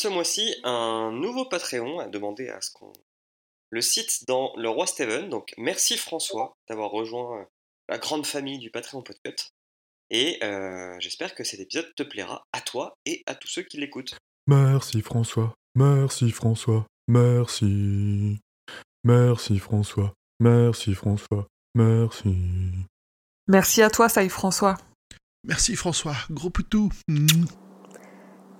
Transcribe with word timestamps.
ce 0.00 0.08
mois-ci, 0.08 0.54
un 0.64 1.12
nouveau 1.12 1.44
Patreon 1.44 1.98
a 2.00 2.08
demandé 2.08 2.48
à 2.48 2.60
ce 2.62 2.70
qu'on 2.72 2.92
le 3.68 3.82
cite 3.82 4.24
dans 4.26 4.52
le 4.56 4.68
roi 4.68 4.86
Steven. 4.86 5.28
Donc 5.28 5.52
merci 5.58 5.98
François 5.98 6.56
d'avoir 6.68 6.90
rejoint 6.90 7.46
la 7.88 7.98
grande 7.98 8.26
famille 8.26 8.58
du 8.58 8.70
Patreon 8.70 9.02
Podcut. 9.02 9.36
Et 10.08 10.42
euh, 10.42 10.96
j'espère 11.00 11.34
que 11.34 11.44
cet 11.44 11.60
épisode 11.60 11.92
te 11.94 12.02
plaira 12.02 12.46
à 12.52 12.62
toi 12.62 12.96
et 13.04 13.22
à 13.26 13.34
tous 13.34 13.48
ceux 13.48 13.62
qui 13.62 13.76
l'écoutent. 13.76 14.16
Merci 14.46 15.02
François, 15.02 15.54
merci 15.76 16.30
François, 16.30 16.86
merci. 17.06 18.38
Merci 19.04 19.58
François, 19.58 20.14
merci 20.40 20.94
François, 20.94 21.46
merci. 21.74 22.34
Merci 23.46 23.82
à 23.82 23.90
toi, 23.90 24.08
Saï 24.08 24.28
François. 24.30 24.76
Merci 25.44 25.76
François, 25.76 26.16
gros 26.30 26.50
poutou. 26.50 26.90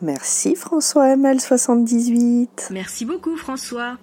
Merci 0.02 0.56
François 0.56 1.14
ML78. 1.16 2.70
Merci 2.70 3.04
beaucoup 3.04 3.36
François. 3.36 3.98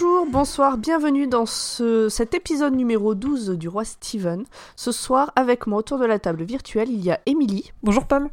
Bonjour, 0.00 0.26
bonsoir, 0.26 0.78
bienvenue 0.78 1.26
dans 1.26 1.44
ce, 1.44 2.08
cet 2.08 2.32
épisode 2.32 2.72
numéro 2.72 3.16
12 3.16 3.58
du 3.58 3.66
Roi 3.66 3.84
Steven. 3.84 4.44
Ce 4.76 4.92
soir, 4.92 5.32
avec 5.34 5.66
moi 5.66 5.80
autour 5.80 5.98
de 5.98 6.04
la 6.04 6.20
table 6.20 6.44
virtuelle, 6.44 6.88
il 6.88 7.04
y 7.04 7.10
a 7.10 7.18
Émilie. 7.26 7.72
Bonjour 7.82 8.06
Paul. 8.06 8.30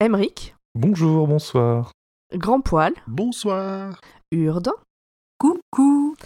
Emric. 0.00 0.56
Bonjour, 0.74 1.28
bonsoir. 1.28 1.92
Grand 2.34 2.60
Poil. 2.60 2.92
Bonsoir. 3.06 4.00
Urde. 4.32 4.72
Coucou. 5.38 6.16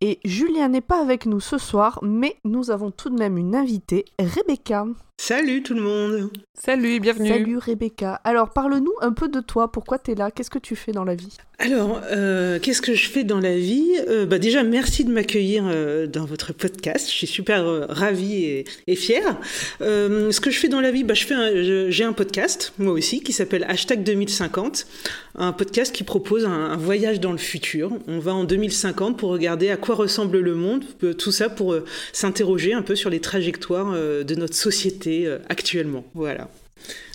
Et 0.00 0.18
Julien 0.24 0.66
n'est 0.66 0.80
pas 0.80 1.00
avec 1.00 1.26
nous 1.26 1.38
ce 1.38 1.56
soir, 1.56 2.00
mais 2.02 2.36
nous 2.44 2.72
avons 2.72 2.90
tout 2.90 3.10
de 3.10 3.18
même 3.18 3.38
une 3.38 3.54
invitée, 3.54 4.04
Rebecca. 4.18 4.84
Salut 5.18 5.62
tout 5.62 5.74
le 5.74 5.80
monde 5.80 6.30
Salut, 6.56 7.00
bienvenue. 7.00 7.28
Salut 7.28 7.58
Rebecca. 7.58 8.20
Alors 8.24 8.50
parle-nous 8.52 8.92
un 9.00 9.12
peu 9.12 9.28
de 9.28 9.40
toi, 9.40 9.70
pourquoi 9.72 9.98
tu 9.98 10.12
es 10.12 10.14
là, 10.14 10.30
qu'est-ce 10.30 10.50
que 10.50 10.58
tu 10.58 10.76
fais 10.76 10.92
dans 10.92 11.04
la 11.04 11.14
vie? 11.16 11.36
Alors, 11.58 12.00
euh, 12.10 12.58
qu'est-ce 12.60 12.80
que 12.80 12.94
je 12.94 13.08
fais 13.08 13.24
dans 13.24 13.40
la 13.40 13.56
vie? 13.56 13.90
Euh, 14.08 14.24
bah 14.26 14.38
Déjà, 14.38 14.62
merci 14.62 15.04
de 15.04 15.10
m'accueillir 15.10 15.64
euh, 15.66 16.06
dans 16.06 16.24
votre 16.24 16.52
podcast, 16.52 17.08
je 17.08 17.12
suis 17.14 17.26
super 17.26 17.64
euh, 17.66 17.86
ravie 17.88 18.44
et, 18.44 18.64
et 18.86 18.94
fière. 18.96 19.36
Euh, 19.80 20.30
ce 20.30 20.40
que 20.40 20.50
je 20.50 20.58
fais 20.58 20.68
dans 20.68 20.80
la 20.80 20.90
vie, 20.92 21.02
bah, 21.04 21.14
je 21.14 21.24
fais 21.24 21.34
un- 21.34 21.50
je- 21.62 21.90
j'ai 21.90 22.04
un 22.04 22.12
podcast, 22.12 22.72
moi 22.78 22.92
aussi, 22.92 23.20
qui 23.20 23.32
s'appelle 23.32 23.64
Hashtag 23.68 24.04
2050, 24.04 24.86
un 25.36 25.52
podcast 25.52 25.92
qui 25.94 26.04
propose 26.04 26.44
un, 26.44 26.50
un 26.52 26.76
voyage 26.76 27.18
dans 27.20 27.32
le 27.32 27.38
futur. 27.38 27.92
On 28.06 28.20
va 28.20 28.32
en 28.34 28.44
2050 28.44 29.18
pour 29.18 29.30
regarder 29.30 29.70
à 29.70 29.76
quoi 29.76 29.96
ressemble 29.96 30.38
le 30.38 30.54
monde, 30.54 30.84
tout 31.18 31.32
ça 31.32 31.48
pour 31.48 31.72
euh, 31.72 31.84
s'interroger 32.12 32.74
un 32.74 32.82
peu 32.82 32.94
sur 32.94 33.10
les 33.10 33.20
trajectoires 33.20 33.92
euh, 33.94 34.22
de 34.24 34.34
notre 34.36 34.54
société 34.54 35.03
euh, 35.06 35.38
actuellement. 35.48 36.04
Voilà. 36.14 36.48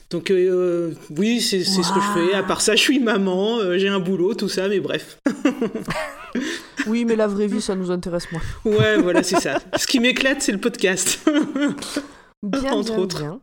Donc 0.09 0.31
euh, 0.31 0.93
oui, 1.17 1.39
c'est 1.39 1.63
ce 1.63 1.77
que 1.93 1.99
je 2.01 2.13
fais. 2.29 2.33
À 2.35 2.41
part 2.43 2.61
ça, 2.61 2.75
je 2.75 2.81
suis 2.81 2.99
maman, 2.99 3.57
euh, 3.59 3.77
j'ai 3.77 3.89
un 3.89 3.99
boulot, 3.99 4.33
tout 4.33 4.49
ça, 4.49 4.67
mais 4.67 4.79
bref. 4.79 5.19
Oui, 6.87 7.05
mais 7.05 7.15
la 7.15 7.27
vraie 7.27 7.47
vie, 7.47 7.59
ça 7.59 7.75
nous 7.75 7.91
intéresse 7.91 8.31
moins. 8.31 8.41
Ouais, 8.63 8.97
voilà, 8.97 9.21
c'est 9.23 9.39
ça. 9.39 9.59
Ce 9.77 9.85
qui 9.85 9.99
m'éclate, 9.99 10.41
c'est 10.41 10.51
le 10.51 10.59
podcast. 10.59 11.19
Bien, 12.43 12.71
Entre 12.71 12.93
bien, 12.93 12.99
autres. 12.99 13.19
bien. 13.19 13.39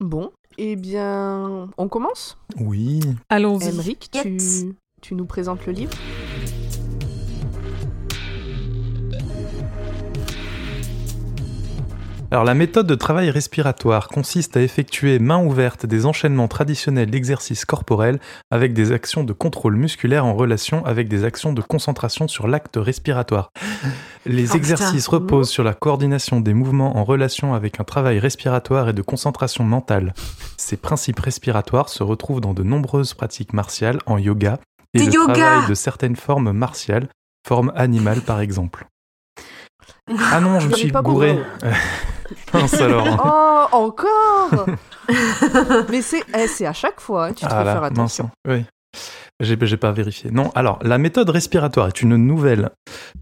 Bon, 0.00 0.30
eh 0.58 0.76
bien, 0.76 1.70
on 1.78 1.88
commence? 1.88 2.36
Oui. 2.60 3.00
Allons-y. 3.30 3.68
Emric, 3.68 4.10
tu, 4.10 4.36
tu 5.00 5.14
nous 5.14 5.24
présentes 5.24 5.64
le 5.66 5.72
livre 5.72 5.92
Alors 12.34 12.42
la 12.42 12.54
méthode 12.54 12.88
de 12.88 12.96
travail 12.96 13.30
respiratoire 13.30 14.08
consiste 14.08 14.56
à 14.56 14.60
effectuer 14.60 15.20
main 15.20 15.38
ouverte 15.38 15.86
des 15.86 16.04
enchaînements 16.04 16.48
traditionnels 16.48 17.08
d'exercice 17.08 17.64
corporel 17.64 18.18
avec 18.50 18.72
des 18.72 18.90
actions 18.90 19.22
de 19.22 19.32
contrôle 19.32 19.76
musculaire 19.76 20.24
en 20.24 20.34
relation 20.34 20.84
avec 20.84 21.06
des 21.06 21.22
actions 21.22 21.52
de 21.52 21.62
concentration 21.62 22.26
sur 22.26 22.48
l'acte 22.48 22.74
respiratoire. 22.74 23.50
Les 24.26 24.50
Oh, 24.50 24.56
exercices 24.56 25.04
putain. 25.04 25.16
reposent 25.16 25.48
sur 25.48 25.62
la 25.62 25.74
coordination 25.74 26.40
des 26.40 26.54
mouvements 26.54 26.96
en 26.96 27.04
relation 27.04 27.54
avec 27.54 27.78
un 27.78 27.84
travail 27.84 28.18
respiratoire 28.18 28.88
et 28.88 28.92
de 28.92 29.02
concentration 29.02 29.62
mentale. 29.62 30.12
Ces 30.56 30.76
principes 30.76 31.20
respiratoires 31.20 31.88
se 31.88 32.02
retrouvent 32.02 32.40
dans 32.40 32.52
de 32.52 32.64
nombreuses 32.64 33.14
pratiques 33.14 33.52
martiales 33.52 34.00
en 34.06 34.18
yoga 34.18 34.58
et 34.92 34.98
Du 34.98 35.06
le 35.06 35.12
yoga 35.12 35.34
travail 35.34 35.68
de 35.68 35.74
certaines 35.74 36.16
formes 36.16 36.50
martiales, 36.50 37.06
formes 37.46 37.72
animales 37.76 38.22
par 38.22 38.40
exemple. 38.40 38.88
Ah 40.32 40.40
non, 40.40 40.60
je 40.60 40.68
me 40.68 40.74
suis 40.74 40.90
gouré. 40.90 41.38
Mince 42.54 42.74
alors. 42.80 43.68
Oh, 43.72 43.76
encore 43.76 44.66
Mais 45.90 46.02
c'est 46.02 46.22
eh, 46.38 46.46
c'est 46.46 46.66
à 46.66 46.72
chaque 46.72 47.00
fois, 47.00 47.26
hein, 47.26 47.32
tu 47.34 47.44
dois 47.44 47.54
Ah 47.54 47.64
là, 47.64 47.72
faire 47.72 47.82
mince. 47.82 47.90
attention. 47.92 48.30
Oui. 48.48 48.64
J'ai 49.40 49.56
j'ai 49.62 49.76
pas 49.76 49.90
vérifié. 49.90 50.30
Non, 50.30 50.50
alors, 50.54 50.78
la 50.82 50.96
méthode 50.98 51.28
respiratoire 51.28 51.88
est 51.88 52.00
une 52.02 52.16
nouvelle 52.16 52.70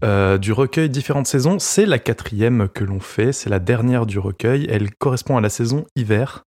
euh, 0.03 0.37
du 0.37 0.53
recueil 0.53 0.89
Différentes 0.89 1.25
saisons. 1.27 1.57
C'est 1.59 1.85
la 1.87 1.97
quatrième 1.99 2.69
que 2.69 2.83
l'on 2.83 2.99
fait. 2.99 3.33
C'est 3.33 3.49
la 3.49 3.59
dernière 3.59 4.05
du 4.05 4.19
recueil. 4.19 4.67
Elle 4.69 4.93
correspond 4.95 5.37
à 5.37 5.41
la 5.41 5.49
saison 5.49 5.85
hiver. 5.95 6.43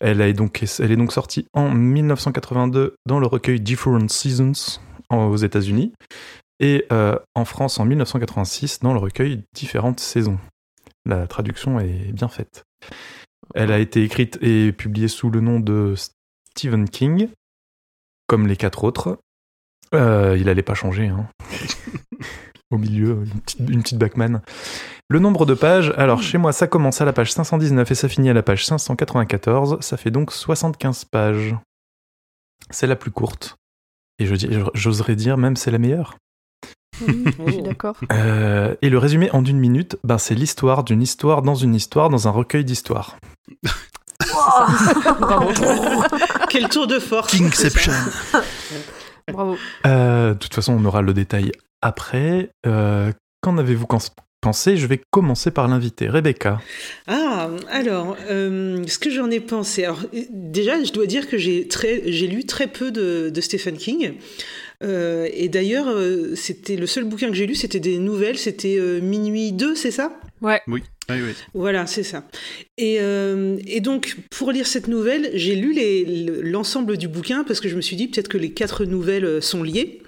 Elle 0.00 0.20
est 0.22 0.32
donc, 0.32 0.64
elle 0.78 0.90
est 0.90 0.96
donc 0.96 1.12
sortie 1.12 1.46
en 1.54 1.70
1982 1.70 2.94
dans 3.06 3.18
le 3.20 3.26
recueil 3.26 3.60
Different 3.60 4.08
Seasons 4.10 4.78
en- 5.10 5.26
aux 5.26 5.36
États-Unis 5.36 5.92
et 6.60 6.86
euh, 6.92 7.16
en 7.34 7.44
France 7.44 7.78
en 7.78 7.84
1986 7.84 8.80
dans 8.80 8.92
le 8.94 8.98
recueil 8.98 9.42
Différentes 9.54 10.00
saisons. 10.00 10.38
La 11.06 11.26
traduction 11.28 11.78
est 11.78 12.12
bien 12.12 12.28
faite. 12.28 12.64
Elle 13.54 13.70
a 13.70 13.78
été 13.78 14.02
écrite 14.02 14.38
et 14.42 14.72
publiée 14.72 15.08
sous 15.08 15.30
le 15.30 15.40
nom 15.40 15.60
de 15.60 15.94
Stephen 15.96 16.88
King, 16.88 17.28
comme 18.26 18.46
les 18.46 18.56
quatre 18.56 18.82
autres. 18.82 19.18
Euh, 19.94 20.36
il 20.38 20.48
allait 20.48 20.62
pas 20.62 20.74
changer. 20.74 21.06
Hein. 21.06 21.28
Au 22.72 22.78
milieu, 22.78 23.22
une 23.24 23.40
petite, 23.40 23.60
une 23.60 23.82
petite 23.82 23.98
Bachman. 23.98 24.42
Le 25.08 25.20
nombre 25.20 25.46
de 25.46 25.54
pages, 25.54 25.94
alors 25.96 26.20
chez 26.20 26.36
moi 26.36 26.52
ça 26.52 26.66
commence 26.66 27.00
à 27.00 27.04
la 27.04 27.12
page 27.12 27.32
519 27.32 27.88
et 27.88 27.94
ça 27.94 28.08
finit 28.08 28.28
à 28.28 28.32
la 28.32 28.42
page 28.42 28.66
594, 28.66 29.80
ça 29.80 29.96
fait 29.96 30.10
donc 30.10 30.32
75 30.32 31.04
pages. 31.04 31.54
C'est 32.70 32.88
la 32.88 32.96
plus 32.96 33.12
courte. 33.12 33.54
Et 34.18 34.26
j'oserais 34.74 35.14
dire 35.14 35.36
même 35.36 35.54
c'est 35.54 35.70
la 35.70 35.78
meilleure. 35.78 36.16
Oui, 37.06 37.24
je 37.46 37.52
suis 37.52 37.62
d'accord. 37.62 37.96
Euh, 38.12 38.74
et 38.82 38.88
le 38.88 38.98
résumé 38.98 39.30
en 39.32 39.44
une 39.44 39.58
minute, 39.58 39.96
ben 40.04 40.18
c'est 40.18 40.34
l'histoire 40.34 40.84
d'une 40.84 41.02
histoire 41.02 41.42
dans 41.42 41.54
une 41.54 41.74
histoire 41.74 42.10
dans 42.10 42.28
un 42.28 42.30
recueil 42.30 42.64
d'histoires. 42.64 43.16
Bravo. 45.20 45.50
Quel 46.48 46.68
tour 46.68 46.86
de 46.86 46.98
force 46.98 47.36
Kingception. 47.36 47.92
Bravo. 49.32 49.56
Euh, 49.86 50.34
de 50.34 50.38
toute 50.38 50.54
façon, 50.54 50.72
on 50.72 50.84
aura 50.84 51.02
le 51.02 51.12
détail 51.12 51.52
après. 51.82 52.50
Euh, 52.66 53.12
Qu'en 53.42 53.58
avez-vous 53.58 53.86
pensé? 54.40 54.76
Je 54.76 54.86
vais 54.86 55.00
commencer 55.10 55.50
par 55.50 55.66
l'invité, 55.66 56.08
Rebecca. 56.08 56.60
Ah, 57.08 57.48
alors, 57.70 58.16
euh, 58.28 58.84
ce 58.86 58.98
que 58.98 59.10
j'en 59.10 59.30
ai 59.30 59.40
pensé. 59.40 59.84
Alors, 59.84 60.00
déjà, 60.30 60.82
je 60.82 60.92
dois 60.92 61.06
dire 61.06 61.28
que 61.28 61.36
j'ai 61.36 61.66
très, 61.66 62.02
j'ai 62.12 62.28
lu 62.28 62.46
très 62.46 62.68
peu 62.68 62.92
de, 62.92 63.30
de 63.30 63.40
Stephen 63.40 63.76
King. 63.76 64.14
Euh, 64.82 65.28
et 65.32 65.48
d'ailleurs, 65.48 65.88
euh, 65.88 66.34
c'était 66.34 66.76
le 66.76 66.86
seul 66.86 67.04
bouquin 67.04 67.28
que 67.28 67.34
j'ai 67.34 67.46
lu, 67.46 67.54
c'était 67.54 67.80
des 67.80 67.98
nouvelles. 67.98 68.38
C'était 68.38 68.76
euh, 68.78 69.00
Minuit 69.00 69.52
2, 69.52 69.74
c'est 69.74 69.90
ça? 69.90 70.12
Ouais. 70.42 70.60
Oui, 70.68 70.82
oui, 71.08 71.16
oui. 71.22 71.32
Voilà, 71.54 71.86
c'est 71.86 72.02
ça. 72.02 72.24
Et, 72.76 72.98
euh, 73.00 73.56
et 73.66 73.80
donc, 73.80 74.16
pour 74.30 74.52
lire 74.52 74.66
cette 74.66 74.86
nouvelle, 74.88 75.30
j'ai 75.32 75.54
lu 75.54 75.74
l'ensemble 76.42 76.98
du 76.98 77.08
bouquin 77.08 77.42
parce 77.42 77.60
que 77.60 77.68
je 77.70 77.76
me 77.76 77.80
suis 77.80 77.96
dit 77.96 78.08
peut-être 78.08 78.28
que 78.28 78.36
les 78.36 78.52
quatre 78.52 78.84
nouvelles 78.84 79.40
sont 79.42 79.62
liées. 79.62 80.02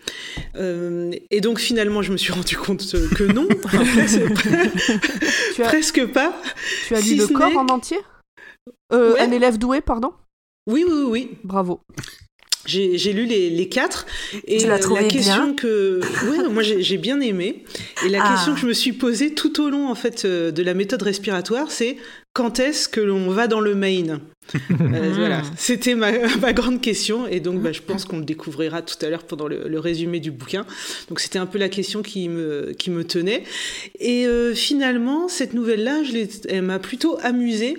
Euh, 0.57 1.13
et 1.31 1.41
donc, 1.41 1.59
finalement, 1.61 2.03
je 2.03 2.13
me 2.13 2.19
suis 2.19 2.33
rendu 2.33 2.57
compte 2.57 2.85
que 3.17 3.25
non, 3.33 3.49
Enfin, 3.65 3.85
presque, 3.85 4.21
Tu 5.55 5.63
as, 5.63 5.67
presque 5.67 6.07
pas. 6.13 6.41
tu 6.87 6.95
as 6.95 7.01
lu 7.01 7.07
si 7.07 7.15
le 7.17 7.27
corps 7.29 7.57
en 7.57 7.67
entier? 7.69 7.99
Euh, 8.93 9.15
Ouais. 9.15 9.21
Un 9.21 9.31
élève 9.33 9.57
doué, 9.59 9.81
pardon? 9.81 10.13
Oui, 10.67 10.85
oui, 10.87 11.03
oui. 11.09 11.31
Bravo. 11.45 11.81
J'ai 12.69 13.13
lu 13.13 13.25
les, 13.25 13.51
les 13.51 13.69
quatre 13.69 14.07
et 14.47 14.59
Tu 14.59 14.67
la 14.67 14.79
question 14.79 15.45
bien 15.47 15.55
que 15.55 16.01
ouais, 16.31 16.49
moi 16.51 16.63
j'ai 16.63 16.97
bien 16.99 17.21
aimé 17.21 17.65
et 18.05 18.09
la 18.09 18.21
Ah. 18.23 18.35
question 18.35 18.55
que 18.55 18.61
je 18.61 18.67
me 18.67 18.75
suis 18.75 18.93
posée 18.93 19.35
tout 19.35 19.61
au 19.63 19.71
long 19.71 19.89
en 19.89 19.95
fait 19.95 20.25
euh, 20.25 20.51
de 20.51 20.63
la 20.63 20.75
méthode 20.75 21.03
respiratoire 21.03 21.71
c'est 21.71 21.97
quand 22.35 22.61
est-ce 22.61 22.89
que 22.89 23.01
l'on 23.01 23.31
va 23.31 23.49
dans 23.49 23.61
le 23.61 23.75
main 23.75 24.21
Euh, 24.71 25.13
voilà, 25.15 25.43
c'était 25.57 25.95
ma, 25.95 26.13
ma, 26.41 26.53
grande 26.53 26.81
question 26.81 27.27
et 27.27 27.41
donc 27.41 27.61
bah, 27.61 27.73
je 27.73 27.81
pense 27.83 28.05
qu'on 28.05 28.19
le 28.19 28.25
découvrira 28.25 28.81
tout 28.81 28.95
à 29.05 29.09
l'heure 29.11 29.25
pendant 29.25 29.47
le, 29.49 29.69
le, 29.69 29.79
résumé 29.79 30.21
du 30.21 30.31
bouquin. 30.31 30.65
Donc 31.09 31.21
c'était 31.21 31.39
un 31.39 31.47
peu 31.47 31.59
la 31.59 31.69
question 31.69 32.03
qui 32.03 32.29
me, 32.29 32.73
qui 32.79 32.91
me 32.91 33.05
tenait. 33.05 33.45
Et 34.01 34.27
euh, 34.27 34.55
finalement, 34.55 35.29
cette 35.29 35.53
nouvelle-là, 35.53 36.03
elle 36.49 36.63
m'a 36.63 36.79
plutôt 36.79 37.19
amusée, 37.23 37.77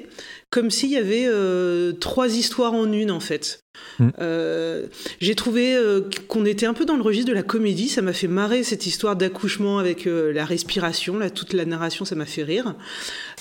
comme 0.50 0.72
s'il 0.72 0.90
y 0.90 0.98
avait 0.98 1.26
euh, 1.28 1.92
trois 1.94 2.36
histoires 2.36 2.74
en 2.74 2.92
une 2.92 3.12
en 3.12 3.20
fait. 3.20 3.64
Mmh. 4.00 4.10
Euh, 4.20 4.88
j'ai 5.22 5.36
trouvé 5.36 5.76
euh, 5.76 6.02
qu'on 6.28 6.44
était 6.44 6.66
un 6.66 6.74
peu 6.74 6.86
dans 6.86 6.96
le 6.96 7.04
registre 7.04 7.30
de 7.30 7.36
la 7.36 7.44
comédie. 7.44 7.88
Ça 7.88 8.02
m'a 8.02 8.14
fait 8.14 8.28
marrer 8.28 8.64
cette 8.64 8.88
histoire 8.88 9.16
d'accouchement 9.16 9.78
avec 9.78 10.06
la 10.06 10.46
respiration. 10.46 11.18
Là, 11.18 11.30
toute 11.30 11.54
la 11.54 11.66
narration, 11.66 12.04
ça 12.04 12.16
m'a 12.16 12.26
fait 12.26 12.44
rire. 12.44 12.76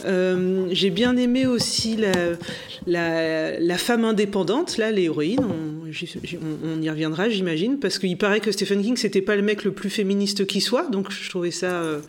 J'ai 0.04 0.90
bien 0.90 1.16
aimé 1.16 1.46
aussi 1.46 1.96
la, 1.96 2.12
la, 2.86 3.58
la 3.58 3.78
femme 3.78 4.04
indépendante, 4.04 4.76
là, 4.76 4.92
l'héroïne. 4.92 5.40
On, 5.40 5.88
on, 5.88 6.78
on, 6.78 6.82
y 6.82 6.90
reviendra, 6.90 7.28
j'imagine, 7.30 7.78
parce 7.78 7.98
qu'il 7.98 8.18
paraît 8.18 8.40
que 8.40 8.52
Stephen 8.52 8.82
King, 8.82 8.96
c'était 8.96 9.22
pas 9.22 9.34
le 9.34 9.42
mec 9.42 9.64
le 9.64 9.72
plus 9.72 9.90
féministe 9.90 10.46
qui 10.46 10.60
soit. 10.60 10.88
Donc, 10.90 11.10
je 11.10 11.30
trouvais 11.30 11.50
ça 11.50 12.00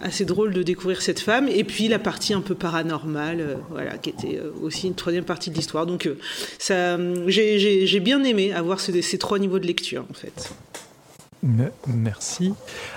assez 0.00 0.24
drôle 0.24 0.52
de 0.52 0.62
découvrir 0.62 1.02
cette 1.02 1.20
femme. 1.20 1.48
Et 1.48 1.64
puis 1.64 1.88
la 1.88 1.98
partie 1.98 2.34
un 2.34 2.40
peu 2.40 2.54
paranormale, 2.54 3.40
euh, 3.40 3.54
voilà, 3.70 3.98
qui 3.98 4.10
était 4.10 4.38
euh, 4.38 4.50
aussi 4.62 4.86
une 4.86 4.94
troisième 4.94 5.24
partie 5.24 5.50
de 5.50 5.54
l'histoire. 5.54 5.86
Donc 5.86 6.06
euh, 6.06 6.18
ça, 6.58 6.98
j'ai 7.26 8.00
bien 8.00 8.22
aimé 8.24 8.52
avoir 8.52 8.80
ces, 8.80 9.18
trois 9.18 9.38
niveaux 9.38 9.58
de 9.58 9.66
lecture, 9.66 10.04
en 10.10 10.14
fait. 10.14 10.52
Merci. 11.86 12.52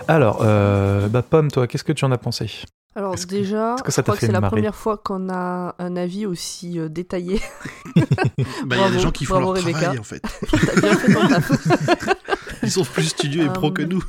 Alors, 0.08 0.40
bah, 0.40 1.22
Pomme, 1.22 1.50
toi, 1.50 1.66
qu'est-ce 1.68 1.84
que 1.84 1.94
tu 1.94 2.04
en 2.04 2.12
as 2.12 2.18
pensé? 2.18 2.50
Alors 2.96 3.16
déjà, 3.16 3.76
que 3.84 3.92
ça 3.92 4.02
je 4.02 4.04
crois 4.04 4.16
que 4.16 4.26
c'est 4.26 4.32
la 4.32 4.42
première 4.42 4.76
fois 4.76 4.98
qu'on 4.98 5.30
a 5.30 5.74
un 5.80 5.96
avis 5.96 6.28
aussi 6.28 6.80
euh, 6.80 6.90
détaillé. 6.90 7.42
bah, 7.96 8.76
il 8.76 8.78
y 8.78 8.84
a 8.84 8.92
des 8.92 9.00
gens 9.00 9.12
qui 9.12 9.26
font 9.26 9.40
leur 9.40 9.54
Rebecca. 9.54 9.80
travail, 9.80 10.00
en 10.00 10.04
fait. 10.04 10.22
bien 10.82 10.96
fait 10.96 11.14
ton 11.14 11.28
taf. 11.28 11.52
Ils 12.64 12.72
sont 12.72 12.86
plus 12.86 13.06
studieux 13.06 13.46
et 13.46 13.50
pro 13.50 13.72
que 13.72 13.82
nous. 13.82 14.02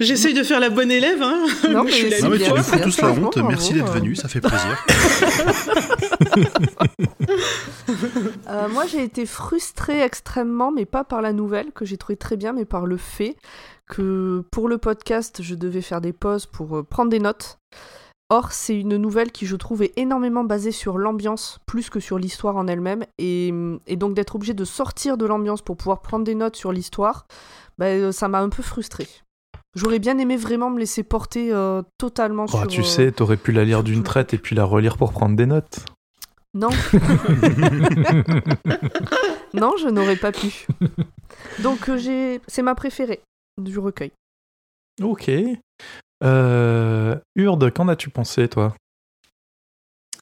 J'essaye 0.00 0.32
de 0.32 0.42
faire 0.42 0.60
la 0.60 0.70
bonne 0.70 0.90
élève. 0.90 1.20
Hein. 1.22 1.44
Non, 1.70 1.84
mais, 1.84 1.90
je 1.90 1.96
suis 1.96 2.22
non, 2.22 2.30
mais 2.30 2.38
tu 2.38 2.50
nous 2.50 2.62
fous 2.62 2.78
tous 2.78 3.00
la 3.02 3.10
honte. 3.10 3.36
Merci 3.36 3.74
d'être 3.74 3.92
venu, 3.92 4.14
ça 4.14 4.28
fait 4.28 4.40
plaisir. 4.40 4.84
euh, 8.48 8.68
moi, 8.70 8.86
j'ai 8.86 9.02
été 9.02 9.26
frustrée 9.26 10.00
extrêmement, 10.00 10.70
mais 10.70 10.86
pas 10.86 11.04
par 11.04 11.20
la 11.20 11.34
nouvelle, 11.34 11.72
que 11.72 11.84
j'ai 11.84 11.98
trouvé 11.98 12.16
très 12.16 12.36
bien, 12.36 12.54
mais 12.54 12.64
par 12.64 12.86
le 12.86 12.96
fait 12.96 13.36
que 13.92 14.42
pour 14.50 14.68
le 14.68 14.78
podcast, 14.78 15.42
je 15.42 15.54
devais 15.54 15.82
faire 15.82 16.00
des 16.00 16.14
pauses 16.14 16.46
pour 16.46 16.78
euh, 16.78 16.82
prendre 16.82 17.10
des 17.10 17.18
notes. 17.18 17.58
Or, 18.30 18.52
c'est 18.52 18.74
une 18.74 18.96
nouvelle 18.96 19.30
qui, 19.30 19.44
je 19.44 19.54
trouve, 19.54 19.82
est 19.82 19.92
énormément 19.96 20.44
basée 20.44 20.72
sur 20.72 20.96
l'ambiance, 20.96 21.58
plus 21.66 21.90
que 21.90 22.00
sur 22.00 22.18
l'histoire 22.18 22.56
en 22.56 22.66
elle-même. 22.66 23.04
Et, 23.18 23.52
et, 23.86 23.96
donc, 23.96 24.14
d'être 24.14 24.36
obligé 24.36 24.54
de 24.54 24.64
sortir 24.64 25.18
de 25.18 25.26
l'ambiance 25.26 25.60
pour 25.60 25.76
pouvoir 25.76 26.00
prendre 26.00 26.24
des 26.24 26.34
notes 26.34 26.56
sur 26.56 26.72
l'histoire, 26.72 27.26
bah, 27.76 28.12
ça 28.12 28.28
m'a 28.28 28.40
un 28.40 28.48
peu 28.48 28.62
frustré. 28.62 29.06
J'aurais 29.74 29.98
bien 29.98 30.16
aimé 30.16 30.36
vraiment 30.36 30.70
me 30.70 30.78
laisser 30.78 31.02
porter 31.02 31.52
euh, 31.52 31.82
totalement 31.98 32.46
oh, 32.48 32.56
sur. 32.56 32.66
Tu 32.68 32.84
sais, 32.84 33.12
t'aurais 33.12 33.36
pu 33.36 33.52
la 33.52 33.66
lire 33.66 33.82
d'une 33.82 34.02
traite 34.02 34.32
et 34.32 34.38
puis 34.38 34.56
la 34.56 34.64
relire 34.64 34.96
pour 34.96 35.12
prendre 35.12 35.36
des 35.36 35.46
notes. 35.46 35.84
Non. 36.54 36.70
non, 39.52 39.74
je 39.78 39.90
n'aurais 39.90 40.16
pas 40.16 40.32
pu. 40.32 40.66
Donc, 41.62 41.90
euh, 41.90 41.98
j'ai... 41.98 42.40
c'est 42.46 42.62
ma 42.62 42.74
préférée 42.74 43.20
du 43.58 43.78
recueil. 43.78 44.12
Ok. 45.02 45.30
Euh, 46.22 47.16
Urde, 47.36 47.70
qu'en 47.72 47.88
as-tu 47.88 48.10
pensé, 48.10 48.48
toi? 48.48 48.74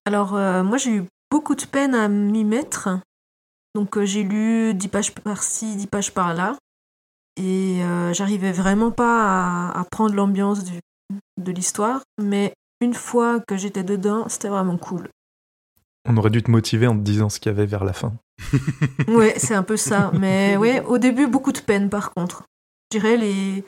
Alors, 0.05 0.35
euh, 0.35 0.63
moi, 0.63 0.79
j'ai 0.79 0.97
eu 0.97 1.05
beaucoup 1.31 1.55
de 1.55 1.65
peine 1.65 1.95
à 1.95 2.09
m'y 2.09 2.45
mettre. 2.45 2.89
Donc, 3.75 3.97
euh, 3.97 4.05
j'ai 4.05 4.23
lu 4.23 4.75
10 4.75 4.89
pages 4.89 5.15
par-ci, 5.15 5.77
10 5.77 5.87
pages 5.87 6.13
par-là. 6.13 6.57
Et 7.37 7.83
euh, 7.85 8.13
j'arrivais 8.13 8.53
vraiment 8.53 8.91
pas 8.91 9.71
à, 9.71 9.81
à 9.81 9.85
prendre 9.85 10.15
l'ambiance 10.15 10.65
de 10.65 11.53
l'histoire. 11.53 12.01
Mais 12.21 12.53
une 12.81 12.95
fois 12.95 13.41
que 13.41 13.57
j'étais 13.57 13.85
dedans, 13.85 14.29
c'était 14.29 14.49
vraiment 14.49 14.79
cool. 14.79 15.09
On 16.09 16.17
aurait 16.17 16.31
dû 16.31 16.43
te 16.43 16.51
motiver 16.51 16.87
en 16.87 16.97
te 16.97 17.03
disant 17.03 17.29
ce 17.29 17.39
qu'il 17.39 17.53
y 17.53 17.55
avait 17.55 17.67
vers 17.67 17.85
la 17.85 17.93
fin. 17.93 18.15
ouais, 19.09 19.35
c'est 19.37 19.55
un 19.55 19.63
peu 19.63 19.77
ça. 19.77 20.11
Mais 20.19 20.57
ouais, 20.57 20.81
au 20.81 20.99
début, 20.99 21.27
beaucoup 21.27 21.53
de 21.53 21.61
peine 21.61 21.91
par 21.91 22.13
contre. 22.13 22.45
Je 22.93 22.99
dirais 22.99 23.17
les, 23.17 23.65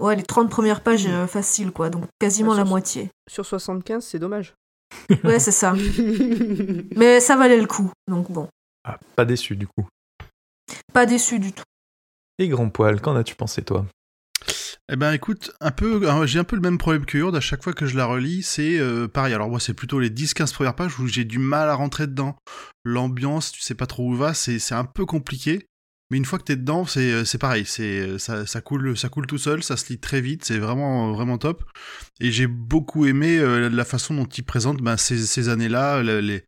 ouais, 0.00 0.14
les 0.16 0.22
30 0.22 0.48
premières 0.50 0.82
pages 0.82 1.06
euh, 1.06 1.26
faciles, 1.26 1.72
quoi. 1.72 1.90
Donc 1.90 2.04
quasiment 2.20 2.52
Ah, 2.52 2.56
la 2.58 2.62
sur- 2.62 2.68
moitié. 2.70 3.10
Sur 3.28 3.44
75, 3.46 4.04
c'est 4.04 4.18
dommage. 4.18 4.54
Ouais, 5.24 5.38
c'est 5.40 5.52
ça. 5.52 5.74
Mais 6.96 7.20
ça 7.20 7.36
valait 7.36 7.60
le 7.60 7.66
coup. 7.66 7.90
Donc 8.08 8.30
bon, 8.30 8.48
Ah, 8.84 8.98
pas 9.16 9.24
déçu, 9.24 9.56
du 9.56 9.66
coup. 9.66 9.86
pas 10.92 11.06
déçu 11.06 11.38
du 11.38 11.52
tout. 11.52 11.64
Et 12.38 12.48
Grand 12.48 12.68
Poil, 12.70 13.00
qu'en 13.00 13.16
as-tu 13.16 13.34
pensé, 13.34 13.62
toi? 13.62 13.84
Eh 14.92 14.96
ben 14.96 15.12
écoute, 15.12 15.52
un 15.60 15.70
peu, 15.70 16.00
j'ai 16.26 16.38
un 16.40 16.44
peu 16.44 16.56
le 16.56 16.62
même 16.62 16.78
problème 16.78 17.04
que 17.06 17.16
Urde, 17.18 17.36
à 17.36 17.40
chaque 17.40 17.62
fois 17.62 17.72
que 17.72 17.86
je 17.86 17.96
la 17.96 18.06
relis, 18.06 18.42
c'est 18.42 18.78
euh, 18.78 19.06
pareil. 19.06 19.34
Alors 19.34 19.48
moi, 19.48 19.60
c'est 19.60 19.74
plutôt 19.74 20.00
les 20.00 20.10
10-15 20.10 20.52
premières 20.52 20.74
pages 20.74 20.98
où 20.98 21.06
j'ai 21.06 21.24
du 21.24 21.38
mal 21.38 21.68
à 21.68 21.74
rentrer 21.74 22.06
dedans. 22.08 22.36
L'ambiance, 22.84 23.52
tu 23.52 23.60
sais 23.60 23.74
pas 23.76 23.86
trop 23.86 24.04
où 24.08 24.14
va, 24.16 24.34
c'est 24.34 24.58
c'est 24.58 24.74
un 24.74 24.84
peu 24.84 25.06
compliqué. 25.06 25.66
Mais 26.10 26.16
une 26.16 26.24
fois 26.24 26.38
que 26.38 26.44
t'es 26.44 26.56
dedans, 26.56 26.84
c'est 26.86 27.12
euh, 27.12 27.24
c'est 27.24 27.38
pareil, 27.38 27.64
c'est 27.64 28.00
euh, 28.00 28.18
ça, 28.18 28.46
ça 28.46 28.60
coule 28.60 28.96
ça 28.96 29.08
coule 29.08 29.26
tout 29.26 29.38
seul, 29.38 29.62
ça 29.62 29.76
se 29.76 29.88
lit 29.92 29.98
très 30.00 30.20
vite, 30.20 30.44
c'est 30.44 30.58
vraiment 30.58 31.12
vraiment 31.12 31.38
top. 31.38 31.62
Et 32.20 32.32
j'ai 32.32 32.46
beaucoup 32.48 33.06
aimé 33.06 33.38
euh, 33.38 33.68
la 33.70 33.84
façon 33.84 34.14
dont 34.14 34.26
il 34.26 34.42
présente 34.44 34.82
ben, 34.82 34.96
ces, 34.96 35.24
ces 35.24 35.48
années-là, 35.48 36.02
le- 36.02 36.20
les, 36.20 36.44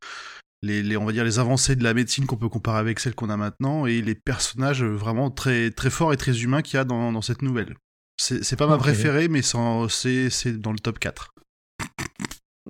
les, 0.62 0.82
les 0.82 0.96
on 0.96 1.04
va 1.04 1.12
dire 1.12 1.24
les 1.24 1.38
avancées 1.38 1.76
de 1.76 1.84
la 1.84 1.94
médecine 1.94 2.26
qu'on 2.26 2.36
peut 2.36 2.48
comparer 2.48 2.78
avec 2.80 2.98
celles 2.98 3.14
qu'on 3.14 3.30
a 3.30 3.36
maintenant 3.36 3.86
et 3.86 4.02
les 4.02 4.16
personnages 4.16 4.82
vraiment 4.82 5.30
très 5.30 5.70
très 5.70 5.90
forts 5.90 6.12
et 6.12 6.16
très 6.16 6.40
humains 6.42 6.62
qu'il 6.62 6.76
y 6.76 6.80
a 6.80 6.84
dans, 6.84 7.12
dans 7.12 7.22
cette 7.22 7.42
nouvelle. 7.42 7.76
C'est 8.20 8.42
c'est 8.44 8.56
pas 8.56 8.66
ma 8.66 8.78
préférée, 8.78 9.28
mais 9.28 9.42
c'est 9.42 10.28
c'est 10.30 10.60
dans 10.60 10.72
le 10.72 10.78
top 10.78 10.98
4. 10.98 11.30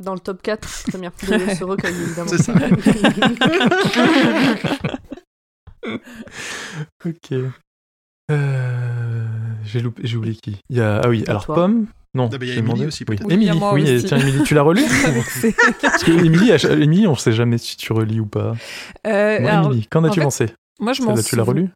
Dans 0.01 0.15
le 0.15 0.21
top 0.21 0.41
4, 0.43 0.85
très 0.89 0.99
bien. 0.99 1.11
De 1.11 1.55
ce 1.55 1.65
recueil, 1.65 1.95
évidemment. 1.95 2.31
C'est 2.31 2.43
ça. 2.43 2.55
Ok. 7.05 7.33
Euh, 8.31 9.27
j'ai 9.65 9.81
loupé- 9.81 10.03
j'ai 10.05 10.17
oublié 10.17 10.35
qui. 10.37 10.57
Il 10.71 10.77
y 10.77 10.81
a... 10.81 11.01
Ah 11.05 11.09
oui, 11.09 11.23
Et 11.27 11.31
alors 11.31 11.45
Pomme. 11.47 11.87
Non, 12.15 12.29
Ah 12.33 12.39
bah, 12.39 12.45
il 12.45 12.49
y 12.49 12.51
a 12.51 12.55
j'ai 12.55 12.59
Émilie 12.61 12.73
demandé. 12.75 12.87
aussi, 12.89 13.05
Oui, 13.09 13.17
peut-être. 13.17 13.27
Oui, 13.29 13.35
aussi. 13.97 14.05
tiens, 14.07 14.19
Émilie, 14.19 14.43
tu 14.43 14.55
l'as 14.55 14.63
relu. 14.63 14.83
Parce 15.83 16.05
que 16.05 16.11
chaque- 16.59 16.73
Émilie, 16.73 17.07
on 17.07 17.15
sait 17.15 17.33
jamais 17.33 17.59
si 17.59 17.77
tu 17.77 17.93
relis 17.93 18.21
ou 18.21 18.27
pas. 18.27 18.55
Euh, 19.07 19.39
Bon, 19.41 19.47
alors, 19.49 19.67
Émilie, 19.67 19.87
qu'en 19.87 20.05
as-tu 20.05 20.21
fait, 20.21 20.25
pensé? 20.25 20.47
moi, 20.79 20.93
je 20.93 21.03
m'en 21.03 21.09
Celle-là, 21.17 21.23
tu 21.23 21.37
l'as 21.37 21.43
relue 21.43 21.71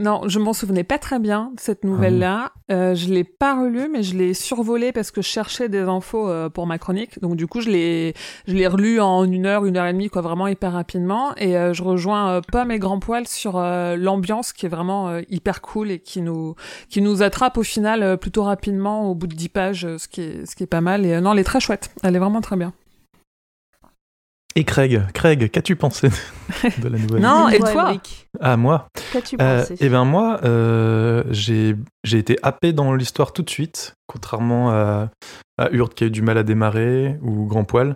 Non, 0.00 0.22
je 0.28 0.38
m'en 0.38 0.54
souvenais 0.54 0.82
pas 0.82 0.96
très 0.96 1.18
bien 1.18 1.52
de 1.54 1.60
cette 1.60 1.84
nouvelle-là. 1.84 2.52
Euh, 2.72 2.94
je 2.94 3.12
l'ai 3.12 3.22
pas 3.22 3.60
relue, 3.60 3.86
mais 3.92 4.02
je 4.02 4.16
l'ai 4.16 4.32
survolée 4.32 4.92
parce 4.92 5.10
que 5.10 5.20
je 5.20 5.26
cherchais 5.26 5.68
des 5.68 5.80
infos 5.80 6.26
euh, 6.26 6.48
pour 6.48 6.66
ma 6.66 6.78
chronique. 6.78 7.20
Donc 7.20 7.36
du 7.36 7.46
coup, 7.46 7.60
je 7.60 7.68
l'ai, 7.68 8.14
je 8.46 8.54
l'ai 8.54 8.66
relue 8.66 8.98
en 8.98 9.24
une 9.24 9.44
heure, 9.44 9.66
une 9.66 9.76
heure 9.76 9.84
et 9.84 9.92
demie, 9.92 10.08
quoi, 10.08 10.22
vraiment 10.22 10.48
hyper 10.48 10.72
rapidement. 10.72 11.36
Et 11.36 11.54
euh, 11.54 11.74
je 11.74 11.82
rejoins 11.82 12.30
euh, 12.30 12.40
Pomme 12.40 12.70
et 12.70 12.78
Grand 12.78 12.98
Poil 12.98 13.28
sur 13.28 13.58
euh, 13.58 13.94
l'ambiance 13.96 14.54
qui 14.54 14.64
est 14.64 14.70
vraiment 14.70 15.08
euh, 15.08 15.20
hyper 15.28 15.60
cool 15.60 15.90
et 15.90 15.98
qui 15.98 16.22
nous, 16.22 16.54
qui 16.88 17.02
nous 17.02 17.22
attrape 17.22 17.58
au 17.58 17.62
final 17.62 18.02
euh, 18.02 18.16
plutôt 18.16 18.44
rapidement 18.44 19.10
au 19.10 19.14
bout 19.14 19.26
de 19.26 19.34
10 19.34 19.48
pages, 19.50 19.96
ce 19.98 20.08
qui 20.08 20.22
est, 20.22 20.46
ce 20.46 20.56
qui 20.56 20.62
est 20.62 20.66
pas 20.66 20.80
mal. 20.80 21.04
Et 21.04 21.12
euh, 21.12 21.20
non, 21.20 21.34
elle 21.34 21.40
est 21.40 21.44
très 21.44 21.60
chouette. 21.60 21.90
Elle 22.02 22.16
est 22.16 22.20
vraiment 22.20 22.40
très 22.40 22.56
bien. 22.56 22.72
Et 24.56 24.64
Craig, 24.64 25.00
Craig, 25.14 25.48
qu'as-tu 25.50 25.76
pensé 25.76 26.08
de 26.08 26.88
la 26.88 26.98
nouvelle 26.98 27.20
Non, 27.22 27.48
et 27.48 27.58
toi 27.58 27.94
Ah, 28.40 28.56
moi 28.56 28.88
Qu'as-tu 29.12 29.36
Euh, 29.40 29.60
pensé 29.60 29.76
Eh 29.80 29.88
ben 29.88 30.04
moi, 30.04 30.40
euh, 30.44 31.22
j'ai 31.30 31.76
j'ai 32.02 32.18
été 32.18 32.36
happé 32.42 32.72
dans 32.72 32.92
l'histoire 32.94 33.32
tout 33.32 33.42
de 33.42 33.50
suite, 33.50 33.94
contrairement 34.08 34.70
à, 34.70 35.10
à 35.56 35.70
Urde 35.70 35.94
qui 35.94 36.02
a 36.04 36.06
eu 36.08 36.10
du 36.10 36.22
mal 36.22 36.36
à 36.36 36.42
démarrer 36.42 37.16
ou 37.22 37.46
Grand 37.46 37.62
Poil. 37.64 37.94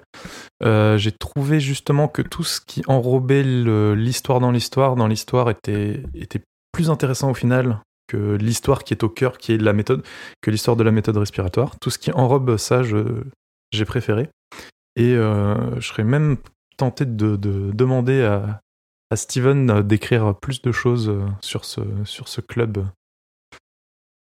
Euh, 0.62 0.96
j'ai 0.96 1.11
trouvé 1.11 1.58
justement 1.58 2.06
que 2.06 2.23
tout 2.23 2.44
ce 2.44 2.61
qui 2.64 2.82
enrobait 2.87 3.42
l'histoire 3.42 4.38
dans 4.38 4.52
l'histoire, 4.52 4.94
dans 4.94 5.08
l'histoire 5.08 5.50
était, 5.50 6.02
était 6.14 6.40
plus 6.73 6.88
intéressant 6.88 7.30
au 7.30 7.34
final 7.34 7.80
que 8.06 8.37
l'histoire 8.37 8.84
qui 8.84 8.94
est 8.94 9.02
au 9.02 9.08
cœur, 9.08 9.38
qui 9.38 9.52
est 9.52 9.58
de 9.58 9.64
la 9.64 9.73
méthode, 9.73 10.04
que 10.40 10.50
l'histoire 10.52 10.76
de 10.76 10.84
la 10.84 10.92
méthode 10.92 11.16
respiratoire. 11.16 11.73
Tout 11.80 11.90
ce 11.90 11.99
qui 11.99 12.12
enrobe 12.12 12.58
ça, 12.58 12.82
je- 12.84 13.25
j'ai 13.73 13.84
préféré. 13.87 14.28
Et 14.97 15.15
euh, 15.15 15.79
je 15.81 15.87
serais 15.89 16.05
même 16.05 16.37
tenté 16.77 17.05
de, 17.05 17.37
de 17.37 17.71
demander 17.73 18.23
à, 18.23 18.61
à 19.11 19.17
Steven 19.17 19.71
euh, 19.71 19.83
d'écrire 19.83 20.35
plus 20.41 20.63
de 20.63 20.73
choses 20.73 21.09
euh, 21.09 21.25
sur 21.41 21.65
ce, 21.65 21.81
sur 22.05 22.29
ce 22.29 22.41
club 22.41 22.85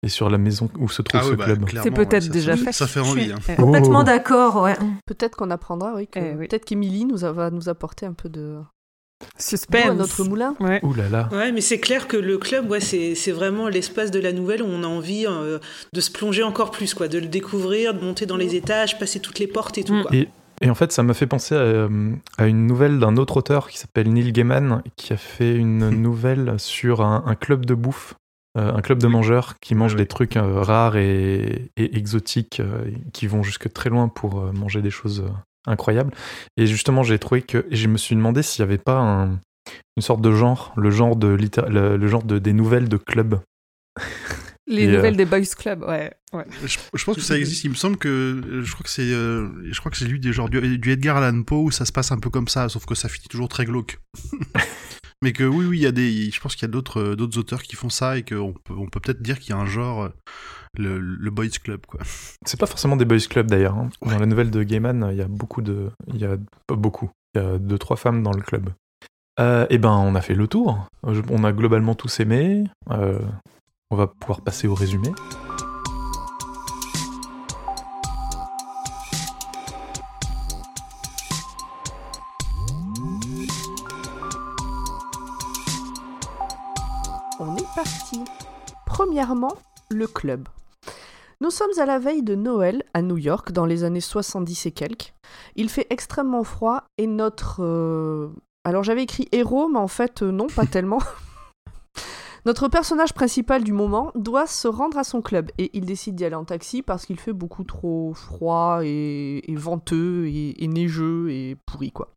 et 0.05 0.09
sur 0.09 0.29
la 0.31 0.39
maison 0.39 0.69
où 0.79 0.89
se 0.89 1.03
trouve 1.03 1.21
Ah 1.21 1.25
ce 1.25 1.31
ouais, 1.31 1.37
bah, 1.37 1.45
club. 1.47 1.69
C'est 1.83 1.91
peut-être 1.93 2.25
ouais, 2.25 2.29
déjà 2.31 2.57
fait. 2.57 2.73
Ça 2.73 2.87
fait 2.89 3.05
Je 3.05 3.11
envie. 3.11 3.23
suis 3.25 3.33
hein. 3.33 3.55
Complètement 3.57 4.01
Oh. 4.01 4.05
d'accord, 4.05 4.63
ouais. 4.63 4.77
Peut-être 5.07 5.37
qu'on 5.37 5.51
apprendra, 5.51 5.95
oui. 5.95 6.09
que- 6.09 6.19
Eh 6.19 6.35
oui. 6.35 6.49
Peut-être 6.49 6.65
qu'Émilie 6.65 7.05
nous 7.05 7.25
a- 7.25 7.33
va 7.33 7.51
nous 7.51 7.69
apporter 7.69 8.07
un 8.07 8.13
peu 8.13 8.29
de. 8.29 8.59
Suspense. 9.39 9.87
à 9.87 9.95
notre 9.95 10.25
moulin. 10.25 10.57
Ouais. 10.59 10.85
Ouh 10.85 10.93
là 10.95 11.09
là. 11.09 11.29
Ouais, 11.31 11.53
mais 11.53 11.61
c'est 11.61 11.79
clair 11.79 12.09
que 12.09 12.17
le 12.17 12.39
club, 12.39 12.69
ouais, 12.69 12.81
c'est 12.81 13.15
c'est 13.15 13.31
vraiment 13.31 13.69
l'espace 13.69 14.11
de 14.11 14.19
la 14.19 14.33
nouvelle 14.33 14.63
où 14.63 14.67
on 14.67 14.83
a 14.83 14.87
envie 14.89 15.27
euh, 15.29 15.61
de 15.93 16.01
se 16.01 16.11
plonger 16.11 16.43
encore 16.43 16.73
plus, 16.73 16.93
quoi, 16.95 17.07
de 17.07 17.19
le 17.21 17.29
découvrir, 17.29 17.95
de 17.95 18.01
monter 18.05 18.27
dans 18.27 18.37
les 18.37 18.57
étages, 18.57 18.99
passer 18.99 19.21
toutes 19.21 19.39
les 19.39 19.47
portes 19.47 19.79
et 19.79 19.85
tout. 19.85 19.95
Mm. 19.95 20.03
Quoi. 20.03 20.17
Et, 20.17 20.29
Et 20.63 20.71
en 20.71 20.75
fait, 20.75 20.93
ça 20.93 21.03
m'a 21.03 21.13
fait 21.13 21.27
penser 21.27 21.57
à, 21.57 22.47
une 22.47 22.67
nouvelle 22.67 22.99
d'un 22.99 23.17
autre 23.17 23.39
auteur 23.39 23.69
qui 23.69 23.79
s'appelle 23.79 24.13
Neil 24.13 24.33
Gaiman, 24.33 24.83
qui 24.97 25.13
a 25.13 25.17
fait 25.17 25.57
une 25.57 25.91
nouvelle 26.03 26.55
sur 26.59 27.03
un, 27.03 27.35
club 27.35 27.67
de 27.67 27.75
bouffe, 27.75 28.15
un 28.55 28.81
club 28.81 28.99
de 28.99 29.09
mangeurs 29.09 29.59
qui 29.61 29.75
mangent 29.75 29.97
des 29.97 30.07
trucs 30.07 30.39
rares 30.39 30.97
et, 30.97 31.71
exotiques, 31.77 32.63
qui 33.13 33.27
vont 33.27 33.43
jusque 33.43 33.73
très 33.73 33.91
loin 33.91 34.09
pour 34.09 34.53
manger 34.53 34.83
des 34.83 34.91
choses 34.91 35.25
incroyables. 35.67 36.13
Et 36.57 36.67
justement, 36.67 37.03
j'ai 37.03 37.19
trouvé 37.19 37.43
que, 37.43 37.67
et 37.71 37.77
je 37.77 37.89
me 37.89 37.97
suis 37.97 38.15
demandé 38.15 38.43
s'il 38.43 38.65
n'y 38.65 38.71
avait 38.71 38.79
pas 38.79 39.29
une 39.97 40.03
sorte 40.03 40.21
de 40.21 40.31
genre, 40.31 40.73
le 40.77 40.91
genre 40.91 41.17
de 41.17 41.37
le 41.69 42.07
genre 42.07 42.23
de 42.23 42.39
des 42.39 42.53
nouvelles 42.53 42.89
de 42.89 42.97
club. 42.97 43.41
Les 44.67 44.87
nouvelles 44.87 45.17
des 45.17 45.25
Boys 45.25 45.41
Club, 45.57 45.83
ouais. 45.83 46.13
Je, 46.65 47.05
pense 47.05 47.17
que 47.17 47.21
ça 47.21 47.37
existe. 47.39 47.65
Il 47.65 47.71
me 47.71 47.75
semble 47.75 47.97
que 47.97 48.63
je 48.63 48.73
crois 48.73 48.85
que 48.85 48.91
c'est, 48.91 49.13
euh, 49.13 49.49
je 49.71 49.79
crois 49.81 49.91
que 49.91 49.97
c'est 49.97 50.07
lui 50.07 50.21
des 50.21 50.33
genres 50.33 50.49
du, 50.49 50.91
Edgar 50.91 51.17
Allan 51.17 51.43
Poe 51.43 51.65
où 51.65 51.71
ça 51.71 51.85
se 51.85 51.93
passe 51.93 52.13
un 52.13 52.19
peu 52.19 52.31
comme 52.31 52.49
ça, 52.49 52.69
sauf 52.69 52.87
que 52.87 52.95
ça 52.95 53.09
finit 53.09 53.29
toujours 53.29 53.49
très 53.49 53.65
glauque. 53.65 53.99
Mais 55.23 55.33
que 55.33 55.45
oui, 55.45 55.67
oui, 55.67 55.79
il 55.79 55.83
y 55.83 55.87
a 55.87 55.93
des, 55.93 56.31
je 56.31 56.41
pense 56.41 56.57
qu'il 56.57 56.63
y 56.63 56.71
a 56.71 56.73
d'autres, 56.73 57.01
euh, 57.01 57.17
d'autres 57.17 57.39
auteurs 57.39 57.63
qui 57.63 57.77
font 57.77 57.91
ça 57.91 58.19
et 58.19 58.25
qu'on 58.25 58.53
peut, 58.53 58.75
on 58.77 58.87
peut 58.87 58.99
peut-être 58.99 59.23
dire 59.23 59.39
qu'il 59.39 59.51
y 59.51 59.53
a 59.53 59.61
un 59.61 59.67
genre, 59.67 60.05
euh, 60.05 60.09
le, 60.77 60.99
le 60.99 61.31
Boys 61.31 61.49
Club, 61.63 61.87
quoi. 61.87 62.01
C'est 62.45 62.59
pas 62.59 62.67
forcément 62.67 62.97
des 62.97 63.05
Boys 63.05 63.27
Club 63.29 63.49
d'ailleurs. 63.49 63.77
Hein. 63.77 63.91
Dans 64.01 64.19
la 64.19 64.27
nouvelle 64.27 64.51
de 64.51 64.63
Gaiman, 64.65 65.09
il 65.13 65.19
y 65.19 65.23
a 65.23 65.29
beaucoup 65.29 65.63
de, 65.63 65.91
il 66.09 66.21
y 66.21 66.25
a 66.25 66.37
pas 66.67 66.75
beaucoup, 66.75 67.11
il 67.35 67.41
y 67.41 67.45
a 67.45 67.59
deux 67.59 67.79
trois 67.79 67.97
femmes 67.97 68.23
dans 68.25 68.33
le 68.33 68.43
club. 68.43 68.71
Euh, 69.41 69.67
eh 69.71 69.79
ben, 69.79 69.91
on 69.91 70.15
a 70.15 70.21
fait 70.21 70.35
le 70.35 70.47
tour. 70.47 70.87
On 71.03 71.45
a 71.45 71.53
globalement 71.53 71.95
tous 71.95 72.21
aimé. 72.21 72.65
Euh, 72.91 73.19
on 73.93 73.97
va 73.97 74.07
pouvoir 74.07 74.41
passer 74.41 74.67
au 74.67 74.75
résumé. 74.75 75.13
On 87.39 87.55
est 87.57 87.75
parti. 87.77 88.25
Premièrement, 88.87 89.53
le 89.91 90.07
club. 90.07 90.49
Nous 91.43 91.51
sommes 91.51 91.71
à 91.79 91.85
la 91.85 91.99
veille 91.99 92.23
de 92.23 92.35
Noël 92.35 92.85
à 92.95 93.03
New 93.03 93.19
York 93.19 93.53
dans 93.53 93.67
les 93.67 93.85
années 93.85 94.01
70 94.01 94.67
et 94.67 94.73
quelques. 94.73 95.13
Il 95.55 95.69
fait 95.69 95.87
extrêmement 95.91 96.45
froid 96.45 96.85
et 96.97 97.07
notre... 97.07 97.63
Euh, 97.63 98.31
alors 98.65 98.85
j'avais 98.85 99.03
écrit 99.03 99.29
héros, 99.33 99.69
mais 99.69 99.81
en 99.81 99.89
fait 99.89 100.23
non, 100.23 100.47
pas 100.47 100.65
tellement. 100.65 101.01
Notre 102.45 102.69
personnage 102.69 103.13
principal 103.13 103.63
du 103.63 103.73
moment 103.73 104.11
doit 104.17 104.49
se 104.49 104.67
rendre 104.67 104.99
à 104.99 105.05
son 105.05 105.23
club 105.23 105.51
et 105.59 105.71
il 105.75 105.85
décide 105.85 106.17
d'y 106.17 106.25
aller 106.25 106.35
en 106.35 106.45
taxi 106.45 106.83
parce 106.83 107.07
qu'il 107.07 107.19
fait 107.19 107.33
beaucoup 107.33 107.63
trop 107.63 108.15
froid 108.15 108.81
et, 108.83 109.43
venteux 109.55 110.27
et, 110.27 110.67
neigeux 110.67 111.31
et 111.31 111.57
pourri 111.67 111.93
quoi. 111.93 112.15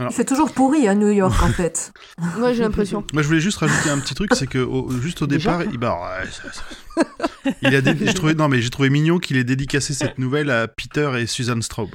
Il 0.00 0.10
fait 0.10 0.24
toujours 0.24 0.52
pourri 0.52 0.86
à 0.86 0.94
New 0.94 1.10
York 1.10 1.42
en 1.42 1.48
fait. 1.48 1.92
Moi 2.36 2.52
j'ai 2.52 2.62
l'impression. 2.62 3.04
Moi 3.12 3.22
je 3.22 3.26
voulais 3.26 3.40
juste 3.40 3.58
rajouter 3.58 3.90
un 3.90 3.98
petit 3.98 4.14
truc, 4.14 4.32
c'est 4.36 4.46
que 4.46 4.64
juste 5.00 5.22
au 5.22 5.26
départ, 5.26 5.64
il, 5.64 5.76
bah, 5.76 6.20
il 7.62 7.74
a 7.74 7.80
j'ai 7.82 8.14
trouvé 8.14 8.34
non 8.34 8.46
mais 8.46 8.62
j'ai 8.62 8.70
trouvé 8.70 8.90
mignon 8.90 9.18
qu'il 9.18 9.36
ait 9.36 9.44
dédicacé 9.44 9.94
cette 9.94 10.18
nouvelle 10.18 10.50
à 10.50 10.68
Peter 10.68 11.10
et 11.18 11.26
Susan 11.26 11.60
Straub. 11.60 11.90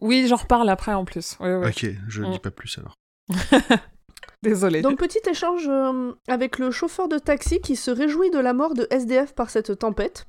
Oui, 0.00 0.26
j'en 0.28 0.36
reparle 0.36 0.68
après 0.68 0.94
en 0.94 1.04
plus. 1.04 1.36
Ok, 1.40 1.86
je 2.08 2.22
ne 2.22 2.28
mm. 2.28 2.32
dis 2.32 2.38
pas 2.40 2.50
plus 2.50 2.76
alors. 2.78 2.96
Désolé. 4.42 4.82
Donc 4.82 4.98
petit 4.98 5.20
échange 5.28 5.66
euh, 5.68 6.12
avec 6.28 6.58
le 6.58 6.70
chauffeur 6.70 7.08
de 7.08 7.18
taxi 7.18 7.60
qui 7.60 7.76
se 7.76 7.90
réjouit 7.90 8.30
de 8.30 8.38
la 8.38 8.52
mort 8.52 8.74
de 8.74 8.86
SDF 8.90 9.34
par 9.34 9.50
cette 9.50 9.78
tempête. 9.78 10.26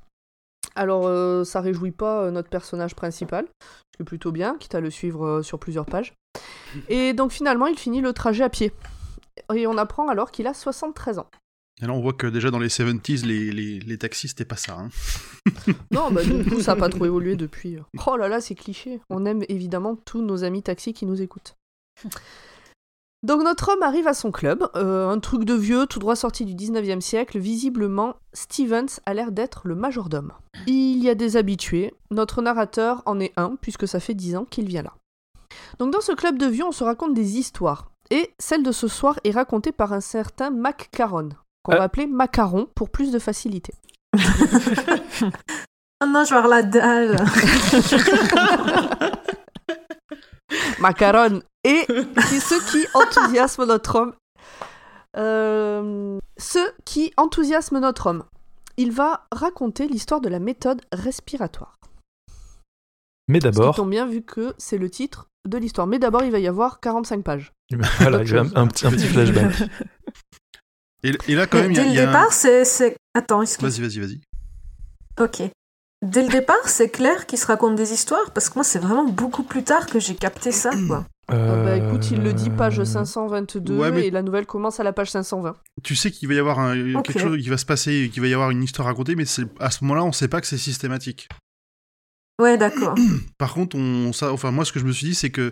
Alors 0.74 1.06
euh, 1.06 1.44
ça 1.44 1.60
réjouit 1.60 1.92
pas 1.92 2.24
euh, 2.24 2.30
notre 2.30 2.48
personnage 2.48 2.94
principal, 2.94 3.46
ce 3.62 3.96
qui 3.96 4.02
est 4.02 4.04
plutôt 4.04 4.32
bien, 4.32 4.56
quitte 4.58 4.74
à 4.74 4.80
le 4.80 4.90
suivre 4.90 5.42
sur 5.42 5.58
plusieurs 5.58 5.86
pages. 5.86 6.14
Et 6.88 7.12
donc 7.12 7.30
finalement 7.30 7.66
il 7.66 7.78
finit 7.78 8.00
le 8.00 8.12
trajet 8.12 8.44
à 8.44 8.48
pied. 8.48 8.72
Et 9.54 9.66
on 9.66 9.78
apprend 9.78 10.08
alors 10.08 10.30
qu'il 10.32 10.46
a 10.46 10.54
73 10.54 11.20
ans. 11.20 11.30
Et 11.82 11.86
là 11.86 11.92
on 11.92 12.00
voit 12.00 12.12
que 12.12 12.26
déjà 12.26 12.50
dans 12.50 12.58
les 12.58 12.68
70s 12.68 13.24
les, 13.24 13.52
les, 13.52 13.78
les 13.78 13.98
taxis 13.98 14.28
c'était 14.28 14.44
pas 14.44 14.56
ça. 14.56 14.76
Hein. 14.76 14.88
non, 15.92 16.10
bah 16.10 16.24
du 16.24 16.44
coup 16.44 16.60
ça 16.60 16.74
n'a 16.74 16.80
pas 16.80 16.88
trop 16.88 17.06
évolué 17.06 17.36
depuis. 17.36 17.78
Oh 18.06 18.16
là 18.16 18.28
là 18.28 18.40
c'est 18.40 18.56
cliché. 18.56 19.00
On 19.08 19.24
aime 19.24 19.44
évidemment 19.48 19.96
tous 19.96 20.20
nos 20.20 20.42
amis 20.42 20.62
taxis 20.62 20.92
qui 20.92 21.06
nous 21.06 21.22
écoutent. 21.22 21.56
Donc 23.22 23.42
notre 23.42 23.70
homme 23.70 23.82
arrive 23.82 24.08
à 24.08 24.14
son 24.14 24.30
club, 24.30 24.66
euh, 24.76 25.10
un 25.10 25.18
truc 25.18 25.44
de 25.44 25.52
vieux 25.52 25.86
tout 25.86 25.98
droit 25.98 26.16
sorti 26.16 26.46
du 26.46 26.54
19e 26.54 27.02
siècle, 27.02 27.38
visiblement 27.38 28.14
Stevens 28.32 28.98
a 29.04 29.12
l'air 29.12 29.30
d'être 29.30 29.68
le 29.68 29.74
majordome. 29.74 30.32
Il 30.66 31.02
y 31.02 31.10
a 31.10 31.14
des 31.14 31.36
habitués, 31.36 31.92
notre 32.10 32.40
narrateur 32.40 33.02
en 33.04 33.20
est 33.20 33.34
un 33.36 33.56
puisque 33.60 33.86
ça 33.86 34.00
fait 34.00 34.14
10 34.14 34.36
ans 34.36 34.46
qu'il 34.46 34.66
vient 34.66 34.82
là. 34.82 34.94
Donc 35.78 35.92
dans 35.92 36.00
ce 36.00 36.12
club 36.12 36.38
de 36.38 36.46
vieux 36.46 36.64
on 36.64 36.72
se 36.72 36.82
raconte 36.82 37.12
des 37.12 37.36
histoires, 37.36 37.90
et 38.10 38.32
celle 38.38 38.62
de 38.62 38.72
ce 38.72 38.88
soir 38.88 39.20
est 39.24 39.32
racontée 39.32 39.72
par 39.72 39.92
un 39.92 40.00
certain 40.00 40.48
Macaron, 40.48 41.28
qu'on 41.62 41.72
va 41.72 41.80
euh. 41.80 41.84
appeler 41.84 42.06
Macaron 42.06 42.68
pour 42.74 42.88
plus 42.88 43.12
de 43.12 43.18
facilité. 43.18 43.74
oh 44.14 44.18
non, 46.06 46.24
je 46.24 46.30
vais 46.30 46.36
avoir 46.36 46.48
la 46.48 46.62
dalle 46.62 47.16
Macaron 50.80 51.40
et 51.64 51.86
ceux 52.40 52.60
qui 52.64 52.86
enthousiasment 52.94 53.66
notre 53.66 53.96
homme. 53.96 54.14
Euh, 55.16 56.18
ceux 56.38 56.72
qui 56.84 57.12
enthousiasment 57.16 57.80
notre 57.80 58.06
homme. 58.06 58.24
Il 58.76 58.92
va 58.92 59.26
raconter 59.32 59.86
l'histoire 59.88 60.20
de 60.20 60.28
la 60.28 60.38
méthode 60.38 60.80
respiratoire. 60.92 61.76
Mais 63.28 63.38
d'abord. 63.38 63.74
Ils 63.76 63.80
ont 63.80 63.86
bien 63.86 64.06
vu 64.06 64.22
que 64.22 64.54
c'est 64.58 64.78
le 64.78 64.88
titre 64.88 65.28
de 65.48 65.58
l'histoire. 65.58 65.86
Mais 65.86 65.98
d'abord, 65.98 66.22
il 66.22 66.30
va 66.30 66.38
y 66.38 66.48
avoir 66.48 66.80
45 66.80 67.22
pages. 67.22 67.52
Voilà, 68.00 68.18
un, 68.18 68.56
un, 68.56 68.66
petit, 68.66 68.86
un 68.86 68.90
petit 68.90 69.06
flashback. 69.06 69.70
Et, 71.02 71.34
là, 71.34 71.46
quand 71.46 71.58
même, 71.58 71.70
il 71.72 71.76
y 71.76 71.80
a. 71.80 71.84
Dès 71.84 72.00
le 72.00 72.06
départ, 72.06 72.32
c'est. 72.32 72.96
Attends, 73.14 73.42
excuse. 73.42 73.80
Vas-y, 73.80 73.88
vas-y, 73.88 74.00
vas-y. 74.00 74.20
Ok. 75.18 75.50
Dès 76.02 76.22
le 76.22 76.28
départ, 76.28 76.66
c'est 76.66 76.88
clair 76.88 77.26
qu'il 77.26 77.38
se 77.38 77.46
raconte 77.46 77.76
des 77.76 77.92
histoires 77.92 78.30
parce 78.32 78.48
que 78.48 78.54
moi, 78.54 78.64
c'est 78.64 78.78
vraiment 78.78 79.04
beaucoup 79.04 79.42
plus 79.42 79.62
tard 79.62 79.86
que 79.86 80.00
j'ai 80.00 80.14
capté 80.14 80.50
ça, 80.50 80.70
quoi. 80.88 81.06
Euh... 81.30 81.64
bah 81.64 81.76
écoute, 81.76 82.10
il 82.10 82.22
le 82.22 82.32
dit 82.32 82.50
page 82.50 82.82
522 82.82 83.98
et 83.98 84.10
la 84.10 84.22
nouvelle 84.22 84.46
commence 84.46 84.80
à 84.80 84.82
la 84.82 84.92
page 84.92 85.10
520. 85.10 85.54
Tu 85.84 85.94
sais 85.94 86.10
qu'il 86.10 86.26
va 86.26 86.34
y 86.34 86.38
avoir 86.38 86.58
un... 86.58 87.02
quelque 87.02 87.20
chose 87.20 87.40
qui 87.40 87.48
va 87.48 87.56
se 87.56 87.66
passer, 87.66 88.10
qu'il 88.12 88.20
va 88.20 88.28
y 88.28 88.34
avoir 88.34 88.50
une 88.50 88.62
histoire 88.64 88.88
à 88.88 88.90
raconter, 88.90 89.14
mais 89.14 89.24
à 89.60 89.70
ce 89.70 89.84
moment-là, 89.84 90.04
on 90.04 90.12
sait 90.12 90.26
pas 90.26 90.40
que 90.40 90.46
c'est 90.46 90.58
systématique. 90.58 91.28
Ouais, 92.40 92.56
d'accord. 92.56 92.94
Par 93.38 93.52
contre, 93.52 93.76
on, 93.76 94.12
ça, 94.12 94.32
enfin 94.32 94.50
moi, 94.50 94.64
ce 94.64 94.72
que 94.72 94.80
je 94.80 94.86
me 94.86 94.92
suis 94.92 95.08
dit, 95.08 95.14
c'est 95.14 95.30
que 95.30 95.50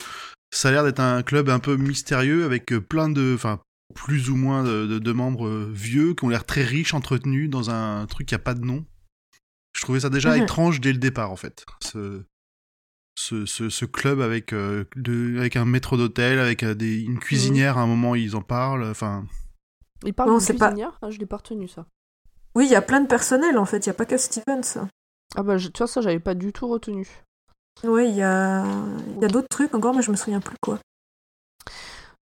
ça 0.50 0.68
a 0.68 0.72
l'air 0.72 0.82
d'être 0.82 1.00
un 1.00 1.22
club 1.22 1.50
un 1.50 1.58
peu 1.58 1.76
mystérieux 1.76 2.44
avec 2.44 2.66
plein 2.88 3.10
de, 3.10 3.34
enfin 3.34 3.60
plus 3.94 4.30
ou 4.30 4.36
moins 4.36 4.64
de, 4.64 4.98
de 4.98 5.12
membres 5.12 5.46
euh, 5.46 5.70
vieux 5.72 6.14
qui 6.14 6.24
ont 6.24 6.28
l'air 6.28 6.44
très 6.44 6.62
riches, 6.62 6.94
entretenus 6.94 7.48
dans 7.50 7.70
un 7.70 8.06
truc 8.06 8.26
qui 8.26 8.34
a 8.34 8.38
pas 8.38 8.54
de 8.54 8.64
nom. 8.64 8.84
Je 9.74 9.82
trouvais 9.82 10.00
ça 10.00 10.10
déjà 10.10 10.34
mhm. 10.36 10.42
étrange 10.42 10.80
dès 10.80 10.92
le 10.92 10.98
départ, 10.98 11.30
en 11.30 11.36
fait. 11.36 11.64
Ce, 11.82 12.24
ce, 13.16 13.46
ce, 13.46 13.84
club 13.84 14.20
avec, 14.20 14.52
euh, 14.52 14.84
avec 15.38 15.56
un 15.56 15.64
maître 15.64 15.96
d'hôtel, 15.96 16.38
avec 16.38 16.62
euh, 16.62 16.74
des, 16.74 17.00
une 17.00 17.18
cuisinière, 17.18 17.78
à 17.78 17.82
un 17.82 17.86
moment, 17.86 18.14
ils 18.14 18.36
en 18.36 18.42
parlent. 18.42 18.84
Enfin. 18.84 19.24
Ils 20.04 20.14
parlent 20.14 20.38
de 20.38 20.44
cuisinière? 20.44 20.98
Ah, 21.02 21.10
Je 21.10 21.18
l'ai 21.18 21.26
pas 21.26 21.36
retenu, 21.36 21.68
ça. 21.68 21.86
Oui, 22.54 22.66
il 22.66 22.70
y 22.70 22.76
a 22.76 22.82
plein 22.82 23.00
de 23.00 23.06
personnel, 23.06 23.58
en 23.58 23.64
fait. 23.64 23.86
Il 23.86 23.88
n'y 23.88 23.92
a 23.92 23.94
pas 23.94 24.06
que 24.06 24.16
Stevens. 24.16 24.88
Ah 25.36 25.42
bah, 25.42 25.56
tu 25.58 25.70
vois, 25.76 25.86
ça, 25.86 26.00
j'avais 26.00 26.20
pas 26.20 26.34
du 26.34 26.52
tout 26.52 26.68
retenu. 26.68 27.06
Oui, 27.84 28.08
il 28.08 28.16
y 28.16 28.22
a, 28.22 28.64
y 29.20 29.24
a 29.24 29.28
d'autres 29.28 29.48
trucs 29.48 29.74
encore, 29.74 29.94
mais 29.94 30.02
je 30.02 30.10
me 30.10 30.16
souviens 30.16 30.40
plus 30.40 30.56
quoi. 30.60 30.80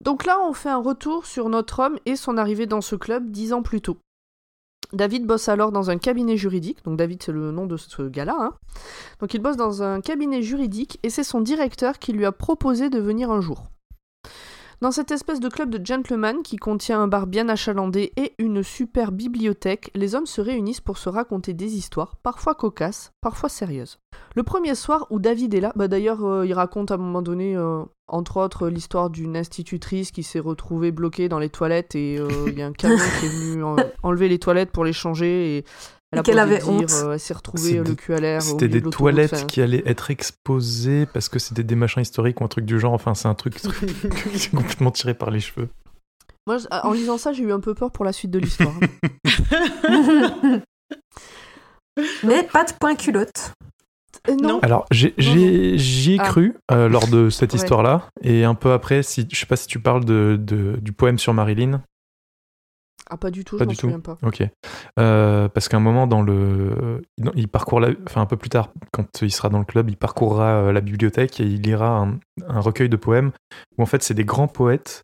Donc 0.02 0.26
là, 0.26 0.40
on 0.42 0.54
fait 0.54 0.70
un 0.70 0.82
retour 0.82 1.26
sur 1.26 1.50
notre 1.50 1.80
homme 1.80 1.98
et 2.06 2.16
son 2.16 2.38
arrivée 2.38 2.66
dans 2.66 2.82
ce 2.82 2.96
club 2.96 3.32
dix 3.32 3.54
ans 3.54 3.64
plus 3.64 3.82
tôt. 3.82 3.98
David 4.94 5.26
bosse 5.26 5.50
alors 5.50 5.72
dans 5.72 5.90
un 5.90 5.98
cabinet 5.98 6.38
juridique, 6.38 6.84
donc 6.86 6.98
David 6.98 7.22
c'est 7.22 7.32
le 7.32 7.52
nom 7.52 7.66
de 7.66 7.76
ce 7.76 8.04
gars-là. 8.04 8.38
Hein. 8.40 8.54
Donc 9.20 9.34
il 9.34 9.42
bosse 9.42 9.58
dans 9.58 9.84
un 9.84 10.00
cabinet 10.00 10.42
juridique 10.42 11.00
et 11.04 11.10
c'est 11.10 11.24
son 11.24 11.42
directeur 11.42 12.00
qui 12.00 12.14
lui 12.14 12.26
a 12.26 12.32
proposé 12.32 12.90
de 12.90 13.00
venir 13.00 13.30
un 13.30 13.42
jour. 13.42 13.68
Dans 14.82 14.92
cette 14.92 15.12
espèce 15.12 15.40
de 15.40 15.48
club 15.48 15.70
de 15.70 15.84
gentlemen 15.84 16.44
qui 16.44 16.58
contient 16.58 17.02
un 17.02 17.08
bar 17.08 17.28
bien 17.28 17.48
achalandé 17.48 18.12
et 18.18 18.34
une 18.38 18.62
super 18.62 19.14
bibliothèque, 19.14 19.90
les 19.96 20.16
hommes 20.16 20.26
se 20.26 20.42
réunissent 20.42 20.82
pour 20.82 20.98
se 20.98 21.08
raconter 21.08 21.54
des 21.54 21.76
histoires, 21.78 22.18
parfois 22.18 22.56
cocasses, 22.56 23.14
parfois 23.22 23.48
sérieuses. 23.48 24.00
Le 24.36 24.44
premier 24.44 24.76
soir 24.76 25.08
où 25.12 25.20
David 25.20 25.54
est 25.54 25.62
là, 25.62 25.72
bah 25.76 25.88
d'ailleurs 25.88 26.26
euh, 26.26 26.46
il 26.46 26.54
raconte 26.54 26.92
à 26.92 26.96
un 26.96 26.98
moment 26.98 27.22
donné, 27.22 27.56
euh, 27.56 27.84
entre 28.08 28.38
autres, 28.38 28.68
l'histoire 28.68 29.10
d'une 29.10 29.38
institutrice 29.38 30.12
qui 30.12 30.24
s'est 30.24 30.40
retrouvée 30.40 30.92
bloquée 30.92 31.30
dans 31.30 31.40
les 31.40 31.50
toilettes 31.50 31.96
et 31.96 32.18
euh, 32.20 32.28
il 32.48 32.60
y 32.60 32.62
a 32.62 32.68
un 32.68 32.74
camion 32.74 32.98
qui 33.20 33.26
est 33.26 33.30
venu 33.30 33.64
enlever 34.04 34.28
les 34.28 34.40
toilettes 34.40 34.72
pour 34.72 34.84
les 34.84 34.94
changer 34.94 35.58
et 35.58 35.66
elle 36.12 36.40
avait 36.40 36.64
honte. 36.64 36.92
Euh, 37.04 37.14
elle 37.14 37.20
s'est 37.20 37.34
retrouvée 37.34 37.80
le 37.80 37.94
cul 37.96 38.14
à 38.14 38.20
l'air. 38.20 38.42
C'était 38.42 38.68
des 38.68 38.82
toilettes 38.82 39.48
qui 39.48 39.62
allaient 39.62 39.84
être 39.86 40.12
exposées 40.12 41.06
parce 41.08 41.30
que 41.30 41.40
c'était 41.40 41.64
des 41.64 41.76
machins 41.76 42.02
historiques 42.02 42.40
ou 42.42 42.44
un 42.44 42.48
truc 42.48 42.66
du 42.66 42.80
genre. 42.80 42.94
Enfin, 42.94 43.14
c'est 43.16 43.28
un 43.28 43.34
truc, 43.36 43.58
complètement 44.52 44.92
tiré 44.92 45.14
par 45.14 45.32
les 45.32 45.40
cheveux. 45.40 45.70
Moi, 46.48 46.58
en 46.84 46.92
lisant 46.94 47.18
ça, 47.18 47.34
j'ai 47.34 47.44
eu 47.44 47.52
un 47.52 47.60
peu 47.60 47.74
peur 47.74 47.92
pour 47.92 48.06
la 48.06 48.14
suite 48.14 48.32
de 48.32 48.40
l'histoire. 48.40 48.74
Mais 52.24 52.44
pas 52.44 52.64
de 52.66 52.74
point 52.80 52.96
culotte. 52.96 53.54
Euh, 54.28 54.36
non. 54.36 54.60
Alors, 54.62 54.86
j'ai- 54.92 55.14
j'y 55.18 56.14
ai 56.14 56.18
Ah. 56.20 56.24
cru 56.24 56.56
euh, 56.72 56.90
lors 56.90 57.08
de 57.08 57.30
cette 57.30 57.54
Ouais. 57.54 57.60
histoire-là. 57.60 58.08
Et 58.22 58.44
un 58.44 58.56
peu 58.56 58.74
après, 58.74 59.02
si, 59.04 59.28
je 59.32 59.40
sais 59.40 59.46
pas 59.46 59.56
si 59.56 59.68
tu 59.68 59.80
parles 59.80 60.04
de, 60.04 60.38
de- 60.40 60.78
du 60.82 60.92
poème 60.92 61.18
sur 61.20 61.34
Marilyn. 61.34 61.82
Ah, 63.10 63.18
pas 63.18 63.30
du 63.30 63.44
tout, 63.46 63.58
Pas 63.58 63.66
je 63.66 63.70
m'en 63.70 63.76
souviens 63.76 64.00
pas. 64.00 64.18
Ok. 64.24 64.44
Euh, 65.00 65.48
parce 65.50 65.70
qu'à 65.70 65.78
un 65.78 65.82
moment, 65.82 66.08
dans 66.08 66.22
le, 66.24 67.02
il 67.36 67.48
parcourt 67.48 67.80
la, 67.80 67.90
enfin 68.08 68.22
un 68.22 68.26
peu 68.26 68.36
plus 68.38 68.50
tard, 68.50 68.70
quand 68.92 69.22
il 69.22 69.32
sera 69.32 69.50
dans 69.50 69.60
le 69.60 69.66
club, 69.66 69.90
il 69.90 69.98
parcourra 69.98 70.56
euh, 70.56 70.72
la 70.72 70.82
bibliothèque 70.82 71.40
et 71.40 71.44
il 71.46 71.62
lira 71.62 72.00
un, 72.00 72.20
un 72.48 72.60
recueil 72.60 72.90
de 72.90 72.96
poèmes 72.98 73.32
où 73.78 73.84
en 73.84 73.86
fait 73.86 74.02
c'est 74.02 74.16
des 74.16 74.26
grands 74.26 74.48
poètes 74.48 75.04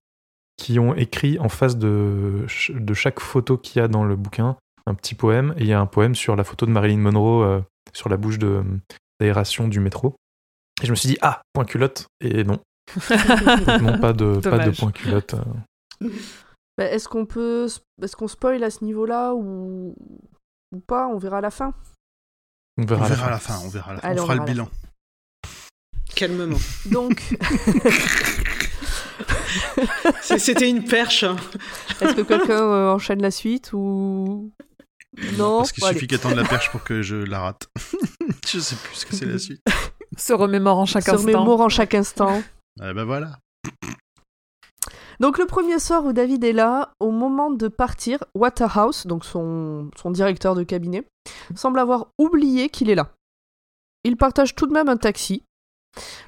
qui 0.57 0.79
ont 0.79 0.95
écrit 0.95 1.37
en 1.39 1.49
face 1.49 1.77
de, 1.77 2.45
de 2.69 2.93
chaque 2.93 3.19
photo 3.19 3.57
qu'il 3.57 3.79
y 3.81 3.85
a 3.85 3.87
dans 3.87 4.03
le 4.03 4.15
bouquin 4.15 4.57
un 4.87 4.95
petit 4.95 5.13
poème 5.15 5.53
et 5.57 5.61
il 5.61 5.67
y 5.67 5.73
a 5.73 5.79
un 5.79 5.85
poème 5.85 6.15
sur 6.15 6.35
la 6.35 6.43
photo 6.43 6.65
de 6.65 6.71
Marilyn 6.71 6.97
Monroe 6.97 7.43
euh, 7.43 7.61
sur 7.93 8.09
la 8.09 8.17
bouche 8.17 8.39
d'aération 9.19 9.67
du 9.67 9.79
métro. 9.79 10.15
Et 10.81 10.87
je 10.87 10.91
me 10.91 10.95
suis 10.95 11.07
dit 11.09 11.17
ah 11.21 11.41
point 11.53 11.65
culotte 11.65 12.07
et 12.19 12.43
non 12.43 12.59
non 13.81 13.99
pas 13.99 14.11
de 14.13 14.39
pas 14.39 14.57
de 14.65 14.71
point 14.71 14.91
culotte. 14.91 15.35
euh. 16.03 16.09
Bah, 16.81 16.91
est-ce 16.91 17.07
qu'on 17.07 17.25
peut. 17.25 17.67
Est-ce 18.01 18.15
qu'on 18.15 18.27
spoil 18.27 18.63
à 18.63 18.69
ce 18.71 18.83
niveau-là 18.83 19.33
ou... 19.33 19.95
ou 20.73 20.79
pas? 20.79 21.07
On 21.07 21.17
verra 21.17 21.37
à 21.37 21.41
la 21.41 21.51
fin. 21.51 21.73
On 22.77 22.83
On 22.83 22.85
verra, 22.85 23.05
à 23.05 23.09
la 23.09 23.15
verra 23.15 23.25
fin. 23.25 23.31
la 23.31 23.39
fin, 23.39 23.65
on 23.65 23.69
verra 23.69 23.91
à 23.91 23.93
la 23.95 24.01
fin. 24.01 24.07
Allez, 24.07 24.19
on 24.19 24.23
on 24.23 24.25
fera 24.25 24.35
le 24.35 24.39
verra 24.41 24.51
bilan. 24.51 24.69
Calmement. 26.15 26.57
Donc, 26.85 27.21
C'était 30.21 30.69
une 30.69 30.83
perche. 30.83 31.23
hein. 31.23 31.35
est-ce 32.01 32.13
que 32.15 32.21
quelqu'un 32.21 32.61
euh, 32.61 32.91
enchaîne 32.93 33.21
la 33.21 33.31
suite 33.31 33.71
ou. 33.73 34.51
Non 35.37 35.57
Parce 35.57 35.71
qu'il 35.73 35.81
Bon, 35.83 35.89
suffit 35.91 36.07
qu'elle 36.07 36.19
tende 36.19 36.35
la 36.35 36.43
perche 36.47 36.71
pour 36.71 36.83
que 36.83 37.01
je 37.01 37.17
la 37.17 37.41
rate. 37.41 37.67
je 38.47 38.59
sais 38.59 38.75
plus 38.77 38.95
ce 38.95 39.05
que 39.05 39.15
c'est 39.15 39.25
la 39.25 39.37
suite. 39.37 39.61
Se 40.17 40.33
remémorant 40.33 40.85
chaque 40.85 41.03
Se 41.03 41.11
instant. 41.11 41.21
remémorant 41.21 41.69
chaque 41.69 41.93
instant. 41.93 42.41
Ah 42.79 42.93
ben 42.93 43.03
voilà. 43.05 43.39
Donc 45.21 45.37
le 45.37 45.45
premier 45.45 45.77
soir 45.77 46.03
où 46.03 46.13
David 46.13 46.43
est 46.43 46.51
là, 46.51 46.95
au 46.99 47.11
moment 47.11 47.51
de 47.51 47.67
partir, 47.67 48.23
Waterhouse, 48.33 49.05
donc 49.05 49.23
son, 49.23 49.91
son 49.95 50.09
directeur 50.09 50.55
de 50.55 50.63
cabinet, 50.63 51.05
semble 51.53 51.77
avoir 51.77 52.07
oublié 52.17 52.69
qu'il 52.69 52.89
est 52.89 52.95
là. 52.95 53.11
Il 54.03 54.17
partage 54.17 54.55
tout 54.55 54.65
de 54.65 54.73
même 54.73 54.89
un 54.89 54.97
taxi. 54.97 55.43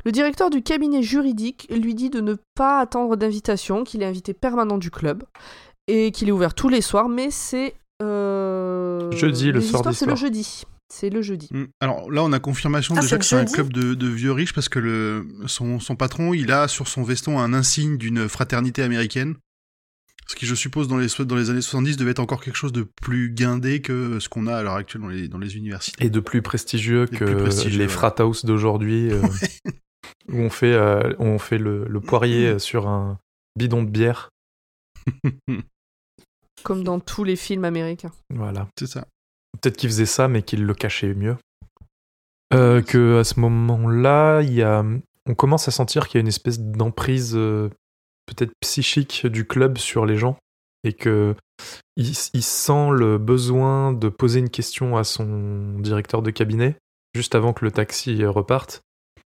Le 0.06 0.12
directeur 0.12 0.52
du 0.52 0.62
cabinet 0.62 1.02
juridique 1.02 1.68
lui 1.72 1.96
dit 1.96 2.12
de 2.12 2.22
ne 2.22 2.36
pas 2.54 2.82
attendre 2.82 3.16
d'invitation, 3.16 3.84
qu'il 3.84 4.04
est 4.04 4.06
invité 4.06 4.36
permanent 4.36 4.78
du 4.78 4.92
club 4.92 5.24
et 5.88 6.12
qu'il 6.12 6.30
est 6.30 6.32
ouvert 6.32 6.54
tous 6.54 6.70
les 6.70 6.82
soirs, 6.82 7.10
mais 7.10 7.32
c'est 7.32 7.74
euh, 8.04 9.10
Jeudi, 9.10 9.52
le 9.52 9.62
soir 9.62 9.92
C'est 9.92 10.06
le 10.06 10.16
jeudi. 10.16 10.66
C'est 10.94 11.10
le 11.10 11.24
jeudi. 11.24 11.50
Mm. 11.50 11.66
Alors 11.80 12.12
là, 12.12 12.24
on 12.24 12.32
a 12.34 12.40
confirmation 12.40 12.94
Ah, 12.96 13.02
déjà 13.02 13.18
que 13.18 13.26
c'est 13.26 13.36
un 13.36 13.46
club 13.46 13.74
de, 13.74 13.96
de 13.96 14.08
vieux 14.08 14.32
riches 14.32 14.54
parce 14.54 14.70
que 14.70 14.78
le, 14.78 15.28
son, 15.48 15.80
son 15.80 15.96
patron, 15.96 16.36
il 16.36 16.52
a 16.52 16.68
sur 16.68 16.88
son 16.88 17.02
veston 17.02 17.40
un 17.40 17.52
insigne 17.52 17.98
d'une 17.98 18.30
fraternité 18.30 18.84
américaine. 18.84 19.36
Ce 20.28 20.36
qui, 20.36 20.46
je 20.46 20.54
suppose, 20.54 20.88
dans 20.88 20.98
les, 20.98 21.08
dans 21.26 21.36
les 21.36 21.50
années 21.50 21.62
70 21.62 21.98
devait 21.98 22.12
être 22.12 22.20
encore 22.20 22.44
quelque 22.44 22.58
chose 22.58 22.72
de 22.72 22.88
plus 23.02 23.32
guindé 23.32 23.82
que 23.82 24.20
ce 24.20 24.30
qu'on 24.30 24.46
a 24.46 24.56
à 24.56 24.62
l'heure 24.62 24.76
actuelle 24.76 25.02
dans 25.02 25.08
les, 25.08 25.28
dans 25.28 25.40
les 25.40 25.58
universités. 25.58 26.06
Et 26.06 26.12
de 26.12 26.20
plus 26.20 26.44
prestigieux 26.44 27.08
Et 27.12 27.18
que 27.18 27.26
plus 27.26 27.38
prestigieux, 27.38 27.80
les 27.80 27.86
ouais. 27.86 27.92
frat 27.92 28.14
house 28.20 28.46
d'aujourd'hui, 28.46 29.12
euh, 29.12 29.20
où 30.32 30.38
on 30.38 30.52
fait, 30.52 30.74
euh, 30.74 31.12
où 31.18 31.24
on 31.24 31.40
fait 31.40 31.58
le, 31.58 31.88
le 31.88 32.02
poirier 32.02 32.60
sur 32.60 32.88
un 32.88 33.18
bidon 33.58 33.82
de 33.82 33.90
bière. 33.90 34.30
Comme 36.64 36.84
dans 36.84 37.00
tous 37.00 37.24
les 37.24 37.36
films 37.36 37.66
américains. 37.66 38.12
Voilà. 38.30 38.68
C'est 38.78 38.88
ça. 38.88 39.08
Peut-être 39.62 39.78
qu'il 39.78 39.90
faisait 39.90 40.06
ça, 40.06 40.28
mais 40.28 40.42
qu'il 40.42 40.66
le 40.66 40.74
cachait 40.74 41.14
mieux. 41.14 41.38
Euh, 42.54 42.82
que 42.82 43.20
à 43.20 43.24
ce 43.24 43.40
moment-là, 43.40 44.42
il 44.42 44.54
y 44.54 44.62
a, 44.62 44.84
on 45.26 45.36
commence 45.36 45.68
à 45.68 45.72
sentir 45.72 46.08
qu'il 46.08 46.18
y 46.18 46.20
a 46.20 46.22
une 46.22 46.28
espèce 46.28 46.60
d'emprise 46.60 47.34
euh, 47.36 47.70
peut-être 48.26 48.52
psychique 48.60 49.26
du 49.26 49.46
club 49.46 49.78
sur 49.78 50.06
les 50.06 50.18
gens 50.18 50.38
et 50.84 50.94
que 50.94 51.36
il, 51.96 52.12
il 52.34 52.44
sent 52.44 52.90
le 52.92 53.18
besoin 53.18 53.94
de 53.94 54.10
poser 54.10 54.40
une 54.40 54.50
question 54.50 54.98
à 54.98 55.04
son 55.04 55.80
directeur 55.80 56.22
de 56.22 56.32
cabinet 56.32 56.76
juste 57.16 57.36
avant 57.36 57.54
que 57.54 57.66
le 57.66 57.72
taxi 57.72 58.24
euh, 58.24 58.30
reparte 58.30 58.82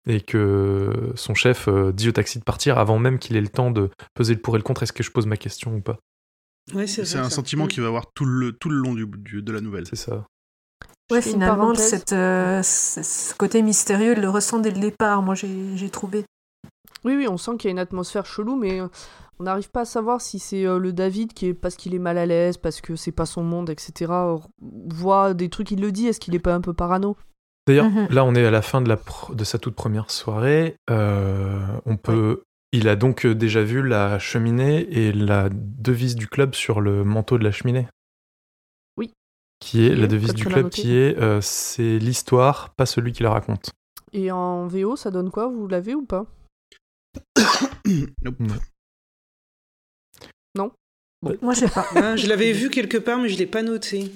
et 0.08 0.22
que 0.22 1.14
son 1.16 1.34
chef 1.34 1.68
euh, 1.68 1.92
dit 1.92 2.10
au 2.10 2.12
taxi 2.12 2.40
de 2.40 2.44
partir 2.44 2.78
avant 2.78 3.00
même 3.00 3.20
qu'il 3.20 3.36
ait 3.38 3.42
le 3.42 3.50
temps 3.50 3.72
de 3.72 3.90
peser 4.14 4.34
le 4.34 4.42
pour 4.42 4.56
et 4.56 4.60
le 4.60 4.64
contre 4.64 4.84
est-ce 4.84 4.94
que 4.94 5.04
je 5.04 5.12
pose 5.12 5.26
ma 5.26 5.38
question 5.38 5.76
ou 5.76 5.82
pas 5.82 6.00
Ouais, 6.74 6.88
c'est 6.88 7.06
C'est 7.06 7.18
vrai, 7.18 7.26
un 7.28 7.30
ça. 7.30 7.36
sentiment 7.36 7.66
Mm. 7.66 7.68
qu'il 7.70 7.82
va 7.82 7.88
avoir 7.90 8.06
tout 8.14 8.26
le, 8.26 8.52
tout 8.54 8.70
le 8.70 8.78
long 8.78 8.94
du, 8.94 9.06
du- 9.06 9.42
de 9.44 9.52
la 9.52 9.62
nouvelle. 9.62 9.86
c'est 9.88 9.96
ça 9.96 10.26
Ouais, 11.12 11.22
finalement, 11.22 11.76
cette, 11.76 12.14
euh, 12.14 12.62
ce 12.64 13.36
côté 13.36 13.62
mystérieux, 13.62 14.14
il 14.16 14.22
le 14.22 14.30
ressent 14.30 14.60
dès 14.60 14.72
le 14.72 14.80
départ, 14.80 15.22
moi 15.22 15.36
j'ai 15.36 15.76
j'ai 15.76 15.90
trouvé. 15.90 16.26
Oui, 17.04 17.16
oui, 17.16 17.28
on 17.28 17.38
sent 17.38 17.52
qu'il 17.58 17.66
y 17.66 17.68
a 17.70 17.72
une 17.72 17.80
atmosphère 17.80 18.26
chelou, 18.26 18.56
mais 18.56 18.80
euh, 18.80 18.88
on 19.40 19.44
n'arrive 19.44 19.70
pas 19.70 19.82
à 19.82 19.86
savoir 19.86 20.22
si 20.22 20.40
c'est 20.40 20.66
euh, 20.66 20.80
le 20.80 20.94
David 20.94 21.34
qui 21.34 21.48
est 21.48 21.54
parce 21.54 21.76
qu'il 21.76 21.94
est 21.94 22.00
mal 22.00 22.18
à 22.18 22.26
l'aise, 22.26 22.58
parce 22.58 22.80
que 22.82 22.96
c'est 22.96 23.12
pas 23.12 23.26
son 23.26 23.44
monde, 23.44 23.70
etc. 23.70 24.12
euh, 24.12 24.38
voit 24.62 25.34
des 25.34 25.50
trucs, 25.50 25.70
il 25.72 25.82
le 25.82 25.92
dit, 25.92 26.08
est-ce 26.08 26.20
qu'il 26.22 26.34
est 26.34 26.40
pas 26.40 26.56
un 26.56 26.62
peu 26.62 26.74
parano? 26.74 27.18
D'ailleurs, 27.68 27.90
Mhm. 27.90 28.08
là, 28.10 28.26
on 28.26 28.34
est 28.36 28.46
à 28.46 28.52
la 28.52 28.62
fin 28.62 28.82
de, 28.82 28.90
la 28.90 28.98
pro- 28.98 29.36
de 29.36 29.44
sa 29.44 29.60
toute 29.60 29.76
première 29.76 30.10
soirée. 30.12 30.76
Euh, 30.90 31.60
on 31.86 31.98
peut. 31.98 32.44
Il 32.76 32.88
a 32.88 32.96
donc 32.96 33.26
euh, 33.28 33.36
déjà 33.36 33.62
vu 33.62 33.88
la 33.88 34.18
cheminée 34.18 34.80
et 34.92 35.14
la 35.14 35.48
devise 35.52 36.16
du 36.16 36.28
club 36.28 36.56
sur 36.56 36.82
le 36.82 37.04
manteau 37.04 37.38
de 37.38 37.44
la 37.44 37.52
cheminée. 37.52 37.88
Oui. 38.98 39.14
Qui 39.60 39.86
est 39.86 39.96
la 39.96 40.08
devise 40.08 40.34
du 40.34 40.44
club, 40.44 40.70
qui 40.70 40.96
est 40.96 41.16
euh, 41.20 41.40
c'est 41.40 42.00
l'histoire, 42.00 42.74
pas 42.74 42.88
celui 42.88 43.12
qui 43.12 43.22
la 43.22 43.30
raconte. 43.30 43.70
Et 44.12 44.32
en 44.32 44.66
VO, 44.66 44.96
ça 44.96 45.12
donne 45.12 45.30
quoi? 45.30 45.48
Vous 45.48 45.68
l'avez 45.68 45.94
ou 45.94 46.04
pas? 46.04 46.26
Nope. 50.56 50.74
Moi, 51.42 51.54
je 51.54 51.60
sais 51.60 51.70
pas. 51.70 51.86
Ah, 51.96 52.16
je 52.16 52.28
l'avais 52.28 52.52
vu 52.54 52.72
quelque 52.72 52.98
part, 52.98 53.20
mais 53.20 53.30
je 53.30 53.38
l'ai 53.38 53.46
pas 53.46 53.62
noté. 53.62 54.12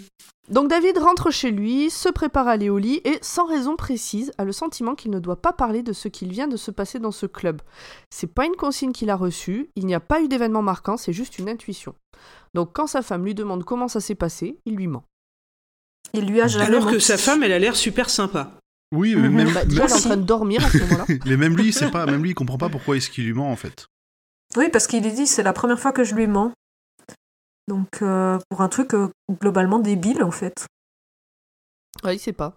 Donc 0.50 0.70
David 0.70 0.98
rentre 0.98 1.30
chez 1.30 1.52
lui, 1.52 1.90
se 1.90 2.08
prépare 2.08 2.48
à 2.48 2.52
aller 2.52 2.70
au 2.70 2.78
lit 2.78 3.02
et, 3.04 3.20
sans 3.22 3.46
raison 3.46 3.76
précise, 3.76 4.32
a 4.38 4.46
le 4.46 4.54
sentiment 4.54 4.96
qu'il 4.96 5.12
ne 5.12 5.20
doit 5.20 5.42
pas 5.42 5.52
parler 5.52 5.84
de 5.84 5.92
ce 5.92 6.08
qu'il 6.08 6.32
vient 6.32 6.48
de 6.48 6.56
se 6.56 6.72
passer 6.72 7.00
dans 7.00 7.12
ce 7.12 7.26
club. 7.26 7.62
C'est 8.10 8.34
pas 8.34 8.46
une 8.46 8.56
consigne 8.56 8.94
qu'il 8.94 9.10
a 9.10 9.16
reçue, 9.16 9.70
il 9.76 9.86
n'y 9.86 9.94
a 9.94 10.00
pas 10.00 10.22
eu 10.22 10.30
d'événement 10.30 10.62
marquant, 10.62 10.96
c'est 10.96 11.12
juste 11.12 11.38
une 11.38 11.50
intuition. 11.50 11.96
Donc 12.54 12.72
quand 12.74 12.88
sa 12.88 13.02
femme 13.02 13.26
lui 13.26 13.36
demande 13.36 13.66
comment 13.66 13.90
ça 13.90 14.00
s'est 14.00 14.16
passé, 14.16 14.58
il 14.66 14.76
lui 14.76 14.88
ment. 14.88 15.04
Il 16.14 16.26
lui 16.26 16.40
a 16.40 16.48
jamais 16.48 16.66
Alors 16.66 16.90
que 16.90 17.00
sa 17.00 17.18
femme, 17.18 17.44
elle 17.44 17.52
a 17.52 17.60
l'air 17.60 17.76
super 17.76 18.10
sympa. 18.10 18.54
Oui, 18.96 19.16
mais 19.16 19.30
même, 19.30 19.52
Bah, 19.54 19.66
déjà, 19.66 19.84
elle 19.84 19.90
est 19.90 19.94
en 19.94 20.00
train 20.00 20.18
de 20.18 20.24
dormir 20.24 20.66
à 20.66 20.70
ce 20.70 20.78
moment-là. 20.78 21.06
mais 21.26 21.36
même 21.36 21.58
lui, 21.58 21.74
c'est 21.74 21.92
pas, 21.92 22.06
même 22.06 22.24
lui, 22.24 22.30
il 22.32 22.36
comprend 22.36 22.58
pas 22.58 22.70
pourquoi 22.70 22.96
est-ce 22.96 23.10
qu'il 23.10 23.26
lui 23.26 23.34
ment 23.34 23.52
en 23.52 23.58
fait. 23.58 23.88
Oui, 24.56 24.70
parce 24.72 24.88
qu'il 24.88 25.06
est 25.06 25.12
dit, 25.12 25.28
c'est 25.28 25.44
la 25.44 25.52
première 25.52 25.80
fois 25.80 25.92
que 25.92 26.06
je 26.06 26.16
lui 26.16 26.26
mens. 26.26 26.54
Donc, 27.68 28.02
euh, 28.02 28.40
pour 28.50 28.62
un 28.62 28.70
truc 28.70 28.94
euh, 28.94 29.10
globalement 29.30 29.80
débile, 29.80 30.24
en 30.24 30.32
fait. 30.32 30.66
Ouais, 32.04 32.16
il 32.16 32.20
sait 32.20 32.34
pas. 32.34 32.56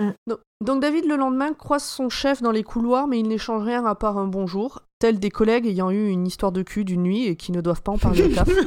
Mm. 0.00 0.10
Donc, 0.26 0.38
donc 0.64 0.80
David, 0.80 1.06
le 1.06 1.16
lendemain, 1.16 1.52
croise 1.52 1.84
son 1.84 2.08
chef 2.08 2.42
dans 2.42 2.50
les 2.50 2.64
couloirs, 2.64 3.06
mais 3.06 3.20
il 3.20 3.28
n'échange 3.28 3.62
rien 3.62 3.84
à 3.84 3.94
part 3.94 4.18
un 4.18 4.26
bonjour, 4.26 4.82
tel 4.98 5.20
des 5.20 5.30
collègues 5.30 5.66
ayant 5.66 5.90
eu 5.90 6.08
une 6.08 6.26
histoire 6.26 6.50
de 6.50 6.62
cul 6.62 6.84
d'une 6.84 7.02
nuit 7.02 7.26
et 7.26 7.36
qui 7.36 7.52
ne 7.52 7.60
doivent 7.60 7.82
pas 7.82 7.92
en 7.92 7.98
parler 7.98 8.24
au 8.24 8.34
taf. 8.34 8.48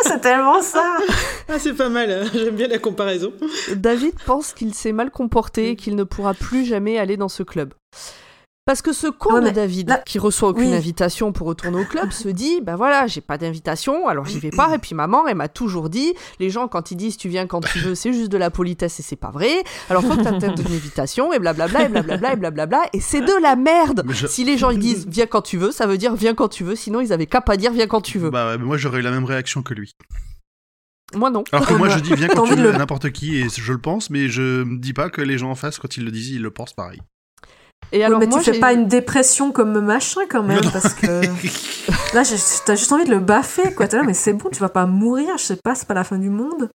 c'est 0.04 0.20
tellement 0.20 0.62
ça 0.62 0.98
Ah, 1.48 1.58
c'est 1.58 1.74
pas 1.74 1.88
mal, 1.88 2.26
j'aime 2.32 2.54
bien 2.54 2.68
la 2.68 2.78
comparaison. 2.78 3.32
David 3.74 4.14
pense 4.24 4.52
qu'il 4.52 4.72
s'est 4.74 4.92
mal 4.92 5.10
comporté 5.10 5.70
et 5.70 5.76
qu'il 5.76 5.96
ne 5.96 6.04
pourra 6.04 6.34
plus 6.34 6.64
jamais 6.64 6.98
aller 6.98 7.16
dans 7.16 7.28
ce 7.28 7.42
club. 7.42 7.74
Parce 8.68 8.82
que 8.82 8.92
ce 8.92 9.06
con 9.06 9.32
Ouais, 9.36 9.40
de 9.40 9.48
David, 9.48 9.88
là- 9.88 10.02
qui 10.04 10.18
reçoit 10.18 10.50
aucune 10.50 10.68
Oui. 10.68 10.74
invitation 10.74 11.32
pour 11.32 11.46
retourner 11.46 11.80
au 11.80 11.86
club, 11.86 12.10
se 12.12 12.28
dit 12.28 12.60
Bah 12.60 12.76
voilà, 12.76 13.06
j'ai 13.06 13.22
pas 13.22 13.38
d'invitation, 13.38 14.08
alors 14.08 14.26
j'y 14.26 14.38
vais 14.40 14.50
pas. 14.50 14.74
Et 14.74 14.78
puis 14.78 14.94
maman, 14.94 15.26
elle 15.26 15.36
m'a 15.36 15.48
toujours 15.48 15.88
dit 15.88 16.12
Les 16.38 16.50
gens, 16.50 16.68
quand 16.68 16.90
ils 16.90 16.96
disent 16.96 17.16
tu 17.16 17.30
viens 17.30 17.46
quand 17.46 17.62
tu 17.62 17.78
veux, 17.78 17.94
c'est 17.94 18.12
juste 18.12 18.30
de 18.30 18.36
la 18.36 18.50
politesse 18.50 19.00
et 19.00 19.02
c'est 19.02 19.16
pas 19.16 19.30
vrai. 19.30 19.64
Alors 19.88 20.02
faut 20.02 20.14
que 20.18 20.22
t'atteignes 20.22 20.54
une 20.60 20.74
invitation, 20.74 21.32
et 21.32 21.38
blablabla, 21.38 21.84
et 21.86 21.88
blablabla, 21.88 22.32
et 22.34 22.36
blablabla. 22.36 22.82
Et 22.92 23.00
c'est 23.00 23.22
de 23.22 23.40
la 23.42 23.56
merde 23.56 24.04
je- 24.10 24.26
Si 24.26 24.44
les 24.44 24.58
gens 24.58 24.68
ils 24.68 24.78
disent 24.78 25.06
Viens 25.08 25.24
quand 25.26 25.40
tu 25.40 25.56
veux, 25.56 25.70
ça 25.72 25.86
veut 25.86 25.96
dire 25.96 26.14
viens 26.14 26.34
quand 26.34 26.48
tu 26.48 26.62
veux, 26.62 26.76
sinon 26.76 27.00
ils 27.00 27.14
avaient 27.14 27.24
qu'à 27.24 27.40
pas 27.40 27.56
dire 27.56 27.72
Viens 27.72 27.86
quand 27.86 28.02
tu 28.02 28.18
veux. 28.18 28.28
Bah 28.28 28.48
ouais, 28.50 28.58
mais 28.58 28.64
moi 28.66 28.76
j'aurais 28.76 28.98
eu 28.98 29.02
la 29.02 29.12
même 29.12 29.24
réaction 29.24 29.62
que 29.62 29.72
lui. 29.72 29.92
Moi 31.14 31.30
non. 31.30 31.42
Alors 31.52 31.66
que 31.66 31.72
moi 31.72 31.88
je 31.88 32.00
dis 32.00 32.12
viens 32.14 32.28
quand 32.28 32.44
tu 32.44 32.54
veux 32.54 32.62
le- 32.64 32.74
à 32.74 32.76
n'importe 32.76 33.12
qui 33.12 33.38
et 33.38 33.46
je 33.48 33.72
le 33.72 33.78
pense, 33.78 34.10
mais 34.10 34.28
je 34.28 34.62
me 34.64 34.76
dis 34.78 34.92
pas 34.92 35.08
que 35.08 35.22
les 35.22 35.38
gens 35.38 35.50
en 35.50 35.54
face 35.54 35.78
quand 35.78 35.96
ils 35.96 36.04
le 36.04 36.10
disent 36.10 36.28
ils 36.32 36.42
le 36.42 36.50
pensent 36.50 36.74
pareil. 36.74 37.00
Et 37.92 38.04
Oui, 38.06 38.14
mais 38.18 38.26
moi, 38.26 38.38
tu 38.40 38.52
fais 38.52 38.60
pas 38.60 38.72
une 38.72 38.86
dépression 38.86 39.50
comme 39.52 39.80
machin 39.80 40.22
quand 40.28 40.42
même, 40.42 40.60
parce 40.72 40.92
que 40.94 41.06
là, 42.14 42.22
t'as 42.66 42.74
juste 42.76 42.92
envie 42.92 43.04
de 43.04 43.10
le 43.10 43.20
baffer, 43.20 43.72
quoi. 43.74 43.88
T'es 43.88 43.96
là, 43.96 44.02
mais 44.04 44.14
c'est 44.14 44.34
bon, 44.34 44.50
tu 44.52 44.60
vas 44.60 44.68
pas 44.68 44.84
mourir, 44.86 45.38
je 45.38 45.42
sais 45.44 45.56
pas, 45.56 45.74
c'est 45.74 45.88
pas 45.88 45.94
la 45.94 46.04
fin 46.04 46.18
du 46.18 46.28
monde. 46.30 46.68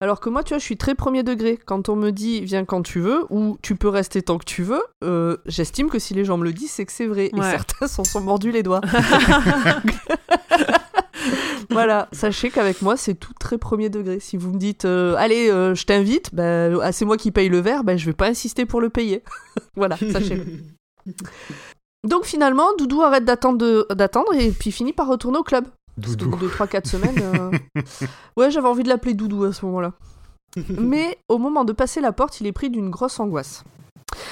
Alors 0.00 0.20
que 0.20 0.28
moi, 0.28 0.42
tu 0.42 0.50
vois, 0.50 0.58
je 0.58 0.64
suis 0.64 0.76
très 0.76 0.94
premier 0.94 1.22
degré. 1.22 1.58
Quand 1.64 1.88
on 1.88 1.96
me 1.96 2.10
dit 2.10 2.44
viens 2.44 2.66
quand 2.66 2.82
tu 2.82 3.00
veux 3.00 3.24
ou 3.30 3.56
tu 3.62 3.76
peux 3.76 3.88
rester 3.88 4.20
tant 4.20 4.36
que 4.36 4.44
tu 4.44 4.62
veux, 4.62 4.82
euh, 5.02 5.38
j'estime 5.46 5.88
que 5.88 5.98
si 5.98 6.12
les 6.12 6.24
gens 6.24 6.36
me 6.36 6.44
le 6.44 6.52
disent, 6.52 6.70
c'est 6.72 6.84
que 6.84 6.92
c'est 6.92 7.06
vrai. 7.06 7.30
Et 7.32 7.38
Ouais. 7.38 7.50
certains 7.50 7.86
s'en 7.86 8.04
sont 8.04 8.20
mordus 8.20 8.50
les 8.50 8.62
doigts. 8.62 8.82
voilà, 11.70 12.08
sachez 12.12 12.50
qu'avec 12.50 12.82
moi, 12.82 12.96
c'est 12.96 13.14
tout 13.14 13.32
très 13.38 13.58
premier 13.58 13.88
degré. 13.88 14.20
Si 14.20 14.36
vous 14.36 14.52
me 14.52 14.58
dites, 14.58 14.84
euh, 14.84 15.14
allez, 15.16 15.50
euh, 15.50 15.74
je 15.74 15.84
t'invite, 15.84 16.34
bah, 16.34 16.68
ah, 16.82 16.92
c'est 16.92 17.04
moi 17.04 17.16
qui 17.16 17.30
paye 17.30 17.48
le 17.48 17.60
verre, 17.60 17.84
bah, 17.84 17.96
je 17.96 18.06
vais 18.06 18.12
pas 18.12 18.28
insister 18.28 18.66
pour 18.66 18.80
le 18.80 18.90
payer. 18.90 19.22
voilà, 19.76 19.96
sachez-le. 19.96 20.44
Donc 22.08 22.24
finalement, 22.24 22.68
Doudou 22.78 23.02
arrête 23.02 23.24
d'attendre, 23.24 24.34
et 24.34 24.50
puis 24.50 24.70
finit 24.70 24.92
par 24.92 25.08
retourner 25.08 25.38
au 25.38 25.42
club. 25.42 25.66
Doudou. 25.98 26.26
Au 26.26 26.36
bout 26.36 26.46
de 26.46 26.50
3-4 26.50 26.88
semaines. 26.88 27.18
euh, 27.20 27.50
Ouais, 28.36 28.50
j'avais 28.50 28.68
envie 28.68 28.82
de 28.82 28.88
l'appeler 28.88 29.14
Doudou 29.14 29.44
à 29.44 29.52
ce 29.52 29.64
moment-là. 29.66 29.92
Mais 30.68 31.18
au 31.28 31.38
moment 31.38 31.64
de 31.64 31.72
passer 31.72 32.00
la 32.00 32.12
porte, 32.12 32.40
il 32.40 32.46
est 32.46 32.52
pris 32.52 32.70
d'une 32.70 32.90
grosse 32.90 33.18
angoisse. 33.20 33.64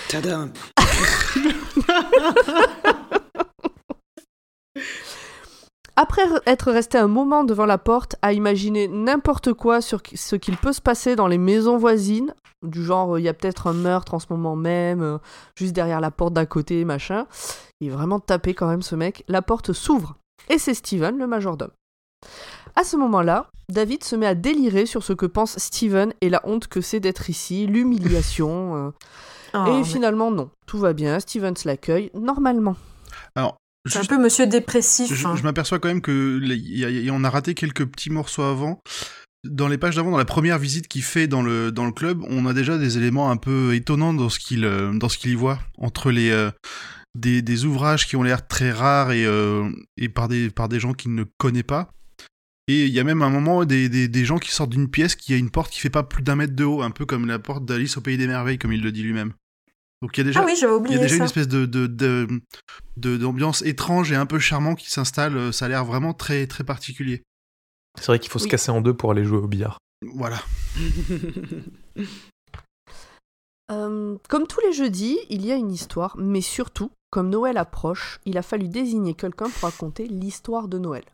Tadam. 0.08 0.50
Après 5.96 6.22
être 6.46 6.72
resté 6.72 6.98
un 6.98 7.06
moment 7.06 7.44
devant 7.44 7.66
la 7.66 7.78
porte 7.78 8.16
à 8.22 8.32
imaginer 8.32 8.88
n'importe 8.88 9.52
quoi 9.52 9.80
sur 9.80 10.00
ce 10.14 10.36
qu'il 10.36 10.56
peut 10.56 10.72
se 10.72 10.80
passer 10.80 11.14
dans 11.14 11.28
les 11.28 11.38
maisons 11.38 11.76
voisines, 11.76 12.34
du 12.62 12.84
genre 12.84 13.18
il 13.18 13.22
y 13.22 13.28
a 13.28 13.34
peut-être 13.34 13.68
un 13.68 13.72
meurtre 13.74 14.14
en 14.14 14.18
ce 14.18 14.26
moment 14.30 14.56
même, 14.56 15.02
euh, 15.02 15.18
juste 15.56 15.72
derrière 15.72 16.00
la 16.00 16.10
porte 16.10 16.32
d'à 16.32 16.46
côté, 16.46 16.84
machin, 16.84 17.26
il 17.80 17.88
est 17.88 17.90
vraiment 17.92 18.18
tapé 18.18 18.54
quand 18.54 18.66
même 18.66 18.82
ce 18.82 18.96
mec, 18.96 19.24
la 19.28 19.42
porte 19.42 19.72
s'ouvre. 19.72 20.16
Et 20.48 20.58
c'est 20.58 20.74
Steven, 20.74 21.16
le 21.16 21.26
majordome. 21.26 21.70
À 22.74 22.82
ce 22.82 22.96
moment-là, 22.96 23.46
David 23.70 24.02
se 24.02 24.16
met 24.16 24.26
à 24.26 24.34
délirer 24.34 24.86
sur 24.86 25.04
ce 25.04 25.12
que 25.12 25.26
pense 25.26 25.58
Steven 25.58 26.12
et 26.20 26.28
la 26.28 26.40
honte 26.44 26.66
que 26.66 26.80
c'est 26.80 27.00
d'être 27.00 27.30
ici, 27.30 27.66
l'humiliation. 27.66 28.76
euh, 28.76 28.90
Oh, 29.56 29.66
et 29.68 29.70
mais 29.70 29.84
finalement, 29.84 30.32
non, 30.32 30.50
tout 30.66 30.78
va 30.78 30.92
bien, 30.94 31.20
Steven 31.20 31.54
se 31.54 31.68
l'accueille 31.68 32.10
normalement. 32.12 32.74
Alors, 33.36 33.56
C'est 33.86 33.98
un 33.98 34.04
peu 34.04 34.18
monsieur 34.18 34.46
dépressif. 34.46 35.12
je, 35.12 35.26
hein. 35.26 35.36
je 35.36 35.42
m'aperçois 35.42 35.78
quand 35.78 35.88
même 35.88 36.00
que 36.00 36.40
y 36.42 36.78
y 36.80 37.08
a- 37.08 37.12
on 37.12 37.22
a 37.24 37.30
raté 37.30 37.54
quelques 37.54 37.84
petits 37.84 38.10
morceaux 38.10 38.42
avant. 38.42 38.80
Dans 39.46 39.68
les 39.68 39.76
pages 39.76 39.96
d'avant, 39.96 40.10
dans 40.10 40.16
la 40.16 40.24
première 40.24 40.58
visite 40.58 40.88
qu'il 40.88 41.02
fait 41.02 41.26
dans 41.26 41.42
le 41.42 41.70
dans 41.70 41.84
le 41.84 41.92
club, 41.92 42.22
on 42.30 42.46
a 42.46 42.54
déjà 42.54 42.78
des 42.78 42.96
éléments 42.96 43.30
un 43.30 43.36
peu 43.36 43.74
étonnants 43.74 44.14
dans 44.14 44.30
ce 44.30 44.38
qu'il 44.38 44.64
euh, 44.64 44.92
dans 44.94 45.10
ce 45.10 45.18
qu'il 45.18 45.32
y 45.32 45.34
voit 45.34 45.58
entre 45.76 46.10
les 46.10 46.30
euh, 46.30 46.50
des, 47.14 47.42
des 47.42 47.64
ouvrages 47.66 48.06
qui 48.06 48.16
ont 48.16 48.22
l'air 48.22 48.46
très 48.48 48.72
rares 48.72 49.12
et 49.12 49.26
euh, 49.26 49.68
et 49.98 50.08
par 50.08 50.28
des 50.28 50.48
par 50.48 50.70
des 50.70 50.80
gens 50.80 50.94
qu'il 50.94 51.14
ne 51.14 51.24
connaît 51.36 51.62
pas. 51.62 51.90
Et 52.68 52.86
il 52.86 52.92
y 52.94 52.98
a 53.00 53.04
même 53.04 53.20
un 53.20 53.28
moment 53.28 53.66
des, 53.66 53.90
des, 53.90 54.08
des 54.08 54.24
gens 54.24 54.38
qui 54.38 54.50
sortent 54.50 54.70
d'une 54.70 54.88
pièce 54.90 55.14
qui 55.16 55.34
a 55.34 55.36
une 55.36 55.50
porte 55.50 55.70
qui 55.70 55.80
fait 55.80 55.90
pas 55.90 56.02
plus 56.02 56.22
d'un 56.22 56.36
mètre 56.36 56.54
de 56.56 56.64
haut, 56.64 56.80
un 56.80 56.90
peu 56.90 57.04
comme 57.04 57.26
la 57.26 57.38
porte 57.38 57.66
d'Alice 57.66 57.98
au 57.98 58.00
pays 58.00 58.16
des 58.16 58.26
merveilles, 58.26 58.56
comme 58.56 58.72
il 58.72 58.80
le 58.80 58.90
dit 58.90 59.02
lui-même. 59.02 59.34
Donc 60.04 60.18
il 60.18 60.20
y 60.20 60.20
a 60.20 60.24
déjà 60.24 60.40
Ah 60.40 60.44
oui, 60.44 60.52
y 60.52 60.64
a 60.96 60.98
déjà 60.98 61.16
une 61.16 61.22
espèce 61.22 61.48
de 61.48 61.64
de- 61.64 61.86
de- 61.86 62.28
de- 62.98 63.16
d'ambiance 63.16 63.62
étrange 63.62 64.12
et 64.12 64.16
un 64.16 64.26
peu 64.26 64.38
charmant 64.38 64.74
qui 64.74 64.90
s'installe. 64.90 65.34
euh, 65.34 65.50
Ça 65.50 65.64
a 65.64 65.68
l'air 65.68 65.82
vraiment 65.86 66.12
très 66.12 66.46
très 66.46 66.62
particulier. 66.62 67.22
C'est 67.98 68.08
vrai 68.08 68.18
qu'il 68.18 68.30
faut 68.30 68.38
se 68.38 68.46
casser 68.46 68.70
en 68.70 68.82
deux 68.82 68.92
pour 68.92 69.12
aller 69.12 69.24
jouer 69.24 69.38
au 69.38 69.46
billard. 69.48 69.78
Voilà. 70.14 70.36
Euh, 73.70 74.18
comme 74.28 74.46
tous 74.46 74.60
les 74.60 74.74
jeudis, 74.74 75.18
il 75.30 75.46
y 75.46 75.50
a 75.50 75.54
une 75.56 75.72
histoire, 75.72 76.14
mais 76.18 76.42
surtout, 76.42 76.90
comme 77.10 77.30
Noël 77.30 77.56
approche, 77.56 78.20
il 78.26 78.36
a 78.36 78.42
fallu 78.42 78.68
désigner 78.68 79.14
quelqu'un 79.14 79.48
pour 79.48 79.70
raconter 79.70 80.06
l'histoire 80.06 80.68
de 80.68 80.78
Noël. 80.78 81.04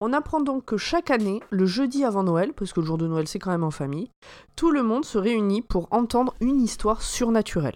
On 0.00 0.14
apprend 0.14 0.40
donc 0.40 0.64
que 0.64 0.78
chaque 0.78 1.10
année, 1.10 1.42
le 1.50 1.66
jeudi 1.66 2.02
avant 2.02 2.22
Noël, 2.22 2.54
parce 2.54 2.72
que 2.72 2.80
le 2.80 2.86
jour 2.86 2.96
de 2.96 3.06
Noël 3.06 3.28
c'est 3.28 3.38
quand 3.38 3.50
même 3.50 3.62
en 3.64 3.70
famille, 3.70 4.08
tout 4.56 4.70
le 4.70 4.82
monde 4.82 5.04
se 5.04 5.18
réunit 5.18 5.60
pour 5.60 5.86
entendre 5.90 6.34
une 6.40 6.62
histoire 6.62 7.02
surnaturelle. 7.02 7.74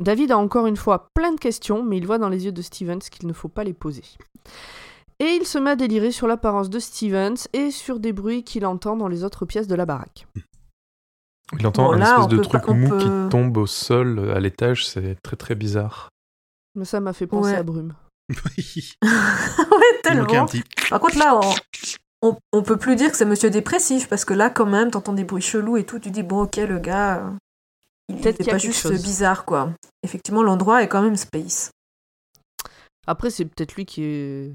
David 0.00 0.32
a 0.32 0.38
encore 0.38 0.66
une 0.66 0.76
fois 0.76 1.08
plein 1.14 1.32
de 1.32 1.38
questions, 1.40 1.82
mais 1.82 1.96
il 1.98 2.06
voit 2.06 2.18
dans 2.18 2.28
les 2.28 2.44
yeux 2.46 2.52
de 2.52 2.62
Stevens 2.62 2.98
qu'il 2.98 3.26
ne 3.28 3.32
faut 3.32 3.48
pas 3.48 3.64
les 3.64 3.72
poser. 3.74 4.02
Et 5.20 5.26
il 5.40 5.46
se 5.46 5.58
met 5.58 5.70
à 5.70 5.76
délirer 5.76 6.10
sur 6.10 6.26
l'apparence 6.26 6.68
de 6.70 6.78
Stevens 6.80 7.36
et 7.52 7.70
sur 7.70 8.00
des 8.00 8.12
bruits 8.12 8.42
qu'il 8.42 8.66
entend 8.66 8.96
dans 8.96 9.08
les 9.08 9.22
autres 9.24 9.46
pièces 9.46 9.68
de 9.68 9.74
la 9.76 9.86
baraque. 9.86 10.26
Il 11.58 11.66
entend 11.66 11.84
Bon, 11.86 11.92
un 11.92 11.98
là, 11.98 12.10
espèce 12.16 12.28
de 12.28 12.42
truc 12.42 12.62
pas- 12.64 12.72
mou 12.72 12.88
peut- 12.88 12.98
qui 12.98 13.08
tombe 13.30 13.56
au 13.56 13.66
sol 13.66 14.30
à 14.34 14.40
l'étage, 14.40 14.86
c'est 14.86 15.16
très 15.22 15.36
très 15.36 15.54
bizarre. 15.54 16.08
Mais 16.74 16.84
ça 16.84 16.98
m'a 17.00 17.12
fait 17.12 17.26
penser 17.28 17.50
Ouais. 17.52 17.56
à 17.56 17.62
Brume. 17.62 17.94
il 18.56 18.82
ouais, 19.02 20.00
tellement. 20.02 20.46
petit. 20.46 20.64
Par 20.90 20.98
contre, 20.98 21.18
là, 21.18 21.38
on, 22.22 22.30
on, 22.30 22.36
on 22.52 22.62
peut 22.62 22.78
plus 22.78 22.96
dire 22.96 23.10
que 23.12 23.16
c'est 23.16 23.24
monsieur 23.26 23.50
dépressif, 23.50 24.08
parce 24.08 24.24
que 24.24 24.34
là, 24.34 24.50
quand 24.50 24.66
même, 24.66 24.90
t'entends 24.90 25.12
des 25.12 25.24
bruits 25.24 25.42
chelous 25.42 25.76
et 25.76 25.84
tout, 25.84 25.98
tu 26.00 26.10
dis, 26.10 26.22
bon, 26.24 26.42
ok, 26.42 26.56
le 26.56 26.78
gars, 26.80 27.18
euh, 27.18 27.30
Peut-être 28.08 28.36
qu'il 28.36 28.46
y 28.46 28.50
a 28.50 28.52
pas 28.52 28.58
quelque 28.58 28.72
juste 28.72 28.80
chose. 28.82 29.02
bizarre, 29.02 29.44
quoi. 29.44 29.70
Effectivement, 30.02 30.42
l'endroit 30.42 30.82
est 30.82 30.88
quand 30.88 31.02
même 31.02 31.16
space. 31.16 31.70
Après, 33.06 33.30
c'est 33.30 33.44
peut-être 33.44 33.74
lui 33.74 33.84
qui 33.86 34.02
est. 34.02 34.52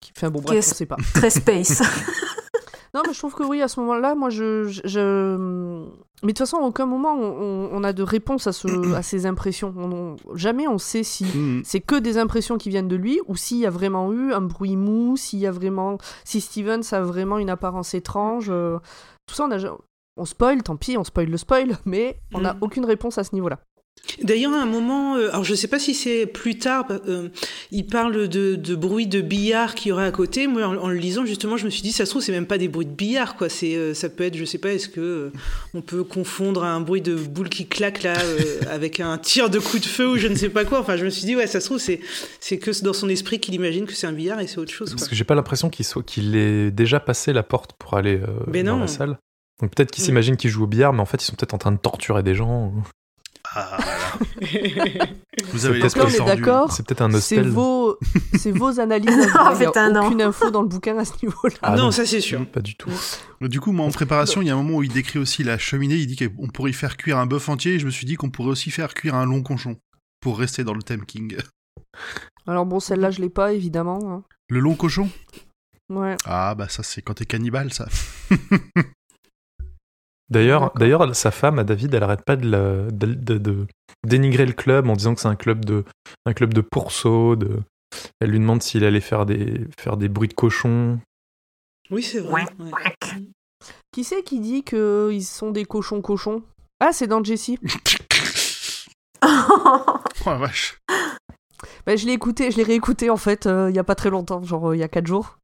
Qui... 0.00 0.12
Enfin 0.16 0.30
bon, 0.30 0.40
bref, 0.40 0.66
on 0.70 0.74
sait 0.74 0.86
pas. 0.86 0.96
Très 1.14 1.30
space. 1.30 1.82
Non, 2.92 3.02
mais 3.06 3.12
je 3.12 3.18
trouve 3.20 3.34
que 3.34 3.44
oui, 3.44 3.62
à 3.62 3.68
ce 3.68 3.78
moment-là, 3.78 4.16
moi, 4.16 4.30
je. 4.30 4.66
je, 4.66 5.36
Mais 6.24 6.32
de 6.32 6.36
toute 6.36 6.38
façon, 6.38 6.56
à 6.56 6.62
aucun 6.62 6.86
moment, 6.86 7.14
on, 7.14 7.68
on- 7.70 7.84
a 7.84 7.92
de 7.92 8.02
réponse 8.02 8.48
à, 8.48 8.52
ce, 8.52 8.66
à 8.96 9.02
ces 9.02 9.26
impressions. 9.26 9.72
On- 9.76 9.92
on- 9.92 10.34
Jamais 10.36 10.66
on 10.66 10.76
sait 10.76 11.04
si 11.04 11.22
Mhm. 11.24 11.62
c'est 11.64 11.78
que 11.78 11.94
des 11.94 12.18
impressions 12.18 12.58
qui 12.58 12.68
viennent 12.68 12.88
de 12.88 12.96
lui 12.96 13.20
ou 13.28 13.36
s'il 13.36 13.58
y 13.58 13.66
a 13.66 13.70
vraiment 13.70 14.12
eu 14.12 14.32
un 14.32 14.40
bruit 14.40 14.74
mou, 14.74 15.16
s'il 15.16 15.38
y 15.38 15.46
a 15.46 15.52
vraiment. 15.52 15.98
Si 16.24 16.40
Steven, 16.40 16.82
ça 16.82 16.96
a 16.98 17.02
vraiment 17.02 17.38
une 17.38 17.48
apparence 17.48 17.94
étrange. 17.94 18.46
euh, 18.50 18.80
Tout 19.26 19.36
ça, 19.36 19.44
on 19.44 19.52
a. 19.52 19.58
On 20.20 20.26
spoil, 20.26 20.62
tant 20.62 20.76
pis, 20.76 20.96
on 20.98 21.04
spoil 21.04 21.28
le 21.30 21.36
spoil, 21.38 21.78
mais 21.86 22.20
on 22.34 22.40
n'a 22.42 22.52
Mhm. 22.54 22.58
aucune 22.60 22.84
réponse 22.84 23.16
à 23.18 23.24
ce 23.24 23.34
niveau-là. 23.34 23.58
D'ailleurs, 24.22 24.54
à 24.54 24.62
un 24.62 24.66
moment, 24.66 25.16
euh, 25.16 25.28
alors 25.30 25.44
je 25.44 25.54
sais 25.54 25.68
pas 25.68 25.78
si 25.78 25.92
c'est 25.94 26.24
plus 26.24 26.56
tard, 26.58 26.86
euh, 27.06 27.28
il 27.70 27.84
parle 27.86 28.28
de, 28.28 28.54
de 28.54 28.74
bruit 28.74 29.06
de 29.06 29.20
billard 29.20 29.74
qu'il 29.74 29.90
y 29.90 29.92
aurait 29.92 30.06
à 30.06 30.10
côté. 30.10 30.46
Moi, 30.46 30.64
en, 30.64 30.74
en 30.76 30.88
le 30.88 30.94
lisant, 30.94 31.26
justement, 31.26 31.58
je 31.58 31.66
me 31.66 31.70
suis 31.70 31.82
dit, 31.82 31.92
ça 31.92 32.06
se 32.06 32.10
trouve, 32.10 32.22
c'est 32.22 32.32
même 32.32 32.46
pas 32.46 32.56
des 32.56 32.68
bruits 32.68 32.86
de 32.86 32.92
billard, 32.94 33.36
quoi. 33.36 33.50
C'est, 33.50 33.76
euh, 33.76 33.92
ça 33.92 34.08
peut 34.08 34.24
être, 34.24 34.36
je 34.36 34.44
sais 34.46 34.56
pas, 34.56 34.72
est-ce 34.72 34.88
que 34.88 35.00
euh, 35.00 35.32
on 35.74 35.82
peut 35.82 36.02
confondre 36.02 36.64
un 36.64 36.80
bruit 36.80 37.02
de 37.02 37.14
boule 37.14 37.50
qui 37.50 37.66
claque 37.66 38.02
là 38.02 38.14
euh, 38.18 38.60
avec 38.70 39.00
un 39.00 39.18
tir 39.18 39.50
de 39.50 39.58
coup 39.58 39.78
de 39.78 39.84
feu 39.84 40.08
ou 40.08 40.16
je 40.16 40.28
ne 40.28 40.34
sais 40.34 40.48
pas 40.50 40.64
quoi. 40.64 40.80
Enfin, 40.80 40.96
je 40.96 41.04
me 41.04 41.10
suis 41.10 41.26
dit, 41.26 41.36
ouais, 41.36 41.46
ça 41.46 41.60
se 41.60 41.66
trouve, 41.66 41.78
c'est, 41.78 42.00
c'est 42.40 42.56
que 42.58 42.70
dans 42.82 42.94
son 42.94 43.08
esprit 43.10 43.38
qu'il 43.38 43.54
imagine 43.54 43.84
que 43.84 43.92
c'est 43.94 44.06
un 44.06 44.12
billard 44.12 44.40
et 44.40 44.46
c'est 44.46 44.58
autre 44.58 44.72
chose. 44.72 44.90
Parce 44.90 45.02
Quoi. 45.02 45.10
que 45.10 45.16
j'ai 45.16 45.24
pas 45.24 45.34
l'impression 45.34 45.68
qu'il 45.68 45.84
soit 45.84 46.02
qu'il 46.02 46.34
ait 46.36 46.70
déjà 46.70 47.00
passé 47.00 47.32
la 47.34 47.42
porte 47.42 47.74
pour 47.78 47.94
aller 47.94 48.16
euh, 48.22 48.26
Mais 48.46 48.62
dans 48.62 48.76
non. 48.76 48.80
la 48.82 48.86
salle. 48.86 49.18
Donc 49.60 49.74
peut-être 49.74 49.90
qu'ils 49.90 50.02
Mm. 50.02 50.06
s'imaginent 50.06 50.36
qu'ils 50.36 50.50
jouent 50.50 50.64
au 50.64 50.68
billard, 50.68 50.92
mais 50.92 51.00
en 51.00 51.06
fait 51.06 51.22
ils 51.22 51.26
sont 51.26 51.34
peut-être 51.36 51.54
en 51.54 51.58
train 51.58 51.72
de 51.72 51.78
torturer 51.78 52.22
des 52.22 52.34
gens. 52.34 52.72
Ah, 53.52 53.78
vous 54.40 55.58
C'est 55.58 55.66
avez 55.66 55.82
on 55.82 56.06
est 56.06 56.24
d'accord. 56.24 56.70
C'est 56.72 56.86
peut-être 56.86 57.00
un 57.00 57.10
C'est 57.10 57.38
hostel. 57.38 57.48
vos, 57.48 57.96
c'est 58.38 58.52
vos 58.52 58.78
analyses. 58.78 59.28
a 59.36 59.56
putain, 59.56 59.90
non. 59.90 60.06
aucune 60.06 60.22
info 60.22 60.50
dans 60.50 60.62
le 60.62 60.68
bouquin 60.68 60.96
à 60.98 61.04
ce 61.04 61.14
niveau-là. 61.22 61.54
Ah 61.62 61.74
non, 61.76 61.84
non. 61.84 61.90
ça 61.90 62.04
c'est 62.06 62.20
sûr. 62.20 62.46
Pas 62.46 62.60
du 62.60 62.76
tout. 62.76 62.90
Du 63.40 63.58
coup, 63.60 63.72
moi, 63.72 63.86
en 63.86 63.90
préparation, 63.90 64.40
il 64.42 64.46
y 64.48 64.50
a 64.50 64.54
un 64.54 64.56
moment 64.62 64.76
où 64.78 64.82
il 64.82 64.92
décrit 64.92 65.18
aussi 65.18 65.42
la 65.42 65.58
cheminée. 65.58 65.96
Il 65.96 66.06
dit 66.06 66.16
qu'on 66.16 66.48
pourrait 66.48 66.70
y 66.70 66.74
faire 66.74 66.96
cuire 66.96 67.18
un 67.18 67.26
bœuf 67.26 67.48
entier. 67.48 67.74
Et 67.74 67.78
je 67.80 67.86
me 67.86 67.90
suis 67.90 68.06
dit 68.06 68.14
qu'on 68.14 68.30
pourrait 68.30 68.50
aussi 68.50 68.70
faire 68.70 68.92
cuire 68.94 69.14
un 69.16 69.24
long 69.26 69.42
conchon 69.42 69.76
pour 70.20 70.38
rester 70.38 70.62
dans 70.62 70.74
le 70.74 70.82
thème 70.82 71.04
King. 71.06 71.36
Alors 72.46 72.66
bon, 72.66 72.78
celle-là, 72.78 73.10
je 73.10 73.20
l'ai 73.20 73.30
pas, 73.30 73.52
évidemment. 73.52 73.98
hein. 74.12 74.22
Le 74.48 74.60
long 74.60 74.74
cochon 74.74 75.08
Ouais. 75.88 76.14
Ah, 76.24 76.54
bah 76.54 76.68
ça, 76.68 76.82
c'est 76.84 77.02
quand 77.02 77.14
t'es 77.14 77.24
cannibale, 77.24 77.72
ça. 77.72 77.88
D'ailleurs, 80.30 80.72
d'ailleurs, 80.76 81.14
sa 81.16 81.30
femme, 81.30 81.58
à 81.58 81.64
David, 81.64 81.92
elle 81.94 82.02
arrête 82.02 82.24
pas 82.24 82.36
de, 82.36 82.48
la- 82.48 82.90
de- 82.90 83.14
de- 83.14 83.38
de 83.38 83.66
dénigrer 84.06 84.46
le 84.46 84.52
club 84.52 84.88
en 84.88 84.94
disant 84.94 85.14
que 85.14 85.20
c'est 85.20 85.28
un 85.28 85.36
club 85.36 85.64
de, 85.64 85.84
un 86.26 86.32
club 86.32 86.54
de 86.54 86.60
pourceaux. 86.60 87.34
De... 87.36 87.60
Elle 88.20 88.30
lui 88.30 88.38
demande 88.38 88.62
s'il 88.62 88.84
allait 88.84 89.00
faire 89.00 89.26
des, 89.26 89.66
faire 89.78 89.96
des 89.96 90.08
bruits 90.08 90.28
de 90.28 90.34
cochon. 90.34 91.00
Oui, 91.90 92.02
c'est 92.02 92.20
vrai. 92.20 92.44
ouais. 92.60 92.94
Qui 93.92 94.04
c'est 94.04 94.22
qui 94.22 94.38
dit 94.40 94.62
qu'ils 94.62 95.24
sont 95.24 95.50
des 95.50 95.64
cochons 95.64 96.00
cochons? 96.00 96.42
Ah, 96.78 96.92
c'est 96.92 97.08
dans 97.08 97.22
Jessie. 97.24 97.58
Oh 99.22 100.30
la 100.30 100.36
vache. 100.36 100.78
Bah, 101.86 101.96
je 101.96 102.06
l'ai 102.06 102.12
écouté, 102.12 102.50
je 102.50 102.56
l'ai 102.58 102.62
réécouté 102.62 103.10
en 103.10 103.16
fait 103.16 103.46
euh, 103.46 103.70
il 103.70 103.76
y 103.76 103.78
a 103.78 103.84
pas 103.84 103.94
très 103.94 104.10
longtemps, 104.10 104.42
genre 104.42 104.70
euh, 104.70 104.76
il 104.76 104.80
y 104.80 104.82
a 104.82 104.88
4 104.88 105.06
jours. 105.06 105.38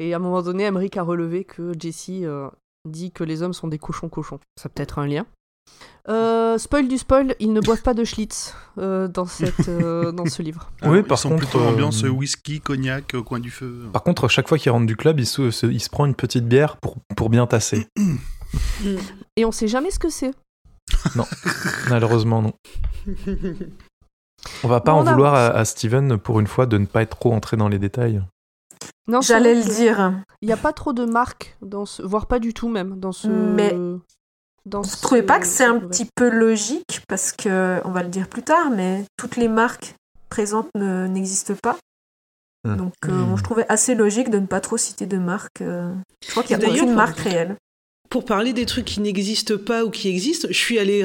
Et 0.00 0.12
à 0.12 0.16
un 0.16 0.20
moment 0.20 0.42
donné, 0.42 0.64
Emmerich 0.64 0.96
a 0.96 1.02
relevé 1.02 1.44
que 1.44 1.72
Jessie 1.78 2.24
euh, 2.26 2.48
dit 2.86 3.10
que 3.12 3.24
les 3.24 3.42
hommes 3.42 3.52
sont 3.54 3.68
des 3.68 3.78
cochons 3.78 4.08
cochons. 4.08 4.40
Ça 4.60 4.68
peut 4.68 4.82
être 4.82 4.98
un 4.98 5.06
lien. 5.06 5.26
Euh, 6.08 6.56
spoil 6.58 6.86
du 6.86 6.96
spoil, 6.96 7.34
ils 7.40 7.52
ne 7.52 7.60
boivent 7.60 7.82
pas 7.82 7.92
de 7.94 8.04
Schlitz 8.04 8.54
euh, 8.78 9.08
dans, 9.08 9.26
cette, 9.26 9.68
euh, 9.68 10.12
dans 10.12 10.26
ce 10.26 10.40
livre. 10.40 10.70
Oui, 10.84 11.00
Ah, 11.00 11.02
par 11.02 11.18
ils 11.18 11.20
sont 11.20 11.28
contre, 11.30 11.42
plutôt 11.42 11.58
euh, 11.60 11.68
ambiance 11.70 12.02
whisky, 12.04 12.60
cognac 12.60 13.14
au 13.14 13.24
coin 13.24 13.40
du 13.40 13.50
feu. 13.50 13.88
Par 13.92 14.04
contre, 14.04 14.28
chaque 14.28 14.48
fois 14.48 14.58
qu'il 14.58 14.70
rentre 14.70 14.86
du 14.86 14.96
club, 14.96 15.18
il 15.18 15.26
se, 15.26 15.50
se- 15.50 15.66
il 15.66 15.80
se 15.80 15.90
prend 15.90 16.06
une 16.06 16.14
petite 16.14 16.46
bière 16.46 16.76
pour, 16.76 16.96
pour 17.16 17.28
bien 17.30 17.46
tasser. 17.48 17.88
Et 19.36 19.44
on 19.44 19.50
sait 19.52 19.66
jamais 19.68 19.90
ce 19.90 19.98
que 19.98 20.08
c'est. 20.08 20.30
Malheureusement, 21.90 22.42
non. 22.42 22.52
On 24.62 24.68
va 24.68 24.80
pas 24.80 24.92
Bon, 24.92 24.98
en 25.00 25.04
vouloir 25.04 25.34
à, 25.34 25.46
à 25.48 25.64
Steven 25.64 26.18
pour 26.18 26.38
une 26.38 26.46
fois 26.46 26.66
de 26.66 26.78
ne 26.78 26.86
pas 26.86 27.02
être 27.02 27.16
trop 27.18 27.32
entré 27.34 27.56
dans 27.56 27.68
les 27.68 27.78
détails. 27.80 28.22
Non, 29.08 29.20
J'allais 29.20 29.54
le 29.54 29.62
dire. 29.64 30.12
Il 30.42 30.46
n'y 30.46 30.52
a 30.52 30.56
pas 30.56 30.72
trop 30.72 30.92
de 30.92 31.04
marques, 31.04 31.56
dans 31.62 31.86
ce... 31.86 32.02
voire 32.02 32.26
pas 32.26 32.38
du 32.38 32.52
tout 32.54 32.68
même, 32.68 32.98
dans 32.98 33.12
ce... 33.12 33.28
Mais 33.28 33.74
dans 34.64 34.80
Vous 34.82 34.88
ce- 34.88 35.00
trouvez 35.02 35.22
pas 35.22 35.38
que 35.38 35.46
c'est 35.46 35.64
un 35.64 35.78
petit 35.78 36.08
peu 36.16 36.28
logique 36.28 37.02
parce 37.08 37.30
que 37.32 37.80
on 37.84 37.90
va 37.92 38.02
le 38.02 38.08
dire 38.08 38.28
plus 38.28 38.42
tard, 38.42 38.70
mais 38.70 39.04
toutes 39.16 39.36
les 39.36 39.46
marques 39.48 39.94
présentes 40.28 40.68
ne- 40.74 41.06
n'existent 41.06 41.54
pas. 41.62 41.76
Hmm. 42.64 42.74
Donc 42.76 42.94
euh, 43.08 43.36
je 43.36 43.42
trouvais 43.44 43.64
assez 43.68 43.94
logique 43.94 44.28
de 44.28 44.40
ne 44.40 44.46
pas 44.46 44.60
trop 44.60 44.76
citer 44.76 45.06
de 45.06 45.18
marque. 45.18 45.60
euh. 45.60 45.94
Je 46.24 46.30
crois 46.32 46.42
qu'il 46.42 46.58
n'y 46.58 46.64
a 46.64 46.68
aucune 46.68 46.94
marque 46.94 47.18
réelle. 47.18 47.56
Pour 48.10 48.24
parler 48.24 48.52
des 48.52 48.66
trucs 48.66 48.84
qui 48.84 49.00
n'existent 49.00 49.56
pas 49.58 49.84
ou 49.84 49.90
qui 49.90 50.08
existent, 50.08 50.48
je 50.50 50.56
suis 50.56 50.78
allée 50.78 51.04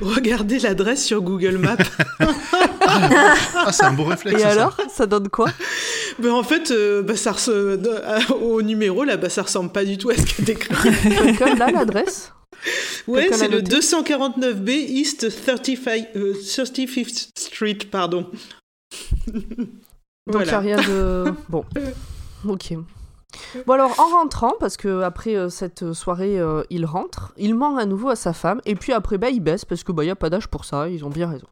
regarder 0.00 0.58
l'adresse 0.58 1.04
sur 1.04 1.20
Google 1.22 1.58
Maps. 1.58 1.76
Ah, 2.90 3.70
c'est 3.70 3.84
un 3.84 3.92
beau 3.92 4.04
réflexe. 4.04 4.38
Et 4.40 4.42
ça. 4.42 4.50
alors, 4.50 4.76
ça 4.90 5.06
donne 5.06 5.28
quoi? 5.28 5.48
Ben, 6.18 6.30
en 6.32 6.42
fait, 6.42 6.70
euh, 6.70 7.02
bah, 7.02 7.16
ça 7.16 7.32
res- 7.32 7.50
euh, 7.50 7.76
au 8.40 8.62
numéro, 8.62 9.04
là, 9.04 9.16
bah, 9.18 9.28
ça 9.28 9.42
ressemble 9.42 9.70
pas 9.70 9.84
du 9.84 9.98
tout 9.98 10.08
à 10.10 10.16
ce 10.16 10.22
qui 10.22 10.42
est 10.42 10.48
écrit. 10.48 10.74
Quelqu'un 11.02 11.54
là 11.54 11.70
l'adresse? 11.70 12.32
Ouais, 13.06 13.28
c'est 13.32 13.48
le 13.48 13.60
noté? 13.60 13.76
249B 13.76 14.70
East 14.70 15.28
35, 15.44 16.08
euh, 16.16 16.32
35th 16.42 17.28
Street, 17.38 17.78
pardon. 17.90 18.26
Donc 19.26 19.46
il 19.46 19.66
Voilà. 20.26 20.46
n'y 20.62 20.72
a 20.72 20.76
rien 20.76 20.88
de. 20.88 21.24
Bon. 21.48 21.64
Ok. 22.46 22.72
Bon 23.66 23.74
alors 23.74 23.98
en 24.00 24.08
rentrant, 24.08 24.54
parce 24.58 24.76
que 24.76 25.02
après 25.02 25.36
euh, 25.36 25.48
cette 25.50 25.92
soirée, 25.92 26.38
euh, 26.40 26.62
il 26.70 26.86
rentre, 26.86 27.32
il 27.36 27.54
ment 27.54 27.76
à 27.76 27.84
nouveau 27.84 28.08
à 28.08 28.16
sa 28.16 28.32
femme, 28.32 28.60
et 28.64 28.74
puis 28.74 28.92
après 28.92 29.18
bah, 29.18 29.28
il 29.30 29.40
baisse 29.40 29.64
parce 29.64 29.84
que 29.84 29.92
bah 29.92 30.04
y 30.04 30.10
a 30.10 30.16
pas 30.16 30.30
d'âge 30.30 30.48
pour 30.48 30.64
ça, 30.64 30.88
ils 30.88 31.04
ont 31.04 31.10
bien 31.10 31.28
raison. 31.28 31.46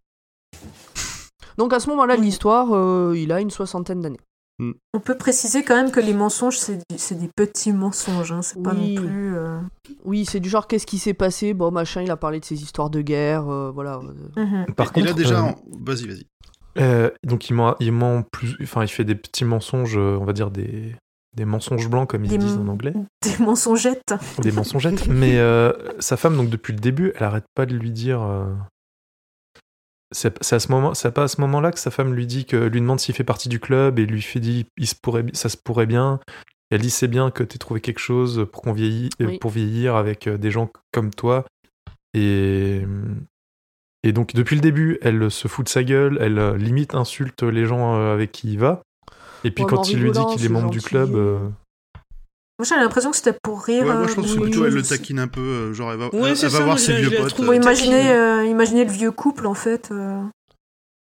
Donc 1.59 1.73
à 1.73 1.81
ce 1.81 1.89
moment-là 1.91 2.17
de 2.17 2.23
l'histoire, 2.23 2.69
euh, 2.75 3.15
il 3.17 3.33
a 3.33 3.41
une 3.41 3.51
soixantaine 3.51 4.01
d'années. 4.01 4.21
On 4.95 5.01
peut 5.01 5.19
préciser 5.19 5.63
quand 5.65 5.75
même 5.75 5.91
que 5.91 6.01
les 6.01 6.15
mensonges, 6.15 6.57
c'est 6.59 6.77
du- 6.79 7.15
des 7.21 7.29
petits 7.29 7.73
mensonges. 7.75 8.33
Hein. 8.33 8.41
C'est 8.41 8.63
pas 8.63 8.73
Oui. 8.73 8.95
non 8.95 9.03
plus. 9.03 9.37
euh, 9.37 9.59
Oui, 10.07 10.25
c'est 10.25 10.41
du 10.41 10.49
genre 10.49 10.67
qu'est-ce 10.67 10.87
qui 10.87 10.99
s'est 10.99 11.13
passé? 11.13 11.53
Bon 11.53 11.71
machin, 11.71 12.01
il 12.01 12.11
a 12.11 12.17
parlé 12.17 12.41
de 12.41 12.45
ses 12.47 12.63
histoires 12.63 12.89
de 12.89 13.03
guerre, 13.03 13.47
euh, 13.51 13.71
voilà. 13.71 14.01
mhm. 14.37 14.67
Par 14.75 14.87
Il 14.87 14.93
contre, 14.93 15.11
a 15.11 15.13
déjà. 15.13 15.41
euh, 15.41 15.51
en- 15.51 15.55
Vas-y, 15.85 16.07
vas-y. 16.09 16.27
euh, 16.79 17.11
donc 17.23 17.51
il 17.51 17.53
ment, 17.55 17.77
il 17.81 17.93
ment 17.93 18.23
plus, 18.23 18.57
enfin 18.63 18.83
il 18.83 18.89
fait 18.89 19.05
des 19.05 19.15
petits 19.15 19.45
mensonges, 19.45 19.99
on 19.99 20.25
va 20.25 20.33
dire 20.33 20.51
des, 20.51 20.97
des 21.37 21.45
mensonges 21.45 21.89
blancs 21.89 22.09
comme 22.09 22.25
ils 22.25 22.31
Des 22.31 22.39
disent 22.39 22.57
en 22.57 22.67
anglais, 22.69 22.95
Des 23.23 23.37
mensongettes. 23.45 24.15
des 24.43 24.53
mensongettes. 24.53 25.07
Mais 25.09 25.39
euh, 25.39 25.73
sa 25.99 26.17
femme, 26.17 26.37
donc 26.37 26.49
depuis 26.51 26.73
le 26.73 26.81
début, 26.81 27.13
elle 27.17 27.23
arrête 27.25 27.45
pas 27.55 27.67
de 27.67 27.75
lui 27.75 27.91
dire. 27.91 28.23
euh, 28.23 28.47
C'est 30.13 30.53
à 30.53 30.59
ce 30.61 30.71
moment, 30.71 30.95
c'est 30.95 31.13
pas 31.13 31.25
à 31.25 31.29
ce 31.29 31.41
moment-là 31.41 31.73
que 31.73 31.79
sa 31.79 31.91
femme 31.91 32.15
lui 32.15 32.27
dit 32.27 32.45
que 32.47 32.57
lui 32.57 32.81
demande 32.81 33.01
s'il 33.01 33.15
fait 33.15 33.25
partie 33.25 33.49
du 33.49 33.61
club 33.61 33.99
et 33.99 34.07
lui 34.07 34.23
fait 34.23 34.41
dit 34.41 34.67
il 34.79 34.87
se 34.87 34.95
pourrait, 34.95 35.25
ça 35.33 35.49
se 35.49 35.57
pourrait 35.57 35.87
bien. 35.87 36.21
Et 36.71 36.77
elle 36.77 36.81
dit 36.81 36.91
c'est 36.91 37.09
bien 37.09 37.31
que 37.31 37.43
t'aies 37.45 37.59
trouvé 37.59 37.81
quelque 37.81 37.99
chose 38.01 38.47
pour 38.53 38.63
qu'on 38.63 38.73
vieillit, 38.73 39.11
euh, 39.21 39.27
Oui. 39.27 39.39
pour 39.39 39.51
vieillir 39.51 39.95
avec 39.97 40.29
des 40.29 40.51
gens 40.51 40.71
comme 40.93 41.11
toi. 41.11 41.45
Et 42.15 42.83
et 44.03 44.13
donc 44.13 44.35
depuis 44.35 44.55
le 44.55 44.63
début, 44.63 44.99
elle 45.03 45.31
se 45.31 45.49
fout 45.49 45.67
de 45.67 45.69
sa 45.71 45.83
gueule, 45.83 46.19
elle 46.21 46.55
limite 46.55 46.95
insulte 46.95 47.43
les 47.43 47.67
gens 47.67 47.97
avec 48.13 48.31
qui 48.33 48.53
il 48.53 48.59
va. 48.61 48.81
Et 49.45 49.51
puis 49.51 49.65
quand 49.67 49.89
il 49.89 50.01
lui 50.01 50.11
dit 50.11 50.25
qu'il 50.35 50.45
est 50.45 50.49
membre 50.49 50.71
du 50.71 50.81
club, 50.81 51.15
euh, 51.15 51.39
Moi, 52.59 52.65
j'ai 52.67 52.75
l'impression 52.77 53.11
que 53.11 53.17
c'était 53.17 53.37
pour 53.43 53.63
rire. 53.63 53.85
Ouais, 53.85 53.93
moi, 53.93 54.03
euh, 54.05 54.09
je 54.09 54.15
pense 54.15 54.35
que 54.35 54.41
plutôt 54.41 54.65
elle 54.65 54.73
le 54.75 54.83
taquine 54.83 55.19
un 55.19 55.29
peu. 55.29 55.41
euh, 55.41 55.73
Genre, 55.75 55.93
elle 55.93 55.99
va, 55.99 56.07
Ouais, 56.15 56.31
elle, 56.31 56.37
c'est 56.37 56.47
elle 56.47 56.53
va 56.53 56.59
ça, 56.59 56.65
voir 56.65 56.79
ses 56.79 56.97
vieux 56.97 57.11
potes. 57.17 57.39
euh, 58.09 58.41
euh, 58.41 58.45
imaginer 58.47 58.85
le 58.85 58.91
vieux 58.91 59.13
couple, 59.13 59.47
en 59.47 59.55
fait. 59.55 59.93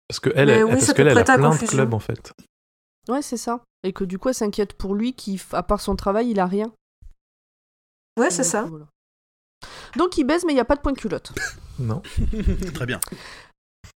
parce 0.08 0.20
que 0.20 0.30
elle, 0.36 0.64
oui, 0.64 0.72
parce 0.72 0.94
qu'elle 0.94 1.08
elle 1.08 1.18
a 1.18 1.24
plein 1.24 1.50
de 1.56 1.66
clubs 1.68 1.94
en 1.94 2.00
fait. 2.00 2.32
Ouais, 3.08 3.22
c'est 3.22 3.38
ça. 3.38 3.62
Et 3.84 3.94
que 3.94 4.04
du 4.04 4.18
coup, 4.20 4.30
elle 4.30 4.36
s'inquiète 4.36 4.74
pour 4.74 4.96
lui, 4.96 5.14
qui, 5.14 5.42
à 5.54 5.64
part 5.64 5.80
son 5.80 5.96
travail, 5.96 6.30
il 6.32 6.40
a 6.40 6.46
rien. 6.46 6.72
Ouais, 8.20 8.32
c'est 8.32 8.42
Donc, 8.42 8.52
ça. 8.52 8.64
voilà. 8.64 8.86
Donc 9.96 10.18
il 10.18 10.24
baise, 10.24 10.44
mais 10.46 10.52
il 10.54 10.56
n'y 10.56 10.62
a 10.62 10.66
pas 10.66 10.76
de 10.76 10.82
point 10.82 10.92
de 10.92 10.98
culotte. 10.98 11.32
Non. 11.80 12.02
Très 12.74 12.86
bien. 12.86 13.00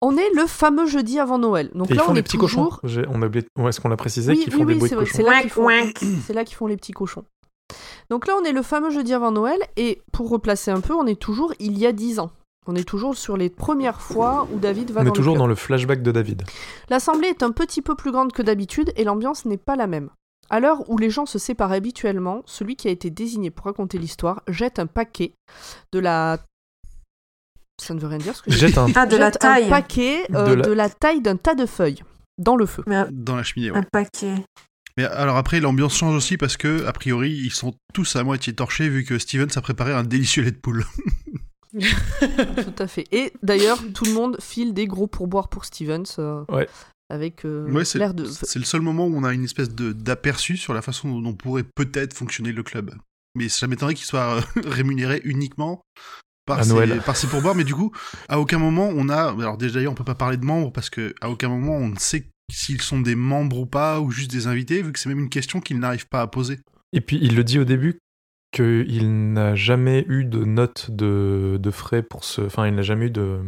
On 0.01 0.17
est 0.17 0.31
le 0.35 0.47
fameux 0.47 0.87
jeudi 0.87 1.19
avant 1.19 1.39
Noël. 1.39 1.71
Donc 1.75 1.91
Et 1.91 1.95
là, 1.95 2.03
ils 2.03 2.05
font 2.05 2.11
on 2.13 2.15
des 2.15 2.21
est 2.21 2.23
petits 2.23 2.39
toujours... 2.39 2.81
cochons. 2.81 3.03
On 3.09 3.23
a 3.23 3.27
oublié. 3.27 3.45
Ouais, 3.59 3.71
est-ce 3.71 3.81
qu'on 3.81 3.89
l'a 3.89 3.97
précisé 3.97 4.33
Oui, 4.33 4.45
qu'ils 4.45 4.55
oui, 4.55 4.59
font 4.61 4.65
des 4.65 4.73
oui, 4.75 4.79
bruits 4.79 4.89
c'est 4.89 4.95
de 4.95 5.01
vrai, 5.01 5.09
cochons 5.09 5.17
c'est 5.17 5.23
là 5.25 5.41
qu'ils 5.41 5.51
font... 5.51 6.23
C'est 6.27 6.33
là 6.33 6.45
qu'ils 6.45 6.57
font 6.57 6.67
les 6.67 6.77
petits 6.77 6.93
cochons. 6.93 7.25
Donc 8.11 8.27
là, 8.27 8.35
on 8.41 8.45
est 8.45 8.53
le 8.53 8.63
fameux 8.63 8.91
jeudi 8.91 9.13
avant 9.13 9.33
Noël, 9.33 9.59
et 9.77 10.01
pour 10.13 10.31
replacer 10.31 10.71
un 10.71 10.81
peu, 10.81 10.95
on 10.95 11.07
est 11.07 11.21
toujours 11.21 11.53
il 11.59 11.79
y 11.79 11.87
a 11.87 11.93
10 11.93 12.21
ans. 12.21 12.31
On 12.67 12.75
est 12.75 12.85
toujours 12.85 13.17
sur 13.17 13.37
les 13.37 13.49
premières 13.51 14.01
fois 14.01 14.47
où 14.53 14.59
David 14.59 14.91
va 14.91 15.01
On 15.01 15.05
dans 15.05 15.11
est 15.11 15.15
toujours 15.15 15.35
le 15.35 15.39
dans 15.39 15.47
le 15.47 15.55
flashback 15.55 16.03
de 16.03 16.13
David. 16.13 16.45
L'assemblée 16.91 17.29
est 17.29 17.43
un 17.43 17.51
petit 17.51 17.83
peu 17.83 17.95
plus 17.95 18.13
grande 18.13 18.33
que 18.33 18.43
d'habitude, 18.43 18.93
et 18.97 19.05
l'ambiance 19.05 19.47
n'est 19.47 19.57
pas 19.57 19.75
la 19.75 19.87
même. 19.87 20.11
À 20.51 20.61
l'heure 20.61 20.89
où 20.89 20.97
les 20.97 21.11
gens 21.11 21.27
se 21.27 21.39
séparent 21.39 21.73
habituellement, 21.73 22.43
celui 22.47 22.77
qui 22.77 22.89
a 22.89 22.91
été 22.91 23.11
désigné 23.11 23.51
pour 23.51 23.67
raconter 23.67 23.99
l'histoire 23.99 24.43
jette 24.49 24.79
un 24.79 24.87
paquet 24.87 25.35
de 25.93 25.99
la... 25.99 26.39
Ça 27.81 27.95
ne 27.95 28.01
veut 28.01 28.09
rien 28.09 28.19
dire 28.19 28.35
ce 28.37 28.43
que 28.43 28.51
j'ai 28.51 28.77
un. 28.79 28.87
Ah, 28.95 29.07
de 29.07 29.17
la 29.17 29.27
jette 29.27 29.39
taille. 29.41 29.67
un 29.67 29.69
paquet 29.71 30.27
euh, 30.35 30.57
De 30.57 30.63
de, 30.63 30.73
la- 30.73 30.89
taille 30.91 31.21
d'un 31.21 31.37
tas 31.37 31.55
de 31.55 31.65
feuilles 31.67 32.03
dans 32.39 32.57
le 32.57 32.67
feu. 32.67 32.83
Mais 32.87 32.97
un, 32.97 33.09
Dans 33.13 33.37
la 33.37 33.43
cheminée, 33.43 33.71
ouais. 33.71 33.79
un 33.79 33.83
paquet. 33.83 34.35
Mais 34.97 35.05
alors 35.05 35.37
après, 35.37 35.61
l'ambiance 35.61 35.97
change 35.97 36.15
aussi 36.17 36.37
parce 36.37 36.57
que, 36.57 36.85
a 36.87 36.93
priori, 36.93 37.31
ils 37.33 37.53
sont 37.53 37.75
tous 37.95 38.17
à 38.17 38.25
moitié 38.25 38.53
torchés 38.53 38.89
vu 38.89 39.05
que 39.05 39.19
Steven 39.19 39.49
a 39.55 39.61
préparé 39.61 39.93
un 39.93 40.03
délicieux 40.03 40.43
lait 40.43 40.51
de 40.51 40.57
poule. 40.57 40.85
Tout 41.73 42.83
à 42.83 42.87
fait. 42.87 43.05
Et 43.13 43.33
d'ailleurs, 43.43 43.79
tout 43.95 44.05
le 44.05 44.13
monde 44.13 44.39
file 44.41 44.73
des 44.75 44.87
gros 44.87 45.07
pourboires 45.07 45.49
pour 45.49 45.65
Stevens. 45.65 46.05
euh, 46.19 46.45
Ouais. 46.49 46.69
Avec 47.11 47.45
euh, 47.47 47.71
Ouais, 47.71 47.85
l'air 47.95 48.13
de. 48.13 48.25
c'est 48.27 48.59
le 48.59 48.65
seul 48.67 48.83
moment 48.83 49.07
où 49.07 49.17
on 49.17 49.25
a 49.25 49.33
une 49.33 49.45
espèce 49.45 49.71
de- 49.75 49.93
d'aperçu 49.93 50.57
sur 50.59 50.75
la 50.75 50.83
façon 50.83 51.21
dont 51.21 51.33
pourrait 51.35 51.65
peut-être 51.75 52.13
fonctionner 52.15 52.53
le 52.53 52.63
club. 52.63 52.95
Mais 53.35 53.49
ça 53.49 53.67
m'étonnerait 53.67 53.95
qu'il 53.95 54.05
soit 54.07 54.37
euh, 54.37 54.41
rémunéré 54.67 55.21
uniquement 55.25 55.81
par 56.57 56.65
ses, 56.65 56.71
Noël. 56.73 57.01
par 57.07 57.17
ses 57.17 57.27
pourboires. 57.29 57.55
Mais 57.55 57.65
du 57.65 57.75
coup, 57.75 57.93
à 58.29 58.41
aucun 58.41 58.59
moment 58.59 58.91
on 58.95 59.09
a. 59.09 59.31
Alors 59.39 59.57
déjà, 59.57 59.75
d'ailleurs, 59.75 59.93
on 59.93 59.95
peut 59.95 60.05
pas 60.05 60.15
parler 60.17 60.37
de 60.37 60.45
membres 60.45 60.73
parce 60.73 60.91
que 60.91 61.15
à 61.21 61.31
aucun 61.31 61.49
moment 61.49 61.77
on 61.77 61.89
ne 61.89 61.99
sait 61.99 62.27
s'ils 62.51 62.81
sont 62.81 63.01
des 63.01 63.15
membres 63.15 63.59
ou 63.59 63.67
pas 63.67 64.01
ou 64.01 64.11
juste 64.11 64.31
des 64.31 64.47
invités, 64.47 64.83
vu 64.83 64.93
que 64.93 64.99
c'est 64.99 65.09
même 65.11 65.19
une 65.21 65.29
question 65.29 65.61
qu'ils 65.61 65.79
n'arrivent 65.79 66.09
pas 66.09 66.23
à 66.23 66.27
poser. 66.27 66.59
Et 66.93 67.01
puis 67.03 67.19
il 67.23 67.37
le 67.37 67.45
dit 67.45 67.59
au 67.59 67.65
début 67.65 67.99
qu'il 68.53 69.33
n'a 69.35 69.55
jamais 69.55 70.05
eu 70.09 70.25
de 70.25 70.45
note 70.45 70.91
de, 70.91 71.59
de 71.61 71.71
frais 71.71 72.03
pour 72.03 72.25
ce. 72.25 72.41
Enfin, 72.43 72.67
il 72.67 72.75
n'a 72.75 72.81
jamais 72.83 73.07
eu 73.07 73.11
de, 73.11 73.41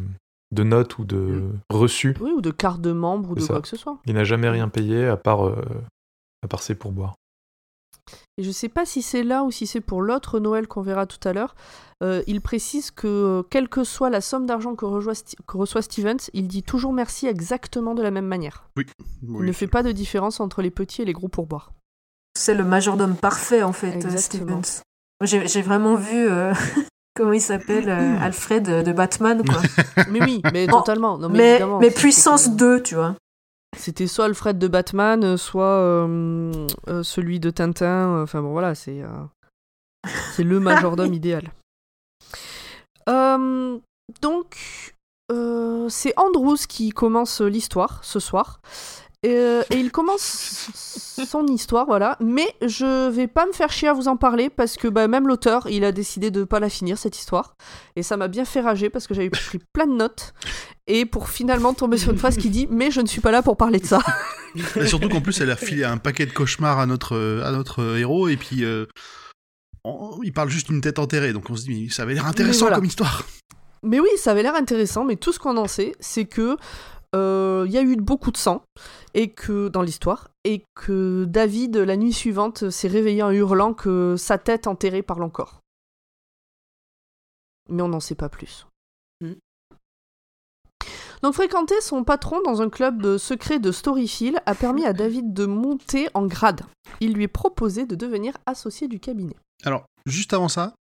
de 0.52 0.62
note 0.62 0.98
ou 0.98 1.04
de 1.04 1.16
Mm. 1.16 1.52
reçu. 1.70 2.14
Oui, 2.20 2.30
ou 2.36 2.42
de 2.42 2.50
carte 2.50 2.82
de 2.82 2.92
membre 2.92 3.30
ou 3.30 3.34
de 3.34 3.40
ça. 3.40 3.54
quoi 3.54 3.62
que 3.62 3.68
ce 3.68 3.76
soit. 3.76 3.98
Il 4.04 4.12
n'a 4.14 4.24
jamais 4.24 4.50
rien 4.50 4.68
payé 4.68 5.06
à 5.06 5.16
part, 5.16 5.46
euh, 5.46 5.56
à 6.44 6.48
part 6.48 6.62
ses 6.62 6.74
pourboires. 6.74 7.14
Et 8.38 8.42
je 8.42 8.50
sais 8.50 8.68
pas 8.68 8.84
si 8.86 9.02
c'est 9.02 9.22
là 9.22 9.42
ou 9.44 9.50
si 9.50 9.66
c'est 9.66 9.80
pour 9.80 10.02
l'autre 10.02 10.38
Noël 10.40 10.66
qu'on 10.68 10.82
verra 10.82 11.06
tout 11.06 11.28
à 11.28 11.32
l'heure. 11.32 11.54
euh, 12.02 12.22
il 12.26 12.40
précise 12.40 12.90
que 12.90 13.06
euh, 13.06 13.42
quelle 13.50 13.68
que 13.68 13.84
soit 13.84 14.08
la 14.08 14.20
somme 14.22 14.46
d'argent 14.46 14.74
que, 14.74 14.86
reçoit 14.86 15.82
Stevens, 15.82 16.30
il 16.32 16.48
dit 16.48 16.62
toujours 16.62 16.92
merci 16.94 17.26
exactement 17.26 17.94
de 17.94 18.02
la 18.02 18.10
même 18.10 18.26
manière. 18.26 18.70
Il 18.76 18.84
Oui. 19.28 19.46
ne 19.46 19.52
fait 19.52 19.66
pas 19.66 19.82
de 19.82 19.92
différence 19.92 20.40
entre 20.40 20.62
les 20.62 20.70
petits 20.70 21.02
et 21.02 21.04
les 21.04 21.12
gros 21.12 21.28
pourboires. 21.28 21.72
C'est 22.38 22.54
le 22.54 22.64
majordome 22.64 23.16
parfait, 23.16 23.62
en 23.62 23.72
fait, 23.72 23.88
euh, 23.90 23.94
Exactement. 23.96 24.62
Stevens. 24.62 24.82
J'ai 25.46 25.60
vraiment 25.62 25.96
vu. 25.96 26.28
euh, 26.30 26.54
Comment 27.16 27.32
il 27.32 27.40
s'appelle 27.42 27.90
euh, 27.90 28.16
Alfred 28.22 28.84
de 28.84 28.92
Batman, 28.92 29.42
quoi. 29.44 29.60
mais 30.08 30.22
oui, 30.22 30.40
mais 30.52 30.66
totalement. 30.68 31.18
Non, 31.18 31.28
mais, 31.28 31.60
mais, 31.80 31.90
puissance 31.90 32.48
2, 32.50 32.82
tu 32.82 32.94
vois. 32.94 33.16
C'était 33.76 34.06
soit 34.06 34.26
Alfred 34.26 34.58
de 34.58 34.68
Batman, 34.68 35.36
soit 35.36 35.64
euh, 35.64 36.52
euh, 36.88 37.02
celui 37.02 37.40
de 37.40 37.50
Tintin. 37.50 38.16
euh, 38.18 38.22
Enfin 38.24 38.42
bon, 38.42 38.50
voilà, 38.50 38.74
c'est 38.74 39.02
c'est 40.34 40.44
le 40.44 40.60
majordome 40.60 41.14
idéal. 41.14 41.50
Donc, 44.20 44.94
c'est 45.88 46.18
Andrews 46.18 46.56
qui 46.68 46.90
commence 46.90 47.40
l'histoire 47.40 48.00
ce 48.04 48.20
soir. 48.20 48.60
Euh, 49.26 49.62
et 49.70 49.76
il 49.76 49.92
commence 49.92 50.70
son 51.26 51.46
histoire, 51.46 51.84
voilà. 51.86 52.16
Mais 52.20 52.54
je 52.62 53.10
vais 53.10 53.26
pas 53.26 53.44
me 53.46 53.52
faire 53.52 53.70
chier 53.70 53.88
à 53.88 53.92
vous 53.92 54.08
en 54.08 54.16
parler 54.16 54.48
parce 54.48 54.76
que 54.76 54.88
bah, 54.88 55.08
même 55.08 55.28
l'auteur, 55.28 55.66
il 55.68 55.84
a 55.84 55.92
décidé 55.92 56.30
de 56.30 56.44
pas 56.44 56.58
la 56.58 56.70
finir 56.70 56.96
cette 56.96 57.18
histoire. 57.18 57.54
Et 57.96 58.02
ça 58.02 58.16
m'a 58.16 58.28
bien 58.28 58.46
fait 58.46 58.60
rager 58.62 58.88
parce 58.88 59.06
que 59.06 59.12
j'avais 59.14 59.28
pris 59.30 59.60
plein 59.74 59.86
de 59.86 59.92
notes. 59.94 60.32
Et 60.92 61.06
pour 61.06 61.28
finalement 61.28 61.72
tomber 61.72 61.98
sur 61.98 62.10
une 62.10 62.18
phrase 62.18 62.36
qui 62.36 62.50
dit 62.50 62.66
Mais 62.70 62.90
je 62.90 63.00
ne 63.00 63.06
suis 63.06 63.20
pas 63.20 63.30
là 63.30 63.42
pour 63.42 63.56
parler 63.56 63.78
de 63.78 63.86
ça. 63.86 64.00
Et 64.76 64.86
surtout 64.86 65.08
qu'en 65.08 65.20
plus, 65.20 65.40
elle 65.40 65.50
a 65.50 65.56
filé 65.56 65.84
un 65.84 65.98
paquet 65.98 66.26
de 66.26 66.32
cauchemars 66.32 66.78
à 66.80 66.86
notre, 66.86 67.42
à 67.44 67.52
notre 67.52 67.96
héros, 67.96 68.26
et 68.28 68.36
puis 68.36 68.64
euh, 68.64 68.86
on- 69.84 70.20
il 70.24 70.32
parle 70.32 70.48
juste 70.48 70.66
d'une 70.68 70.80
tête 70.80 70.98
enterrée, 70.98 71.32
donc 71.32 71.48
on 71.48 71.54
se 71.56 71.62
dit, 71.64 71.84
mais 71.84 71.88
ça 71.90 72.02
avait 72.02 72.14
l'air 72.14 72.26
intéressant 72.26 72.60
voilà. 72.66 72.76
comme 72.76 72.84
histoire. 72.86 73.24
Mais 73.82 74.00
oui, 74.00 74.08
ça 74.16 74.32
avait 74.32 74.42
l'air 74.42 74.54
intéressant, 74.56 75.04
mais 75.04 75.16
tout 75.16 75.32
ce 75.32 75.38
qu'on 75.38 75.56
en 75.56 75.68
sait, 75.68 75.92
c'est 76.00 76.24
que 76.24 76.56
euh, 77.14 77.64
il 77.66 77.72
y 77.72 77.78
a 77.78 77.82
eu 77.82 77.96
beaucoup 77.96 78.30
de 78.32 78.36
sang 78.36 78.62
et 79.14 79.30
que 79.30 79.68
dans 79.68 79.82
l'histoire 79.82 80.28
et 80.44 80.62
que 80.74 81.24
David 81.24 81.76
la 81.76 81.96
nuit 81.96 82.12
suivante 82.12 82.70
s'est 82.70 82.88
réveillé 82.88 83.22
en 83.22 83.30
hurlant 83.30 83.72
que 83.74 84.16
sa 84.18 84.38
tête 84.38 84.66
enterrée 84.66 85.02
parle 85.02 85.22
encore. 85.22 85.60
Mais 87.68 87.82
on 87.82 87.88
n'en 87.88 88.00
sait 88.00 88.14
pas 88.16 88.28
plus. 88.28 88.66
Donc 91.22 91.34
fréquenter 91.34 91.74
son 91.82 92.02
patron 92.04 92.40
dans 92.44 92.62
un 92.62 92.70
club 92.70 93.02
de 93.02 93.18
secret 93.18 93.58
de 93.58 93.72
Storyfield 93.72 94.38
a 94.46 94.54
permis 94.54 94.84
à 94.86 94.92
David 94.92 95.34
de 95.34 95.44
monter 95.46 96.08
en 96.14 96.26
grade. 96.26 96.62
Il 97.00 97.12
lui 97.12 97.24
est 97.24 97.28
proposé 97.28 97.84
de 97.86 97.94
devenir 97.94 98.34
associé 98.46 98.88
du 98.88 99.00
cabinet. 99.00 99.36
Alors, 99.64 99.84
juste 100.06 100.32
avant 100.32 100.48
ça, 100.48 100.74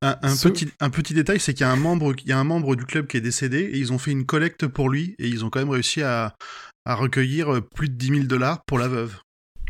un, 0.00 0.16
un 0.22 0.34
Ce- 0.34 0.48
petit, 0.48 0.68
un 0.80 0.88
petit 0.90 1.12
détail, 1.14 1.38
c'est 1.40 1.52
qu'il 1.52 1.66
y 1.66 1.68
a 1.68 1.72
un 1.72 1.76
membre, 1.76 2.14
il 2.22 2.28
y 2.28 2.32
a 2.32 2.38
un 2.38 2.44
membre 2.44 2.74
du 2.74 2.86
club 2.86 3.06
qui 3.06 3.18
est 3.18 3.20
décédé 3.20 3.58
et 3.58 3.78
ils 3.78 3.92
ont 3.92 3.98
fait 3.98 4.10
une 4.12 4.24
collecte 4.24 4.66
pour 4.66 4.88
lui 4.88 5.14
et 5.18 5.28
ils 5.28 5.44
ont 5.44 5.50
quand 5.50 5.60
même 5.60 5.70
réussi 5.70 6.02
à, 6.02 6.34
à 6.86 6.94
recueillir 6.94 7.60
plus 7.74 7.88
de 7.90 7.94
10 7.94 8.06
000 8.08 8.20
dollars 8.24 8.62
pour 8.66 8.78
la 8.78 8.88
veuve. 8.88 9.18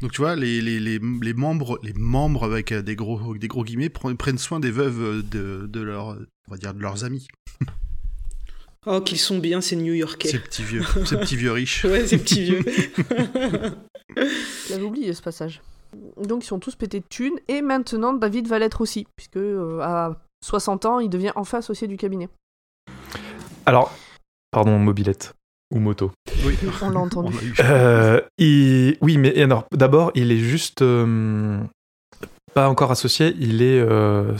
Donc 0.00 0.12
tu 0.12 0.20
vois, 0.20 0.36
les, 0.36 0.60
les, 0.60 0.80
les, 0.80 0.98
les, 1.00 1.34
membres, 1.34 1.78
les 1.82 1.92
membres 1.92 2.44
avec 2.44 2.72
des 2.72 2.96
gros, 2.96 3.36
des 3.36 3.48
gros 3.48 3.64
guillemets 3.64 3.88
prennent 3.90 4.38
soin 4.38 4.58
des 4.60 4.70
veuves 4.70 5.28
de, 5.28 5.66
de, 5.68 5.80
leur, 5.80 6.16
on 6.48 6.50
va 6.50 6.56
dire, 6.56 6.74
de 6.74 6.80
leurs 6.80 7.04
amis. 7.04 7.26
Oh, 8.86 9.00
qu'ils 9.00 9.18
sont 9.18 9.38
bien, 9.38 9.60
ces 9.60 9.76
New-Yorkais. 9.76 10.28
Ces 10.28 10.38
petits 10.40 10.64
vieux, 10.64 10.82
ces 11.06 11.16
petits 11.16 11.36
vieux 11.36 11.52
riches. 11.52 11.84
ouais, 11.84 12.06
ces 12.06 12.18
petits 12.18 12.42
vieux. 12.42 12.62
J'avais 14.68 14.82
oublié 14.82 15.12
ce 15.14 15.22
passage. 15.22 15.62
Donc 16.20 16.44
ils 16.44 16.46
sont 16.46 16.58
tous 16.58 16.74
pétés 16.74 17.00
de 17.00 17.04
thunes, 17.08 17.38
et 17.48 17.62
maintenant 17.62 18.12
David 18.12 18.48
va 18.48 18.58
l'être 18.58 18.80
aussi, 18.80 19.06
puisque 19.16 19.36
euh, 19.36 19.80
à 19.80 20.16
60 20.44 20.86
ans, 20.86 21.00
il 21.00 21.10
devient 21.10 21.32
enfin 21.36 21.58
associé 21.58 21.86
du 21.86 21.96
cabinet. 21.96 22.28
Alors, 23.66 23.94
pardon, 24.50 24.78
mobilette 24.78 25.34
ou 25.72 25.78
moto. 25.78 26.10
Oui, 26.44 26.56
on 26.82 26.90
l'a 26.90 26.98
entendu. 27.00 27.54
Euh, 27.60 28.20
Oui, 28.40 29.16
mais 29.18 29.40
alors, 29.40 29.66
d'abord, 29.72 30.10
il 30.14 30.32
est 30.32 30.38
juste 30.38 30.82
euh, 30.82 31.60
pas 32.54 32.68
encore 32.68 32.90
associé, 32.90 33.34
il 33.38 33.62
est 33.62 33.80
euh, 33.80 34.34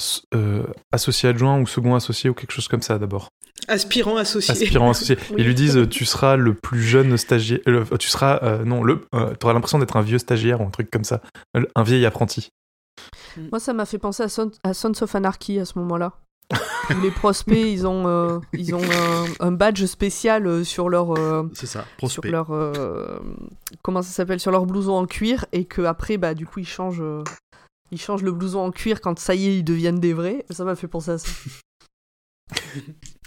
associé 0.93 1.29
adjoint 1.29 1.61
ou 1.61 1.67
second 1.67 1.95
associé 1.95 2.31
ou 2.31 2.35
quelque 2.35 2.53
chose 2.53 2.69
comme 2.69 2.83
ça 2.83 2.99
d'abord. 2.99 3.29
Aspirant 3.69 4.17
associé. 4.17 4.53
Aspirant 4.53 4.91
associé. 4.91 5.17
Ils 5.39 5.45
lui 5.45 5.55
disent 5.55 5.89
tu 5.89 6.05
seras 6.05 6.37
le 6.37 6.55
plus 6.55 6.83
jeune 6.83 7.17
stagiaire, 7.17 7.61
tu 7.99 8.09
seras 8.09 8.59
non 8.65 8.83
le, 8.83 9.01
tu 9.13 9.45
auras 9.45 9.53
l'impression 9.53 9.79
d'être 9.79 9.97
un 9.97 10.03
vieux 10.03 10.19
stagiaire 10.19 10.61
ou 10.61 10.65
un 10.65 10.71
truc 10.71 10.91
comme 10.91 11.05
ça, 11.05 11.21
un 11.55 11.83
vieil 11.83 12.05
apprenti. 12.07 12.51
Moi, 13.51 13.61
ça 13.61 13.73
m'a 13.73 13.87
fait 13.87 13.99
penser 13.99 14.23
à, 14.23 14.27
à 14.65 14.75
Sons 14.75 14.93
of 15.01 15.15
Anarchy 15.15 15.59
à 15.59 15.65
ce 15.65 15.79
moment-là 15.79 16.13
les 17.03 17.11
prospects, 17.11 17.57
ils 17.57 17.87
ont, 17.87 18.07
euh, 18.07 18.39
ils 18.53 18.75
ont 18.75 18.83
un, 19.41 19.53
badge 19.53 19.85
spécial 19.87 20.47
euh, 20.47 20.65
sur 20.65 20.89
leur. 20.89 21.19
Euh, 21.19 21.45
c'est 21.55 21.67
ça, 21.67 21.87
prospect. 21.97 22.29
Sur 22.29 22.51
leur. 22.51 23.21
comment 23.83 24.03
ça 24.03 24.11
s'appelle 24.11 24.41
Sur 24.41 24.51
leur 24.51 24.67
blouson 24.67 24.93
en 24.93 25.07
cuir, 25.07 25.47
et 25.53 25.65
que 25.65 25.83
après, 25.83 26.19
bah, 26.19 26.35
du 26.35 26.47
coup, 26.47 26.61
ils 26.61 26.69
changent, 26.69 27.03
ils 27.93 28.01
changent 28.01 28.23
le 28.23 28.33
blouson 28.33 28.61
en 28.61 28.71
cuir 28.73 29.01
quand 29.01 29.19
ça 29.19 29.35
y 29.35 29.47
est, 29.47 29.59
ils 29.59 29.65
deviennent 29.65 30.01
des 30.01 30.15
vrais. 30.15 30.45
Ça 30.51 30.65
m'a 30.65 30.75
fait 30.75 30.89
penser 30.89 31.11
à 31.13 31.19
ça. 31.19 31.29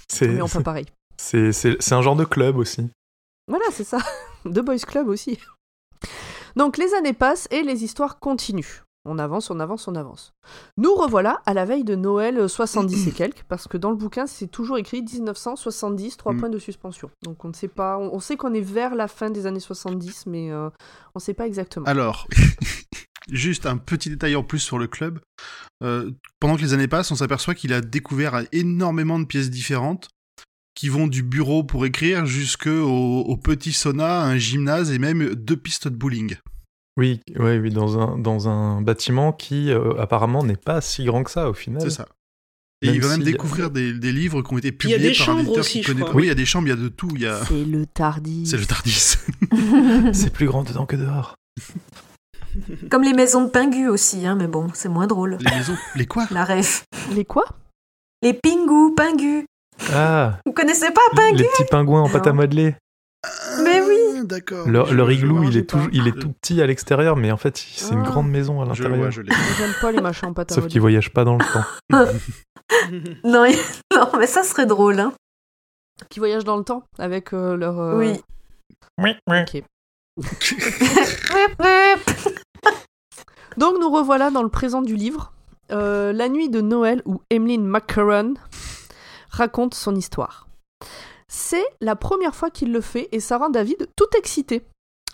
c'est, 0.10 0.28
Mais 0.28 0.42
enfin, 0.42 0.62
pareil. 0.62 0.86
C'est, 1.18 1.54
c'est, 1.54 1.78
c'est 1.80 1.94
un 1.96 2.02
genre 2.02 2.16
de 2.16 2.26
club 2.26 2.58
aussi. 2.58 2.90
Voilà, 3.48 3.66
c'est 3.72 3.84
ça. 3.84 4.00
The 4.46 4.60
Boys 4.60 4.80
Club 4.80 5.08
aussi. 5.08 5.40
Donc, 6.56 6.78
les 6.78 6.94
années 6.96 7.14
passent 7.14 7.48
et 7.52 7.62
les 7.62 7.84
histoires 7.84 8.20
continuent. 8.20 8.82
On 9.08 9.20
avance, 9.20 9.52
on 9.52 9.60
avance, 9.60 9.88
on 9.88 9.94
avance. 9.94 10.34
Nous 10.78 10.96
revoilà 10.96 11.44
à 11.46 11.54
la 11.54 11.66
veille 11.66 11.84
de 11.84 11.94
Noël 11.94 12.50
70 12.50 13.08
et 13.08 13.12
quelques, 13.12 13.44
parce 13.44 13.68
que 13.68 13.78
dans 13.78 13.92
le 13.92 13.96
bouquin, 13.96 14.26
c'est 14.26 14.48
toujours 14.48 14.80
écrit 14.80 15.04
1970, 15.04 16.18
3 16.18 16.34
mm. 16.34 16.40
points 16.40 16.50
de 16.50 16.58
suspension. 16.58 17.12
Donc 17.22 17.46
on 17.46 17.50
ne 17.50 17.54
sait 17.54 17.68
pas, 17.68 18.00
on, 18.00 18.20
sait 18.20 18.36
qu'on 18.36 18.56
est 18.56 18.62
vers 18.62 18.96
la 18.96 19.08
fin 19.08 19.30
des 19.30 19.46
années 19.46 19.60
70, 19.60 20.26
mais 20.26 20.52
euh, 20.52 20.70
on 21.14 21.20
ne 21.20 21.22
sait 21.22 21.36
pas 21.36 21.46
exactement. 21.46 21.86
Alors, 21.86 22.28
juste 23.32 23.66
un 23.66 23.78
petit 23.78 24.10
détail 24.10 24.36
en 24.36 24.44
plus 24.44 24.60
sur 24.60 24.78
le 24.78 24.88
club. 24.88 25.20
Euh, 25.84 26.12
pendant 26.40 26.56
que 26.56 26.62
les 26.62 26.74
années 26.74 26.88
passent, 26.88 27.12
on 27.12 27.16
s'aperçoit 27.16 27.56
qu'il 27.56 27.74
a 27.74 27.82
découvert 27.82 28.44
énormément 28.52 29.20
de 29.20 29.26
pièces 29.26 29.50
différentes 29.50 30.10
qui 30.76 30.90
vont 30.90 31.08
du 31.08 31.24
bureau 31.24 31.64
pour 31.64 31.86
écrire 31.86 32.26
jusqu'au 32.26 32.86
au 32.88 33.38
petit 33.38 33.72
sauna, 33.72 34.22
un 34.24 34.38
gymnase 34.38 34.92
et 34.92 35.00
même 35.00 35.34
deux 35.34 35.56
pistes 35.56 35.88
de 35.88 35.96
bowling. 35.96 36.36
Oui, 36.98 37.20
oui, 37.38 37.58
oui, 37.58 37.70
dans 37.72 38.00
un, 38.00 38.18
dans 38.18 38.48
un 38.48 38.82
bâtiment 38.82 39.34
qui 39.34 39.72
euh, 39.72 40.00
apparemment 40.00 40.44
n'est 40.44 40.56
pas 40.56 40.80
si 40.82 41.04
grand 41.06 41.24
que 41.24 41.32
ça 41.32 41.50
au 41.50 41.54
final. 41.54 41.82
C'est 41.82 41.90
ça. 41.90 42.08
Et 42.82 42.90
il 42.90 43.02
va 43.02 43.10
même 43.10 43.24
découvrir 43.24 43.72
des, 43.72 43.94
des, 43.94 44.12
livres 44.12 44.42
qui 44.42 44.54
ont 44.54 44.58
été 44.58 44.72
publiés 44.72 44.98
il 44.98 45.04
y 45.04 45.08
a 45.08 45.10
des 45.10 45.18
par 45.18 45.26
chambres 45.26 45.58
un 45.58 45.60
aussi, 45.60 45.82
je 45.82 45.94
crois. 45.94 46.16
Oui, 46.16 46.24
il 46.24 46.28
y 46.28 46.32
a 46.32 46.36
des 46.36 46.46
chambres, 46.46 46.68
il 46.68 46.72
y 46.72 46.74
a 46.74 46.76
de 46.76 46.88
tout. 46.88 47.10
A... 47.26 47.44
C'est 47.46 47.66
le 47.66 47.86
Tardis. 47.86 48.46
C'est 48.46 48.58
le 48.58 48.66
Tardis. 48.66 49.16
c'est 50.14 50.32
plus 50.32 50.46
grand 50.46 50.64
dedans 50.64 50.86
que 50.86 50.96
dehors. 50.96 51.36
Comme 52.90 53.04
les 53.04 53.14
maisons 53.14 53.46
de 53.46 53.50
Pingu 53.50 53.88
aussi, 53.88 54.26
hein, 54.26 54.36
mais 54.36 54.48
bon, 54.48 54.68
c'est 54.74 54.90
moins 54.90 55.08
drôle. 55.08 55.38
Les 55.40 55.56
maisons 55.56 55.78
Les 55.96 56.06
quoi? 56.06 56.26
La 56.32 56.46
ref. 56.46 56.86
Les 57.12 57.26
quoi? 57.26 57.46
Les 58.22 58.34
Pingu, 58.34 58.94
Pingu. 58.96 59.46
Ah 59.94 60.40
Vous 60.46 60.54
connaissez 60.54 60.92
pas 60.92 61.02
Pingu? 61.16 61.38
Les 61.38 61.44
petits 61.44 61.66
pingouins 61.66 62.04
en 62.04 62.10
pâte 62.10 62.28
à 62.28 62.34
modeler. 62.34 62.76
Mais 63.64 63.82
oui 63.82 64.06
d'accord. 64.26 64.68
Le, 64.68 64.84
le 64.92 65.14
igloo, 65.14 65.44
il 65.44 65.56
est, 65.58 65.70
tout, 65.70 65.88
il 65.92 66.08
est 66.08 66.20
tout 66.20 66.32
petit 66.32 66.62
à 66.62 66.68
l'extérieur, 66.68 67.16
mais 67.16 67.32
en 67.32 67.38
fait, 67.38 67.58
c'est 67.58 67.94
une 67.94 68.04
ah. 68.06 68.10
grande 68.10 68.30
maison 68.30 68.62
à 68.62 68.66
l'intérieur. 68.66 69.10
J'aime 69.12 69.26
pas 69.82 69.92
les 69.92 70.02
machins 70.02 70.30
en 70.30 70.34
pâte 70.34 70.52
Sauf 70.52 70.68
qu'ils 70.68 70.82
voyagent 70.82 71.12
pas 71.12 71.24
dans 71.24 71.38
le 71.38 71.46
temps. 71.46 71.66
non, 73.24 73.46
non, 73.94 74.10
mais 74.18 74.28
ça 74.28 74.44
serait 74.44 74.66
drôle. 74.66 75.00
Hein. 75.00 75.14
Qui 76.10 76.20
voyagent 76.20 76.44
dans 76.44 76.58
le 76.58 76.64
temps 76.64 76.84
avec 76.98 77.34
euh, 77.34 77.56
leur. 77.56 77.80
Euh, 77.80 77.98
oui. 77.98 78.20
Ok. 79.28 79.64
Donc 83.58 83.80
nous 83.80 83.90
revoilà 83.90 84.32
dans 84.32 84.44
le 84.44 84.50
présent 84.50 84.82
du 84.82 84.96
livre. 84.96 85.32
Euh, 85.72 86.14
la 86.14 86.30
nuit 86.30 86.50
de 86.50 86.62
Noël 86.62 87.02
où 87.06 87.22
Emmeline 87.30 87.66
McCarron 87.66 88.36
raconte 89.30 89.74
son 89.74 89.96
histoire. 89.96 90.48
C'est 91.28 91.66
la 91.82 91.96
première 91.96 92.36
fois 92.36 92.50
qu'il 92.50 92.72
le 92.72 92.82
fait 92.82 93.10
et 93.12 93.20
ça 93.20 93.38
rend 93.38 93.50
David 93.50 93.90
tout 93.96 94.06
excité. 94.18 94.64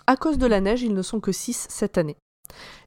À 0.06 0.16
cause 0.16 0.38
de 0.38 0.46
la 0.46 0.60
neige, 0.60 0.82
ils 0.82 0.94
ne 0.94 1.02
sont 1.02 1.20
que 1.20 1.32
6 1.32 1.66
cette 1.70 1.96
année. 1.96 2.16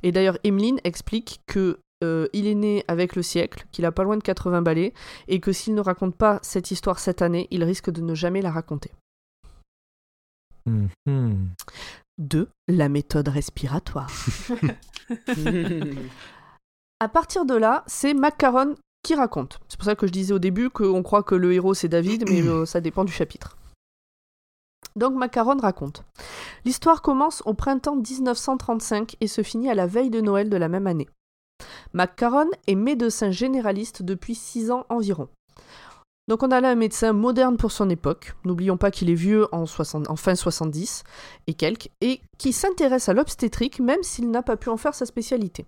Et 0.04 0.12
d'ailleurs, 0.12 0.38
Emeline 0.44 0.80
explique 0.84 1.42
que 1.48 1.80
euh, 2.04 2.28
il 2.34 2.46
est 2.46 2.56
né 2.56 2.84
avec 2.88 3.16
le 3.16 3.24
siècle, 3.24 3.66
qu'il 3.72 3.86
a 3.86 3.92
pas 3.92 4.04
loin 4.04 4.18
de 4.18 4.24
80 4.24 4.62
balais, 4.62 4.94
et 5.28 5.40
que 5.40 5.52
s'il 5.52 5.74
ne 5.74 5.82
raconte 5.82 6.16
pas 6.16 6.40
cette 6.44 6.72
histoire 6.72 7.00
cette 7.00 7.22
année, 7.22 7.48
il 7.52 7.64
risque 7.64 7.90
de 7.90 8.02
ne 8.02 8.14
jamais 8.14 8.42
la 8.42 8.52
raconter. 8.52 8.92
2. 12.18 12.50
La 12.68 12.90
méthode 12.90 13.28
respiratoire. 13.28 14.12
à 17.00 17.08
partir 17.08 17.46
de 17.46 17.56
là, 17.56 17.84
c'est 17.88 18.14
Macaron 18.14 18.76
qui 19.04 19.16
raconte. 19.16 19.60
C'est 19.68 19.78
pour 19.78 19.86
ça 19.86 19.96
que 19.96 20.08
je 20.08 20.12
disais 20.12 20.34
au 20.34 20.40
début 20.40 20.70
qu'on 20.70 21.04
croit 21.04 21.24
que 21.24 21.36
le 21.36 21.54
héros 21.54 21.74
c'est 21.74 21.88
David, 21.88 22.30
mais 22.30 22.42
euh, 22.48 22.66
ça 22.66 22.82
dépend 22.82 23.04
du 23.06 23.12
chapitre. 23.12 23.58
Donc 24.96 25.14
Macaron 25.14 25.58
raconte. 25.58 26.04
L'histoire 26.64 27.02
commence 27.02 27.44
au 27.46 27.54
printemps 27.54 27.98
1935 27.98 29.18
et 29.20 29.28
se 29.28 29.44
finit 29.44 29.70
à 29.70 29.76
la 29.76 29.88
veille 29.88 30.10
de 30.10 30.22
Noël 30.22 30.50
de 30.50 30.58
la 30.58 30.70
même 30.70 30.88
année. 30.88 31.10
Macaron 31.94 32.50
est 32.68 32.76
médecin 32.76 33.30
généraliste 33.30 34.04
depuis 34.04 34.36
6 34.36 34.72
ans 34.72 34.86
environ. 34.90 35.28
Donc 36.28 36.42
on 36.42 36.50
a 36.50 36.60
là 36.60 36.72
un 36.72 36.76
médecin 36.76 37.14
moderne 37.14 37.56
pour 37.56 37.72
son 37.72 37.90
époque, 37.90 38.36
n'oublions 38.46 38.78
pas 38.78 38.90
qu'il 38.90 39.10
est 39.12 39.16
vieux 39.16 39.48
en, 39.54 39.66
en, 39.66 40.16
fin 40.16 40.36
70 40.36 41.04
et 41.46 41.54
quelques, 41.54 41.90
et 42.02 42.22
qui 42.40 42.52
s'intéresse 42.52 43.10
à 43.10 43.14
l'obstétrique 43.14 43.80
même 43.80 44.02
s'il 44.02 44.32
n'a 44.32 44.42
pas 44.42 44.58
pu 44.58 44.70
en 44.70 44.78
faire 44.78 44.96
sa 44.96 45.06
spécialité. 45.06 45.66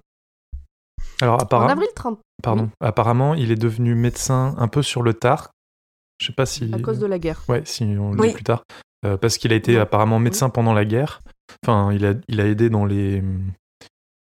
Alors, 1.22 1.42
apparemment, 1.42 1.70
en 1.70 1.74
avril 1.74 1.90
30. 1.96 2.20
Pardon. 2.44 2.70
Apparemment, 2.80 3.34
il 3.34 3.52
est 3.52 3.56
devenu 3.56 3.96
médecin 3.96 4.56
un 4.58 4.68
peu 4.68 4.82
sur 4.82 5.02
le 5.02 5.14
tard. 5.14 5.52
Je 6.20 6.28
sais 6.28 6.34
pas 6.34 6.46
si. 6.46 6.72
À 6.74 6.80
cause 6.80 7.00
de 7.00 7.06
la 7.06 7.20
guerre. 7.20 7.44
Ouais, 7.48 7.62
si 7.66 7.84
on 7.84 8.12
le 8.12 8.28
dit 8.28 8.34
plus 8.34 8.44
tard. 8.44 8.64
Euh, 9.06 9.18
parce 9.18 9.38
qu'il 9.38 9.54
a 9.54 9.56
été 9.56 9.78
apparemment 9.78 10.20
médecin 10.20 10.50
pendant 10.50 10.74
la 10.74 10.86
guerre. 10.86 11.22
Enfin, 11.64 11.92
il 11.94 12.06
a, 12.06 12.14
il 12.28 12.42
a 12.42 12.48
aidé 12.48 12.70
dans 12.70 12.86
les 12.86 13.24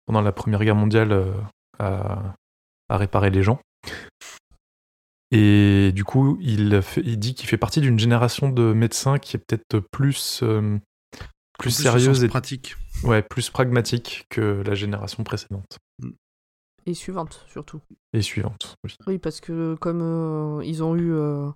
pendant 0.05 0.21
la 0.21 0.31
Première 0.31 0.63
Guerre 0.63 0.75
mondiale 0.75 1.11
euh, 1.11 1.31
à, 1.79 2.35
à, 2.89 2.97
réparer 2.97 3.29
les 3.29 3.43
gens. 3.43 3.59
Et 5.31 5.91
du 5.93 6.03
coup, 6.03 6.37
il, 6.41 6.81
il 7.03 7.17
dit 7.17 7.33
qu'il 7.33 7.47
fait 7.47 7.57
partie 7.57 7.79
d'une 7.79 7.97
génération 7.97 8.49
de 8.49 8.73
médecins 8.73 9.17
qui 9.17 9.37
est 9.37 9.39
peut-être 9.39 9.79
plus 9.91 10.41
euh, 10.43 10.77
plus, 11.61 11.71
sérieuse 11.71 12.23
et 12.23 12.27
pratique. 12.27 12.75
Ouais, 13.03 13.21
plus 13.21 13.49
pragmatique 13.49 14.25
que 14.29 14.63
la 14.65 14.75
génération 14.75 15.23
précédente. 15.23 15.79
Et 16.87 16.95
suivante, 16.95 17.45
surtout. 17.47 17.79
Et 18.13 18.23
suivante, 18.23 18.75
oui. 18.83 18.95
Oui, 19.05 19.19
parce 19.19 19.39
que 19.39 19.75
comme 19.75 20.01
euh, 20.01 20.65
ils 20.65 20.83
ont 20.83 20.95
eu... 20.95 21.13
Euh, 21.13 21.49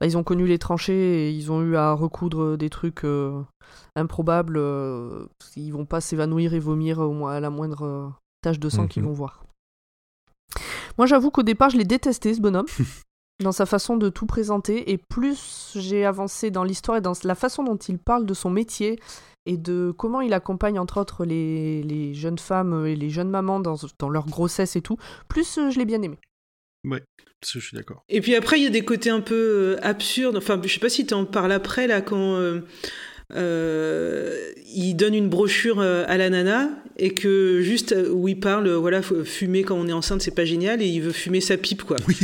bah, 0.00 0.06
ils 0.06 0.18
ont 0.18 0.24
connu 0.24 0.46
les 0.46 0.58
tranchées 0.58 1.28
et 1.28 1.30
ils 1.30 1.52
ont 1.52 1.62
eu 1.62 1.76
à 1.76 1.92
recoudre 1.92 2.56
des 2.58 2.68
trucs 2.68 3.04
euh, 3.04 3.42
improbables, 3.94 4.60
ils 5.56 5.70
vont 5.70 5.86
pas 5.86 6.00
s'évanouir 6.00 6.54
et 6.54 6.58
vomir 6.58 6.98
au 6.98 7.12
moins 7.12 7.34
à 7.34 7.40
la 7.40 7.50
moindre 7.50 8.12
tache 8.42 8.58
de 8.58 8.68
sang 8.68 8.88
qu'ils 8.88 9.02
mhm. 9.02 9.10
vont 9.10 9.14
voir. 9.14 9.44
Moi, 10.98 11.06
j'avoue 11.06 11.30
qu'au 11.30 11.44
départ, 11.44 11.70
je 11.70 11.78
l'ai 11.78 11.84
détesté, 11.84 12.34
ce 12.34 12.40
bonhomme. 12.40 12.66
dans 13.42 13.52
sa 13.52 13.66
façon 13.66 13.96
de 13.96 14.08
tout 14.08 14.26
présenter, 14.26 14.90
et 14.90 14.98
plus 14.98 15.72
j'ai 15.74 16.04
avancé 16.04 16.50
dans 16.50 16.64
l'histoire 16.64 16.98
et 16.98 17.00
dans 17.00 17.14
la 17.24 17.34
façon 17.34 17.62
dont 17.62 17.76
il 17.76 17.98
parle 17.98 18.26
de 18.26 18.34
son 18.34 18.50
métier 18.50 18.98
et 19.46 19.56
de 19.56 19.92
comment 19.96 20.20
il 20.20 20.32
accompagne 20.34 20.78
entre 20.78 21.00
autres 21.00 21.24
les, 21.24 21.82
les 21.82 22.14
jeunes 22.14 22.38
femmes 22.38 22.86
et 22.86 22.94
les 22.94 23.10
jeunes 23.10 23.30
mamans 23.30 23.60
dans, 23.60 23.76
dans 23.98 24.08
leur 24.08 24.26
grossesse 24.26 24.76
et 24.76 24.82
tout, 24.82 24.96
plus 25.28 25.58
euh, 25.58 25.70
je 25.70 25.78
l'ai 25.78 25.84
bien 25.84 26.02
aimé. 26.02 26.18
Ouais, 26.88 27.02
je 27.44 27.58
suis 27.58 27.76
d'accord. 27.76 28.04
Et 28.08 28.20
puis 28.20 28.34
après, 28.34 28.58
il 28.58 28.64
y 28.64 28.66
a 28.66 28.70
des 28.70 28.84
côtés 28.84 29.10
un 29.10 29.20
peu 29.20 29.34
euh, 29.34 29.76
absurdes. 29.82 30.36
Enfin, 30.36 30.60
je 30.62 30.72
sais 30.72 30.80
pas 30.80 30.88
si 30.88 31.06
tu 31.06 31.14
en 31.14 31.24
parles 31.24 31.52
après, 31.52 31.86
là, 31.86 32.00
quand 32.00 32.34
euh, 32.36 32.62
il 33.34 34.94
donne 34.94 35.14
une 35.14 35.28
brochure 35.28 35.80
à 35.80 36.16
la 36.16 36.30
nana 36.30 36.68
et 36.98 37.14
que 37.14 37.60
juste 37.62 37.92
euh, 37.92 38.10
où 38.12 38.28
il 38.28 38.38
parle, 38.38 38.66
euh, 38.66 38.76
voilà, 38.76 39.00
fumer 39.02 39.62
quand 39.62 39.74
on 39.76 39.88
est 39.88 39.92
enceinte, 39.94 40.20
c'est 40.20 40.34
pas 40.34 40.44
génial, 40.44 40.82
et 40.82 40.86
il 40.86 41.00
veut 41.00 41.10
fumer 41.10 41.40
sa 41.40 41.56
pipe, 41.56 41.84
quoi. 41.84 41.96
Oui. 42.06 42.16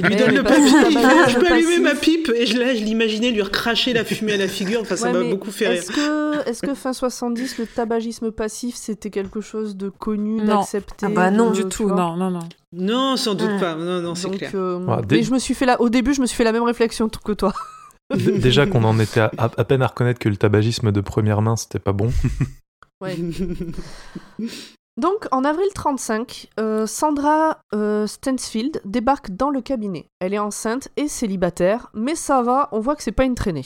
Il 0.00 0.06
lui 0.06 0.16
donne 0.16 0.34
le 0.34 0.42
papier, 0.42 0.64
il 0.66 0.70
je 1.28 1.34
peux 1.38 1.42
passif. 1.46 1.52
allumer 1.52 1.78
ma 1.78 1.94
pipe, 1.94 2.30
et 2.34 2.44
je, 2.44 2.58
là, 2.58 2.74
je 2.74 2.82
l'imaginais 2.82 3.30
lui 3.30 3.42
recracher 3.42 3.92
la 3.92 4.04
fumée 4.04 4.32
à 4.32 4.36
la 4.38 4.48
figure, 4.48 4.80
enfin, 4.80 4.96
ça 4.96 5.12
Ouais, 5.12 5.22
m'a 5.22 5.30
beaucoup 5.30 5.52
fait 5.52 5.68
rire. 5.68 5.78
Est-ce 5.78 5.92
que, 5.92 6.48
est-ce 6.50 6.62
que 6.62 6.74
fin 6.74 6.92
70, 6.92 7.58
le 7.58 7.66
tabagisme 7.66 8.32
passif, 8.32 8.74
c'était 8.74 9.10
quelque 9.10 9.40
chose 9.40 9.76
de 9.76 9.88
connu, 9.88 10.40
Non. 10.42 10.58
d'accepté 10.58 11.06
Ah 11.06 11.08
bah 11.14 11.30
non. 11.30 11.50
de- 11.50 11.62
du 11.62 11.64
tout, 11.66 11.88
non, 11.88 12.16
non, 12.16 12.30
non. 12.32 12.40
Non, 12.72 13.16
sans 13.16 13.34
doute 13.34 13.50
Ouais. 13.50 13.60
pas, 13.60 13.76
non, 13.76 14.02
non, 14.02 14.14
c'est 14.16 14.26
Donc, 14.26 14.38
clair. 14.38 14.50
euh, 14.56 14.78
Ouais, 14.78 14.96
dès- 15.06 15.16
Mais 15.18 15.22
je 15.22 15.30
me 15.32 15.38
suis 15.38 15.54
fait 15.54 15.66
la... 15.66 15.80
au 15.80 15.88
début, 15.88 16.12
je 16.12 16.20
me 16.20 16.26
suis 16.26 16.36
fait 16.36 16.44
la 16.44 16.52
même 16.52 16.64
réflexion 16.64 17.08
que 17.08 17.32
toi. 17.32 17.52
Déjà 18.16 18.66
qu'on 18.66 18.84
en 18.84 18.98
était 18.98 19.20
à, 19.20 19.30
à- 19.38 19.50
à 19.56 19.64
peine 19.64 19.82
à 19.82 19.86
reconnaître 19.86 20.18
que 20.18 20.28
le 20.28 20.36
tabagisme 20.36 20.92
de 20.92 21.00
première 21.00 21.42
main, 21.42 21.56
c'était 21.56 21.78
pas 21.78 21.92
bon. 21.92 22.10
Ouais. 23.00 23.16
Donc, 25.00 25.26
en 25.32 25.44
avril 25.44 25.66
35, 25.74 26.48
euh, 26.60 26.86
Sandra 26.86 27.60
euh, 27.74 28.06
Stansfield 28.06 28.82
débarque 28.84 29.30
dans 29.30 29.48
le 29.50 29.62
cabinet. 29.62 30.04
Elle 30.20 30.34
est 30.34 30.38
enceinte 30.38 30.88
et 30.98 31.08
célibataire, 31.08 31.88
mais 31.94 32.14
ça 32.14 32.42
va, 32.42 32.68
on 32.72 32.80
voit 32.80 32.94
que 32.94 33.02
c'est 33.02 33.10
pas 33.10 33.24
une 33.24 33.34
traînée. 33.34 33.64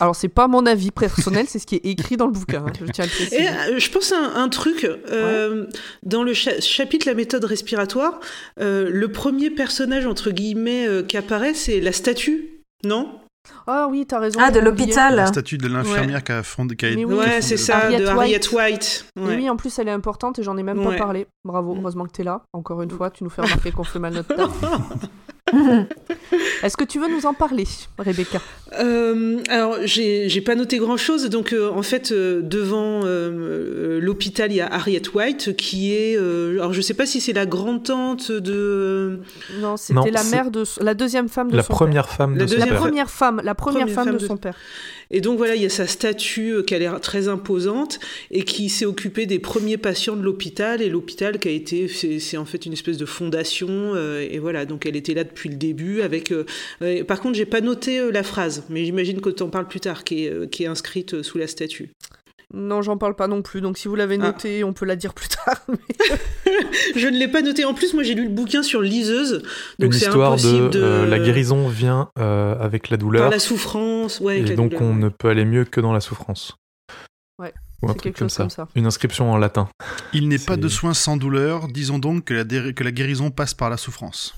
Alors, 0.00 0.16
c'est 0.16 0.28
pas 0.28 0.48
mon 0.48 0.64
avis 0.64 0.90
personnel, 0.90 1.44
c'est 1.46 1.58
ce 1.58 1.66
qui 1.66 1.74
est 1.74 1.84
écrit 1.84 2.16
dans 2.16 2.24
le 2.26 2.32
bouquin, 2.32 2.64
hein, 2.66 2.72
je 2.80 2.90
tiens 2.90 3.04
à 3.04 3.06
le 3.06 3.12
préciser. 3.12 3.42
Et 3.42 3.48
euh, 3.48 3.78
je 3.78 3.90
pense 3.90 4.10
à 4.12 4.16
un, 4.18 4.42
un 4.42 4.48
truc, 4.48 4.84
euh, 4.84 5.66
dans 6.02 6.22
le 6.22 6.32
cha- 6.32 6.58
chapitre 6.62 7.06
La 7.06 7.12
méthode 7.14 7.44
respiratoire, 7.44 8.18
euh, 8.58 8.88
le 8.90 9.12
premier 9.12 9.50
personnage, 9.50 10.06
entre 10.06 10.30
guillemets, 10.30 10.88
euh, 10.88 11.02
qui 11.02 11.18
apparaît, 11.18 11.52
c'est 11.52 11.80
la 11.80 11.92
statue, 11.92 12.62
non? 12.84 13.20
Ah 13.66 13.86
oui, 13.90 14.04
t'as 14.06 14.18
raison. 14.18 14.40
Ah, 14.42 14.50
de 14.50 14.60
l'hôpital. 14.60 15.16
La 15.16 15.26
statue 15.26 15.58
de 15.58 15.68
l'infirmière 15.68 16.22
qui 16.22 16.32
a 16.32 16.42
fondé. 16.42 16.76
Qui 16.76 16.86
a, 16.86 16.90
oui. 16.90 17.04
Ouais, 17.04 17.40
c'est 17.40 17.56
ça, 17.56 17.78
Harriet 17.78 17.98
de 18.00 18.06
Harriet 18.06 18.36
White. 18.36 18.52
White. 18.52 19.04
Et 19.16 19.20
Ouais. 19.20 19.36
oui, 19.36 19.50
en 19.50 19.56
plus, 19.56 19.78
elle 19.78 19.88
est 19.88 19.92
importante 19.92 20.38
et 20.38 20.42
j'en 20.42 20.56
ai 20.56 20.62
même 20.62 20.78
Ouais. 20.80 20.96
pas 20.96 21.04
parlé. 21.04 21.26
Bravo, 21.44 21.74
heureusement 21.78 22.04
que 22.04 22.12
t'es 22.12 22.24
là. 22.24 22.42
Encore 22.52 22.82
une 22.82 22.90
fois, 22.90 23.10
tu 23.10 23.24
nous 23.24 23.30
fais 23.30 23.42
remarquer 23.42 23.70
qu'on 23.72 23.84
fait 23.84 23.98
mal 23.98 24.14
notre 24.14 24.34
taf. 24.34 24.50
Est-ce 26.62 26.76
que 26.76 26.84
tu 26.84 26.98
veux 26.98 27.08
nous 27.08 27.26
en 27.26 27.34
parler, 27.34 27.64
Rebecca? 27.98 28.40
Euh, 28.80 29.38
alors, 29.48 29.76
j'ai 29.84 30.40
pas 30.42 30.54
noté 30.54 30.78
grand 30.78 30.96
chose. 30.96 31.28
Donc, 31.30 31.52
euh, 31.52 31.70
en 31.70 31.82
fait, 31.82 32.12
euh, 32.12 32.42
devant 32.42 33.00
euh, 33.04 33.98
l'hôpital, 34.00 34.52
il 34.52 34.56
y 34.56 34.60
a 34.60 34.66
Harriet 34.72 35.02
White 35.14 35.56
qui 35.56 35.94
est. 35.94 36.16
euh, 36.18 36.58
alors, 36.58 36.72
je 36.72 36.80
sais 36.80 36.94
pas 36.94 37.06
si 37.06 37.20
c'est 37.20 37.32
la 37.32 37.46
grand-tante 37.46 38.30
de. 38.30 39.20
Non, 39.60 39.76
c'était 39.76 40.10
la 40.10 40.24
mère 40.24 40.50
de 40.50 40.64
la 40.82 40.94
deuxième 40.94 41.28
femme 41.28 41.50
de 41.50 41.56
La 41.56 41.62
son 41.62 41.72
première 41.72 42.08
femme 42.08 42.36
La 42.36 42.44
de 42.44 42.48
son 42.50 42.56
père. 42.56 42.66
La 42.66 42.72
père. 42.72 42.80
première 42.80 43.10
femme, 43.10 43.40
la 43.44 43.54
première, 43.54 43.80
Première 43.80 43.94
femme, 43.94 44.04
femme 44.06 44.14
de 44.16 44.20
de- 44.20 44.26
son 44.26 44.36
père. 44.36 44.54
Et 45.10 45.22
donc, 45.22 45.38
voilà, 45.38 45.54
il 45.54 45.62
y 45.62 45.66
a 45.66 45.70
sa 45.70 45.86
statue 45.86 46.50
euh, 46.56 46.62
qui 46.62 46.74
a 46.74 46.78
l'air 46.78 47.00
très 47.00 47.28
imposante 47.28 47.98
et 48.30 48.42
qui 48.42 48.68
s'est 48.68 48.84
occupée 48.84 49.24
des 49.24 49.38
premiers 49.38 49.78
patients 49.78 50.16
de 50.16 50.22
l'hôpital. 50.22 50.82
Et 50.82 50.90
l'hôpital 50.90 51.38
qui 51.38 51.48
a 51.48 51.52
été. 51.52 51.88
C'est 51.88 52.18
c'est 52.18 52.36
en 52.36 52.44
fait 52.44 52.66
une 52.66 52.74
espèce 52.74 52.98
de 52.98 53.06
fondation. 53.06 53.68
euh, 53.94 54.26
et 54.30 54.38
voilà, 54.38 54.66
donc 54.66 54.84
elle 54.84 54.96
était 54.96 55.14
là 55.14 55.24
depuis 55.24 55.37
le 55.46 55.54
début. 55.54 56.00
avec. 56.02 56.32
euh, 56.32 56.44
par 57.04 57.20
contre, 57.20 57.36
j'ai 57.36 57.46
pas 57.46 57.60
noté 57.60 58.00
euh, 58.00 58.10
la 58.10 58.24
phrase, 58.24 58.64
mais 58.68 58.84
j'imagine 58.84 59.20
que 59.20 59.30
t'en 59.30 59.48
parles 59.50 59.68
plus 59.68 59.78
tard, 59.80 60.02
qui 60.02 60.24
est, 60.24 60.30
euh, 60.32 60.46
qui 60.48 60.64
est 60.64 60.66
inscrite 60.66 61.14
euh, 61.14 61.22
sous 61.22 61.38
la 61.38 61.46
statue. 61.46 61.92
Non, 62.54 62.80
j'en 62.80 62.96
parle 62.96 63.14
pas 63.14 63.28
non 63.28 63.42
plus. 63.42 63.60
Donc, 63.60 63.76
si 63.76 63.88
vous 63.88 63.94
l'avez 63.94 64.14
Ah. 64.22 64.28
noté, 64.28 64.64
on 64.64 64.72
peut 64.72 64.86
la 64.86 64.96
dire 64.96 65.12
plus 65.14 65.28
tard. 65.28 65.60
Je 66.96 67.06
ne 67.06 67.18
l'ai 67.18 67.28
pas 67.28 67.42
noté. 67.42 67.64
En 67.66 67.74
plus, 67.74 67.92
moi, 67.94 68.02
j'ai 68.02 68.14
lu 68.14 68.24
le 68.24 68.30
bouquin 68.30 68.62
sur 68.62 68.80
liseuse. 68.80 69.42
Donc, 69.78 69.88
Une 69.88 69.92
c'est 69.92 70.06
histoire 70.06 70.30
de, 70.36 70.40
impossible 70.40 70.70
de. 70.70 70.82
euh, 70.82 71.06
la 71.06 71.18
guérison 71.18 71.68
vient 71.68 72.08
euh, 72.18 72.58
avec 72.58 72.88
la 72.88 72.96
douleur 72.96 73.22
Par 73.24 73.30
la 73.30 73.38
souffrance. 73.38 74.18
Ouais, 74.20 74.34
avec 74.38 74.46
et 74.46 74.50
la 74.50 74.56
donc 74.56 74.70
douleur. 74.72 74.82
on 74.88 74.94
ne 74.94 75.08
peut 75.10 75.28
aller 75.28 75.44
mieux 75.44 75.64
que 75.64 75.80
dans 75.82 75.92
la 75.92 76.00
souffrance. 76.00 76.56
Ouais, 77.38 77.52
Ou 77.82 77.90
un 77.90 77.92
truc 77.92 78.02
quelque 78.14 78.18
comme 78.20 78.28
chose 78.28 78.34
ça. 78.36 78.42
comme 78.44 78.50
ça. 78.50 78.68
Une 78.74 78.86
inscription 78.86 79.30
en 79.30 79.36
latin. 79.36 79.68
Il 80.14 80.28
n'est 80.28 80.38
pas 80.38 80.56
de 80.56 80.68
soins 80.68 80.94
sans 80.94 81.16
douleur. 81.18 81.68
Disons 81.68 81.98
donc 81.98 82.24
que 82.24 82.34
la, 82.34 82.44
dé- 82.44 82.72
que 82.74 82.82
la 82.82 82.90
guérison 82.92 83.30
passe 83.30 83.52
par 83.54 83.68
la 83.70 83.76
souffrance. 83.76 84.34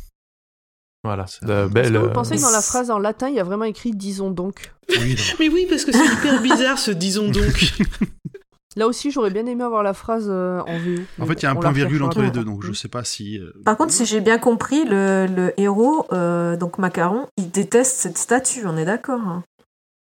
Voilà. 1.04 1.26
Ça- 1.26 1.46
De 1.46 1.52
Est-ce 1.52 1.72
belle, 1.72 1.92
que 1.92 1.98
vous 1.98 2.04
euh, 2.06 2.12
pensez 2.12 2.36
que 2.36 2.42
dans 2.42 2.50
la 2.50 2.60
phrase 2.60 2.90
en 2.90 2.98
latin, 2.98 3.28
il 3.28 3.34
y 3.34 3.40
a 3.40 3.44
vraiment 3.44 3.64
écrit 3.64 3.92
disons 3.92 4.30
donc 4.30 4.72
Oui. 5.00 5.16
Mais 5.38 5.48
oui, 5.48 5.66
parce 5.68 5.84
que 5.84 5.92
c'est 5.92 6.04
hyper 6.04 6.42
bizarre 6.42 6.78
ce 6.78 6.90
disons 6.90 7.30
donc. 7.30 7.72
Là 8.76 8.86
aussi, 8.86 9.10
j'aurais 9.10 9.30
bien 9.30 9.46
aimé 9.46 9.64
avoir 9.64 9.82
la 9.82 9.94
phrase 9.94 10.26
euh, 10.28 10.60
en 10.60 10.78
VO. 10.78 11.00
En 11.18 11.26
fait, 11.26 11.34
il 11.34 11.42
y 11.42 11.46
a 11.46 11.50
un 11.50 11.56
point 11.56 11.72
virgule 11.72 12.02
entre 12.04 12.22
les 12.22 12.30
deux, 12.30 12.44
donc 12.44 12.64
je 12.64 12.72
sais 12.72 12.86
pas 12.88 13.02
si. 13.02 13.36
euh, 13.38 13.52
Par 13.64 13.76
contre, 13.76 13.92
si 13.92 14.06
j'ai 14.06 14.20
bien 14.20 14.38
compris, 14.38 14.84
le, 14.84 15.26
le 15.26 15.52
héros, 15.60 16.06
euh, 16.12 16.56
donc 16.56 16.78
Macaron, 16.78 17.26
il 17.36 17.50
déteste 17.50 17.96
cette 17.98 18.16
statue, 18.16 18.64
on 18.66 18.76
est 18.76 18.84
d'accord 18.84 19.20
hein. 19.22 19.42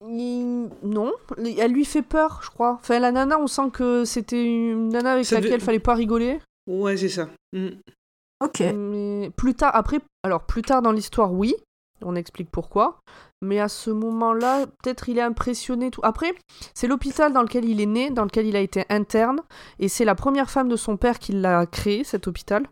Il- 0.09 0.69
Non, 0.83 1.13
elle 1.59 1.73
lui 1.73 1.85
fait 1.85 2.03
peur, 2.03 2.41
je 2.45 2.51
crois. 2.51 2.79
Enfin, 2.81 2.99
la 2.99 3.13
nana, 3.13 3.39
on 3.39 3.47
sent 3.47 3.71
que 3.73 4.05
c'était 4.05 4.43
une 4.45 4.89
nana 4.89 5.13
avec 5.13 5.25
Ça 5.27 5.37
laquelle 5.37 5.61
il 5.61 5.65
fallait 5.65 5.79
pas 5.79 5.95
rigoler. 5.95 6.39
Ouais, 6.69 6.97
c'est 6.97 7.09
ça. 7.09 7.29
Mm. 7.53 7.69
Ok. 8.45 8.61
Mais 8.61 9.31
plus 9.37 9.55
tard, 9.55 9.75
après, 9.75 10.01
alors 10.23 10.45
plus 10.45 10.63
tard 10.63 10.83
dans 10.83 10.93
l'histoire, 10.93 11.33
oui, 11.33 11.55
on 12.03 12.15
explique 12.15 12.51
pourquoi. 12.51 13.01
Mais 13.43 13.61
à 13.61 13.69
ce 13.69 13.91
moment-là, 13.91 14.67
peut-être 14.67 15.09
il 15.09 15.19
est 15.19 15.23
impressionné. 15.23 15.91
Tout. 15.91 16.01
Après, 16.05 16.33
c'est 16.75 16.87
l'hôpital 16.87 17.33
dans 17.33 17.43
lequel 17.43 17.65
il 17.65 17.81
est 17.81 17.87
né, 17.87 18.11
dans 18.11 18.25
lequel 18.25 18.47
il 18.47 18.57
a 18.57 18.61
été 18.61 18.85
interne, 18.89 19.41
et 19.79 19.89
c'est 19.89 20.05
la 20.05 20.15
première 20.15 20.51
femme 20.51 20.69
de 20.69 20.77
son 20.77 20.97
père 20.97 21.19
qui 21.19 21.33
l'a 21.33 21.67
créé, 21.67 22.05
cet 22.05 22.27
hôpital. 22.27 22.67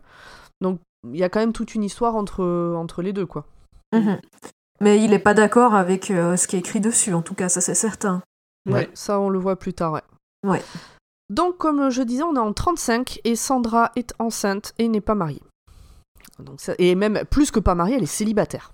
Donc 0.61 0.79
il 1.09 1.17
y 1.17 1.23
a 1.23 1.29
quand 1.29 1.39
même 1.39 1.53
toute 1.53 1.75
une 1.75 1.83
histoire 1.83 2.15
entre, 2.15 2.43
entre 2.75 3.01
les 3.01 3.13
deux, 3.13 3.25
quoi. 3.25 3.45
Mhm. 3.93 4.19
Mais 4.81 5.03
il 5.03 5.13
est 5.13 5.19
pas 5.19 5.33
d'accord 5.33 5.73
avec 5.73 6.11
euh, 6.11 6.35
ce 6.35 6.47
qui 6.47 6.55
est 6.55 6.59
écrit 6.59 6.81
dessus, 6.81 7.13
en 7.13 7.21
tout 7.21 7.33
cas, 7.33 7.49
ça 7.49 7.61
c'est 7.61 7.75
certain. 7.75 8.21
Ouais, 8.69 8.89
ça 8.93 9.19
on 9.19 9.29
le 9.29 9.39
voit 9.39 9.55
plus 9.55 9.73
tard, 9.73 9.93
ouais. 9.93 10.01
Ouais. 10.45 10.61
Donc, 11.29 11.57
comme 11.57 11.89
je 11.89 12.01
disais, 12.03 12.23
on 12.23 12.35
est 12.35 12.39
en 12.39 12.53
35 12.53 13.19
et 13.23 13.35
Sandra 13.35 13.91
est 13.95 14.13
enceinte 14.19 14.73
et 14.77 14.87
n'est 14.87 15.01
pas 15.01 15.15
mariée. 15.15 15.41
Donc, 16.39 16.61
ça- 16.61 16.75
et 16.77 16.95
même 16.95 17.23
plus 17.29 17.51
que 17.51 17.59
pas 17.59 17.75
mariée, 17.75 17.95
elle 17.95 18.03
est 18.03 18.05
célibataire. 18.05 18.71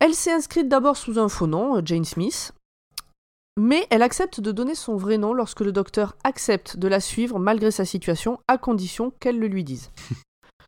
Elle 0.00 0.14
s'est 0.14 0.32
inscrite 0.32 0.68
d'abord 0.68 0.96
sous 0.96 1.18
un 1.18 1.28
faux 1.28 1.46
nom, 1.46 1.80
Jane 1.84 2.04
Smith, 2.04 2.52
mais 3.58 3.86
elle 3.90 4.02
accepte 4.02 4.40
de 4.40 4.50
donner 4.52 4.74
son 4.74 4.96
vrai 4.96 5.16
nom 5.18 5.32
lorsque 5.32 5.60
le 5.60 5.72
docteur 5.72 6.16
accepte 6.24 6.76
de 6.76 6.88
la 6.88 7.00
suivre 7.00 7.38
malgré 7.38 7.70
sa 7.70 7.84
situation, 7.84 8.40
à 8.48 8.58
condition 8.58 9.12
qu'elle 9.20 9.38
le 9.38 9.46
lui 9.46 9.64
dise. 9.64 9.90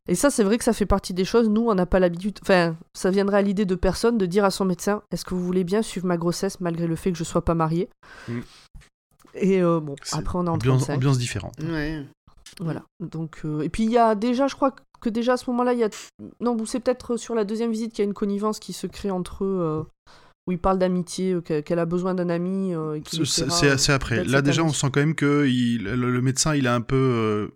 Et 0.09 0.15
ça, 0.15 0.31
c'est 0.31 0.45
vrai 0.45 0.57
que 0.57 0.63
ça 0.63 0.73
fait 0.73 0.87
partie 0.87 1.15
des 1.15 1.25
choses. 1.25 1.49
Nous, 1.49 1.69
on 1.69 1.75
n'a 1.75 1.85
pas 1.85 1.99
l'habitude. 1.99 2.39
Enfin, 2.43 2.77
ça 2.95 3.11
viendrait 3.11 3.39
à 3.39 3.43
l'idée 3.43 3.65
de 3.65 3.75
personne 3.75 4.17
de 4.19 4.27
dire 4.27 4.45
à 4.45 4.53
son 4.53 4.65
médecin 4.65 5.03
Est-ce 5.11 5.25
que 5.25 5.35
vous 5.35 5.43
voulez 5.45 5.65
bien 5.65 5.83
suivre 5.83 6.07
ma 6.07 6.17
grossesse 6.17 6.61
malgré 6.61 6.87
le 6.87 6.95
fait 6.95 7.11
que 7.11 7.19
je 7.19 7.25
sois 7.25 7.45
pas 7.45 7.55
mariée 7.55 7.89
Mm? 8.29 8.41
Et 9.35 9.61
euh, 9.61 9.81
bon, 9.81 9.97
c'est 10.05 10.17
après, 10.17 10.39
on 10.39 10.47
est 10.47 10.49
en 10.49 10.55
ambiance, 10.55 10.83
35. 10.85 10.95
ambiance 10.95 11.19
différente. 11.19 11.55
Ouais. 11.61 12.05
Voilà. 12.61 12.85
Donc, 13.01 13.41
euh, 13.45 13.61
et 13.63 13.69
puis 13.69 13.83
il 13.83 13.91
y 13.91 13.99
a 13.99 14.15
déjà, 14.15 14.47
je 14.47 14.55
crois 14.55 14.71
que 15.01 15.09
déjà 15.09 15.35
à 15.35 15.37
ce 15.37 15.51
moment-là, 15.51 15.73
il 15.73 15.79
y 15.81 15.85
a. 15.85 15.89
Non, 16.41 16.57
c'est 16.67 16.81
peut-être 16.81 17.17
sur 17.17 17.35
la 17.35 17.45
deuxième 17.45 17.71
visite 17.71 17.93
qu'il 17.93 18.03
y 18.03 18.07
a 18.07 18.09
une 18.09 18.15
connivence 18.15 18.59
qui 18.59 18.73
se 18.73 18.87
crée 18.87 19.11
entre 19.11 19.45
eux, 19.45 19.59
euh, 19.61 19.83
où 20.47 20.53
il 20.53 20.59
parle 20.59 20.79
d'amitié, 20.79 21.33
euh, 21.35 21.41
que- 21.41 21.61
qu'elle 21.61 21.79
a 21.79 21.87
besoin 21.87 22.15
d'un 22.15 22.29
ami. 22.29 22.75
euh, 22.75 23.01
C'est 23.25 23.93
euh, 23.93 23.95
après. 23.95 24.25
Là, 24.25 24.43
déjà, 24.43 24.63
on 24.65 24.73
sent 24.73 24.89
quand 24.93 25.01
même 25.01 25.15
que 25.15 25.47
il- 25.47 25.85
le, 25.85 26.11
le 26.11 26.23
médecin, 26.23 26.55
il 26.55 26.67
est 26.67 26.71
un 26.71 26.81
peu. 26.81 26.97
euh, 26.97 27.49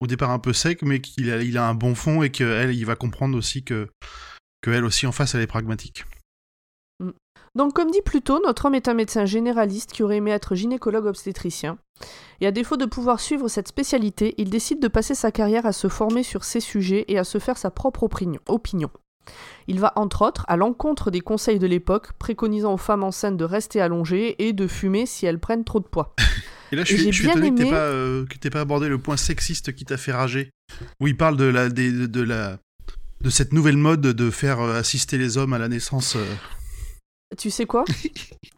au 0.00 0.06
départ, 0.06 0.30
un 0.30 0.38
peu 0.38 0.52
sec, 0.52 0.82
mais 0.82 1.00
qu'il 1.00 1.30
a, 1.32 1.40
il 1.42 1.56
a 1.56 1.66
un 1.66 1.74
bon 1.74 1.94
fond 1.94 2.22
et 2.22 2.30
qu'elle, 2.30 2.74
il 2.74 2.84
va 2.84 2.96
comprendre 2.96 3.36
aussi 3.38 3.62
que. 3.64 3.88
que 4.62 4.70
elle 4.70 4.84
aussi, 4.84 5.06
en 5.06 5.12
face, 5.12 5.34
elle 5.34 5.40
est 5.42 5.46
pragmatique. 5.46 6.04
Donc, 7.54 7.72
comme 7.72 7.90
dit 7.90 8.02
plus 8.02 8.20
tôt, 8.20 8.40
notre 8.44 8.66
homme 8.66 8.74
est 8.74 8.88
un 8.88 8.94
médecin 8.94 9.24
généraliste 9.24 9.92
qui 9.92 10.02
aurait 10.02 10.16
aimé 10.16 10.30
être 10.32 10.54
gynécologue 10.54 11.06
obstétricien. 11.06 11.78
Et 12.40 12.46
à 12.46 12.50
défaut 12.52 12.76
de 12.76 12.84
pouvoir 12.84 13.20
suivre 13.20 13.48
cette 13.48 13.68
spécialité, 13.68 14.34
il 14.36 14.50
décide 14.50 14.80
de 14.80 14.88
passer 14.88 15.14
sa 15.14 15.30
carrière 15.32 15.64
à 15.66 15.72
se 15.72 15.88
former 15.88 16.22
sur 16.22 16.44
ces 16.44 16.60
sujets 16.60 17.04
et 17.08 17.18
à 17.18 17.24
se 17.24 17.38
faire 17.38 17.56
sa 17.56 17.70
propre 17.70 18.02
opinion. 18.48 18.90
Il 19.66 19.80
va 19.80 19.92
entre 19.96 20.22
autres 20.22 20.44
à 20.46 20.56
l'encontre 20.56 21.10
des 21.10 21.20
conseils 21.20 21.58
de 21.58 21.66
l'époque, 21.66 22.12
préconisant 22.12 22.74
aux 22.74 22.78
femmes 22.78 23.02
enceintes 23.02 23.36
de 23.36 23.44
rester 23.44 23.80
allongées 23.80 24.36
et 24.46 24.52
de 24.52 24.66
fumer 24.68 25.04
si 25.06 25.26
elles 25.26 25.40
prennent 25.40 25.64
trop 25.64 25.80
de 25.80 25.86
poids. 25.86 26.14
Et 26.72 26.76
là, 26.76 26.84
je 26.84 26.94
Et 26.94 26.98
suis, 26.98 27.12
je 27.12 27.28
étonné 27.28 27.48
que 27.50 27.54
aimé- 27.54 27.64
t'aies 27.64 27.70
pas, 27.70 27.76
euh, 27.76 28.24
que 28.26 28.48
pas 28.48 28.60
abordé 28.60 28.88
le 28.88 28.98
point 28.98 29.16
sexiste 29.16 29.72
qui 29.74 29.84
t'a 29.84 29.96
fait 29.96 30.12
rager. 30.12 30.50
Où 31.00 31.06
il 31.08 31.16
parle 31.16 31.36
de 31.36 31.44
la, 31.44 31.68
des- 31.68 31.90
de, 31.92 32.06
de 32.06 32.22
la, 32.22 32.58
de 33.20 33.30
cette 33.30 33.52
nouvelle 33.52 33.76
mode 33.76 34.00
de 34.02 34.30
faire 34.30 34.60
euh, 34.60 34.78
assister 34.78 35.16
les 35.18 35.38
hommes 35.38 35.52
à 35.54 35.58
la 35.58 35.68
naissance. 35.68 36.16
euh. 36.16 36.24
Tu 37.36 37.50
sais 37.50 37.66
quoi? 37.66 37.84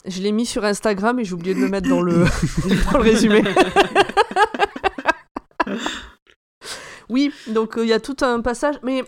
Je 0.04 0.20
l'ai 0.22 0.32
mis 0.32 0.46
sur 0.46 0.64
Instagram 0.64 1.18
et 1.18 1.24
j'ai 1.24 1.32
oublié 1.32 1.54
de 1.54 1.60
le 1.60 1.68
mettre 1.68 1.88
dans 1.88 2.02
le, 2.02 2.24
dans 2.92 2.98
le 2.98 3.02
résumé. 3.02 3.42
oui, 7.08 7.32
donc 7.48 7.78
euh, 7.78 7.84
il 7.84 7.88
y 7.88 7.92
a 7.92 8.00
tout 8.00 8.16
un 8.20 8.40
passage, 8.40 8.76
mais 8.82 9.04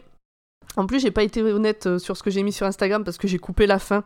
en 0.77 0.87
plus 0.87 1.01
j'ai 1.01 1.11
pas 1.11 1.23
été 1.23 1.43
honnête 1.43 1.87
euh, 1.87 1.99
sur 1.99 2.17
ce 2.17 2.23
que 2.23 2.31
j'ai 2.31 2.43
mis 2.43 2.53
sur 2.53 2.67
Instagram 2.67 3.05
parce 3.05 3.19
que 3.19 3.29
j'ai 3.29 3.39
coupé 3.39 3.67
la 3.67 3.79
fin. 3.79 4.05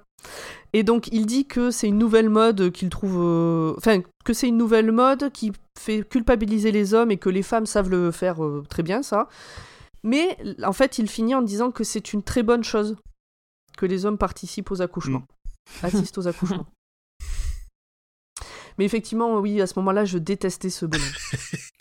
Et 0.72 0.82
donc 0.82 1.08
il 1.12 1.24
dit 1.26 1.46
que 1.46 1.70
c'est 1.70 1.88
une 1.88 1.98
nouvelle 1.98 2.30
mode 2.30 2.70
qu'il 2.72 2.90
trouve, 2.90 3.18
euh, 3.20 3.74
enfin 3.78 4.00
que 4.24 4.32
c'est 4.32 4.48
une 4.48 4.58
nouvelle 4.58 4.90
mode 4.90 5.30
qui 5.32 5.52
fait 5.78 6.06
culpabiliser 6.08 6.72
les 6.72 6.94
hommes 6.94 7.12
et 7.12 7.16
que 7.16 7.28
les 7.28 7.42
femmes 7.42 7.66
savent 7.66 7.90
le 7.90 8.10
faire 8.10 8.38
très 8.68 8.82
bien 8.82 9.02
ça. 9.02 9.28
Mais 10.02 10.36
en 10.64 10.72
fait 10.72 10.98
il 10.98 11.08
finit 11.08 11.34
en 11.34 11.42
disant 11.42 11.70
que 11.70 11.84
c'est 11.84 12.12
une 12.12 12.24
très 12.24 12.42
bonne 12.42 12.64
chose 12.64 12.96
que 13.76 13.86
les 13.86 14.04
hommes 14.04 14.18
participent 14.18 14.70
aux 14.70 14.82
accouchements 14.82 15.24
assistent 15.82 16.18
aux 16.18 16.28
accouchements. 16.28 16.66
Mais 18.78 18.84
effectivement, 18.84 19.38
oui, 19.38 19.60
à 19.60 19.66
ce 19.66 19.74
moment-là, 19.78 20.04
je 20.04 20.18
détestais 20.18 20.70
ce 20.70 20.86
bonhomme. 20.86 21.06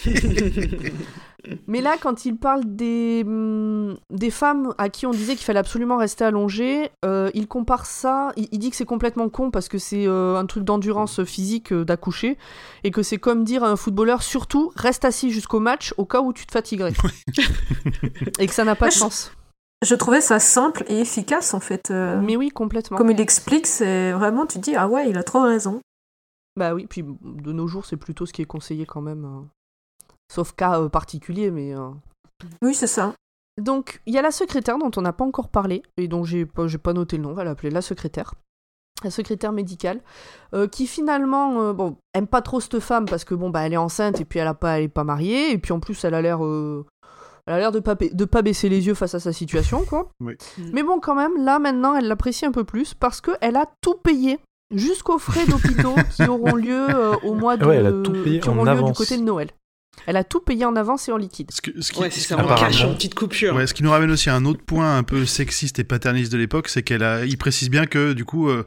Mais 1.68 1.82
là, 1.82 1.98
quand 2.00 2.26
il 2.26 2.38
parle 2.38 2.64
des, 2.66 3.24
hum, 3.26 3.98
des 4.10 4.30
femmes 4.30 4.74
à 4.78 4.90
qui 4.90 5.06
on 5.06 5.12
disait 5.12 5.36
qu'il 5.36 5.44
fallait 5.44 5.60
absolument 5.60 5.98
rester 5.98 6.24
allongé, 6.24 6.90
euh, 7.04 7.32
il 7.34 7.48
compare 7.48 7.86
ça, 7.86 8.32
il, 8.38 8.48
il 8.52 8.60
dit 8.60 8.70
que 8.70 8.76
c'est 8.76 8.86
complètement 8.86 9.28
con 9.28 9.52
parce 9.52 9.68
que 9.68 9.78
c'est 9.78 10.08
euh, 10.08 10.38
un 10.38 10.46
truc 10.46 10.64
d'endurance 10.64 11.24
physique 11.26 11.74
euh, 11.74 11.84
d'accoucher, 11.84 12.38
et 12.84 12.92
que 12.92 13.04
c'est 13.04 13.18
comme 13.18 13.44
dire 13.44 13.64
à 13.64 13.70
un 13.70 13.76
footballeur, 13.76 14.24
surtout, 14.24 14.72
reste 14.76 15.04
assis 15.04 15.32
jusqu'au 15.32 15.60
match 15.60 15.94
au 15.98 16.06
cas 16.06 16.22
où 16.22 16.32
tu 16.32 16.46
te 16.46 16.52
fatiguerais. 16.52 16.94
et 18.40 18.48
que 18.48 18.54
ça 18.54 18.64
n'a 18.64 18.76
pas 18.76 18.88
de 18.88 18.94
sens. 18.94 19.32
Je 19.84 19.96
trouvais 19.96 20.22
ça 20.22 20.40
simple 20.40 20.86
et 20.88 21.00
efficace 21.02 21.54
en 21.54 21.60
fait. 21.60 21.92
euh, 21.92 22.20
Mais 22.22 22.36
oui, 22.38 22.50
complètement. 22.50 22.98
Comme 22.98 23.12
il 23.12 23.20
explique, 23.20 23.68
c'est 23.68 24.12
vraiment, 24.14 24.46
tu 24.46 24.60
te 24.60 24.64
dis, 24.64 24.76
ah 24.76 24.88
ouais, 24.88 25.10
il 25.10 25.18
a 25.18 25.24
trop 25.24 25.42
raison. 25.42 25.82
Bah 26.56 26.74
oui, 26.74 26.88
puis 26.88 27.04
de 27.04 27.52
nos 27.52 27.68
jours, 27.68 27.86
c'est 27.86 27.98
plutôt 27.98 28.26
ce 28.26 28.32
qui 28.34 28.42
est 28.42 28.46
conseillé 28.46 28.86
quand 28.86 29.02
même. 29.02 29.26
euh, 29.26 29.42
Sauf 30.32 30.54
cas 30.54 30.80
euh, 30.80 30.90
particulier, 30.90 31.52
mais... 31.52 31.76
euh, 31.76 31.90
Oui, 32.62 32.74
c'est 32.74 32.88
ça. 32.88 33.14
Donc, 33.62 34.02
il 34.06 34.14
y 34.14 34.18
a 34.18 34.22
la 34.22 34.32
secrétaire 34.32 34.78
dont 34.78 34.92
on 34.96 35.02
n'a 35.02 35.14
pas 35.14 35.26
encore 35.26 35.50
parlé, 35.50 35.84
et 35.98 36.08
dont 36.08 36.24
j'ai 36.24 36.46
pas, 36.46 36.68
j'ai 36.68 36.78
pas 36.78 36.94
noté 36.94 37.18
le 37.18 37.24
nom, 37.24 37.32
on 37.32 37.34
va 37.34 37.44
l'appeler 37.44 37.70
la 37.70 37.82
secrétaire. 37.82 38.34
La 39.04 39.12
secrétaire 39.12 39.52
médicale, 39.52 40.02
euh, 40.54 40.68
qui 40.68 40.88
finalement, 40.88 41.74
bon, 41.74 41.98
aime 42.14 42.28
pas 42.28 42.42
trop 42.42 42.60
cette 42.62 42.80
femme 42.80 43.06
parce 43.06 43.26
que 43.26 43.36
bon, 43.36 43.50
bah, 43.50 43.62
elle 43.66 43.74
est 43.74 43.78
enceinte 43.78 44.22
et 44.22 44.26
puis 44.26 44.40
elle, 44.40 44.48
a 44.48 44.54
pas, 44.54 44.78
elle 44.78 44.86
est 44.86 44.88
pas 44.88 45.04
mariée, 45.04 45.52
et 45.52 45.58
puis 45.58 45.74
en 45.74 45.80
plus, 45.80 46.04
elle 46.06 46.14
a 46.14 46.22
l'air, 46.22 46.40
elle 47.48 47.54
a 47.56 47.60
l'air 47.60 47.72
de 47.72 47.80
pas, 47.80 47.96
ba- 47.96 48.10
de 48.12 48.26
pas 48.26 48.42
baisser 48.42 48.70
les 48.70 48.86
yeux 48.88 48.94
face 48.94 49.16
à 49.16 49.20
sa 49.20 49.34
situation, 49.34 49.84
quoi. 49.86 50.10
Oui. 50.22 50.34
Mais 50.74 50.84
bon, 50.84 51.00
quand 51.00 51.16
même, 51.16 51.38
là 51.44 51.60
maintenant, 51.60 51.96
elle 51.96 52.08
l'apprécie 52.08 52.46
un 52.46 52.52
peu 52.52 52.64
plus 52.64 52.94
parce 52.94 53.22
qu'elle 53.22 53.56
a 53.56 53.66
tout 53.82 53.96
payé 53.96 54.40
jusqu'aux 54.74 55.20
frais 55.20 55.46
d'hôpitaux 55.46 55.96
qui 56.16 56.24
auront 56.28 56.56
lieu 56.56 56.88
euh, 56.90 57.16
au 57.24 57.34
mois 57.36 57.58
de, 57.58 57.66
Ouais, 57.66 57.76
elle 57.78 57.88
a 57.88 57.92
tout 57.92 58.14
payé 58.24 58.40
qui 58.40 58.50
auront 58.50 58.62
en 58.62 58.64
lieu 58.64 58.70
avance. 58.72 58.92
du 58.92 58.98
côté 58.98 59.18
de 59.18 59.24
Noël. 59.24 59.50
Elle 60.08 60.18
a 60.18 60.24
tout 60.24 60.40
payé 60.40 60.66
en 60.66 60.76
avance 60.76 61.08
et 61.08 61.12
en 61.12 61.18
liquide. 61.18 61.52
Ce, 61.52 61.62
que- 61.62 61.80
ce 61.80 61.92
qui, 61.92 62.00
Ouais, 62.00 62.10
c'est 62.10 62.20
ce 62.22 62.30
ça, 62.30 62.36
qui- 62.36 62.42
en 62.42 62.46
apparemment- 62.46 62.68
cash, 62.72 62.84
en 62.84 62.94
petite 62.96 63.14
coupure. 63.14 63.56
Ouais, 63.56 63.68
ce 63.68 63.74
qui 63.76 63.84
nous 63.84 63.92
ramène 63.92 64.10
aussi 64.10 64.30
à 64.30 64.36
un 64.36 64.46
autre 64.46 64.64
point 64.66 64.98
un 64.98 65.04
peu 65.04 65.26
sexiste 65.26 65.78
et 65.80 65.84
paterniste 65.84 66.32
de 66.32 66.38
l'époque, 66.40 66.68
c'est 66.70 66.82
qu'elle 66.82 67.04
a, 67.04 67.26
il 67.26 67.38
précise 67.38 67.70
bien 67.70 67.86
que 67.86 68.14
du 68.14 68.26
coup, 68.26 68.50
euh, 68.50 68.66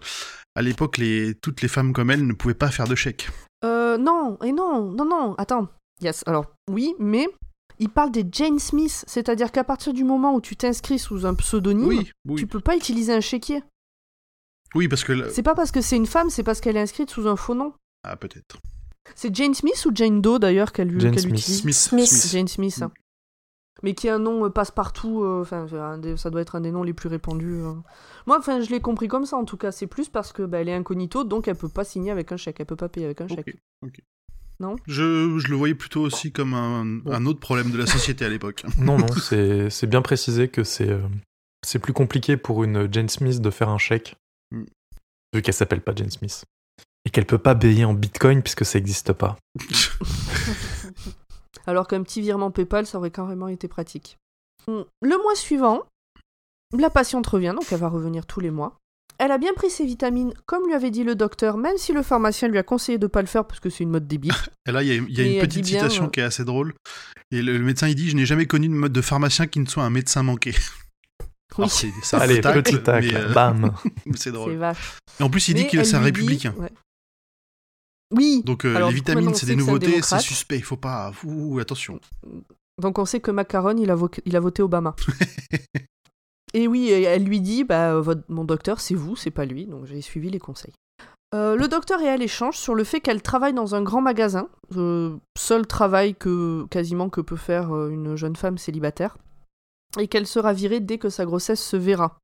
à 0.55 0.63
l'époque, 0.63 0.99
les, 0.99 1.35
toutes 1.35 1.63
les 1.63 1.69
femmes 1.69 1.93
comme 1.93 2.11
elle 2.13 2.27
ne 2.27 2.33
pouvaient 2.33 2.55
pas 2.55 2.71
faire 2.71 2.87
de 2.87 2.95
chèque. 2.95 3.29
Euh, 3.65 3.99
non, 3.99 4.39
et 4.45 4.53
non, 4.53 4.93
non, 4.93 5.05
non, 5.05 5.35
attends. 5.39 5.67
Yes, 6.01 6.23
alors, 6.27 6.47
oui, 6.71 6.95
mais 7.01 7.27
il 7.79 7.89
parle 7.91 8.11
des 8.11 8.25
Jane 8.31 8.59
Smith, 8.59 9.05
c'est-à-dire 9.07 9.53
qu'à 9.53 9.65
partir 9.65 9.93
du 9.93 10.05
moment 10.05 10.35
où 10.35 10.41
tu 10.41 10.57
t'inscris 10.57 10.99
sous 10.99 11.27
un 11.27 11.35
pseudonyme, 11.35 11.87
Oui, 11.89 12.11
oui, 12.27 12.37
tu 12.37 12.47
peux 12.47 12.61
pas 12.61 12.77
utiliser 12.77 13.13
un 13.13 13.21
chéquier. 13.21 13.63
oui, 14.75 14.89
parce 14.89 15.05
que 15.05 15.29
C'est 15.31 15.43
pas 15.43 15.55
parce 15.55 15.71
que 15.73 15.81
c'est 15.81 15.97
une 15.97 16.07
femme, 16.07 16.31
c'est 16.31 16.43
parce 16.43 16.61
qu'elle 16.61 16.77
est 16.77 16.81
inscrite 16.81 17.11
sous 17.11 17.27
un 17.29 17.37
faux 17.37 17.55
nom. 17.55 17.73
ah 18.03 18.17
peut-être. 18.17 18.59
C'est 19.15 19.35
Jane 19.35 19.55
Smith 19.55 19.85
ou 19.87 19.93
Jane 19.95 20.21
Doe 20.21 20.39
d'ailleurs 20.39 20.73
qu'elle 20.73 20.93
utilise 20.95 21.21
Smith, 21.23 21.75
Smith. 21.75 22.07
Smith. 22.07 22.33
Jane 22.33 22.49
Smith. 22.49 22.79
Mm. 22.81 22.89
Mais 23.83 23.95
qui 23.95 24.09
a 24.09 24.15
un 24.15 24.19
nom 24.19 24.45
euh, 24.47 24.49
passe-partout, 24.49 25.23
euh, 25.23 25.43
enfin, 25.43 25.67
ça 26.17 26.31
doit 26.31 26.41
être 26.41 26.57
un 26.57 26.63
des 26.63 26.71
noms 26.73 26.83
les 26.83 26.95
plus 26.95 27.09
répandus. 27.11 27.61
euh. 27.61 27.75
Moi, 28.27 28.39
enfin, 28.39 28.61
je 28.63 28.71
l'ai 28.71 28.81
compris 28.81 29.07
comme 29.07 29.27
ça 29.27 29.37
en 29.37 29.45
tout 29.45 29.59
cas. 29.59 29.71
C'est 29.71 29.87
plus 29.87 30.09
parce 30.09 30.33
que 30.33 30.43
bah, 30.43 30.61
elle 30.61 30.69
est 30.71 30.75
incognito, 30.75 31.25
donc 31.25 31.47
elle 31.47 31.57
peut 31.57 31.69
pas 31.69 31.85
signer 31.85 32.11
avec 32.11 32.33
un 32.33 32.37
chèque, 32.39 32.57
elle 32.59 32.67
peut 32.67 32.75
pas 32.75 32.89
payer 32.89 33.05
avec 33.07 33.21
un 33.21 33.27
Ok, 33.27 33.35
chèque. 33.37 33.57
ok. 33.85 34.01
Non 34.59 34.77
je, 34.87 35.39
je 35.39 35.49
le 35.49 35.57
voyais 35.57 35.75
plutôt 35.75 36.03
aussi 36.03 36.33
comme 36.33 36.55
un, 36.55 37.01
un 37.07 37.27
autre 37.27 37.41
problème 37.41 37.71
de 37.71 37.79
la 37.79 37.87
société 37.87 38.25
à 38.25 38.29
l'époque. 38.29 38.65
Non, 38.79 38.99
non, 38.99 39.09
c'est 39.09 39.71
c'est 39.71 39.87
bien 39.87 40.03
précisé 40.03 40.49
que 40.49 40.65
c'est 40.65 40.89
euh, 40.89 41.01
c'est 41.67 41.79
plus 41.79 41.93
compliqué 41.93 42.37
pour 42.37 42.65
une 42.65 42.93
Jane 42.93 43.09
Smith 43.09 43.41
de 43.41 43.51
faire 43.51 43.69
un 43.69 43.79
chèque, 43.79 44.17
Mm. 44.53 44.65
vu 45.35 45.43
qu'elle 45.43 45.55
s'appelle 45.55 45.81
pas 45.81 45.93
Jane 45.95 46.11
Smith. 46.11 46.45
Et 47.05 47.11
qu'elle 47.11 47.27
peut 47.27 47.39
pas 47.39 47.55
payer 47.55 47.85
en 47.85 47.95
bitcoin 47.95 48.43
puisque 48.43 48.65
ça 48.65 48.79
existe 48.79 49.13
pas. 49.13 49.37
Alors 51.67 51.89
qu'un 51.89 52.03
petit 52.03 52.21
virement 52.21 52.51
PayPal, 52.51 52.87
ça 52.87 52.99
aurait 52.99 53.11
carrément 53.11 53.49
été 53.49 53.69
pratique. 53.69 54.17
Hmm. 54.69 54.83
Le 55.03 55.23
mois 55.23 55.35
suivant, 55.35 55.83
la 56.77 56.91
patiente 56.91 57.27
revient, 57.27 57.55
donc 57.57 57.71
elle 57.73 57.81
va 57.81 57.89
revenir 57.89 58.27
tous 58.27 58.41
les 58.41 58.51
mois. 58.51 58.77
Elle 59.19 59.33
a 59.33 59.39
bien 59.39 59.55
pris 59.55 59.71
ses 59.71 59.87
vitamines, 59.87 60.35
comme 60.45 60.67
lui 60.67 60.75
avait 60.75 60.91
dit 60.91 61.03
le 61.05 61.15
docteur, 61.15 61.57
même 61.57 61.77
si 61.79 61.93
le 61.93 62.03
pharmacien 62.03 62.49
lui 62.49 62.59
a 62.59 62.63
conseillé 62.63 62.99
de 62.99 63.07
pas 63.07 63.21
le 63.23 63.27
faire 63.27 63.47
parce 63.47 63.61
que 63.61 63.71
c'est 63.71 63.83
une 63.85 63.91
mode 63.91 64.07
débile. 64.07 64.33
Et 64.69 64.73
là, 64.73 64.83
il 64.83 64.89
y 64.89 64.91
a, 64.91 64.95
y 64.95 64.99
une 65.35 65.41
petite 65.41 65.65
bien, 65.65 65.79
citation 65.81 66.05
euh, 66.05 66.09
qui 66.09 66.21
est 66.21 66.25
assez 66.25 66.45
drôle. 66.45 66.75
Et 67.31 67.41
le, 67.43 67.57
le 67.59 67.65
médecin, 67.65 67.89
il 67.89 67.95
dit 67.95 68.11
Je 68.11 68.17
n'ai 68.17 68.27
jamais 68.27 68.47
connu 68.47 68.69
de 68.69 68.75
mode 68.75 68.93
de 68.93 69.01
pharmacien 69.01 69.47
qui 69.47 69.59
ne 69.61 69.67
soit 69.67 69.85
un 69.85 69.91
médecin 69.91 70.23
manqué. 70.23 70.53
Oui, 71.59 71.65
Alors, 71.65 71.71
c'est- 71.71 71.93
ça 72.03 72.19
Allez, 72.19 72.41
tacle, 72.41 72.63
petit 72.63 72.83
tacle, 72.83 73.17
euh, 73.17 73.33
bam. 73.33 73.73
c'est 74.07 74.19
c'est 74.19 74.33
drôle. 74.33 74.57
vache. 74.57 74.99
Et 75.19 75.23
en 75.23 75.31
plus, 75.31 75.49
il 75.49 75.55
dit 75.55 75.67
que 75.69 75.83
c'est 75.85 75.95
un 75.97 76.01
dit- 76.01 76.05
républicain. 76.07 76.55
ouais. 76.59 76.71
Oui, 78.15 78.43
Donc, 78.45 78.65
euh, 78.65 78.77
Alors, 78.77 78.91
les 78.91 78.95
vitamines, 78.97 79.35
c'est 79.35 79.47
des 79.47 79.57
nouveautés, 79.57 80.03
c'est 80.03 80.19
suspect. 80.21 80.57
Il 80.59 80.63
faut 80.65 80.77
pas. 80.77 81.13
Ouh, 81.25 81.59
attention. 81.59 81.99
donc 82.81 82.99
on 82.99 83.05
sait 83.07 83.21
que 83.21 83.31
Macaron, 83.31 83.77
il 83.79 83.91
a, 83.91 83.95
vo- 83.95 84.11
il 84.25 84.37
a 84.37 84.41
voté 84.41 84.63
Obama. 84.63 84.95
et 86.57 86.67
oui, 86.69 86.91
elle 86.91 87.25
lui 87.25 87.43
dit, 87.43 87.65
bah, 87.65 87.93
euh, 87.93 88.15
mon 88.31 88.45
docteur, 88.45 88.81
c'est 88.81 88.95
vous, 88.95 89.15
c'est 89.15 89.31
pas 89.31 89.45
lui, 89.45 89.67
donc 89.67 89.85
j'ai 89.85 90.01
suivi 90.01 90.31
les 90.31 90.39
conseils. 90.39 90.73
Euh, 91.35 91.55
le 91.55 91.69
docteur 91.69 92.01
et 92.01 92.07
elle 92.07 92.23
échangent 92.23 92.57
sur 92.57 92.75
le 92.75 92.83
fait 92.83 93.01
qu'elle 93.01 93.21
travaille 93.21 93.53
dans 93.53 93.75
un 93.75 93.83
grand 93.83 94.01
magasin, 94.01 94.49
euh, 94.75 95.19
seul 95.37 95.67
travail 95.67 96.15
que 96.15 96.65
quasiment 96.71 97.11
que 97.11 97.21
peut 97.21 97.37
faire 97.37 97.77
euh, 97.77 97.91
une 97.91 98.17
jeune 98.17 98.37
femme 98.37 98.57
célibataire, 98.57 99.19
et 99.99 100.09
qu'elle 100.09 100.27
sera 100.27 100.55
virée 100.55 100.81
dès 100.81 100.97
que 100.97 101.11
sa 101.11 101.27
grossesse 101.27 101.63
se 101.63 101.77
verra. 101.77 102.17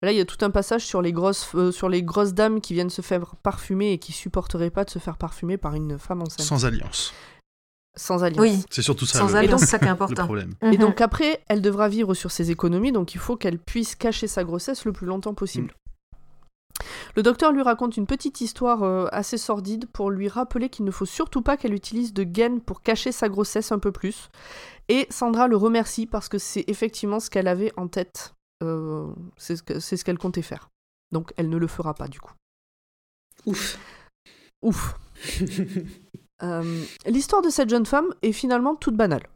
Là, 0.00 0.10
il 0.10 0.16
y 0.16 0.22
a 0.22 0.24
tout 0.24 0.42
un 0.42 0.50
passage 0.50 0.86
sur 0.86 1.02
les 1.02 1.12
grosses, 1.12 1.54
sur 1.70 1.90
les 1.90 2.02
grosses 2.02 2.32
dames 2.32 2.62
qui 2.62 2.72
viennent 2.72 2.88
se 2.88 3.02
faire 3.02 3.36
parfumer 3.42 3.92
et 3.92 3.98
qui 3.98 4.12
supporteraient 4.12 4.70
pas 4.70 4.84
de 4.84 4.90
se 4.90 4.98
faire 4.98 5.18
parfumer 5.18 5.58
par 5.58 5.74
une 5.74 5.98
femme 5.98 6.22
enceinte, 6.22 6.46
sans, 6.46 6.64
Sans 7.98 8.22
alliance. 8.24 8.40
Oui, 8.42 8.62
C'est 8.70 8.82
surtout 8.82 9.06
ça 9.06 9.20
sans 9.20 9.28
le, 9.28 9.34
alliance, 9.36 9.60
c'est 9.60 9.66
ça 9.66 9.78
qui 9.78 9.84
est 9.84 9.88
le 9.88 9.92
important. 9.94 10.28
Et 10.62 10.66
Mhm. 10.66 10.76
donc 10.76 11.00
après, 11.00 11.42
elle 11.48 11.62
devra 11.62 11.88
vivre 11.88 12.12
sur 12.14 12.30
ses 12.30 12.50
économies, 12.50 12.92
donc 12.92 13.14
il 13.14 13.18
faut 13.18 13.36
qu'elle 13.36 13.58
puisse 13.58 13.94
cacher 13.94 14.26
sa 14.28 14.44
grossesse 14.44 14.84
le 14.84 14.92
plus 14.92 15.06
longtemps 15.06 15.32
possible. 15.34 15.72
Le 17.14 17.22
docteur 17.22 17.52
lui 17.52 17.62
raconte 17.62 17.96
une 17.96 18.06
petite 18.06 18.42
histoire 18.42 18.82
euh, 18.82 19.06
assez 19.10 19.38
sordide 19.38 19.86
pour 19.90 20.10
lui 20.10 20.28
rappeler 20.28 20.68
qu'il 20.68 20.84
ne 20.84 20.90
faut 20.90 21.06
surtout 21.06 21.40
pas 21.40 21.56
qu'elle 21.56 21.72
utilise 21.72 22.12
de 22.12 22.22
gaines 22.22 22.60
pour 22.60 22.82
cacher 22.82 23.12
sa 23.12 23.30
grossesse 23.30 23.72
un 23.72 23.78
peu 23.78 23.92
plus. 23.92 24.28
Et 24.88 25.06
Sandra 25.08 25.48
le 25.48 25.56
remercie 25.56 26.06
parce 26.06 26.28
que 26.28 26.36
c'est 26.36 26.64
effectivement 26.66 27.18
ce 27.18 27.30
qu'elle 27.30 27.48
avait 27.48 27.72
en 27.78 27.88
tête. 27.88 28.34
Euh, 28.62 29.06
c'est 29.38 29.56
ce 29.56 29.62
que- 29.62 29.80
c'est 29.80 29.96
ce 29.96 30.04
qu'elle 30.04 30.18
comptait 30.18 30.42
faire. 30.42 30.68
Donc 31.12 31.32
elle 31.38 31.48
ne 31.48 31.56
le 31.56 31.66
fera 31.66 31.94
pas 31.94 32.08
du 32.08 32.20
coup. 32.20 32.32
Ouf. 33.46 33.78
Ouf. 34.60 34.98
Euh, 36.42 36.84
L'histoire 37.06 37.42
de 37.42 37.50
cette 37.50 37.70
jeune 37.70 37.86
femme 37.86 38.14
est 38.22 38.32
finalement 38.32 38.74
toute 38.76 38.96
banale. 38.96 39.28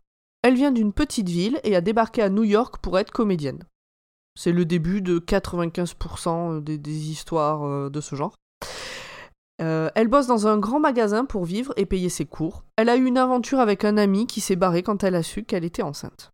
Elle 0.42 0.54
vient 0.54 0.72
d'une 0.72 0.92
petite 0.92 1.28
ville 1.28 1.60
et 1.64 1.76
a 1.76 1.80
débarqué 1.80 2.22
à 2.22 2.30
New 2.30 2.44
York 2.44 2.78
pour 2.82 2.98
être 2.98 3.10
comédienne. 3.10 3.64
C'est 4.38 4.52
le 4.52 4.64
début 4.64 5.02
de 5.02 5.18
95% 5.18 6.62
des, 6.62 7.10
histoires 7.10 7.64
euh, 7.64 7.90
de 7.90 8.00
ce 8.00 8.14
genre. 8.14 8.34
Euh, 9.60 9.90
elle 9.94 10.08
bosse 10.08 10.26
dans 10.26 10.46
un 10.46 10.58
grand 10.58 10.80
magasin 10.80 11.26
pour 11.26 11.44
vivre 11.44 11.74
et 11.76 11.84
payer 11.84 12.08
ses 12.08 12.24
cours. 12.24 12.64
Elle 12.76 12.88
a 12.88 12.96
eu 12.96 13.04
une 13.04 13.18
aventure 13.18 13.60
avec 13.60 13.84
un 13.84 13.98
ami 13.98 14.26
qui 14.26 14.40
s'est 14.40 14.56
barré 14.56 14.82
quand 14.82 15.04
elle 15.04 15.14
a 15.14 15.22
su 15.22 15.44
qu'elle 15.44 15.64
était 15.64 15.82
enceinte. 15.82 16.30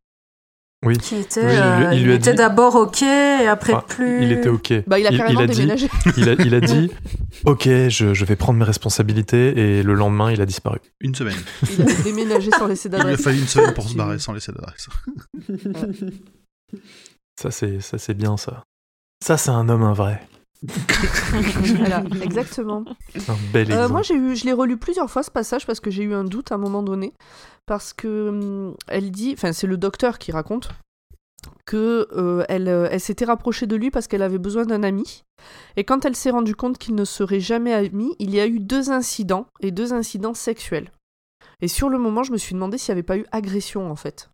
Oui. 0.87 0.97
Qui 0.99 1.17
était, 1.17 1.41
Oui, 1.45 1.51
il 1.51 1.57
lui- 1.57 1.61
euh, 1.61 1.93
il 1.93 1.99
il 2.01 2.05
lui 2.07 2.15
était 2.15 2.31
dit- 2.31 2.37
d'abord 2.39 2.75
ok 2.77 3.03
et 3.03 3.47
après 3.49 3.75
Enfin, 3.75 3.85
plus. 3.89 4.23
Il 4.23 4.33
était 4.33 4.49
ok. 4.49 4.73
Bah, 4.87 4.99
il 4.99 5.07
a 5.07 5.11
carrément 5.17 5.41
a 5.41 5.47
dit, 5.47 5.55
déménagé. 5.61 5.89
il, 6.17 6.29
a, 6.29 6.33
il 6.35 6.55
a 6.55 6.61
dit 6.61 6.91
Ok, 7.45 7.65
je, 7.65 8.15
je 8.15 8.25
vais 8.25 8.37
prendre 8.37 8.59
mes 8.59 8.65
responsabilités. 8.65 9.59
Et 9.79 9.83
le 9.83 9.95
lendemain, 9.95 10.31
il 10.33 10.41
a 10.41 10.47
disparu. 10.47 10.79
Une 11.01 11.15
semaine. 11.15 11.37
Il 11.77 11.83
a 11.83 12.03
déménagé 12.03 12.51
sans 12.53 12.67
laisser 12.67 12.89
Il 12.89 12.93
lui 12.93 13.01
a 13.01 13.05
d'adresse. 13.05 13.23
fallu 13.23 13.39
une 13.41 13.47
semaine 13.49 13.75
pour 13.75 13.85
se 13.89 13.95
barrer 13.97 14.19
sans 14.19 14.33
laisser 14.33 14.53
d'adresse. 14.53 14.89
Ça, 17.41 17.51
c'est 17.51 17.81
ça, 17.81 17.99
c'est 17.99 18.15
bien 18.15 18.37
ça. 18.37 18.65
Ça, 19.25 19.37
c'est 19.37 19.51
un 19.51 19.69
homme, 19.69 19.83
un 19.83 19.93
vrai. 19.93 20.21
Voilà, 21.77 22.03
exactement. 22.23 22.85
Un 23.29 23.37
bel 23.53 23.71
Euh, 23.73 23.89
moi, 23.89 24.03
j'ai 24.03 24.15
eu, 24.15 24.37
je 24.37 24.45
l'ai 24.45 24.53
relu 24.53 24.77
plusieurs 24.77 25.11
fois 25.11 25.23
ce 25.23 25.31
passage 25.31 25.67
parce 25.67 25.81
que 25.81 25.91
j'ai 25.91 26.03
eu 26.03 26.15
un 26.15 26.25
doute 26.25 26.53
à 26.53 26.57
un 26.57 26.59
moment 26.59 26.83
donné. 26.83 27.13
Parce 27.67 27.93
que 27.93 28.29
hum, 28.29 28.75
elle 28.89 29.11
dit, 29.11 29.35
enfin, 29.37 29.53
c'est 29.53 29.67
le 29.67 29.77
docteur 29.77 30.19
qui 30.19 30.33
raconte 30.33 30.71
que 31.65 32.09
euh, 32.13 32.45
elle, 32.49 32.69
euh, 32.69 32.89
elle 32.91 33.01
s'était 33.01 33.25
rapprochée 33.25 33.67
de 33.67 33.77
lui 33.77 33.91
parce 33.91 34.07
qu'elle 34.07 34.23
avait 34.23 34.39
besoin 34.39 34.65
d'un 34.65 34.83
ami. 34.83 35.25
Et 35.77 35.85
quand 35.85 36.05
elle 36.05 36.17
s'est 36.17 36.31
rendue 36.31 36.55
compte 36.55 36.79
qu'il 36.79 36.95
ne 36.95 37.05
serait 37.05 37.41
jamais 37.41 37.73
ami, 37.73 38.15
il 38.19 38.35
y 38.35 38.41
a 38.41 38.47
eu 38.47 38.61
deux 38.61 38.91
incidents 38.91 39.47
et 39.61 39.71
deux 39.71 39.93
incidents 39.93 40.35
sexuels. 40.35 40.91
Et 41.61 41.69
sur 41.69 41.89
le 41.89 41.99
moment, 41.99 42.23
je 42.23 42.33
me 42.33 42.37
suis 42.39 42.55
demandé 42.55 42.79
s'il 42.79 42.93
n'y 42.93 42.99
avait 42.99 43.07
pas 43.07 43.19
eu 43.19 43.27
agression 43.33 43.91
en 43.91 43.97
fait. 43.97 44.31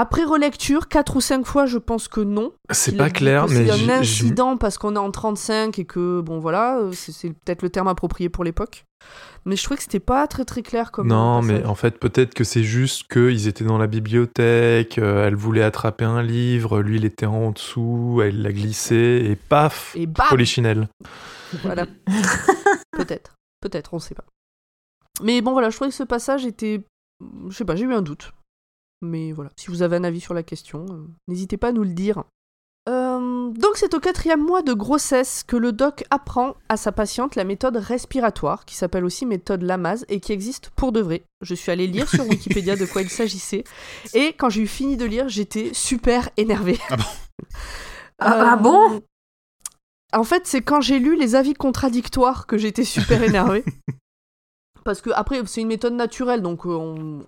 Après 0.00 0.22
relecture, 0.22 0.86
quatre 0.86 1.16
ou 1.16 1.20
cinq 1.20 1.44
fois, 1.44 1.66
je 1.66 1.76
pense 1.76 2.06
que 2.06 2.20
non. 2.20 2.52
C'est 2.70 2.96
pas 2.96 3.10
clair, 3.10 3.48
mais 3.48 3.66
C'est 3.66 3.90
un 3.90 3.98
incident 3.98 4.56
parce 4.56 4.78
qu'on 4.78 4.94
est 4.94 4.98
en 4.98 5.10
35 5.10 5.76
et 5.80 5.86
que, 5.86 6.20
bon 6.20 6.38
voilà, 6.38 6.78
euh, 6.78 6.92
c'est 6.92 7.30
peut-être 7.30 7.62
le 7.62 7.68
terme 7.68 7.88
approprié 7.88 8.28
pour 8.28 8.44
l'époque. 8.44 8.84
Mais 9.44 9.56
je 9.56 9.64
trouvais 9.64 9.76
que 9.76 9.82
c'était 9.82 9.98
pas 9.98 10.28
très 10.28 10.44
très 10.44 10.62
clair 10.62 10.92
comme. 10.92 11.08
Non, 11.08 11.38
euh, 11.38 11.42
mais 11.42 11.64
en 11.64 11.74
fait, 11.74 11.98
peut-être 11.98 12.32
que 12.34 12.44
c'est 12.44 12.62
juste 12.62 13.12
qu'ils 13.12 13.48
étaient 13.48 13.64
dans 13.64 13.76
la 13.76 13.88
bibliothèque, 13.88 14.98
euh, 14.98 15.26
elle 15.26 15.34
voulait 15.34 15.64
attraper 15.64 16.04
un 16.04 16.22
livre, 16.22 16.80
lui 16.80 16.98
il 16.98 17.04
était 17.04 17.26
en 17.26 17.50
dessous, 17.50 18.20
elle 18.22 18.40
l'a 18.42 18.52
glissé, 18.52 19.26
et 19.28 19.34
paf 19.34 19.96
Et 19.96 20.06
bam 20.06 20.28
Polichinelle. 20.28 20.86
Voilà. 21.64 21.86
peut-être. 22.92 23.34
Peut-être, 23.60 23.94
on 23.94 23.98
sait 23.98 24.14
pas. 24.14 24.26
Mais 25.24 25.40
bon, 25.40 25.50
voilà, 25.50 25.70
je 25.70 25.74
trouvais 25.74 25.90
que 25.90 25.96
ce 25.96 26.04
passage 26.04 26.46
était. 26.46 26.84
Je 27.48 27.56
sais 27.56 27.64
pas, 27.64 27.74
j'ai 27.74 27.82
eu 27.82 27.92
un 27.92 28.02
doute. 28.02 28.30
Mais 29.00 29.32
voilà, 29.32 29.50
si 29.56 29.68
vous 29.68 29.82
avez 29.82 29.96
un 29.96 30.04
avis 30.04 30.20
sur 30.20 30.34
la 30.34 30.42
question, 30.42 30.86
euh, 30.90 31.06
n'hésitez 31.28 31.56
pas 31.56 31.68
à 31.68 31.72
nous 31.72 31.84
le 31.84 31.92
dire. 31.92 32.24
Euh, 32.88 33.50
donc 33.50 33.76
c'est 33.76 33.92
au 33.92 34.00
quatrième 34.00 34.42
mois 34.42 34.62
de 34.62 34.72
grossesse 34.72 35.44
que 35.46 35.56
le 35.56 35.72
doc 35.72 36.04
apprend 36.10 36.54
à 36.70 36.78
sa 36.78 36.90
patiente 36.90 37.36
la 37.36 37.44
méthode 37.44 37.76
respiratoire, 37.76 38.64
qui 38.64 38.76
s'appelle 38.76 39.04
aussi 39.04 39.26
méthode 39.26 39.62
Lamaze 39.62 40.06
et 40.08 40.20
qui 40.20 40.32
existe 40.32 40.70
pour 40.70 40.92
de 40.92 41.00
vrai. 41.00 41.24
Je 41.42 41.54
suis 41.54 41.70
allée 41.70 41.86
lire 41.86 42.08
sur 42.08 42.26
Wikipédia 42.28 42.76
de 42.76 42.86
quoi 42.86 43.02
il 43.02 43.10
s'agissait, 43.10 43.64
et 44.14 44.32
quand 44.32 44.48
j'ai 44.48 44.62
eu 44.62 44.66
fini 44.66 44.96
de 44.96 45.04
lire, 45.04 45.28
j'étais 45.28 45.70
super 45.74 46.30
énervée. 46.36 46.78
Ah 46.90 46.96
bon? 46.96 47.04
Ah, 48.20 48.54
ah 48.54 48.56
bon? 48.56 49.00
En 50.12 50.24
fait, 50.24 50.44
c'est 50.44 50.60
quand 50.60 50.80
j'ai 50.80 50.98
lu 50.98 51.16
les 51.16 51.36
avis 51.36 51.54
contradictoires 51.54 52.48
que 52.48 52.58
j'étais 52.58 52.82
super 52.82 53.22
énervée. 53.22 53.64
Parce 54.88 55.02
que 55.02 55.10
après, 55.10 55.38
c'est 55.44 55.60
une 55.60 55.68
méthode 55.68 55.92
naturelle, 55.92 56.40
donc 56.40 56.64
euh, 56.64 56.70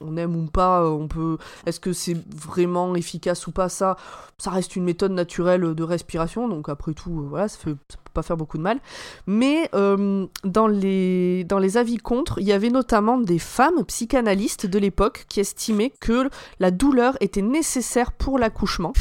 on, 0.01 0.17
aime 0.17 0.35
ou 0.35 0.47
pas, 0.47 0.81
euh, 0.81 0.89
on 0.89 1.09
peut. 1.09 1.37
Est-ce 1.67 1.79
que 1.79 1.93
c'est 1.93 2.17
vraiment 2.35 2.95
efficace 2.95 3.47
ou 3.47 3.53
pas 3.53 3.69
Ça, 3.69 3.99
ça 4.39 4.51
reste 4.51 4.77
une 4.77 4.85
méthode 4.85 5.13
naturelle 5.13 5.75
de 5.75 5.83
respiration, 5.83 6.49
donc 6.49 6.71
après 6.71 6.95
tout, 6.95 7.21
euh, 7.21 7.27
voilà, 7.29 7.49
ça, 7.49 7.59
fait, 7.59 7.75
peut 7.75 7.99
pas 8.15 8.23
faire 8.23 8.39
beaucoup 8.39 8.57
de 8.57 8.63
mal. 8.63 8.79
Mais 9.27 9.69
dans 9.73 10.67
les 10.69 11.45
dans 11.45 11.59
les 11.59 11.77
avis 11.77 11.99
contre, 11.99 12.39
il 12.39 12.47
y 12.47 12.53
avait 12.53 12.71
notamment 12.71 13.19
des 13.19 13.39
femmes 13.39 13.85
psychanalystes 13.85 14.65
de 14.65 14.79
l'époque 14.79 15.27
qui 15.29 15.41
estimaient 15.41 15.93
que 16.01 16.31
la 16.61 16.71
douleur 16.71 17.19
était 17.21 17.43
nécessaire 17.43 18.13
pour 18.13 18.39
l'accouchement. 18.39 18.95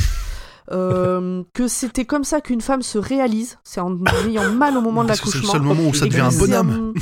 Euh, 0.71 1.43
que 1.55 1.67
c'était 1.67 2.05
comme 2.05 2.23
ça 2.23 2.41
qu'une 2.41 2.61
femme 2.61 2.81
se 2.83 2.97
réalise, 2.99 3.57
c'est 3.63 3.79
en 3.79 3.97
ayant 4.27 4.51
mal 4.51 4.77
au 4.77 4.81
moment 4.81 5.01
de 5.03 5.07
Parce 5.07 5.19
que 5.21 5.29
c'est 5.29 5.37
le 5.39 5.41
l'accouchement. 5.43 5.53
seul 5.67 5.75
moment 5.77 5.89
où 5.89 5.93
ça 5.95 6.05
devient 6.05 6.19
un 6.21 6.37
bonhomme. 6.37 6.93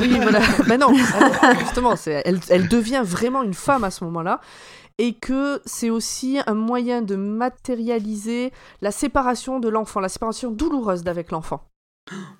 oui, 0.00 0.18
voilà. 0.20 0.40
Mais 0.66 0.76
non, 0.76 0.88
alors, 0.88 1.58
justement, 1.60 1.94
elle, 2.06 2.40
elle 2.48 2.68
devient 2.68 3.02
vraiment 3.04 3.42
une 3.44 3.54
femme 3.54 3.84
à 3.84 3.90
ce 3.90 4.02
moment-là. 4.04 4.40
Et 4.98 5.14
que 5.14 5.62
c'est 5.64 5.88
aussi 5.88 6.38
un 6.46 6.54
moyen 6.54 7.00
de 7.00 7.16
matérialiser 7.16 8.52
la 8.82 8.90
séparation 8.90 9.58
de 9.60 9.68
l'enfant, 9.68 10.00
la 10.00 10.08
séparation 10.10 10.50
douloureuse 10.50 11.02
d'avec 11.04 11.30
l'enfant. 11.30 11.62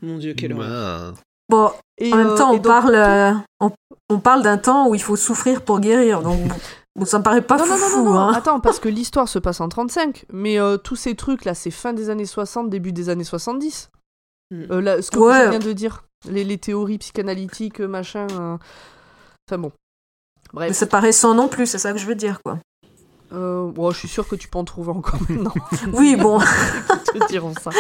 Mon 0.03 0.19
Dieu, 0.19 0.35
quelle 0.35 0.53
horreur. 0.53 1.13
Bah, 1.13 1.19
Bon, 1.49 1.71
Et, 1.99 2.13
en 2.13 2.17
même 2.17 2.27
euh, 2.29 2.37
temps, 2.37 2.51
on 2.51 2.55
donc- 2.55 2.63
parle, 2.63 2.95
euh, 2.95 3.33
on, 3.61 3.71
on 4.09 4.19
parle 4.21 4.43
d'un 4.43 4.57
temps 4.59 4.89
où 4.89 4.95
il 4.95 5.03
faut 5.03 5.17
souffrir 5.17 5.63
pour 5.63 5.81
guérir. 5.81 6.23
Donc, 6.23 6.39
bon, 6.97 7.05
ça 7.05 7.19
me 7.19 7.25
paraît 7.25 7.43
pas 7.43 7.57
non, 7.59 7.67
non, 7.67 7.77
non, 7.79 7.89
non, 8.05 8.05
non, 8.13 8.19
hein. 8.19 8.33
attends, 8.35 8.61
parce 8.61 8.79
que 8.81 8.89
l'histoire 8.99 9.29
se 9.29 9.39
passe 9.39 9.61
en 9.61 9.69
35, 9.69 10.27
mais 10.33 10.59
euh, 10.59 10.77
tous 10.77 10.97
ces 10.97 11.15
trucs 11.17 11.45
là, 11.45 11.55
c'est 11.55 11.71
fin 11.71 11.93
des 11.93 12.11
années 12.11 12.27
60, 12.27 12.69
début 12.71 12.93
des 12.93 13.09
années 13.09 13.25
70. 13.25 13.91
Mm. 14.51 14.63
Euh, 14.71 14.81
là, 14.81 15.03
ce 15.03 15.11
que 15.11 15.19
Ouais. 15.19 15.49
viens 15.51 15.59
de 15.59 15.73
dire, 15.73 16.05
les, 16.29 16.45
les 16.45 16.59
théories 16.59 16.99
psychanalytiques, 16.99 17.81
machin. 17.81 18.27
euh, 18.33 18.57
Enfin 19.49 19.59
bon. 19.59 19.73
Mais 20.53 20.67
Bref, 20.67 20.77
c'est 20.77 20.89
pas 20.91 21.01
récent 21.01 21.35
non 21.35 21.49
plus, 21.49 21.67
c'est 21.67 21.79
ça 21.79 21.93
que 21.93 21.99
je 21.99 22.07
veux 22.07 22.15
dire, 22.17 22.41
quoi. 22.45 22.59
Euh, 23.33 23.71
bon, 23.71 23.91
je 23.91 23.99
suis 23.99 24.09
sûre 24.09 24.27
que 24.29 24.35
tu 24.37 24.49
peux 24.49 24.59
en 24.59 24.65
trouver 24.65 24.91
encore 24.91 25.21
maintenant. 25.29 25.55
Oui, 25.93 26.17
bon, 26.17 26.39
te 27.05 27.27
diront 27.29 27.55
ça. 27.55 27.71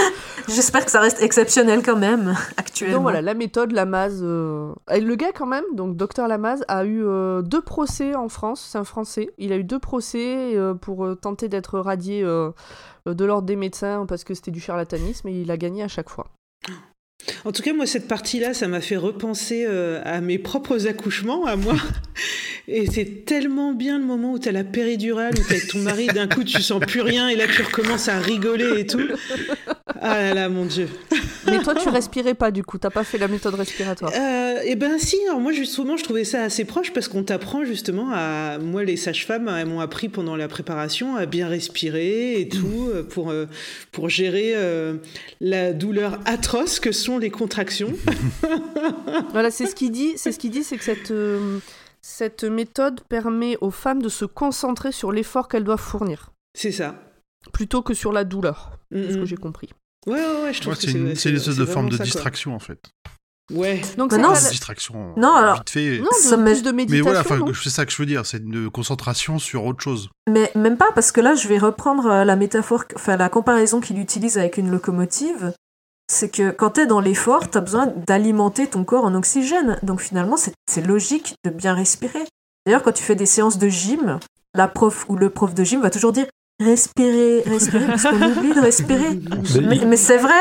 j'espère 0.49 0.85
que 0.85 0.91
ça 0.91 1.01
reste 1.01 1.21
exceptionnel 1.23 1.83
quand 1.85 1.97
même, 1.97 2.35
actuellement. 2.57 2.95
Donc 2.97 3.03
voilà, 3.03 3.23
la 3.23 3.35
méthode 3.35 3.73
Lamaze. 3.73 4.21
euh, 4.23 4.73
et 4.91 5.01
Le 5.01 5.15
gars, 5.17 5.33
quand 5.35 5.47
même, 5.47 5.65
donc 5.75 5.97
docteur 5.97 6.29
Lamaze, 6.29 6.65
a 6.69 6.85
eu 6.85 7.05
euh, 7.05 7.43
deux 7.43 7.63
procès 7.63 8.15
en 8.15 8.29
France. 8.29 8.69
C'est 8.71 8.79
un 8.79 8.85
Français. 8.85 9.31
Il 9.39 9.53
a 9.53 9.57
eu 9.57 9.65
deux 9.65 9.79
procès 9.79 10.57
euh, 10.57 10.75
pour 10.75 11.05
euh, 11.05 11.15
tenter 11.15 11.49
d'être 11.49 11.79
radié 11.79 12.23
euh, 12.23 12.51
de 13.07 13.25
l'ordre 13.25 13.47
des 13.47 13.57
médecins 13.57 14.07
parce 14.07 14.25
que 14.25 14.35
c'était 14.35 14.51
du 14.51 14.61
charlatanisme 14.61 15.29
et 15.29 15.41
il 15.41 15.51
a 15.51 15.57
gagné 15.57 15.83
à 15.83 15.89
chaque 15.89 16.11
fois. 16.11 16.27
En 17.45 17.53
tout 17.53 17.63
cas, 17.63 17.73
moi, 17.73 17.87
cette 17.87 18.09
partie-là, 18.09 18.55
ça 18.55 18.69
m'a 18.69 18.81
fait 18.81 18.97
repenser 18.97 19.65
euh, 19.69 20.01
à 20.05 20.21
mes 20.21 20.39
propres 20.39 20.87
accouchements, 20.87 21.47
à 21.47 21.57
moi. 21.57 21.77
Et 22.69 22.87
c'est 22.87 23.25
tellement 23.25 23.73
bien 23.73 23.99
le 23.99 24.05
moment 24.05 24.33
où 24.33 24.39
t'as 24.39 24.53
la 24.53 24.65
péridurale, 24.65 25.35
où 25.35 25.43
t'es 25.43 25.57
avec 25.57 25.69
ton 25.69 25.81
mari, 25.81 26.07
d'un 26.07 26.29
coup, 26.29 26.45
tu 26.45 26.63
sens 26.63 26.81
plus 26.81 27.01
rien, 27.01 27.29
et 27.29 27.35
là, 27.35 27.47
tu 27.49 27.63
recommences 27.63 28.09
à 28.09 28.19
rigoler 28.21 28.81
et 28.81 28.87
tout. 28.87 29.01
Ah 30.01 30.21
là 30.21 30.35
là, 30.35 30.49
mon 30.49 30.67
Dieu. 30.67 30.89
Mais 31.47 31.59
toi, 31.61 31.75
tu 31.75 31.89
respirais 31.89 32.35
pas 32.35 32.51
du 32.51 32.63
coup, 32.63 32.79
t'as 32.79 32.91
pas 32.91 33.05
fait 33.05 33.19
la 33.19 33.29
méthode 33.29 33.55
respiratoire. 33.55 34.13
Euh, 34.15 34.61
eh 34.65 34.77
ben 34.77 34.99
si, 34.99 35.17
alors 35.27 35.41
moi 35.41 35.53
justement 35.53 35.97
je 35.97 36.05
trouvais 36.05 36.25
ça 36.25 36.43
assez 36.43 36.65
proche 36.65 36.93
parce 36.93 37.09
qu'on 37.09 37.23
t'apprend 37.23 37.65
justement 37.65 38.11
à... 38.13 38.59
Moi 38.59 38.85
les 38.85 38.97
sages-femmes 38.97 39.49
elles 39.49 39.67
m'ont 39.67 39.81
appris 39.81 40.09
pendant 40.09 40.37
la 40.37 40.49
préparation 40.49 41.17
à 41.17 41.27
bien 41.27 41.49
respirer 41.49 42.41
et 42.41 42.49
tout 42.49 42.89
euh, 42.89 43.03
pour, 43.03 43.33
pour 43.93 44.09
gérer 44.09 44.53
euh, 44.55 44.95
la 45.41 45.73
douleur 45.73 46.21
atroce 46.25 46.81
que 46.81 46.93
sont 46.93 47.19
les 47.21 47.31
contractions. 47.31 47.93
Voilà, 49.33 49.51
c'est 49.51 49.67
ce 49.67 49.75
qu'il 49.75 49.91
dit. 49.93 50.13
C'est 50.17 50.33
ce 50.33 50.39
qu'il 50.39 50.51
dit, 50.51 50.65
c'est 50.65 50.77
que 50.77 50.85
cette 50.85 51.11
euh, 51.11 51.59
cette 52.03 52.45
méthode 52.45 53.01
permet 53.09 53.57
aux 53.61 53.71
femmes 53.71 54.03
de 54.03 54.09
se 54.09 54.25
concentrer 54.25 54.93
sur 54.93 55.13
l'effort 55.13 55.49
qu'elles 55.49 55.65
doivent 55.65 55.79
fournir, 55.81 56.31
C'est 56.55 56.73
ça. 56.73 56.95
plutôt 57.53 57.83
que 57.83 57.95
sur 57.95 58.13
la 58.13 58.25
douleur. 58.25 58.73
Mm, 58.91 59.03
C'est 59.07 59.13
ce 59.13 59.19
que 59.19 59.25
j'ai 59.27 59.37
compris. 59.37 59.69
Ouais, 60.07 60.15
ouais, 60.15 60.43
ouais, 60.45 60.53
je 60.55 60.61
trouve 60.63 60.73
ouais, 60.73 60.79
que 60.81 60.87
c'est 60.91 60.97
une, 60.97 61.15
c'est 61.15 61.29
une 61.31 61.37
espèce 61.37 61.57
de 61.57 61.65
forme 61.67 61.87
de 61.89 61.93
ça, 61.93 61.99
quoi. 61.99 62.05
distraction 62.07 62.55
en 62.55 62.59
fait. 62.59 62.81
Ouais. 63.53 63.81
Donc 63.99 64.13
Mais 64.13 64.17
c'est 64.17 64.23
non, 64.23 64.29
pas 64.31 64.35
c'est- 64.37 64.51
Distraction. 64.51 65.13
Non, 65.17 65.35
alors- 65.35 65.57
Vite 65.57 65.71
fait. 65.71 65.99
non, 65.99 66.09
Ça 66.13 66.37
me- 66.37 66.45
plus 66.47 66.63
de 66.63 66.71
Mais 66.71 66.77
méditation. 66.85 67.05
voilà, 67.05 67.21
enfin, 67.21 67.41
c'est 67.63 67.69
ça 67.71 67.85
que 67.85 67.93
je 67.93 67.99
veux 67.99 68.07
dire, 68.07 68.25
c'est 68.25 68.39
une 68.39 68.71
concentration 68.71 69.39
sur 69.39 69.65
autre 69.65 69.83
chose. 69.83 70.09
Mais 70.29 70.51
même 70.55 70.77
pas, 70.79 70.91
parce 70.95 71.13
que 71.13 71.21
là, 71.21 71.35
je 71.35 71.49
vais 71.49 71.59
reprendre 71.59 72.07
euh, 72.07 72.25
la 72.25 72.37
métaphore, 72.37 72.85
enfin 72.95 73.17
la 73.17 73.29
comparaison 73.29 73.81
qu'il 73.81 73.99
utilise 73.99 74.39
avec 74.39 74.57
une 74.57 74.71
locomotive. 74.71 75.53
C'est 76.13 76.29
que 76.29 76.51
quand 76.51 76.71
t'es 76.71 76.87
dans 76.87 76.99
l'effort, 77.01 77.49
t'as 77.51 77.61
besoin 77.61 77.87
d'alimenter 78.07 78.67
ton 78.67 78.83
corps 78.85 79.05
en 79.05 79.15
oxygène. 79.15 79.79
Donc 79.85 80.01
finalement, 80.01 80.37
c'est 80.37 80.53
c'est 80.69 80.85
logique 80.85 81.35
de 81.45 81.51
bien 81.51 81.73
respirer. 81.75 82.25
D'ailleurs, 82.67 82.83
quand 82.83 82.93
tu 82.93 83.03
fais 83.05 83.15
des 83.15 83.27
séances 83.27 83.59
de 83.59 83.69
gym, 83.69 84.19
la 84.55 84.67
prof 84.67 85.07
ou 85.09 85.15
le 85.17 85.31
prof 85.31 85.55
de 85.55 85.63
gym 85.63 85.81
va 85.81 85.91
toujours 85.91 86.13
dire 86.13 86.27
respirer, 86.61 87.41
respirer, 87.47 87.87
parce 87.87 88.03
qu'on 88.03 88.21
oublie 88.21 88.53
de 88.53 88.61
respirer. 88.61 89.09
Mais 89.15 89.61
Mais, 89.69 89.77
il- 89.77 89.87
mais 89.89 89.97
c'est 89.97 90.19
vrai, 90.19 90.35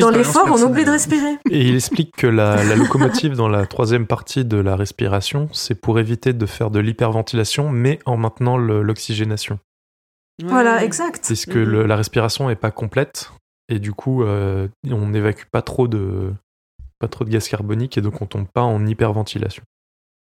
dans 0.00 0.10
l'effort, 0.10 0.46
on 0.50 0.60
oublie 0.62 0.84
de 0.84 0.90
respirer. 0.90 1.38
Et 1.50 1.60
il 1.66 1.74
explique 1.76 2.14
que 2.16 2.26
la, 2.26 2.62
la 2.64 2.74
locomotive 2.76 3.36
dans 3.36 3.48
la 3.48 3.64
troisième 3.64 4.06
partie 4.06 4.44
de 4.44 4.58
la 4.58 4.76
respiration, 4.76 5.48
c'est 5.52 5.74
pour 5.80 5.98
éviter 5.98 6.32
de 6.34 6.44
faire 6.46 6.70
de 6.70 6.78
l'hyperventilation, 6.80 7.70
mais 7.70 8.00
en 8.06 8.16
maintenant 8.18 8.58
le- 8.58 8.82
l'oxygénation. 8.82 9.58
Voilà, 10.44 10.84
exact. 10.84 11.24
Puisque 11.26 11.54
Mhm. 11.56 11.62
le- 11.64 11.86
la 11.86 11.96
respiration 11.96 12.50
est 12.50 12.56
pas 12.56 12.70
complète, 12.70 13.30
et 13.68 13.78
du 13.78 13.92
coup, 13.92 14.22
euh, 14.22 14.68
on 14.90 15.08
n'évacue 15.08 15.44
pas 15.50 15.62
trop 15.62 15.88
de 15.88 16.32
pas 16.98 17.08
trop 17.08 17.24
de 17.24 17.30
gaz 17.30 17.48
carbonique, 17.48 17.98
et 17.98 18.00
donc 18.00 18.22
on 18.22 18.26
tombe 18.26 18.48
pas 18.48 18.62
en 18.62 18.86
hyperventilation. 18.86 19.62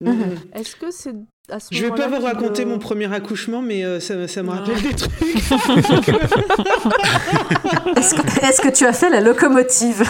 Mm, 0.02 0.10
mm. 0.10 0.12
Mhm. 0.12 0.34
Est-ce 0.54 0.76
que 0.76 0.90
c'est 0.90 1.14
à 1.50 1.60
ce 1.60 1.74
Je 1.74 1.84
vais 1.84 1.90
pas 1.90 2.08
vous 2.08 2.20
raconter 2.24 2.64
mon 2.64 2.78
premier 2.78 3.12
accouchement, 3.12 3.60
mais 3.62 3.84
euh, 3.84 4.00
ça, 4.00 4.26
ça 4.28 4.42
me 4.42 4.48
Non. 4.48 4.54
rappelle 4.56 4.80
des 4.82 4.94
trucs. 4.94 5.36
Est-ce 7.96 8.14
que, 8.14 8.46
est-ce 8.46 8.60
que 8.60 8.68
tu 8.68 8.84
as 8.86 8.92
fait 8.92 9.10
la 9.10 9.20
locomotive? 9.20 10.02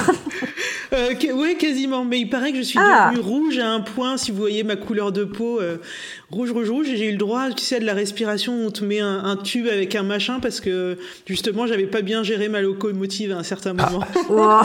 Euh, 0.93 1.15
que- 1.15 1.33
ouais, 1.33 1.55
quasiment. 1.57 2.05
Mais 2.05 2.19
il 2.21 2.29
paraît 2.31 2.53
que 2.53 2.59
je 2.59 2.63
suis 2.63 2.79
Ah. 2.81 3.11
devenue 3.11 3.25
rouge 3.27 3.59
à 3.59 3.69
un 3.69 3.81
point, 3.81 4.17
si 4.17 4.31
vous 4.31 4.39
voyez 4.39 4.63
ma 4.65 4.77
couleur 4.77 5.13
de 5.13 5.25
peau, 5.25 5.61
euh, 5.61 5.79
rouge, 6.31 6.51
rouge, 6.53 6.71
rouge. 6.71 6.89
Et 6.89 6.97
j'ai 6.97 7.07
eu 7.09 7.13
le 7.13 7.19
droit, 7.19 7.51
tu 7.51 7.65
sais, 7.65 7.81
de 7.81 7.85
la 7.85 7.95
respiration, 7.95 8.53
on 8.67 8.71
te 8.71 8.85
met 8.85 9.01
un, 9.01 9.25
un 9.25 9.37
tube 9.37 9.67
avec 9.67 9.95
un 9.95 10.03
machin 10.03 10.39
parce 10.41 10.61
que 10.61 10.99
justement, 11.27 11.67
j'avais 11.67 11.87
pas 11.87 12.03
bien 12.03 12.23
géré 12.23 12.49
ma 12.49 12.61
locomotive 12.61 13.33
à 13.33 13.37
un 13.39 13.43
certain 13.43 13.73
moment. 13.73 14.01
Wow. 14.29 14.61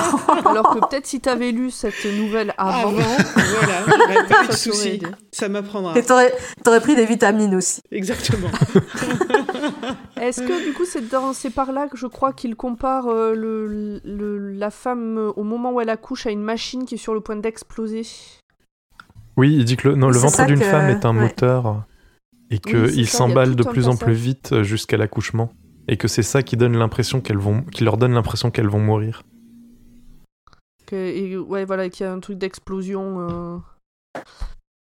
Alors 0.45 0.73
que 0.73 0.79
peut-être 0.79 1.05
si 1.05 1.19
t'avais 1.19 1.51
lu 1.51 1.69
cette 1.71 2.05
nouvelle 2.17 2.53
avant, 2.57 2.89
Avant, 2.89 2.93
voilà, 3.35 3.83
j'aurais 3.87 4.27
pas 4.27 4.43
eu 4.43 4.47
de 4.47 4.53
soucis. 4.53 5.01
Ça 5.31 5.47
m'apprendra. 5.49 5.97
Et 5.97 6.03
t'aurais, 6.03 6.33
t'aurais 6.63 6.81
pris 6.81 6.95
des 6.95 7.05
vitamines 7.05 7.55
aussi. 7.55 7.81
Exactement. 7.91 8.49
est-ce 10.21 10.41
que 10.41 10.65
du 10.67 10.73
coup 10.73 10.85
c'est 10.85 11.09
dans 11.09 11.33
c'est 11.33 11.49
par 11.49 11.71
là 11.71 11.87
que 11.87 11.97
je 11.97 12.07
crois 12.07 12.33
qu'il 12.33 12.55
compare 12.55 13.07
euh, 13.07 13.33
le, 13.33 13.99
le- 14.03 14.51
la 14.53 14.69
femme 14.71 15.17
euh, 15.17 15.31
au 15.35 15.43
moment 15.43 15.71
où 15.73 15.81
elle 15.81 15.89
accouche 15.89 16.25
à 16.27 16.31
une 16.31 16.41
machine 16.43 16.85
qui 16.85 16.95
est 16.95 16.97
sur 16.97 17.13
le 17.13 17.21
point 17.21 17.35
d'exploser? 17.35 18.03
Oui, 19.37 19.55
il 19.55 19.65
dit 19.65 19.77
que 19.77 19.89
le, 19.89 19.95
non, 19.95 20.07
le 20.07 20.13
C'est 20.13 20.19
ventre 20.19 20.45
d'une 20.45 20.59
que- 20.59 20.65
femme 20.65 20.89
est 20.89 21.05
un 21.05 21.15
ouais. 21.15 21.21
moteur, 21.23 21.85
et 22.49 22.59
qu'il 22.59 23.07
s'emballe 23.07 23.55
de 23.55 23.63
plus 23.63 23.87
en 23.87 23.95
plus 23.95 24.13
vite 24.13 24.61
jusqu'à 24.61 24.97
l'accouchement, 24.97 25.51
et 25.87 25.97
que 25.97 26.07
c'est 26.07 26.23
ça 26.23 26.43
qui 26.43 26.57
donne 26.57 26.77
l'impression 26.77 27.21
qu'elles 27.21 27.37
vont, 27.37 27.61
qui 27.63 27.83
leur 27.83 27.97
donne 27.97 28.13
l'impression 28.13 28.51
qu'elles 28.51 28.67
vont 28.69 28.79
mourir. 28.81 29.23
que, 30.85 30.95
et, 30.95 31.37
ouais 31.37 31.63
voilà 31.65 31.89
qu'il 31.89 32.05
y 32.05 32.09
a 32.09 32.11
un 32.13 32.19
truc 32.19 32.37
d'explosion 32.37 33.21
euh... 33.21 33.57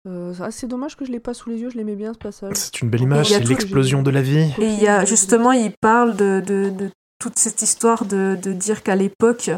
euh, 0.07 0.33
c'est 0.51 0.67
dommage 0.67 0.97
que 0.97 1.05
je 1.05 1.11
l'ai 1.11 1.19
pas 1.19 1.33
sous 1.33 1.49
les 1.49 1.57
yeux 1.57 1.69
je 1.69 1.77
l'aimais 1.77 1.95
bien 1.95 2.13
ce 2.13 2.17
passage 2.19 2.55
C'est 2.55 2.81
une 2.81 2.89
belle 2.89 3.01
image, 3.01 3.29
c'est 3.29 3.43
l'explosion 3.47 4.03
de 4.03 4.11
la 4.11 4.21
vie. 4.21 4.53
Et 4.59 4.67
il 4.67 4.81
y 4.81 4.87
a 4.87 5.05
justement, 5.05 5.51
il 5.53 5.71
parle 5.79 6.15
de, 6.15 6.41
de, 6.45 6.69
de 6.69 6.89
toute 7.19 7.39
cette 7.39 7.61
histoire 7.61 8.05
de, 8.05 8.37
de 8.41 8.51
dire 8.51 8.83
qu'à 8.83 8.95
l'époque, 8.95 9.49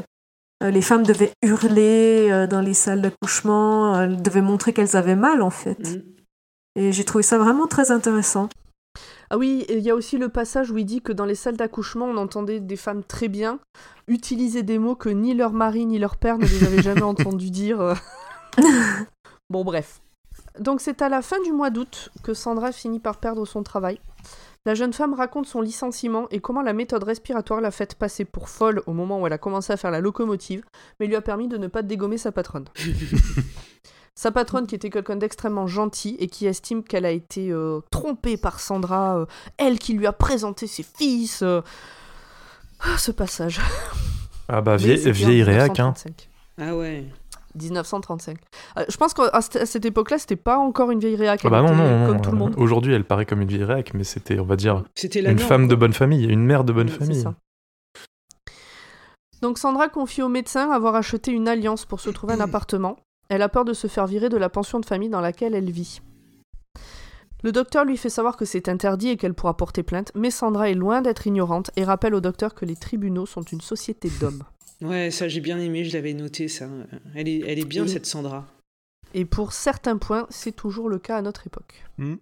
euh, 0.63 0.69
les 0.69 0.81
femmes 0.81 1.03
devaient 1.03 1.33
hurler 1.41 2.29
euh, 2.29 2.47
dans 2.47 2.61
les 2.61 2.75
salles 2.75 3.01
d'accouchement, 3.01 3.99
elles 3.99 4.21
devaient 4.21 4.41
montrer 4.41 4.71
qu'elles 4.71 4.95
avaient 4.95 5.15
mal 5.15 5.41
en 5.41 5.49
fait. 5.49 5.79
Mm. 5.79 6.03
Et 6.77 6.91
j'ai 6.91 7.05
trouvé 7.05 7.23
ça 7.23 7.37
vraiment 7.37 7.67
très 7.67 7.89
intéressant. 7.89 8.49
Ah 9.29 9.37
oui, 9.37 9.65
il 9.69 9.79
y 9.79 9.89
a 9.89 9.95
aussi 9.95 10.17
le 10.17 10.29
passage 10.29 10.69
où 10.69 10.77
il 10.77 10.85
dit 10.85 11.01
que 11.01 11.11
dans 11.11 11.25
les 11.25 11.35
salles 11.35 11.57
d'accouchement, 11.57 12.05
on 12.05 12.17
entendait 12.17 12.59
des 12.59 12.75
femmes 12.75 13.03
très 13.03 13.27
bien 13.27 13.59
utiliser 14.07 14.61
des 14.61 14.77
mots 14.77 14.95
que 14.95 15.09
ni 15.09 15.33
leur 15.33 15.51
mari 15.51 15.87
ni 15.87 15.97
leur 15.97 16.17
père 16.17 16.37
ne 16.37 16.45
les 16.45 16.63
avaient 16.63 16.83
jamais 16.83 17.01
entendu 17.01 17.49
dire. 17.49 17.81
euh. 17.81 17.95
bon, 19.49 19.63
bref. 19.63 20.01
Donc 20.59 20.81
c'est 20.81 21.01
à 21.01 21.09
la 21.09 21.21
fin 21.21 21.41
du 21.41 21.51
mois 21.51 21.69
d'août 21.69 22.09
que 22.23 22.33
Sandra 22.33 22.71
finit 22.71 22.99
par 22.99 23.17
perdre 23.17 23.45
son 23.45 23.63
travail. 23.63 23.99
La 24.65 24.73
jeune 24.73 24.93
femme 24.93 25.13
raconte 25.13 25.45
son 25.45 25.61
licenciement 25.61 26.27
et 26.31 26.39
comment 26.39 26.63
la 26.63 26.73
méthode 26.73 27.03
respiratoire 27.03 27.61
l'a 27.61 27.69
fait 27.69 27.93
passer 27.93 28.25
pour 28.25 28.49
folle 28.49 28.81
au 28.87 28.93
moment 28.93 29.21
où 29.21 29.27
elle 29.27 29.33
a 29.33 29.37
commencé 29.37 29.71
à 29.71 29.77
faire 29.77 29.91
la 29.91 29.99
locomotive, 29.99 30.63
mais 30.99 31.05
lui 31.05 31.15
a 31.15 31.21
permis 31.21 31.47
de 31.47 31.57
ne 31.57 31.67
pas 31.67 31.83
dégommer 31.83 32.17
sa 32.17 32.31
patronne. 32.31 32.65
sa 34.15 34.31
patronne 34.31 34.65
qui 34.65 34.73
était 34.73 34.89
quelqu'un 34.89 35.17
d'extrêmement 35.17 35.67
gentil 35.67 36.15
et 36.19 36.27
qui 36.27 36.47
estime 36.47 36.83
qu'elle 36.83 37.05
a 37.05 37.11
été 37.11 37.51
euh, 37.51 37.81
trompée 37.91 38.37
par 38.37 38.59
Sandra, 38.59 39.19
euh, 39.19 39.25
elle 39.57 39.77
qui 39.77 39.93
lui 39.93 40.07
a 40.07 40.13
présenté 40.13 40.65
ses 40.65 40.83
fils. 40.83 41.43
euh. 41.43 41.61
Ah, 42.79 42.97
ce 42.97 43.11
passage. 43.11 43.61
Ah 44.47 44.61
bah, 44.61 44.77
vieille, 44.77 45.11
vieille 45.11 45.43
réac, 45.43 45.79
hein. 45.79 45.93
1935. 45.93 46.29
Ah 46.57 46.75
ouais. 46.75 47.05
1935. 47.55 48.37
Euh, 48.77 48.85
je 48.89 48.97
pense 48.97 49.13
qu'à 49.13 49.41
cette 49.41 49.85
époque-là, 49.85 50.17
c'était 50.19 50.35
pas 50.35 50.57
encore 50.57 50.91
une 50.91 50.99
vieille 50.99 51.15
réac. 51.15 51.41
Ah 51.43 51.49
bah 51.49 51.61
non, 51.61 51.67
était 51.67 51.75
non, 51.77 51.99
non. 51.99 52.07
comme 52.07 52.21
tout 52.21 52.31
le 52.31 52.37
monde. 52.37 52.53
Aujourd'hui, 52.57 52.93
elle 52.93 53.05
paraît 53.05 53.25
comme 53.25 53.41
une 53.41 53.47
vieille 53.47 53.63
réac, 53.63 53.93
mais 53.93 54.03
c'était, 54.03 54.39
on 54.39 54.45
va 54.45 54.55
dire, 54.55 54.83
C'était 54.95 55.21
la 55.21 55.31
une 55.31 55.37
norme, 55.37 55.47
femme 55.49 55.67
de 55.67 55.75
bonne 55.75 55.93
famille, 55.93 56.25
une 56.25 56.45
mère 56.45 56.63
de 56.63 56.73
bonne 56.73 56.89
C'est 56.89 56.97
famille. 56.99 57.21
ça. 57.21 57.35
Donc 59.41 59.57
Sandra 59.57 59.89
confie 59.89 60.21
au 60.21 60.29
médecin 60.29 60.71
avoir 60.71 60.95
acheté 60.95 61.31
une 61.31 61.47
alliance 61.47 61.85
pour 61.85 61.99
se 61.99 62.09
trouver 62.09 62.33
un 62.33 62.39
appartement. 62.41 62.97
Elle 63.29 63.41
a 63.41 63.49
peur 63.49 63.65
de 63.65 63.73
se 63.73 63.87
faire 63.87 64.05
virer 64.07 64.29
de 64.29 64.37
la 64.37 64.49
pension 64.49 64.79
de 64.79 64.85
famille 64.85 65.09
dans 65.09 65.21
laquelle 65.21 65.55
elle 65.55 65.71
vit. 65.71 66.01
Le 67.43 67.51
docteur 67.51 67.85
lui 67.85 67.97
fait 67.97 68.09
savoir 68.09 68.37
que 68.37 68.45
c'est 68.45 68.69
interdit 68.69 69.09
et 69.09 69.17
qu'elle 69.17 69.33
pourra 69.35 69.55
porter 69.55 69.83
plainte, 69.83 70.11
mais 70.15 70.31
Sandra 70.31 70.69
est 70.69 70.73
loin 70.73 71.01
d'être 71.01 71.27
ignorante 71.27 71.69
et 71.75 71.83
rappelle 71.83 72.15
au 72.15 72.21
docteur 72.21 72.55
que 72.55 72.65
les 72.65 72.75
tribunaux 72.75 73.25
sont 73.27 73.43
une 73.43 73.61
société 73.61 74.09
d'hommes. 74.19 74.43
Ouais, 74.81 75.11
ça 75.11 75.27
j'ai 75.27 75.41
bien 75.41 75.59
aimé, 75.59 75.85
je 75.85 75.93
l'avais 75.93 76.13
noté 76.13 76.47
ça. 76.47 76.67
Elle 77.15 77.27
est, 77.27 77.39
elle 77.47 77.59
est 77.59 77.65
bien 77.65 77.83
Oui. 77.83 77.89
cette 77.89 78.05
Sandra. 78.05 78.45
Et 79.13 79.25
pour 79.25 79.53
certains 79.53 79.97
points, 79.97 80.27
c'est 80.29 80.55
toujours 80.55 80.89
le 80.89 80.99
cas 80.99 81.17
à 81.17 81.21
notre 81.21 81.47
époque. 81.47 81.85
Mm. 81.97 82.15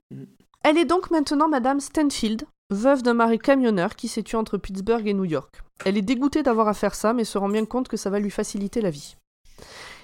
Elle 0.64 0.78
est 0.78 0.86
donc 0.86 1.10
maintenant 1.12 1.50
Madame 1.50 1.80
Stanfield, 1.80 2.44
veuve 2.70 3.02
d'un 3.02 3.16
mari 3.16 3.40
camionneur 3.40 3.96
qui 3.96 4.08
s'est 4.08 4.24
tué 4.24 4.38
entre 4.38 4.58
Pittsburgh 4.58 5.08
et 5.08 5.14
New 5.14 5.26
York. 5.26 5.62
Elle 5.86 5.98
est 5.98 6.04
dégoûtée 6.04 6.44
d'avoir 6.44 6.68
à 6.68 6.74
faire 6.74 6.96
ça, 6.96 7.14
mais 7.14 7.26
se 7.26 7.38
rend 7.38 7.50
bien 7.50 7.66
compte 7.66 7.88
que 7.88 7.98
ça 7.98 8.10
va 8.10 8.20
lui 8.20 8.30
faciliter 8.30 8.80
la 8.82 8.92
vie. 8.92 9.16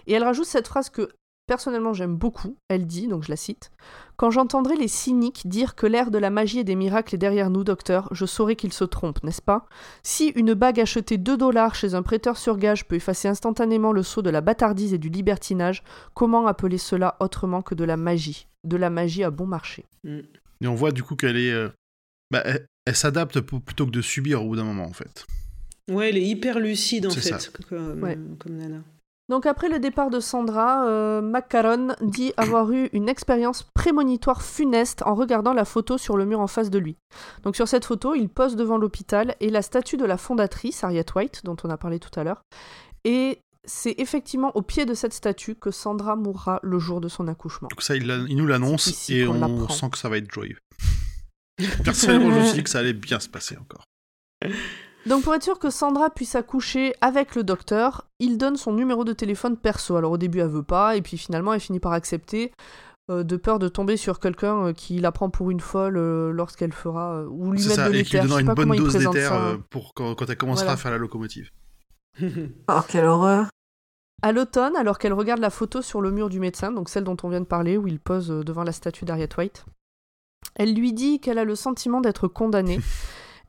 Et 0.08 0.14
elle 0.14 0.24
rajoute 0.24 0.46
cette 0.46 0.68
phrase 0.68 0.90
que 0.90 1.10
personnellement 1.50 1.94
j'aime 1.94 2.16
beaucoup. 2.16 2.56
Elle 2.70 2.86
dit, 2.88 3.08
donc 3.08 3.24
je 3.24 3.30
la 3.30 3.36
cite 3.36 3.72
Quand 4.16 4.30
j'entendrai 4.32 4.76
les 4.78 4.88
cyniques 4.88 5.48
dire 5.48 5.76
que 5.76 5.88
l'ère 5.88 6.12
de 6.12 6.18
la 6.20 6.30
magie 6.30 6.60
et 6.60 6.64
des 6.64 6.76
miracles 6.76 7.16
est 7.16 7.18
derrière 7.18 7.50
nous, 7.50 7.64
docteur, 7.64 8.08
je 8.12 8.26
saurai 8.26 8.56
qu'ils 8.56 8.72
se 8.72 8.84
trompent, 8.86 9.24
n'est-ce 9.24 9.42
pas? 9.42 9.66
Si 10.04 10.28
une 10.36 10.54
bague 10.54 10.80
achetée 10.80 11.18
2 11.18 11.36
dollars 11.36 11.74
chez 11.76 11.96
un 11.96 12.04
prêteur 12.04 12.38
sur 12.38 12.58
gage 12.58 12.88
peut 12.88 12.96
effacer 12.96 13.28
instantanément 13.28 13.92
le 13.92 14.04
sceau 14.04 14.22
de 14.22 14.30
la 14.30 14.42
bâtardise 14.42 14.94
et 14.94 15.00
du 15.00 15.10
libertinage, 15.10 15.84
comment 16.14 16.46
appeler 16.48 16.78
cela 16.78 17.18
autrement 17.20 17.62
que 17.64 17.76
de 17.76 17.84
la 17.84 17.98
magie? 17.98 18.48
De 18.64 18.78
la 18.78 18.90
magie 18.92 19.24
à 19.24 19.32
bon 19.32 19.48
marché. 19.48 19.86
Et 20.06 20.68
on 20.68 20.76
voit 20.76 20.92
du 20.92 21.02
coup 21.04 21.16
qu'elle 21.16 21.38
est. 21.38 21.52
euh, 21.52 21.70
bah, 22.32 22.44
elle, 22.46 22.68
elle 22.86 22.96
s'adapte 22.96 23.40
plutôt 23.42 23.86
que 23.88 23.92
de 23.92 24.02
subir 24.02 24.44
au 24.44 24.50
bout 24.50 24.56
d'un 24.56 24.66
moment, 24.66 24.86
en 24.86 24.94
fait. 24.94 25.26
Ouais, 25.90 26.10
elle 26.10 26.18
est 26.18 26.26
hyper 26.26 26.60
lucide 26.60 27.08
en 27.08 27.10
fait, 27.10 27.22
ça. 27.22 27.40
comme, 27.68 28.04
Ouais. 28.04 28.18
comme 28.38 28.56
Nana. 28.58 28.84
Donc 29.30 29.46
après 29.46 29.70
le 29.70 29.80
départ 29.80 30.10
de 30.10 30.20
Sandra, 30.20 30.88
euh, 30.88 31.22
Macaron 31.22 31.90
dit 32.02 32.34
avoir 32.36 32.72
eu 32.72 32.90
une 32.94 33.08
expérience 33.08 33.64
prémonitoire 33.76 34.42
funeste 34.42 35.04
en 35.04 35.14
regardant 35.14 35.54
la 35.54 35.66
photo 35.66 36.00
sur 36.00 36.18
le 36.18 36.26
mur 36.26 36.40
en 36.40 36.48
face 36.48 36.72
de 36.72 36.80
lui. 36.80 36.98
Donc 37.44 37.56
sur 37.56 37.68
cette 37.68 37.86
photo, 37.86 38.16
il 38.16 38.28
pose 38.28 38.56
devant 38.56 38.78
l'hôpital 38.78 39.36
et 39.40 39.52
la 39.52 39.62
statue 39.62 39.98
de 39.98 40.06
la 40.06 40.18
fondatrice, 40.18 40.84
Harriet 40.84 41.06
White, 41.16 41.42
dont 41.44 41.56
on 41.64 41.70
a 41.70 41.78
parlé 41.78 42.00
tout 42.00 42.20
à 42.20 42.24
l'heure. 42.24 42.42
Et 43.06 43.40
c'est 43.66 43.94
effectivement 44.00 44.52
au 44.56 44.64
pied 44.64 44.86
de 44.86 44.96
cette 44.96 45.14
statue 45.14 45.54
que 45.54 45.70
Sandra 45.70 46.16
mourra 46.16 46.60
le 46.64 46.80
jour 46.80 47.00
de 47.00 47.08
son 47.08 47.28
accouchement. 47.28 47.68
Donc 47.70 47.84
ça, 47.84 47.96
il, 47.96 48.08
nous 48.08 48.48
l'annonce 48.48 49.10
et 49.12 49.28
on 49.28 49.36
l'apprend. 49.36 49.70
sent 49.70 49.90
que 49.92 49.98
ça 50.00 50.10
va 50.10 50.18
être 50.18 50.32
joyeux. 50.34 50.58
Personnellement, 51.84 52.32
je 52.32 52.40
me 52.40 52.46
suis 52.46 52.54
dit 52.56 52.64
que 52.64 52.70
ça 52.70 52.80
allait 52.80 52.94
bien 52.94 53.20
se 53.20 53.30
passer 53.30 53.58
encore. 53.58 53.84
Donc 55.06 55.24
pour 55.24 55.34
être 55.34 55.44
sûr 55.44 55.60
que 55.60 55.70
Sandra 55.70 56.10
puisse 56.10 56.36
accoucher 56.36 56.94
avec 57.02 57.36
le 57.36 57.44
docteur, 57.44 58.06
il 58.20 58.38
donne 58.38 58.58
son 58.58 58.74
numéro 58.74 59.04
de 59.06 59.14
téléphone 59.14 59.58
perso. 59.58 59.96
Alors 59.96 60.12
au 60.12 60.18
début 60.18 60.40
elle 60.40 60.50
veut 60.50 60.64
pas, 60.64 60.96
et 60.98 61.02
puis 61.02 61.18
finalement 61.18 61.54
elle 61.54 61.60
finit 61.62 61.80
par 61.80 61.94
accepter, 61.94 62.52
euh, 63.10 63.24
de 63.24 63.38
peur 63.38 63.60
de 63.60 63.68
tomber 63.70 63.98
sur 63.98 64.20
quelqu'un 64.20 64.68
euh, 64.68 64.74
qui 64.74 65.00
la 65.00 65.12
prend 65.12 65.30
pour 65.30 65.52
une 65.52 65.62
folle 65.62 65.98
euh, 65.98 66.32
lorsqu'elle 66.32 66.74
fera... 66.74 67.14
euh, 67.22 67.28
ou 67.30 67.52
lui 67.52 67.60
C'est 67.62 67.70
mettre 67.70 67.82
ça, 67.82 67.90
de 67.90 67.96
et 67.96 68.04
qui 68.04 68.18
lui 68.18 68.20
l'éther. 68.20 68.22
Je 68.22 68.28
donnera 68.28 68.36
sais 68.38 68.42
une 68.42 68.48
pas 68.48 68.56
comment 68.56 68.68
bonne 68.68 68.76
il 68.78 68.84
dose 68.84 68.94
présente 68.94 69.14
d'éther 69.14 69.30
ça. 69.30 69.58
pour 69.70 69.94
quand, 69.96 70.16
quand 70.16 70.30
elle 70.30 70.38
commencera 70.38 70.66
Voilà. 70.66 70.74
à 70.74 70.78
faire 70.78 70.92
la 70.92 70.98
locomotive. 70.98 71.50
Oh, 72.68 72.80
quelle 72.88 73.06
horreur. 73.06 73.48
À 74.22 74.34
l'automne, 74.34 74.76
alors 74.76 75.00
qu'elle 75.00 75.14
regarde 75.14 75.40
la 75.40 75.50
photo 75.50 75.82
sur 75.82 76.02
le 76.02 76.12
mur 76.12 76.28
du 76.30 76.42
médecin, 76.42 76.72
donc 76.74 76.90
celle 76.90 77.06
dont 77.06 77.16
on 77.24 77.30
vient 77.30 77.40
de 77.40 77.46
parler, 77.46 77.78
où 77.78 77.88
il 77.88 78.00
pose 78.02 78.28
devant 78.28 78.64
la 78.64 78.74
statue 78.74 79.06
d'Harriet 79.06 79.30
White, 79.38 79.66
elle 80.56 80.74
lui 80.76 80.92
dit 80.92 81.22
qu'elle 81.22 81.38
a 81.38 81.46
le 81.46 81.56
sentiment 81.56 82.02
d'être 82.02 82.28
condamnée. 82.28 82.80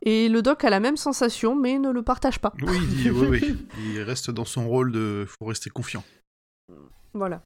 Et 0.03 0.29
le 0.29 0.43
doc 0.43 0.65
a 0.65 0.71
la 0.71 0.81
même 0.81 0.97
sensation, 0.97 1.55
mais 1.55 1.79
ne 1.79 1.91
le 1.91 2.03
partage 2.03 2.39
pas. 2.39 2.53
Oui, 2.63 2.79
il 2.81 2.97
dit, 2.97 3.11
oui, 3.11 3.27
oui. 3.29 3.67
Il 3.95 4.01
reste 4.03 4.31
dans 4.31 4.45
son 4.45 4.69
rôle 4.69 4.93
de. 4.93 5.27
faut 5.29 5.47
rester 5.47 5.71
confiant. 5.71 6.05
Voilà. 7.13 7.43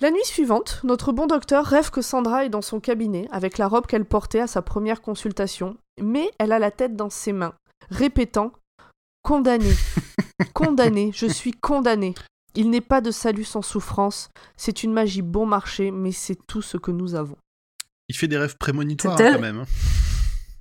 La 0.00 0.10
nuit 0.10 0.24
suivante, 0.24 0.80
notre 0.84 1.12
bon 1.12 1.26
docteur 1.26 1.64
rêve 1.64 1.90
que 1.90 2.02
Sandra 2.02 2.44
est 2.44 2.50
dans 2.50 2.62
son 2.62 2.80
cabinet 2.80 3.28
avec 3.32 3.56
la 3.56 3.66
robe 3.66 3.86
qu'elle 3.86 4.04
portait 4.04 4.40
à 4.40 4.46
sa 4.46 4.60
première 4.60 5.00
consultation, 5.00 5.78
mais 6.02 6.30
elle 6.38 6.52
a 6.52 6.58
la 6.58 6.70
tête 6.70 6.96
dans 6.96 7.08
ses 7.08 7.32
mains, 7.32 7.54
répétant 7.90 8.52
Condamné, 9.26 9.72
condamné, 10.54 11.10
je 11.12 11.26
suis 11.26 11.50
condamné. 11.50 12.14
Il 12.54 12.70
n'est 12.70 12.80
pas 12.80 13.00
de 13.00 13.10
salut 13.10 13.42
sans 13.42 13.60
souffrance, 13.60 14.28
c'est 14.56 14.84
une 14.84 14.92
magie 14.92 15.22
bon 15.22 15.46
marché, 15.46 15.90
mais 15.90 16.12
c'est 16.12 16.38
tout 16.46 16.62
ce 16.62 16.76
que 16.76 16.92
nous 16.92 17.16
avons. 17.16 17.36
Il 18.08 18.14
fait 18.14 18.28
des 18.28 18.38
rêves 18.38 18.56
prémonitoires 18.56 19.20
hein, 19.20 19.32
quand 19.32 19.40
même. 19.40 19.64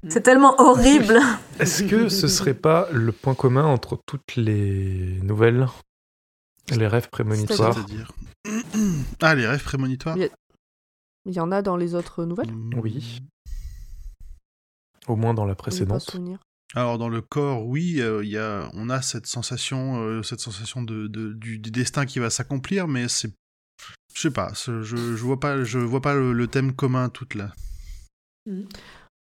Hein. 0.05 0.09
C'est 0.09 0.21
tellement 0.21 0.59
horrible. 0.59 1.19
Est-ce 1.59 1.83
que 1.83 2.09
ce 2.09 2.27
serait 2.27 2.53
pas 2.53 2.87
le 2.91 3.11
point 3.11 3.35
commun 3.35 3.65
entre 3.65 3.99
toutes 4.05 4.35
les 4.35 5.19
nouvelles 5.21 5.67
Les 6.75 6.87
rêves 6.87 7.09
prémonitoires 7.09 7.73
C'est-à-dire. 7.73 8.11
Ah, 9.21 9.35
les 9.35 9.47
rêves 9.47 9.63
prémonitoires. 9.63 10.17
Il 10.17 11.33
y 11.33 11.39
en 11.39 11.51
a 11.51 11.61
dans 11.61 11.77
les 11.77 11.95
autres 11.95 12.23
nouvelles? 12.25 12.51
Oui. 12.75 13.19
Au 15.07 15.15
moins 15.15 15.33
dans 15.33 15.45
la 15.45 15.55
précédente. 15.55 16.15
Alors 16.73 16.97
dans 16.97 17.09
le 17.09 17.21
corps, 17.21 17.65
oui, 17.65 18.01
euh, 18.01 18.23
il 18.23 18.29
y 18.31 18.37
a, 18.37 18.69
on 18.73 18.89
a 18.89 19.01
cette 19.01 19.27
sensation, 19.27 20.01
euh, 20.01 20.23
cette 20.23 20.39
sensation 20.41 20.81
de, 20.81 21.07
de- 21.07 21.31
du, 21.33 21.59
du 21.59 21.71
destin 21.71 22.05
qui 22.05 22.19
va 22.19 22.29
s'accomplir, 22.29 22.87
mais 22.87 23.07
c'est, 23.07 23.31
je 24.13 24.21
sais 24.21 24.31
pas, 24.31 24.51
je, 24.55 24.81
je 24.83 24.95
vois 25.23 25.39
pas, 25.39 25.63
je 25.63 25.77
vois 25.79 26.01
pas 26.01 26.15
le, 26.15 26.33
le 26.33 26.47
thème 26.47 26.73
commun 26.75 27.09
toute 27.09 27.35
là. 27.35 27.53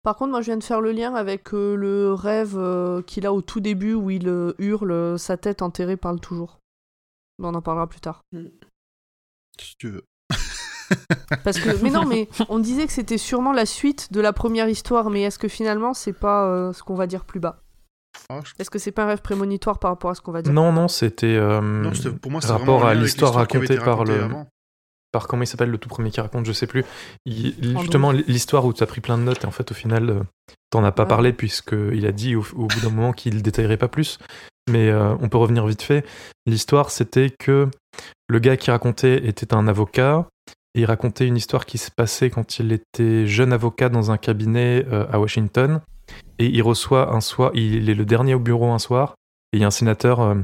Par 0.08 0.16
contre, 0.16 0.32
moi, 0.32 0.40
je 0.40 0.46
viens 0.46 0.56
de 0.56 0.64
faire 0.64 0.80
le 0.80 0.94
lien 0.94 1.14
avec 1.16 1.54
euh, 1.54 1.76
le 1.76 2.14
rêve 2.14 2.54
euh, 2.58 3.02
qu'il 3.02 3.26
a 3.26 3.34
au 3.34 3.42
tout 3.42 3.60
début 3.60 3.94
où 3.94 4.10
il 4.10 4.30
euh, 4.30 4.54
hurle 4.58 4.92
euh, 4.94 5.18
sa 5.18 5.36
tête 5.36 5.62
enterrée 5.62 5.98
parle 5.98 6.22
toujours. 6.22 6.60
Mais 7.40 7.48
on 7.50 7.54
en 7.54 7.62
parlera 7.62 7.88
plus 7.88 8.00
tard. 8.00 8.22
Si 9.60 9.76
tu 9.78 9.90
veux. 9.90 10.04
Parce 11.44 11.60
que, 11.60 11.84
mais 11.84 11.90
non, 11.92 12.06
mais 12.06 12.30
on 12.48 12.60
disait 12.60 12.88
que 12.88 12.94
c'était 12.94 13.18
sûrement 13.18 13.52
la 13.52 13.66
suite 13.66 14.14
de 14.14 14.22
la 14.22 14.32
première 14.32 14.70
histoire, 14.70 15.10
mais 15.10 15.24
est-ce 15.24 15.38
que 15.40 15.50
finalement 15.50 15.94
c'est 15.94 16.14
pas 16.14 16.46
euh, 16.46 16.72
ce 16.72 16.84
qu'on 16.84 16.96
va 16.96 17.06
dire 17.06 17.26
plus 17.26 17.42
bas? 17.42 17.62
Ah, 18.30 18.40
je- 18.46 18.54
Est-ce 18.60 18.70
que 18.70 18.80
c'est 18.80 18.94
pas 18.94 19.04
un 19.04 19.08
rêve 19.08 19.22
prémonitoire 19.22 19.78
par 19.78 19.92
rapport 19.92 20.12
à 20.12 20.16
ce 20.16 20.22
qu'on 20.22 20.32
va 20.32 20.42
dire? 20.42 20.54
Non, 20.54 20.72
non, 20.72 20.88
c'était 20.88 21.36
euh, 21.36 22.14
pour 22.22 22.32
moi, 22.32 22.40
c'est 22.40 22.48
rapport 22.48 22.78
vraiment 22.80 22.88
à 22.88 22.94
l'histoire 22.94 23.34
racontée 23.34 23.76
par 23.78 24.06
le 24.06 24.24
avant. 24.24 24.48
Par 25.12 25.28
comment 25.28 25.44
il 25.44 25.48
s'appelle 25.48 25.70
le 25.70 25.78
tout 25.78 25.90
premier 25.90 26.12
qui 26.12 26.20
raconte, 26.22 26.46
je 26.46 26.52
sais 26.54 26.68
plus. 26.68 26.84
Il- 27.26 27.78
justement, 27.80 28.12
l'histoire 28.12 28.66
où 28.66 28.74
tu 28.74 28.84
as 28.84 28.88
pris 28.88 29.02
plein 29.02 29.18
de 29.18 29.24
notes 29.24 29.44
et 29.44 29.48
en 29.48 29.52
fait 29.52 29.72
au 29.72 29.74
final 29.76 30.10
euh, 30.10 30.20
t'en 30.70 30.84
as 30.84 30.92
pas 30.92 31.04
Ouais. 31.04 31.10
parlé 31.10 31.34
puisqu'il 31.34 32.06
a 32.06 32.12
dit 32.12 32.36
au, 32.36 32.46
au 32.56 32.68
bout 32.68 32.80
d'un 32.82 32.90
moment 32.90 33.14
qu'il 33.14 33.42
détaillerait 33.42 33.78
pas 33.78 33.88
plus. 33.88 34.20
Mais 34.70 34.90
euh, 34.90 35.16
on 35.22 35.30
peut 35.30 35.38
revenir 35.38 35.66
vite 35.66 35.82
fait. 35.82 36.06
L'histoire 36.46 36.92
c'était 36.92 37.30
que 37.30 37.70
le 38.28 38.40
gars 38.40 38.58
qui 38.58 38.70
racontait 38.70 39.26
était 39.28 39.54
un 39.54 39.68
avocat 39.68 40.28
et 40.76 40.82
il 40.82 40.86
racontait 40.86 41.26
une 41.26 41.38
histoire 41.38 41.66
qui 41.66 41.78
se 41.78 41.90
passait 41.90 42.30
quand 42.30 42.60
il 42.60 42.72
était 42.74 43.26
jeune 43.28 43.54
avocat 43.54 43.90
dans 43.90 44.12
un 44.12 44.18
cabinet 44.18 44.86
euh, 44.92 45.06
à 45.12 45.20
Washington 45.20 45.80
et 46.38 46.46
il 46.48 46.62
reçoit 46.62 47.14
un 47.14 47.22
soir, 47.22 47.52
il 47.54 47.90
est 47.90 47.94
le 47.96 48.06
dernier 48.06 48.34
au 48.36 48.40
bureau 48.40 48.72
un 48.72 48.80
soir 48.80 49.16
et 49.54 49.58
il 49.58 49.62
y 49.62 49.64
a 49.64 49.68
un 49.68 49.72
sénateur 49.72 50.20
euh, 50.20 50.36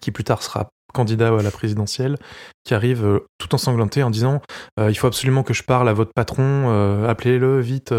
qui 0.00 0.12
plus 0.12 0.24
tard 0.24 0.42
sera 0.42 0.68
candidat 0.92 1.28
à 1.28 1.42
la 1.42 1.50
présidentielle 1.50 2.16
qui 2.64 2.74
arrive 2.74 3.04
euh, 3.04 3.20
tout 3.38 3.54
ensanglanté 3.54 4.02
en 4.02 4.10
disant 4.10 4.40
euh, 4.78 4.90
il 4.90 4.94
faut 4.94 5.06
absolument 5.06 5.42
que 5.42 5.54
je 5.54 5.62
parle 5.62 5.88
à 5.88 5.92
votre 5.92 6.12
patron 6.14 6.70
euh, 6.70 7.08
appelez-le 7.08 7.60
vite 7.60 7.94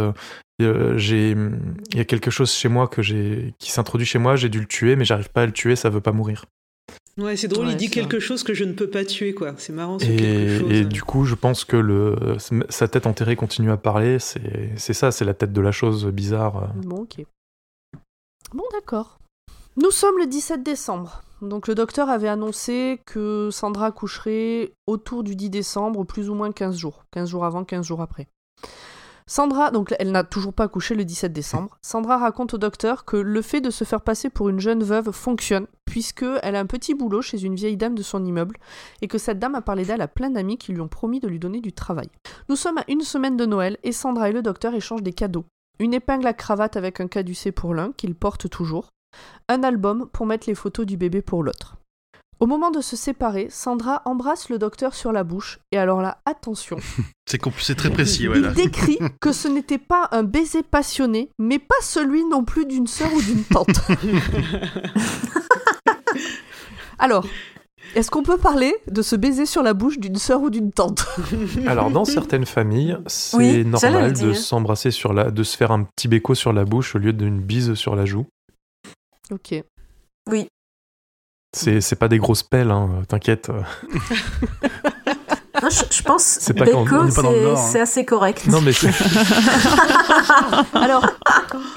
j'ai 0.59 1.31
il 1.31 1.97
y 1.97 1.99
a 1.99 2.05
quelque 2.05 2.31
chose 2.31 2.51
chez 2.51 2.67
moi 2.67 2.87
que 2.87 3.01
j'ai 3.01 3.53
qui 3.59 3.71
s'introduit 3.71 4.05
chez 4.05 4.19
moi 4.19 4.35
j'ai 4.35 4.49
dû 4.49 4.59
le 4.59 4.65
tuer 4.65 4.95
mais 4.95 5.05
j'arrive 5.05 5.29
pas 5.29 5.43
à 5.43 5.45
le 5.45 5.51
tuer 5.53 5.75
ça 5.75 5.89
veut 5.89 6.01
pas 6.01 6.11
mourir 6.11 6.45
Ouais, 7.17 7.35
c'est 7.35 7.49
drôle, 7.49 7.65
Ouais, 7.65 7.73
il 7.73 7.75
dit 7.77 7.89
quelque 7.89 8.19
chose 8.19 8.43
que 8.43 8.53
je 8.53 8.63
ne 8.63 8.71
peux 8.71 8.89
pas 8.89 9.03
tuer, 9.03 9.33
quoi. 9.33 9.53
C'est 9.57 9.73
marrant 9.73 9.99
ce 9.99 10.05
quelque 10.05 10.23
et, 10.23 10.59
chose. 10.59 10.71
et 10.71 10.85
du 10.85 11.03
coup 11.03 11.25
je 11.25 11.35
pense 11.35 11.65
que 11.65 11.75
le 11.75 12.15
sa 12.69 12.87
tête 12.87 13.07
enterrée 13.07 13.35
continue 13.35 13.71
à 13.71 13.77
parler 13.77 14.19
c'est 14.19 14.71
c'est 14.77 14.93
ça 14.93 15.11
c'est 15.11 15.25
la 15.25 15.33
tête 15.33 15.51
de 15.51 15.59
la 15.59 15.73
chose 15.73 16.05
bizarre. 16.07 16.73
Bon, 16.75 17.01
ok. 17.01 17.25
Bon, 18.53 18.63
d'accord. 18.71 19.19
Nous 19.81 19.91
sommes 19.91 20.17
le 20.17 20.27
17 20.27 20.61
décembre. 20.61 21.21
Donc 21.41 21.69
le 21.69 21.73
docteur 21.73 22.09
avait 22.09 22.27
annoncé 22.27 22.99
que 23.05 23.47
Sandra 23.49 23.93
coucherait 23.93 24.73
autour 24.87 25.23
du 25.23 25.37
10 25.37 25.49
décembre, 25.49 26.03
plus 26.03 26.29
ou 26.29 26.33
moins 26.33 26.51
15 26.51 26.75
jours. 26.75 27.05
15 27.11 27.29
jours 27.29 27.45
avant, 27.45 27.63
15 27.63 27.85
jours 27.85 28.01
après. 28.01 28.27
Sandra, 29.25 29.71
donc 29.71 29.95
elle 29.97 30.11
n'a 30.11 30.25
toujours 30.25 30.51
pas 30.51 30.67
couché 30.67 30.95
le 30.95 31.05
17 31.05 31.31
décembre. 31.31 31.77
Sandra 31.81 32.17
raconte 32.17 32.55
au 32.55 32.57
docteur 32.57 33.05
que 33.05 33.15
le 33.15 33.41
fait 33.41 33.61
de 33.61 33.69
se 33.69 33.85
faire 33.85 34.01
passer 34.01 34.29
pour 34.29 34.49
une 34.49 34.59
jeune 34.59 34.83
veuve 34.83 35.13
fonctionne, 35.13 35.67
puisque 35.85 36.25
elle 36.43 36.57
a 36.57 36.59
un 36.59 36.65
petit 36.65 36.93
boulot 36.93 37.21
chez 37.21 37.41
une 37.41 37.55
vieille 37.55 37.77
dame 37.77 37.95
de 37.95 38.03
son 38.03 38.25
immeuble, 38.25 38.57
et 39.01 39.07
que 39.07 39.17
cette 39.17 39.39
dame 39.39 39.55
a 39.55 39.61
parlé 39.61 39.85
d'elle 39.85 40.01
à 40.01 40.09
plein 40.09 40.29
d'amis 40.29 40.57
qui 40.57 40.73
lui 40.73 40.81
ont 40.81 40.89
promis 40.89 41.21
de 41.21 41.29
lui 41.29 41.39
donner 41.39 41.61
du 41.61 41.71
travail. 41.71 42.09
Nous 42.49 42.57
sommes 42.57 42.79
à 42.79 42.85
une 42.89 43.01
semaine 43.01 43.37
de 43.37 43.45
Noël, 43.45 43.77
et 43.83 43.93
Sandra 43.93 44.29
et 44.29 44.33
le 44.33 44.41
docteur 44.41 44.73
échangent 44.73 45.03
des 45.03 45.13
cadeaux. 45.13 45.45
Une 45.79 45.93
épingle 45.93 46.27
à 46.27 46.33
cravate 46.33 46.75
avec 46.75 46.99
un 46.99 47.07
caducé 47.07 47.53
pour 47.53 47.73
l'un, 47.73 47.93
qu'il 47.93 48.13
porte 48.13 48.49
toujours. 48.49 48.89
Un 49.47 49.63
album 49.63 50.07
pour 50.11 50.25
mettre 50.25 50.47
les 50.47 50.55
photos 50.55 50.85
du 50.85 50.97
bébé 50.97 51.21
pour 51.21 51.43
l'autre. 51.43 51.75
Au 52.39 52.45
moment 52.45 52.71
de 52.71 52.79
se 52.79 52.95
séparer, 52.95 53.47
Sandra 53.49 54.01
embrasse 54.05 54.47
le 54.47 54.57
docteur 54.57 54.95
sur 54.95 55.11
la 55.11 55.25
bouche, 55.25 55.59
et 55.73 55.77
alors 55.77 56.01
là, 56.01 56.19
attention, 56.25 56.77
C'est 57.27 57.75
très 57.75 57.89
précis, 57.89 58.29
ouais, 58.29 58.37
il 58.37 58.43
là. 58.43 58.51
décrit 58.53 58.97
que 59.19 59.33
ce 59.33 59.49
n'était 59.49 59.77
pas 59.77 60.07
un 60.11 60.23
baiser 60.23 60.63
passionné, 60.63 61.29
mais 61.37 61.59
pas 61.59 61.75
celui 61.81 62.23
non 62.23 62.45
plus 62.45 62.65
d'une 62.65 62.87
sœur 62.87 63.13
ou 63.13 63.21
d'une 63.21 63.43
tante. 63.43 63.81
Alors, 66.97 67.25
est-ce 67.95 68.11
qu'on 68.11 68.23
peut 68.23 68.37
parler 68.37 68.73
de 68.87 69.01
se 69.01 69.15
baiser 69.15 69.45
sur 69.45 69.63
la 69.63 69.73
bouche 69.73 69.99
d'une 69.99 70.15
sœur 70.15 70.41
ou 70.41 70.49
d'une 70.49 70.71
tante? 70.71 71.05
Alors, 71.67 71.91
dans 71.91 72.05
certaines 72.05 72.45
familles, 72.45 72.97
c'est 73.07 73.37
Oui, 73.37 73.65
normal 73.65 74.13
de 74.13 74.33
s'embrasser 74.33 74.91
sur 74.91 75.13
la, 75.13 75.31
de 75.31 75.43
se 75.43 75.57
faire 75.57 75.71
un 75.71 75.83
petit 75.83 76.07
béco 76.07 76.35
sur 76.35 76.53
la 76.53 76.65
bouche 76.65 76.95
au 76.95 76.99
lieu 76.99 77.13
d'une 77.13 77.39
bise 77.41 77.73
sur 77.73 77.95
la 77.95 78.05
joue. 78.05 78.25
Ok. 79.31 79.55
Oui. 80.29 80.47
C'est 81.55 81.81
c'est 81.81 81.95
pas 81.95 82.07
des 82.07 82.19
grosses 82.19 82.43
pelles, 82.43 82.71
hein, 82.71 83.03
t'inquiète. 83.07 83.51
Non, 85.61 85.69
je, 85.69 85.83
je 85.97 86.01
pense 86.03 86.23
C'est 86.23 86.53
pas 86.53 86.65
quand- 86.65 86.83
Beko, 86.83 86.95
on 86.95 87.03
n'est 87.05 87.11
pas 87.11 87.21
dans 87.21 87.31
le 87.31 87.37
c'est 87.37 87.43
Nord, 87.43 87.57
hein. 87.59 87.69
c'est 87.71 87.79
assez 87.79 88.05
correct. 88.05 88.45
Non, 88.47 88.61
mais 88.61 88.71
c'est- 88.71 88.89
Alors, 90.73 91.05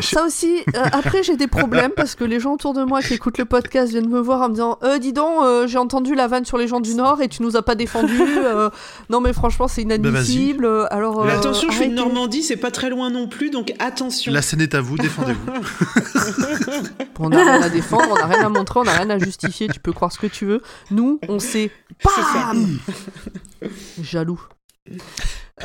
ça 0.00 0.24
aussi, 0.24 0.58
euh, 0.76 0.84
après 0.92 1.22
j'ai 1.22 1.36
des 1.36 1.46
problèmes 1.46 1.90
parce 1.96 2.14
que 2.14 2.24
les 2.24 2.40
gens 2.40 2.52
autour 2.54 2.74
de 2.74 2.84
moi 2.84 3.00
qui 3.02 3.14
écoutent 3.14 3.38
le 3.38 3.44
podcast 3.44 3.90
viennent 3.90 4.08
me 4.08 4.20
voir 4.20 4.40
en 4.42 4.48
me 4.48 4.54
disant 4.54 4.78
euh, 4.82 4.98
Dis 4.98 5.12
donc, 5.12 5.42
euh, 5.42 5.66
j'ai 5.66 5.78
entendu 5.78 6.14
la 6.14 6.26
vanne 6.28 6.44
sur 6.44 6.58
les 6.58 6.68
gens 6.68 6.80
du 6.80 6.94
Nord 6.94 7.20
et 7.22 7.28
tu 7.28 7.42
nous 7.42 7.56
as 7.56 7.62
pas 7.62 7.74
défendu. 7.74 8.20
euh, 8.20 8.70
non, 9.10 9.20
mais 9.20 9.32
franchement, 9.32 9.68
c'est 9.68 9.82
inadmissible. 9.82 10.68
Alors, 10.90 11.24
Mais 11.24 11.32
euh, 11.32 11.36
attention, 11.38 11.68
je 11.70 11.76
suis 11.76 11.88
de. 11.88 11.94
Normandie, 11.94 12.42
c'est 12.42 12.56
pas 12.56 12.70
très 12.70 12.90
loin 12.90 13.10
non 13.10 13.26
plus, 13.28 13.50
donc 13.50 13.72
attention. 13.78 14.32
La 14.32 14.42
scène 14.42 14.60
est 14.60 14.74
à 14.74 14.80
vous, 14.80 14.96
défendez-vous. 14.96 15.52
On 17.18 17.28
n'a 17.28 17.38
rien 17.44 17.62
à 17.62 17.68
défendre, 17.68 18.08
on 18.10 18.14
n'a 18.16 18.26
rien 18.26 18.46
à 18.46 18.48
montrer, 18.48 18.80
on 18.80 18.84
n'a 18.84 18.92
rien 18.98 19.08
à 19.10 19.18
justifier, 19.18 19.68
tu 19.68 19.78
peux 19.78 19.92
croire 19.92 20.10
ce 20.10 20.18
que 20.18 20.26
tu 20.26 20.44
veux. 20.44 20.60
Nous, 20.90 21.20
on 21.28 21.38
sait 21.38 21.70
pas. 22.02 22.10
Jaloux. 24.00 24.40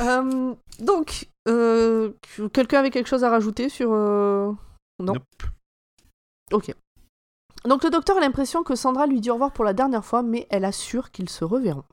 Euh, 0.00 0.54
donc, 0.78 1.28
euh, 1.48 2.12
quelqu'un 2.52 2.80
avait 2.80 2.90
quelque 2.90 3.08
chose 3.08 3.24
à 3.24 3.30
rajouter 3.30 3.68
sur... 3.68 3.90
euh, 3.92 4.52
Non? 5.00 5.14
Nope. 5.14 5.50
Ok. 6.52 6.74
Donc 7.64 7.84
le 7.84 7.90
docteur 7.90 8.16
a 8.16 8.20
l'impression 8.20 8.62
que 8.62 8.74
Sandra 8.74 9.06
lui 9.06 9.20
dit 9.20 9.30
au 9.30 9.34
revoir 9.34 9.52
pour 9.52 9.64
la 9.64 9.72
dernière 9.72 10.04
fois, 10.04 10.22
mais 10.22 10.46
elle 10.50 10.64
assure 10.64 11.10
qu'ils 11.10 11.28
se 11.28 11.44
reverront. 11.44 11.84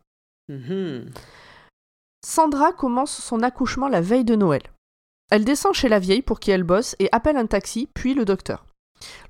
Mhm. 0.49 1.09
Sandra 2.23 2.71
commence 2.71 3.11
son 3.11 3.41
accouchement 3.41 3.87
la 3.87 4.01
veille 4.01 4.25
de 4.25 4.35
Noël. 4.35 4.61
Elle 5.31 5.43
descend 5.45 5.73
chez 5.73 5.89
la 5.89 5.99
vieille 5.99 6.21
pour 6.21 6.39
qui 6.39 6.51
elle 6.51 6.63
bosse 6.63 6.95
et 6.99 7.09
appelle 7.11 7.37
un 7.37 7.47
taxi, 7.47 7.89
puis 7.93 8.13
le 8.13 8.25
docteur. 8.25 8.65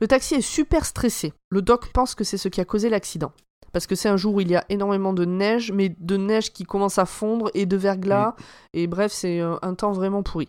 Le 0.02 0.08
taxi 0.08 0.36
est 0.36 0.42
super 0.42 0.86
stressé. 0.86 1.34
Le 1.50 1.62
doc 1.62 1.92
pense 1.94 2.16
que 2.16 2.24
c'est 2.24 2.38
ce 2.38 2.50
qui 2.50 2.62
a 2.62 2.66
causé 2.66 2.90
l'accident. 2.90 3.32
Parce 3.76 3.88
que 3.88 3.96
c'est 3.96 4.08
un 4.08 4.16
jour 4.16 4.36
où 4.36 4.40
il 4.40 4.50
y 4.50 4.56
a 4.56 4.64
énormément 4.70 5.12
de 5.12 5.26
neige, 5.26 5.74
mais 5.74 5.94
de 6.00 6.16
neige 6.16 6.54
qui 6.54 6.64
commence 6.64 6.98
à 6.98 7.06
fondre 7.06 7.52
et 7.54 7.66
de 7.66 7.76
verglas. 7.76 8.34
Et 8.74 8.88
bref, 8.88 9.12
c'est 9.12 9.42
euh, 9.42 9.58
un 9.64 9.74
temps 9.74 9.92
vraiment 9.92 10.24
pourri. 10.24 10.48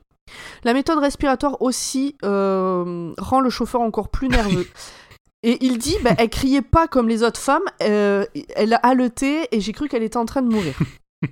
La 0.63 0.73
méthode 0.73 1.01
respiratoire 1.01 1.61
aussi 1.61 2.15
euh, 2.25 3.13
rend 3.19 3.41
le 3.41 3.51
chauffeur 3.51 3.81
encore 3.81 4.11
plus 4.11 4.29
nerveux. 4.29 4.69
Et 5.43 5.59
il 5.61 5.79
dit, 5.79 5.97
bah, 6.05 6.13
elle 6.19 6.31
criait 6.31 6.63
pas 6.63 6.87
comme 6.87 7.09
les 7.09 7.25
autres 7.25 7.41
femmes, 7.41 7.65
euh, 7.83 8.27
elle 8.55 8.73
a 8.75 8.77
haleté 8.77 9.49
et 9.51 9.61
j'ai 9.61 9.73
cru 9.73 9.89
qu'elle 9.89 10.05
était 10.05 10.17
en 10.17 10.25
train 10.25 10.43
de 10.43 10.49
mourir. 10.49 10.79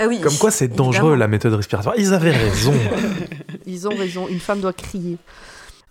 Ah 0.00 0.08
oui. 0.08 0.20
Comme 0.20 0.36
quoi, 0.38 0.50
c'est 0.50 0.66
dangereux 0.66 1.10
Évidemment. 1.10 1.16
la 1.16 1.28
méthode 1.28 1.54
respiratoire. 1.54 1.94
Ils 1.96 2.12
avaient 2.12 2.32
raison. 2.32 2.74
Ils 3.66 3.86
ont 3.86 3.94
raison, 3.94 4.26
une 4.26 4.40
femme 4.40 4.60
doit 4.60 4.72
crier. 4.72 5.18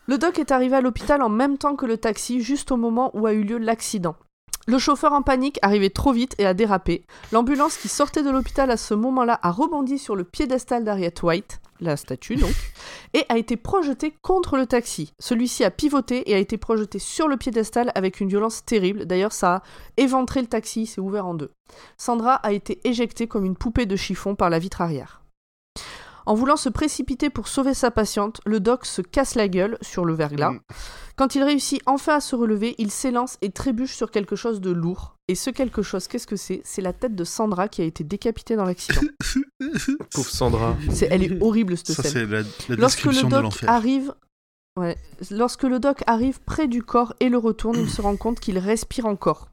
Le 0.08 0.18
doc 0.18 0.38
est 0.40 0.52
arrivé 0.52 0.76
à 0.76 0.82
l'hôpital 0.82 1.22
en 1.22 1.30
même 1.30 1.58
temps 1.58 1.78
que 1.78 1.86
le 1.86 1.96
taxi, 1.96 2.42
juste 2.42 2.74
au 2.74 2.78
moment 2.78 3.12
où 3.14 3.26
a 3.26 3.32
eu 3.32 3.44
lieu 3.44 3.58
l'accident. 3.58 4.18
Le 4.66 4.78
chauffeur 4.78 5.12
en 5.12 5.22
panique 5.22 5.60
arrivait 5.62 5.90
trop 5.90 6.14
vite 6.14 6.36
et 6.38 6.46
a 6.46 6.54
dérapé. 6.54 7.06
L'ambulance 7.34 7.76
qui 7.76 7.90
sortait 7.90 8.24
de 8.24 8.30
l'hôpital 8.30 8.72
à 8.72 8.78
ce 8.78 8.94
moment-là 8.94 9.38
a 9.42 9.52
rebondi 9.52 10.00
sur 10.00 10.16
le 10.16 10.24
piédestal 10.24 10.86
d'Harriet 10.86 11.22
White, 11.22 11.60
la 11.82 11.98
statue 11.98 12.38
donc, 12.38 12.54
et 13.14 13.26
a 13.28 13.38
été 13.38 13.58
projetée 13.58 14.14
contre 14.22 14.56
le 14.56 14.66
taxi. 14.66 15.12
Celui-ci 15.20 15.66
a 15.66 15.72
pivoté 15.72 16.30
et 16.32 16.34
a 16.34 16.38
été 16.38 16.58
projeté 16.58 16.98
sur 16.98 17.28
le 17.28 17.36
piédestal 17.36 17.92
avec 17.94 18.22
une 18.22 18.30
violence 18.30 18.64
terrible. 18.64 19.06
D'ailleurs, 19.06 19.34
ça 19.34 19.56
a 19.56 19.64
éventré 19.98 20.40
le 20.40 20.48
taxi, 20.48 20.86
s'est 20.86 21.02
ouvert 21.02 21.28
en 21.28 21.34
deux. 21.34 21.52
Sandra 21.98 22.36
a 22.36 22.54
été 22.54 22.80
éjectée 22.88 23.28
comme 23.28 23.44
une 23.44 23.58
poupée 23.58 23.86
de 23.86 23.98
chiffon 23.98 24.36
par 24.36 24.50
la 24.50 24.60
vitre 24.60 24.82
arrière. 24.82 25.23
En 26.26 26.36
voulant 26.36 26.56
se 26.56 26.70
précipiter 26.70 27.30
pour 27.30 27.48
sauver 27.48 27.74
sa 27.74 27.92
patiente, 27.92 28.40
le 28.46 28.60
doc 28.60 28.86
se 28.86 29.02
casse 29.02 29.36
la 29.36 29.48
gueule 29.48 29.78
sur 29.82 30.06
le 30.06 30.14
verglas. 30.14 30.52
Mm. 30.52 30.60
Quand 31.16 31.36
il 31.36 31.44
réussit 31.44 31.82
enfin 31.86 32.16
à 32.16 32.20
se 32.22 32.36
relever, 32.36 32.76
il 32.78 32.92
s'élance 32.92 33.38
et 33.42 33.52
trébuche 33.52 33.94
sur 33.94 34.10
quelque 34.12 34.36
chose 34.36 34.62
de 34.62 34.72
lourd. 34.72 35.16
Et 35.28 35.36
ce 35.36 35.50
quelque 35.50 35.82
chose, 35.82 36.08
qu'est-ce 36.08 36.28
que 36.28 36.36
c'est? 36.36 36.62
C'est 36.66 36.82
la 36.82 36.92
tête 36.94 37.16
de 37.16 37.24
Sandra 37.24 37.68
qui 37.68 37.82
a 37.82 37.86
été 37.86 38.04
décapitée 38.04 38.56
dans 38.56 38.66
l'accident. 38.66 39.02
Pauvre 40.14 40.30
Sandra. 40.30 40.76
C'est- 40.92 41.08
elle 41.12 41.24
est 41.24 41.42
horrible 41.42 41.78
cette 41.78 41.92
Ça, 41.92 42.04
scène. 42.04 42.12
c'est 42.12 42.26
la, 42.26 42.42
la 42.42 42.76
Lorsque 42.76 43.04
le 43.04 43.12
description 43.12 43.28
de 43.28 43.32
doc 43.34 43.44
l'enfer. 43.44 43.70
arrive, 43.70 44.14
ouais, 44.78 44.98
lorsque 45.32 45.64
le 45.64 45.80
doc 45.80 46.04
arrive 46.08 46.40
près 46.42 46.68
du 46.68 46.84
corps 46.84 47.14
et 47.20 47.30
le 47.30 47.38
retourne, 47.38 47.78
il 47.80 47.90
se 47.90 48.02
rend 48.02 48.18
compte 48.18 48.40
qu'il 48.40 48.58
respire 48.58 49.06
encore. 49.06 49.50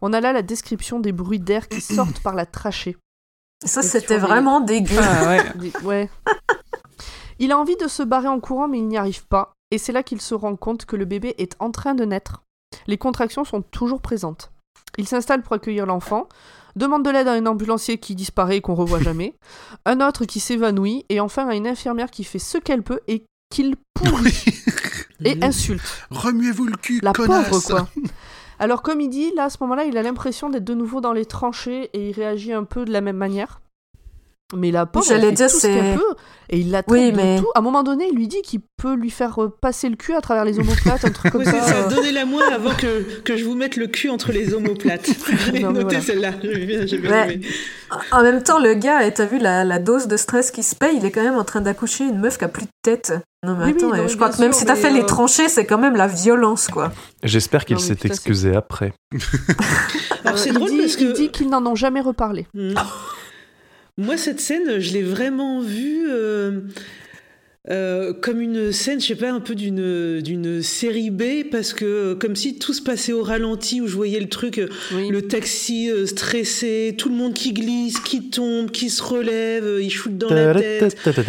On 0.00 0.12
a 0.12 0.20
là 0.20 0.32
la 0.32 0.42
description 0.42 0.98
des 0.98 1.12
bruits 1.12 1.38
d'air 1.40 1.68
qui 1.68 1.80
sortent 1.80 2.20
par 2.20 2.34
la 2.34 2.46
trachée. 2.46 2.96
Ça, 3.64 3.82
c'était 3.82 4.14
les- 4.14 4.20
vraiment 4.20 4.60
dégueu. 4.60 4.96
Ah 5.00 5.26
ouais. 5.28 5.44
Des- 5.56 5.72
Ouais. 5.84 6.10
Il 7.38 7.52
a 7.52 7.58
envie 7.58 7.76
de 7.76 7.88
se 7.88 8.02
barrer 8.02 8.28
en 8.28 8.40
courant, 8.40 8.68
mais 8.68 8.78
il 8.78 8.86
n'y 8.86 8.96
arrive 8.98 9.26
pas. 9.26 9.52
Et 9.70 9.78
c'est 9.78 9.92
là 9.92 10.02
qu'il 10.02 10.20
se 10.20 10.34
rend 10.34 10.54
compte 10.56 10.84
que 10.84 10.96
le 10.96 11.04
bébé 11.04 11.34
est 11.38 11.56
en 11.58 11.70
train 11.70 11.94
de 11.94 12.04
naître. 12.04 12.42
Les 12.86 12.98
contractions 12.98 13.44
sont 13.44 13.62
toujours 13.62 14.00
présentes. 14.00 14.50
Il 14.98 15.08
s'installe 15.08 15.42
pour 15.42 15.54
accueillir 15.54 15.86
l'enfant, 15.86 16.28
demande 16.76 17.04
de 17.04 17.10
l'aide 17.10 17.28
à 17.28 17.32
un 17.32 17.46
ambulancier 17.46 17.98
qui 17.98 18.14
disparaît 18.14 18.58
et 18.58 18.60
qu'on 18.60 18.74
revoit 18.74 19.00
jamais, 19.02 19.34
un 19.86 20.00
autre 20.06 20.24
qui 20.26 20.40
s'évanouit, 20.40 21.04
et 21.08 21.20
enfin 21.20 21.48
à 21.48 21.54
une 21.54 21.66
infirmière 21.66 22.10
qui 22.10 22.24
fait 22.24 22.38
ce 22.38 22.58
qu'elle 22.58 22.82
peut 22.82 23.00
et 23.08 23.24
qu'il 23.50 23.76
pourrit 23.94 24.44
et 25.24 25.42
insulte. 25.42 25.82
Remuez-vous 26.10 26.66
le 26.66 26.76
cul, 26.76 27.00
La 27.02 27.12
connasse 27.12 27.48
pauvre, 27.48 27.66
quoi. 27.66 27.88
Alors, 28.58 28.82
comme 28.82 29.00
il 29.00 29.08
dit, 29.08 29.32
là, 29.34 29.44
à 29.44 29.50
ce 29.50 29.58
moment-là, 29.62 29.84
il 29.84 29.96
a 29.96 30.02
l'impression 30.02 30.50
d'être 30.50 30.64
de 30.64 30.74
nouveau 30.74 31.00
dans 31.00 31.12
les 31.12 31.24
tranchées 31.24 31.90
et 31.94 32.10
il 32.10 32.12
réagit 32.12 32.52
un 32.52 32.64
peu 32.64 32.84
de 32.84 32.92
la 32.92 33.00
même 33.00 33.16
manière. 33.16 33.61
Mais 34.52 34.70
la 34.70 34.86
pauvre, 34.86 35.04
J'allais 35.06 35.22
elle 35.24 35.28
fait 35.30 35.34
dire, 35.34 35.50
tout 35.50 35.58
ce 35.58 35.66
qu'elle 35.66 35.84
c'est- 35.84 35.94
peut 35.96 36.14
et 36.50 36.58
il 36.58 36.70
la 36.70 36.82
traite 36.82 37.00
Oui, 37.00 37.12
de 37.12 37.16
mais- 37.16 37.38
tout. 37.38 37.46
À 37.54 37.60
un 37.60 37.62
moment 37.62 37.82
donné, 37.82 38.06
il 38.12 38.16
lui 38.16 38.28
dit 38.28 38.42
qu'il 38.42 38.60
peut 38.76 38.94
lui 38.94 39.08
faire 39.10 39.42
euh, 39.42 39.48
passer 39.60 39.88
le 39.88 39.96
cul 39.96 40.12
à 40.14 40.20
travers 40.20 40.44
les 40.44 40.58
omoplates, 40.58 41.04
un 41.04 41.10
truc 41.10 41.32
comme 41.32 41.40
Oui, 41.42 41.46
c'est 41.50 41.58
ça. 41.60 41.66
ça, 41.66 41.76
euh. 41.76 41.88
donnez-la-moi 41.88 42.42
avant 42.52 42.74
que, 42.74 43.20
que 43.22 43.36
je 43.36 43.44
vous 43.44 43.54
mette 43.54 43.76
le 43.76 43.86
cul 43.86 44.10
entre 44.10 44.32
les 44.32 44.52
omoplates. 44.52 45.08
J'ai 45.52 45.60
noté 45.62 45.82
voilà. 45.82 46.00
celle-là, 46.02 46.30
j'ai 46.42 47.00
Ouais. 47.00 47.40
En 48.10 48.22
même 48.22 48.42
temps, 48.42 48.58
le 48.60 48.74
gars, 48.74 49.06
et 49.06 49.12
t'as 49.14 49.24
vu 49.26 49.38
la, 49.38 49.64
la 49.64 49.78
dose 49.78 50.06
de 50.08 50.16
stress 50.16 50.50
qui 50.50 50.62
se 50.62 50.74
paye, 50.74 50.96
il 50.98 51.04
est 51.04 51.10
quand 51.10 51.22
même 51.22 51.36
en 51.36 51.44
train 51.44 51.60
d'accoucher 51.60 52.04
une 52.04 52.18
meuf 52.18 52.36
qui 52.38 52.44
a 52.44 52.48
plus 52.48 52.64
de 52.64 52.70
tête. 52.82 53.12
Non 53.44 53.56
mais 53.56 53.64
Oui, 53.66 53.72
oui, 53.76 53.84
attends, 53.84 53.96
non, 53.96 54.02
euh, 54.04 54.08
je 54.08 54.16
crois 54.16 54.28
que 54.30 54.40
même 54.40 54.52
sûr, 54.52 54.60
si 54.60 54.66
t'as 54.66 54.76
fait 54.76 54.90
les 54.90 55.00
euh, 55.00 55.06
tranchées, 55.06 55.48
c'est 55.48 55.64
quand 55.66 55.78
même 55.78 55.96
la 55.96 56.06
violence, 56.06 56.68
quoi. 56.68 56.92
J'espère 57.22 57.64
qu'il 57.64 57.76
Non, 57.76 57.82
s'est 57.82 57.94
putain, 57.94 58.08
c'est- 58.08 58.14
excusé 58.14 58.54
après. 58.54 58.92
Alors 60.24 60.38
c'est 60.38 60.50
il 60.50 60.54
drôle 60.54 60.70
dit, 60.70 60.78
parce 60.78 60.96
que... 60.96 61.04
il 61.04 61.12
dit 61.12 61.30
qu'ils 61.30 61.48
n'en 61.50 61.64
ont 61.66 61.74
jamais 61.74 62.00
reparlé. 62.00 62.46
Mm. 62.54 62.74
Moi, 63.98 64.16
cette 64.16 64.40
scène, 64.40 64.78
je 64.78 64.92
l'ai 64.94 65.02
vraiment 65.02 65.60
vue 65.60 66.06
euh, 66.08 66.62
euh, 67.70 68.12
comme 68.12 68.40
une 68.40 68.72
scène, 68.72 69.00
je 69.00 69.06
sais 69.06 69.14
pas, 69.14 69.30
un 69.30 69.38
peu 69.38 69.54
d'une 69.54 70.20
d'une 70.20 70.62
série 70.62 71.10
B, 71.10 71.44
parce 71.48 71.72
que 71.72 71.84
euh, 71.84 72.14
comme 72.16 72.34
si 72.34 72.58
tout 72.58 72.72
se 72.72 72.82
passait 72.82 73.12
au 73.12 73.22
ralenti, 73.22 73.80
où 73.80 73.86
je 73.86 73.94
voyais 73.94 74.18
le 74.18 74.28
truc, 74.28 74.58
euh, 74.58 74.68
Oui. 74.94 75.08
le 75.10 75.22
taxi 75.22 75.88
euh, 75.88 76.06
stressé, 76.06 76.94
tout 76.98 77.08
le 77.08 77.14
monde 77.14 77.34
qui 77.34 77.52
glisse, 77.52 78.00
qui 78.00 78.30
tombe, 78.30 78.70
qui 78.72 78.90
se 78.90 79.00
relève, 79.02 79.64
il 79.80 79.90
shoot 79.90 80.16
dans 80.18 80.28
la 80.34 80.54
tête. 80.54 80.96
C'était- 81.04 81.20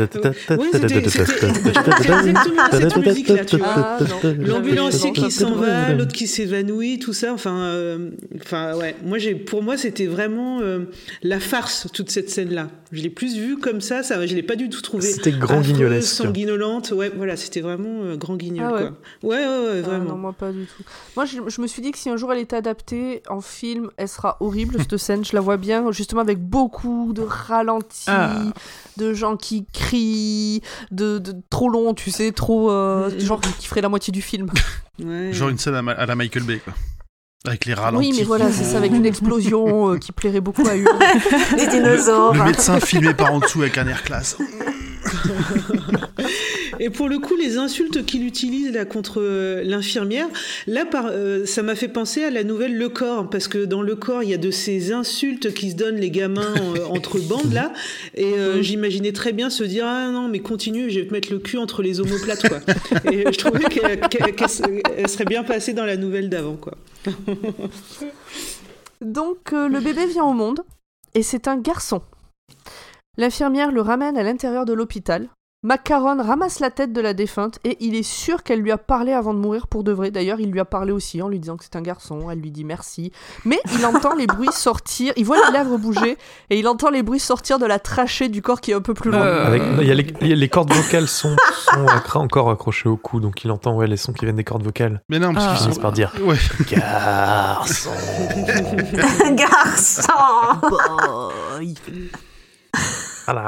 exactement 1.48 2.64
cette 2.72 2.98
musique-là, 2.98 3.46
tu 3.46 3.58
vois. 3.58 3.68
Ah. 3.76 4.00
L'ambulancier 4.40 5.12
qui 5.14 5.30
s'en 5.32 5.54
va, 5.56 5.94
l'autre 5.94 6.14
qui 6.14 6.28
s'évanouit, 6.28 7.00
tout 7.00 7.14
ça. 7.14 7.34
Enfin, 7.34 7.66
euh, 7.66 8.10
enfin 8.44 8.76
ouais. 8.76 8.96
Moi, 9.06 9.18
j'ai, 9.18 9.36
pour 9.36 9.62
moi, 9.64 9.78
c'était 9.78 10.08
vraiment 10.08 10.62
euh, 10.62 10.80
la 11.22 11.40
farce 11.40 11.88
toute 11.94 12.10
cette 12.10 12.30
scène-là. 12.30 12.70
Je 12.92 13.02
l'ai 13.02 13.10
plus 13.10 13.36
vue 13.38 13.58
comme 13.58 13.82
ça. 13.82 14.04
Ça, 14.04 14.26
je 14.26 14.36
l'ai 14.36 14.44
pas 14.44 14.56
du 14.56 14.70
tout 14.70 14.82
trouvé. 14.82 15.08
C'était 15.08 15.32
grand 15.32 15.62
guignolesque. 15.62 16.23
Sanguinolente. 16.28 16.92
Ouais, 16.92 17.12
voilà, 17.16 17.38
c'était 17.38 17.62
vraiment 17.62 18.04
euh, 18.04 18.16
grand 18.18 18.36
guignol, 18.36 18.68
Ah 18.70 18.74
ouais. 18.74 18.82
quoi. 19.22 19.30
Ouais, 19.30 19.38
ouais, 19.38 19.46
ouais, 19.46 19.82
Ah, 19.84 19.88
vraiment. 19.88 20.10
non, 20.12 20.18
moi 20.18 20.34
pas 20.34 20.52
du 20.52 20.66
tout. 20.66 20.84
Moi, 21.16 21.26
je, 21.26 21.38
je 21.48 21.62
me 21.62 21.68
suis 21.68 21.82
dit 21.82 21.92
que 21.92 21.98
si 21.98 22.10
un 22.10 22.18
jour 22.18 22.32
elle 22.34 22.40
était 22.40 22.56
adaptée 22.56 23.22
en 23.30 23.42
film, 23.42 23.90
elle 23.98 24.08
sera 24.08 24.38
horrible, 24.40 24.76
cette 24.80 24.98
scène. 24.98 25.24
Je 25.26 25.34
la 25.34 25.42
vois 25.42 25.58
bien, 25.58 25.92
justement, 25.92 26.22
avec 26.22 26.40
beaucoup 26.40 27.14
de 27.14 27.22
ralentis, 27.22 28.06
Ah. 28.08 28.42
de 28.98 29.14
gens 29.14 29.38
qui 29.38 29.66
crient, 29.74 30.62
de, 30.92 31.18
de 31.20 31.34
trop 31.50 31.70
long, 31.70 31.94
tu 31.94 32.12
sais, 32.12 32.32
trop. 32.32 32.70
euh. 32.72 33.10
Genre 33.20 33.42
qui 33.60 33.68
ferait 33.68 33.82
la 33.82 33.90
moitié 33.90 34.12
du 34.12 34.22
film. 34.22 34.48
Ouais. 35.04 35.34
Genre 35.34 35.50
une 35.50 35.58
scène 35.58 35.74
à, 35.74 35.82
ma- 35.82 35.94
à 35.94 36.06
la 36.06 36.16
Michael 36.16 36.44
Bay, 36.44 36.60
quoi. 36.64 36.72
Avec 37.48 37.66
les 37.66 37.74
ralentis. 37.74 38.12
oui, 38.12 38.16
mais 38.16 38.24
voilà, 38.24 38.52
c'est 38.52 38.64
ça, 38.64 38.78
avec 38.78 38.92
une 38.94 39.08
explosion 39.08 39.92
euh, 39.94 39.98
qui 39.98 40.12
plairait 40.12 40.40
beaucoup 40.40 40.66
à 40.68 40.76
une. 40.76 40.88
Des 41.58 41.66
dinosaures. 41.72 42.36
Le 42.36 42.44
médecin 42.44 42.80
filmé 42.80 43.16
par 43.16 43.34
en 43.34 43.40
dessous 43.40 43.64
avec 43.64 43.78
un 43.80 43.88
air 43.88 44.04
classe. 44.04 44.38
Et 46.80 46.90
pour 46.90 47.08
le 47.08 47.20
coup, 47.20 47.36
les 47.36 47.58
insultes 47.58 48.06
qu'il 48.06 48.26
utilise 48.26 48.72
là 48.72 48.86
contre 48.86 49.22
euh, 49.22 49.64
l'infirmière, 49.64 50.28
là, 50.68 50.86
par, 50.86 51.08
euh, 51.08 51.46
ça 51.46 51.62
m'a 51.64 51.76
fait 51.76 51.88
penser 51.88 52.24
à 52.24 52.30
la 52.30 52.44
nouvelle 52.44 52.76
Le 52.78 52.90
Corps, 52.90 53.30
parce 53.30 53.48
que 53.48 53.66
dans 53.66 53.82
Le 53.82 53.96
Corps, 53.96 54.24
il 54.24 54.30
y 54.30 54.34
a 54.34 54.38
de 54.38 54.52
ces 54.52 54.92
insultes 54.92 55.54
qui 55.54 55.72
se 55.72 55.76
donnent 55.76 55.98
les 55.98 56.10
gamins 56.12 56.54
euh, 56.76 56.86
entre 56.90 57.20
bandes 57.20 57.54
là, 57.54 57.72
et 58.16 58.34
euh, 58.34 58.62
j'imaginais 58.62 59.12
très 59.12 59.34
bien 59.34 59.50
se 59.50 59.64
dire 59.64 59.86
ah 59.88 60.10
non 60.12 60.28
mais 60.28 60.40
continue, 60.40 60.90
je 60.90 61.00
vais 61.00 61.08
te 61.08 61.14
mettre 61.14 61.32
le 61.32 61.40
cul 61.40 61.58
entre 61.58 61.82
les 61.84 62.00
omoplates 62.00 62.48
quoi. 62.48 62.60
et 63.12 63.24
je 63.32 63.38
trouvais 63.38 63.66
qu'elle 63.66 64.00
qu'elle- 64.10 64.36
qu'elle- 64.36 64.82
elle 64.98 65.08
serait 65.10 65.26
bien 65.26 65.44
passée 65.44 65.74
dans 65.74 65.86
la 65.86 65.98
nouvelle 65.98 66.30
d'avant 66.30 66.56
quoi. 66.56 66.74
Donc, 69.02 69.52
euh, 69.54 69.68
le 69.68 69.80
bébé 69.80 70.06
vient 70.08 70.24
au 70.26 70.34
monde 70.34 70.62
et 71.14 71.24
c'est 71.24 71.48
un 71.48 71.58
garçon. 71.58 72.02
L'infirmière 73.18 73.72
le 73.72 73.82
ramène 73.82 74.18
à 74.18 74.24
l'intérieur 74.24 74.66
de 74.66 74.74
l'hôpital. 74.74 75.28
Macaron 75.64 76.22
ramasse 76.22 76.59
la 76.59 76.70
tête 76.72 76.91
de 76.91 76.99
la 77.01 77.14
défunte 77.14 77.57
et 77.64 77.78
il 77.80 77.95
est 77.95 78.03
sûr 78.03 78.43
qu'elle 78.43 78.59
lui 78.59 78.72
a 78.72 78.78
parlé 78.78 79.14
avant 79.14 79.34
de 79.34 79.39
mourir 79.39 79.68
pour 79.68 79.84
de 79.84 79.91
vrai. 79.93 80.11
D'ailleurs, 80.11 80.39
il 80.41 80.51
lui 80.51 80.59
a 80.59 80.66
parlé 80.66 80.91
aussi 80.91 81.22
en 81.22 81.30
lui 81.30 81.39
disant 81.39 81.55
que 81.55 81.64
c'est 81.64 81.78
un 81.78 81.82
garçon. 81.82 82.30
Elle 82.30 82.39
lui 82.39 82.51
dit 82.51 82.66
merci. 82.66 83.11
Mais 83.45 83.59
il 83.78 83.86
entend 83.86 84.14
les 84.14 84.28
bruits 84.28 84.51
sortir. 84.51 85.14
Il 85.16 85.26
voit 85.26 85.38
les 85.47 85.53
lèvres 85.53 85.78
bouger 85.78 86.18
et 86.49 86.59
il 86.59 86.68
entend 86.68 86.89
les 86.89 87.01
bruits 87.01 87.20
sortir 87.22 87.59
de 87.59 87.66
la 87.66 87.80
trachée 87.80 88.28
du 88.30 88.41
corps 88.41 88.59
qui 88.61 88.72
est 88.72 88.74
un 88.76 88.82
peu 88.82 88.93
plus 88.93 89.09
loin. 89.11 89.22
Euh, 89.22 89.47
Avec, 89.47 89.61
il 89.80 89.88
y 89.88 89.91
a 89.91 89.93
les, 89.95 90.07
il 90.22 90.28
y 90.28 90.34
a 90.34 90.36
les 90.36 90.49
cordes 90.49 90.72
vocales 90.74 91.07
sont, 91.07 91.36
sont 91.53 91.88
accra- 91.88 92.20
encore 92.20 92.49
accrochées 92.49 92.89
au 92.89 92.97
cou, 92.97 93.20
donc 93.22 93.43
il 93.45 93.51
entend 93.51 93.76
ouais, 93.76 93.88
les 93.88 93.97
sons 93.97 94.11
qui 94.11 94.26
viennent 94.26 94.36
des 94.36 94.43
cordes 94.43 94.64
vocales. 94.64 95.01
Mais 95.09 95.18
non, 95.20 95.34
parce 95.34 95.45
Ah. 95.45 95.49
Il 95.51 95.55
qu'ils 95.55 95.64
finit 95.64 95.76
sont... 95.76 95.82
par 95.82 95.91
dire 95.93 96.11
Ouais. 96.24 96.36
Garçon 96.70 97.89
Garçon 99.36 100.03
Boy. 100.70 101.76
Voilà. 103.26 103.45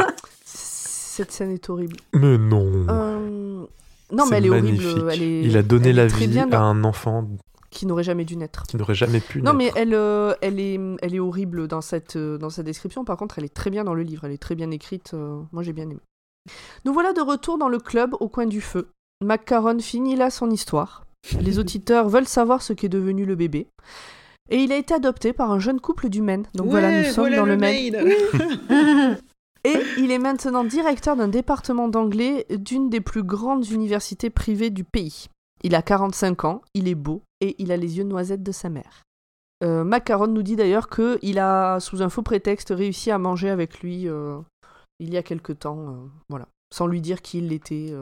Cette 1.15 1.31
scène 1.31 1.51
est 1.51 1.69
horrible. 1.69 1.95
Mais 2.13 2.37
non 2.37 2.65
Euh, 2.89 3.65
Non, 4.11 4.25
mais 4.29 4.37
elle 4.37 4.45
est 4.47 4.49
magnifique. 4.49 4.85
horrible. 4.85 5.09
Elle 5.13 5.21
est... 5.23 5.41
Il 5.43 5.57
a 5.57 5.63
donné 5.63 5.89
elle 5.89 5.95
la 5.95 6.07
vie 6.07 6.27
bien 6.27 6.51
à 6.51 6.59
un 6.59 6.83
enfant 6.83 7.27
qui 7.71 7.85
n'aurait 7.85 8.03
jamais 8.03 8.25
dû 8.25 8.35
naître. 8.37 8.63
qui 8.63 8.77
n'aurait 8.77 8.95
jamais 8.95 9.19
pu 9.19 9.41
Non, 9.41 9.53
naître. 9.53 9.75
mais 9.75 9.81
elle, 9.81 9.93
euh, 9.93 10.33
elle, 10.41 10.59
est, 10.59 10.79
elle 11.01 11.15
est 11.15 11.19
horrible 11.19 11.67
dans 11.67 11.81
cette, 11.81 12.15
euh, 12.15 12.37
dans 12.37 12.49
cette 12.49 12.65
description. 12.65 13.03
Par 13.05 13.17
contre, 13.17 13.37
elle 13.39 13.45
est 13.45 13.53
très 13.53 13.69
bien 13.69 13.83
dans 13.83 13.93
le 13.93 14.03
livre. 14.03 14.23
Elle 14.25 14.31
est 14.33 14.41
très 14.41 14.55
bien 14.55 14.71
écrite. 14.71 15.11
euh, 15.13 15.41
moi, 15.51 15.63
j'ai 15.63 15.73
bien 15.73 15.85
aimé. 15.85 15.99
Nous 16.85 16.93
voilà 16.93 17.13
de 17.13 17.21
retour 17.21 17.57
dans 17.57 17.69
le 17.69 17.79
club 17.79 18.13
au 18.19 18.27
coin 18.29 18.45
du 18.45 18.61
feu. 18.61 18.87
Macaron 19.23 19.79
finit 19.79 20.15
là 20.17 20.29
son 20.29 20.49
histoire. 20.51 21.05
Les 21.41 21.59
auditeurs 21.59 22.07
veulent 22.09 22.27
savoir 22.27 22.61
ce 22.61 22.73
qu'est 22.73 22.89
devenu 22.89 23.25
le 23.25 23.35
bébé. 23.35 23.67
Et 24.49 24.57
il 24.57 24.71
a 24.71 24.77
été 24.77 24.93
adopté 24.93 25.33
par 25.33 25.51
un 25.51 25.59
jeune 25.59 25.79
couple 25.79 26.09
du 26.09 26.21
Maine. 26.21 26.45
Donc 26.53 26.67
voilà, 26.67 26.99
nous 26.99 27.05
sommes 27.05 27.23
voilà 27.29 27.37
dans 27.37 27.45
le, 27.45 27.51
le 27.53 27.57
Maine. 27.57 28.03
Maine. 28.03 29.17
Et 29.65 29.81
il 29.97 30.11
est 30.11 30.19
maintenant 30.19 30.63
directeur 30.63 31.15
d'un 31.15 31.27
département 31.27 31.87
d'anglais 31.87 32.45
d'une 32.49 32.89
des 32.89 33.01
plus 33.01 33.23
grandes 33.23 33.67
universités 33.69 34.29
privées 34.29 34.69
du 34.69 34.83
pays. 34.83 35.27
Il 35.63 35.73
a 35.73 35.81
45 35.81 36.45
ans, 36.45 36.61
il 36.73 36.87
est 36.87 36.95
beau 36.95 37.23
et 37.41 37.55
il 37.57 37.71
a 37.71 37.77
les 37.77 37.97
yeux 37.97 38.03
noisettes 38.03 38.43
de 38.43 38.51
sa 38.51 38.69
mère. 38.69 39.03
Euh, 39.63 39.83
Macaron 39.83 40.27
nous 40.27 40.43
dit 40.43 40.55
d'ailleurs 40.55 40.89
qu'il 40.89 41.39
a, 41.39 41.79
sous 41.79 42.03
un 42.03 42.09
faux 42.09 42.21
prétexte, 42.21 42.73
réussi 42.75 43.09
à 43.09 43.17
manger 43.17 43.49
avec 43.49 43.79
lui 43.79 44.07
euh, 44.07 44.39
il 44.99 45.13
y 45.13 45.17
a 45.17 45.23
quelque 45.23 45.53
temps, 45.53 45.89
euh, 45.89 46.07
voilà, 46.29 46.47
sans 46.71 46.85
lui 46.87 47.01
dire 47.01 47.21
qui 47.21 47.39
il 47.39 47.51
était 47.51 47.93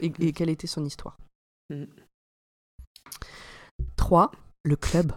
et, 0.00 0.12
et 0.18 0.32
quelle 0.32 0.50
était 0.50 0.66
son 0.66 0.84
histoire. 0.84 1.16
Mm. 1.70 1.84
3. 3.96 4.32
Le 4.64 4.76
club. 4.76 5.12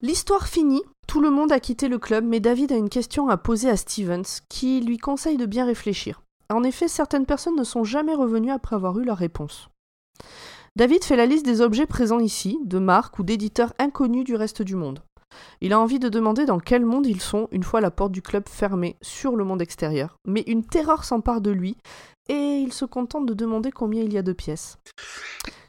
L'histoire 0.00 0.46
finie, 0.46 0.82
tout 1.06 1.20
le 1.20 1.30
monde 1.30 1.52
a 1.52 1.60
quitté 1.60 1.88
le 1.88 1.98
club, 1.98 2.24
mais 2.24 2.40
David 2.40 2.72
a 2.72 2.76
une 2.76 2.88
question 2.88 3.28
à 3.28 3.36
poser 3.36 3.70
à 3.70 3.76
Stevens, 3.76 4.40
qui 4.48 4.80
lui 4.80 4.98
conseille 4.98 5.36
de 5.36 5.46
bien 5.46 5.64
réfléchir. 5.64 6.22
En 6.50 6.62
effet, 6.62 6.88
certaines 6.88 7.26
personnes 7.26 7.56
ne 7.56 7.64
sont 7.64 7.84
jamais 7.84 8.14
revenues 8.14 8.50
après 8.50 8.76
avoir 8.76 8.98
eu 8.98 9.04
leur 9.04 9.18
réponse. 9.18 9.68
David 10.76 11.04
fait 11.04 11.16
la 11.16 11.26
liste 11.26 11.46
des 11.46 11.62
objets 11.62 11.86
présents 11.86 12.20
ici, 12.20 12.58
de 12.64 12.78
marques 12.78 13.18
ou 13.18 13.22
d'éditeurs 13.22 13.72
inconnus 13.78 14.24
du 14.24 14.34
reste 14.34 14.62
du 14.62 14.76
monde. 14.76 15.02
Il 15.60 15.72
a 15.72 15.80
envie 15.80 15.98
de 15.98 16.08
demander 16.08 16.44
dans 16.44 16.58
quel 16.58 16.84
monde 16.84 17.06
ils 17.06 17.20
sont 17.20 17.48
une 17.50 17.62
fois 17.62 17.80
la 17.80 17.90
porte 17.90 18.12
du 18.12 18.22
club 18.22 18.48
fermée 18.48 18.96
sur 19.02 19.36
le 19.36 19.44
monde 19.44 19.62
extérieur, 19.62 20.16
mais 20.26 20.44
une 20.46 20.64
terreur 20.64 21.04
s'empare 21.04 21.40
de 21.40 21.50
lui 21.50 21.76
et 22.28 22.58
il 22.58 22.72
se 22.72 22.84
contente 22.84 23.26
de 23.26 23.34
demander 23.34 23.70
combien 23.70 24.02
il 24.02 24.12
y 24.12 24.18
a 24.18 24.22
de 24.22 24.32
pièces. 24.32 24.78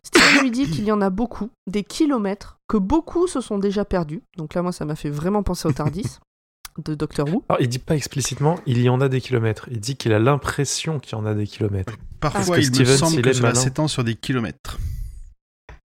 Steven 0.03 0.41
lui 0.41 0.51
dit 0.51 0.69
qu'il 0.69 0.85
y 0.85 0.91
en 0.91 1.01
a 1.01 1.09
beaucoup, 1.09 1.49
des 1.67 1.83
kilomètres, 1.83 2.56
que 2.68 2.78
beaucoup 2.78 3.28
se 3.28 3.41
sont 3.41 3.57
déjà 3.59 3.86
perdus. 3.86 4.22
Donc 4.38 4.53
là, 4.53 4.61
moi, 4.61 4.72
ça 4.72 4.86
m'a 4.86 4.95
fait 4.95 5.09
vraiment 5.09 5.43
penser 5.43 5.68
au 5.68 5.72
Tardis 5.72 6.18
de 6.84 6.93
Doctor 6.95 7.28
Who. 7.28 7.43
Alors, 7.49 7.61
il 7.61 7.70
dit 7.70 7.80
pas 7.80 7.95
explicitement 7.95 8.59
il 8.65 8.82
y 8.82 8.89
en 8.89 9.01
a 9.01 9.09
des 9.09 9.22
kilomètres. 9.22 9.68
Il 9.72 9.80
dit 9.80 9.95
qu'il 9.95 10.13
a 10.13 10.20
l'impression 10.20 10.99
qu'il 10.99 11.13
y 11.13 11.15
en 11.22 11.26
a 11.26 11.34
des 11.34 11.47
kilomètres. 11.47 11.93
Parfois, 12.20 12.59
il 12.59 12.70
me 12.72 12.86
semble 12.86 13.15
il 13.15 13.22
que 13.22 13.30
est 13.30 13.34
cela 13.34 13.49
malin. 13.49 13.59
s'étend 13.59 13.88
sur 13.88 14.03
des 14.03 14.15
kilomètres. 14.15 14.78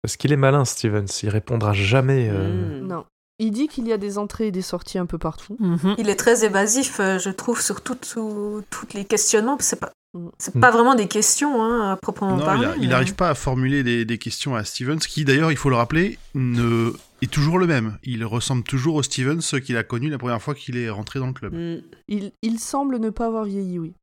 Parce 0.01 0.15
qu'il 0.15 0.31
est 0.31 0.37
malin, 0.37 0.63
Stevens. 0.65 1.07
Il 1.23 1.29
répondra 1.29 1.73
jamais. 1.73 2.29
euh, 2.31 2.81
Mm. 2.81 2.87
Non. 2.87 3.05
Il 3.39 3.51
dit 3.51 3.67
qu'il 3.67 3.87
y 3.87 3.93
a 3.93 3.97
des 3.97 4.17
entrées 4.17 4.47
et 4.47 4.51
des 4.51 4.61
sorties 4.61 4.97
un 4.97 5.05
peu 5.05 5.17
partout. 5.17 5.55
Mhm. 5.59 5.95
Il 5.97 6.09
est 6.09 6.15
très 6.17 6.43
évasif, 6.45 6.99
euh, 6.99 7.17
je 7.19 7.29
trouve, 7.29 7.61
sur 7.61 7.81
tout- 7.81 7.95
tout- 7.95 8.61
tous 8.69 8.87
les 8.93 9.05
questionnements. 9.05 9.57
C'est 9.59 9.79
pas, 9.79 9.91
Mm. 10.13 10.27
c'est 10.39 10.55
Mm. 10.55 10.59
pas 10.59 10.71
vraiment 10.71 10.95
des 10.95 11.07
questions 11.07 11.61
hein, 11.63 11.91
à 11.91 11.95
proprement 11.95 12.35
Non, 12.37 12.43
parler. 12.45 12.67
il 12.77 12.81
mais- 12.81 12.87
n'arrive 12.87 13.15
pas 13.15 13.29
à 13.29 13.35
formuler 13.35 13.83
des, 13.83 14.05
des 14.05 14.17
questions 14.17 14.55
à 14.55 14.63
Stevens, 14.63 14.97
qui 14.99 15.23
d'ailleurs, 15.23 15.51
il 15.51 15.57
faut 15.57 15.69
le 15.69 15.75
rappeler, 15.75 16.17
ne... 16.35 16.91
est 17.21 17.29
toujours 17.31 17.59
le 17.59 17.67
même. 17.67 17.97
Il 18.03 18.25
ressemble 18.25 18.63
toujours 18.63 18.95
au 18.95 19.03
Stevens 19.03 19.41
qu'il 19.63 19.77
a 19.77 19.83
connu 19.83 20.09
la 20.09 20.17
première 20.17 20.41
fois 20.41 20.55
qu'il 20.55 20.77
est 20.77 20.89
rentré 20.89 21.19
dans 21.19 21.27
le 21.27 21.33
club. 21.33 21.53
Mm, 21.53 21.81
Il, 22.07 22.31
il 22.41 22.59
semble 22.59 22.97
ne 22.99 23.09
pas 23.11 23.27
avoir 23.27 23.43
vieilli, 23.45 23.77
oui. 23.79 23.93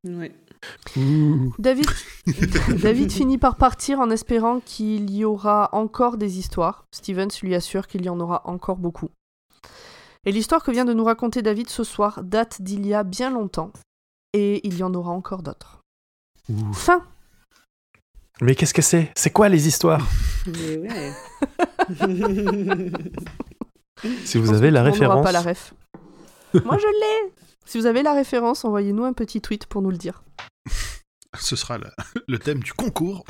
ouh. 0.97 1.53
David, 1.59 1.85
David 2.81 3.11
finit 3.11 3.37
par 3.37 3.55
partir 3.57 3.99
en 3.99 4.09
espérant 4.09 4.59
qu'il 4.65 5.11
y 5.11 5.25
aura 5.25 5.69
encore 5.73 6.17
des 6.17 6.39
histoires. 6.39 6.85
Stevens 6.91 7.27
lui 7.43 7.53
assure 7.55 7.87
qu'il 7.87 8.03
y 8.05 8.09
en 8.09 8.19
aura 8.19 8.41
encore 8.45 8.77
beaucoup. 8.77 9.09
Et 10.27 10.31
l'histoire 10.33 10.61
que 10.61 10.71
vient 10.71 10.83
de 10.83 10.91
nous 10.91 11.05
raconter 11.05 11.41
David 11.41 11.69
ce 11.69 11.85
soir 11.85 12.21
date 12.21 12.61
d'il 12.61 12.85
y 12.85 12.93
a 12.93 13.05
bien 13.05 13.29
longtemps. 13.29 13.71
Et 14.33 14.59
il 14.67 14.77
y 14.77 14.83
en 14.83 14.93
aura 14.93 15.11
encore 15.11 15.41
d'autres. 15.41 15.79
Ouh. 16.49 16.73
Fin 16.73 17.01
Mais 18.41 18.53
qu'est-ce 18.53 18.73
que 18.73 18.81
c'est? 18.81 19.09
C'est 19.15 19.29
quoi 19.29 19.47
les 19.47 19.69
histoires? 19.69 20.05
Mais 20.47 20.79
ouais. 20.79 21.13
Si 24.25 24.37
vous 24.37 24.51
avez 24.51 24.69
la 24.69 24.81
n'aura 24.81 24.91
référence. 24.91 25.23
pas 25.23 25.31
la 25.31 25.41
ref. 25.41 25.73
Moi 26.65 26.77
je 26.77 26.87
l'ai 26.87 27.31
Si 27.65 27.79
vous 27.79 27.85
avez 27.85 28.03
la 28.03 28.11
référence, 28.11 28.65
envoyez-nous 28.65 29.05
un 29.05 29.13
petit 29.13 29.39
tweet 29.39 29.65
pour 29.65 29.81
nous 29.81 29.91
le 29.91 29.97
dire. 29.97 30.23
Ce 31.39 31.55
sera 31.55 31.77
le, 31.77 31.87
le 32.27 32.37
thème 32.37 32.59
du 32.59 32.73
concours. 32.73 33.23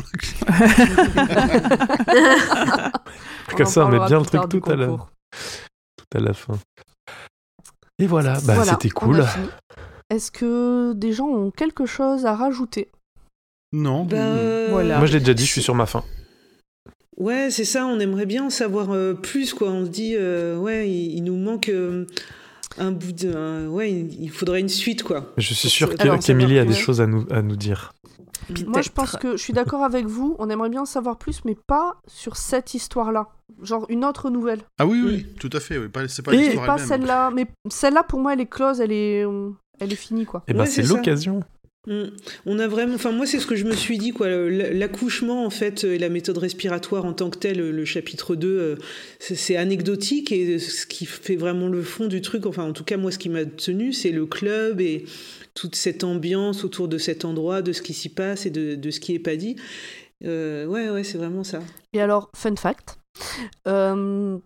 Comme 3.55 3.67
ça, 3.67 3.85
on 3.85 3.89
met 3.89 4.03
bien 4.07 4.17
le 4.17 4.25
truc 4.25 4.49
tout 4.49 4.67
à 4.67 4.75
l'heure. 4.75 5.11
À 6.15 6.19
la 6.19 6.33
fin. 6.33 6.57
Et 7.99 8.07
voilà, 8.07 8.33
bah, 8.45 8.53
Voilà, 8.55 8.73
c'était 8.73 8.89
cool. 8.89 9.23
Est-ce 10.09 10.31
que 10.31 10.93
des 10.93 11.11
gens 11.11 11.27
ont 11.27 11.51
quelque 11.51 11.85
chose 11.85 12.25
à 12.25 12.35
rajouter? 12.35 12.89
Non. 13.73 14.05
Bah, 14.05 14.15
euh, 14.17 14.67
Voilà. 14.71 14.97
Moi, 14.97 15.07
je 15.07 15.13
l'ai 15.13 15.19
déjà 15.19 15.33
dit, 15.33 15.45
je 15.45 15.51
suis 15.51 15.61
sur 15.61 15.75
ma 15.75 15.85
fin. 15.85 16.03
Ouais, 17.17 17.49
c'est 17.49 17.65
ça, 17.65 17.85
on 17.87 17.99
aimerait 17.99 18.27
bien 18.27 18.45
en 18.45 18.49
savoir 18.49 18.91
euh, 18.91 19.13
plus, 19.15 19.53
quoi. 19.53 19.69
On 19.69 19.85
se 19.85 19.89
dit, 19.89 20.13
euh, 20.15 20.55
ouais, 20.57 20.89
il, 20.89 21.15
il 21.15 21.23
nous 21.23 21.35
manque 21.35 21.69
euh, 21.69 22.05
un 22.77 22.91
bout 22.91 23.11
de. 23.11 23.33
un- 23.35 23.67
ouais, 23.69 23.91
il 23.91 24.29
faudrait 24.29 24.59
une 24.59 24.69
suite, 24.69 25.01
quoi. 25.03 25.33
Je 25.37 25.53
suis 25.53 25.69
sûr 25.69 25.95
qu'Émilie 25.95 26.59
a 26.59 26.65
des 26.65 26.73
choses 26.73 27.01
à 27.01 27.07
nous, 27.07 27.25
à 27.31 27.41
nous 27.41 27.55
dire. 27.55 27.91
Moi, 28.67 28.81
je 28.81 28.89
pense 28.89 29.15
que 29.17 29.31
je 29.33 29.41
suis 29.41 29.53
d'accord 29.53 29.83
avec 29.83 30.05
vous. 30.05 30.35
On 30.39 30.49
aimerait 30.49 30.69
bien 30.69 30.81
en 30.81 30.85
savoir 30.85 31.17
plus, 31.17 31.43
mais 31.45 31.55
pas 31.67 31.97
sur 32.07 32.37
cette 32.37 32.73
histoire-là. 32.73 33.27
Genre 33.61 33.85
une 33.89 34.05
autre 34.05 34.29
nouvelle. 34.29 34.61
Ah 34.77 34.85
oui, 34.85 35.01
oui, 35.05 35.25
tout 35.39 35.49
à 35.53 35.59
fait. 35.59 35.77
Oui. 35.77 35.87
Pas- 35.89 36.07
C'est 36.07 36.21
pas 36.23 36.31
l'histoire 36.31 36.65
pas 36.65 36.77
celle-là. 36.77 37.31
Mais 37.31 37.47
celle-là, 37.69 38.03
pour 38.03 38.19
moi, 38.19 38.33
elle 38.33 38.41
est 38.41 38.45
close. 38.45 38.79
Elle 38.81 38.91
est, 38.91 39.25
elle 39.79 39.91
est 39.93 39.95
finie, 39.95 40.25
quoi. 40.25 40.43
Et 40.47 40.53
ben, 40.53 40.61
Ouais, 40.61 40.65
c'est 40.65 40.81
c'est 40.81 40.87
ça. 40.89 40.95
l'occasion. 40.95 41.41
Mm. 41.87 42.07
On 42.45 42.59
a 42.59 42.67
vraiment, 42.67 42.95
enfin 42.95 43.11
moi 43.11 43.25
c'est 43.25 43.39
ce 43.39 43.47
que 43.47 43.55
je 43.55 43.63
me 43.63 43.73
suis 43.73 43.97
dit 43.97 44.11
quoi. 44.11 44.27
L'accouchement 44.29 45.45
en 45.45 45.49
fait 45.49 45.85
et 45.85 45.97
la 45.97 46.09
méthode 46.09 46.37
respiratoire 46.37 47.05
en 47.05 47.13
tant 47.13 47.29
que 47.29 47.37
telle, 47.37 47.57
le 47.57 47.85
chapitre 47.85 48.35
2, 48.35 48.47
euh, 48.47 48.75
c'est 49.19 49.55
anecdotique 49.55 50.33
et 50.33 50.59
ce 50.59 50.85
qui 50.85 51.05
fait 51.05 51.37
vraiment 51.37 51.69
le 51.69 51.81
fond 51.81 52.07
du 52.07 52.21
truc, 52.21 52.45
enfin 52.45 52.63
en 52.63 52.73
tout 52.73 52.83
cas 52.83 52.97
moi 52.97 53.11
ce 53.11 53.17
qui 53.17 53.29
m'a 53.29 53.45
tenu, 53.45 53.93
c'est 53.93 54.11
le 54.11 54.25
club 54.25 54.81
et 54.81 55.05
toute 55.53 55.75
cette 55.75 56.03
ambiance 56.03 56.65
autour 56.65 56.89
de 56.89 56.97
cet 56.97 57.23
endroit, 57.23 57.61
de 57.61 57.71
ce 57.71 57.81
qui 57.81 57.93
s'y 57.93 58.09
passe 58.09 58.45
et 58.45 58.49
de, 58.49 58.91
ce 58.91 58.99
qui 58.99 59.15
est 59.15 59.19
pas 59.19 59.37
dit. 59.37 59.55
Euh, 60.25 60.65
ouais 60.65 60.89
ouais 60.89 61.05
c'est 61.05 61.17
vraiment 61.17 61.45
ça. 61.45 61.61
Et 61.93 62.01
alors 62.01 62.29
fun 62.35 62.55
fact. 62.57 62.97
Euh, 63.67 64.37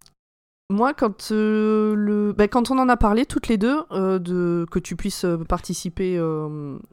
moi, 0.72 0.93
quand, 0.93 1.32
euh, 1.32 1.93
le... 1.95 2.34
Bah, 2.34 2.47
quand 2.47 2.72
on 2.72 2.80
en 2.80 2.89
a 2.89 2.97
parlé 2.97 3.26
toutes 3.26 3.47
les 3.47 3.57
deux, 3.57 3.82
euh, 3.91 4.19
de... 4.19 4.65
que 4.72 4.80
tu 4.80 4.95
puisses 4.95 5.26
euh, 5.26 5.38
participer 5.38 6.19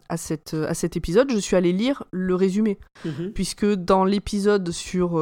à, 0.08 0.16
cette, 0.16 0.54
à 0.54 0.74
cet 0.74 0.96
épisode, 0.96 1.30
je 1.32 1.38
suis 1.38 1.56
allée 1.56 1.72
lire 1.72 2.04
le 2.10 2.34
résumé. 2.34 2.78
Mhm. 3.04 3.32
Puisque 3.32 3.66
dans 3.66 4.04
l'épisode 4.04 4.70
sur 4.70 5.18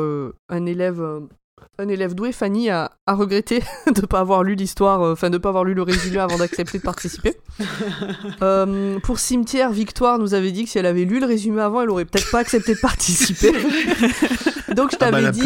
un 0.49 0.67
élève 0.67 1.03
un 1.79 1.89
élève 1.89 2.15
doué, 2.15 2.33
Fanny 2.33 2.71
a, 2.71 2.91
a 3.07 3.15
regretté 3.15 3.63
de 3.87 4.01
ne 4.01 4.07
pas 4.07 4.21
avoir 4.21 4.43
lu 4.43 4.55
l'histoire, 4.55 5.01
enfin 5.01 5.29
de 5.29 5.35
ne 5.35 5.39
pas 5.39 5.51
avoir 5.51 5.65
lu 5.65 5.75
le 5.75 5.83
résumé 5.83 6.19
avant 6.19 6.39
d'accepter 6.39 6.79
de 6.79 6.83
participer. 6.83 7.37
pour 9.03 9.19
Cimetière, 9.19 9.71
Victoire 9.71 10.19
nous 10.19 10.35
avait 10.35 10.53
dit 10.53 10.65
que 10.65 10.71
si 10.71 10.79
elle 10.79 10.87
avait 10.87 11.05
lu 11.05 11.21
le 11.21 11.27
résumé 11.27 11.61
avant, 11.61 11.83
elle 11.83 11.91
aurait 11.91 12.05
peut-être 12.05 12.31
pas 12.31 12.39
accepté 12.39 12.75
de 12.75 12.81
participer. 12.81 13.53
Donc 14.75 14.91
je 14.91 14.97
ah 15.01 15.11
bah, 15.11 15.23
t'avais 15.23 15.31
dit, 15.31 15.41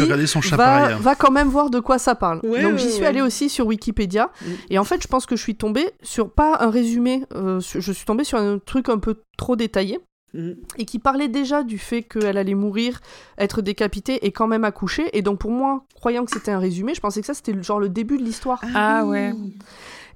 va, 0.51 0.95
va, 0.97 1.15
quand 1.15 1.31
même 1.31 1.47
voir 1.47 1.69
de 1.69 1.79
quoi 1.79 1.99
ça 1.99 2.15
parle. 2.15 2.41
Donc 2.41 2.77
j'y 2.77 2.91
suis 2.91 3.05
allée 3.05 3.21
aussi 3.21 3.49
sur 3.49 3.67
Wikipédia. 3.67 4.31
Mm. 4.41 4.51
Et 4.71 4.79
en 4.79 4.83
fait, 4.83 5.01
je 5.01 5.07
pense 5.07 5.25
que 5.25 5.35
je 5.35 5.41
suis 5.41 5.55
tombée 5.55 5.91
sur 6.01 6.31
pas 6.31 6.57
un 6.59 6.69
résumé, 6.69 7.23
euh, 7.35 7.59
je 7.59 7.91
suis 7.91 8.05
tombée 8.05 8.23
sur 8.23 8.37
un 8.37 8.57
truc 8.57 8.89
un 8.89 8.99
peu 8.99 9.15
trop 9.37 9.55
détaillé. 9.55 9.99
Mm. 10.33 10.51
Et 10.77 10.85
qui 10.85 10.99
parlait 10.99 11.27
déjà 11.27 11.63
du 11.63 11.77
fait 11.77 12.03
qu'elle 12.03 12.37
allait 12.37 12.55
mourir, 12.55 13.01
être 13.37 13.61
décapitée 13.61 14.25
et 14.25 14.31
quand 14.31 14.47
même 14.47 14.63
accoucher. 14.63 15.09
Et 15.17 15.21
donc 15.21 15.39
pour 15.39 15.51
moi, 15.51 15.85
croyant 15.95 16.25
que 16.25 16.31
c'était 16.31 16.51
un 16.51 16.59
résumé, 16.59 16.93
je 16.95 17.01
pensais 17.01 17.21
que 17.21 17.27
ça 17.27 17.33
c'était 17.33 17.61
genre 17.61 17.79
le 17.79 17.89
début 17.89 18.17
de 18.17 18.23
l'histoire. 18.23 18.61
Ah, 18.73 18.99
ah 18.99 19.05
ouais. 19.05 19.33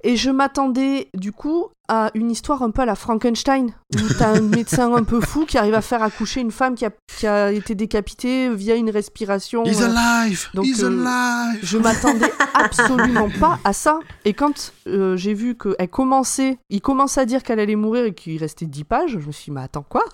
Et 0.02 0.16
je 0.16 0.30
m'attendais 0.30 1.08
du 1.14 1.32
coup 1.32 1.66
à 1.88 2.10
une 2.14 2.30
histoire 2.30 2.62
un 2.62 2.70
peu 2.70 2.82
à 2.82 2.86
la 2.86 2.94
Frankenstein, 2.94 3.72
où 3.94 4.14
t'as 4.18 4.36
un 4.36 4.40
médecin 4.40 4.92
un 4.94 5.04
peu 5.04 5.20
fou 5.20 5.44
qui 5.46 5.58
arrive 5.58 5.74
à 5.74 5.82
faire 5.82 6.02
accoucher 6.02 6.40
une 6.40 6.50
femme 6.50 6.74
qui 6.74 6.84
a, 6.84 6.90
qui 7.18 7.26
a 7.26 7.52
été 7.52 7.74
décapitée 7.74 8.48
via 8.50 8.74
une 8.74 8.90
respiration. 8.90 9.64
He's 9.64 9.80
euh, 9.80 9.94
alive! 9.94 10.48
Donc, 10.54 10.66
He's 10.66 10.82
euh, 10.82 10.88
alive! 10.88 11.60
Je 11.62 11.78
m'attendais 11.78 12.32
absolument 12.54 13.28
pas 13.40 13.58
à 13.64 13.72
ça. 13.72 14.00
Et 14.24 14.32
quand 14.32 14.72
euh, 14.86 15.16
j'ai 15.16 15.34
vu 15.34 15.56
qu'elle 15.56 15.88
commençait, 15.88 16.58
il 16.70 16.80
commence 16.80 17.18
à 17.18 17.24
dire 17.24 17.42
qu'elle 17.42 17.60
allait 17.60 17.76
mourir 17.76 18.06
et 18.06 18.14
qu'il 18.14 18.38
restait 18.38 18.66
10 18.66 18.84
pages, 18.84 19.10
je 19.18 19.26
me 19.26 19.32
suis 19.32 19.46
dit, 19.46 19.50
mais 19.52 19.62
attends, 19.62 19.86
quoi? 19.88 20.04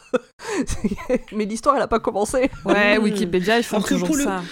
mais 1.33 1.45
l'histoire, 1.45 1.77
elle 1.77 1.83
a 1.83 1.89
pas 1.89 2.01
commencé. 2.01 2.51
Ouais, 2.65 2.99
Wikipédia, 2.99 3.59
ils 3.59 3.65
font 3.65 3.81
toujours 3.81 4.15
ça. 4.15 4.43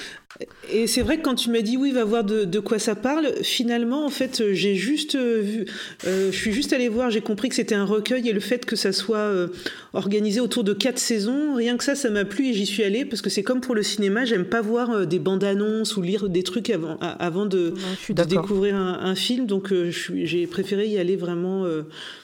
Et 0.72 0.86
c'est 0.86 1.02
vrai 1.02 1.18
que 1.18 1.22
quand 1.22 1.34
tu 1.34 1.50
m'as 1.50 1.60
dit 1.60 1.76
oui, 1.76 1.90
va 1.92 2.04
voir 2.04 2.24
de, 2.24 2.60
quoi 2.60 2.78
ça 2.78 2.94
parle, 2.94 3.28
finalement, 3.42 4.06
en 4.06 4.10
fait, 4.10 4.42
j'ai 4.52 4.74
juste 4.74 5.16
vu, 5.16 5.66
je 6.04 6.30
suis 6.30 6.52
juste 6.52 6.72
allée 6.72 6.88
voir 6.88 7.10
j'ai 7.10 7.20
compris 7.20 7.48
que 7.48 7.54
c'était 7.54 7.74
un 7.74 7.84
recueil 7.84 8.28
et 8.28 8.32
le 8.32 8.40
fait 8.40 8.64
que 8.64 8.76
ça 8.76 8.92
soit 8.92 9.18
euh, 9.18 9.48
organisé 9.92 10.40
autour 10.40 10.64
de 10.64 10.72
quatre 10.72 10.98
saisons, 10.98 11.54
rien 11.54 11.76
que 11.76 11.84
ça, 11.84 11.94
ça 11.94 12.10
m'a 12.10 12.24
plu 12.24 12.48
et 12.48 12.54
j'y 12.54 12.66
suis 12.66 12.82
allée 12.82 13.04
parce 13.04 13.22
que 13.22 13.30
c'est 13.30 13.42
comme 13.42 13.60
pour 13.60 13.74
le 13.74 13.82
cinéma, 13.82 14.24
j'aime 14.24 14.44
pas 14.44 14.60
voir 14.60 14.90
euh, 14.90 15.04
des 15.04 15.18
bandes 15.18 15.44
annonces 15.44 15.96
ou 15.96 16.02
lire 16.02 16.28
des 16.28 16.42
trucs 16.42 16.70
avant, 16.70 16.98
avant 17.00 17.46
de, 17.46 17.74
découvrir 18.08 18.76
un, 18.76 19.14
film, 19.14 19.46
donc 19.46 19.72
euh, 19.72 19.90
j'ai 19.90 20.46
préféré 20.46 20.86
y 20.86 20.98
aller 20.98 21.16
vraiment 21.16 21.66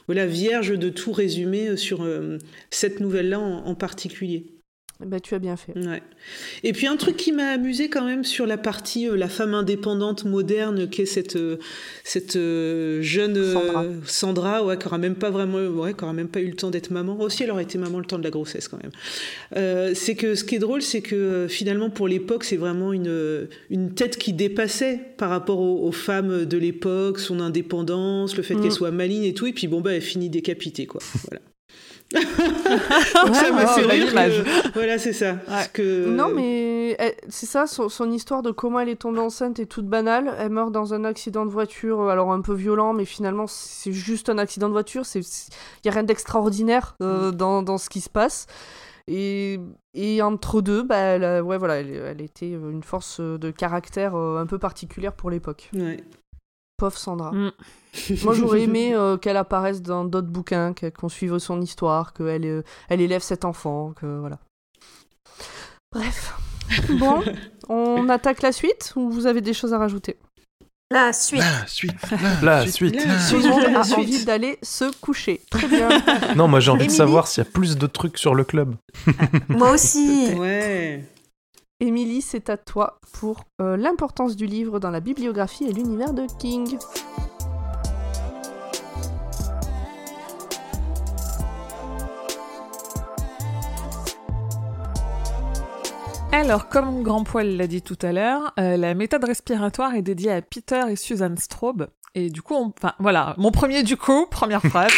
voilà, 0.07 0.27
vierge 0.27 0.79
de 0.79 0.89
tout 0.89 1.13
résumé 1.13 1.77
sur 1.77 2.07
cette 2.71 3.01
nouvelle-là 3.01 3.39
en 3.39 3.75
particulier. 3.75 4.47
Bah, 5.05 5.21
tu 5.21 5.35
as 5.35 5.39
bien 5.39 5.57
fait. 5.57 5.77
Ouais. 5.77 6.03
Et 6.63 6.73
puis 6.73 6.87
un 6.87 6.97
truc 6.97 7.19
qui 7.19 7.31
m'a 7.31 7.51
amusé 7.51 7.91
quand 7.91 8.05
même 8.07 8.25
sur 8.25 8.47
la 8.47 8.57
partie 8.57 9.07
euh, 9.07 9.15
la 9.15 9.29
femme 9.29 9.53
indépendante 9.53 10.25
moderne 10.25 10.89
qu'est 10.89 11.05
cette 11.05 11.37
euh, 11.37 11.59
cette 12.03 12.37
euh, 12.37 13.03
jeune 13.03 13.37
Sandra, 14.07 14.65
ouais, 14.65 14.79
qui 14.79 14.87
aura 14.87 14.97
même 14.97 15.15
pas 15.15 15.29
vraiment 15.29 15.59
ouais, 15.59 15.93
qui 15.93 16.03
aura 16.03 16.15
même 16.15 16.29
pas 16.29 16.41
eu 16.41 16.49
le 16.49 16.57
temps 16.57 16.71
d'être 16.71 16.91
maman. 16.91 17.21
Aussi, 17.21 17.43
elle 17.43 17.51
aurait 17.51 17.65
été 17.65 17.77
maman 17.77 17.99
le 17.99 18.07
temps 18.07 18.19
de 18.19 18.25
la 18.25 18.31
grossesse 18.31 18.69
quand 18.69 18.79
même. 18.83 19.95
c'est 19.95 20.15
que 20.15 20.35
ce 20.35 20.45
qui 20.45 20.55
est 20.55 20.61
drôle, 20.61 20.81
c'est 20.81 21.03
que 21.03 21.47
finalement 21.47 21.91
pour 21.91 22.09
l'époque, 22.09 22.45
c'est 22.45 22.57
vraiment 22.57 22.95
une 22.95 23.49
une 23.69 23.95
tête 23.95 24.17
qui 24.17 24.33
dépassait 24.33 25.01
par 25.19 25.29
rapport 25.29 25.61
aux, 25.61 25.93
femmes 25.93 26.47
de 26.47 26.57
l'époque, 26.57 27.19
son 27.19 27.41
indépendance, 27.41 28.35
le 28.37 28.43
fait 28.43 28.55
qu'elle 28.55 28.69
mm. 28.69 28.71
soit 28.71 28.91
maligne 28.93 29.25
et 29.25 29.35
tout. 29.35 29.47
Et 29.47 29.53
puis 29.53 29.67
bon 29.67 29.83
bah 29.83 29.93
elle 29.93 30.01
finit 30.01 30.31
décapitée 30.31 30.87
quoi. 30.87 31.03
Voilà. 31.29 31.43
ça 32.15 33.53
m'a 33.53 33.67
fait 33.67 34.45
Voilà, 34.75 34.99
c'est 34.99 35.13
ça. 35.13 35.39
Que... 35.73 36.07
Non, 36.09 36.29
mais 36.29 36.97
c'est 37.29 37.47
ça, 37.47 37.67
son, 37.67 38.11
histoire 38.11 38.43
de 38.43 38.51
comment 38.51 38.81
elle 38.81 38.89
est 38.89 38.97
tombée 38.97 39.21
enceinte 39.21 39.59
est 39.59 39.67
toute 39.67 39.87
banale. 39.87 40.35
Elle 40.39 40.51
meurt 40.51 40.73
dans 40.73 40.95
un 40.95 41.05
accident 41.05 41.45
de 41.45 41.51
voiture, 41.51 42.01
euh, 42.01 42.09
alors 42.09 42.33
un 42.33 42.41
peu 42.41 42.55
violent, 42.55 42.93
mais 42.93 43.05
finalement, 43.05 43.47
c'est 43.47 43.93
juste 43.93 44.29
un 44.29 44.39
accident 44.39 44.69
de 44.69 44.73
voiture. 44.73 45.03
Il 45.15 45.23
n'y 45.85 45.91
a 45.91 45.93
rien 45.93 46.05
d'extraordinaire 46.05 46.97
euh, 47.03 47.33
mm. 47.33 47.35
dans, 47.35 47.63
dans, 47.63 47.79
ce 47.79 47.91
qui 47.91 48.01
se 48.01 48.11
passe. 48.11 48.47
Et, 49.09 49.61
et 49.95 50.23
entre 50.23 50.61
deux, 50.61 50.83
bah, 50.83 50.97
elle, 50.97 51.43
ouais, 51.43 51.59
voilà, 51.59 51.81
elle, 51.81 51.91
elle, 51.91 52.21
était 52.21 52.51
une 52.51 52.83
force 52.83 53.21
de 53.21 53.51
caractère 53.51 54.17
euh, 54.17 54.39
un 54.39 54.47
peu 54.47 54.59
particulière 54.59 55.13
pour 55.13 55.31
l'époque. 55.31 55.71
Ouais. 55.75 56.03
Pauvre 56.77 56.99
Sandra. 56.99 57.33
Mm. 57.33 57.53
Moi, 58.25 58.35
j'aurais 58.35 58.63
aimé 58.63 58.95
euh, 58.95 59.17
qu'elle 59.17 59.37
apparaisse 59.37 59.83
dans 59.83 60.05
d'autres 60.05 60.29
bouquins, 60.29 60.75
qu'on 60.99 61.09
suive 61.09 61.39
son 61.39 61.61
histoire, 61.61 62.13
qu'elle 62.13 62.47
euh, 62.47 62.63
elle 62.89 63.01
élève 63.01 63.23
cet 63.23 63.45
enfant, 63.45 63.93
que 63.93 64.19
voilà. 64.19 64.39
Bref. 65.93 66.35
Bon, 66.99 67.23
on 67.69 68.09
attaque 68.09 68.43
la 68.43 68.51
suite 68.51 68.93
ou 68.97 69.09
vous 69.09 69.27
avez 69.27 69.41
des 69.41 69.53
choses 69.53 69.73
à 69.73 69.79
rajouter? 69.79 70.17
La 70.91 71.13
suite. 71.13 71.41
La 71.41 71.67
suite. 71.69 71.93
La, 72.43 72.67
suite. 72.67 72.97
Tout 73.31 73.37
le 73.37 73.49
monde 73.49 73.77
a 73.77 73.97
envie 73.97 74.25
d'aller 74.25 74.59
se 74.63 74.91
coucher. 75.01 75.41
Très 75.49 75.69
bien. 75.69 75.89
Non, 76.35 76.49
moi 76.49 76.59
j'ai 76.59 76.73
envie 76.73 76.89
de 76.89 76.93
savoir 76.93 77.29
s'il 77.29 77.45
y 77.45 77.47
a 77.47 77.51
plus 77.51 77.77
de 77.77 77.87
trucs 77.87 78.19
sur 78.19 78.35
le 78.35 78.43
club. 78.43 78.75
moi 79.49 79.71
aussi. 79.71 80.35
Ouais. 80.35 81.05
Émilie, 81.79 82.23
c'est 82.23 82.49
à 82.49 82.57
toi 82.57 82.99
pour 83.13 83.45
euh, 83.61 83.77
l'importance 83.77 84.35
du 84.35 84.47
livre 84.47 84.81
dans 84.81 84.91
la 84.91 85.01
bibliographie 85.01 85.65
et 85.65 85.73
l'univers 85.73 86.15
de 86.15 86.27
King. 86.39 86.79
Alors, 96.33 96.69
comme 96.69 97.03
Grand 97.03 97.25
Poil 97.25 97.57
l'a 97.57 97.67
dit 97.67 97.83
tout 97.83 97.99
à 98.03 98.13
l'heure, 98.13 98.53
euh, 98.59 98.77
la 98.77 98.95
méthode 98.95 99.25
respiratoire 99.25 99.95
est 99.95 100.03
dédiée 100.03 100.33
à 100.33 100.43
Peter 100.43 100.83
et 100.91 100.97
Susan 100.97 101.35
Straub. 101.37 101.89
Et 102.15 102.31
du 102.31 102.41
coup, 102.41 102.55
enfin 102.55 102.95
voilà, 102.99 103.35
mon 103.37 103.51
premier 103.51 103.83
du 103.83 103.99
coup, 103.99 104.27
première 104.31 104.63
phrase. 104.63 104.91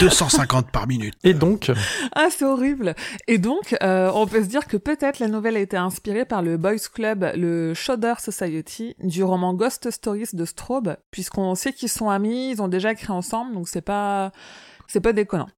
250 0.00 0.66
par 0.72 0.86
minute. 0.86 1.14
Et 1.24 1.32
donc 1.32 1.72
Ah, 2.14 2.28
c'est 2.30 2.44
horrible. 2.44 2.94
Et 3.28 3.38
donc, 3.38 3.74
euh, 3.82 4.10
on 4.14 4.26
peut 4.26 4.42
se 4.42 4.48
dire 4.48 4.66
que 4.66 4.76
peut-être 4.76 5.20
la 5.20 5.28
nouvelle 5.28 5.56
a 5.56 5.60
été 5.60 5.78
inspirée 5.78 6.26
par 6.26 6.42
le 6.42 6.58
boys 6.58 6.76
club, 6.92 7.30
le 7.34 7.72
Shudder 7.72 8.14
Society, 8.18 8.94
du 9.02 9.24
roman 9.24 9.54
Ghost 9.54 9.90
Stories 9.90 10.28
de 10.34 10.44
Straub, 10.44 10.96
puisqu'on 11.10 11.54
sait 11.54 11.72
qu'ils 11.72 11.88
sont 11.88 12.10
amis, 12.10 12.50
ils 12.50 12.60
ont 12.60 12.68
déjà 12.68 12.92
écrit 12.92 13.12
ensemble, 13.12 13.54
donc 13.54 13.68
c'est 13.68 13.80
pas, 13.80 14.32
c'est 14.86 15.00
pas 15.00 15.14
déconnant. 15.14 15.48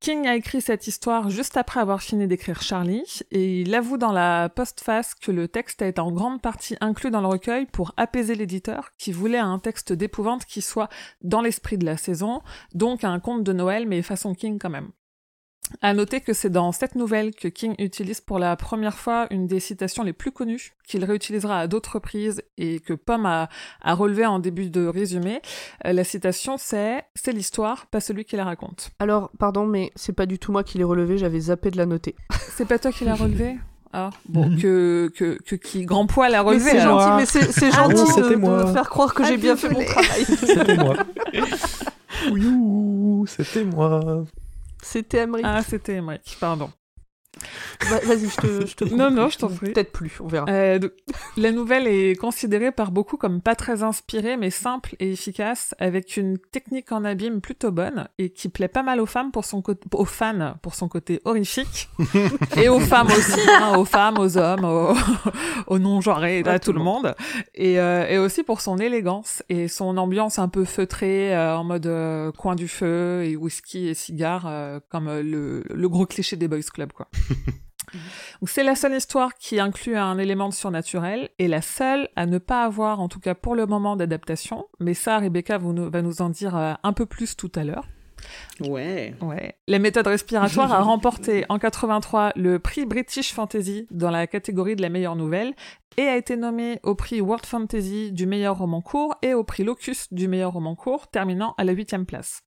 King 0.00 0.26
a 0.26 0.36
écrit 0.36 0.60
cette 0.60 0.86
histoire 0.86 1.30
juste 1.30 1.56
après 1.56 1.80
avoir 1.80 2.02
fini 2.02 2.26
d'écrire 2.26 2.62
Charlie, 2.62 3.20
et 3.30 3.60
il 3.60 3.74
avoue 3.74 3.98
dans 3.98 4.12
la 4.12 4.48
postface 4.48 5.14
que 5.14 5.32
le 5.32 5.48
texte 5.48 5.82
a 5.82 5.86
été 5.86 6.00
en 6.00 6.12
grande 6.12 6.42
partie 6.42 6.76
inclus 6.80 7.10
dans 7.10 7.20
le 7.20 7.28
recueil 7.28 7.66
pour 7.66 7.92
apaiser 7.96 8.34
l'éditeur, 8.34 8.90
qui 8.98 9.12
voulait 9.12 9.38
un 9.38 9.58
texte 9.58 9.92
d'épouvante 9.92 10.44
qui 10.44 10.62
soit 10.62 10.88
dans 11.22 11.40
l'esprit 11.40 11.78
de 11.78 11.84
la 11.84 11.96
saison, 11.96 12.42
donc 12.72 13.04
un 13.04 13.20
conte 13.20 13.44
de 13.44 13.52
Noël, 13.52 13.86
mais 13.86 14.02
façon 14.02 14.34
King 14.34 14.58
quand 14.58 14.70
même. 14.70 14.90
À 15.80 15.94
noter 15.94 16.20
que 16.20 16.32
c'est 16.32 16.50
dans 16.50 16.72
cette 16.72 16.94
nouvelle 16.94 17.34
que 17.34 17.48
King 17.48 17.74
utilise 17.78 18.20
pour 18.20 18.38
la 18.38 18.54
première 18.56 18.96
fois 18.96 19.26
une 19.30 19.46
des 19.46 19.60
citations 19.60 20.02
les 20.02 20.12
plus 20.12 20.30
connues, 20.30 20.74
qu'il 20.86 21.04
réutilisera 21.04 21.60
à 21.60 21.66
d'autres 21.66 21.94
reprises 21.94 22.42
et 22.58 22.80
que 22.80 22.92
Pomme 22.92 23.26
a, 23.26 23.48
relevé 23.84 24.26
en 24.26 24.38
début 24.38 24.70
de 24.70 24.86
résumé. 24.86 25.40
Euh, 25.86 25.92
la 25.92 26.04
citation 26.04 26.56
c'est 26.58 27.04
«C'est 27.14 27.32
l'histoire, 27.32 27.86
pas 27.86 28.00
celui 28.00 28.24
qui 28.24 28.36
la 28.36 28.44
raconte». 28.44 28.90
Alors, 28.98 29.30
pardon, 29.38 29.66
mais 29.66 29.90
c'est 29.96 30.12
pas 30.12 30.26
du 30.26 30.38
tout 30.38 30.52
moi 30.52 30.64
qui 30.64 30.78
l'ai 30.78 30.84
relevé, 30.84 31.18
j'avais 31.18 31.40
zappé 31.40 31.70
de 31.70 31.76
la 31.76 31.86
noter. 31.86 32.14
C'est 32.56 32.66
pas 32.66 32.78
toi 32.78 32.92
qui 32.92 33.04
l'as 33.04 33.16
relevé? 33.16 33.56
Ah, 33.92 34.10
bon, 34.28 34.48
mhm. 34.48 34.60
que, 34.60 35.12
que, 35.16 35.38
que, 35.44 35.56
qui 35.56 35.84
grand 35.84 36.06
poil 36.06 36.34
a 36.34 36.42
relevé. 36.42 36.70
C'est 36.70 36.80
gentil, 36.80 37.10
mais 37.16 37.26
c'est 37.26 37.66
ah 37.66 37.88
gentil 37.88 38.20
de, 38.20 38.36
me 38.36 38.66
faire 38.72 38.88
croire 38.88 39.14
que 39.14 39.24
j'ai 39.24 39.36
bien 39.36 39.56
fait 39.56 39.68
mon 39.68 39.84
travail. 39.84 40.24
C'était 40.24 40.76
moi. 40.76 40.96
oui, 42.30 43.24
c'était 43.26 43.64
moi. 43.64 44.24
C'était 44.84 45.18
Emmerich. 45.18 45.46
Ah, 45.48 45.62
c'était 45.62 45.94
Emmerich, 45.94 46.36
pardon. 46.38 46.70
Vas-y, 48.04 48.28
je 48.28 48.36
te, 48.36 48.66
je 48.66 48.74
te 48.74 48.84
Non, 48.84 49.10
non, 49.10 49.28
je 49.28 49.38
t'en 49.38 49.48
prie. 49.48 49.72
Peut-être 49.72 49.92
plus, 49.92 50.12
on 50.20 50.26
verra. 50.26 50.46
Euh, 50.48 50.78
donc, 50.78 50.92
la 51.36 51.52
nouvelle 51.52 51.86
est 51.86 52.14
considérée 52.18 52.72
par 52.72 52.90
beaucoup 52.90 53.16
comme 53.16 53.40
pas 53.40 53.54
très 53.54 53.82
inspirée, 53.82 54.36
mais 54.36 54.50
simple 54.50 54.96
et 55.00 55.12
efficace, 55.12 55.74
avec 55.78 56.16
une 56.16 56.38
technique 56.38 56.92
en 56.92 57.04
abîme 57.04 57.40
plutôt 57.40 57.70
bonne 57.70 58.08
et 58.18 58.30
qui 58.30 58.48
plaît 58.48 58.68
pas 58.68 58.82
mal 58.82 59.00
aux 59.00 59.06
femmes 59.06 59.30
pour 59.32 59.44
son 59.44 59.62
côté, 59.62 59.86
aux 59.92 60.04
fans 60.04 60.56
pour 60.62 60.74
son 60.74 60.88
côté 60.88 61.20
horrifique 61.24 61.88
et 62.56 62.68
aux 62.68 62.80
femmes 62.80 63.08
aussi, 63.08 63.40
hein, 63.48 63.76
aux 63.76 63.84
femmes, 63.84 64.18
aux 64.18 64.36
hommes, 64.38 64.64
aux, 64.64 64.94
aux 65.66 65.78
non-genrés, 65.78 66.42
à 66.46 66.58
tout 66.58 66.72
le 66.72 66.80
monde, 66.80 67.14
et, 67.54 67.78
euh, 67.80 68.06
et 68.08 68.18
aussi 68.18 68.42
pour 68.42 68.60
son 68.60 68.78
élégance 68.78 69.42
et 69.48 69.68
son 69.68 69.96
ambiance 69.96 70.38
un 70.38 70.48
peu 70.48 70.64
feutrée 70.64 71.34
euh, 71.34 71.56
en 71.56 71.64
mode 71.64 71.86
euh, 71.86 72.32
coin 72.32 72.54
du 72.54 72.68
feu 72.68 73.22
et 73.24 73.36
whisky 73.36 73.88
et 73.88 73.94
cigares, 73.94 74.46
euh, 74.46 74.80
comme 74.88 75.08
euh, 75.08 75.22
le, 75.22 75.64
le 75.72 75.88
gros 75.88 76.06
cliché 76.06 76.36
des 76.36 76.48
boys 76.48 76.60
club 76.72 76.92
quoi. 76.92 77.08
C'est 78.46 78.64
la 78.64 78.74
seule 78.74 78.94
histoire 78.94 79.34
qui 79.34 79.60
inclut 79.60 79.96
un 79.96 80.18
élément 80.18 80.48
de 80.48 80.54
surnaturel 80.54 81.30
et 81.38 81.48
la 81.48 81.62
seule 81.62 82.08
à 82.16 82.26
ne 82.26 82.38
pas 82.38 82.64
avoir, 82.64 83.00
en 83.00 83.08
tout 83.08 83.20
cas 83.20 83.34
pour 83.34 83.54
le 83.54 83.66
moment, 83.66 83.96
d'adaptation. 83.96 84.66
Mais 84.80 84.94
ça, 84.94 85.18
Rebecca 85.18 85.58
va 85.58 86.02
nous 86.02 86.22
en 86.22 86.28
dire 86.28 86.56
euh, 86.56 86.74
un 86.82 86.92
peu 86.92 87.06
plus 87.06 87.36
tout 87.36 87.52
à 87.54 87.64
l'heure. 87.64 87.86
Ouais. 88.60 89.14
Ouais. 89.20 89.56
La 89.68 89.78
méthode 89.78 90.06
respiratoire 90.06 90.72
a 90.72 90.80
remporté 90.82 91.44
en 91.48 91.58
83 91.58 92.32
le 92.36 92.58
prix 92.58 92.86
British 92.86 93.32
Fantasy 93.32 93.86
dans 93.90 94.10
la 94.10 94.26
catégorie 94.26 94.76
de 94.76 94.82
la 94.82 94.88
meilleure 94.88 95.16
nouvelle 95.16 95.54
et 95.96 96.02
a 96.02 96.16
été 96.16 96.36
nommé 96.36 96.80
au 96.82 96.94
prix 96.94 97.20
World 97.20 97.46
Fantasy 97.46 98.12
du 98.12 98.26
meilleur 98.26 98.58
roman 98.58 98.80
court 98.80 99.14
et 99.22 99.34
au 99.34 99.44
prix 99.44 99.64
Locus 99.64 100.12
du 100.12 100.28
meilleur 100.28 100.52
roman 100.52 100.74
court, 100.74 101.08
terminant 101.08 101.54
à 101.58 101.64
la 101.64 101.72
huitième 101.72 102.06
place. 102.06 102.42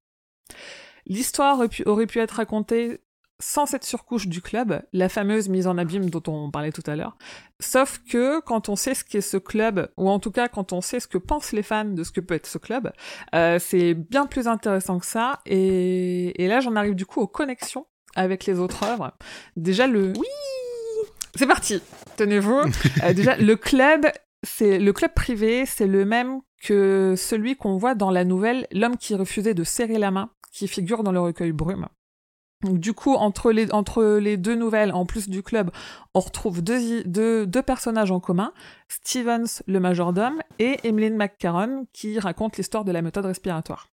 L'histoire 1.05 1.59
aurait 1.85 2.07
pu 2.07 2.19
être 2.19 2.31
racontée 2.31 2.99
sans 3.39 3.65
cette 3.65 3.84
surcouche 3.84 4.27
du 4.27 4.41
club, 4.41 4.81
la 4.93 5.09
fameuse 5.09 5.47
mise 5.49 5.68
en 5.68 5.77
abîme 5.77 6.09
dont 6.09 6.23
on 6.27 6.49
parlait 6.49 6.72
tout 6.72 6.84
à 6.88 6.95
l'heure. 6.95 7.18
Sauf 7.59 7.99
que 8.09 8.39
quand 8.41 8.69
on 8.69 8.76
sait 8.76 8.95
ce 8.95 9.03
qu'est 9.03 9.22
ce 9.22 9.38
club, 9.38 9.89
ou 9.97 10.09
en 10.09 10.19
tout 10.19 10.31
cas 10.31 10.47
quand 10.47 10.73
on 10.73 10.81
sait 10.81 10.99
ce 10.99 11.07
que 11.07 11.18
pensent 11.18 11.51
les 11.51 11.64
fans 11.64 11.85
de 11.85 12.03
ce 12.03 12.11
que 12.11 12.22
peut 12.22 12.34
être 12.34 12.47
ce 12.47 12.57
club, 12.57 12.91
euh, 13.35 13.59
c'est 13.59 13.93
bien 13.93 14.26
plus 14.26 14.47
intéressant 14.47 14.99
que 14.99 15.05
ça. 15.05 15.39
Et, 15.45 16.43
et 16.43 16.47
là, 16.47 16.59
j'en 16.59 16.76
arrive 16.76 16.95
du 16.95 17.05
coup 17.05 17.22
aux 17.22 17.27
connexions 17.27 17.85
avec 18.15 18.45
les 18.45 18.59
autres 18.59 18.84
œuvres. 18.84 19.11
Déjà 19.55 19.88
le... 19.88 20.14
Oui 20.18 20.27
C'est 21.35 21.47
parti 21.47 21.81
Tenez-vous. 22.15 22.61
Euh, 23.03 23.14
déjà, 23.14 23.38
le 23.38 23.55
club, 23.55 24.07
c'est 24.41 24.80
le 24.80 24.93
club 24.93 25.14
privé, 25.14 25.65
c'est 25.68 25.85
le 25.85 26.03
même 26.03 26.41
que 26.64 27.14
celui 27.15 27.55
qu'on 27.55 27.77
voit 27.77 27.93
dans 27.93 28.09
la 28.09 28.23
nouvelle 28.23 28.65
L'homme 28.72 28.97
qui 28.97 29.14
refusait 29.14 29.53
de 29.53 29.64
serrer 29.64 29.99
la 29.99 30.09
main, 30.09 30.31
qui 30.51 30.68
figure 30.68 31.03
dans 31.03 31.11
le 31.11 31.19
recueil 31.19 31.51
Brume. 31.51 31.88
Du 32.63 32.93
coup, 32.93 33.13
entre 33.13 33.51
les, 33.51 34.38
deux 34.38 34.55
nouvelles, 34.55 34.91
en 34.91 35.05
plus 35.05 35.29
du 35.29 35.43
club, 35.43 35.69
on 36.15 36.19
retrouve 36.19 36.63
deux, 36.63 37.61
personnages 37.63 38.09
en 38.09 38.19
commun, 38.19 38.51
Stevens, 38.88 39.61
le 39.67 39.79
majordome, 39.79 40.41
et 40.57 40.79
Emmeline 40.84 41.15
McCarron, 41.15 41.85
qui 41.93 42.17
raconte 42.17 42.57
l'histoire 42.57 42.84
de 42.84 42.91
la 42.91 43.03
méthode 43.03 43.25
respiratoire. 43.25 43.89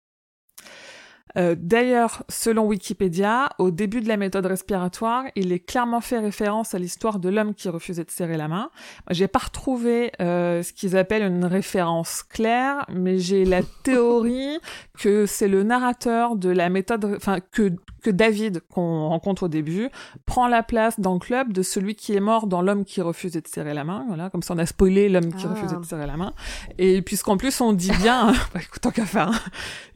Euh, 1.36 1.54
D'ailleurs, 1.58 2.22
selon 2.28 2.66
Wikipédia, 2.66 3.48
au 3.58 3.70
début 3.70 4.00
de 4.00 4.08
la 4.08 4.16
méthode 4.16 4.46
respiratoire, 4.46 5.24
il 5.34 5.52
est 5.52 5.60
clairement 5.60 6.00
fait 6.00 6.18
référence 6.18 6.74
à 6.74 6.78
l'histoire 6.78 7.18
de 7.18 7.30
l'homme 7.30 7.54
qui 7.54 7.68
refusait 7.68 8.04
de 8.04 8.10
serrer 8.10 8.36
la 8.36 8.48
main. 8.48 8.70
J'ai 9.10 9.28
pas 9.28 9.38
retrouvé 9.38 10.12
euh, 10.20 10.62
ce 10.62 10.72
qu'ils 10.72 10.96
appellent 10.96 11.22
une 11.22 11.44
référence 11.44 12.22
claire, 12.22 12.84
mais 12.92 13.18
j'ai 13.18 13.44
la 13.44 13.62
théorie 13.82 14.58
que 14.98 15.26
c'est 15.26 15.48
le 15.48 15.62
narrateur 15.62 16.36
de 16.36 16.50
la 16.50 16.68
méthode, 16.68 17.04
enfin 17.16 17.38
que 17.40 17.72
que 18.02 18.10
David 18.10 18.60
qu'on 18.68 19.08
rencontre 19.08 19.44
au 19.44 19.48
début 19.48 19.88
prend 20.26 20.48
la 20.48 20.62
place 20.64 20.98
dans 20.98 21.12
le 21.14 21.20
club 21.20 21.52
de 21.52 21.62
celui 21.62 21.94
qui 21.94 22.14
est 22.14 22.20
mort 22.20 22.46
dans 22.48 22.60
l'homme 22.60 22.84
qui 22.84 23.00
refusait 23.00 23.40
de 23.40 23.46
serrer 23.48 23.74
la 23.74 23.84
main. 23.84 24.04
Voilà, 24.08 24.28
comme 24.28 24.42
ça 24.42 24.54
on 24.54 24.58
a 24.58 24.66
spoilé 24.66 25.08
l'homme 25.08 25.32
qui 25.32 25.46
Ah. 25.46 25.50
refusait 25.54 25.76
de 25.76 25.84
serrer 25.84 26.06
la 26.06 26.16
main. 26.16 26.32
Et 26.78 27.00
puisqu'en 27.00 27.36
plus 27.36 27.60
on 27.60 27.72
dit 27.72 27.92
bien, 28.02 28.32
bah, 28.54 28.60
écoute, 28.60 28.80
tant 28.82 28.90
qu'à 28.90 29.06
faire, 29.06 29.28
hein. 29.28 29.40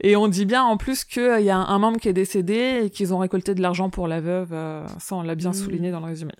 et 0.01 0.15
on 0.15 0.27
dit 0.29 0.45
bien 0.45 0.63
en 0.63 0.77
plus 0.77 1.03
qu'il 1.03 1.41
y 1.41 1.49
a 1.49 1.57
un 1.57 1.79
membre 1.79 1.99
qui 1.99 2.07
est 2.09 2.13
décédé 2.13 2.81
et 2.85 2.89
qu'ils 2.89 3.13
ont 3.13 3.17
récolté 3.19 3.53
de 3.55 3.61
l'argent 3.61 3.89
pour 3.89 4.07
la 4.07 4.21
veuve. 4.21 4.53
euh, 4.53 4.87
ça 4.99 5.15
on 5.15 5.21
l'a 5.21 5.35
bien 5.35 5.49
Mm. 5.51 5.53
souligné 5.53 5.91
dans 5.91 5.99
le 5.99 6.05
résumé. 6.05 6.31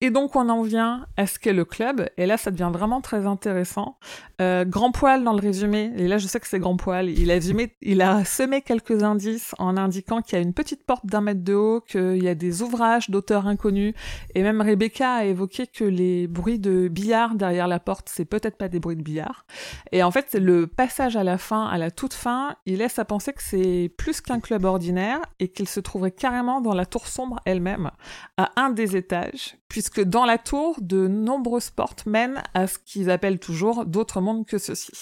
Et 0.00 0.10
donc 0.10 0.36
on 0.36 0.48
en 0.48 0.62
vient 0.62 1.06
à 1.16 1.26
ce 1.26 1.40
qu'est 1.40 1.52
le 1.52 1.64
club, 1.64 2.08
et 2.16 2.26
là 2.26 2.36
ça 2.36 2.52
devient 2.52 2.70
vraiment 2.72 3.00
très 3.00 3.26
intéressant. 3.26 3.98
Euh, 4.40 4.64
grand 4.64 4.92
poil 4.92 5.24
dans 5.24 5.32
le 5.32 5.40
résumé, 5.40 5.90
et 5.96 6.06
là 6.06 6.18
je 6.18 6.28
sais 6.28 6.38
que 6.38 6.46
c'est 6.46 6.60
grand 6.60 6.76
poil, 6.76 7.08
il 7.08 7.32
a, 7.32 8.24
semé, 8.24 8.62
quelques 8.62 9.02
indices 9.02 9.56
en 9.58 9.76
indiquant 9.76 10.22
qu'il 10.22 10.38
y 10.38 10.40
a 10.40 10.42
une 10.44 10.54
petite 10.54 10.86
porte 10.86 11.04
d'un 11.04 11.20
mètre 11.20 11.42
de 11.42 11.54
haut, 11.54 11.80
qu'il 11.80 12.22
y 12.22 12.28
a 12.28 12.36
des 12.36 12.62
ouvrages 12.62 13.10
d'auteurs 13.10 13.48
inconnus, 13.48 13.92
et 14.36 14.44
même 14.44 14.60
Rebecca 14.60 15.14
a 15.14 15.24
évoqué 15.24 15.66
que 15.66 15.82
les 15.82 16.28
bruits 16.28 16.60
de 16.60 16.86
billard 16.86 17.34
derrière 17.34 17.66
la 17.66 17.80
porte, 17.80 18.08
c'est 18.08 18.24
peut-être 18.24 18.56
pas 18.56 18.68
des 18.68 18.78
bruits 18.78 18.94
de 18.94 19.02
billard. 19.02 19.46
Et 19.90 20.04
en 20.04 20.12
fait, 20.12 20.34
le 20.34 20.68
passage 20.68 21.16
à 21.16 21.24
la 21.24 21.38
fin, 21.38 21.66
à 21.66 21.76
la 21.76 21.90
toute 21.90 22.14
fin, 22.14 22.54
il 22.66 22.78
laisse 22.78 23.00
à 23.00 23.04
penser 23.04 23.32
que 23.32 23.42
c'est 23.42 23.92
plus 23.96 24.20
qu'un 24.20 24.38
club 24.38 24.64
ordinaire, 24.64 25.18
et 25.40 25.48
qu'il 25.48 25.66
se 25.66 25.80
trouverait 25.80 26.12
carrément 26.12 26.60
dans 26.60 26.74
la 26.74 26.86
tour 26.86 27.08
sombre 27.08 27.40
elle-même, 27.44 27.90
à 28.36 28.52
un 28.54 28.70
des 28.70 28.96
étages, 28.96 29.56
puisque 29.68 30.02
dans 30.02 30.24
la 30.24 30.38
tour, 30.38 30.76
de 30.80 31.08
nombreuses 31.08 31.70
portes 31.70 32.06
mènent 32.06 32.42
à 32.54 32.66
ce 32.66 32.78
qu'ils 32.78 33.10
appellent 33.10 33.38
toujours 33.40 33.84
d'autres 33.86 34.20
mondes 34.20 34.46
que 34.46 34.58
ceux-ci. 34.58 34.92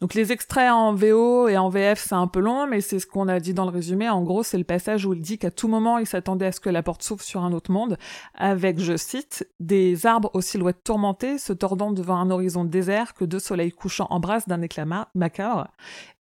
Donc 0.00 0.14
les 0.14 0.32
extraits 0.32 0.70
en 0.70 0.94
VO 0.94 1.48
et 1.48 1.58
en 1.58 1.68
VF, 1.68 2.02
c'est 2.02 2.14
un 2.14 2.26
peu 2.26 2.40
long, 2.40 2.66
mais 2.66 2.80
c'est 2.80 2.98
ce 2.98 3.06
qu'on 3.06 3.28
a 3.28 3.40
dit 3.40 3.52
dans 3.52 3.66
le 3.66 3.70
résumé. 3.70 4.08
En 4.08 4.22
gros, 4.22 4.42
c'est 4.42 4.56
le 4.56 4.64
passage 4.64 5.04
où 5.04 5.12
il 5.12 5.20
dit 5.20 5.36
qu'à 5.36 5.50
tout 5.50 5.68
moment, 5.68 5.98
il 5.98 6.06
s'attendait 6.06 6.46
à 6.46 6.52
ce 6.52 6.60
que 6.60 6.70
la 6.70 6.82
porte 6.82 7.02
s'ouvre 7.02 7.22
sur 7.22 7.42
un 7.42 7.52
autre 7.52 7.70
monde, 7.70 7.98
avec, 8.34 8.78
je 8.80 8.96
cite, 8.96 9.46
des 9.60 10.06
arbres 10.06 10.30
aux 10.32 10.40
silhouettes 10.40 10.82
tourmentées 10.82 11.36
se 11.36 11.52
tordant 11.52 11.92
devant 11.92 12.16
un 12.16 12.30
horizon 12.30 12.64
désert 12.64 13.12
que 13.12 13.26
deux 13.26 13.38
soleils 13.38 13.72
couchants 13.72 14.06
embrassent 14.08 14.48
d'un 14.48 14.62
éclat 14.62 14.86
ma- 14.86 15.10
macabre, 15.14 15.68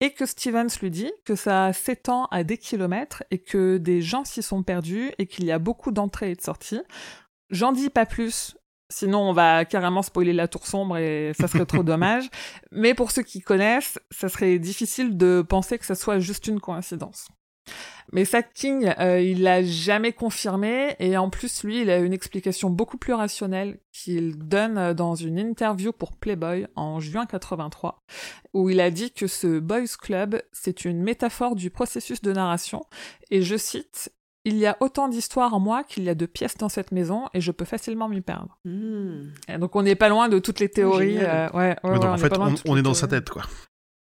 et 0.01 0.15
que 0.15 0.25
Stevens 0.25 0.69
lui 0.81 0.91
dit 0.91 1.13
que 1.27 1.35
ça 1.35 1.75
s'étend 1.75 2.27
à 2.31 2.43
des 2.43 2.57
kilomètres 2.57 3.23
et 3.31 3.39
que 3.39 3.77
des 3.77 4.01
gens 4.01 4.25
s'y 4.25 4.43
sont 4.43 4.63
perdus 4.63 5.13
et 5.19 5.27
qu'il 5.27 5.45
y 5.45 5.53
a 5.53 5.59
beaucoup 5.59 5.91
d'entrées 5.91 6.31
et 6.31 6.37
de 6.37 6.41
sorties. 6.41 6.81
J'en 7.51 7.73
dis 7.73 7.91
pas 7.91 8.07
plus, 8.07 8.57
sinon 8.89 9.21
on 9.21 9.33
va 9.33 9.65
carrément 9.65 10.03
spoiler 10.03 10.33
la 10.33 10.49
tour 10.49 10.67
sombre 10.67 10.99
et 10.99 11.33
ça 11.39 11.49
serait 11.49 11.67
trop 11.67 11.83
dommage. 11.85 12.29
Mais 12.73 12.95
pour 12.95 13.11
ceux 13.11 13.23
qui 13.23 13.41
connaissent, 13.41 13.99
ça 14.11 14.29
serait 14.29 14.59
difficile 14.59 15.17
de 15.17 15.45
penser 15.47 15.79
que 15.79 15.87
ça 15.87 15.95
soit 15.95 16.19
juste 16.19 16.47
une 16.47 16.61
coïncidence. 16.61 17.29
Mais 18.13 18.25
ça, 18.25 18.43
King, 18.43 18.95
euh, 19.01 19.21
il 19.21 19.43
l'a 19.43 19.63
jamais 19.65 20.13
confirmé 20.13 20.95
et 21.01 21.17
en 21.17 21.29
plus, 21.29 21.65
lui, 21.65 21.83
il 21.83 21.91
a 21.91 21.99
une 21.99 22.13
explication 22.13 22.71
beaucoup 22.71 22.99
plus 22.99 23.13
rationnelle 23.13 23.81
qu'il 23.93 24.39
donne 24.39 24.93
dans 24.93 25.17
une 25.17 25.39
interview 25.39 25.93
pour 25.93 26.17
Playboy 26.17 26.69
en 26.77 27.01
juin 27.01 27.27
83, 27.27 28.05
où 28.55 28.71
il 28.71 28.81
a 28.81 28.91
dit 28.91 29.11
que 29.11 29.27
ce 29.27 29.59
Boys 29.59 29.97
Club, 30.01 30.41
c'est 30.53 30.85
une 30.85 31.03
métaphore 31.03 31.57
du 31.57 31.71
processus 31.71 32.23
de 32.23 32.33
narration 32.33 32.85
et 33.31 33.43
je 33.43 33.57
cite, 33.57 34.13
il 34.49 34.57
y 34.57 34.67
a 34.67 34.77
autant 34.81 35.09
d'histoires 35.09 35.53
en 35.55 35.61
moi 35.61 35.83
qu'il 35.83 36.05
y 36.05 36.09
a 36.09 36.15
de 36.15 36.25
pièces 36.25 36.57
dans 36.57 36.69
cette 36.69 36.93
maison 36.93 37.25
et 37.35 37.41
je 37.41 37.51
peux 37.51 37.65
facilement 37.65 38.09
m'y 38.09 38.21
perdre. 38.21 38.57
Hmm. 38.65 39.31
Et 39.49 39.59
donc 39.59 39.75
on 39.77 39.83
n'est 39.83 39.97
pas 39.97 40.09
loin 40.09 40.29
de 40.29 40.39
toutes 40.39 40.61
les 40.61 40.69
théories. 40.69 41.19
euh, 41.19 41.49
ouais, 41.51 41.53
ouais, 41.53 41.77
Ouais, 41.83 41.91
ouais, 41.91 41.99
donc 41.99 42.05
en 42.05 42.17
fait, 42.17 42.33
on, 42.67 42.77
est 42.77 42.83
dans 42.83 42.95
sa 42.95 43.09
tête, 43.09 43.29
quoi. 43.29 43.43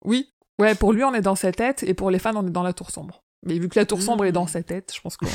Oui, 0.04 0.28
ouais, 0.60 0.74
pour 0.74 0.92
lui 0.92 1.02
on 1.02 1.14
est 1.14 1.22
dans 1.22 1.34
sa 1.34 1.50
tête 1.50 1.82
et 1.82 1.94
pour 1.94 2.10
les 2.10 2.18
fans 2.18 2.36
on 2.36 2.46
est 2.46 2.50
dans 2.50 2.62
la 2.62 2.74
tour 2.74 2.90
sombre. 2.90 3.22
Mais 3.46 3.58
vu 3.58 3.68
que 3.68 3.78
la 3.78 3.86
tour 3.86 4.02
sombre 4.02 4.24
est 4.26 4.32
dans 4.32 4.46
sa 4.46 4.62
tête, 4.62 4.92
je 4.94 5.00
pense 5.00 5.16
qu'on 5.16 5.26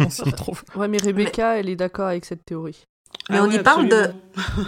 on 0.00 0.10
s'y 0.10 0.22
retrouve. 0.24 0.62
Ouais, 0.74 0.88
mais 0.88 0.98
Rebecca, 0.98 1.58
elle 1.58 1.68
est 1.68 1.76
d'accord 1.76 2.08
avec 2.08 2.24
cette 2.24 2.44
théorie. 2.44 2.84
Mais 3.28 3.36
Ah 3.38 3.44
on 3.44 3.48
ouais, 3.48 3.56
y 3.56 3.58
parle 3.62 3.88
de-. 3.88 4.10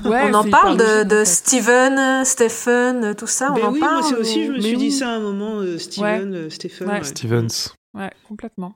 Ouais, 0.04 0.22
on 0.30 0.34
en 0.34 0.44
parle 0.48 0.76
de, 0.76 1.02
de. 1.04 1.24
Steven, 1.24 2.24
Stephen, 2.24 3.14
tout 3.16 3.26
ça, 3.26 3.50
on 3.52 3.54
Ben 3.54 3.64
en 3.66 3.72
oui, 3.72 3.80
parle 3.80 4.00
moi 4.00 4.08
c'est 4.10 4.14
aussi, 4.16 4.40
ou- 4.42 4.44
je 4.46 4.50
me 4.50 4.56
Mais 4.56 4.62
suis 4.62 4.70
oui. 4.76 4.78
dit 4.78 4.92
ça 4.92 5.08
à 5.10 5.12
un 5.14 5.20
moment, 5.20 5.56
euh, 5.60 5.78
Steven, 5.78 6.34
euh, 6.34 6.50
Stephen. 6.50 6.88
Ouais. 6.88 6.94
ouais. 6.98 7.04
Stevens. 7.04 7.72
Ouais, 7.94 8.10
complètement. 8.28 8.72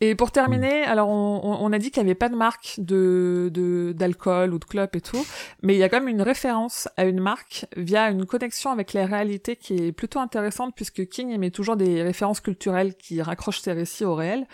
Et 0.00 0.14
pour 0.14 0.30
terminer, 0.30 0.82
alors 0.84 1.08
on, 1.08 1.72
a 1.72 1.78
dit 1.78 1.90
qu'il 1.90 2.02
n'y 2.02 2.10
avait 2.10 2.14
pas 2.18 2.28
de 2.28 2.36
marque 2.36 2.74
de 2.78 3.50
de- 3.52 3.92
d'alcool 3.92 4.54
ou 4.54 4.58
de 4.58 4.64
clope 4.64 4.96
et 4.96 5.00
tout, 5.00 5.24
mais 5.62 5.74
il 5.74 5.78
y 5.78 5.82
a 5.82 5.88
quand 5.88 6.00
même 6.00 6.08
une 6.08 6.22
référence 6.22 6.88
à 6.96 7.04
une 7.04 7.20
marque 7.20 7.66
via 7.76 8.10
une 8.10 8.26
connexion 8.26 8.70
avec 8.70 8.92
la 8.92 9.06
réalité 9.06 9.56
qui 9.56 9.74
est 9.74 9.92
plutôt 9.92 10.18
intéressante 10.18 10.74
puisque 10.74 11.06
King 11.08 11.30
émet 11.30 11.50
toujours 11.50 11.76
des 11.76 12.02
références 12.02 12.40
culturelles 12.40 12.94
qui 12.96 13.22
raccrochent 13.22 13.60
ses 13.60 13.72
récits 13.72 14.04
au 14.04 14.14
réel. 14.14 14.46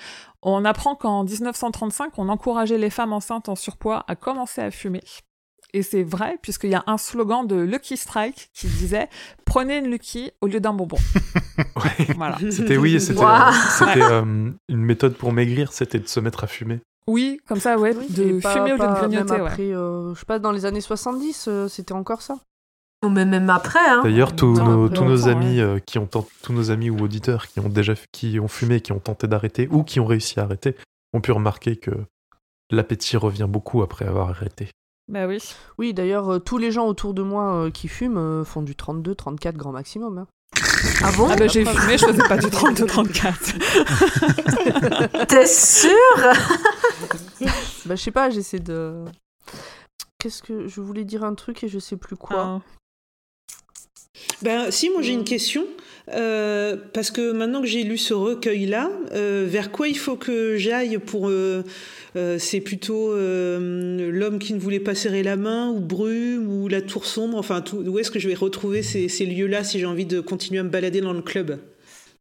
On 0.42 0.64
apprend 0.64 0.94
qu'en 0.94 1.24
1935, 1.24 2.12
on 2.18 2.28
encourageait 2.28 2.78
les 2.78 2.90
femmes 2.90 3.12
enceintes 3.12 3.48
en 3.48 3.56
surpoids 3.56 4.04
à 4.06 4.14
commencer 4.14 4.60
à 4.60 4.70
fumer. 4.70 5.02
Et 5.74 5.82
c'est 5.82 6.02
vrai, 6.02 6.38
puisqu'il 6.40 6.70
y 6.70 6.74
a 6.74 6.82
un 6.86 6.96
slogan 6.96 7.46
de 7.46 7.56
Lucky 7.56 7.96
Strike 7.96 8.50
qui 8.54 8.66
disait 8.68 9.08
Prenez 9.44 9.78
une 9.78 9.90
Lucky 9.90 10.30
au 10.40 10.46
lieu 10.46 10.60
d'un 10.60 10.72
bonbon. 10.72 10.98
Ouais. 11.58 12.06
Voilà. 12.16 12.38
C'était 12.50 12.76
oui, 12.76 13.00
c'était 13.00 13.18
Waouh. 13.20 13.48
euh, 13.48 13.52
c'était, 13.70 14.02
euh, 14.02 14.50
une 14.68 14.80
méthode 14.84 15.14
pour 15.14 15.32
maigrir, 15.32 15.72
c'était 15.72 15.98
de 15.98 16.06
se 16.08 16.20
mettre 16.20 16.44
à 16.44 16.46
fumer. 16.46 16.80
Oui, 17.08 17.40
comme 17.48 17.58
ça, 17.58 17.76
ouais, 17.78 17.94
de 18.10 18.22
Et 18.22 18.40
pas- 18.40 18.52
fumer 18.52 18.72
au 18.72 18.76
lieu 18.76 18.86
de 18.86 18.92
grignoter, 18.94 19.16
même 19.32 19.42
ouais. 19.42 19.48
après, 19.48 19.72
euh, 19.74 20.14
je 20.14 20.20
sais 20.20 20.26
pas, 20.26 20.38
dans 20.38 20.52
les 20.52 20.66
années 20.66 20.80
70, 20.80 21.46
euh, 21.48 21.66
c'était 21.68 21.92
encore 21.94 22.22
ça. 22.22 22.38
Ou 23.04 23.08
même, 23.08 23.30
même 23.30 23.50
après, 23.50 23.78
hein. 23.88 24.02
D'ailleurs, 24.04 24.34
tous 24.36 24.54
nos, 24.60 24.88
tous 24.88 25.26
amis 25.28 25.60
euh, 25.60 25.78
qui 25.78 25.98
ont 25.98 26.06
tous 26.06 26.52
nos 26.52 26.70
amis 26.70 26.90
ou 26.90 26.98
auditeurs 27.00 27.46
qui 27.48 27.60
ont 27.60 27.68
déjà 27.68 27.94
qui 28.12 28.38
ont 28.40 28.48
fumé, 28.48 28.80
qui 28.80 28.92
ont 28.92 28.98
tenté 29.00 29.26
d'arrêter 29.28 29.68
ou 29.70 29.82
qui 29.84 29.98
ont 30.00 30.06
réussi 30.06 30.38
à 30.40 30.44
arrêter, 30.44 30.76
ont 31.12 31.20
pu 31.20 31.32
remarquer 31.32 31.76
que 31.76 31.90
l'appétit 32.70 33.16
revient 33.16 33.46
beaucoup 33.48 33.82
après 33.82 34.04
avoir 34.06 34.30
arrêté. 34.30 34.68
Bah 35.08 35.26
oui. 35.26 35.38
Oui, 35.78 35.94
d'ailleurs, 35.94 36.34
euh, 36.34 36.38
tous 36.38 36.58
les 36.58 36.70
gens 36.70 36.86
autour 36.86 37.14
de 37.14 37.22
moi 37.22 37.54
euh, 37.54 37.70
qui 37.70 37.88
fument 37.88 38.18
euh, 38.18 38.44
font 38.44 38.60
du 38.62 38.76
32, 38.76 39.14
34 39.14 39.56
grand 39.56 39.72
maximum. 39.72 40.18
hein. 40.18 40.26
Ah 41.02 41.10
bon? 41.16 41.28
Ah 41.30 41.36
bah 41.36 41.46
j'ai 41.48 41.64
fumé, 41.64 41.96
je 41.98 42.04
faisais 42.06 42.28
pas 42.28 42.36
du 42.36 42.46
32-34. 42.48 45.24
T'es 45.28 45.46
sûr? 45.46 45.90
Bah, 47.86 47.94
je 47.96 48.02
sais 48.02 48.10
pas, 48.10 48.28
j'essaie 48.30 48.58
de. 48.58 49.04
Qu'est-ce 50.18 50.42
que. 50.42 50.66
Je 50.68 50.80
voulais 50.80 51.04
dire 51.04 51.24
un 51.24 51.34
truc 51.34 51.62
et 51.64 51.68
je 51.68 51.78
sais 51.78 51.96
plus 51.96 52.16
quoi. 52.16 52.36
Ah. 52.38 52.60
Ben, 54.42 54.70
si, 54.70 54.90
moi 54.90 55.02
j'ai 55.02 55.12
une 55.12 55.24
question. 55.24 55.64
Euh, 56.14 56.76
parce 56.94 57.10
que 57.10 57.32
maintenant 57.32 57.60
que 57.60 57.66
j'ai 57.66 57.82
lu 57.82 57.98
ce 57.98 58.14
recueil-là, 58.14 58.90
euh, 59.12 59.44
vers 59.46 59.70
quoi 59.70 59.88
il 59.88 59.98
faut 59.98 60.16
que 60.16 60.56
j'aille 60.56 60.96
pour. 60.98 61.28
euh, 61.28 61.62
c'est 62.38 62.60
plutôt 62.60 63.14
l'homme 63.14 64.38
qui 64.40 64.54
ne 64.54 64.58
voulait 64.58 64.80
pas 64.80 64.94
serrer 64.94 65.22
la 65.22 65.36
main, 65.36 65.68
ou 65.70 65.80
Brume, 65.80 66.48
ou 66.48 66.66
la 66.68 66.80
tour 66.82 67.04
sombre. 67.04 67.36
Enfin, 67.38 67.60
tout- 67.60 67.76
où 67.86 67.98
est-ce 67.98 68.10
que 68.10 68.18
je 68.18 68.28
vais 68.28 68.34
retrouver 68.34 68.82
ces, 68.82 69.08
ces 69.08 69.26
lieux-là 69.26 69.62
si 69.64 69.78
j'ai 69.78 69.86
envie 69.86 70.06
de 70.06 70.20
continuer 70.20 70.60
à 70.60 70.62
me 70.64 70.68
balader 70.70 71.00
dans 71.00 71.12
le 71.12 71.22
club? 71.22 71.58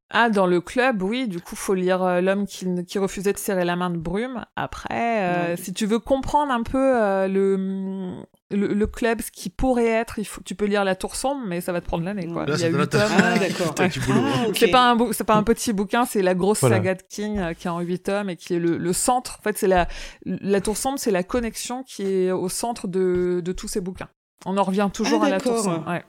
Ah, 0.09 0.29
dans 0.29 0.45
le 0.47 0.61
club, 0.61 1.01
oui, 1.03 1.27
du 1.27 1.39
coup, 1.41 1.55
faut 1.55 1.73
lire 1.73 2.03
euh, 2.03 2.21
L'homme 2.21 2.45
qui, 2.45 2.65
refusait 2.99 3.33
de 3.33 3.37
serrer 3.37 3.65
la 3.65 3.75
main 3.75 3.89
de 3.89 3.97
Brume. 3.97 4.45
Après, 4.55 4.87
euh, 5.23 5.49
Ouais. 5.51 5.57
si 5.57 5.73
tu 5.73 5.85
veux 5.85 5.99
comprendre 5.99 6.51
un 6.51 6.63
peu 6.63 6.77
euh, 6.77 7.27
le, 7.27 8.11
le, 8.49 8.67
le 8.73 8.87
club, 8.87 9.21
ce 9.21 9.29
qui 9.31 9.49
pourrait 9.49 9.87
être, 9.87 10.19
il 10.19 10.25
faut, 10.25 10.41
tu 10.43 10.55
peux 10.55 10.65
lire 10.65 10.83
La 10.85 10.95
Tour 10.95 11.15
Sombre, 11.15 11.41
mais 11.47 11.59
ça 11.61 11.73
va 11.73 11.81
te 11.81 11.85
prendre 11.85 12.05
l'année, 12.05 12.27
quoi. 12.27 12.45
Là, 12.45 12.55
il 12.57 12.61
y 12.61 12.63
a 12.65 12.71
ça 12.71 12.71
te- 12.71 12.77
huit 12.81 12.89
tomes. 12.89 13.11
Ah, 13.21 13.37
d'accord. 13.39 13.75
Boulot. 14.07 14.21
Ah. 14.25 14.45
C'est 14.55 14.67
pas 14.69 14.89
un 14.89 14.95
bou- 14.95 15.11
c'est 15.13 15.23
pas 15.25 15.35
un 15.35 15.43
petit 15.43 15.73
bouquin, 15.73 16.05
c'est 16.05 16.21
la 16.21 16.33
grosse 16.35 16.61
Voilà. 16.61 16.77
saga 16.77 16.95
de 16.95 17.01
King 17.09 17.39
euh, 17.39 17.53
qui 17.53 17.67
est 17.67 17.69
en 17.69 17.79
huit 17.81 17.99
tomes 18.03 18.29
et 18.29 18.35
qui 18.37 18.53
est 18.53 18.59
le, 18.59 18.77
le 18.77 18.93
centre. 18.93 19.37
En 19.39 19.43
fait, 19.43 19.57
c'est 19.57 19.67
la 19.67 19.87
la 20.25 20.61
tour 20.61 20.77
sombre, 20.77 20.97
c'est 20.99 21.11
la 21.11 21.23
connexion 21.23 21.83
qui 21.83 22.03
est 22.03 22.31
au 22.31 22.47
centre 22.49 22.87
de, 22.87 23.41
de 23.43 23.51
tous 23.51 23.67
ces 23.67 23.81
bouquins. 23.81 24.07
On 24.45 24.57
en 24.57 24.63
revient 24.63 24.89
toujours 24.93 25.23
Ah, 25.23 25.27
à 25.27 25.29
la 25.29 25.39
tour 25.41 25.57
sombre. 25.59 25.85
ouais. 25.89 26.03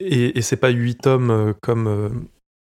Et, 0.00 0.36
et 0.38 0.42
c'est 0.42 0.56
pas 0.56 0.70
huit 0.70 0.96
tomes 1.00 1.30
euh, 1.30 1.52
comme. 1.62 1.86
euh, 1.86 2.08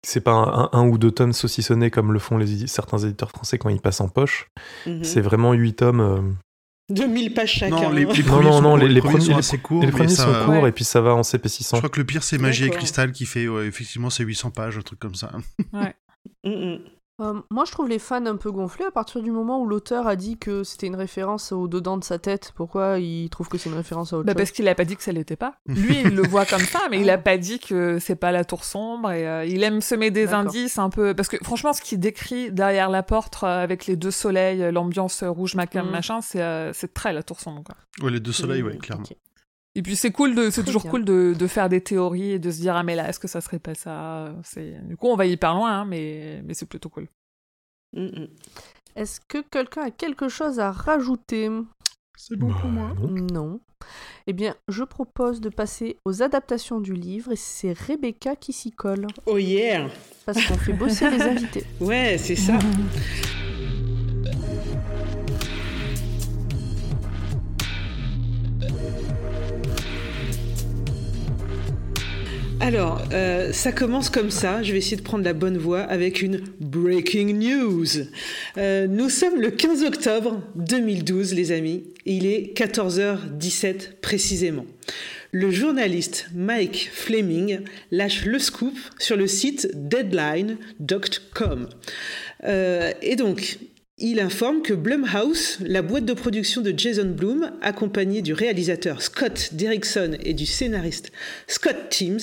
c'est 0.06 0.20
pas 0.22 0.32
un, 0.32 0.64
un- 0.64 0.70
un 0.74 0.88
ou 0.90 0.98
deux 0.98 1.12
tomes 1.12 1.32
saucissonnés 1.32 1.91
comme 1.91 2.12
le 2.12 2.20
font 2.20 2.38
les, 2.38 2.66
certains 2.68 2.98
éditeurs 2.98 3.30
français 3.30 3.58
quand 3.60 3.70
ils 3.70 3.80
passent 3.80 4.02
en 4.02 4.10
poche. 4.10 4.48
Mhm. 4.88 5.03
C'est 5.03 5.22
vraiment 5.22 5.53
huit 5.53 5.76
tomes. 5.76 6.36
Euh, 6.91 6.95
2000 6.95 7.34
pages 7.34 7.53
chacun. 7.53 7.76
Non, 7.76 7.89
les, 7.91 8.05
les 8.05 8.23
premiers 8.23 8.45
non, 8.45 8.51
sont, 8.53 8.61
non, 8.61 8.76
les- 8.76 8.88
les, 8.88 8.93
les 8.95 8.99
premiers 9.01 9.13
premiers- 9.15 9.26
sont 9.26 9.31
les- 9.34 9.39
assez 9.39 9.57
courts. 9.57 9.84
et 9.84 9.85
les 9.88 9.91
premiers 9.91 10.07
ça- 10.09 10.26
sont 10.26 10.45
courts 10.45 10.63
Ouais. 10.63 10.69
et 10.69 10.72
puis 10.72 10.84
ça 10.84 11.01
va 11.01 11.13
en 11.15 11.23
Je 11.23 11.30
s'épaississant. 11.30 11.77
crois 11.77 11.89
que 11.89 11.99
le 11.99 12.05
pire, 12.05 12.23
c'est 12.23 12.38
Magie 12.38 12.65
et. 12.65 12.69
Cristal 12.69 13.11
qui 13.11 13.26
fait, 13.26 13.47
ouais, 13.47 13.65
effectivement, 13.68 14.09
c'est 14.09 14.23
800 14.23 14.51
pages, 14.51 14.77
un 14.77 14.81
truc 14.81 14.99
comme 14.99 15.15
ça. 15.15 15.31
Mhm. 16.43 16.80
Euh, 17.22 17.39
moi, 17.52 17.65
je 17.65 17.72
trouve 17.72 17.88
les 17.88 17.99
fans 17.99 18.26
un 18.26 18.35
peu 18.35 18.52
gonflés 18.52 18.85
à 18.85 18.91
partir 18.91 19.22
du 19.22 19.31
moment 19.31 19.61
où 19.61 19.68
l'auteur 19.68 20.07
a 20.07 20.15
dit 20.15 20.38
que 20.38 20.64
c'était 20.64 20.88
une 20.88 20.95
référence 20.95 21.52
au 21.52 21.68
dedans 21.68 21.98
de 21.98 22.03
sa 22.03 22.18
tête. 22.19 22.52
Pourquoi 22.56 22.98
il 22.99 23.30
trouve 23.30 23.48
que 23.48 23.57
c'est 23.57 23.69
une 23.69 23.76
référence 23.76 24.11
à 24.14 24.18
autre 24.18 24.26
Bah 24.26 24.31
chose 24.34 24.38
parce 24.39 24.52
qu'il 24.52 24.68
a 24.68 24.73
pas 24.76 24.85
dit 24.85 24.95
que 24.95 25.03
ça 25.03 25.11
l'était 25.11 25.35
pas. 25.35 25.53
Lui, 25.68 26.02
il 26.02 26.15
le 26.15 26.23
voit 26.23 26.45
comme 26.45 26.61
ça, 26.61 26.80
mais 26.89 26.99
il 26.99 27.10
a 27.10 27.18
pas 27.19 27.38
dit 27.38 27.60
que 27.60 27.99
c'est 27.99 28.15
pas 28.15 28.31
la 28.31 28.43
tour 28.43 28.64
sombre 28.64 29.11
et 29.11 29.27
euh, 29.27 29.45
il 29.45 29.61
aime 29.64 29.81
semer 29.81 30.10
des 30.11 30.34
indices 30.34 30.80
un 30.80 30.89
peu 30.89 31.14
parce 31.14 31.30
que 31.30 31.38
franchement, 31.43 31.73
ce 31.73 31.81
qu'il 31.81 31.99
décrit 31.99 32.52
derrière 32.52 32.89
la 32.89 33.03
porte 33.03 33.43
euh, 33.43 33.64
avec 33.64 33.85
les 33.85 33.95
deux 33.95 34.11
soleils, 34.11 34.72
l'ambiance 34.72 35.23
rouge 35.23 35.56
macam 35.56 35.85
Mhm. 35.85 35.91
machin, 35.91 36.22
c'est 36.22 36.41
euh, 36.41 36.73
c'est 36.73 36.93
très 36.93 37.14
la 37.14 37.23
tour 37.23 37.39
sombre. 37.39 37.64
Quoi. 37.64 37.76
Ouais, 38.06 38.11
les 38.11 38.19
deux 38.19 38.31
soleils, 38.31 38.64
ouais, 38.64 38.77
clairement. 38.77 39.03
Et 39.76 39.81
puis 39.81 39.95
c'est 39.95 40.11
cool 40.11 40.35
de, 40.35 40.49
c'est 40.49 40.64
toujours 40.64 40.81
bien. 40.81 40.91
cool 40.91 41.06
de, 41.06 41.34
de 41.38 41.48
faire 41.48 41.69
des 41.69 41.81
théories 41.81 42.31
et 42.31 42.39
de 42.39 42.52
se 42.52 42.60
dire 42.60 42.76
ah 42.76 42.84
mais 42.84 42.95
là 42.95 43.07
est-ce 43.07 43.19
que 43.19 43.27
ça 43.30 43.39
serait 43.41 43.60
pas 43.60 43.73
ça? 43.73 44.35
C'est 44.43 44.85
du 44.88 44.98
coup 44.98 45.07
on 45.07 45.15
va 45.15 45.26
hyper 45.26 45.53
loin, 45.53 45.72
hein, 45.81 45.85
mais 45.85 46.41
mais 46.45 46.53
c'est 46.53 46.65
plutôt 46.65 46.89
cool. 46.89 47.07
Mhm. 47.95 48.27
Est-ce 48.98 49.22
que 49.22 49.38
quelqu'un 49.41 49.84
a 49.84 49.91
quelque 49.91 50.27
chose 50.27 50.60
à 50.60 50.72
rajouter? 50.72 51.49
C'est 52.18 52.35
bon 52.35 52.49
pour 52.52 52.69
Bah, 52.69 52.69
moi. 52.69 52.93
non. 52.99 53.27
Non. 53.31 53.60
Eh 54.27 54.34
bien, 54.34 54.53
je 54.68 54.84
propose 54.84 55.41
de 55.41 55.49
passer 55.49 55.98
aux 56.06 56.22
adaptations 56.22 56.80
du 56.81 56.93
livre 56.93 57.31
et 57.31 57.35
c'est 57.38 57.72
Rebecca 57.73 58.35
qui 58.35 58.53
s'y 58.53 58.72
colle. 58.72 59.07
Oh 59.26 59.38
yeah 59.38 59.88
Parce 60.26 60.45
qu'on 60.45 60.57
fait 60.57 60.73
bosser 60.73 61.10
les 61.10 61.22
invités. 61.22 61.64
Ouais, 61.80 62.18
c'est 62.19 62.35
ça. 62.35 62.60
Alors, 72.61 73.01
euh, 73.11 73.51
ça 73.53 73.71
commence 73.71 74.11
comme 74.11 74.29
ça. 74.29 74.61
Je 74.61 74.71
vais 74.71 74.77
essayer 74.77 74.95
de 74.95 75.01
prendre 75.01 75.23
la 75.23 75.33
bonne 75.33 75.57
voie 75.57 75.81
avec 75.81 76.21
une 76.21 76.43
breaking 76.59 77.33
news. 77.33 77.88
Euh, 78.57 78.85
nous 78.85 79.09
sommes 79.09 79.41
le 79.41 79.49
15 79.49 79.83
octobre 79.83 80.43
2012, 80.53 81.33
les 81.33 81.51
amis. 81.51 81.83
Il 82.05 82.27
est 82.27 82.55
14h17 82.55 83.99
précisément. 84.01 84.67
Le 85.31 85.49
journaliste 85.49 86.27
Mike 86.35 86.91
Fleming 86.93 87.61
lâche 87.89 88.25
le 88.25 88.38
scoop 88.38 88.77
sur 88.99 89.17
le 89.17 89.25
site 89.25 89.67
deadline.com. 89.73 91.67
Euh, 92.43 92.91
et 93.01 93.15
donc, 93.15 93.57
il 94.02 94.19
informe 94.19 94.61
que 94.64 94.73
Blumhouse, 94.73 95.57
la 95.61 95.82
boîte 95.82 96.06
de 96.06 96.14
production 96.14 96.61
de 96.61 96.73
Jason 96.76 97.06
Blum, 97.06 97.52
accompagnée 97.61 98.22
du 98.22 98.34
réalisateur 98.34 99.02
Scott 99.02 99.49
Derrickson 99.53 100.18
et 100.23 100.34
du 100.34 100.45
scénariste 100.45 101.11
Scott 101.48 101.76
Teams, 101.90 102.19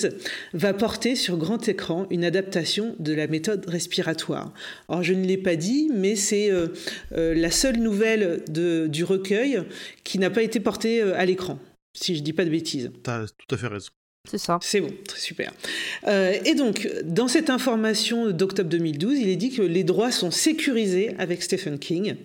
va 0.53 0.73
porter 0.73 1.15
sur 1.15 1.37
grand 1.37 1.67
écran 1.67 2.05
une 2.09 2.25
adaptation 2.25 2.95
de 2.99 3.13
la 3.13 3.27
méthode 3.27 3.65
respiratoire. 3.65 4.53
Alors 4.89 5.03
je 5.03 5.13
ne 5.13 5.25
l'ai 5.25 5.37
pas 5.37 5.55
dit, 5.55 5.89
mais 5.93 6.15
c'est 6.15 6.51
euh, 6.51 6.67
euh, 7.13 7.33
la 7.33 7.49
seule 7.49 7.77
nouvelle 7.77 8.43
du 8.49 9.03
recueil 9.03 9.63
qui 10.03 10.19
n'a 10.19 10.29
pas 10.29 10.43
été 10.43 10.59
portée 10.59 11.01
euh, 11.01 11.17
à 11.17 11.25
l'écran, 11.25 11.59
si 11.93 12.15
je 12.15 12.21
dis 12.21 12.33
pas 12.33 12.43
de 12.45 12.49
bêtises. 12.49 12.91
T'as 13.03 13.25
tout 13.25 13.55
à 13.55 13.57
fait 13.57 13.67
raison. 13.67 13.89
C'est 14.25 14.37
ça. 14.37 14.59
C'est 14.61 14.81
bon, 14.81 14.91
très 15.07 15.19
super. 15.19 15.51
Euh, 16.07 16.37
et 16.45 16.53
donc, 16.53 16.87
dans 17.03 17.27
cette 17.27 17.49
information 17.49 18.29
d'octobre 18.31 18.69
2012, 18.69 19.17
il 19.17 19.29
est 19.29 19.37
dit 19.37 19.49
que 19.49 19.61
les 19.61 19.83
droits 19.83 20.11
sont 20.11 20.29
sécurisés 20.29 21.15
avec 21.17 21.41
Stephen 21.41 21.79
King. 21.79 22.15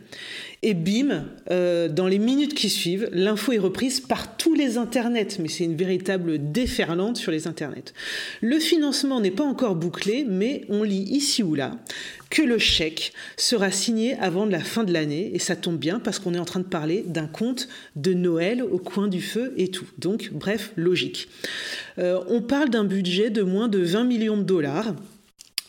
Et 0.66 0.72
bim, 0.72 1.26
euh, 1.50 1.88
dans 1.88 2.06
les 2.06 2.18
minutes 2.18 2.54
qui 2.54 2.70
suivent, 2.70 3.10
l'info 3.12 3.52
est 3.52 3.58
reprise 3.58 4.00
par 4.00 4.38
tous 4.38 4.54
les 4.54 4.78
internets, 4.78 5.38
mais 5.38 5.48
c'est 5.48 5.64
une 5.64 5.76
véritable 5.76 6.50
déferlante 6.52 7.18
sur 7.18 7.30
les 7.30 7.46
internets. 7.46 7.92
Le 8.40 8.58
financement 8.58 9.20
n'est 9.20 9.30
pas 9.30 9.44
encore 9.44 9.74
bouclé, 9.74 10.24
mais 10.26 10.64
on 10.70 10.82
lit 10.82 11.02
ici 11.02 11.42
ou 11.42 11.54
là 11.54 11.76
que 12.30 12.40
le 12.40 12.56
chèque 12.56 13.12
sera 13.36 13.70
signé 13.70 14.14
avant 14.14 14.46
la 14.46 14.58
fin 14.58 14.84
de 14.84 14.92
l'année, 14.92 15.32
et 15.34 15.38
ça 15.38 15.54
tombe 15.54 15.76
bien 15.76 16.00
parce 16.00 16.18
qu'on 16.18 16.32
est 16.32 16.38
en 16.38 16.46
train 16.46 16.60
de 16.60 16.64
parler 16.64 17.04
d'un 17.06 17.26
conte 17.26 17.68
de 17.94 18.14
Noël 18.14 18.62
au 18.62 18.78
coin 18.78 19.06
du 19.06 19.20
feu 19.20 19.52
et 19.58 19.68
tout. 19.68 19.86
Donc, 19.98 20.30
bref, 20.32 20.72
logique. 20.76 21.28
Euh, 21.98 22.20
on 22.28 22.40
parle 22.40 22.70
d'un 22.70 22.84
budget 22.84 23.28
de 23.28 23.42
moins 23.42 23.68
de 23.68 23.80
20 23.80 24.04
millions 24.04 24.38
de 24.38 24.42
dollars. 24.42 24.94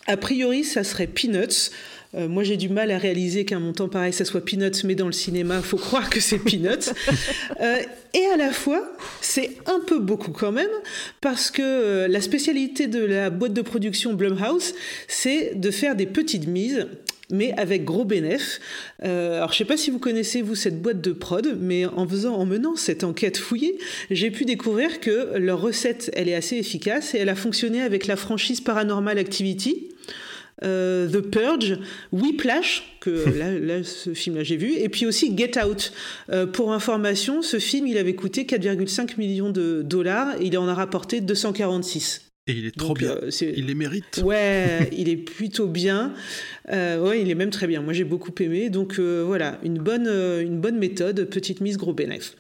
A 0.07 0.17
priori, 0.17 0.63
ça 0.63 0.83
serait 0.83 1.07
Peanuts. 1.07 1.71
Euh, 2.15 2.27
moi, 2.27 2.43
j'ai 2.43 2.57
du 2.57 2.69
mal 2.69 2.91
à 2.91 2.97
réaliser 2.97 3.45
qu'un 3.45 3.59
montant 3.59 3.89
pareil, 3.89 4.13
ça 4.13 4.25
soit 4.25 4.43
Peanuts, 4.43 4.83
mais 4.85 4.95
dans 4.95 5.07
le 5.07 5.11
cinéma, 5.11 5.61
faut 5.61 5.77
croire 5.77 6.09
que 6.09 6.19
c'est 6.19 6.39
Peanuts. 6.39 6.91
Euh, 7.61 7.77
et 8.13 8.25
à 8.33 8.37
la 8.37 8.51
fois, 8.51 8.83
c'est 9.21 9.51
un 9.65 9.79
peu 9.79 9.99
beaucoup 9.99 10.31
quand 10.31 10.51
même, 10.51 10.69
parce 11.21 11.51
que 11.51 11.61
euh, 11.61 12.07
la 12.07 12.19
spécialité 12.19 12.87
de 12.87 12.99
la 12.99 13.29
boîte 13.29 13.53
de 13.53 13.61
production 13.61 14.13
Blumhouse, 14.13 14.73
c'est 15.07 15.53
de 15.55 15.71
faire 15.71 15.95
des 15.95 16.05
petites 16.05 16.47
mises 16.47 16.87
mais 17.31 17.53
avec 17.57 17.85
gros 17.85 18.05
bénéf. 18.05 18.59
Euh, 19.03 19.37
alors 19.37 19.51
je 19.51 19.57
sais 19.57 19.65
pas 19.65 19.77
si 19.77 19.89
vous 19.89 19.99
connaissez 19.99 20.41
vous 20.41 20.55
cette 20.55 20.81
boîte 20.81 21.01
de 21.01 21.11
prod, 21.11 21.57
mais 21.59 21.85
en 21.85 22.07
faisant, 22.07 22.35
en 22.35 22.45
menant 22.45 22.75
cette 22.75 23.03
enquête 23.03 23.37
fouillée, 23.37 23.77
j'ai 24.11 24.31
pu 24.31 24.45
découvrir 24.45 24.99
que 24.99 25.37
leur 25.37 25.61
recette, 25.61 26.11
elle 26.13 26.29
est 26.29 26.35
assez 26.35 26.57
efficace 26.57 27.15
et 27.15 27.19
elle 27.19 27.29
a 27.29 27.35
fonctionné 27.35 27.81
avec 27.81 28.07
la 28.07 28.15
franchise 28.15 28.61
Paranormal 28.61 29.17
Activity. 29.17 29.89
Euh, 30.63 31.07
The 31.09 31.19
Purge, 31.19 31.77
Whiplash, 32.11 32.97
que 33.01 33.09
là, 33.37 33.51
là, 33.59 33.83
ce 33.83 34.13
film-là 34.13 34.43
j'ai 34.43 34.57
vu, 34.57 34.73
et 34.73 34.89
puis 34.89 35.05
aussi 35.05 35.35
Get 35.37 35.61
Out. 35.63 35.91
Euh, 36.31 36.45
pour 36.45 36.71
information, 36.71 37.41
ce 37.41 37.59
film 37.59 37.87
il 37.87 37.97
avait 37.97 38.15
coûté 38.15 38.43
4,5 38.43 39.17
millions 39.17 39.49
de 39.49 39.81
dollars 39.83 40.35
et 40.41 40.45
il 40.45 40.57
en 40.57 40.67
a 40.67 40.73
rapporté 40.73 41.21
246. 41.21 42.21
Et 42.47 42.53
il 42.53 42.65
est 42.67 42.77
trop 42.77 42.89
Donc, 42.89 42.99
bien. 42.99 43.09
euh, 43.23 43.31
Il 43.57 43.65
les 43.65 43.73
mérite. 43.73 44.21
Ouais, 44.23 44.87
il 44.95 45.09
est 45.09 45.17
plutôt 45.17 45.65
bien. 45.67 46.13
Euh, 46.71 46.99
ouais, 47.01 47.19
il 47.21 47.31
est 47.31 47.35
même 47.35 47.49
très 47.49 47.65
bien. 47.65 47.81
Moi, 47.81 47.91
j'ai 47.93 48.03
beaucoup 48.03 48.31
aimé. 48.39 48.69
Donc 48.69 48.99
euh, 48.99 49.23
voilà, 49.25 49.59
une 49.63 49.79
bonne, 49.79 50.07
une 50.07 50.59
bonne 50.61 50.77
méthode, 50.77 51.25
petite 51.25 51.59
mise, 51.61 51.77
gros 51.77 51.91
bénéf. 51.93 52.35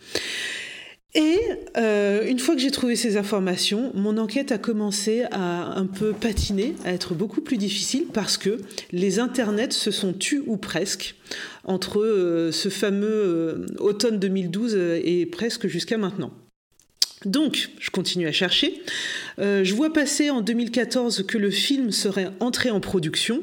Et 1.15 1.39
euh, 1.77 2.27
une 2.27 2.39
fois 2.39 2.55
que 2.55 2.61
j'ai 2.61 2.71
trouvé 2.71 2.97
ces 2.97 3.15
informations, 3.15 3.91
mon 3.93 4.17
enquête 4.17 4.51
a 4.51 4.57
commencé 4.57 5.23
à 5.31 5.79
un 5.79 5.85
peu 5.85 6.11
patiner, 6.11 6.75
à 6.83 6.91
être 6.91 7.13
beaucoup 7.13 7.39
plus 7.39 7.55
difficile 7.55 8.07
parce 8.11 8.37
que 8.37 8.59
les 8.91 9.19
internets 9.19 9.71
se 9.71 9.91
sont 9.91 10.11
tus 10.11 10.43
ou 10.45 10.57
presque 10.57 11.15
entre 11.63 12.01
euh, 12.01 12.51
ce 12.51 12.67
fameux 12.67 13.07
euh, 13.07 13.65
automne 13.79 14.19
2012 14.19 14.75
et 14.75 15.25
presque 15.25 15.67
jusqu'à 15.67 15.97
maintenant. 15.97 16.31
Donc, 17.25 17.69
je 17.79 17.89
continue 17.89 18.27
à 18.27 18.31
chercher. 18.31 18.81
Euh, 19.39 19.63
je 19.63 19.73
vois 19.73 19.91
passer 19.91 20.29
en 20.29 20.41
2014 20.41 21.25
que 21.27 21.37
le 21.37 21.49
film 21.49 21.91
serait 21.91 22.29
entré 22.39 22.69
en 22.69 22.79
production, 22.79 23.41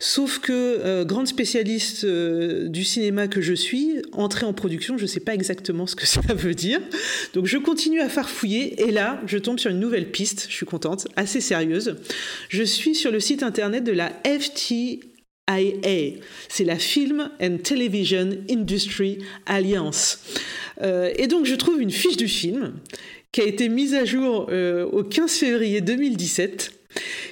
sauf 0.00 0.40
que, 0.40 0.52
euh, 0.52 1.04
grande 1.04 1.28
spécialiste 1.28 2.04
euh, 2.04 2.68
du 2.68 2.84
cinéma 2.84 3.28
que 3.28 3.40
je 3.40 3.54
suis, 3.54 4.02
entré 4.12 4.46
en 4.46 4.52
production, 4.52 4.98
je 4.98 5.02
ne 5.02 5.08
sais 5.08 5.20
pas 5.20 5.34
exactement 5.34 5.86
ce 5.86 5.94
que 5.94 6.06
ça 6.08 6.20
veut 6.34 6.54
dire. 6.54 6.80
Donc, 7.34 7.46
je 7.46 7.56
continue 7.56 8.00
à 8.00 8.08
farfouiller 8.08 8.82
et 8.82 8.90
là, 8.90 9.20
je 9.26 9.38
tombe 9.38 9.60
sur 9.60 9.70
une 9.70 9.80
nouvelle 9.80 10.10
piste, 10.10 10.46
je 10.48 10.54
suis 10.54 10.66
contente, 10.66 11.06
assez 11.14 11.40
sérieuse. 11.40 11.96
Je 12.48 12.64
suis 12.64 12.94
sur 12.94 13.12
le 13.12 13.20
site 13.20 13.42
internet 13.42 13.84
de 13.84 13.92
la 13.92 14.12
FT 14.24 15.00
c'est 16.48 16.64
la 16.64 16.78
Film 16.78 17.28
and 17.42 17.58
Television 17.64 18.30
Industry 18.48 19.18
Alliance. 19.46 20.20
et 20.80 21.26
donc 21.26 21.44
je 21.44 21.56
trouve 21.56 21.80
une 21.80 21.90
fiche 21.90 22.16
du 22.16 22.28
film 22.28 22.74
qui 23.32 23.40
a 23.40 23.44
été 23.44 23.68
mise 23.68 23.94
à 23.94 24.04
jour 24.04 24.48
euh, 24.50 24.84
au 24.86 25.04
15 25.04 25.32
février 25.32 25.80
2017, 25.80 26.72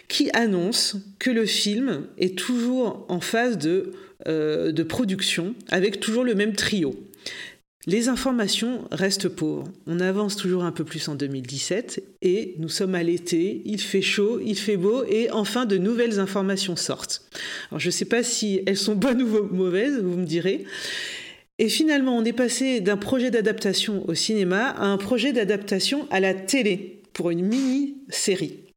qui 0.07 0.31
annonce 0.33 0.97
que 1.19 1.31
le 1.31 1.45
film 1.45 2.07
est 2.19 2.39
toujours 2.39 3.05
en 3.09 3.21
phase 3.21 3.59
de, 3.59 3.93
euh, 4.29 4.73
de 4.73 4.83
production, 4.83 5.55
avec 5.69 6.01
toujours 6.01 6.25
le 6.25 6.35
même 6.35 6.55
trio. 6.55 6.95
Les 7.87 8.09
informations 8.09 8.87
restent 8.91 9.31
pauvres. 9.31 9.65
On 9.87 10.01
avance 10.01 10.37
toujours 10.37 10.65
un 10.65 10.73
peu 10.73 10.85
plus 10.85 11.09
en 11.09 11.15
2017 11.15 12.03
et 12.21 12.55
nous 12.59 12.69
sommes 12.69 12.95
à 12.95 13.03
l'été, 13.03 13.63
il 13.65 13.81
fait 13.81 14.03
chaud, 14.03 14.41
il 14.45 14.59
fait 14.59 14.77
beau 14.77 15.05
et 15.05 15.31
enfin 15.31 15.65
de 15.65 15.79
nouvelles 15.79 16.21
informations 16.21 16.77
sortent. 16.77 17.23
Alors 17.71 17.81
je 17.81 17.87
ne 17.87 17.93
sais 17.93 18.05
pas 18.05 18.23
si 18.23 18.61
elles 18.67 18.77
sont 18.77 18.95
bonnes 18.95 19.23
ou 19.23 19.49
mauvaises, 19.55 20.03
vous 20.03 20.19
me 20.19 20.27
direz. 20.27 20.67
Et 21.59 21.69
finalement, 21.69 22.17
on 22.17 22.25
est 22.25 22.33
passé 22.33 22.81
d'un 22.81 22.97
projet 22.97 23.31
d'adaptation 23.31 24.05
au 24.09 24.15
cinéma 24.15 24.69
à 24.69 24.87
un 24.87 24.97
projet 24.97 25.33
d'adaptation 25.33 26.07
à 26.11 26.21
la 26.21 26.35
télé 26.35 27.03
pour 27.13 27.31
une 27.31 27.45
mini-série. 27.45 28.68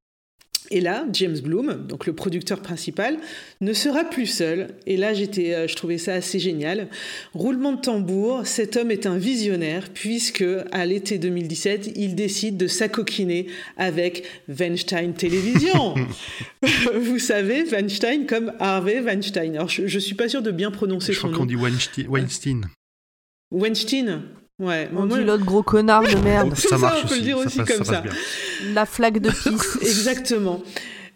Et 0.71 0.81
là, 0.81 1.05
James 1.13 1.37
Bloom, 1.39 1.85
donc 1.87 2.05
le 2.05 2.13
producteur 2.13 2.61
principal, 2.61 3.17
ne 3.59 3.73
sera 3.73 4.03
plus 4.05 4.25
seul. 4.25 4.69
Et 4.87 4.97
là, 4.97 5.13
j'étais, 5.13 5.53
euh, 5.53 5.67
je 5.67 5.75
trouvais 5.75 5.97
ça 5.97 6.13
assez 6.13 6.39
génial. 6.39 6.87
Roulement 7.33 7.73
de 7.73 7.81
tambour, 7.81 8.47
cet 8.47 8.77
homme 8.77 8.89
est 8.89 9.05
un 9.05 9.17
visionnaire 9.17 9.89
puisque 9.93 10.45
à 10.71 10.85
l'été 10.85 11.17
2017, 11.17 11.91
il 11.95 12.15
décide 12.15 12.57
de 12.57 12.67
s'acoquiner 12.67 13.47
avec 13.77 14.23
Weinstein 14.47 15.13
Télévision. 15.13 15.95
Vous 17.01 17.19
savez, 17.19 17.65
Weinstein 17.69 18.25
comme 18.25 18.53
Harvey 18.59 19.01
Weinstein. 19.01 19.55
Alors, 19.55 19.69
je, 19.69 19.83
ne 19.83 19.99
suis 19.99 20.15
pas 20.15 20.29
sûr 20.29 20.41
de 20.41 20.51
bien 20.51 20.71
prononcer 20.71 21.13
je 21.13 21.19
son 21.19 21.27
nom. 21.27 21.33
Je 21.33 21.35
crois 21.35 21.45
qu'on 21.45 21.47
dit 21.47 22.05
Weinstein. 22.07 22.69
Weinstein. 23.51 24.21
Ouais, 24.61 24.89
on 24.95 25.07
dit 25.07 25.23
l'autre 25.23 25.43
gros 25.43 25.63
connard 25.63 26.03
de 26.03 26.15
merde. 26.17 26.55
ça, 26.55 26.77
marche 26.77 27.01
on 27.03 27.07
peut 27.07 27.15
le 27.15 27.21
dire 27.21 27.37
aussi 27.37 27.57
comme 27.63 27.83
ça. 27.83 28.03
La 28.73 28.85
flaque 28.85 29.19
de 29.19 29.29
pisse. 29.43 29.77
Exactement. 29.81 30.61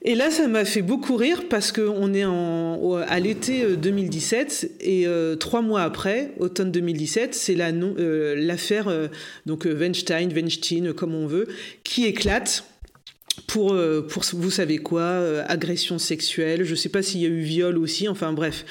Et 0.08 0.14
là, 0.14 0.30
ça 0.30 0.48
m'a 0.48 0.66
fait 0.66 0.84
beaucoup 0.84 1.16
rire 1.16 1.46
parce 1.50 1.72
qu'on 1.72 2.14
est 2.14 2.26
en, 2.26 2.96
à 3.08 3.20
l'été 3.20 3.76
2017 3.76 4.64
euh, 4.64 4.76
et 4.80 5.08
euh, 5.08 5.36
trois 5.36 5.64
mois 5.64 5.82
après, 5.82 6.32
automne 6.38 6.72
2017, 6.72 7.34
c'est 7.34 7.56
euh, 7.60 8.36
l'affaire 8.38 8.88
euh, 8.88 9.08
donc 9.48 9.66
Weinstein, 9.66 10.32
Weinstein, 10.32 10.94
comme 10.94 11.16
on 11.16 11.26
veut, 11.26 11.48
qui 11.84 12.06
éclate 12.06 12.66
pour, 13.48 13.76
pour 14.10 14.24
vous 14.34 14.52
savez 14.52 14.78
quoi, 14.78 15.02
euh, 15.02 15.44
agression 15.48 15.98
sexuelle, 15.98 16.64
je 16.64 16.72
ne 16.72 16.76
sais 16.76 16.90
pas 16.90 17.02
s'il 17.02 17.22
y 17.22 17.26
a 17.26 17.30
eu 17.30 17.42
viol 17.42 17.78
aussi, 17.78 18.08
enfin 18.08 18.32
bref, 18.32 18.64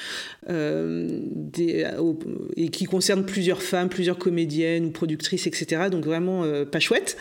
euh, 0.49 1.19
des, 1.21 1.85
et 2.55 2.69
qui 2.69 2.85
concerne 2.85 3.25
plusieurs 3.25 3.61
femmes, 3.61 3.89
plusieurs 3.89 4.17
comédiennes 4.17 4.85
ou 4.85 4.91
productrices, 4.91 5.47
etc. 5.47 5.83
Donc 5.91 6.05
vraiment 6.05 6.45
pas 6.71 6.79
chouette. 6.79 7.17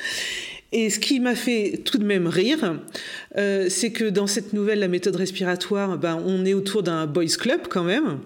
Et 0.76 0.90
ce 0.90 0.98
qui 0.98 1.20
m'a 1.20 1.36
fait 1.36 1.82
tout 1.84 1.98
de 1.98 2.04
même 2.04 2.26
rire, 2.26 2.80
c'est 3.36 3.92
que 3.92 4.10
dans 4.10 4.26
cette 4.26 4.52
nouvelle, 4.52 4.80
la 4.80 4.88
méthode 4.88 5.14
respiratoire, 5.14 5.96
ben, 5.98 6.20
on 6.26 6.44
est 6.44 6.52
autour 6.52 6.82
d'un 6.82 7.06
boys 7.06 7.36
club 7.38 7.68
quand 7.70 7.84
même. 7.84 8.18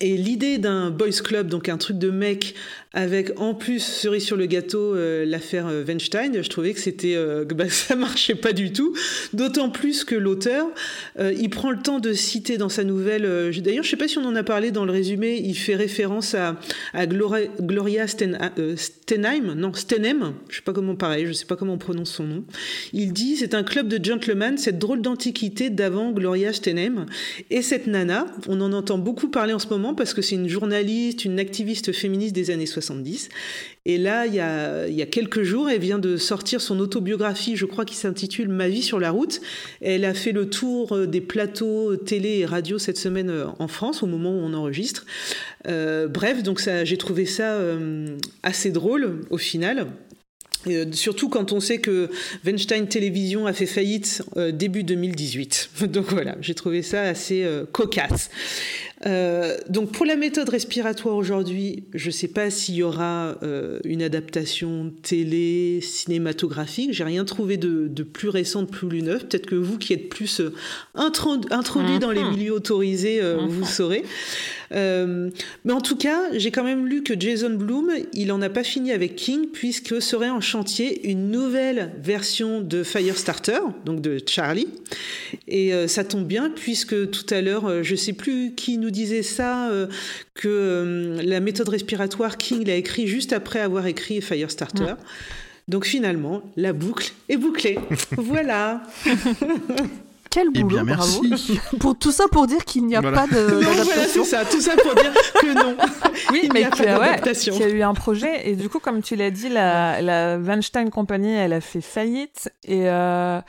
Et 0.00 0.16
l'idée 0.16 0.58
d'un 0.58 0.90
boys 0.90 1.10
club, 1.24 1.48
donc 1.48 1.68
un 1.68 1.76
truc 1.76 1.98
de 1.98 2.10
mec 2.10 2.54
avec 2.94 3.38
en 3.38 3.52
plus 3.54 3.80
cerise 3.80 4.24
sur 4.24 4.36
le 4.36 4.46
gâteau 4.46 4.94
euh, 4.94 5.26
l'affaire 5.26 5.66
euh, 5.66 5.84
Weinstein, 5.84 6.42
je 6.42 6.48
trouvais 6.48 6.72
que 6.72 6.80
c'était 6.80 7.14
euh, 7.16 7.44
bah, 7.54 7.68
ça 7.68 7.96
marchait 7.96 8.34
pas 8.34 8.52
du 8.52 8.72
tout. 8.72 8.94
D'autant 9.34 9.68
plus 9.68 10.04
que 10.04 10.14
l'auteur, 10.14 10.66
il 11.18 11.50
prend 11.50 11.70
le 11.70 11.78
temps 11.78 11.98
de 12.00 12.12
citer 12.12 12.56
dans 12.56 12.68
sa 12.68 12.84
nouvelle. 12.84 13.50
D'ailleurs, 13.60 13.84
je 13.84 13.90
sais 13.90 13.96
pas 13.96 14.08
si 14.08 14.18
on 14.18 14.24
en 14.24 14.34
a 14.36 14.42
parlé 14.42 14.70
dans 14.70 14.84
le 14.84 14.92
résumé. 14.92 15.40
Il 15.44 15.54
fait 15.54 15.74
référence 15.74 16.34
à, 16.34 16.56
Gloria, 17.06 18.06
Stenheim, 18.06 19.54
non 19.54 19.72
Stenem, 19.74 20.34
je 20.48 20.56
sais 20.56 20.62
pas 20.62 20.72
comment 20.72 20.94
pareil, 20.94 21.26
je 21.26 21.32
sais 21.32 21.46
pas 21.46 21.56
comment 21.56 21.74
on 21.74 21.78
prononce 21.78 22.10
son 22.10 22.24
nom. 22.24 22.44
Il 22.92 23.12
dit 23.12 23.36
c'est 23.36 23.54
un 23.54 23.64
club 23.64 23.88
de 23.88 24.02
gentlemen, 24.02 24.56
cette 24.56 24.78
drôle 24.78 25.02
d'antiquité 25.02 25.70
d'avant 25.70 26.12
Gloria 26.12 26.52
Steinem 26.52 27.06
et 27.50 27.62
cette 27.62 27.86
nana. 27.86 28.26
On 28.48 28.60
en 28.60 28.72
entend 28.72 28.98
beaucoup 28.98 29.28
parler 29.28 29.52
en 29.52 29.58
ce 29.58 29.68
moment 29.68 29.94
parce 29.94 30.14
que 30.14 30.22
c'est 30.22 30.36
une 30.36 30.48
journaliste, 30.48 31.24
une 31.24 31.38
activiste 31.38 31.92
féministe 31.92 32.34
des 32.34 32.50
années 32.50 32.66
60 32.66 32.77
et 33.88 33.96
là, 33.96 34.26
il 34.26 34.34
y, 34.34 34.40
a, 34.40 35.06
quelques 35.06 35.44
jours, 35.44 35.70
elle 35.70 35.80
vient 35.80 35.98
de 35.98 36.18
sortir 36.18 36.60
son 36.60 36.78
autobiographie, 36.78 37.56
je 37.56 37.64
crois, 37.64 37.86
qui 37.86 37.94
s'intitule 37.94 38.48
Ma 38.48 38.68
vie 38.68 38.82
sur 38.82 39.00
la 39.00 39.10
route. 39.10 39.40
Elle 39.80 40.04
a 40.04 40.12
fait 40.12 40.32
le 40.32 40.50
tour 40.50 40.92
euh, 40.92 41.06
des 41.06 41.22
plateaux 41.22 41.96
télé 41.96 42.40
et 42.40 42.44
radio 42.44 42.78
cette 42.78 42.98
semaine 42.98 43.30
euh, 43.30 43.46
en 43.58 43.66
France, 43.66 44.02
au 44.02 44.06
moment 44.06 44.30
où 44.30 44.40
on 44.40 44.52
enregistre. 44.52 45.06
Euh, 45.68 46.06
bref, 46.06 46.42
donc 46.42 46.60
j'ai 46.84 46.96
trouvé 46.98 47.24
ça 47.24 47.58
assez 48.42 48.70
drôle 48.70 49.22
au 49.30 49.38
final. 49.38 49.86
surtout 50.92 51.30
quand 51.30 51.52
on 51.52 51.60
sait 51.60 51.78
que 51.78 52.10
Weinstein 52.44 52.86
Télévision 52.88 53.46
a 53.46 53.54
fait 53.54 53.66
faillite 53.66 54.22
début 54.52 54.84
2018. 54.84 55.70
Donc 55.88 56.10
voilà, 56.10 56.36
j'ai 56.42 56.54
trouvé 56.54 56.82
ça 56.82 57.02
assez 57.02 57.46
cocasse. 57.72 58.28
Euh, 59.06 59.56
donc 59.68 59.92
pour 59.92 60.04
la 60.06 60.16
méthode 60.16 60.48
respiratoire 60.48 61.14
aujourd'hui, 61.14 61.84
je 61.94 62.08
ne 62.08 62.12
sais 62.12 62.28
pas 62.28 62.50
s'il 62.50 62.74
y 62.74 62.82
aura 62.82 63.36
euh, 63.42 63.78
une 63.84 64.02
adaptation 64.02 64.92
télé, 65.02 65.80
cinématographique. 65.82 66.92
J'ai 66.92 67.04
rien 67.04 67.24
trouvé 67.24 67.56
de, 67.56 67.88
plus 68.02 68.28
récent, 68.28 68.62
de 68.62 68.68
plus 68.68 69.02
neuf. 69.02 69.24
Peut-être 69.26 69.46
que 69.46 69.54
vous 69.54 69.78
qui 69.78 69.92
êtes 69.92 70.08
plus 70.08 70.40
euh, 70.40 70.52
introduit 70.94 71.98
dans 71.98 72.10
les 72.10 72.24
milieux 72.24 72.52
autorisés, 72.52 73.20
vous 73.48 73.64
saurez. 73.64 74.02
mais 74.70 75.72
en 75.72 75.80
tout 75.80 75.96
cas, 75.96 76.20
j'ai 76.34 76.50
quand 76.50 76.64
même 76.64 76.86
lu 76.86 77.02
que 77.02 77.18
Jason 77.18 77.50
Bloom, 77.50 77.90
il 78.12 78.28
n'en 78.28 78.42
a 78.42 78.48
pas 78.48 78.64
fini 78.64 78.92
avec 78.92 79.16
King, 79.16 79.48
puisque 79.52 80.00
serait 80.02 80.30
en 80.30 80.40
chantier 80.40 81.08
une 81.08 81.30
nouvelle 81.30 81.92
version 82.02 82.60
de 82.60 82.82
Firestarter, 82.82 83.60
donc 83.84 84.00
de 84.00 84.20
Charlie. 84.26 84.68
Et 85.46 85.72
ça 85.86 86.04
tombe 86.04 86.26
bien, 86.26 86.50
puisque 86.50 87.10
tout 87.10 87.26
à 87.30 87.40
l'heure, 87.40 87.82
je 87.82 87.92
ne 87.92 87.96
sais 87.96 88.12
plus 88.12 88.54
qui 88.54 88.78
nous 88.78 88.87
disait 88.90 89.22
ça, 89.22 89.68
euh, 89.70 89.86
que 90.34 90.48
euh, 90.48 91.22
la 91.22 91.40
méthode 91.40 91.68
respiratoire, 91.68 92.36
King 92.36 92.66
l'a 92.66 92.76
écrit 92.76 93.06
juste 93.06 93.32
après 93.32 93.60
avoir 93.60 93.86
écrit 93.86 94.20
Firestarter. 94.20 94.94
Donc 95.68 95.84
finalement, 95.84 96.42
la 96.56 96.72
boucle 96.72 97.12
est 97.28 97.36
bouclée. 97.36 97.78
voilà. 98.16 98.82
Quel 100.30 100.50
boulot, 100.50 100.68
eh 100.70 100.74
bien, 100.74 100.84
merci. 100.84 101.60
pour 101.80 101.98
tout 101.98 102.12
ça 102.12 102.26
pour 102.30 102.46
dire 102.46 102.64
qu'il 102.64 102.86
n'y 102.86 102.96
a 102.96 103.02
pas 103.02 103.26
de 103.26 103.62
non, 103.62 103.70
voilà, 103.72 104.06
c'est 104.06 104.24
ça, 104.24 104.44
tout 104.44 104.60
ça 104.60 104.76
pour 104.76 104.94
dire 104.94 105.12
que 105.40 105.54
non. 105.54 105.76
Oui, 106.30 106.40
il 106.42 106.52
mais 106.52 106.68
qu'il 106.70 106.84
y, 106.84 106.88
a 106.88 107.68
eu 107.68 107.82
un 107.82 107.94
projet. 107.94 108.48
Et 108.48 108.56
du 108.56 108.68
coup, 108.68 108.80
comme 108.80 109.02
tu 109.02 109.16
l'as 109.16 109.30
dit, 109.30 109.48
la, 109.48 110.02
la 110.02 110.36
Weinstein 110.36 110.90
Company, 110.90 111.32
elle 111.32 111.52
a 111.52 111.60
fait 111.60 111.80
faillite. 111.80 112.50
Et 112.64 112.88
euh, 112.88 113.40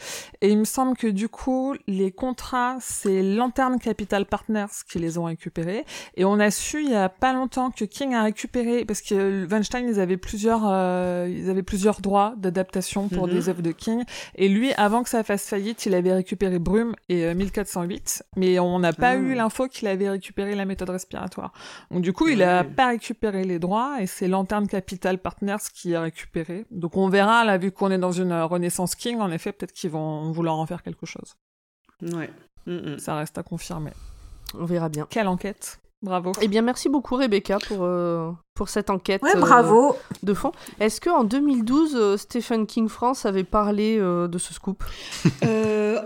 et 0.42 0.50
il 0.50 0.58
me 0.58 0.66
semble 0.66 0.96
que 0.96 1.08
du 1.08 1.28
coup, 1.28 1.76
les 1.88 2.12
contrats, 2.12 2.78
c'est 2.80 3.22
Lantern 3.22 3.78
Capital 3.80 4.26
Partners 4.26 4.68
qui 4.90 5.00
les 5.00 5.18
ont 5.18 5.26
récupérés. 5.26 5.86
Et 6.16 6.24
on 6.24 6.40
a 6.40 6.50
su 6.50 6.82
il 6.82 6.92
y 6.92 6.96
a 6.96 7.10
pas 7.10 7.34
longtemps 7.34 7.72
que 7.72 7.84
King 7.84 8.14
a 8.14 8.24
récupéré 8.24 8.86
parce 8.86 9.02
que 9.02 9.46
Weinstein, 9.50 9.88
ils 9.90 10.00
avaient 10.00 10.18
plusieurs 10.18 10.62
euh, 10.66 11.28
ils 11.30 11.50
avaient 11.50 11.64
plusieurs 11.64 12.00
droits 12.00 12.36
d'adaptation 12.38 13.10
pour 13.10 13.28
mhm. 13.28 13.34
des 13.34 13.50
œuvres 13.50 13.62
de 13.62 13.72
King. 13.72 14.04
Et 14.36 14.48
lui, 14.48 14.72
avant 14.74 15.04
que 15.04 15.10
ça 15.10 15.24
fasse 15.24 15.46
faillite, 15.46 15.86
il 15.86 15.94
avait 15.94 16.14
récupéré 16.14 16.58
Brume 16.70 16.96
et 17.10 17.34
1408, 17.34 18.22
euh, 18.22 18.40
mais 18.40 18.60
on 18.60 18.78
n'a 18.78 18.94
pas 18.94 19.16
eu 19.16 19.32
ah. 19.32 19.36
l'info 19.36 19.68
qu'il 19.68 19.88
avait 19.88 20.08
récupéré 20.08 20.54
la 20.54 20.66
méthode 20.66 20.92
respiratoire. 20.92 21.52
Donc 21.90 22.04
du 22.04 22.14
coup, 22.14 22.28
il 22.28 22.44
a 22.44 22.64
pas 22.64 22.90
récupéré 22.90 23.44
les 23.44 23.58
droits 23.58 24.00
et 24.00 24.06
c'est 24.06 24.28
Lantern 24.28 24.68
Capital 24.68 25.18
Partners 25.18 25.58
qui 25.74 25.96
a 25.96 26.02
récupéré. 26.02 26.68
Donc 26.70 26.96
on 26.96 27.10
verra 27.10 27.44
là, 27.44 27.58
vu 27.58 27.72
qu'on 27.72 27.90
est 27.90 27.98
dans 27.98 28.12
une 28.12 28.34
renaissance 28.34 28.94
King, 28.94 29.20
en 29.20 29.32
effet, 29.32 29.52
peut-être 29.52 29.74
qu'ils 29.74 29.90
vont 29.90 30.32
vouloir 30.32 30.60
en 30.60 30.68
faire 30.68 30.84
quelque 30.84 31.08
chose. 31.08 31.36
Ouais. 32.04 32.30
Ça 33.00 33.16
reste 33.16 33.40
à 33.40 33.44
confirmer. 33.44 33.92
On 34.54 34.66
verra 34.66 34.90
bien. 34.90 35.08
Quelle 35.10 35.28
enquête 35.28 35.80
Bravo. 36.04 36.34
Eh 36.40 36.48
bien, 36.48 36.62
merci 36.62 36.88
beaucoup 36.88 37.16
Rebecca 37.16 37.58
pour, 37.68 37.84
euh, 37.84 38.32
pour 38.60 38.68
cette 38.68 38.90
enquête 38.90 39.24
ouais, 39.24 39.40
bravo. 39.40 39.92
Euh, 39.94 39.94
de 40.24 40.34
fond. 40.34 40.52
Est-ce 40.82 41.00
qu'en 41.00 41.24
2012, 41.24 42.18
Stephen 42.18 42.68
King 42.68 42.90
France 42.90 43.26
avait 43.26 43.46
parlé 43.46 43.98
de 43.98 44.38
ce 44.38 44.54
scoop? 44.54 44.84
Oh 45.42 45.48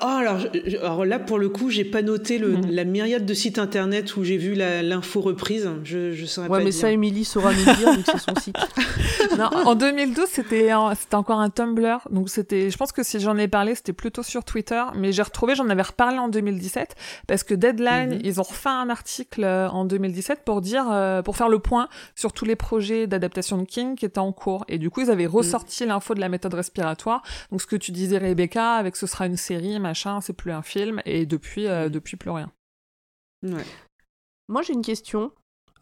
alors, 0.06 0.38
je- 0.40 0.78
alors 0.78 1.04
là, 1.06 1.18
pour 1.18 1.40
le 1.40 1.50
coup, 1.50 1.70
j'ai 1.72 1.84
pas 1.84 2.04
noté 2.04 2.38
le- 2.38 2.58
Mhm. 2.58 2.70
la 2.70 2.84
myriade 2.84 3.26
de 3.26 3.34
sites 3.34 3.58
internet 3.58 4.16
où 4.18 4.24
j'ai 4.24 4.38
vu 4.38 4.54
l'info 4.54 5.20
reprise. 5.22 5.68
Je, 5.84 6.12
je 6.12 6.26
saurais 6.28 6.48
Ouais, 6.48 6.60
pas 6.60 6.64
mais 6.64 6.70
dire. 6.70 6.80
ça, 6.82 6.92
Émilie 6.92 7.26
saura 7.26 7.54
nous 7.54 7.64
dire 7.64 7.92
vu 7.94 8.04
que 8.04 8.12
c'est 8.12 8.20
son 8.20 8.40
site. 8.40 8.56
Non, 9.38 9.50
en 9.66 9.74
2012, 9.76 10.28
c'était 10.30 10.72
encore 10.74 11.40
un 11.40 11.50
Tumblr. 11.50 11.98
Donc 12.12 12.30
c'était, 12.30 12.70
je 12.70 12.78
pense 12.78 12.92
que 12.92 13.02
si 13.04 13.20
j'en 13.20 13.36
ai 13.38 13.48
parlé, 13.48 13.74
c'était 13.74 13.94
plutôt 13.94 14.22
sur 14.22 14.44
Twitter. 14.44 14.84
Mais 14.96 15.12
j'ai 15.12 15.24
retrouvé, 15.24 15.56
j'en 15.56 15.70
avais 15.70 15.82
reparlé 15.82 16.20
en 16.20 16.28
2017 16.28 16.94
parce 17.28 17.44
que 17.44 17.56
Deadline, 17.56 18.16
Mhm. 18.16 18.20
ils 18.24 18.40
ont 18.40 18.44
refait 18.44 18.70
un 18.70 18.90
article 18.90 19.44
euh, 19.44 19.70
en 19.70 19.86
2017 19.86 20.42
pour 20.46 20.62
dire, 20.62 20.86
euh, 20.92 21.22
pour 21.24 21.36
faire 21.38 21.50
le 21.50 21.58
point 21.60 21.88
sur 22.16 22.32
tous 22.44 22.48
les 22.50 22.56
projets 22.58 23.08
d'adaptation 23.08 23.58
de 23.58 23.64
King 23.64 23.96
qui 23.96 24.04
étaient 24.06 24.20
en 24.20 24.34
cours. 24.34 24.66
Et 24.68 24.78
du 24.78 24.90
coup, 24.90 25.00
ils 25.00 25.10
avaient 25.10 25.26
ressorti 25.28 25.86
l'info 25.86 26.14
de 26.14 26.20
la 26.20 26.28
méthode 26.28 26.54
respiratoire. 26.56 27.22
Donc 27.52 27.62
ce 27.62 27.68
que 27.68 27.78
tu 27.78 27.92
disais, 27.94 28.18
Rebecca, 28.18 28.74
avec 28.74 28.98
ce 28.98 29.08
sera 29.08 29.28
une 29.28 29.38
série, 29.38 29.80
machin, 29.80 30.20
c'est 30.20 30.34
plus 30.34 30.52
un 30.52 30.62
film. 30.62 31.02
Et 31.06 31.26
depuis, 31.26 31.68
euh, 31.68 31.88
depuis 31.88 32.18
plus 32.18 32.32
rien. 32.32 32.52
Ouais. 33.44 33.64
Moi, 34.50 34.62
j'ai 34.62 34.74
une 34.74 34.82
question. 34.82 35.32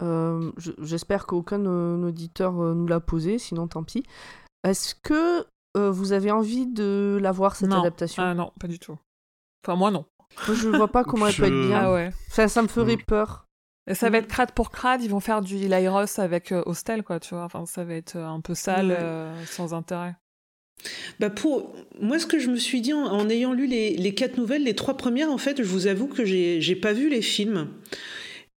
Euh, 0.04 0.52
je- 0.58 0.72
J'espère 0.84 1.26
qu'aucun 1.26 1.66
euh, 1.66 2.04
auditeur 2.10 2.62
euh, 2.62 2.74
nous 2.76 2.86
l'a 2.86 3.00
posée, 3.00 3.40
sinon 3.40 3.68
tant 3.68 3.84
pis. 3.84 4.04
Est-ce 4.64 4.94
que 4.94 5.46
euh, 5.78 5.90
vous 5.90 6.12
avez 6.14 6.30
envie 6.30 6.68
de 6.68 7.18
la 7.22 7.32
voir, 7.32 7.56
cette 7.56 7.70
non. 7.70 7.80
adaptation? 7.80 8.22
Ah 8.22 8.34
non, 8.36 8.52
pas 8.60 8.68
du 8.68 8.78
tout. 8.78 8.98
Enfin, 9.66 9.76
moi 9.76 9.90
non. 9.90 10.06
Moi, 10.48 10.56
Je 10.56 10.70
vois 10.70 10.88
pas 10.90 11.04
comment 11.04 11.26
elle 11.28 11.36
peut 11.36 11.46
être 11.46 11.68
bien. 11.68 11.82
Ah 11.86 11.94
ouais. 11.94 12.12
Ça, 12.30 12.48
ça 12.48 12.62
me 12.62 12.68
ferait 12.68 12.98
Mm. 12.98 13.04
peur. 13.08 13.48
Et 13.88 13.95
ça 13.95 14.10
va 14.10 14.20
être 14.20 14.28
crade 14.28 14.52
pour 14.52 14.70
crade, 14.70 15.03
ils 15.03 15.10
vont 15.10 15.20
faire 15.20 15.41
du 15.41 15.56
Eli 15.58 15.88
Ross 15.88 16.20
avec 16.20 16.52
euh, 16.52 16.62
Hostel, 16.66 17.03
quoi, 17.03 17.20
tu 17.20 17.34
vois. 17.34 17.44
Enfin, 17.45 17.66
ça 17.66 17.84
va 17.84 17.95
être 17.95 18.16
euh, 18.16 18.28
un 18.28 18.40
peu 18.40 18.53
sale, 18.53 18.91
euh, 18.91 19.34
sans 19.45 19.74
intérêt. 19.74 20.16
Bah 21.20 21.30
pour 21.30 21.76
moi, 21.99 22.18
ce 22.18 22.26
que 22.26 22.40
je 22.40 22.49
me 22.49 22.56
suis 22.56 22.82
dit 22.82 22.94
en, 22.94 23.03
en 23.06 23.30
ayant 23.30 23.53
lu 23.53 23.68
les, 23.68 23.95
les 23.95 24.14
quatre 24.16 24.38
nouvelles, 24.38 24.64
les 24.64 24.76
trois 24.76 24.98
premières, 24.98 25.32
en 25.32 25.38
fait, 25.38 25.58
je 25.58 25.68
vous 25.68 25.88
avoue 25.88 26.08
que 26.08 26.26
j'ai 26.26 26.76
pas 26.76 26.94
vu 26.94 27.10
les 27.10 27.22
films. 27.22 27.70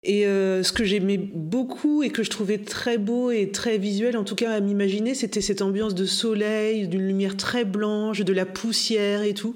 Et 0.06 0.28
euh, 0.28 0.64
ce 0.64 0.74
que 0.74 0.84
j'aimais 0.84 1.18
beaucoup 1.18 2.04
et 2.04 2.10
que 2.10 2.24
je 2.24 2.30
trouvais 2.30 2.58
très 2.58 2.98
beau 2.98 3.32
et 3.32 3.52
très 3.52 3.78
visuel, 3.78 4.18
en 4.18 4.26
tout 4.26 4.36
cas 4.36 4.52
à 4.52 4.60
m'imaginer, 4.60 5.14
c'était 5.16 5.40
cette 5.40 5.62
ambiance 5.62 5.96
de 5.96 6.04
soleil, 6.04 6.90
d'une 6.90 7.08
lumière 7.08 7.38
très 7.38 7.64
blanche, 7.64 8.20
de 8.20 8.34
la 8.34 8.46
poussière 8.46 9.24
et 9.24 9.34
tout. 9.34 9.56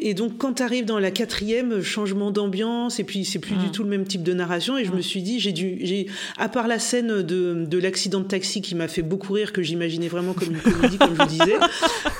Et 0.00 0.12
donc 0.14 0.38
quand 0.38 0.54
tu 0.54 0.62
arrives 0.64 0.86
dans 0.86 0.98
la 0.98 1.12
quatrième, 1.12 1.82
changement 1.82 2.32
d'ambiance, 2.32 2.98
et 2.98 3.04
puis 3.04 3.24
c'est 3.24 3.38
plus 3.38 3.54
Mm. 3.54 3.58
du 3.62 3.70
tout 3.70 3.84
le 3.84 3.88
même 3.88 4.04
type 4.04 4.24
de 4.24 4.32
narration, 4.32 4.76
et 4.76 4.84
je 4.84 4.90
Mm. 4.90 4.96
me 4.96 5.00
suis 5.02 5.22
dit, 5.22 5.38
j'ai 5.38 5.52
dû, 5.52 5.78
j'ai, 5.82 6.06
à 6.36 6.48
part 6.48 6.66
la 6.66 6.80
scène 6.80 7.22
de, 7.22 7.64
de 7.64 7.78
l'accident 7.78 8.18
de 8.20 8.26
taxi 8.26 8.62
qui 8.62 8.74
m'a 8.74 8.88
fait 8.88 9.02
beaucoup 9.02 9.34
rire, 9.34 9.52
que 9.52 9.62
j'imaginais 9.62 10.08
vraiment 10.08 10.32
comme 10.32 10.48
une 10.50 10.60
comédie, 10.60 10.98
comme 10.98 11.14
je 11.16 11.22
vous 11.22 11.28
disais, 11.28 11.54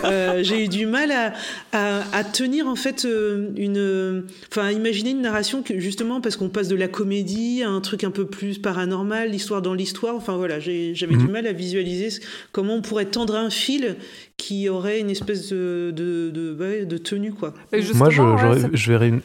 euh, 0.04 0.42
j'ai 0.44 0.64
eu 0.64 0.68
du 0.68 0.86
mal 0.86 1.10
à, 1.10 1.32
à, 1.72 2.16
à 2.16 2.22
tenir 2.22 2.68
en 2.68 2.76
fait 2.76 3.04
euh, 3.06 3.48
une, 3.56 4.24
enfin 4.52 4.66
à 4.66 4.72
imaginer 4.72 5.10
une 5.10 5.22
narration 5.22 5.62
que 5.64 5.80
justement 5.80 6.20
parce 6.20 6.36
qu'on 6.36 6.48
passe 6.48 6.68
de 6.68 6.76
la 6.76 6.86
comédie 6.86 7.55
à 7.62 7.68
un 7.70 7.80
truc 7.80 8.04
un 8.04 8.10
peu 8.10 8.26
plus 8.26 8.58
paranormal, 8.58 9.30
l'histoire 9.30 9.62
dans 9.62 9.74
l'histoire. 9.74 10.14
Enfin 10.14 10.36
voilà, 10.36 10.60
j'avais 10.60 10.92
Mhm. 11.14 11.18
du 11.18 11.28
mal 11.28 11.46
à 11.46 11.52
visualiser 11.52 12.10
ce- 12.10 12.20
comment 12.52 12.74
on 12.74 12.82
pourrait 12.82 13.06
tendre 13.06 13.34
un 13.36 13.50
fil 13.50 13.96
qui 14.36 14.68
aurait 14.68 15.00
une 15.00 15.10
espèce 15.10 15.48
de 15.50 15.92
de, 15.94 16.30
de, 16.30 16.56
ouais, 16.58 16.84
de 16.86 16.98
tenue 16.98 17.32
quoi. 17.32 17.54
Moi, 17.72 18.10
je, 18.10 18.22
ouais, 18.22 18.60
ça- 18.60 18.68
je 18.72 18.92
verrais 18.92 19.08
une. 19.08 19.20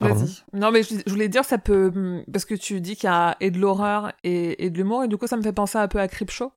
Pardon. 0.00 0.14
Vas-y. 0.24 0.58
Non, 0.58 0.70
mais 0.70 0.82
je, 0.84 0.94
je 1.04 1.10
voulais 1.10 1.28
dire, 1.28 1.44
ça 1.44 1.58
peut. 1.58 1.90
hum, 1.94 2.22
Parce 2.32 2.44
que 2.44 2.54
tu 2.54 2.80
dis 2.80 2.94
qu'il 2.94 3.08
y 3.08 3.12
a 3.12 3.36
et 3.40 3.50
de 3.50 3.58
l'horreur 3.58 4.12
et, 4.22 4.64
et 4.64 4.70
de 4.70 4.76
l'humour, 4.78 5.02
et 5.04 5.08
du 5.08 5.16
coup, 5.16 5.26
ça 5.26 5.36
me 5.36 5.42
fait 5.42 5.52
penser 5.52 5.76
un 5.78 5.88
peu 5.88 5.98
à 5.98 6.06
Creepshow. 6.06 6.52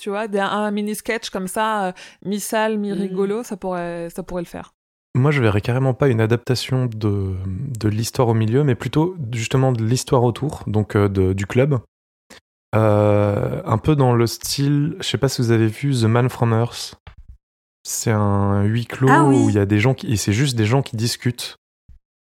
Tu 0.00 0.10
vois, 0.10 0.26
un 0.32 0.70
mini 0.70 0.94
sketch 0.94 1.28
comme 1.30 1.48
ça, 1.48 1.88
euh, 1.88 1.92
mi-sale, 2.24 2.78
mi-rigolo, 2.78 3.42
ça, 3.42 3.56
pourrait, 3.56 4.08
ça 4.14 4.22
pourrait 4.22 4.42
le 4.42 4.46
faire. 4.46 4.72
Moi, 5.18 5.30
je 5.32 5.42
verrais 5.42 5.60
carrément 5.60 5.94
pas 5.94 6.08
une 6.08 6.20
adaptation 6.20 6.86
de, 6.86 7.34
de 7.78 7.88
l'histoire 7.88 8.28
au 8.28 8.34
milieu, 8.34 8.62
mais 8.64 8.74
plutôt 8.74 9.16
justement 9.32 9.72
de 9.72 9.84
l'histoire 9.84 10.22
autour, 10.22 10.62
donc 10.66 10.94
euh, 10.96 11.08
de- 11.08 11.32
du 11.32 11.44
club. 11.46 11.80
Euh, 12.74 13.62
un 13.64 13.78
peu 13.78 13.96
dans 13.96 14.12
le 14.14 14.26
style, 14.26 14.96
je 15.00 15.04
sais 15.08 15.18
pas 15.18 15.28
si 15.28 15.42
vous 15.42 15.50
avez 15.50 15.66
vu 15.66 15.92
The 15.92 16.04
Man 16.04 16.28
from 16.28 16.52
Earth. 16.52 16.94
C'est 17.82 18.10
un 18.10 18.62
huis 18.64 18.86
clos 18.86 19.08
Ah 19.10 19.24
oui. 19.24 19.36
où 19.36 19.48
il 19.48 19.54
y 19.54 19.58
a 19.58 19.66
des 19.66 19.80
gens 19.80 19.94
qui, 19.94 20.12
et 20.12 20.16
c'est 20.16 20.32
juste 20.32 20.56
des 20.56 20.66
gens 20.66 20.82
qui 20.82 20.96
discutent. 20.96 21.56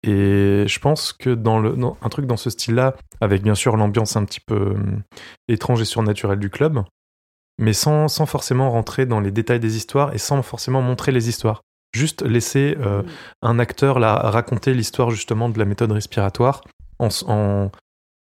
Et 0.03 0.63
je 0.65 0.79
pense 0.79 1.11
que 1.11 1.29
dans 1.31 1.59
le, 1.59 1.75
un 2.01 2.09
truc 2.09 2.25
dans 2.25 2.37
ce 2.37 2.49
style-là, 2.49 2.95
avec 3.19 3.43
bien 3.43 3.55
sûr 3.55 3.75
l'ambiance 3.75 4.15
un 4.15 4.23
petit 4.23 4.39
peu 4.39 4.71
hum, 4.71 5.01
étrange 5.49 5.81
et 5.81 5.85
surnaturelle 5.85 6.39
du 6.39 6.49
club, 6.49 6.83
mais 7.59 7.73
sans, 7.73 8.07
sans 8.07 8.25
forcément 8.25 8.71
rentrer 8.71 9.05
dans 9.05 9.19
les 9.19 9.31
détails 9.31 9.59
des 9.59 9.75
histoires 9.75 10.13
et 10.13 10.17
sans 10.17 10.41
forcément 10.41 10.81
montrer 10.81 11.11
les 11.11 11.27
histoires. 11.27 11.61
Juste 11.93 12.21
laisser 12.21 12.77
euh, 12.79 13.03
un 13.41 13.57
acteur 13.59 13.99
là, 13.99 14.15
raconter 14.15 14.73
l'histoire 14.73 15.09
justement 15.11 15.49
de 15.49 15.57
la 15.57 15.65
méthode 15.65 15.91
respiratoire 15.91 16.61
en, 16.99 17.07
s- 17.07 17.23
en, 17.27 17.71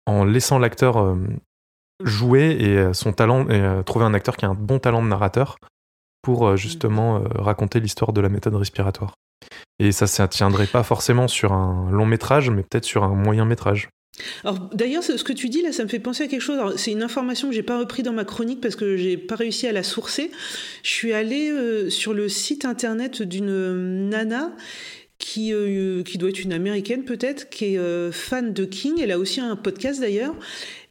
en 0.06 0.24
laissant 0.24 0.58
l'acteur 0.58 0.96
euh, 0.96 1.16
jouer 2.02 2.56
et 2.58 2.78
euh, 2.78 2.92
son 2.94 3.12
talent 3.12 3.46
et 3.48 3.60
euh, 3.60 3.82
trouver 3.82 4.06
un 4.06 4.14
acteur 4.14 4.36
qui 4.36 4.46
a 4.46 4.48
un 4.48 4.54
bon 4.54 4.78
talent 4.78 5.02
de 5.02 5.08
narrateur 5.08 5.56
pour 6.22 6.56
justement 6.56 7.16
euh, 7.16 7.20
raconter 7.36 7.80
l'histoire 7.80 8.12
de 8.12 8.20
la 8.20 8.28
méthode 8.28 8.54
respiratoire. 8.54 9.14
Et 9.78 9.92
ça, 9.92 10.06
ça 10.06 10.28
tiendrait 10.28 10.66
pas 10.66 10.82
forcément 10.82 11.28
sur 11.28 11.52
un 11.52 11.90
long 11.90 12.06
métrage, 12.06 12.50
mais 12.50 12.62
peut-être 12.62 12.84
sur 12.84 13.04
un 13.04 13.14
moyen 13.14 13.44
métrage. 13.44 13.88
Alors 14.44 14.70
d'ailleurs, 14.72 15.02
ce 15.02 15.22
que 15.22 15.32
tu 15.32 15.48
dis 15.48 15.62
là, 15.62 15.72
ça 15.72 15.84
me 15.84 15.88
fait 15.88 15.98
penser 15.98 16.24
à 16.24 16.26
quelque 16.26 16.40
chose. 16.40 16.74
C'est 16.76 16.92
une 16.92 17.02
information 17.02 17.48
que 17.48 17.54
j'ai 17.54 17.62
pas 17.62 17.78
repris 17.78 18.02
dans 18.02 18.12
ma 18.12 18.24
chronique 18.24 18.60
parce 18.60 18.76
que 18.76 18.96
j'ai 18.96 19.16
pas 19.16 19.36
réussi 19.36 19.66
à 19.66 19.72
la 19.72 19.82
sourcer. 19.82 20.30
Je 20.82 20.90
suis 20.90 21.12
allée 21.12 21.50
euh, 21.50 21.90
sur 21.90 22.14
le 22.14 22.28
site 22.28 22.64
internet 22.64 23.22
d'une 23.22 24.08
nana 24.08 24.54
qui, 25.18 25.52
euh, 25.52 26.02
qui 26.02 26.18
doit 26.18 26.30
être 26.30 26.42
une 26.42 26.52
américaine 26.52 27.04
peut-être, 27.04 27.50
qui 27.50 27.74
est 27.74 27.78
euh, 27.78 28.10
fan 28.12 28.52
de 28.52 28.64
King. 28.64 29.00
Elle 29.00 29.12
a 29.12 29.18
aussi 29.18 29.40
un 29.40 29.56
podcast 29.56 30.00
d'ailleurs. 30.00 30.34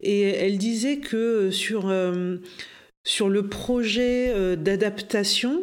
Et 0.01 0.22
elle 0.22 0.57
disait 0.57 0.97
que 0.97 1.51
sur, 1.51 1.93
sur 3.03 3.30
le 3.30 3.47
projet 3.49 4.56
d'adaptation, 4.56 5.61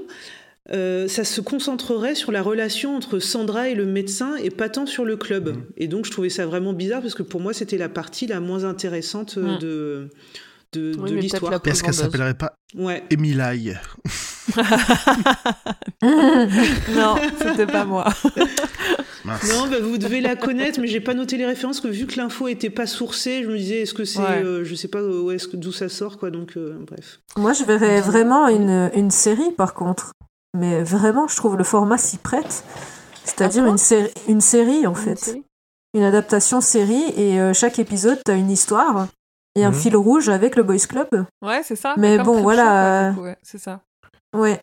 euh, 0.72 1.06
ça 1.09 1.24
se 1.24 1.40
concentrerait 1.40 2.14
sur 2.14 2.32
la 2.32 2.43
relation 2.43 2.97
entre 2.97 3.18
Sandra 3.18 3.68
et 3.68 3.74
le 3.74 3.86
médecin 3.86 4.34
et 4.36 4.51
pas 4.51 4.68
tant 4.68 4.86
sur 4.86 5.05
le 5.05 5.16
club. 5.16 5.48
Mhm. 5.51 5.64
Et 5.76 5.88
donc 5.88 6.05
je 6.06 6.10
trouvais 6.10 6.28
ça 6.30 6.47
vraiment 6.47 6.72
bizarre 6.72 7.02
parce 7.02 7.14
que 7.14 7.22
pour 7.22 7.40
moi 7.40 7.52
c'était 7.52 7.78
la 7.78 7.88
partie 7.88 8.26
la 8.26 8.40
moins 8.40 8.64
intéressante 8.64 9.36
euh, 9.38 9.59
de, 9.59 10.09
de, 10.72 10.97
Oui, 10.98 11.10
de 11.10 11.14
mais 11.16 11.20
l'histoire. 11.22 11.60
Est-ce 11.64 11.82
qu'elle 11.82 11.94
s'appellerait 11.94 12.34
pas 12.34 12.55
Ouais. 12.74 13.02
Emily 13.10 13.36
non, 16.02 17.16
c'était 17.38 17.66
pas 17.66 17.84
moi. 17.84 18.06
Mince. 19.24 19.52
Non, 19.52 19.66
bah, 19.68 19.78
vous 19.80 19.98
devez 19.98 20.20
la 20.20 20.36
connaître, 20.36 20.80
mais 20.80 20.86
j'ai 20.86 21.01
pas 21.01 21.14
noté 21.14 21.36
les 21.36 21.47
références 21.47 21.80
que 21.80 21.88
vu 21.88 22.06
que 22.06 22.16
l'info 22.16 22.47
était 22.48 22.70
pas 22.70 22.86
sourcée, 22.86 23.43
je 23.43 23.48
me 23.48 23.56
disais 23.56 23.82
est-ce 23.82 23.94
que 23.94 24.05
c'est, 24.05 24.20
Ouais. 24.20 24.43
euh, 24.44 24.64
je 24.64 24.74
sais 24.74 24.88
pas 24.88 25.02
où 25.02 25.30
est-ce 25.30 25.48
que 25.48 25.56
d'où 25.56 25.72
ça 25.72 25.88
sort 25.88 26.18
quoi. 26.18 26.30
Donc 26.30 26.52
euh, 26.56 26.76
bref. 26.86 27.20
Moi, 27.36 27.52
je 27.52 27.64
verrais 27.64 28.01
vraiment 28.01 28.47
une, 28.48 28.90
une 28.94 29.10
série, 29.10 29.51
par 29.56 29.74
contre. 29.74 30.12
Mais 30.57 30.83
vraiment, 30.83 31.28
je 31.28 31.37
trouve 31.37 31.57
le 31.57 31.65
format 31.65 31.99
s'y 31.99 32.19
prête. 32.19 32.65
C'est-à-dire 33.24 33.62
quoi 33.65 33.73
une, 33.73 33.78
série 33.78 34.11
une 34.28 34.41
série, 34.41 34.87
en 34.87 34.91
Une 34.91 34.97
fait. 34.97 35.19
série 35.19 35.45
Une 35.95 36.03
adaptation 36.03 36.61
série, 36.61 37.05
et 37.16 37.41
euh, 37.41 37.53
chaque 37.53 37.78
épisode, 37.78 38.20
t'as 38.24 38.37
une 38.37 38.51
histoire 38.51 39.09
et 39.57 39.65
un 39.65 39.70
Mhm. 39.70 39.74
fil 39.74 39.97
rouge 39.97 40.28
avec 40.28 40.55
le 40.57 40.62
Boys 40.62 40.87
Club. 40.89 41.09
Ouais, 41.43 41.62
c'est 41.65 41.77
ça. 41.77 41.95
Mais 41.97 42.19
bon, 42.19 42.43
voilà, 42.43 43.15
ouais, 43.19 43.37
c'est 43.43 43.59
ça. 43.59 43.81
Ouais. 44.35 44.61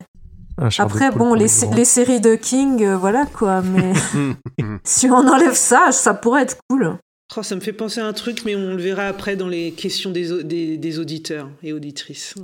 Après, 0.78 1.10
bon, 1.12 1.34
les, 1.34 1.48
les 1.76 1.86
séries 1.86 2.22
de 2.22 2.36
King, 2.36 2.84
euh, 2.84 2.96
voilà 2.96 3.26
quoi. 3.26 3.62
Mais 3.64 3.92
si 4.84 5.10
on 5.10 5.28
enlève 5.28 5.56
ça, 5.56 5.92
ça 5.92 6.14
pourrait 6.14 6.44
être 6.44 6.58
cool. 6.70 6.98
Oh, 7.36 7.42
ça 7.42 7.56
me 7.56 7.62
fait 7.62 7.74
penser 7.74 8.00
à 8.00 8.06
un 8.06 8.14
truc, 8.14 8.44
mais 8.46 8.56
on 8.56 8.76
le 8.76 8.82
verra 8.82 9.08
après 9.08 9.36
dans 9.36 9.48
les 9.48 9.72
questions 9.72 10.12
des, 10.12 10.44
des, 10.44 10.78
des 10.78 11.00
auditeurs 11.00 11.50
et 11.64 11.74
auditrices. 11.74 12.36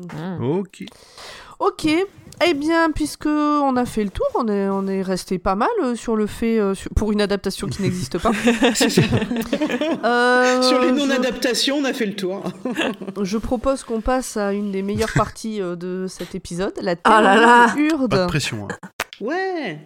Ok. 0.42 0.84
Ok. 1.60 1.88
Eh 2.46 2.54
bien, 2.54 2.90
puisque 2.92 3.26
on 3.26 3.76
a 3.76 3.86
fait 3.86 4.04
le 4.04 4.10
tour, 4.10 4.26
on 4.36 4.48
est, 4.48 4.70
on 4.70 4.88
est 4.88 5.02
resté 5.02 5.40
pas 5.40 5.56
mal 5.56 5.68
euh, 5.84 5.96
sur 5.96 6.16
le 6.16 6.26
fait 6.26 6.58
euh, 6.60 6.74
sur- 6.74 6.90
pour 6.96 7.12
une 7.12 7.20
adaptation 7.22 7.68
qui 7.68 7.82
n'existe 7.82 8.18
pas. 8.18 8.32
Euh, 10.04 10.62
Sur 10.62 10.80
les 10.80 10.90
je- 10.90 10.94
non-adaptations, 10.94 11.78
on 11.78 11.84
a 11.86 11.94
fait 11.94 12.06
le 12.06 12.16
tour. 12.16 12.42
Je 13.22 13.38
propose 13.38 13.84
qu'on 13.84 14.00
passe 14.02 14.38
à 14.38 14.54
une 14.54 14.72
des 14.72 14.82
meilleures 14.82 15.12
parties 15.14 15.62
euh, 15.62 15.76
de 15.76 16.06
cet 16.08 16.36
épisode, 16.36 16.74
la 16.82 16.96
Ah 17.04 17.22
là 17.22 17.68
de 17.76 17.80
Urde. 17.82 18.10
Pas 18.10 18.24
de 18.24 18.28
pression. 18.28 18.68
hein. 18.72 18.90
Ouais. 19.20 19.80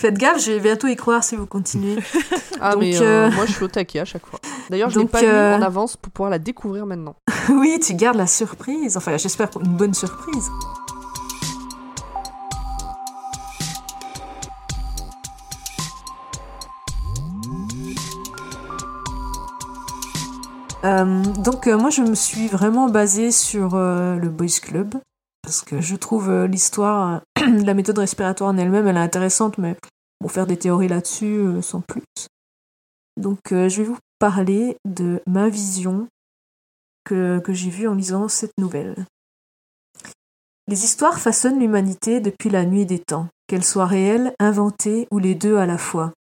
Faites 0.00 0.16
gaffe, 0.18 0.44
je 0.44 0.52
vais 0.52 0.60
bientôt 0.60 0.88
y 0.88 0.96
croire 0.96 1.22
si 1.22 1.36
vous 1.36 1.46
continuez. 1.46 1.96
Ah 2.60 2.72
Donc, 2.72 2.82
mais 2.82 2.96
euh, 3.00 3.28
euh, 3.28 3.30
moi 3.30 3.46
je 3.46 3.52
suis 3.52 3.62
au 3.62 3.68
taquet 3.68 4.00
à 4.00 4.04
chaque 4.04 4.26
fois. 4.26 4.40
D'ailleurs, 4.68 4.90
je 4.90 4.98
Donc, 4.98 5.10
pas 5.12 5.20
lu 5.22 5.28
euh, 5.28 5.56
en 5.56 5.62
avance 5.62 5.96
pour 5.96 6.10
pouvoir 6.10 6.28
la 6.30 6.40
découvrir 6.40 6.86
maintenant. 6.86 7.14
oui, 7.50 7.78
tu 7.80 7.94
gardes 7.94 8.16
la 8.16 8.26
surprise. 8.26 8.96
Enfin, 8.96 9.16
j'espère 9.16 9.48
une 9.64 9.76
bonne 9.76 9.94
surprise. 9.94 10.48
Euh, 20.88 21.22
donc 21.42 21.66
euh, 21.66 21.76
moi 21.76 21.90
je 21.90 22.00
me 22.00 22.14
suis 22.14 22.48
vraiment 22.48 22.88
basée 22.88 23.30
sur 23.30 23.74
euh, 23.74 24.16
le 24.16 24.30
Boys 24.30 24.60
Club 24.62 24.94
parce 25.42 25.60
que 25.60 25.82
je 25.82 25.96
trouve 25.96 26.44
l'histoire, 26.44 27.20
la 27.40 27.74
méthode 27.74 27.98
respiratoire 27.98 28.50
en 28.50 28.56
elle-même, 28.56 28.86
elle 28.86 28.96
est 28.96 29.00
intéressante, 29.00 29.58
mais 29.58 29.76
Bon, 30.20 30.28
faire 30.28 30.48
des 30.48 30.56
théories 30.56 30.88
là-dessus 30.88 31.62
sans 31.62 31.80
plus. 31.80 32.02
Donc, 33.16 33.38
je 33.50 33.76
vais 33.76 33.84
vous 33.84 33.98
parler 34.18 34.76
de 34.84 35.22
ma 35.28 35.48
vision 35.48 36.08
que 37.04 37.40
j'ai 37.48 37.70
vue 37.70 37.86
en 37.86 37.94
lisant 37.94 38.26
cette 38.26 38.58
nouvelle. 38.58 39.06
Les 40.66 40.84
histoires 40.84 41.20
façonnent 41.20 41.60
l'humanité 41.60 42.20
depuis 42.20 42.50
la 42.50 42.66
nuit 42.66 42.84
des 42.84 42.98
temps, 42.98 43.28
qu'elles 43.46 43.64
soient 43.64 43.86
réelles, 43.86 44.34
inventées 44.40 45.06
ou 45.12 45.18
les 45.18 45.36
deux 45.36 45.56
à 45.56 45.66
la 45.66 45.78
fois. 45.78 46.12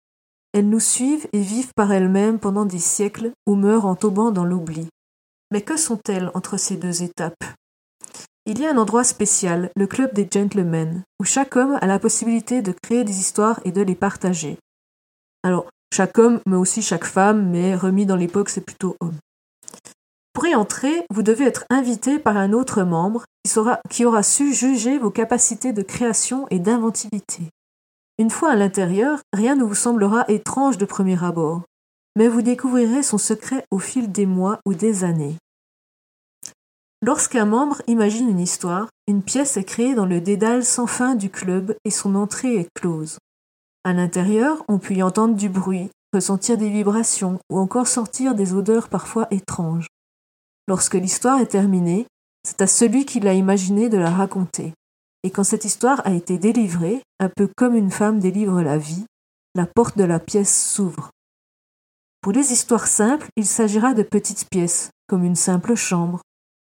Elles 0.57 0.71
nous 0.71 0.81
suivent 0.81 1.29
et 1.35 1.43
vivent 1.43 1.75
par 1.77 1.93
elles-mêmes 1.93 2.39
pendant 2.39 2.65
des 2.65 2.79
siècles 2.79 3.33
ou 3.47 3.57
meurent 3.57 3.85
en 3.85 3.95
tombant 3.95 4.31
dans 4.31 4.47
l'oubli. 4.47 4.89
Mais 5.53 5.61
que 5.61 5.77
sont-elles 5.77 6.31
entre 6.33 6.57
ces 6.57 6.79
deux 6.79 7.03
étapes? 7.03 7.45
Il 8.47 8.59
y 8.59 8.65
a 8.65 8.71
un 8.71 8.79
endroit 8.79 9.05
spécial, 9.05 9.71
le 9.77 9.87
club 9.87 10.15
des 10.15 10.27
gentlemen, 10.33 11.03
où 11.21 11.25
chaque 11.25 11.57
homme 11.57 11.77
a 11.83 11.87
la 11.87 11.99
possibilité 11.99 12.63
de 12.63 12.73
créer 12.83 13.05
des 13.05 13.19
histoires 13.19 13.61
et 13.67 13.71
de 13.71 13.83
les 13.83 13.95
partager. 13.95 14.57
Alors, 15.43 15.67
chaque 15.93 16.17
homme, 16.17 16.41
mais 16.47 16.57
aussi 16.57 16.81
chaque 16.81 17.05
femme, 17.05 17.51
mais 17.51 17.77
remis 17.77 18.07
dans 18.07 18.17
l'époque, 18.17 18.49
c'est 18.49 18.65
plutôt 18.65 18.97
homme. 19.01 19.19
Pour 20.33 20.47
y 20.47 20.55
entrer, 20.55 21.05
vous 21.11 21.23
devez 21.23 21.45
être 21.45 21.67
invité 21.69 22.19
par 22.19 22.39
un 22.39 22.55
autre 22.55 22.83
membre 22.83 23.27
qui, 23.45 23.53
qui 23.91 24.07
aura 24.07 24.23
su 24.23 24.55
juger 24.55 24.97
vos 24.99 25.11
capacités 25.11 25.75
de 25.75 25.83
création 25.83 26.47
et 26.49 26.61
d'inventivité. 26.61 27.51
Une 28.19 28.31
fois 28.31 28.53
à 28.53 28.57
l'intérieur, 28.57 29.21
rien 29.35 29.57
ne 29.57 29.65
vous 29.65 29.75
semblera 29.75 30.25
étrange 30.29 30.79
de 30.79 30.87
premier 30.87 31.23
abord, 31.23 31.65
mais 32.17 32.29
vous 32.29 32.41
découvrirez 32.41 33.03
son 33.03 33.19
secret 33.19 33.65
au 33.71 33.79
fil 33.79 34.11
des 34.11 34.25
mois 34.25 34.59
ou 34.65 34.73
des 34.73 35.05
années. 35.05 35.37
Lorsqu'un 37.03 37.45
membre 37.45 37.83
imagine 37.87 38.31
une 38.31 38.41
histoire, 38.41 38.89
une 39.07 39.23
pièce 39.23 39.59
est 39.59 39.65
créée 39.65 39.95
dans 39.95 40.07
le 40.07 40.23
dédale 40.23 40.65
sans 40.65 40.87
fin 40.87 41.15
du 41.15 41.29
club 41.29 41.77
et 41.85 41.91
son 41.91 42.15
entrée 42.15 42.57
est 42.57 42.69
close. 42.75 43.19
À 43.85 43.93
l'intérieur, 43.93 44.65
on 44.67 44.79
peut 44.79 44.95
y 44.95 45.03
entendre 45.03 45.35
du 45.35 45.51
bruit, 45.51 45.91
ressentir 46.15 46.57
des 46.57 46.71
vibrations 46.71 47.39
ou 47.51 47.59
encore 47.59 47.87
sortir 47.87 48.35
des 48.35 48.55
odeurs 48.55 48.89
parfois 48.89 49.29
étranges. 49.31 49.89
Lorsque 50.69 50.95
l'histoire 50.95 51.39
est 51.39 51.47
terminée, 51.47 52.07
c'est 52.45 52.63
à 52.63 52.67
celui 52.67 53.05
qui 53.05 53.21
l'a 53.21 53.35
imaginée 53.35 53.91
de 53.91 53.99
la 53.99 54.11
raconter. 54.11 54.73
Et 55.27 55.31
quand 55.31 55.43
cette 55.43 55.65
histoire 55.65 56.01
a 56.07 56.13
été 56.13 56.39
délivrée, 56.39 57.03
un 57.19 57.29
peu 57.29 57.49
comme 57.57 57.75
une 57.75 57.91
femme 57.91 58.21
délivre 58.21 58.63
la 58.63 58.79
vie, 58.79 59.05
la 59.57 59.67
porte 59.67 59.99
de 59.99 60.05
la 60.05 60.21
pièce 60.21 60.73
s'ouvre. 60.73 61.11
Pour 62.21 62.31
les 62.31 62.53
histoires 62.53 62.87
simples, 62.87 63.27
il 63.35 63.45
s'agira 63.45 63.93
de 63.93 64.05
petites 64.05 64.47
pièces, 64.49 64.91
comme 65.09 65.25
une 65.25 65.35
simple 65.35 65.75
chambre, 65.75 66.21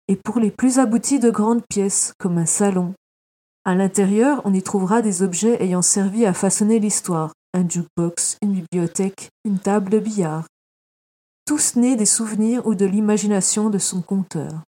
et 0.06 0.14
pour 0.14 0.38
les 0.38 0.52
plus 0.52 0.78
abouties 0.78 1.18
de 1.18 1.30
grandes 1.30 1.66
pièces, 1.68 2.12
comme 2.20 2.38
un 2.38 2.46
salon, 2.46 2.94
à 3.64 3.76
l'intérieur, 3.76 4.42
on 4.44 4.52
y 4.52 4.62
trouvera 4.62 5.02
des 5.02 5.22
objets 5.22 5.62
ayant 5.62 5.82
servi 5.82 6.26
à 6.26 6.34
façonner 6.34 6.80
l'histoire, 6.80 7.32
un 7.54 7.68
jukebox, 7.68 8.38
une 8.42 8.54
bibliothèque, 8.54 9.28
une 9.44 9.60
table 9.60 9.88
de 9.88 10.00
billard. 10.00 10.46
Tous 11.46 11.76
nés 11.76 11.94
des 11.94 12.06
souvenirs 12.06 12.66
ou 12.66 12.74
de 12.74 12.86
l'imagination 12.86 13.70
de 13.70 13.78
son 13.78 14.02
conteur. 14.02 14.64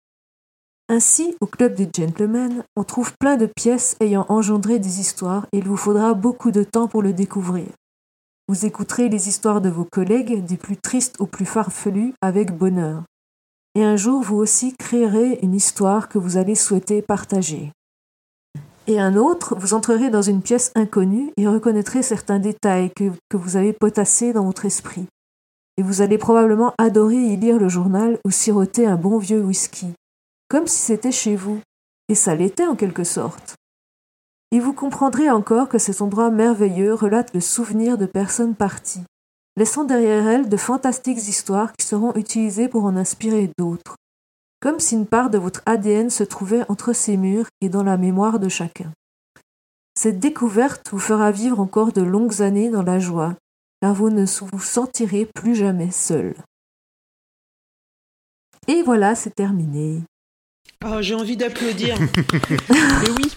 Ainsi, 0.89 1.35
au 1.39 1.45
club 1.45 1.75
des 1.75 1.87
gentlemen, 1.95 2.63
on 2.75 2.83
trouve 2.83 3.13
plein 3.19 3.37
de 3.37 3.45
pièces 3.45 3.95
ayant 3.99 4.25
engendré 4.27 4.79
des 4.79 4.99
histoires 4.99 5.45
et 5.53 5.59
il 5.59 5.67
vous 5.67 5.77
faudra 5.77 6.15
beaucoup 6.15 6.51
de 6.51 6.63
temps 6.63 6.87
pour 6.87 7.03
le 7.03 7.13
découvrir. 7.13 7.67
Vous 8.47 8.65
écouterez 8.65 9.07
les 9.07 9.29
histoires 9.29 9.61
de 9.61 9.69
vos 9.69 9.85
collègues, 9.85 10.43
des 10.43 10.57
plus 10.57 10.77
tristes 10.77 11.15
aux 11.19 11.27
plus 11.27 11.45
farfelues, 11.45 12.13
avec 12.21 12.51
bonheur. 12.51 13.03
Et 13.75 13.83
un 13.83 13.95
jour, 13.95 14.23
vous 14.23 14.37
aussi 14.37 14.75
créerez 14.75 15.39
une 15.43 15.53
histoire 15.53 16.09
que 16.09 16.17
vous 16.17 16.37
allez 16.37 16.55
souhaiter 16.55 17.03
partager 17.03 17.71
et 18.89 18.99
un 18.99 19.15
autre, 19.15 19.55
vous 19.55 19.75
entrerez 19.75 20.09
dans 20.09 20.23
une 20.23 20.41
pièce 20.41 20.71
inconnue 20.73 21.31
et 21.37 21.47
reconnaîtrez 21.47 22.01
certains 22.01 22.39
détails 22.39 22.89
que, 22.95 23.11
que 23.29 23.37
vous 23.37 23.55
avez 23.55 23.71
potassés 23.71 24.33
dans 24.33 24.43
votre 24.43 24.65
esprit. 24.65 25.05
Et 25.77 25.83
vous 25.83 26.01
allez 26.01 26.17
probablement 26.17 26.73
adorer 26.79 27.17
y 27.17 27.37
lire 27.37 27.59
le 27.59 27.69
journal 27.69 28.17
ou 28.25 28.31
siroter 28.31 28.87
un 28.87 28.95
bon 28.95 29.19
vieux 29.19 29.41
whisky, 29.41 29.93
comme 30.49 30.67
si 30.67 30.79
c'était 30.79 31.11
chez 31.11 31.35
vous. 31.35 31.61
Et 32.09 32.15
ça 32.15 32.35
l'était 32.35 32.65
en 32.65 32.75
quelque 32.75 33.03
sorte. 33.03 33.55
Et 34.51 34.59
vous 34.59 34.73
comprendrez 34.73 35.29
encore 35.29 35.69
que 35.69 35.77
cet 35.77 36.01
endroit 36.01 36.31
merveilleux 36.31 36.93
relate 36.93 37.33
le 37.33 37.39
souvenir 37.39 37.97
de 37.97 38.07
personnes 38.07 38.55
parties, 38.55 39.03
laissant 39.55 39.83
derrière 39.83 40.27
elles 40.27 40.49
de 40.49 40.57
fantastiques 40.57 41.27
histoires 41.27 41.71
qui 41.73 41.85
seront 41.85 42.15
utilisées 42.15 42.67
pour 42.67 42.85
en 42.85 42.97
inspirer 42.97 43.51
d'autres 43.59 43.95
comme 44.59 44.79
si 44.79 44.95
une 44.95 45.07
part 45.07 45.29
de 45.29 45.37
votre 45.37 45.61
ADN 45.65 46.09
se 46.09 46.23
trouvait 46.23 46.69
entre 46.69 46.93
ces 46.93 47.17
murs 47.17 47.47
et 47.61 47.69
dans 47.69 47.83
la 47.83 47.97
mémoire 47.97 48.39
de 48.39 48.49
chacun. 48.49 48.91
Cette 49.95 50.19
découverte 50.19 50.89
vous 50.91 50.99
fera 50.99 51.31
vivre 51.31 51.59
encore 51.59 51.91
de 51.91 52.01
longues 52.01 52.41
années 52.41 52.69
dans 52.69 52.83
la 52.83 52.99
joie, 52.99 53.35
car 53.81 53.93
vous 53.93 54.09
ne 54.09 54.25
vous 54.25 54.59
sentirez 54.59 55.25
plus 55.25 55.55
jamais 55.55 55.91
seul. 55.91 56.35
Et 58.67 58.83
voilà, 58.83 59.15
c'est 59.15 59.35
terminé. 59.35 60.03
Oh, 60.85 61.01
j'ai 61.01 61.13
envie 61.13 61.35
d'applaudir. 61.35 61.97
mais 62.69 63.09
oui. 63.17 63.33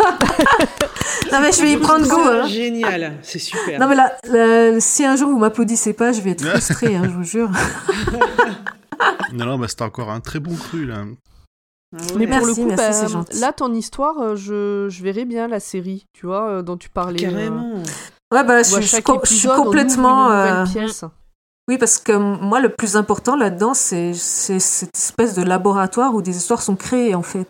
non 1.32 1.40
mais 1.40 1.50
je 1.50 1.60
vais 1.60 1.72
y 1.72 1.76
prendre 1.76 2.06
goût. 2.06 2.20
Hein. 2.20 2.46
Génial, 2.46 3.14
c'est 3.22 3.40
super. 3.40 3.80
Non 3.80 3.88
mais 3.88 3.96
là, 3.96 4.78
si 4.80 5.04
un 5.04 5.16
jour 5.16 5.28
vous 5.28 5.38
m'applaudissez 5.38 5.92
pas, 5.92 6.12
je 6.12 6.20
vais 6.20 6.30
être 6.30 6.44
frustrée, 6.44 6.94
hein, 6.94 7.02
je 7.04 7.10
vous 7.10 7.24
jure. 7.24 7.50
non, 9.32 9.46
non, 9.46 9.58
bah, 9.58 9.66
c'était 9.68 9.82
encore 9.82 10.10
un 10.10 10.20
très 10.20 10.38
bon 10.38 10.54
cru, 10.54 10.86
là. 10.86 11.04
Ah 11.94 12.02
Mais 12.16 12.26
pour 12.26 12.46
le 12.46 12.54
coup, 12.54 12.68
bah, 12.74 12.90
là, 13.40 13.52
ton 13.52 13.74
histoire, 13.74 14.18
euh, 14.18 14.36
je, 14.36 14.86
je 14.88 15.02
verrais 15.02 15.24
bien 15.24 15.48
la 15.48 15.60
série, 15.60 16.06
tu 16.12 16.26
vois, 16.26 16.48
euh, 16.48 16.62
dont 16.62 16.76
tu 16.76 16.88
parlais. 16.88 17.24
Euh. 17.26 17.30
Carrément. 17.30 17.82
Ouais, 18.32 18.44
bah, 18.44 18.62
je, 18.62 18.80
je, 18.80 18.86
suis 18.86 19.02
complètement. 19.02 20.64
Oui, 21.72 21.78
parce 21.78 21.98
que 21.98 22.12
moi, 22.12 22.60
le 22.60 22.68
plus 22.68 22.96
important 22.96 23.36
là-dedans, 23.36 23.72
c'est 23.74 24.12
cette 24.14 24.96
espèce 24.96 25.34
de 25.34 25.42
laboratoire 25.42 26.14
où 26.14 26.22
des 26.22 26.36
histoires 26.36 26.62
sont 26.62 26.76
créées, 26.76 27.14
en 27.14 27.22
fait. 27.22 27.46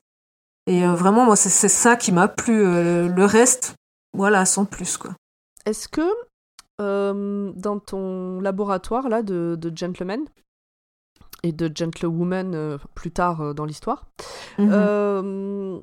Et 0.66 0.86
vraiment, 0.86 1.24
moi, 1.24 1.34
c'est 1.34 1.68
ça 1.68 1.96
qui 1.96 2.12
m'a 2.12 2.28
plu. 2.28 2.62
le 2.62 3.24
reste, 3.24 3.74
voilà, 4.16 4.44
sans 4.44 4.64
plus, 4.64 4.96
quoi. 4.96 5.10
Est-ce 5.66 5.88
que 5.88 6.08
dans 6.78 7.78
ton 7.78 8.40
laboratoire 8.40 9.08
là 9.08 9.22
de, 9.22 9.56
de 9.60 9.76
gentleman, 9.76 10.24
et 11.42 11.52
de 11.52 11.70
Gentlewoman 11.74 12.54
euh, 12.54 12.78
plus 12.94 13.10
tard 13.10 13.40
euh, 13.40 13.52
dans 13.52 13.64
l'histoire. 13.64 14.06
Euh, 14.60 15.80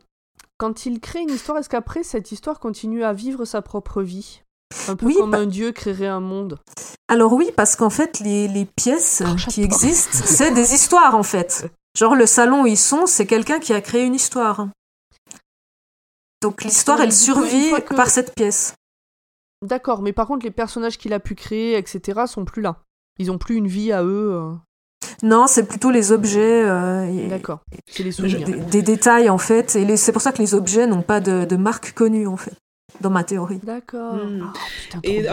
quand 0.57 0.85
il 0.85 0.99
crée 0.99 1.21
une 1.21 1.29
histoire, 1.29 1.57
est-ce 1.57 1.69
qu'après 1.69 2.03
cette 2.03 2.31
histoire 2.31 2.59
continue 2.59 3.03
à 3.03 3.13
vivre 3.13 3.45
sa 3.45 3.61
propre 3.61 4.01
vie? 4.01 4.43
Un 4.87 4.95
peu 4.95 5.13
comme 5.13 5.33
un 5.33 5.45
dieu 5.45 5.71
créerait 5.71 6.07
un 6.07 6.19
monde. 6.19 6.59
Alors 7.07 7.33
oui, 7.33 7.51
parce 7.55 7.75
qu'en 7.75 7.89
fait, 7.89 8.19
les, 8.19 8.47
les 8.47 8.65
pièces 8.65 9.23
qui 9.49 9.63
existent, 9.63 10.11
c'est 10.25 10.51
des 10.51 10.73
histoires 10.73 11.15
en 11.15 11.23
fait. 11.23 11.71
Genre 11.97 12.15
le 12.15 12.25
salon 12.25 12.63
où 12.63 12.67
ils 12.67 12.77
sont, 12.77 13.05
c'est 13.05 13.25
quelqu'un 13.25 13.59
qui 13.59 13.73
a 13.73 13.81
créé 13.81 14.03
une 14.03 14.15
histoire. 14.15 14.67
Donc 16.41 16.63
l'histoire, 16.63 17.01
elle 17.01 17.11
survit 17.11 17.71
par 17.95 18.09
cette 18.09 18.33
pièce. 18.33 18.75
D'accord, 19.61 20.01
mais 20.01 20.13
par 20.13 20.27
contre, 20.27 20.45
les 20.45 20.51
personnages 20.51 20.97
qu'il 20.97 21.13
a 21.13 21.19
pu 21.19 21.35
créer, 21.35 21.77
etc., 21.77 22.21
sont 22.27 22.45
plus 22.45 22.61
là. 22.61 22.77
Ils 23.17 23.29
ont 23.31 23.37
plus 23.37 23.55
une 23.55 23.67
vie 23.67 23.91
à 23.91 24.03
eux. 24.03 24.55
Non, 25.21 25.47
c'est 25.47 25.67
plutôt 25.67 25.91
les 25.91 26.11
objets. 26.11 26.63
Euh, 26.65 27.27
D'accord. 27.27 27.59
C'est 27.87 28.03
les 28.03 28.11
souvenirs. 28.11 28.47
Des, 28.67 28.81
détails 28.81 29.29
en 29.29 29.37
fait, 29.37 29.75
et 29.75 29.97
c'est 29.97 30.13
pour 30.13 30.21
ça 30.21 30.31
que 30.31 30.37
les 30.37 30.53
objets 30.53 30.87
n'ont 30.87 31.01
pas 31.01 31.19
de, 31.19 31.55
marque 31.57 31.93
connue 31.93 32.27
en 32.27 32.37
fait, 32.37 32.55
dans 33.01 33.09
ma 33.09 33.23
théorie. 33.23 33.59
D'accord. 33.63 34.15
Hmm. 34.15 34.51
Ah, 34.93 34.99
et 35.03 35.25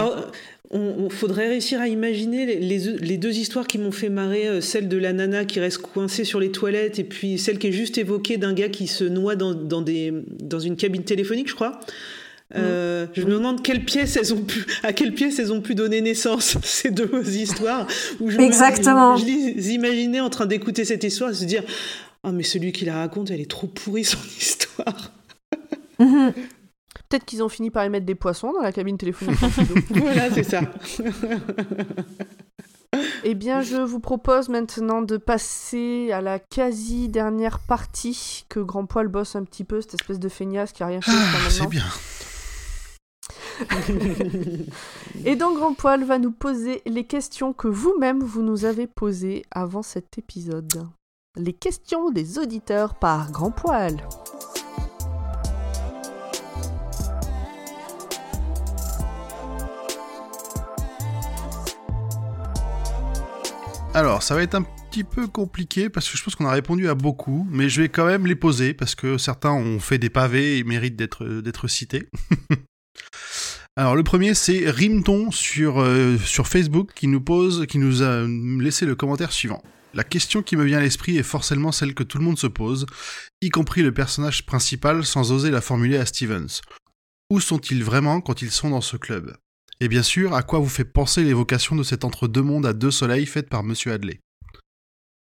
on, 0.70 1.08
faudrait 1.10 1.48
réussir 1.48 1.80
à 1.80 1.88
imaginer 1.88 2.46
les, 2.46 3.16
deux 3.16 3.38
histoires 3.38 3.66
qui 3.66 3.78
m'ont 3.78 3.92
fait 3.92 4.08
marrer, 4.08 4.48
euh, 4.48 4.60
celle 4.60 4.88
de 4.88 4.96
la 4.96 5.12
nana 5.12 5.44
qui 5.44 5.60
reste 5.60 5.78
coincée 5.78 6.24
sur 6.24 6.40
les 6.40 6.50
toilettes 6.50 6.98
et 6.98 7.04
puis 7.04 7.38
celle 7.38 7.58
qui 7.58 7.68
est 7.68 7.72
juste 7.72 7.98
évoquée 7.98 8.36
d'un 8.36 8.52
gars 8.52 8.68
qui 8.68 8.86
se 8.86 9.04
noie 9.04 9.36
dans, 9.36 9.54
des, 9.54 10.12
dans 10.42 10.58
une 10.58 10.76
cabine 10.76 11.04
téléphonique, 11.04 11.48
je 11.48 11.54
crois. 11.54 11.80
Euh, 12.54 13.06
je 13.12 13.22
me 13.22 13.32
demande 13.32 13.60
quelle 13.62 13.84
pièce 13.84 14.16
elles 14.16 14.32
ont 14.32 14.42
pu, 14.42 14.64
à 14.84 14.92
quelle 14.92 15.12
pièce 15.12 15.40
elles 15.40 15.52
ont 15.52 15.60
pu 15.60 15.74
donner 15.74 16.00
naissance 16.00 16.56
ces 16.62 16.90
deux 16.90 17.36
histoires. 17.36 17.86
Où 18.20 18.30
je 18.30 18.38
Exactement. 18.38 19.16
je, 19.16 19.24
les 19.26 19.72
imaginais 19.72 20.20
en 20.20 20.30
train 20.30 20.46
d'écouter 20.46 20.84
cette 20.84 21.02
histoire 21.02 21.30
et 21.30 21.34
se 21.34 21.44
dire 21.44 21.64
ah 22.22 22.30
mais 22.30 22.44
celui 22.44 22.70
qui 22.70 22.84
la 22.84 22.94
raconte 22.94 23.30
elle 23.30 23.40
est 23.40 23.50
trop 23.50 23.66
pourrie 23.66 24.04
son 24.04 24.18
histoire. 24.38 25.12
Mhm. 25.98 26.32
Peut-être 27.08 27.24
qu'ils 27.24 27.42
ont 27.42 27.48
fini 27.48 27.70
par 27.70 27.84
y 27.84 27.90
mettre 27.90 28.06
des 28.06 28.14
poissons 28.14 28.52
dans 28.52 28.62
la 28.62 28.72
cabine 28.72 28.98
téléphonique. 28.98 29.38
voilà 29.90 30.30
c'est 30.30 30.42
ça. 30.42 30.62
Eh 33.24 33.34
bien, 33.34 33.60
je 33.60 33.76
vous 33.76 34.00
propose 34.00 34.48
maintenant 34.48 35.02
de 35.02 35.16
passer 35.16 36.10
à 36.12 36.20
la 36.20 36.38
quasi 36.38 37.08
dernière 37.08 37.58
partie 37.58 38.46
que 38.48 38.60
Grand 38.60 38.86
Poil 38.86 39.08
bosse 39.08 39.36
un 39.36 39.44
petit 39.44 39.64
peu, 39.64 39.80
cette 39.80 39.94
espèce 39.94 40.20
de 40.20 40.28
feignasse 40.28 40.72
qui 40.72 40.82
a 40.82 40.86
rien 40.86 41.00
fait 41.00 41.10
ah, 41.12 41.50
C'est 41.50 41.68
bien. 41.68 41.84
Et 45.24 45.36
donc 45.36 45.56
Grand 45.56 45.74
Poil 45.74 46.04
va 46.04 46.18
nous 46.18 46.32
poser 46.32 46.82
les 46.86 47.04
questions 47.04 47.52
que 47.52 47.68
vous-même 47.68 48.20
vous 48.22 48.42
nous 48.42 48.64
avez 48.64 48.86
posées 48.86 49.44
avant 49.50 49.82
cet 49.82 50.18
épisode. 50.18 50.86
Les 51.36 51.52
questions 51.52 52.10
des 52.10 52.38
auditeurs 52.38 52.94
par 52.94 53.30
Grand 53.30 53.50
Poil. 53.50 53.96
Alors, 63.96 64.22
ça 64.22 64.34
va 64.34 64.42
être 64.42 64.54
un 64.54 64.60
petit 64.62 65.04
peu 65.04 65.26
compliqué 65.26 65.88
parce 65.88 66.10
que 66.10 66.18
je 66.18 66.22
pense 66.22 66.34
qu'on 66.34 66.44
a 66.44 66.50
répondu 66.50 66.86
à 66.86 66.94
beaucoup, 66.94 67.48
mais 67.50 67.70
je 67.70 67.80
vais 67.80 67.88
quand 67.88 68.04
même 68.04 68.26
les 68.26 68.34
poser 68.34 68.74
parce 68.74 68.94
que 68.94 69.16
certains 69.16 69.52
ont 69.52 69.80
fait 69.80 69.96
des 69.96 70.10
pavés 70.10 70.58
et 70.58 70.64
méritent 70.64 70.96
d'être 70.96 71.66
cités. 71.66 72.06
Alors 73.76 73.96
le 73.96 74.02
premier 74.02 74.34
c'est 74.34 74.68
Rimton 74.68 75.30
sur 75.30 75.80
euh, 75.80 76.18
sur 76.18 76.46
Facebook 76.46 76.92
qui 76.94 77.06
nous 77.06 77.22
pose 77.22 77.64
qui 77.66 77.78
nous 77.78 78.02
a 78.02 78.26
laissé 78.60 78.84
le 78.84 78.96
commentaire 78.96 79.32
suivant. 79.32 79.62
La 79.94 80.04
question 80.04 80.42
qui 80.42 80.56
me 80.56 80.64
vient 80.64 80.76
à 80.76 80.82
l'esprit 80.82 81.16
est 81.16 81.22
forcément 81.22 81.72
celle 81.72 81.94
que 81.94 82.02
tout 82.02 82.18
le 82.18 82.24
monde 82.24 82.38
se 82.38 82.48
pose, 82.48 82.84
y 83.40 83.48
compris 83.48 83.80
le 83.80 83.94
personnage 83.94 84.44
principal 84.44 85.06
sans 85.06 85.32
oser 85.32 85.50
la 85.50 85.62
formuler 85.62 85.96
à 85.96 86.04
Stevens. 86.04 86.60
Où 87.30 87.40
sont-ils 87.40 87.82
vraiment 87.82 88.20
quand 88.20 88.42
ils 88.42 88.50
sont 88.50 88.68
dans 88.68 88.82
ce 88.82 88.98
club? 88.98 89.38
Et 89.80 89.88
bien 89.88 90.02
sûr, 90.02 90.34
à 90.34 90.42
quoi 90.42 90.58
vous 90.58 90.68
fait 90.68 90.84
penser 90.84 91.22
l'évocation 91.22 91.76
de 91.76 91.82
cet 91.82 92.04
entre-deux 92.04 92.42
mondes 92.42 92.66
à 92.66 92.72
deux 92.72 92.90
soleils 92.90 93.26
faite 93.26 93.48
par 93.48 93.62
Monsieur 93.62 93.92
Hadley? 93.92 94.20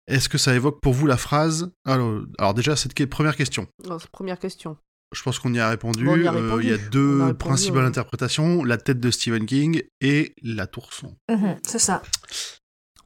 Est-ce 0.08 0.28
que 0.28 0.38
ça 0.38 0.54
évoque 0.56 0.82
pour 0.82 0.94
vous 0.94 1.08
la 1.08 1.16
phrase? 1.18 1.72
Alors, 1.86 2.22
alors 2.38 2.54
déjà, 2.54 2.76
cette 2.76 2.94
première 3.10 3.36
question. 3.38 3.68
Oh, 3.90 3.98
première 4.12 4.40
question. 4.40 4.78
Je 5.16 5.22
pense 5.24 5.40
qu'on 5.40 5.54
y 5.54 5.60
a 5.60 5.70
répondu. 5.70 6.04
Bon, 6.06 6.14
on 6.14 6.18
y 6.18 6.28
a 6.28 6.34
Euh, 6.34 6.60
il 6.62 6.70
y 6.70 6.74
a 6.74 6.78
deux 6.78 7.18
On 7.20 7.22
a 7.24 7.26
répondu, 7.28 7.38
principales 7.38 7.82
ouais. 7.84 7.88
interprétations 7.88 8.64
la 8.64 8.78
tête 8.78 9.00
de 9.00 9.12
Stephen 9.12 9.46
King 9.46 9.84
et 10.02 10.34
la 10.42 10.68
tour 10.68 10.92
sombre. 10.94 11.16
Mhm, 11.30 11.58
c'est 11.66 11.80
ça. 11.80 12.02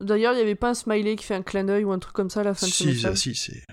D'ailleurs, 0.02 0.34
il 0.34 0.38
n'y 0.38 0.42
avait 0.42 0.56
pas 0.56 0.70
un 0.72 0.74
smiley 0.74 1.16
qui 1.16 1.26
fait 1.26 1.36
un 1.36 1.42
clin 1.44 1.64
d'œil 1.64 1.84
ou 1.84 1.92
un 1.92 2.00
truc 2.00 2.14
comme 2.14 2.30
ça 2.30 2.42
à 2.42 2.44
la 2.44 2.54
fin 2.54 2.66
de 2.68 2.72
ce 2.72 2.78
Si, 2.78 2.86
message? 2.88 3.18
si, 3.18 3.36
c'est 3.36 3.64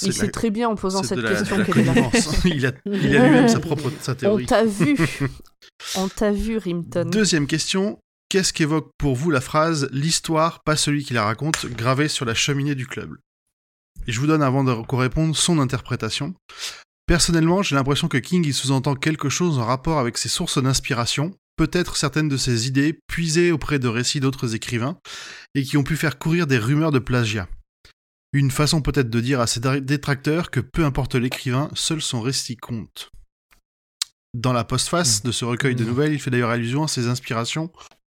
Il 0.00 0.12
sait 0.12 0.26
la- 0.26 0.32
très 0.32 0.50
bien 0.50 0.68
en 0.68 0.74
posant 0.74 1.02
cette 1.02 1.18
la- 1.18 1.30
question 1.30 1.62
quelle 1.64 1.78
est 1.80 1.84
il 2.46 2.66
a, 2.66 2.72
il 2.86 3.16
a 3.16 3.26
lui-même 3.28 3.48
sa 3.48 3.60
propre 3.60 3.90
sa 4.00 4.12
On 4.12 4.14
théorie. 4.14 4.46
t'a 4.46 4.64
vu 4.64 4.96
On 5.96 6.08
t'a 6.08 6.30
vu, 6.32 6.56
Rimton. 6.58 7.08
Deuxième 7.10 7.46
question. 7.46 7.98
Qu'est-ce 8.28 8.52
qu'évoque 8.52 8.90
pour 8.98 9.14
vous 9.14 9.30
la 9.30 9.40
phrase 9.42 9.88
l'histoire, 9.92 10.62
pas 10.62 10.76
celui 10.76 11.04
qui 11.04 11.12
la 11.12 11.24
raconte, 11.24 11.66
gravée 11.66 12.08
sur 12.08 12.24
la 12.24 12.34
cheminée 12.34 12.74
du 12.74 12.86
club? 12.86 13.16
Et 14.06 14.12
je 14.12 14.18
vous 14.20 14.26
donne 14.26 14.42
avant 14.42 14.64
de 14.64 14.72
qu'on 14.86 14.96
réponde 14.96 15.36
son 15.36 15.58
interprétation. 15.58 16.34
Personnellement, 17.06 17.62
j'ai 17.62 17.74
l'impression 17.74 18.08
que 18.08 18.16
King 18.16 18.46
y 18.46 18.52
sous-entend 18.52 18.94
quelque 18.94 19.28
chose 19.28 19.58
en 19.58 19.64
rapport 19.66 19.98
avec 19.98 20.16
ses 20.16 20.28
sources 20.30 20.62
d'inspiration, 20.62 21.34
peut-être 21.56 21.96
certaines 21.96 22.28
de 22.28 22.36
ses 22.36 22.66
idées 22.68 22.98
puisées 23.06 23.52
auprès 23.52 23.78
de 23.78 23.88
récits 23.88 24.20
d'autres 24.20 24.54
écrivains, 24.54 24.96
et 25.54 25.62
qui 25.62 25.76
ont 25.76 25.84
pu 25.84 25.96
faire 25.96 26.18
courir 26.18 26.46
des 26.46 26.58
rumeurs 26.58 26.92
de 26.92 26.98
plagiat. 27.00 27.48
Une 28.32 28.50
façon 28.50 28.80
peut-être 28.80 29.10
de 29.10 29.20
dire 29.20 29.40
à 29.40 29.46
ses 29.46 29.60
dé- 29.60 29.80
détracteurs 29.80 30.50
que 30.50 30.60
peu 30.60 30.84
importe 30.84 31.14
l'écrivain, 31.14 31.70
seul 31.74 32.00
son 32.00 32.20
récit 32.20 32.56
compte. 32.56 33.10
Dans 34.34 34.54
la 34.54 34.64
postface 34.64 35.22
de 35.22 35.30
ce 35.30 35.44
recueil 35.44 35.74
de 35.74 35.84
nouvelles, 35.84 36.14
il 36.14 36.18
fait 36.18 36.30
d'ailleurs 36.30 36.50
allusion 36.50 36.84
à 36.84 36.88
ses 36.88 37.08
inspirations 37.08 37.70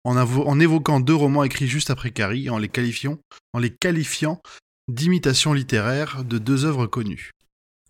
en, 0.05 0.61
évoquant 0.61 1.01
deux 1.01 1.15
romans 1.15 1.45
écrits 1.45 1.67
juste 1.67 1.91
après 1.91 2.13
Carrie 2.13 2.51
en 2.51 2.59
les 2.59 2.69
qualifiant, 2.69 3.19
en 3.53 3.59
les 3.59 3.75
qualifiant 3.75 4.41
d'imitations 4.87 5.53
littéraires 5.53 6.25
de 6.25 6.39
deux 6.39 6.65
œuvres 6.65 6.87
connues. 6.87 7.31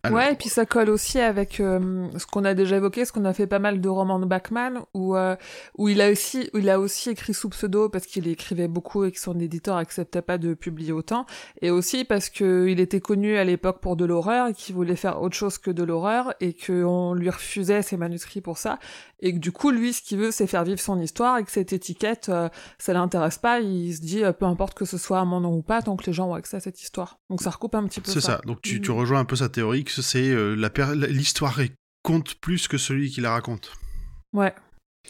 Alors, 0.05 0.19
Ouais, 0.19 0.33
et 0.33 0.37
puis 0.37 0.49
ça 0.49 0.67
colle 0.67 0.91
aussi 0.91 1.19
avec 1.19 1.61
euh, 1.61 2.09
ce 2.19 2.27
qu'on 2.27 2.45
a 2.45 2.55
déjà 2.55 2.77
évoqué, 2.77 3.05
ce 3.05 3.13
qu'on 3.13 3.25
a 3.25 3.33
fait 3.33 3.47
pas 3.47 3.59
mal 3.59 3.81
de 3.81 3.89
romans 3.89 4.19
de 4.19 4.27
Bachman, 4.27 4.81
où, 4.95 5.17
euh, 5.17 5.35
où, 5.79 5.89
il, 5.89 6.01
a 6.01 6.11
aussi, 6.11 6.51
où 6.55 6.59
il 6.59 6.69
a 6.71 6.79
aussi 6.79 7.11
écrit 7.11 7.35
sous 7.35 7.49
pseudo 7.49 7.89
parce 7.89 8.07
qu'il 8.07 8.29
écrivait 8.29 8.69
beaucoup 8.69 9.05
et 9.05 9.13
que 9.13 9.19
son 9.19 9.39
éditeur 9.41 9.77
acceptait 9.77 10.23
pas 10.23 10.39
de 10.39 10.55
publier 10.55 10.93
autant, 10.93 11.27
et 11.63 11.71
aussi 11.71 12.05
parce 12.05 12.29
qu'il 12.29 12.79
était 12.81 13.01
connu 13.01 13.37
à 13.37 13.45
l'époque 13.45 13.81
pour 13.81 13.97
de 13.97 14.05
l'horreur 14.05 14.49
et 14.49 14.55
qu'il 14.55 14.75
voulait 14.75 14.97
faire 14.97 15.23
autre 15.23 15.35
chose 15.37 15.59
que 15.59 15.71
de 15.71 15.83
l'horreur 15.83 16.35
et 16.41 16.53
qu'on 16.55 17.15
lui 17.15 17.31
refusait 17.31 17.83
ses 17.83 17.97
manuscrits 17.97 18.41
pour 18.41 18.59
ça, 18.59 18.79
et 19.21 19.33
que 19.33 19.39
du 19.39 19.53
coup, 19.53 19.71
lui, 19.71 19.93
ce 19.95 20.03
qu'il 20.03 20.19
veut, 20.19 20.31
c'est 20.31 20.47
faire 20.47 20.65
vivre 20.65 20.81
son 20.81 21.01
histoire 21.01 21.39
et 21.39 21.45
que 21.45 21.51
cette 21.51 21.73
étiquette, 21.73 22.29
euh, 22.29 22.49
ça 22.79 22.93
l'intéresse 22.93 23.39
pas, 23.39 23.61
il 23.61 23.95
se 23.95 24.01
dit, 24.03 24.23
euh, 24.23 24.33
peu 24.33 24.45
importe 24.45 24.75
que 24.77 24.85
ce 24.85 24.99
soit 24.99 25.21
à 25.21 25.25
mon 25.25 25.41
nom 25.41 25.55
ou 25.55 25.63
pas, 25.63 25.81
tant 25.81 25.97
que 25.97 26.05
les 26.07 26.13
gens 26.13 26.29
ont 26.29 26.35
accès 26.35 26.59
à 26.59 26.61
cette 26.61 26.83
histoire. 26.83 27.19
Donc 27.31 27.41
ça 27.41 27.49
recoupe 27.51 27.75
un 27.75 27.85
petit 27.87 28.01
peu 28.03 28.11
c'est 28.11 28.21
ça. 28.21 28.41
Donc 28.45 28.61
tu, 28.61 28.81
tu 28.83 28.91
Mhm. 28.91 28.99
rejoins 28.99 29.19
un 29.21 29.25
peu 29.25 29.37
sa 29.37 29.49
théorie 29.49 29.85
que 29.85 29.91
c'est 30.03 30.31
euh, 30.31 30.55
l'histoire 31.09 31.59
compte 32.03 32.35
plus 32.37 32.69
que 32.69 32.79
celui 32.79 33.11
qui 33.11 33.21
la 33.21 33.33
raconte. 33.33 33.73
Ouais. 34.33 34.55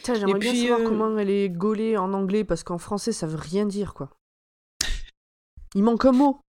J'aimerais 0.04 0.30
Et 0.30 0.34
bien 0.34 0.50
puis, 0.52 0.62
savoir 0.62 0.80
euh, 0.80 0.84
comment 0.84 1.18
elle 1.18 1.30
est 1.30 1.48
gaulée 1.48 1.96
en 1.96 2.12
anglais 2.12 2.44
parce 2.44 2.64
qu'en 2.64 2.78
français 2.78 3.12
ça 3.12 3.26
veut 3.26 3.38
rien 3.38 3.64
dire 3.64 3.94
quoi. 3.94 4.10
Il 5.74 5.82
manque 5.82 6.04
un 6.04 6.12
mot. 6.12 6.40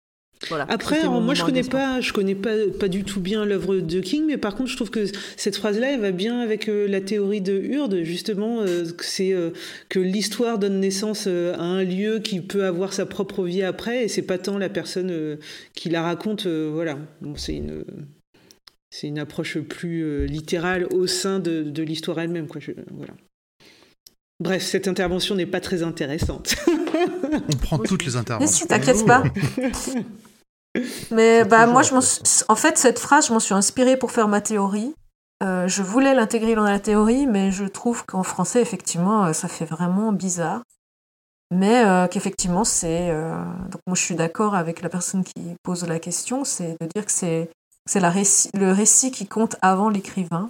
Voilà. 0.50 0.66
Après, 0.70 1.08
moi, 1.08 1.34
je 1.34 1.44
connais 1.44 1.64
pas, 1.64 2.02
je 2.02 2.14
connais 2.14 2.36
pas, 2.36 2.54
pas 2.80 2.88
du 2.88 3.04
tout 3.04 3.20
bien 3.20 3.46
l'œuvre 3.46 3.78
de 3.78 4.00
King, 4.00 4.26
mais 4.28 4.38
par 4.38 4.56
contre, 4.56 4.70
je 4.70 4.76
trouve 4.76 4.90
que 4.90 5.06
cette 5.38 5.56
phrase-là, 5.56 5.94
elle 5.94 6.02
va 6.02 6.12
bien 6.12 6.40
avec 6.40 6.68
euh, 6.68 6.88
la 6.88 7.02
théorie 7.02 7.42
de 7.42 7.58
Hurd, 7.58 8.04
justement, 8.04 8.60
euh, 8.62 8.86
que 8.92 9.06
c'est 9.06 9.34
euh, 9.34 9.52
que 9.90 10.00
l'histoire 10.00 10.60
donne 10.60 10.80
naissance 10.80 11.26
euh, 11.28 11.56
à 11.56 11.64
un 11.64 11.84
lieu 11.84 12.20
qui 12.20 12.42
peut 12.42 12.66
avoir 12.66 12.94
sa 12.94 13.06
propre 13.06 13.44
vie 13.44 13.64
après, 13.64 14.04
et 14.04 14.08
c'est 14.08 14.22
pas 14.22 14.38
tant 14.38 14.58
la 14.58 14.70
personne 14.70 15.10
euh, 15.10 15.38
qui 15.74 15.90
la 15.90 16.04
raconte, 16.04 16.46
euh, 16.46 16.70
voilà. 16.72 16.98
Bon, 17.22 17.36
c'est 17.36 17.56
une, 17.56 17.86
c'est 19.00 19.08
une 19.08 19.20
approche 19.20 19.60
plus 19.60 20.04
euh, 20.04 20.26
littérale 20.26 20.86
au 20.94 21.06
sein 21.08 21.40
de, 21.40 21.64
de 21.64 21.84
l'histoire 21.84 22.20
elle-même, 22.20 22.48
quoi. 22.48 22.62
je- 22.62 22.72
voilà. 22.92 23.14
Bref, 24.40 24.64
cette 24.64 24.88
intervention 24.88 25.36
n'est 25.36 25.46
pas 25.46 25.62
très 25.62 25.82
intéressante. 25.84 26.56
On 27.54 27.56
prend 27.58 27.78
toutes 27.80 28.06
les 28.06 28.12
Mais 28.14 28.18
interventions. 28.18 28.56
si, 28.56 28.68
t'inquiète 28.68 29.06
pas. 29.06 29.24
Mais 31.12 31.46
bah 31.46 31.68
moi, 31.68 31.84
je 31.84 31.94
m'en 31.94 32.02
suis- 32.02 32.22
en 32.50 32.56
fait, 32.56 32.78
cette 32.78 33.00
phrase, 33.00 33.28
je 33.28 33.34
m'en 33.34 33.40
suis 33.40 33.54
inspirée 33.54 33.98
pour 33.98 34.12
faire 34.12 34.28
ma 34.28 34.42
théorie. 34.42 34.94
Euh, 35.44 35.68
je 35.68 35.82
voulais 35.84 36.14
l'intégrer 36.14 36.56
dans 36.56 36.64
la 36.64 36.80
théorie, 36.80 37.28
mais 37.28 37.52
je 37.52 37.66
trouve 37.66 38.06
qu'en 38.06 38.24
français, 38.24 38.62
effectivement, 38.62 39.26
euh, 39.26 39.34
ça 39.34 39.48
fait 39.48 39.66
vraiment 39.66 40.12
bizarre. 40.12 40.64
Mais 41.52 41.86
euh, 41.86 42.08
qu'effectivement, 42.08 42.64
c'est. 42.66 43.10
euh, 43.12 43.36
Donc, 43.72 43.82
moi, 43.88 43.96
je 43.96 44.02
suis 44.02 44.16
d'accord 44.16 44.56
avec 44.56 44.82
la 44.82 44.90
personne 44.90 45.24
qui 45.24 45.56
pose 45.64 45.86
la 45.88 46.00
question, 46.00 46.44
c'est 46.44 46.76
de 46.82 46.88
dire 46.94 47.06
que 47.06 47.12
c'est 47.12 47.50
c'est 47.88 48.00
la 48.00 48.12
réci- 48.12 48.50
le 48.54 48.72
récit 48.72 49.12
qui 49.12 49.28
compte 49.28 49.56
avant 49.62 49.90
l'écrivain. 49.90 50.50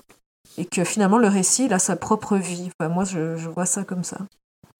Et 0.57 0.65
que 0.65 0.85
finalement, 0.85 1.17
le 1.17 1.27
récit, 1.27 1.65
il 1.65 1.73
a 1.73 1.79
sa 1.79 1.97
propre 1.97 2.37
vie. 2.37 2.69
Enfin, 2.79 2.89
moi, 2.89 3.03
je, 3.03 3.35
je 3.35 3.49
vois 3.49 3.65
ça 3.65 3.83
comme 3.83 4.05
ça. 4.05 4.25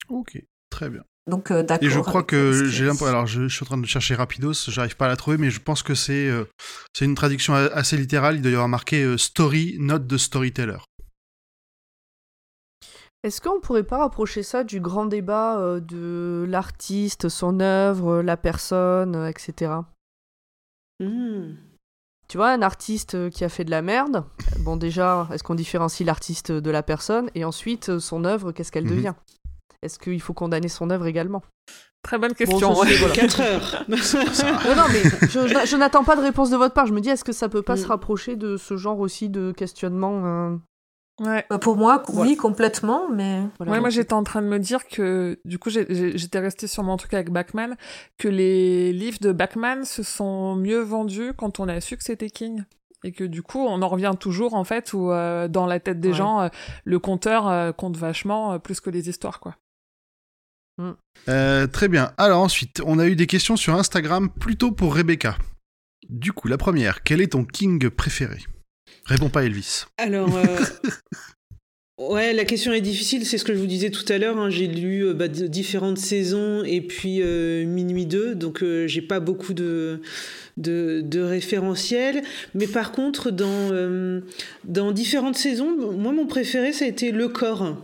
Ok, 0.07 0.41
très 0.69 0.90
bien. 0.90 1.02
Donc, 1.27 1.52
euh, 1.52 1.64
d'accord. 1.64 1.86
Et 1.86 1.91
je 1.91 1.99
crois 1.99 2.23
que 2.23 2.65
j'ai 2.65 2.86
l'impression. 2.86 3.07
Alors, 3.07 3.27
je, 3.27 3.48
je 3.48 3.56
suis 3.56 3.64
en 3.64 3.65
train 3.65 3.77
de 3.77 3.86
chercher 3.86 4.15
rapidos, 4.15 4.53
j'arrive 4.69 4.95
pas 4.95 5.06
à 5.06 5.10
la 5.10 5.18
trouver, 5.18 5.38
mais 5.38 5.49
je 5.49 5.60
pense 5.60 5.84
que 5.84 5.95
c'est 5.95 6.30
euh, 6.30 6.45
c'est 6.94 7.03
une 7.06 7.15
traduction 7.15 7.56
assez 7.56 7.98
littérale. 7.98 8.36
Il 8.36 8.41
doit 8.41 8.52
y 8.52 8.53
avoir 8.53 8.69
marqué 8.69 9.03
euh, 9.03 9.18
story, 9.18 9.76
note 9.80 10.07
de 10.07 10.18
storyteller. 10.18 10.77
Est-ce 13.23 13.41
qu'on 13.41 13.60
pourrait 13.60 13.84
pas 13.84 13.98
rapprocher 13.98 14.44
ça 14.44 14.64
du 14.64 14.80
grand 14.80 15.07
débat 15.07 15.60
euh, 15.60 15.80
de 15.80 16.45
l'artiste, 16.48 17.27
son 17.27 17.60
œuvre, 17.60 18.22
la 18.22 18.38
personne, 18.38 19.15
euh, 19.15 19.27
etc. 19.27 19.73
Hmm. 20.99 21.56
Tu 22.36 22.38
vois, 22.38 22.49
un 22.49 22.64
artiste 22.64 23.16
euh, 23.16 23.30
qui 23.30 23.45
a 23.45 23.48
fait 23.49 23.64
de 23.64 23.72
la 23.72 23.82
merde, 23.82 24.26
bon 24.60 24.76
déjà, 24.76 25.26
est-ce 25.32 25.41
qu'on 25.41 25.56
différencie 25.56 26.06
l'artiste 26.06 26.52
de 26.52 26.70
la 26.70 26.84
personne? 26.84 27.30
Et 27.34 27.45
ensuite, 27.45 27.88
euh, 27.88 27.99
son 28.02 28.26
œuvre, 28.26 28.52
qu'est-ce 28.52 28.74
qu'elle 28.74 28.84
Mhm. 28.84 28.90
devient? 28.90 29.14
Est-ce 29.82 29.98
qu'il 29.98 30.20
faut 30.20 30.34
condamner 30.34 30.68
son 30.68 30.90
œuvre 30.90 31.06
également? 31.06 31.44
Très 32.03 32.18
bonne 32.18 32.32
Bon, 32.32 32.36
question. 32.36 32.76
ça, 32.76 32.82
ouais. 32.82 32.88
c'est- 32.90 32.98
voilà. 32.99 33.14
4 33.16 33.40
heures. 33.40 33.86
Non, 33.88 34.76
non, 34.76 34.84
mais 34.91 35.02
je, 35.30 35.48
je- 35.48 35.66
je 35.66 35.78
n'attends 35.78 36.03
pas 36.03 36.18
de 36.18 36.22
réponse 36.24 36.49
de 36.49 36.57
votre 36.57 36.74
part. 36.74 36.88
Je 36.88 36.91
me 36.94 36.99
dis, 36.99 37.07
est-ce 37.07 37.24
que 37.24 37.32
ça 37.32 37.48
peut 37.48 37.62
pas 37.62 37.76
Mm. 37.76 37.78
se 37.78 37.88
rapprocher 37.88 38.36
de 38.36 38.57
ce 38.57 38.76
genre 38.76 38.99
aussi 38.99 39.30
de 39.30 39.53
questionnement 39.53 40.26
euh, 40.26 40.57
Ouais. 41.22 41.46
Bah, 41.50 41.60
Pour 41.60 41.78
moi, 41.78 42.04
oui, 42.10 42.14
Voilà. 42.16 42.36
complètement, 42.36 43.10
mais 43.10 43.42
voilà, 43.58 43.72
Ouais, 43.72 43.80
moi 43.80 43.90
j'étais 43.90 44.14
en 44.14 44.24
train 44.24 44.42
de 44.42 44.48
me 44.48 44.60
dire 44.60 44.86
que 44.88 45.40
du 45.46 45.58
coup 45.60 45.70
j'étais 45.70 46.40
restée 46.40 46.68
sur 46.68 46.84
mon 46.84 46.98
truc 46.98 47.14
avec 47.14 47.30
Bachman, 47.32 47.76
que 48.18 48.28
les 48.28 48.92
livres 48.92 49.20
de 49.22 49.32
Bachman 49.32 49.86
se 49.86 50.04
sont 50.04 50.56
mieux 50.56 50.82
vendus 50.82 51.32
quand 51.38 51.60
on 51.62 51.70
a 51.70 51.80
su 51.80 51.96
que 51.96 52.04
c'était 52.04 52.30
King. 52.30 52.64
Et 53.06 53.12
que 53.12 53.24
du 53.24 53.44
coup 53.44 53.60
on 53.60 53.82
en 53.82 53.88
revient 53.88 54.14
toujours 54.20 54.56
en 54.56 54.64
fait 54.64 54.92
où 54.94 55.12
euh, 55.12 55.48
dans 55.48 55.68
la 55.68 55.80
tête 55.80 56.00
des 56.02 56.10
Ouais. 56.10 56.16
gens 56.16 56.42
euh, 56.42 56.48
le 56.86 56.98
conteur 57.00 57.48
euh, 57.48 57.72
compte 57.72 57.96
vachement 57.98 58.54
euh, 58.54 58.58
plus 58.58 58.80
que 58.82 58.90
les 58.90 59.08
histoires 59.10 59.40
quoi. 59.40 59.56
Euh, 61.30 61.68
très 61.68 61.88
bien. 61.88 62.12
Alors 62.18 62.42
ensuite, 62.42 62.82
on 62.86 63.00
a 63.00 63.08
eu 63.08 63.16
des 63.16 63.28
questions 63.28 63.56
sur 63.56 63.76
Instagram 63.76 64.30
plutôt 64.30 64.72
pour 64.74 64.94
Rebecca. 64.96 65.38
Du 66.10 66.34
coup, 66.34 66.50
la 66.50 66.58
première, 66.58 67.02
quel 67.04 67.22
est 67.22 67.32
ton 67.32 67.46
King 67.46 67.90
préféré? 67.90 68.40
Réponds 69.06 69.30
pas 69.30 69.44
Elvis. 69.44 69.86
Alors, 69.98 70.36
euh, 70.36 70.44
ouais, 71.99 72.34
la 72.34 72.44
question 72.45 72.73
est 72.73 72.82
difficile, 72.82 73.26
c'est 73.26 73.38
ce 73.38 73.45
que 73.45 73.53
je 73.53 73.60
vous 73.60 73.68
disais 73.68 73.91
tout 73.91 74.06
à 74.11 74.18
l'heure. 74.18 74.38
hein, 74.38 74.49
j'ai 74.49 74.68
lu 74.68 75.06
euh, 75.06 75.14
bah, 75.14 75.27
différentes 75.27 75.99
saisons 75.99 76.64
et 76.64 76.82
puis 76.82 77.22
euh, 77.22 77.65
Minuit 77.65 78.07
2, 78.07 78.34
donc 78.36 78.64
euh, 78.64 78.88
j'ai 78.88 79.02
pas 79.02 79.19
beaucoup 79.19 79.53
de, 79.53 80.02
de, 80.57 81.02
de 81.06 81.22
référentiels. 81.22 82.23
Mais 82.56 82.68
par 82.68 82.91
contre, 82.91 83.30
dans, 83.32 84.22
dans 84.64 84.91
différentes 84.91 85.38
saisons, 85.38 85.94
moi, 85.94 86.11
mon 86.11 86.26
préféré, 86.26 86.73
ça 86.73 86.86
a 86.86 86.88
été 86.88 87.11
Le 87.11 87.27
Corps. 87.27 87.77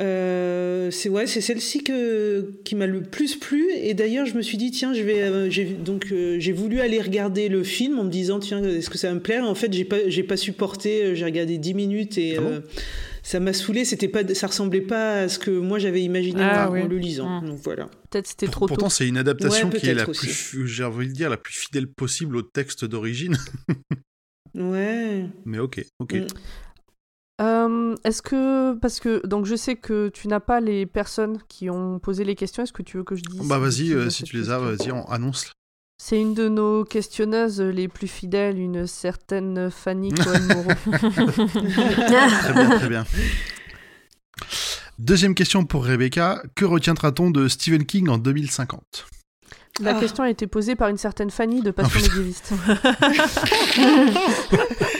Euh, 0.00 0.90
c'est 0.92 1.08
ouais, 1.08 1.26
c'est 1.26 1.40
celle-ci 1.40 1.82
que 1.82 2.52
qui 2.64 2.74
m'a 2.76 2.86
le 2.86 3.02
plus 3.02 3.36
plu. 3.36 3.66
Et 3.74 3.94
d'ailleurs, 3.94 4.26
je 4.26 4.34
me 4.34 4.42
suis 4.42 4.56
dit 4.56 4.70
tiens, 4.70 4.94
je 4.94 5.02
vais 5.02 5.22
euh, 5.22 5.50
j'ai 5.50 5.64
donc 5.64 6.06
euh, 6.12 6.36
j'ai 6.38 6.52
voulu 6.52 6.80
aller 6.80 7.00
regarder 7.00 7.48
le 7.48 7.64
film 7.64 7.98
en 7.98 8.04
me 8.04 8.10
disant 8.10 8.38
tiens, 8.38 8.62
est-ce 8.62 8.90
que 8.90 8.98
ça 8.98 9.08
va 9.08 9.14
me 9.14 9.20
plaire? 9.20 9.44
En 9.44 9.54
fait, 9.56 9.72
j'ai 9.72 9.84
pas 9.84 10.08
j'ai 10.08 10.22
pas 10.22 10.36
supporté. 10.36 11.16
J'ai 11.16 11.24
regardé 11.24 11.58
10 11.58 11.74
minutes 11.74 12.16
et 12.18 12.36
Ah 12.38 12.40
bon? 12.40 12.62
ça 13.24 13.40
m'a 13.40 13.52
saoulé. 13.52 13.84
C'était 13.84 14.06
pas 14.08 14.22
ça 14.34 14.46
ressemblait 14.46 14.80
pas 14.82 15.22
à 15.22 15.28
ce 15.28 15.40
que 15.40 15.50
moi 15.50 15.80
j'avais 15.80 16.02
imaginé 16.02 16.42
Ah 16.42 16.68
en, 16.70 16.72
oui. 16.74 16.82
en 16.82 16.86
le 16.86 16.96
lisant. 16.96 17.40
Mm. 17.42 17.46
Donc 17.48 17.58
voilà. 17.64 17.90
Peut-être 18.10 18.28
c'était 18.28 18.46
trop 18.46 18.66
tôt. 18.66 18.74
Pourtant, 18.74 18.88
c'est 18.90 19.08
une 19.08 19.18
adaptation 19.18 19.68
Ouais, 19.68 19.78
qui 19.80 19.88
est 19.88 19.94
la 19.94 20.06
plus, 20.06 20.66
j'ai 20.66 20.84
envie 20.84 21.08
de 21.08 21.12
dire, 21.12 21.28
la 21.28 21.36
plus 21.36 21.54
fidèle 21.54 21.88
possible 21.88 22.36
au 22.36 22.42
texte 22.42 22.84
d'origine. 22.84 23.36
Ouais. 24.54 25.26
Mais 25.44 25.58
ok, 25.58 25.84
ok. 25.98 26.16
Euh, 27.40 27.94
est-ce 28.04 28.20
que 28.22 28.74
parce 28.74 28.98
que 29.00 29.24
donc 29.26 29.46
je 29.46 29.54
sais 29.54 29.76
que 29.76 30.08
tu 30.08 30.26
n'as 30.28 30.40
pas 30.40 30.60
les 30.60 30.86
personnes 30.86 31.38
qui 31.48 31.70
ont 31.70 31.98
posé 32.00 32.24
les 32.24 32.34
questions. 32.34 32.62
Est-ce 32.64 32.72
que 32.72 32.82
tu 32.82 32.96
veux 32.96 33.04
que 33.04 33.14
je 33.14 33.22
dise 33.22 33.40
Bah 33.46 33.58
vas-y, 33.58 33.92
euh, 33.92 34.10
si 34.10 34.24
tu 34.24 34.36
les 34.36 34.50
as, 34.50 34.58
question 34.58 34.76
vas-y, 34.86 34.92
on- 34.92 35.08
annonce. 35.10 35.52
C'est 36.00 36.20
une 36.20 36.34
de 36.34 36.48
nos 36.48 36.84
questionneuses 36.84 37.60
les 37.60 37.88
plus 37.88 38.06
fidèles, 38.08 38.58
une 38.58 38.86
certaine 38.86 39.68
Fanny 39.70 40.10
Cohen-Moreau. 40.14 40.72
Très 40.92 42.52
bien, 42.54 42.78
très 42.78 42.88
bien. 42.88 43.04
Deuxième 44.98 45.34
question 45.34 45.64
pour 45.64 45.84
Rebecca. 45.84 46.42
Que 46.54 46.64
retiendra-t-on 46.64 47.30
de 47.30 47.48
Stephen 47.48 47.84
King 47.84 48.08
en 48.08 48.18
2050 48.18 49.06
La 49.80 49.96
Ah. 49.96 50.00
question 50.00 50.24
a 50.24 50.30
été 50.30 50.46
posée 50.46 50.76
par 50.76 50.88
une 50.88 50.98
certaine 50.98 51.30
Fanny 51.30 51.62
de 51.62 51.70
Passion 51.70 52.00
putain. 52.00 52.08
médiéviste. 52.14 52.52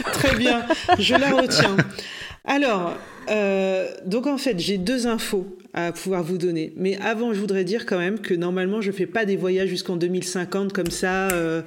Très 0.13 0.37
bien, 0.37 0.65
je 0.99 1.15
la 1.15 1.31
retiens. 1.33 1.77
Alors, 2.49 2.97
euh, 3.31 3.87
donc 4.05 4.27
en 4.27 4.39
fait, 4.39 4.59
j'ai 4.59 4.79
deux 4.79 5.07
infos 5.07 5.47
à 5.75 5.93
pouvoir 5.93 6.25
vous 6.25 6.39
donner. 6.39 6.73
Mais 6.77 6.99
avant, 7.01 7.33
je 7.33 7.39
voudrais 7.39 7.63
dire 7.63 7.87
quand 7.87 7.99
même 7.99 8.19
que 8.19 8.35
normalement, 8.35 8.81
je 8.81 8.91
fais 8.91 9.07
pas 9.07 9.25
des 9.25 9.37
voyages 9.37 9.69
jusqu'en 9.69 9.97
2050 9.97 10.73
comme 10.73 10.91
ça 10.91 11.29
euh, 11.29 11.63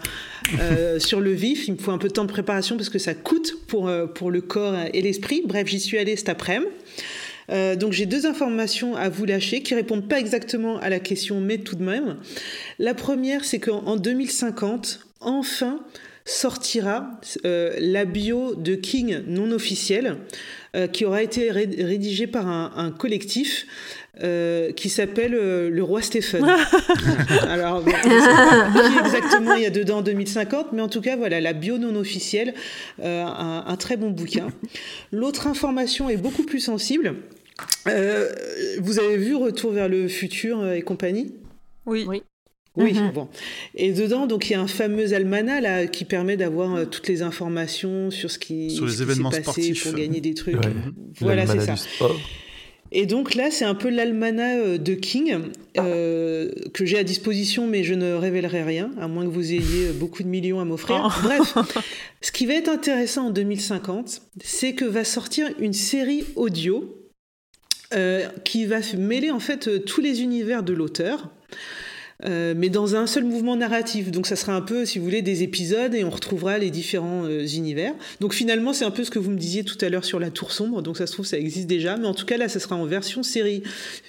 euh, 0.60 1.00
sur 1.00 1.22
le 1.22 1.32
vif. 1.32 1.70
Il 1.70 1.76
me 1.76 1.78
faut 1.78 1.92
un 1.92 1.98
peu 1.98 2.10
de 2.10 2.14
temps 2.14 2.26
de 2.26 2.32
préparation 2.32 2.76
parce 2.76 2.90
que 2.90 3.00
ça 3.00 3.14
coûte 3.14 3.56
pour, 3.68 3.90
pour 4.14 4.32
le 4.32 4.42
corps 4.42 4.76
et 4.94 5.02
l'esprit. 5.02 5.44
Bref, 5.46 5.68
j'y 5.68 5.80
suis 5.80 5.98
allée 5.98 6.18
cet 6.18 6.28
après-midi. 6.28 6.68
Euh, 7.52 7.76
donc 7.76 7.92
j'ai 7.92 8.06
deux 8.06 8.26
informations 8.26 8.96
à 8.96 9.10
vous 9.10 9.26
lâcher 9.26 9.62
qui 9.62 9.76
répondent 9.76 10.08
pas 10.08 10.20
exactement 10.20 10.80
à 10.80 10.90
la 10.90 11.00
question, 11.00 11.42
mais 11.42 11.58
tout 11.58 11.76
de 11.76 11.84
même. 11.84 12.18
La 12.80 12.94
première, 12.94 13.44
c'est 13.44 13.60
qu'en 13.60 13.84
en 13.86 13.98
2050, 13.98 15.08
enfin 15.20 15.80
sortira 16.24 17.20
euh, 17.46 17.74
la 17.80 18.06
bio 18.06 18.54
de 18.56 18.76
King 18.76 19.22
non 19.28 19.52
officielle 19.52 20.18
euh, 20.76 20.88
qui 20.88 21.06
aura 21.06 21.22
été 21.24 21.52
ré- 21.52 21.70
rédigée 21.80 22.28
par 22.28 22.48
un, 22.48 22.72
un 22.76 22.92
collectif 22.92 23.66
euh, 24.24 24.72
qui 24.72 24.90
s'appelle 24.90 25.34
euh, 25.36 25.70
Le 25.70 25.84
Roi 25.84 26.02
Stephen. 26.02 26.44
Alors, 27.48 27.82
bon, 27.82 27.92
je 27.92 28.10
sais 28.10 28.10
pas 28.10 28.90
qui 28.90 29.00
exactement 29.08 29.54
il 29.56 29.64
y 29.64 29.66
a 29.66 29.70
dedans 29.70 29.98
en 30.00 30.02
2050, 30.02 30.74
mais 30.74 30.82
en 30.82 30.90
tout 30.90 31.02
cas, 31.02 31.16
voilà, 31.16 31.42
la 31.42 31.54
bio 31.54 31.78
non 31.78 31.96
officielle, 31.96 32.54
euh, 33.02 33.24
un, 33.24 33.64
un 33.68 33.76
très 33.78 33.98
bon 33.98 34.10
bouquin. 34.12 34.48
L'autre 35.12 35.48
information 35.48 36.10
est 36.10 36.18
beaucoup 36.18 36.44
plus 36.44 36.60
sensible. 36.60 37.16
Euh, 37.88 38.30
vous 38.80 39.00
avez 39.00 39.18
vu 39.18 39.36
Retour 39.36 39.72
vers 39.72 39.88
le 39.90 40.08
futur 40.08 40.68
et 40.72 40.82
compagnie? 40.82 41.34
Oui. 41.86 42.06
Oui. 42.08 42.24
Oui, 42.78 42.94
Mhm. 42.94 43.12
bon. 43.12 43.28
Et 43.76 43.92
dedans, 43.92 44.28
donc, 44.28 44.50
il 44.50 44.54
y 44.54 44.56
a 44.56 44.62
un 44.62 44.68
fameux 44.68 45.14
almanach 45.14 45.62
là 45.62 45.88
qui 45.88 46.06
permet 46.06 46.38
d'avoir 46.38 46.76
euh, 46.76 46.86
toutes 46.86 47.08
les 47.08 47.22
informations 47.22 48.12
sur 48.12 48.32
ce 48.32 48.40
qui, 48.40 48.70
Sur 48.72 48.86
les 48.86 48.94
ce 48.94 49.04
événements 49.04 49.32
s'est 49.32 49.42
passé 49.42 49.62
sportifs. 49.62 49.84
pour 49.84 49.94
gagner 49.94 50.22
des 50.22 50.34
trucs. 50.34 50.56
Ouais. 50.56 50.72
Voilà, 51.20 51.46
c'est 51.48 51.60
ça. 51.62 51.76
Et 52.94 53.06
donc 53.06 53.36
là, 53.36 53.52
c'est 53.52 53.64
un 53.64 53.74
peu 53.76 53.90
l'almanach 53.90 54.58
euh, 54.58 54.78
de 54.78 54.94
King 54.96 55.38
euh, 55.78 56.52
que 56.74 56.86
j'ai 56.86 56.98
à 56.98 57.06
disposition, 57.06 57.66
mais 57.66 57.84
je 57.86 57.94
ne 57.94 58.14
révélerai 58.16 58.64
rien, 58.64 58.92
à 59.00 59.08
moins 59.08 59.24
que 59.24 59.30
vous 59.30 59.54
ayez 59.54 59.92
beaucoup 59.94 60.24
de 60.24 60.28
millions 60.28 60.60
à 60.60 60.66
m'offrir. 60.66 61.02
Oh. 61.06 61.22
Bref, 61.24 61.56
ce 62.22 62.32
qui 62.34 62.46
va 62.46 62.54
être 62.56 62.68
intéressant 62.68 63.28
en 63.28 63.30
2050, 63.30 64.22
c'est 64.44 64.74
que 64.74 64.84
va 64.84 65.06
sortir 65.06 65.48
une 65.60 65.72
série 65.72 66.26
audio 66.36 66.98
euh, 67.94 68.28
qui 68.44 68.66
va 68.66 68.80
mêler 68.98 69.32
en 69.32 69.40
fait 69.40 69.86
tous 69.86 70.02
les 70.02 70.22
univers 70.22 70.62
de 70.64 70.74
l'auteur. 70.74 71.30
Euh, 72.26 72.54
mais 72.56 72.70
dans 72.70 72.96
un 72.96 73.08
seul 73.08 73.24
mouvement 73.24 73.56
narratif. 73.56 74.12
Donc 74.12 74.28
ça 74.28 74.36
sera 74.36 74.54
un 74.54 74.62
peu, 74.62 74.86
si 74.86 75.00
vous 75.00 75.06
voulez, 75.06 75.22
des 75.22 75.44
épisodes 75.44 75.94
et 75.96 76.04
on 76.04 76.10
retrouvera 76.10 76.58
les 76.58 76.70
différents 76.70 77.26
euh, 77.26 77.46
univers. 77.48 77.94
Donc 78.20 78.34
finalement, 78.34 78.74
c'est 78.74 78.86
un 78.86 78.92
peu 78.92 79.04
ce 79.04 79.12
que 79.12 79.20
vous 79.20 79.32
me 79.32 79.38
disiez 79.38 79.64
tout 79.64 79.78
à 79.82 79.90
l'heure 79.90 80.06
sur 80.06 80.20
la 80.20 80.30
Tour 80.30 80.52
Sombre. 80.52 80.82
Donc 80.82 80.98
ça 80.98 81.08
se 81.08 81.14
trouve, 81.14 81.26
ça 81.26 81.38
existe 81.38 81.68
déjà. 81.68 81.98
Mais 81.98 82.08
en 82.08 82.14
tout 82.14 82.26
cas, 82.26 82.38
là, 82.38 82.48
ça 82.48 82.60
sera 82.60 82.76
en 82.76 82.86
version 82.86 83.24
série 83.24 83.64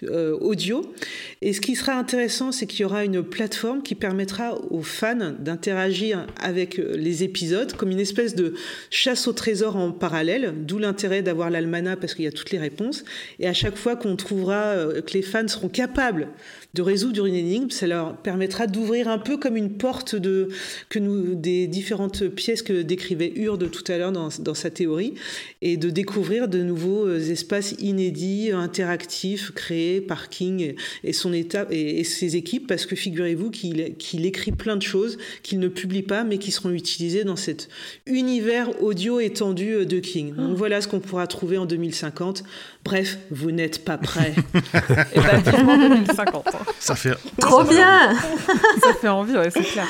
euh, 0.04 0.36
audio. 0.40 0.92
Et 1.40 1.52
ce 1.52 1.60
qui 1.60 1.74
sera 1.74 1.94
intéressant, 1.94 2.52
c'est 2.52 2.66
qu'il 2.66 2.80
y 2.80 2.84
aura 2.84 3.04
une 3.04 3.22
plateforme 3.22 3.82
qui 3.82 3.94
permettra 3.94 4.58
aux 4.70 4.82
fans 4.82 5.32
d'interagir 5.38 6.26
avec 6.40 6.76
les 6.76 7.22
épisodes 7.22 7.72
comme 7.74 7.90
une 7.90 8.00
espèce 8.00 8.34
de 8.34 8.54
chasse 8.90 9.26
au 9.26 9.32
trésor 9.32 9.76
en 9.76 9.92
parallèle, 9.92 10.54
d'où 10.56 10.78
l'intérêt 10.78 11.22
d'avoir 11.22 11.50
l'almanach 11.50 11.98
parce 11.98 12.14
qu'il 12.14 12.24
y 12.24 12.28
a 12.28 12.32
toutes 12.32 12.50
les 12.50 12.58
réponses. 12.58 13.04
Et 13.38 13.48
à 13.48 13.52
chaque 13.52 13.76
fois 13.76 13.96
qu'on 13.96 14.16
trouvera 14.16 14.74
que 15.06 15.12
les 15.14 15.22
fans 15.22 15.48
seront 15.48 15.68
capables 15.68 16.28
de 16.74 16.82
résoudre 16.82 17.26
une 17.26 17.34
énigme, 17.34 17.70
ça 17.70 17.86
leur 17.86 18.01
permettra 18.22 18.66
d'ouvrir 18.66 19.08
un 19.08 19.18
peu 19.18 19.36
comme 19.36 19.56
une 19.56 19.70
porte 19.70 20.14
de, 20.14 20.48
que 20.88 20.98
nous, 20.98 21.34
des 21.34 21.66
différentes 21.66 22.28
pièces 22.28 22.62
que 22.62 22.82
décrivait 22.82 23.32
Urde 23.36 23.70
tout 23.70 23.84
à 23.90 23.98
l'heure 23.98 24.12
dans, 24.12 24.28
dans 24.38 24.54
sa 24.54 24.70
théorie, 24.70 25.14
et 25.60 25.76
de 25.76 25.90
découvrir 25.90 26.48
de 26.48 26.62
nouveaux 26.62 27.06
euh, 27.06 27.18
espaces 27.18 27.74
inédits, 27.78 28.50
interactifs, 28.52 29.52
créés 29.52 30.00
par 30.00 30.28
King 30.28 30.74
et, 31.04 31.12
son 31.12 31.32
état, 31.32 31.66
et, 31.70 32.00
et 32.00 32.04
ses 32.04 32.36
équipes, 32.36 32.66
parce 32.66 32.86
que 32.86 32.96
figurez-vous 32.96 33.50
qu'il 33.50 34.26
écrit 34.26 34.52
plein 34.52 34.76
de 34.76 34.82
choses 34.82 35.18
qu'il 35.42 35.58
ne 35.58 35.68
publie 35.68 36.02
pas, 36.02 36.24
mais 36.24 36.38
qui 36.38 36.50
seront 36.50 36.70
utilisées 36.70 37.24
dans 37.24 37.36
cet 37.36 37.68
univers 38.06 38.82
audio 38.82 39.20
étendu 39.20 39.74
euh, 39.74 39.84
de 39.84 39.98
King. 39.98 40.34
Donc 40.34 40.56
voilà 40.56 40.80
ce 40.80 40.88
qu'on 40.88 41.00
pourra 41.00 41.26
trouver 41.26 41.58
en 41.58 41.66
2050. 41.66 42.44
Bref, 42.84 43.18
vous 43.30 43.50
n'êtes 43.52 43.84
pas 43.84 43.96
prêts. 43.96 44.34
Et 45.14 45.20
bah, 45.20 45.38
vivement 45.38 45.76
2050. 45.78 46.46
hein. 46.48 46.58
Ça 46.80 46.94
fait. 46.96 47.12
Trop 47.40 47.64
bien 47.64 47.91
Ça 48.82 48.94
fait 49.00 49.08
envie, 49.08 49.36
ouais, 49.36 49.50
c'est 49.50 49.64
clair. 49.64 49.86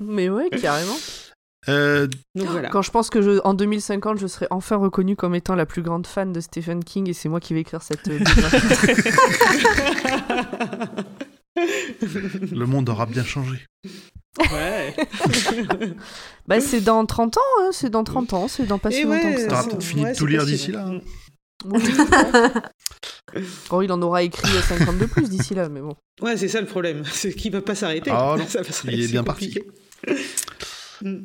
Mais 0.00 0.28
ouais, 0.28 0.48
carrément. 0.50 0.96
Euh, 1.68 2.06
Donc 2.34 2.48
voilà. 2.48 2.70
Quand 2.70 2.80
je 2.82 2.90
pense 2.90 3.10
que 3.10 3.20
je, 3.20 3.38
en 3.44 3.52
2050, 3.54 4.18
je 4.18 4.26
serai 4.26 4.46
enfin 4.50 4.76
reconnue 4.76 5.14
comme 5.14 5.34
étant 5.34 5.54
la 5.54 5.66
plus 5.66 5.82
grande 5.82 6.06
fan 6.06 6.32
de 6.32 6.40
Stephen 6.40 6.82
King 6.82 7.08
et 7.10 7.12
c'est 7.12 7.28
moi 7.28 7.38
qui 7.40 7.52
vais 7.52 7.60
écrire 7.60 7.82
cette 7.82 8.08
euh, 8.08 8.18
le 11.56 12.64
monde 12.64 12.88
aura 12.88 13.06
bien 13.06 13.24
changé. 13.24 13.58
Ouais. 14.52 14.94
bah, 16.46 16.60
c'est 16.60 16.80
dans 16.80 17.04
30 17.04 17.36
ans, 17.36 17.40
hein, 17.60 17.70
c'est 17.72 17.90
dans 17.90 18.04
30 18.04 18.32
ans, 18.32 18.48
c'est 18.48 18.66
dans 18.66 18.78
pas 18.78 18.90
si 18.90 19.00
Et 19.00 19.04
longtemps 19.04 19.16
ouais, 19.28 19.34
que 19.34 19.48
T'auras 19.48 19.62
ça. 19.62 19.68
peut-être 19.68 19.82
fini 19.82 20.02
de 20.02 20.06
ouais, 20.06 20.14
tout 20.14 20.26
lire 20.26 20.46
d'ici 20.46 20.72
là. 20.72 20.86
hein. 20.86 21.00
Oui. 21.66 21.82
Oh, 23.70 23.82
il 23.82 23.90
en 23.92 24.00
aura 24.02 24.22
écrit 24.22 24.48
50 24.68 24.98
de 24.98 25.06
plus 25.06 25.28
d'ici 25.28 25.54
là, 25.54 25.68
mais 25.68 25.80
bon. 25.80 25.94
Ouais, 26.22 26.36
c'est 26.36 26.48
ça 26.48 26.60
le 26.60 26.66
problème, 26.66 27.02
c'est 27.12 27.32
qu'il 27.32 27.52
va 27.52 27.60
pas 27.62 27.74
s'arrêter. 27.74 28.10
Ah 28.12 28.34
non, 28.38 28.46
Ça 28.48 28.62
va 28.62 28.70
se- 28.72 28.86
il 28.90 29.02
est 29.04 29.08
bien 29.08 29.22
parti. 29.24 29.52
compliqué. 29.54 29.70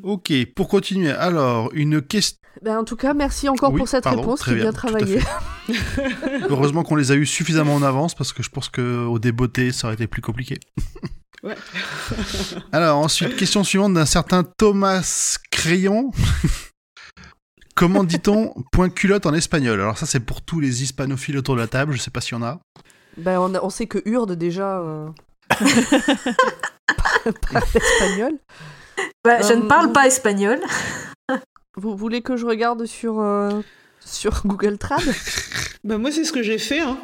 Ok, 0.04 0.32
pour 0.56 0.70
continuer, 0.70 1.12
alors, 1.12 1.70
une 1.74 2.02
question. 2.02 2.38
Ben, 2.62 2.78
en 2.80 2.86
tout 2.86 2.96
cas, 2.96 3.14
merci 3.14 3.50
encore 3.50 3.74
Oui, 3.74 3.80
pour 3.80 3.90
cette 3.90 4.06
pardon, 4.06 4.22
réponse, 4.22 4.40
très 4.40 4.52
c'est 4.52 4.58
bien. 4.58 4.72
Heureusement 6.50 6.84
qu'on 6.84 6.96
les 6.96 7.12
a 7.12 7.16
eu 7.16 7.26
suffisamment 7.26 7.76
en 7.76 7.84
avance 7.84 8.16
parce 8.16 8.32
que 8.32 8.42
je 8.42 8.50
pense 8.50 8.70
qu'au 8.70 9.20
débeauté, 9.20 9.74
ça 9.74 9.88
aurait 9.88 9.96
été 9.96 10.08
plus 10.08 10.22
compliqué. 10.22 10.58
Ouais. 11.44 11.56
Alors, 12.72 13.00
ensuite, 13.00 13.36
question 13.36 13.66
suivante 13.66 13.94
d'un 13.94 14.06
certain 14.06 14.44
Thomas 14.44 15.38
Crayon. 15.52 16.12
Comment 17.76 18.04
dit-on 18.04 18.54
point 18.72 18.90
culotte 18.90 19.26
en 19.26 19.34
espagnol? 19.34 19.80
Alors, 19.82 19.98
ça, 19.98 20.06
c'est 20.06 20.22
pour 20.22 20.42
tous 20.42 20.60
les 20.60 20.82
hispanophiles 20.84 21.38
autour 21.38 21.56
de 21.56 21.62
la 21.62 21.68
table. 21.68 21.94
Je 21.94 21.98
sais 22.00 22.12
pas 22.12 22.22
s'il 22.22 22.38
y 22.38 22.42
en 22.42 22.44
a. 22.44 22.60
Ben, 23.18 23.38
on, 23.40 23.54
a- 23.54 23.62
on 23.62 23.70
sait 23.70 23.88
que 23.88 24.00
Urde, 24.06 24.34
déjà, 24.34 24.80
euh... 24.80 25.10
parle 27.52 27.64
espagnol. 27.76 28.32
Bah, 29.24 29.42
Je 29.42 29.54
Euh, 29.54 29.56
ne 29.58 29.62
parle 29.68 29.92
pas 29.92 30.08
espagnol. 30.08 30.60
Vous 31.78 31.96
voulez 31.96 32.22
que 32.22 32.38
je 32.38 32.46
regarde 32.46 32.86
sur, 32.86 33.20
euh, 33.20 33.62
sur 34.06 34.42
Google 34.46 34.78
Trad 34.78 35.02
Bah, 35.84 36.00
moi, 36.00 36.12
c'est 36.12 36.24
ce 36.24 36.32
que 36.32 36.42
j'ai 36.42 36.58
fait. 36.58 36.80
Hein. 36.80 36.98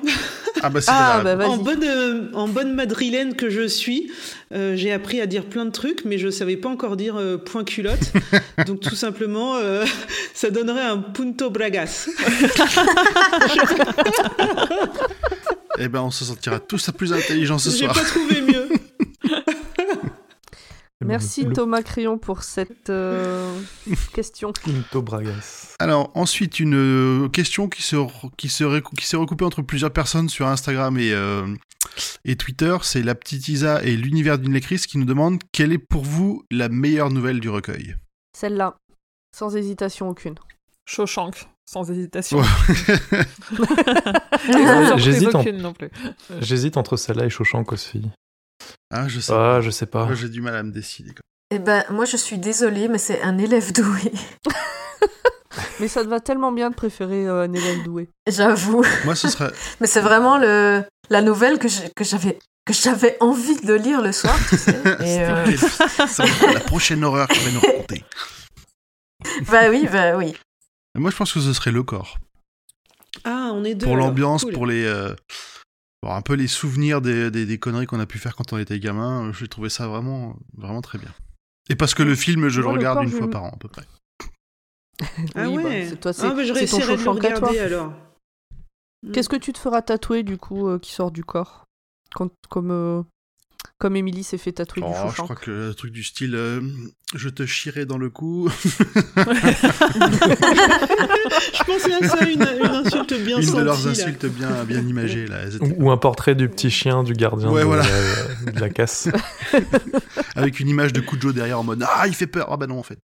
Ah, 0.64 0.70
bah, 0.72 0.82
c'est 0.82 0.90
Ah, 0.92 1.22
bah 1.24 1.48
En 1.48 1.58
bonne, 1.58 1.84
euh, 1.84 2.32
en 2.34 2.48
bonne 2.48 2.74
madrilène 2.74 3.36
que 3.36 3.52
je 3.52 3.68
suis, 3.68 4.12
euh, 4.54 4.76
j'ai 4.76 4.92
appris 4.92 5.22
à 5.22 5.28
dire 5.28 5.46
plein 5.46 5.66
de 5.66 5.70
trucs, 5.70 6.04
mais 6.04 6.18
je 6.18 6.30
savais 6.32 6.58
pas 6.58 6.68
encore 6.70 6.98
dire 6.98 7.16
euh, 7.16 7.38
point 7.38 7.64
culotte. 7.64 8.12
Donc 8.66 8.80
tout 8.80 8.96
simplement, 8.96 9.56
euh, 9.58 9.86
ça 10.34 10.50
donnerait 10.50 10.82
un 10.82 10.98
punto 10.98 11.52
bragas. 11.52 12.10
Eh 15.78 15.88
ben, 15.88 16.02
on 16.02 16.12
se 16.12 16.26
sentira 16.26 16.60
tous 16.60 16.90
plus 16.98 17.14
intelligents 17.14 17.60
ce 17.60 17.70
J'ai 17.70 17.86
soir. 17.86 17.94
pas 17.94 18.04
trouvé 18.04 18.42
mieux. 18.42 18.61
Merci 21.06 21.44
le- 21.44 21.54
Thomas 21.54 21.82
Crayon 21.82 22.18
pour 22.18 22.44
cette 22.44 22.90
euh, 22.90 23.54
question. 24.14 24.52
Quinto 24.54 25.02
Bragas. 25.02 25.76
Alors 25.80 26.12
ensuite 26.16 26.60
une 26.60 26.76
euh, 26.76 27.30
question 27.30 27.68
qui 27.70 27.82
se 27.82 27.96
qui 28.38 28.50
s'est 28.50 28.66
recoupée 29.18 29.46
entre 29.46 29.62
plusieurs 29.62 29.92
personnes 29.92 30.30
sur 30.30 30.48
Instagram 30.48 30.98
et 30.98 31.12
euh, 31.14 31.48
et 32.26 32.36
Twitter, 32.36 32.78
c'est 32.84 33.02
la 33.04 33.16
petite 33.16 33.48
Isa 33.48 33.82
et 33.84 33.96
l'univers 33.96 34.38
d'une 34.38 34.54
lectrice 34.54 34.86
qui 34.88 34.98
nous 34.98 35.06
demande 35.06 35.42
quelle 35.52 35.74
est 35.74 35.78
pour 35.80 36.04
vous 36.04 36.44
la 36.52 36.70
meilleure 36.70 37.10
nouvelle 37.10 37.40
du 37.40 37.50
recueil? 37.50 37.96
Celle-là, 38.38 38.78
sans 39.36 39.56
hésitation 39.56 40.08
aucune. 40.10 40.36
Shawshank, 40.86 41.48
sans 41.66 41.90
hésitation. 41.90 42.40
Ouais. 42.40 42.46
J'hésite 44.98 45.36
en- 45.36 45.40
aucune 45.42 45.58
non 45.58 45.74
plus. 45.74 45.90
J'hésite 46.40 46.78
entre 46.78 46.98
celle-là 46.98 47.26
et 47.26 47.30
Shawshank 47.30 47.72
aussi. 47.72 48.02
Ah 48.94 49.08
je 49.08 49.20
sais. 49.20 49.34
Ah, 49.34 49.60
je 49.62 49.70
sais 49.70 49.86
pas. 49.86 50.06
Moi, 50.06 50.16
j'ai 50.16 50.30
du 50.30 50.42
mal 50.42 50.56
à 50.56 50.64
me 50.64 50.72
décider. 50.72 51.12
quoi. 51.12 51.22
Eh 51.54 51.60
ben, 51.60 51.84
moi, 51.90 52.06
je 52.06 52.18
suis 52.18 52.38
désolée, 52.38 52.88
mais 52.88 52.98
c'est 52.98 53.22
un 53.22 53.38
élève 53.38 53.72
doué. 53.74 54.12
Mais 55.82 55.88
ça 55.88 56.04
te 56.04 56.10
va 56.10 56.20
tellement 56.20 56.52
bien 56.52 56.70
de 56.70 56.76
préférer 56.76 57.28
euh, 57.28 57.44
un 57.44 57.54
élève 57.54 57.84
doué. 57.84 58.08
J'avoue. 58.28 58.86
Moi 59.04 59.16
ce 59.16 59.28
serait 59.30 59.52
Mais 59.82 59.88
c'est 59.88 60.00
vraiment 60.00 60.38
le, 60.38 60.84
la 61.10 61.22
nouvelle 61.22 61.58
que 61.60 61.68
j'avais 61.68 62.38
que 62.66 62.74
j'avais 62.74 63.18
envie 63.20 63.60
de 63.62 63.74
lire 63.74 64.02
le 64.02 64.12
soir, 64.12 64.38
tu 64.48 64.58
sais. 64.58 64.72
Et, 65.02 65.20
euh, 65.24 65.58
ça 66.08 66.24
va 66.24 66.30
être 66.30 66.54
la 66.54 66.60
prochaine 66.62 67.04
horreur 67.04 67.28
que 67.28 67.34
vais 67.34 67.52
nous 67.52 67.60
raconter. 67.60 68.04
bah 69.52 69.70
oui, 69.70 69.88
bah 69.92 70.16
oui. 70.18 70.36
Moi 70.96 71.10
je 71.12 71.16
pense 71.18 71.34
que 71.34 71.40
ce 71.42 71.52
serait 71.54 71.72
le 71.72 71.84
corps. 71.84 72.18
Ah, 73.26 73.50
on 73.54 73.64
est 73.66 73.74
deux. 73.76 73.86
pour 73.88 73.98
l'ambiance, 73.98 74.44
Cool. 74.44 74.54
pour 74.54 74.68
les 74.68 74.86
euh, 74.86 75.14
un 76.04 76.22
peu 76.22 76.34
les 76.34 76.48
souvenirs 76.48 77.02
des, 77.02 77.30
des, 77.30 77.46
des 77.46 77.58
conneries 77.60 77.86
qu'on 77.86 78.00
a 78.00 78.06
pu 78.08 78.18
faire 78.18 78.36
quand 78.36 78.54
on 78.54 78.58
était 78.58 78.80
gamin, 78.80 79.28
euh, 79.30 79.34
j'ai 79.34 79.48
trouvé 79.48 79.70
ça 79.70 79.88
vraiment 79.88 80.36
vraiment 80.58 80.82
très 80.82 80.98
bien. 80.98 81.12
Et 81.70 81.76
parce 81.76 81.94
que 81.94 82.02
le 82.04 82.16
film, 82.16 82.50
je 82.50 82.60
Moi, 82.62 82.72
le 82.72 82.74
le 82.76 82.80
regarde 82.80 82.96
corps, 82.98 83.04
une 83.04 83.12
je- 83.12 83.18
fois 83.18 83.30
par 83.30 83.44
an 83.44 83.52
à 83.54 83.58
peu 83.58 83.68
près. 83.68 83.84
Ah 85.36 85.48
Oui, 85.50 85.58
bah, 85.58 85.64
ouais. 85.70 85.88
c'est- 85.90 85.96
toi, 85.98 86.14
c'est- 86.14 86.26
ah, 86.26 86.34
bah, 86.34 86.44
je 86.44 86.54
c'est 86.54 86.66
ton 86.66 86.80
de 86.80 87.04
le 87.04 87.10
regarder 87.10 87.60
alors. 87.60 87.94
Mm. 89.04 89.12
Qu'est-ce 89.14 89.30
que 89.30 89.36
tu 89.36 89.54
te 89.54 89.58
feras 89.60 89.82
tatouer 89.82 90.24
du 90.24 90.38
coup 90.38 90.68
euh, 90.68 90.80
qui 90.80 90.92
sort 90.94 91.12
du 91.12 91.24
corps? 91.24 91.66
Quand- 92.14 92.32
Comme 92.50 92.72
euh, 92.72 93.04
comme 93.82 93.96
Émilie 93.96 94.24
s'est 94.24 94.38
fait 94.38 94.52
tatouer 94.52 94.84
du 94.84 94.88
Oh, 94.90 95.10
je 95.10 95.22
crois 95.24 95.36
que 95.36 95.50
le 95.50 95.74
truc 95.74 95.92
du 95.92 96.04
style 96.04 96.36
euh, 96.36 96.62
je 97.16 97.30
te 97.30 97.48
chierai 97.48 97.86
dans 97.86 97.98
le 97.98 98.12
cou, 98.12 98.48
Je 100.38 101.64
pensais 101.66 101.94
à 101.94 102.08
ça, 102.08 102.30
une, 102.30 102.42
une 102.42 102.66
insulte 102.76 103.14
bien 103.24 103.38
une 103.38 103.44
sentie. 103.44 103.58
de 103.58 103.64
leurs 103.64 103.84
là. 103.84 103.90
insultes 103.92 104.26
bien 104.28 104.64
bien 104.66 104.82
imagées 104.82 105.26
là, 105.26 105.46
étaient- 105.48 105.60
Ou, 105.80 105.86
ou 105.88 105.92
un 105.92 105.98
portrait 105.98 106.36
du 106.36 106.48
petit 106.48 106.70
chien 106.70 107.04
du 107.04 107.14
gardien 107.14 107.50
Ouais, 107.50 107.62
de, 107.62 107.66
voilà. 107.66 107.84
la, 108.46 108.52
de 108.52 108.60
la 108.60 108.70
casse. 108.70 109.10
avec 110.36 110.60
une 110.60 110.70
image 110.70 110.94
de 110.94 111.02
Kujo 111.02 111.32
derrière 111.34 111.60
en 111.60 111.64
mode 111.64 111.84
ah 111.88 112.08
il 112.08 112.14
fait 112.14 112.28
peur 112.28 112.48
ah 112.52 112.58
bah 112.58 112.68
non 112.68 112.80
en 112.80 112.84
fait. 112.84 113.00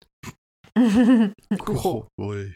Kuro. 1.66 2.06
Ouais. 2.18 2.50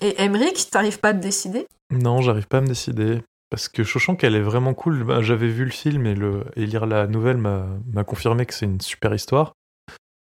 Et 0.00 0.14
Emmerich, 0.22 0.70
t'arrives 0.70 0.98
pas 1.00 1.08
à 1.10 1.14
te 1.14 1.20
décider? 1.20 1.66
Non, 1.90 2.22
j'arrive 2.22 2.46
pas 2.46 2.58
à 2.58 2.60
me 2.62 2.68
décider. 2.68 3.20
Parce 3.50 3.68
que 3.68 3.82
Shawshank, 3.82 4.22
elle 4.24 4.34
est 4.34 4.40
vraiment 4.42 4.74
cool. 4.74 5.04
Bah, 5.04 5.22
J'avais 5.22 5.48
vu 5.48 5.64
le 5.64 5.70
film 5.70 6.06
et, 6.06 6.14
le, 6.14 6.44
et 6.56 6.66
lire 6.66 6.86
la 6.86 7.06
nouvelle 7.06 7.38
m'a 7.38 8.04
confirmé 8.06 8.44
que 8.46 8.52
c'est 8.54 8.66
une 8.66 8.80
super 8.80 9.14
histoire. 9.14 9.52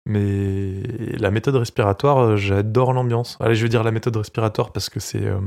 Mais 0.06 0.84
la 1.18 1.31
méthode 1.31 1.56
respiratoire, 1.56 2.19
euh, 2.19 2.35
j'adore 2.38 2.94
l'ambiance. 2.94 3.35
Allez, 3.41 3.56
je 3.56 3.64
vais 3.64 3.69
dire 3.69 3.84
la 3.84 3.91
méthode 3.91 4.15
respiratoire 4.15 4.72
parce 4.72 4.89
que 4.89 4.99
c'est 5.02 5.26
euh, 5.26 5.41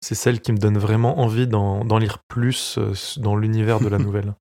c'est 0.00 0.14
celle 0.16 0.40
qui 0.40 0.50
me 0.52 0.56
donne 0.58 0.78
vraiment 0.78 1.20
envie 1.20 1.46
d'en 1.46 1.98
lire 1.98 2.18
plus 2.28 2.78
euh, 2.78 2.92
dans 3.18 3.36
l'univers 3.36 3.78
de 3.80 3.88
la 3.88 3.98
nouvelle. 4.06 4.34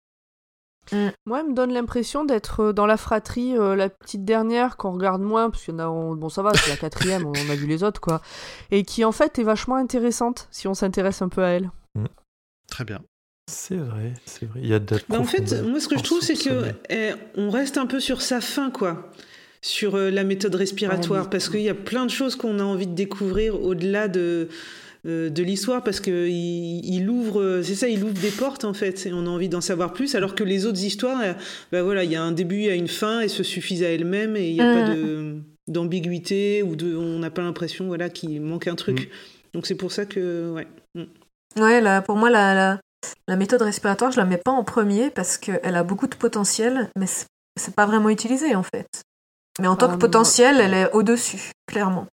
Moi, 1.28 1.42
elle 1.42 1.50
me 1.50 1.54
donne 1.54 1.72
l'impression 1.72 2.24
d'être 2.26 2.72
dans 2.72 2.88
la 2.88 2.98
fratrie, 2.98 3.56
euh, 3.56 3.76
la 3.76 3.90
petite 3.90 4.26
dernière 4.26 4.76
qu'on 4.76 4.94
regarde 4.94 5.22
moins, 5.22 5.52
parce 5.52 5.64
qu'il 5.64 5.76
y 5.76 5.78
en 5.78 5.80
a, 5.82 5.88
on- 5.88 6.16
bon 6.16 6.30
ça 6.30 6.42
va, 6.42 6.52
c'est 6.56 6.72
la 6.72 6.78
quatrième, 6.78 7.28
on 7.28 7.34
a 7.34 7.56
vu 7.56 7.68
les 7.68 7.84
autres 7.84 8.02
quoi, 8.02 8.22
et 8.72 8.82
qui 8.82 9.06
en 9.06 9.12
fait 9.12 9.38
est 9.38 9.44
vachement 9.44 9.76
intéressante 9.76 10.48
si 10.50 10.68
on 10.68 10.74
s'intéresse 10.74 11.22
un 11.22 11.30
peu 11.30 11.44
à 11.44 11.50
elle. 11.50 11.70
Très 12.70 12.86
bien. 12.86 13.02
C'est 13.50 13.76
vrai, 13.78 14.14
c'est 14.26 14.46
vrai. 14.46 14.60
Il 14.64 14.70
y 14.70 14.74
a 14.74 14.80
de 14.80 14.98
Bah, 15.10 15.20
en 15.20 15.24
fait, 15.24 15.64
moi, 15.64 15.80
ce 15.80 15.88
que 15.88 15.98
je 15.98 16.04
trouve, 16.04 16.22
c'est 16.22 16.36
que 16.36 16.66
eh, 16.90 17.12
on 17.36 17.50
reste 17.50 17.78
un 17.78 17.88
peu 17.88 18.00
sur 18.00 18.22
sa 18.22 18.41
fin, 18.41 18.70
quoi. 18.70 19.12
Sur 19.62 19.96
euh, 19.96 20.10
la 20.12 20.24
méthode 20.24 20.56
respiratoire, 20.56 21.24
mais- 21.26 21.30
parce 21.32 21.50
qu'il 21.50 21.62
y 21.62 21.70
a 21.70 21.74
plein 21.76 22.06
de 22.06 22.12
choses 22.12 22.36
qu'on 22.36 22.60
a 22.60 22.64
envie 22.64 22.88
de 22.88 22.94
découvrir 22.94 23.62
au-delà 23.62 24.08
de, 24.08 24.48
euh, 25.06 25.30
de 25.30 25.44
l'histoire, 25.44 25.84
parce 25.84 26.00
que 26.00 26.28
il, 26.30 26.80
il 26.86 27.10
ouvre, 27.10 27.41
euh, 27.41 27.64
c'est 27.64 27.76
ça, 27.76 27.90
il 27.90 28.04
ouvre 28.04 28.14
des 28.14 28.30
portes, 28.32 28.64
en 28.66 28.74
fait, 28.74 29.06
et 29.08 29.12
on 29.14 29.26
a 29.26 29.30
envie 29.30 29.50
d'en 29.50 29.60
savoir 29.62 29.91
plus, 29.94 30.16
alors 30.16 30.36
que 30.36 30.44
les 30.46 30.66
autres 30.66 30.82
histoires, 30.84 31.36
bah 31.72 31.82
voilà, 31.84 32.04
il 32.06 32.12
y 32.12 32.16
a 32.16 32.22
un 32.24 32.32
début, 32.32 32.58
il 32.58 32.66
y 32.66 32.70
a 32.70 32.76
une 32.76 32.88
fin, 32.88 33.20
et 33.22 33.28
se 33.28 33.44
suffisent 33.44 33.84
à 33.84 33.90
elles-mêmes, 33.90 34.36
et 34.38 34.48
il 34.48 34.54
n'y 34.54 34.62
a 34.62 34.72
Mm. 34.72 34.86
pas 34.86 34.94
de 34.94 35.36
d'ambiguïté, 35.68 36.64
ou 36.64 36.76
de, 36.76 36.96
on 36.96 37.20
n'a 37.20 37.30
pas 37.30 37.41
l'impression, 37.41 37.88
voilà, 37.88 38.10
qu'il 38.10 38.40
manque 38.41 38.68
un 38.68 38.76
truc. 38.76 39.10
Donc 39.54 39.66
c'est 39.68 39.76
pour 39.76 39.91
ça 39.91 40.06
que, 40.06 40.52
ouais. 40.52 40.68
Ouais, 41.58 41.82
là, 41.82 42.02
pour 42.02 42.16
moi, 42.16 42.30
la, 42.30 42.54
la, 42.54 42.80
la 43.28 43.36
méthode 43.36 43.62
respiratoire, 43.62 44.12
je 44.12 44.18
la 44.18 44.26
mets 44.26 44.38
pas 44.38 44.52
en 44.52 44.64
premier 44.64 45.10
parce 45.10 45.38
qu'elle 45.38 45.76
a 45.76 45.84
beaucoup 45.84 46.08
de 46.08 46.16
potentiel, 46.16 46.90
mais 46.98 47.08
c'est- 47.08 47.28
pas 47.76 47.86
vraiment 47.86 48.10
utilisé 48.10 48.56
en 48.56 48.64
fait. 48.64 48.88
Mais 49.60 49.68
en 49.68 49.76
tant 49.76 49.88
que 49.88 49.98
potentiel, 49.98 50.62
elle 50.62 50.74
est 50.74 50.92
au-dessus, 50.94 51.52
clairement. 51.68 52.08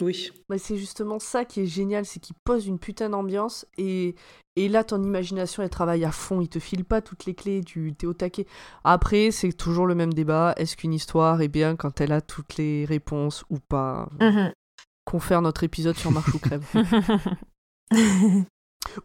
Oui. 0.00 0.30
Bah, 0.48 0.58
c'est 0.58 0.76
justement 0.76 1.18
ça 1.18 1.44
qui 1.44 1.60
est 1.62 1.66
génial, 1.66 2.04
c'est 2.04 2.18
qu'il 2.20 2.34
pose 2.44 2.66
une 2.66 2.78
putain 2.78 3.08
d'ambiance 3.10 3.66
et, 3.78 4.14
et 4.56 4.68
là 4.68 4.84
ton 4.84 5.02
imagination 5.02 5.62
elle 5.62 5.70
travaille 5.70 6.04
à 6.04 6.12
fond, 6.12 6.40
il 6.40 6.48
te 6.48 6.58
file 6.60 6.84
pas 6.84 7.00
toutes 7.02 7.24
les 7.26 7.34
clés, 7.34 7.62
tu 7.64 7.94
t'es 7.96 8.06
au 8.06 8.14
taquet. 8.14 8.46
Après 8.84 9.30
c'est 9.32 9.52
toujours 9.52 9.86
le 9.86 9.94
même 9.96 10.12
débat, 10.12 10.54
est-ce 10.56 10.76
qu'une 10.76 10.94
histoire 10.94 11.40
est 11.42 11.48
bien 11.48 11.74
quand 11.76 12.00
elle 12.00 12.12
a 12.12 12.20
toutes 12.20 12.56
les 12.58 12.84
réponses 12.84 13.44
ou 13.50 13.58
pas? 13.58 14.08
Confère 15.04 15.42
notre 15.42 15.64
épisode 15.64 15.96
sur 15.96 16.10
Marche 16.12 16.32
ou 16.34 16.38
Crève. 16.38 16.64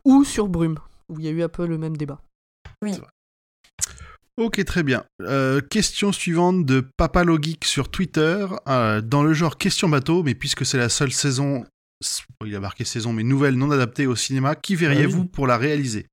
ou 0.06 0.24
sur 0.24 0.48
Brume, 0.48 0.78
où 1.10 1.20
il 1.20 1.26
y 1.26 1.28
a 1.28 1.32
eu 1.32 1.44
un 1.44 1.50
peu 1.50 1.66
le 1.66 1.78
même 1.78 1.98
débat. 1.98 2.22
Ok, 4.36 4.64
très 4.66 4.82
bien. 4.84 5.06
Euh, 5.22 5.62
question 5.62 6.12
suivante 6.12 6.66
de 6.66 6.86
Papalogeek 6.98 7.66
sur 7.66 7.90
Twitter. 7.90 8.48
Euh, 8.68 9.00
dans 9.02 9.24
le 9.24 9.34
genre 9.34 9.58
question 9.58 9.88
bateau, 9.90 10.24
mais 10.24 10.34
puisque 10.34 10.66
c'est 10.66 10.78
la 10.80 10.90
seule 10.90 11.12
saison, 11.14 11.66
il 12.44 12.56
a 12.56 12.60
marqué 12.60 12.84
saison, 12.84 13.14
mais 13.14 13.22
nouvelle 13.24 13.56
non 13.56 13.70
adaptée 13.70 14.08
au 14.08 14.16
cinéma, 14.16 14.56
qui 14.56 14.76
verriez-vous 14.76 15.20
Ah 15.20 15.22
oui. 15.24 15.30
pour 15.32 15.46
la 15.48 15.58
réaliser? 15.58 16.08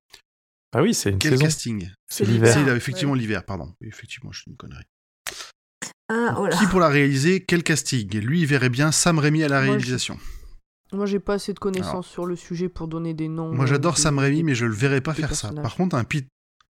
Ah 0.72 0.82
oui, 0.82 0.92
c'est 0.94 1.10
une 1.10 1.18
Quel 1.18 1.32
saison. 1.32 1.44
casting? 1.44 1.90
C'est 2.08 2.24
l'hiver. 2.26 2.52
C'est 2.52 2.76
effectivement 2.76 3.14
l'hiver, 3.14 3.42
pardon. 3.44 3.72
Effectivement, 3.80 4.30
je 4.32 4.42
suis 4.42 4.50
une 4.50 4.56
connerie. 4.56 4.84
Ah, 6.12 6.36
oh 6.38 6.46
là. 6.46 6.56
Qui 6.58 6.66
pour 6.66 6.80
la 6.80 6.88
réaliser? 6.88 7.42
Quel 7.44 7.62
casting? 7.62 8.08
Lui, 8.18 8.40
il 8.40 8.46
verrait 8.46 8.68
bien 8.68 8.92
Sam 8.92 9.18
Raimi 9.18 9.42
à 9.44 9.48
la 9.48 9.56
Moi, 9.56 9.64
je- 9.64 9.70
réalisation. 9.70 10.18
Moi 10.92 11.06
j'ai 11.06 11.20
pas 11.20 11.34
assez 11.34 11.52
de 11.52 11.58
connaissances 11.58 11.90
Alors. 11.92 12.04
sur 12.04 12.26
le 12.26 12.36
sujet 12.36 12.68
pour 12.68 12.88
donner 12.88 13.14
des 13.14 13.28
noms. 13.28 13.52
Moi, 13.52 13.66
j'adore 13.66 13.96
Sam 13.98 14.18
Raimi, 14.18 14.42
mais 14.42 14.54
je 14.54 14.66
le 14.66 14.72
verrais 14.74 15.00
pas 15.00 15.14
faire 15.14 15.34
ça. 15.34 15.52
Par 15.52 15.76
contre, 15.76 15.94
un 15.96 16.04
Pete, 16.04 16.26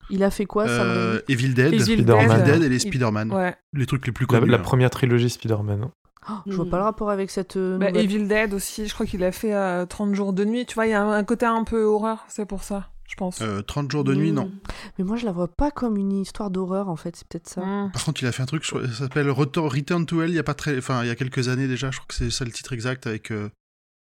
Il 0.10 0.24
a 0.24 0.32
fait 0.32 0.46
quoi 0.46 0.68
Sam 0.68 0.88
euh, 0.88 1.12
Raimi? 1.12 1.24
Evil 1.30 1.54
Dead, 1.54 1.74
Evil 1.74 2.04
Dead 2.04 2.64
et 2.64 2.70
les 2.70 2.80
Spider-Man, 2.80 3.32
Ouais. 3.32 3.56
les 3.74 3.86
trucs 3.86 4.06
les 4.08 4.12
plus 4.14 4.26
La, 4.30 4.40
connus. 4.40 4.52
la 4.52 4.58
hein. 4.58 4.62
première 4.62 4.90
trilogie 4.90 5.30
Spider-Man. 5.30 5.90
Oh, 6.30 6.34
Je 6.48 6.56
vois 6.56 6.66
pas 6.70 6.78
le 6.78 6.84
rapport 6.84 7.10
avec 7.10 7.30
cette. 7.30 7.56
euh, 7.58 7.78
Bah. 7.78 7.90
Evil 7.92 8.28
Dead 8.28 8.54
aussi, 8.54 8.88
je 8.88 8.94
crois 8.94 9.06
qu'il 9.06 9.24
a 9.24 9.32
fait 9.32 9.54
euh, 9.54 9.86
30 9.86 10.14
jours 10.16 10.34
de 10.34 10.44
nuit. 10.46 10.66
Tu 10.66 10.74
vois, 10.76 10.86
il 10.88 10.90
y 10.90 10.94
a 10.94 11.02
un, 11.02 11.12
un 11.14 11.24
côté 11.24 11.46
un 11.46 11.64
peu 11.64 11.84
horreur, 11.84 12.26
c'est 12.28 12.46
pour 12.46 12.64
ça, 12.64 12.90
je 13.08 13.16
pense. 13.16 13.42
Euh, 13.42 13.62
30 13.62 13.90
jours 13.92 14.04
de 14.04 14.14
nuit, 14.16 14.32
non. 14.34 14.52
Mais 14.98 15.06
moi 15.06 15.16
je 15.16 15.26
la 15.26 15.32
vois 15.32 15.48
pas 15.48 15.72
comme 15.72 15.96
une 15.96 16.12
histoire 16.12 16.50
d'horreur 16.52 16.90
en 16.90 16.96
fait, 16.98 17.16
c'est 17.16 17.28
peut-être 17.28 17.48
ça. 17.48 17.62
Mm. 17.62 17.92
Par 17.94 18.04
contre, 18.04 18.24
il 18.24 18.28
a 18.28 18.32
fait 18.34 18.44
un 18.44 18.48
truc, 18.48 18.66
ça 18.66 18.86
s'appelle 18.92 19.30
Return 19.30 19.68
Return 19.68 20.06
to 20.06 20.22
Hell, 20.22 20.30
il 20.32 20.36
y 20.36 20.40
a 20.40 20.44
pas 20.44 20.54
très, 20.56 20.78
enfin, 20.78 21.02
il 21.04 21.08
y 21.08 21.12
a 21.12 21.16
quelques 21.16 21.48
années 21.50 21.68
déjà, 21.68 21.92
je 21.92 21.98
crois 21.98 22.08
que 22.08 22.16
c'est 22.16 22.30
ça 22.30 22.44
le 22.44 22.52
titre 22.52 22.74
exact, 22.74 23.08
avec 23.08 23.32
euh, 23.32 23.50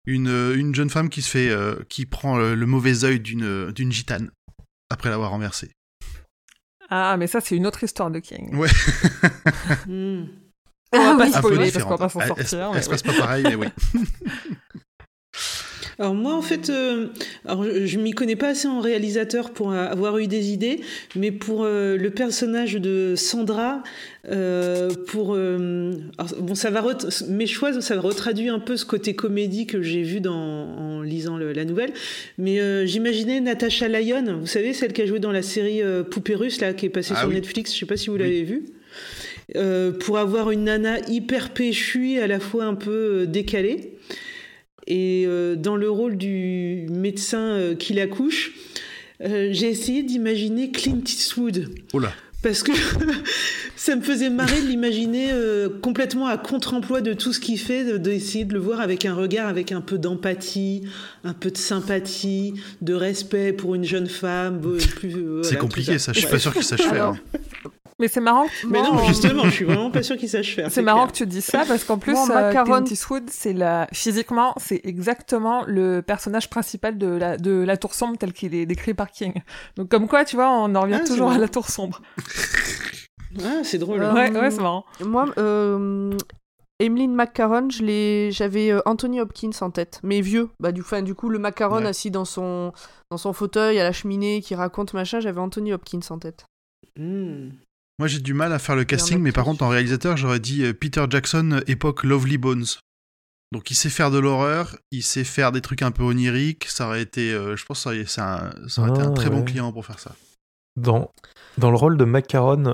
une, 0.06 0.28
euh, 0.28 0.56
une 0.56 0.74
jeune 0.76 0.90
femme 0.90 1.10
qui 1.10 1.22
se 1.22 1.30
fait, 1.30 1.50
euh, 1.50 1.76
qui 1.90 2.06
prend 2.06 2.38
le 2.38 2.66
mauvais 2.66 3.04
œil 3.04 3.20
d'une, 3.20 3.44
euh, 3.44 3.72
d'une 3.72 3.92
gitane 3.92 4.32
après 4.90 5.10
l'avoir 5.10 5.32
renversée. 5.32 5.72
Ah, 6.90 7.18
mais 7.18 7.28
ça, 7.28 7.42
c'est 7.42 7.56
une 7.56 7.66
autre 7.66 7.84
histoire 7.84 8.12
de 8.12 8.20
King. 8.20 8.56
Ouais. 8.56 8.70
Hmm. 9.88 10.26
On 10.92 10.98
va 10.98 11.12
Ah 11.14 11.18
pas 11.18 11.26
oui. 11.26 11.34
Spoiler 11.34 11.72
parce 11.72 11.84
qu'on 11.84 11.90
va 11.92 11.98
pas 11.98 12.10
s'en 12.10 12.22
sortir. 12.22 12.72
Elle, 12.76 12.84
se 12.84 12.90
passe 12.90 13.04
pas 13.04 13.14
pareil, 13.14 13.44
mais 13.44 13.56
oui. 13.56 13.68
Alors 16.00 16.14
moi 16.14 16.34
en 16.34 16.42
fait, 16.42 16.70
euh, 16.70 17.08
alors 17.46 17.64
je, 17.64 17.86
je 17.86 17.98
m'y 18.00 18.12
connais 18.12 18.36
pas 18.36 18.50
assez 18.50 18.68
en 18.68 18.80
réalisateur 18.82 19.52
pour 19.52 19.72
avoir 19.74 20.18
eu 20.18 20.28
des 20.28 20.52
idées, 20.52 20.82
mais 21.16 21.32
pour 21.32 21.64
euh, 21.64 21.96
le 21.98 22.10
personnage 22.10 22.74
de 22.74 23.14
Sandra, 23.16 23.82
euh, 24.30 24.90
pour 25.08 25.34
euh, 25.36 25.94
alors, 26.18 26.32
bon 26.42 26.56
ça 26.56 26.70
va 26.70 26.84
mes 27.30 27.48
choix 27.48 27.80
ça 27.82 28.00
retraduit 28.00 28.50
un 28.50 28.60
peu 28.60 28.76
ce 28.76 28.86
côté 28.86 29.16
comédie 29.16 29.68
que 29.68 29.82
j'ai 29.82 30.02
vu 30.04 30.20
dans, 30.20 30.34
en 30.36 31.02
lisant 31.02 31.38
le- 31.38 31.54
la 31.54 31.64
nouvelle, 31.66 31.94
mais 32.38 32.60
euh, 32.60 32.86
j'imaginais 32.86 33.40
Natasha 33.40 33.88
Lyon, 33.88 34.38
vous 34.42 34.48
savez 34.48 34.74
celle 34.74 34.92
qui 34.94 35.02
a 35.02 35.06
joué 35.06 35.20
dans 35.20 35.32
la 35.32 35.42
série 35.44 35.82
Poupée 36.12 36.36
russe 36.36 36.60
là 36.62 36.74
qui 36.74 36.88
est 36.88 36.90
passée 36.90 37.14
Ah 37.16 37.20
sur 37.22 37.30
oui. 37.30 37.36
Netflix, 37.36 37.74
je 37.74 37.80
sais 37.80 37.86
pas 37.86 37.98
si 37.98 38.08
vous 38.10 38.16
Oui. 38.16 38.22
l'avez 38.24 38.44
vue. 38.44 38.66
Euh, 39.56 39.92
pour 39.92 40.18
avoir 40.18 40.50
une 40.50 40.64
nana 40.64 40.98
hyper 41.08 41.52
péchue 41.52 42.18
à 42.20 42.26
la 42.28 42.40
fois 42.40 42.66
un 42.66 42.74
peu 42.74 43.28
décalée. 43.28 43.95
Et 44.88 45.26
euh, 45.26 45.56
dans 45.56 45.76
le 45.76 45.90
rôle 45.90 46.18
du 46.18 46.88
médecin 46.92 47.40
euh, 47.40 47.76
qui 47.76 47.94
l'accouche, 47.94 48.54
euh, 49.22 49.50
j'ai 49.52 49.70
essayé 49.70 50.04
d'imaginer 50.04 50.72
Clint 50.72 51.02
Eastwood. 51.06 51.70
Parce 52.46 52.62
que 52.62 52.72
ça 53.76 53.96
me 53.96 54.02
faisait 54.02 54.30
marrer 54.30 54.62
de 54.62 54.68
l'imaginer 54.68 55.30
euh, 55.32 55.70
complètement 55.82 56.28
à 56.28 56.38
contre-emploi 56.38 57.02
de 57.02 57.14
tout 57.14 57.34
ce 57.34 57.40
qu'il 57.40 57.60
fait, 57.60 57.98
d'essayer 57.98 58.46
de, 58.46 58.54
le 58.54 58.60
voir 58.60 58.82
avec 58.82 59.06
un 59.06 59.16
regard, 59.16 59.48
avec 59.48 59.72
un 59.72 59.82
peu 59.82 59.98
d'empathie, 59.98 60.84
un 61.24 61.34
peu 61.34 61.50
de 61.50 61.58
sympathie, 61.58 62.54
de 62.82 62.94
respect 62.94 63.52
pour 63.52 63.74
une 63.74 63.84
jeune 63.84 64.08
femme. 64.08 64.62
Euh, 65.04 65.42
c'est 65.44 65.58
compliqué, 65.58 65.98
ça. 65.98 66.14
Je 66.14 66.20
suis 66.20 66.28
pas 66.28 66.40
sûr 66.40 66.54
qu'il 66.54 66.64
sache 66.64 66.82
faire. 66.82 67.16
Mais 68.00 68.10
c'est 68.10 68.22
marrant. 68.22 68.46
Mais 68.68 68.82
non, 68.82 68.98
justement, 69.06 69.44
je 69.46 69.52
suis 69.52 69.66
vraiment 69.66 69.90
pas 69.90 70.04
sûr 70.04 70.18
qu'il 70.20 70.28
sache 70.28 70.56
faire. 70.56 70.70
C'est 70.70 70.82
marrant 70.82 71.08
que 71.08 71.14
tu 71.14 71.26
dis 71.26 71.42
ça 71.42 71.64
parce 71.66 71.84
qu'en 71.86 71.98
plus, 71.98 72.18
euh, 72.30 72.52
Clint 72.52 72.84
Eastwood, 72.84 73.30
c'est 73.30 73.54
la 73.54 73.88
physiquement, 73.94 74.54
c'est 74.58 74.82
exactement 74.84 75.64
le 75.66 76.02
personnage 76.02 76.50
principal 76.50 76.98
de 76.98 77.08
la 77.08 77.38
de 77.38 77.52
la 77.52 77.78
Tour 77.78 77.94
sombre 77.94 78.18
tel 78.18 78.34
qu'il 78.34 78.54
est 78.54 78.66
décrit 78.66 78.94
par 78.94 79.12
King. 79.12 79.34
Donc 79.78 79.90
comme 79.90 80.08
quoi, 80.08 80.26
tu 80.26 80.36
vois, 80.36 80.50
on 80.50 80.76
en 80.76 80.82
revient 80.82 81.00
ah, 81.02 81.08
toujours 81.08 81.32
à 81.32 81.38
la 81.38 81.48
Tour 81.48 81.70
sombre. 81.70 82.02
ah, 83.44 83.62
c'est 83.64 83.78
drôle. 83.78 84.02
ouais, 84.02 84.32
ouais, 84.32 84.52
c'est 84.52 84.62
marrant. 84.62 84.86
Moi, 85.00 85.28
euh, 85.38 86.12
Emeline 86.80 87.16
McCarron, 87.16 87.70
j'avais 87.70 88.72
euh, 88.72 88.82
Anthony 88.86 89.22
Hopkins 89.22 89.52
en 89.62 89.72
tête, 89.72 90.02
mais 90.04 90.20
vieux. 90.20 90.50
Bah 90.60 90.74
du, 90.74 90.84
fin, 90.84 91.02
du 91.02 91.16
coup, 91.16 91.30
le 91.30 91.40
Macaron 91.40 91.86
assis 91.86 92.12
dans 92.12 92.26
son 92.26 92.74
dans 93.10 93.18
son 93.18 93.32
fauteuil 93.32 93.80
à 93.80 93.84
la 93.86 93.94
cheminée 93.94 94.42
qui 94.42 94.56
raconte 94.56 94.94
machin, 94.94 95.22
j'avais 95.22 95.40
Anthony 95.40 95.72
Hopkins 95.72 96.02
en 96.10 96.20
tête. 96.20 96.46
Hmm. 96.98 97.52
Moi, 97.98 98.10
j'ai 98.10 98.20
du 98.20 98.34
mal 98.34 98.52
à 98.52 98.60
faire 98.60 98.76
le 98.76 98.84
casting, 98.84 99.20
mais 99.20 99.32
par 99.32 99.46
contre, 99.46 99.64
en 99.64 99.70
réalisateur, 99.70 100.18
j'aurais 100.18 100.40
dit 100.40 100.64
euh, 100.64 100.74
Peter 100.74 101.06
Jackson, 101.10 101.52
euh, 101.54 101.62
époque 101.68 102.04
Lovely 102.04 102.38
Bones. 102.38 102.66
Donc, 103.54 103.72
il 103.72 103.76
sait 103.76 103.90
faire 103.90 104.12
de 104.12 104.20
l'horreur, 104.20 104.76
il 104.92 105.02
sait 105.02 105.24
faire 105.24 105.54
des 105.54 105.62
trucs 105.62 105.82
un 105.82 105.92
peu 105.92 106.04
oniriques. 106.04 106.66
Ça 106.66 106.88
aurait 106.88 107.02
été, 107.02 107.32
euh, 107.32 107.56
je 107.56 107.66
pense, 107.66 107.80
ça 107.80 107.92
aurait, 107.92 108.90
été 108.90 109.02
un 109.02 109.12
très 109.12 109.30
bon 109.30 109.44
client 109.44 109.72
pour 109.72 109.86
faire 109.86 110.00
ça. 110.00 110.14
Dans, 110.76 111.10
dans 111.58 111.72
le 111.72 111.78
rôle 111.78 111.96
de 111.96 112.04
Macaron 112.04 112.66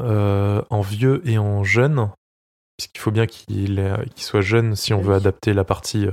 en 0.70 0.82
vieux 0.82 1.22
et 1.24 1.38
en 1.38 1.64
jeune, 1.64 2.10
puisqu'il 2.78 3.00
faut 3.00 3.12
bien 3.12 3.28
qu'il 3.28 3.94
soit 4.16 4.42
jeune 4.42 4.76
si 4.76 4.92
on 4.96 5.02
veut 5.02 5.14
adapter 5.14 5.54
la 5.54 5.64
partie 5.64 6.08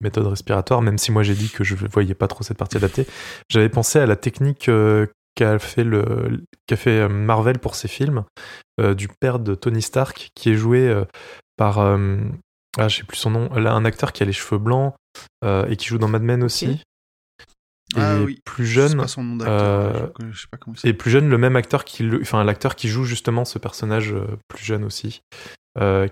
méthode 0.00 0.26
respiratoire, 0.26 0.82
même 0.82 0.98
si 0.98 1.12
moi 1.12 1.22
j'ai 1.22 1.34
dit 1.34 1.50
que 1.50 1.62
je 1.62 1.76
ne 1.76 1.88
voyais 1.88 2.14
pas 2.14 2.26
trop 2.26 2.42
cette 2.42 2.58
partie 2.58 2.78
adaptée, 2.78 3.06
j'avais 3.48 3.68
pensé 3.68 4.00
à 4.00 4.06
la 4.06 4.16
technique 4.16 4.68
qu'a 5.38 5.60
fait, 5.60 5.84
le, 5.84 6.44
qu'a 6.66 6.76
fait 6.76 7.02
euh, 7.02 7.08
Marvel 7.08 7.60
pour 7.60 7.76
ses 7.76 7.86
films, 7.86 8.24
euh, 8.80 8.94
du 8.94 9.06
père 9.06 9.38
de 9.38 9.54
Tony 9.54 9.82
Stark, 9.82 10.30
qui 10.34 10.50
est 10.50 10.56
joué 10.56 10.80
euh, 10.88 11.04
par. 11.56 11.78
ah, 11.78 12.88
je 12.88 12.96
sais 12.96 13.04
plus 13.04 13.16
son 13.16 13.30
nom. 13.30 13.54
Là, 13.54 13.72
un 13.72 13.84
acteur 13.84 14.12
qui 14.12 14.24
a 14.24 14.26
les 14.26 14.32
cheveux 14.32 14.58
blancs 14.58 14.94
et 15.44 15.76
qui 15.76 15.86
joue 15.86 15.98
dans 15.98 16.08
Mad 16.08 16.22
Men 16.22 16.42
aussi. 16.42 16.82
Et 17.96 18.00
ah 18.00 18.18
plus 18.44 18.66
jeune, 18.66 19.02
et 20.84 20.92
plus 20.92 21.10
jeune, 21.10 21.30
le 21.30 21.38
même 21.38 21.56
acteur 21.56 21.86
qui, 21.86 22.06
enfin 22.20 22.44
l'acteur 22.44 22.76
qui 22.76 22.88
joue 22.88 23.04
justement 23.04 23.46
ce 23.46 23.58
personnage 23.58 24.14
plus 24.48 24.62
jeune 24.62 24.84
aussi, 24.84 25.22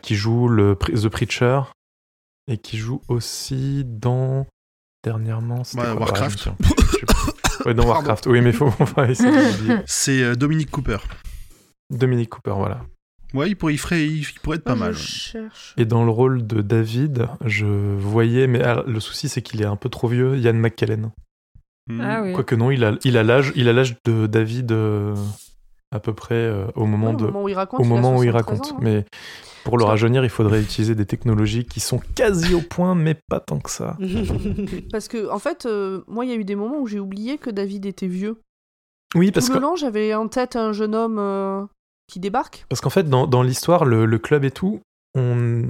qui 0.01 0.15
joue 0.15 0.49
le 0.49 0.75
The 0.77 1.09
Preacher 1.09 1.61
et 2.49 2.57
qui 2.57 2.79
joue 2.79 3.03
aussi 3.09 3.85
dans 3.85 4.47
dernièrement 5.05 5.65
Warcraft. 5.75 6.49
Ouais, 7.67 7.75
dans 7.75 7.85
Warcraft. 7.85 8.27
Oui, 8.27 8.41
mais 8.41 8.53
faut. 8.53 8.73
C'est 9.87 10.23
euh, 10.23 10.35
Dominique 10.37 10.71
Cooper. 10.71 10.99
Dominique 11.91 12.31
Cooper, 12.31 12.55
voilà. 12.57 12.83
Ouais, 13.35 13.51
il 13.51 13.57
pourrait, 13.57 13.75
il 13.75 13.79
ferait, 13.79 14.07
il 14.07 14.25
pourrait 14.41 14.59
être 14.59 14.65
pas 14.65 14.77
mal. 14.77 14.95
Et 15.77 15.85
dans 15.85 16.05
le 16.05 16.11
rôle 16.11 16.47
de 16.47 16.63
David, 16.63 17.27
je 17.45 17.67
voyais, 17.67 18.47
mais 18.47 18.63
le 18.87 19.01
souci 19.01 19.29
c'est 19.29 19.43
qu'il 19.43 19.61
est 19.61 19.67
un 19.67 19.75
peu 19.75 19.89
trop 19.89 20.07
vieux, 20.07 20.39
Ian 20.39 20.55
McKellen. 20.55 21.11
Hmm. 21.89 22.01
Ah, 22.01 22.23
oui. 22.23 22.33
Quoique 22.33 22.55
non, 22.55 22.71
il 22.71 22.85
a, 22.85 22.93
il 23.05 23.17
a 23.17 23.25
l'âge, 23.25 23.53
il 23.57 23.69
a 23.69 23.73
l'âge 23.73 23.97
de 24.05 24.27
David 24.27 24.71
euh, 24.71 25.15
à 25.93 26.01
peu 26.01 26.13
près 26.13 26.35
euh, 26.35 26.67
au 26.75 26.87
moment 26.87 27.13
de, 27.15 27.25
au 27.25 27.29
moment 27.29 27.43
où 27.45 27.49
il 27.49 27.55
raconte. 27.55 27.81
Au 27.81 27.85
moment 27.85 28.17
où 28.17 28.23
il 28.23 28.31
raconte. 28.31 28.73
Hein. 28.73 28.79
Mais 28.81 29.05
pour 29.65 29.79
le 29.79 29.85
rajeunir, 29.85 30.25
il 30.25 30.31
faudrait 30.31 30.61
utiliser 30.61 30.95
des 30.95 31.07
technologies 31.07 31.65
qui 31.65 31.81
sont 31.81 32.01
quasi 32.15 32.55
au 32.55 32.61
point, 32.61 32.95
mais 32.95 33.17
pas 33.29 33.41
tant 33.41 33.59
que 33.59 33.71
ça. 33.71 33.97
parce 34.93 35.09
que, 35.09 35.31
en 35.31 35.39
fait, 35.39 35.67
euh, 35.67 36.03
moi, 36.07 36.25
il 36.25 36.31
y 36.31 36.35
a 36.35 36.37
eu 36.37 36.45
des 36.45 36.57
moments 36.57 36.79
où 36.79 36.87
j'ai 36.87 37.01
oublié 37.01 37.39
que 37.39 37.51
David 37.51 37.87
était 37.87 38.07
vieux. 38.07 38.41
Oui, 39.15 39.31
parce 39.31 39.47
Tout 39.47 39.53
que. 39.53 39.59
le 39.59 39.63
long, 39.63 39.77
j'avais 39.77 40.15
en 40.15 40.29
tête 40.29 40.57
un 40.57 40.73
jeune 40.73 40.95
homme 40.95 41.19
euh, 41.19 41.65
qui 42.07 42.21
débarque. 42.21 42.67
Parce 42.69 42.81
qu'en 42.81 42.91
fait, 42.91 43.09
dans, 43.09 43.43
l'histoire, 43.43 43.85
le, 43.85 44.19
club 44.19 44.45
et 44.45 44.51
tout, 44.51 44.81
on, 45.15 45.65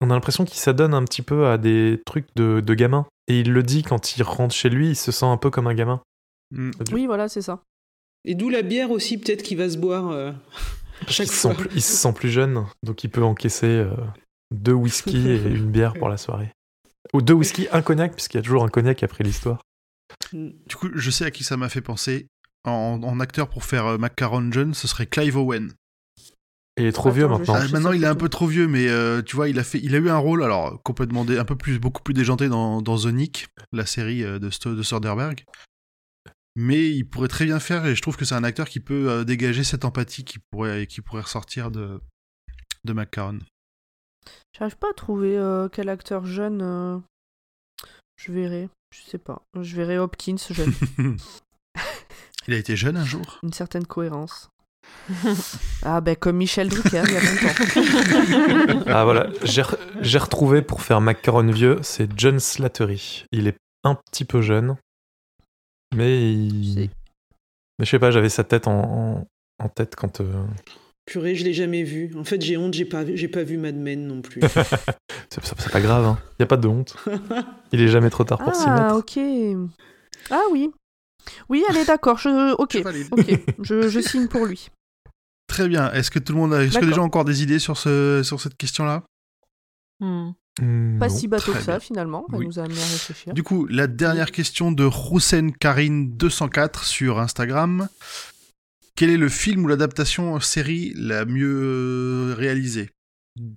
on 0.00 0.10
a 0.10 0.14
l'impression 0.14 0.44
qu'il 0.44 0.58
s'adonne 0.58 0.94
un 0.94 1.04
petit 1.04 1.22
peu 1.22 1.46
à 1.46 1.58
des 1.58 2.02
trucs 2.06 2.26
de, 2.36 2.60
de 2.60 2.74
gamin. 2.74 3.06
Et 3.28 3.40
il 3.40 3.52
le 3.52 3.62
dit 3.62 3.82
quand 3.82 4.16
il 4.16 4.22
rentre 4.22 4.54
chez 4.54 4.68
lui, 4.68 4.90
il 4.90 4.96
se 4.96 5.12
sent 5.12 5.26
un 5.26 5.36
peu 5.36 5.50
comme 5.50 5.66
un 5.66 5.74
gamin. 5.74 6.00
Mm. 6.52 6.70
Oui, 6.92 7.06
voilà, 7.06 7.28
c'est 7.28 7.42
ça. 7.42 7.60
Et 8.26 8.34
d'où 8.34 8.48
la 8.48 8.62
bière 8.62 8.90
aussi, 8.90 9.18
peut-être, 9.18 9.42
qui 9.42 9.54
va 9.54 9.70
se 9.70 9.78
boire. 9.78 10.10
Euh, 10.10 10.32
il, 11.08 11.14
se 11.14 11.80
sent 11.80 12.12
plus 12.12 12.28
jeune, 12.30 12.66
donc 12.82 13.04
il 13.04 13.08
peut 13.08 13.22
encaisser 13.22 13.66
euh, 13.66 13.94
deux 14.52 14.72
whisky 14.72 15.28
et 15.28 15.36
une 15.46 15.70
bière 15.70 15.94
pour 15.94 16.08
la 16.08 16.16
soirée. 16.16 16.50
Ou 17.12 17.22
deux 17.22 17.34
whisky, 17.34 17.68
un 17.70 17.82
cognac, 17.82 18.14
puisqu'il 18.14 18.38
y 18.38 18.40
a 18.40 18.42
toujours 18.42 18.64
un 18.64 18.68
cognac 18.68 19.02
après 19.04 19.22
l'histoire. 19.22 19.60
Du 20.32 20.76
coup, 20.76 20.88
je 20.92 21.10
sais 21.10 21.24
à 21.24 21.30
qui 21.30 21.44
ça 21.44 21.56
m'a 21.56 21.68
fait 21.68 21.80
penser. 21.80 22.26
En, 22.64 23.20
acteur 23.20 23.48
pour 23.48 23.62
faire 23.62 23.86
euh, 23.86 23.98
Macaron 23.98 24.50
jeune, 24.50 24.74
ce 24.74 24.88
serait 24.88 25.06
Clive 25.06 25.36
Owen. 25.36 25.72
Il 26.78 26.84
est 26.84 26.92
trop 26.92 27.10
vieux 27.10 27.28
maintenant. 27.28 27.54
Ah, 27.54 27.68
maintenant, 27.68 27.92
il 27.92 28.02
est 28.02 28.08
un 28.08 28.16
peu 28.16 28.28
trop 28.28 28.48
vieux, 28.48 28.66
mais 28.66 28.88
euh, 28.88 29.22
tu 29.22 29.36
vois, 29.36 29.48
il 29.48 29.60
a 29.60 29.62
fait, 29.62 29.78
il 29.80 29.94
a 29.94 29.98
eu 29.98 30.10
un 30.10 30.18
rôle, 30.18 30.42
alors 30.42 30.82
complètement 30.82 31.24
un 31.24 31.44
peu 31.44 31.54
plus, 31.54 31.78
beaucoup 31.78 32.02
plus 32.02 32.12
déjanté 32.12 32.48
dans, 32.48 32.82
dans 32.82 32.98
The 32.98 33.06
Nick, 33.06 33.46
la 33.72 33.86
série 33.86 34.22
de, 34.22 34.38
de 34.38 34.82
Soderbergh 34.82 35.44
mais 36.56 36.88
il 36.88 37.04
pourrait 37.04 37.28
très 37.28 37.44
bien 37.44 37.60
faire 37.60 37.86
et 37.86 37.94
je 37.94 38.02
trouve 38.02 38.16
que 38.16 38.24
c'est 38.24 38.34
un 38.34 38.42
acteur 38.42 38.68
qui 38.68 38.80
peut 38.80 39.10
euh, 39.10 39.24
dégager 39.24 39.62
cette 39.62 39.84
empathie 39.84 40.24
qui 40.24 40.38
pourrait 40.50 40.86
qui 40.86 41.02
pourrait 41.02 41.22
ressortir 41.22 41.70
de 41.70 42.00
de 42.84 42.92
McCarron. 42.92 43.38
J'arrive 44.58 44.78
pas 44.78 44.90
à 44.90 44.94
trouver 44.94 45.36
euh, 45.36 45.68
quel 45.68 45.90
acteur 45.90 46.24
jeune 46.24 46.62
euh, 46.62 46.98
je 48.16 48.32
verrai, 48.32 48.70
je 48.90 49.02
sais 49.02 49.18
pas. 49.18 49.42
Je 49.60 49.76
verrai 49.76 49.98
Hopkins 49.98 50.36
jeune. 50.50 50.72
il 52.48 52.54
a 52.54 52.56
été 52.56 52.74
jeune 52.74 52.96
un 52.96 53.04
jour? 53.04 53.38
Une 53.42 53.52
certaine 53.52 53.86
cohérence. 53.86 54.48
ah 55.82 56.00
ben 56.00 56.14
comme 56.14 56.36
Michel 56.36 56.68
Drucker 56.68 57.02
il 57.06 57.12
y 57.12 57.16
a 57.16 57.20
longtemps. 57.20 58.84
ah 58.86 59.04
voilà, 59.04 59.28
j'ai 59.42 60.18
retrouvé 60.18 60.62
pour 60.62 60.80
faire 60.80 61.00
McCarron 61.00 61.50
vieux, 61.50 61.80
c'est 61.82 62.08
John 62.16 62.38
Slattery. 62.38 63.26
Il 63.32 63.48
est 63.48 63.56
un 63.82 63.96
petit 63.96 64.24
peu 64.24 64.42
jeune, 64.42 64.76
mais, 65.96 66.88
mais 67.78 67.84
je 67.84 67.90
sais 67.90 67.98
pas, 67.98 68.10
j'avais 68.10 68.28
sa 68.28 68.44
tête 68.44 68.66
en, 68.66 69.26
en, 69.58 69.68
tête 69.68 69.96
quand. 69.96 70.20
Euh... 70.20 70.44
Purée, 71.06 71.34
je 71.34 71.44
l'ai 71.44 71.54
jamais 71.54 71.82
vu. 71.84 72.12
En 72.16 72.24
fait, 72.24 72.40
j'ai 72.42 72.56
honte, 72.56 72.74
j'ai 72.74 72.84
pas, 72.84 73.04
j'ai 73.06 73.28
pas 73.28 73.44
vu 73.44 73.58
Mad 73.58 73.76
Men 73.76 74.06
non 74.06 74.22
plus. 74.22 74.40
c'est 75.30 75.72
pas 75.72 75.80
grave, 75.80 76.04
hein. 76.04 76.18
Y 76.40 76.42
a 76.42 76.46
pas 76.46 76.56
de 76.56 76.68
honte. 76.68 76.96
Il 77.72 77.80
est 77.80 77.88
jamais 77.88 78.10
trop 78.10 78.24
tard 78.24 78.38
pour 78.42 78.54
s'y 78.54 78.68
mettre. 78.68 78.82
Ah, 78.82 78.96
ok. 78.96 79.18
Ah 80.30 80.42
oui. 80.50 80.70
Oui, 81.48 81.64
allez, 81.68 81.84
d'accord. 81.84 82.18
Je... 82.18 82.54
Ok, 82.54 82.76
ok. 83.10 83.40
Je, 83.62 83.88
je, 83.88 84.00
signe 84.00 84.28
pour 84.28 84.46
lui. 84.46 84.70
Très 85.46 85.68
bien. 85.68 85.92
Est-ce 85.92 86.10
que 86.10 86.18
tout 86.18 86.32
le 86.32 86.38
monde 86.38 86.54
a... 86.54 86.64
Est-ce 86.64 86.78
que 86.78 86.84
les 86.84 86.92
gens 86.92 87.02
ont 87.02 87.06
encore 87.06 87.24
des 87.24 87.42
idées 87.42 87.58
sur, 87.58 87.76
ce... 87.76 88.22
sur 88.24 88.40
cette 88.40 88.56
question-là? 88.56 89.02
Hmm. 90.00 90.30
Hmm, 90.60 90.98
pas 90.98 91.10
si 91.10 91.28
bateau 91.28 91.52
que 91.52 91.60
ça 91.60 91.80
finalement, 91.80 92.26
elle 92.32 92.40
nous 92.40 92.58
a 92.58 92.62
amené 92.62 92.80
à 92.80 92.86
réfléchir. 92.86 93.34
Du 93.34 93.42
coup, 93.42 93.66
la 93.66 93.86
dernière 93.86 94.30
question 94.30 94.72
de 94.72 94.84
Roussen 94.84 95.52
Karine 95.52 96.16
204 96.16 96.84
sur 96.84 97.18
Instagram. 97.18 97.88
Quel 98.96 99.10
est 99.10 99.18
le 99.18 99.28
film 99.28 99.64
ou 99.64 99.68
l'adaptation 99.68 100.40
série 100.40 100.94
la 100.96 101.26
mieux 101.26 102.34
réalisée? 102.36 102.90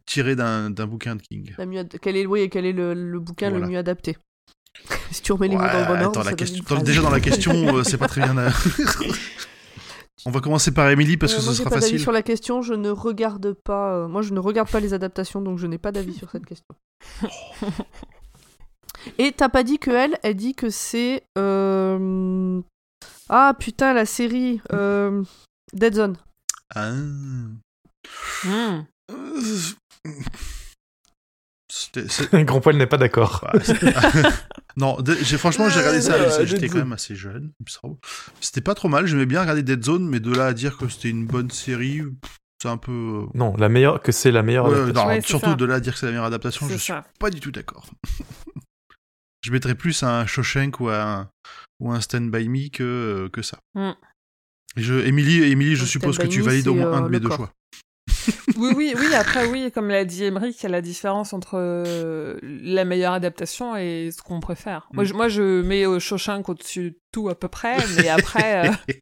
Tirée 0.05 0.35
d'un 0.35 0.69
bouquin 0.71 1.15
de 1.15 1.21
King 1.21 1.53
la 1.57 1.65
mieux 1.65 1.87
quel 2.01 2.17
est, 2.17 2.25
oui, 2.25 2.49
quel 2.49 2.65
est 2.65 2.73
le, 2.73 3.19
bouquin 3.19 3.49
le 3.49 3.65
mieux 3.65 3.77
adapté? 3.77 4.17
Si 5.11 5.21
tu 5.21 5.31
remets 5.31 5.47
les 5.47 5.55
mots 5.55 5.63
dans 5.63 5.79
le 5.79 5.85
bon 5.85 6.05
ordre. 6.05 6.23
La 6.23 6.33
question... 6.33 6.83
déjà 6.83 7.01
dans 7.01 7.09
la 7.09 7.19
question, 7.19 7.53
euh, 7.77 7.83
c'est 7.83 7.97
pas 7.97 8.07
très 8.07 8.21
bien. 8.21 8.35
On 10.25 10.31
va 10.31 10.41
commencer 10.41 10.71
par 10.73 10.89
Émilie 10.89 11.17
parce 11.17 11.33
que 11.33 11.39
euh, 11.39 11.43
ce 11.43 11.53
sera 11.53 11.69
pas 11.69 11.81
facile. 11.81 11.99
Sur 11.99 12.11
la 12.11 12.21
question, 12.21 12.61
je 12.61 12.73
ne 12.73 12.89
regarde 12.89 13.53
pas. 13.53 13.93
Euh, 13.93 14.07
moi, 14.07 14.21
je 14.21 14.33
ne 14.33 14.39
regarde 14.39 14.69
pas 14.69 14.79
les 14.79 14.93
adaptations, 14.93 15.41
donc 15.41 15.57
je 15.59 15.67
n'ai 15.67 15.77
pas 15.77 15.91
d'avis 15.91 16.13
sur 16.13 16.29
cette 16.29 16.45
question. 16.45 16.75
Et 19.17 19.31
t'as 19.31 19.49
pas 19.49 19.63
dit 19.63 19.79
que 19.79 19.91
elle, 19.91 20.17
elle 20.23 20.35
dit 20.35 20.55
que 20.55 20.69
c'est 20.69 21.23
euh, 21.37 22.61
ah 23.29 23.53
putain 23.57 23.93
la 23.93 24.05
série 24.05 24.59
Dead 25.73 25.95
Zone. 25.95 26.17
Ah. 26.75 26.91
Hmm. 28.43 28.83
Grand 32.33 32.61
poil 32.61 32.77
n'est 32.77 32.87
pas 32.87 32.97
d'accord. 32.97 33.47
non, 34.77 34.97
franchement, 35.37 35.69
j'ai 35.69 35.79
regardé 35.79 36.01
ça. 36.01 36.45
J'étais 36.45 36.67
quand 36.67 36.79
même 36.79 36.93
assez 36.93 37.15
jeune. 37.15 37.51
C'était 38.41 38.61
pas 38.61 38.75
trop 38.75 38.89
mal. 38.89 39.05
J'aimais 39.05 39.25
bien 39.25 39.41
regarder 39.41 39.63
Dead 39.63 39.83
Zone, 39.83 40.07
mais 40.07 40.19
de 40.19 40.33
là 40.33 40.47
à 40.47 40.53
dire 40.53 40.77
que 40.77 40.87
c'était 40.87 41.09
une 41.09 41.25
bonne 41.25 41.51
série, 41.51 42.01
c'est 42.61 42.69
un 42.69 42.77
peu. 42.77 42.91
Euh, 43.23 43.25
non, 43.33 43.55
la 43.57 43.69
meilleure, 43.69 44.01
que 44.01 44.11
c'est 44.11 44.31
la 44.31 44.43
meilleure 44.43 44.67
adaptation. 44.67 45.39
surtout 45.39 45.55
de 45.55 45.65
là 45.65 45.75
à 45.75 45.79
dire 45.79 45.93
que 45.93 45.99
c'est 45.99 46.05
la 46.07 46.11
meilleure 46.11 46.25
adaptation, 46.25 46.67
je 46.67 46.77
suis 46.77 46.93
pas 47.19 47.29
du 47.29 47.39
tout 47.39 47.51
d'accord. 47.51 47.89
je 49.41 49.51
mettrais 49.51 49.75
plus 49.75 50.03
un 50.03 50.25
Shawshank 50.25 50.79
ou 50.81 50.89
un, 50.89 51.29
ou 51.79 51.91
un 51.91 52.01
Stand 52.01 52.29
By 52.29 52.49
Me 52.49 52.69
que, 52.69 52.83
euh, 52.83 53.29
que 53.29 53.41
ça. 53.41 53.59
Hmm. 53.75 53.93
Je, 54.75 54.93
Émilie, 55.05 55.43
Émilie, 55.43 55.75
je 55.75 55.85
suppose 55.85 56.17
que 56.17 56.27
tu 56.27 56.41
valides 56.41 56.67
au 56.67 56.75
moins 56.75 56.91
un 56.91 57.01
euh, 57.03 57.05
de 57.05 57.09
mes 57.09 57.19
deux 57.19 57.29
corps. 57.29 57.37
choix. 57.37 57.53
Oui, 58.57 58.73
oui, 58.75 58.93
oui. 58.97 59.13
Après, 59.13 59.45
oui, 59.49 59.71
comme 59.71 59.87
l'a 59.89 60.05
dit 60.05 60.23
Emmerich, 60.25 60.57
il 60.59 60.63
y 60.63 60.65
a 60.67 60.69
la 60.69 60.81
différence 60.81 61.33
entre 61.33 61.55
euh, 61.57 62.37
la 62.43 62.85
meilleure 62.85 63.13
adaptation 63.13 63.75
et 63.75 64.09
ce 64.15 64.21
qu'on 64.21 64.39
préfère. 64.39 64.87
Moi, 64.93 65.03
Mm. 65.03 65.07
je, 65.07 65.13
moi, 65.13 65.27
je 65.29 65.61
mets 65.61 65.85
euh, 65.85 65.99
Shawshank 65.99 66.49
au-dessus 66.49 66.91
de 66.91 66.99
tout 67.11 67.29
à 67.29 67.35
peu 67.35 67.47
près, 67.47 67.77
mais 67.97 68.09
après, 68.09 68.67
euh, 68.69 68.71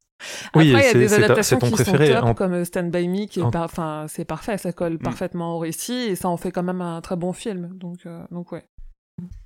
Oui, 0.56 0.72
après, 0.74 0.84
il 0.84 0.86
y 0.86 0.90
a 0.90 0.94
des 0.94 1.14
adaptations 1.14 1.60
qui 1.60 1.70
préféré, 1.72 2.08
sont 2.08 2.14
top, 2.22 2.24
en- 2.26 2.34
comme 2.34 2.66
Stand 2.66 2.90
By 2.92 3.08
Me, 3.08 3.26
qui 3.28 3.40
est 3.40 3.44
en- 3.44 3.52
par- 3.52 3.64
enfin, 3.66 4.06
c'est 4.10 4.26
parfait, 4.26 4.58
ça 4.58 4.74
colle 4.74 4.98
parfaitement 4.98 5.56
au 5.56 5.60
récit 5.60 5.94
et 5.94 6.16
ça 6.16 6.28
en 6.30 6.38
fait 6.38 6.52
quand 6.52 6.64
même 6.64 6.82
un 6.82 7.02
très 7.02 7.16
bon 7.16 7.34
film. 7.34 7.70
Donc, 7.76 8.06
euh, 8.08 8.24
donc 8.32 8.52
ouais. 8.52 8.66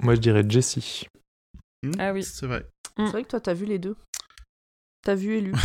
Moi, 0.01 0.15
je 0.15 0.19
dirais 0.21 0.43
Jessie. 0.47 1.07
Hmm, 1.83 1.91
Ah 1.99 2.13
oui. 2.13 2.23
C'est 2.23 2.45
vrai. 2.45 2.65
Mm. 2.97 3.05
C'est 3.05 3.11
vrai 3.11 3.23
que 3.23 3.27
toi, 3.29 3.39
t'as 3.41 3.53
vu 3.53 3.65
les 3.65 3.79
deux. 3.79 3.95
T'as 5.03 5.15
vu 5.15 5.35
et 5.37 5.41
lu. 5.41 5.53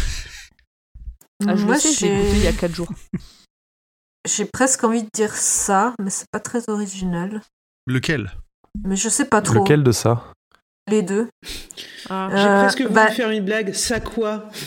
Ah, 1.46 1.54
je 1.54 1.64
Moi, 1.66 1.74
le 1.74 1.80
sais, 1.80 1.92
j'ai 1.92 2.06
écouté 2.06 2.30
il 2.38 2.44
y 2.44 2.46
a 2.46 2.52
4 2.52 2.74
jours. 2.74 2.88
J'ai 4.26 4.44
presque 4.44 4.84
envie 4.84 5.02
de 5.02 5.08
dire 5.14 5.34
ça, 5.34 5.94
mais 6.02 6.10
c'est 6.10 6.28
pas 6.30 6.40
très 6.40 6.68
original. 6.68 7.40
Lequel? 7.86 8.30
Mais 8.84 8.96
je 8.96 9.08
sais 9.08 9.24
pas 9.26 9.40
trop. 9.40 9.60
Lequel 9.60 9.82
de 9.82 9.92
ça? 9.92 10.24
Les 10.90 11.02
deux. 11.02 11.28
Ah. 12.10 12.28
J'ai 12.32 12.38
Euh, 12.44 12.60
presque 12.62 12.82
voulu 12.82 12.94
bah- 12.94 13.10
faire 13.10 13.30
une 13.30 13.44
blague. 13.44 13.72
Ça 13.72 14.00
quoi? 14.00 14.44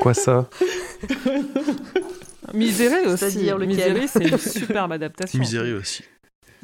Quoi 0.00 0.14
ça? 0.14 0.48
Misery 2.54 3.06
aussi. 3.06 3.18
C'est-à-dire 3.18 3.58
lequel? 3.58 3.94
Misery, 3.94 4.08
c'est 4.08 4.24
une 4.28 4.38
superbe 4.38 4.92
adaptation. 4.92 5.38
Misery 5.38 5.72
aussi. 5.74 6.02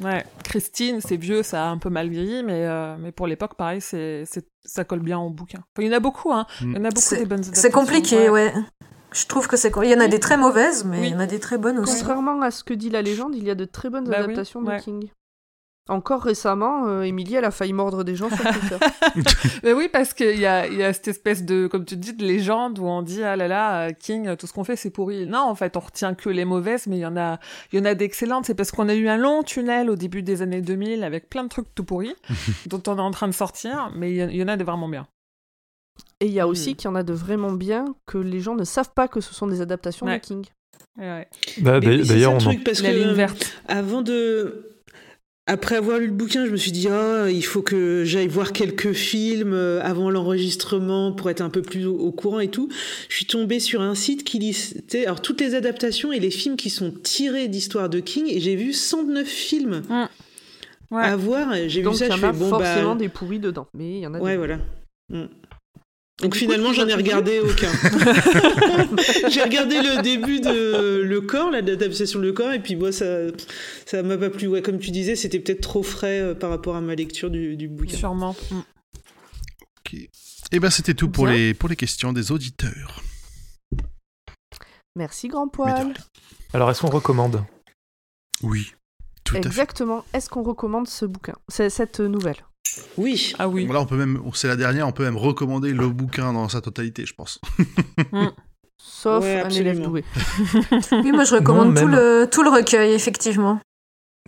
Ouais, 0.01 0.25
Christine, 0.45 1.01
c'est 1.01 1.17
vieux, 1.17 1.43
ça 1.43 1.65
a 1.65 1.67
un 1.69 1.79
peu 1.79 1.91
mal 1.91 2.09
vieilli, 2.09 2.43
mais, 2.45 2.67
euh, 2.67 2.97
mais 3.01 3.11
pour 3.11 3.27
l'époque, 3.27 3.57
pareil, 3.57 3.81
c'est, 3.81 4.23
c'est, 4.27 4.47
ça 4.65 4.85
colle 4.85 5.01
bien 5.01 5.19
au 5.19 5.29
bouquin. 5.31 5.59
Enfin, 5.59 5.87
il 5.87 5.87
y 5.87 5.91
en 5.91 5.97
a 5.97 6.01
beaucoup, 6.01 6.33
hein. 6.33 6.47
Il 6.61 6.73
y 6.73 6.79
en 6.79 6.85
a 6.85 6.89
beaucoup 6.91 7.01
C'est- 7.01 7.17
des 7.19 7.27
bonnes 7.27 7.41
adaptations. 7.41 7.63
C'est 7.63 7.71
compliqué, 7.73 8.31
ouais. 8.31 8.53
Je 9.19 9.27
trouve 9.27 9.49
que 9.49 9.57
c'est. 9.57 9.73
Il 9.83 9.91
y 9.91 9.95
en 9.95 10.01
a 10.01 10.09
des 10.09 10.21
très 10.21 10.37
mauvaises, 10.37 10.85
mais 10.85 11.01
Oui. 11.01 11.07
il 11.09 11.13
y 11.13 11.15
en 11.15 11.21
a 11.21 11.27
des 11.27 11.41
très 11.41 11.59
bonnes 11.59 11.79
aussi. 11.79 11.99
Contrairement 11.99 12.41
à 12.43 12.51
ce 12.51 12.63
que 12.63 12.75
dit 12.75 12.91
la 12.91 13.03
légende, 13.03 13.35
il 13.35 13.45
y 13.45 13.51
a 13.51 13.55
de 13.55 13.65
très 13.65 13.91
bonnes 13.91 14.05
Bah 14.05 14.17
oui, 14.19 14.25
adaptations 14.25 14.61
ouais. 14.61 14.77
de 14.79 14.83
King. 14.83 15.11
Encore 15.91 16.21
récemment, 16.23 16.87
euh, 16.87 17.01
Émilie, 17.03 17.37
elle 17.37 17.47
a 17.47 17.51
failli 17.51 17.73
mordre 17.73 18.05
des 18.05 18.15
gens 18.15 18.29
sur 18.29 18.37
Twitter. 18.53 18.77
Mais 19.63 19.73
oui, 19.73 19.89
parce 19.91 20.13
qu'il 20.13 20.39
y 20.39 20.45
a, 20.45 20.67
il 20.67 20.75
y 20.75 20.83
a 20.85 20.93
cette 20.93 21.09
espèce 21.09 21.45
de, 21.45 21.67
comme 21.67 21.87
tu 21.87 21.97
dis, 21.97 22.13
de 22.13 22.23
légende 22.23 22.79
où 22.79 22.85
on 22.85 23.01
dit, 23.01 23.23
ah 23.23 23.37
là 23.37 23.49
là, 23.49 23.89
euh, 23.89 23.93
King, 23.99 24.37
tout 24.37 24.47
ce 24.47 24.53
qu'on 24.53 24.65
fait, 24.65 24.77
c'est 24.77 24.91
pourri. 24.91 25.27
Non, 25.27 25.39
en 25.41 25.55
fait, 25.55 25.79
on 25.79 25.81
retient 25.81 26.13
que 26.15 26.29
les 26.29 26.45
mauvaises, 26.45 26.87
mais 26.87 26.99
il 26.99 27.01
y 27.01 27.07
en 27.07 27.17
a, 27.17 27.39
il 27.73 27.79
y 27.79 27.83
en 27.83 27.87
a 27.87 27.95
d'excellentes. 27.95 28.45
C'est 28.45 28.55
parce 28.55 28.71
qu'on 28.71 28.91
a 28.91 28.95
eu 28.95 29.09
un 29.09 29.17
long 29.17 29.43
tunnel 29.43 29.89
au 29.89 29.97
début 29.97 30.23
des 30.23 30.43
années 30.43 30.61
2000 30.61 31.03
avec 31.05 31.31
plein 31.31 31.43
de 31.45 31.49
trucs 31.49 31.75
tout 31.75 31.85
pourris, 31.85 32.15
dont 32.67 32.83
on 32.87 32.99
est 32.99 33.01
en 33.01 33.11
train 33.11 33.27
de 33.29 33.33
sortir, 33.33 33.91
mais 33.97 34.13
il 34.13 34.31
y 34.31 34.37
y 34.37 34.43
en 34.43 34.49
a 34.49 34.59
de 34.59 34.65
vraiment 34.65 34.89
bien. 34.91 35.07
Et 36.21 36.27
il 36.27 36.33
y 36.33 36.41
a 36.41 36.47
Mm. 36.47 36.51
aussi 36.51 36.75
qu'il 36.75 36.87
y 36.89 36.89
en 36.93 36.95
a 36.97 37.03
de 37.03 37.13
vraiment 37.13 37.53
bien 37.53 37.85
que 38.07 38.19
les 38.19 38.41
gens 38.41 38.55
ne 38.57 38.65
savent 38.65 38.93
pas 38.95 39.09
que 39.09 39.21
ce 39.21 39.33
sont 39.35 39.47
des 39.47 39.61
adaptations 39.61 40.07
Ouais. 40.07 40.19
de 40.19 40.25
King. 40.25 40.45
Ouais. 40.99 41.29
Bah, 41.61 41.79
d'ailleurs- 41.81 42.33
on 42.35 42.39
truc, 42.39 42.65
parce 42.65 42.83
La 42.83 42.91
que 42.91 42.97
ligne 42.97 43.09
euh, 43.09 43.13
verte. 43.15 43.53
avant 43.69 44.03
de 44.03 44.65
après 45.51 45.77
avoir 45.77 45.99
lu 45.99 46.09
le 46.09 46.13
bouquin, 46.13 46.45
je 46.45 46.51
me 46.51 46.57
suis 46.59 46.73
dit 46.73 46.89
ah, 46.91 47.31
il 47.31 47.43
faut 47.45 47.63
que 47.63 48.03
j'aille 48.05 48.27
voir 48.29 48.53
quelques 48.53 48.93
films 48.93 49.55
euh, 49.55 49.81
avant 49.83 50.11
l'enregistrement 50.11 51.13
pour 51.13 51.31
être 51.31 51.41
un 51.41 51.49
peu 51.51 51.63
plus 51.63 51.87
au, 51.87 51.97
au 51.97 52.13
courant 52.13 52.41
et 52.41 52.49
tout. 52.49 52.69
Je 53.09 53.15
suis 53.17 53.25
tombée 53.27 53.59
sur 53.61 53.81
un 53.81 53.95
site 53.95 54.25
qui 54.25 54.39
listait 54.41 55.07
alors 55.07 55.23
toutes 55.23 55.41
les 55.41 55.55
adaptations 55.55 56.13
et 56.13 56.19
les 56.21 56.31
films 56.31 56.57
qui 56.57 56.69
sont 56.69 56.91
tirés 56.91 57.49
d'histoires 57.49 57.89
de 57.89 58.01
King 58.01 58.27
et 58.29 58.41
j'ai 58.41 58.57
vu 58.57 58.73
109 58.75 59.27
films 59.27 59.83
Ouais. 60.91 61.03
à 61.03 61.17
voir. 61.17 61.55
J'ai 61.69 61.81
vu 61.83 61.95
ça, 61.95 62.07
il 62.07 62.09
y 62.09 62.19
je 62.19 62.25
a 62.27 62.33
fais 62.33 62.39
bon 62.39 62.49
forcément 62.51 62.95
bah 62.95 63.01
des 63.01 63.09
pourris 63.09 63.39
dedans. 63.39 63.69
Mais 63.73 63.91
il 63.93 64.01
y 64.01 64.07
en 64.07 64.13
a 64.15 64.19
ouais 64.21 64.33
des... 64.33 64.37
voilà. 64.37 64.59
Mm. 65.11 65.25
Donc 66.21 66.33
du 66.33 66.39
finalement, 66.39 66.73
j'en 66.73 66.89
ai 66.89 66.95
regardé 66.95 67.39
aucun. 67.39 67.71
J'ai 69.31 69.43
regardé 69.43 69.77
le 69.77 70.03
début 70.03 70.41
de 70.41 71.01
Le 71.03 71.21
Corps, 71.21 71.51
la 71.51 71.61
l'adaptation 71.61 72.19
de 72.19 72.25
Le 72.25 72.33
Corps, 72.33 72.53
et 72.53 72.59
puis 72.61 72.75
moi, 72.75 72.91
ça 72.91 73.29
ça 73.87 74.03
m'a 74.03 74.19
pas 74.19 74.29
plu. 74.29 74.49
Ouais, 74.49 74.61
comme 74.61 74.79
tu 74.81 74.91
disais, 74.91 75.15
c'était 75.15 75.39
peut-être 75.39 75.61
trop 75.61 75.85
frais 75.85 76.21
euh, 76.21 76.35
par 76.35 76.51
rapport 76.51 76.75
à 76.75 76.81
ma 76.81 76.97
lecture 76.97 77.31
du, 77.31 77.57
du 77.57 77.69
bouquin. 77.69 77.97
Sûrement. 77.97 78.35
Mm. 78.51 78.61
Et 80.53 80.61
ben 80.61 80.71
c'était 80.71 80.95
tout 80.95 81.09
pour 81.09 81.27
Bien. 81.27 81.35
les, 81.35 81.55
pour 81.55 81.69
les 81.69 81.77
questions 81.77 82.13
des 82.13 82.33
auditeurs. 82.33 83.03
Merci, 84.97 85.29
grand 85.29 85.49
poil. 85.49 85.95
Alors, 86.53 86.71
est-ce 86.71 86.81
qu'on 86.81 86.91
recommande? 86.91 87.45
Oui, 88.43 88.73
tout 89.25 89.37
à 89.37 89.43
fait. 89.43 89.47
Exactement. 89.47 90.05
Est-ce 90.13 90.29
qu'on 90.29 90.43
recommande 90.43 90.89
ce 90.89 91.05
bouquin 91.05 91.35
cette 91.49 92.01
nouvelle? 92.01 92.48
Oui. 92.97 93.35
Ah 93.39 93.49
oui. 93.49 93.67
Là, 93.67 93.81
on 93.81 93.87
peut 93.87 93.97
même, 93.97 94.21
c'est 94.35 94.49
la 94.49 94.57
dernière, 94.57 94.87
on 94.89 94.93
peut 94.93 95.05
même 95.05 95.17
recommander 95.17 95.73
le 95.73 95.89
bouquin 95.89 96.33
dans 96.33 96.49
sa 96.49 96.61
totalité, 96.61 97.07
je 97.07 97.15
pense. 97.15 97.41
Sauf 98.81 99.25
Ouais, 99.25 99.41
un 99.41 99.49
élève 99.51 99.81
doué. 99.83 100.05
Oui, 100.93 101.13
moi 101.13 101.25
je 101.25 101.35
recommande 101.35 101.75
Non, 101.75 101.81
tout, 101.81 101.89
même. 101.89 101.97
le, 101.97 102.29
tout 102.31 102.43
le 102.43 102.51
recueil, 102.51 102.93
effectivement. 102.93 103.61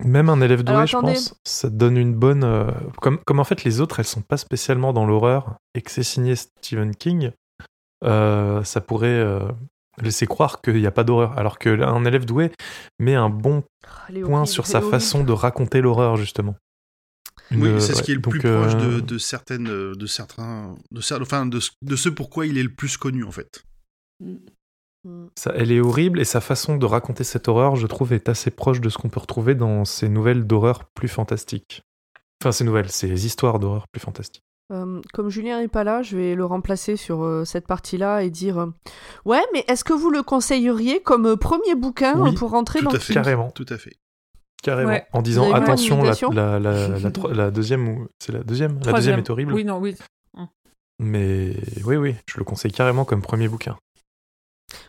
Même 0.03 0.29
un 0.29 0.41
élève 0.41 0.63
doué, 0.65 0.75
Alors, 0.75 0.87
je 0.87 0.97
pense, 0.97 1.35
ça 1.45 1.69
donne 1.69 1.97
une 1.97 2.15
bonne. 2.15 2.43
euh, 2.45 2.71
comme, 3.01 3.19
comme 3.19 3.39
en 3.39 3.45
fait 3.45 3.65
les 3.65 3.81
autres, 3.81 4.01
elles 4.01 4.07
sont 4.07 4.23
pas 4.23 4.37
spécialement 4.39 4.93
dans 4.93 5.07
l'horreur 5.07 5.57
et 5.75 5.83
que 5.83 5.91
c'est 5.91 6.03
signé 6.03 6.37
Stephen 6.37 6.95
King, 6.97 7.33
euh, 8.05 8.65
ça 8.65 8.81
pourrait 8.81 9.09
euh, 9.09 9.41
laisser 10.01 10.27
croire 10.27 10.63
qu'il 10.63 10.77
n'y 10.77 10.87
a 10.87 10.91
pas 10.91 11.05
d'horreur. 11.05 11.39
Alors 11.39 11.59
qu'un 11.59 12.05
élève 12.05 12.25
doué 12.25 12.51
met 12.99 13.15
un 13.15 13.29
bon 13.29 13.63
Ah, 13.85 14.07
point 14.09 14.23
horrible, 14.41 14.47
sur 14.47 14.67
sa 14.67 14.81
façon 14.81 15.23
de 15.23 15.33
raconter 15.33 15.81
l'horreur, 15.81 16.17
justement. 16.17 16.55
Une- 17.51 17.63
Oui, 17.63 17.81
c'est 17.81 17.93
ce 17.93 17.99
ouais, 17.99 18.03
qui 18.05 18.13
est 18.13 18.15
le 18.17 18.21
donc, 18.21 18.33
plus 18.33 18.41
proche 18.41 18.75
euh, 18.75 18.97
de, 18.97 19.01
de 19.01 19.19
certaines, 19.19 19.69
euh, 19.69 19.95
de 19.95 20.07
certains, 20.07 20.77
de, 20.91 21.01
cer- 21.01 21.21
enfin, 21.21 21.47
de, 21.47 21.59
ce- 21.61 21.71
de 21.83 21.97
ce 21.97 22.09
pourquoi 22.09 22.47
il 22.47 22.57
est 22.59 22.63
le 22.63 22.73
plus 22.73 22.97
connu 22.97 23.25
en 23.25 23.33
fait. 23.33 23.65
Mm. 24.21 24.37
Ça, 25.35 25.53
elle 25.57 25.73
est 25.73 25.81
horrible 25.81 26.21
et 26.21 26.25
sa 26.25 26.41
façon 26.43 26.77
de 26.77 26.85
raconter 26.85 27.25
cette 27.25 27.49
horreur, 27.49 27.75
je 27.77 27.87
trouve, 27.87 28.13
est 28.13 28.29
assez 28.29 28.51
proche 28.51 28.81
de 28.83 28.89
ce 28.91 28.99
qu'on 28.99 29.09
peut 29.09 29.21
retrouver 29.21 29.55
dans 29.55 29.85
ces 29.87 30.09
nouvelles 30.11 30.47
d'horreur 30.47 30.85
plus 30.95 31.09
fantastiques. 31.09 31.83
Enfin, 32.43 32.53
ces 32.53 32.65
nouvelles, 32.65 32.91
ces 32.91 33.25
histoires 33.27 33.59
d'horreur 33.59 33.87
plus 33.89 34.01
fantastiques. 34.01 34.43
Euh, 34.73 35.01
comme 35.15 35.31
Julien 35.31 35.61
n'est 35.61 35.69
pas 35.69 35.85
là, 35.85 36.03
je 36.03 36.17
vais 36.17 36.35
le 36.37 36.45
remplacer 36.45 36.97
sur 36.97 37.25
euh, 37.25 37.45
cette 37.45 37.67
partie-là 37.67 38.23
et 38.23 38.31
dire 38.31 38.59
euh, 38.59 38.67
Ouais, 39.25 39.43
mais 39.53 39.65
est-ce 39.69 39.83
que 39.85 39.93
vous 39.95 40.11
le 40.11 40.23
conseilleriez 40.23 41.01
comme 41.03 41.27
euh, 41.27 41.37
premier 41.37 41.75
bouquin 41.75 42.21
Oui, 42.21 42.31
euh, 42.31 42.33
pour 42.35 42.51
rentrer 42.51 42.79
Tout 42.79 42.85
dans 42.85 42.91
à 42.91 42.95
le 42.95 43.01
fait. 43.01 43.15
Carrément. 43.15 43.51
Tout 43.51 43.67
à 43.69 43.79
fait. 43.79 43.97
Carrément. 44.63 44.91
Ouais. 44.91 45.07
En 45.13 45.23
disant 45.23 45.53
attention, 45.53 46.03
la, 46.03 46.59
la, 46.59 47.51
deuxième, 47.51 48.09
c'est 48.19 48.33
la 48.33 48.43
deuxième? 48.43 48.79
La 48.85 48.93
deuxième 48.93 49.19
est 49.19 49.31
horrible. 49.31 49.53
Oui, 49.55 49.65
non, 49.65 49.79
oui. 49.79 49.97
Mais 50.99 51.57
oui, 51.87 51.97
oui, 51.97 52.15
je 52.27 52.37
le 52.37 52.45
conseille 52.45 52.73
carrément 52.73 53.07
comme 53.07 53.23
premier 53.23 53.49
bouquin. 53.49 53.79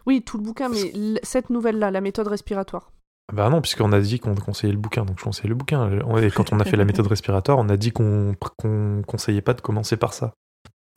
Oui, 0.05 0.21
tout 0.21 0.37
le 0.37 0.43
bouquin, 0.43 0.67
mais 0.67 0.91
cette 1.23 1.49
nouvelle-là, 1.49 1.89
la 1.89 2.01
méthode 2.01 2.27
respiratoire. 2.27 2.91
Bah 3.33 3.49
non, 3.49 3.61
puisqu'on 3.61 3.93
a 3.93 4.01
dit 4.01 4.19
qu'on 4.19 4.35
conseillait 4.35 4.73
le 4.73 4.79
bouquin, 4.79 5.05
donc 5.05 5.19
je 5.19 5.23
conseille 5.23 5.47
le 5.47 5.55
bouquin. 5.55 5.89
Et 6.17 6.31
quand 6.31 6.51
on 6.51 6.59
a 6.59 6.65
fait 6.65 6.75
la 6.75 6.83
méthode 6.85 7.07
respiratoire, 7.07 7.57
on 7.59 7.69
a 7.69 7.77
dit 7.77 7.91
qu'on 7.91 8.35
qu'on 8.57 9.01
conseillait 9.07 9.41
pas 9.41 9.53
de 9.53 9.61
commencer 9.61 9.95
par 9.95 10.13
ça. 10.13 10.33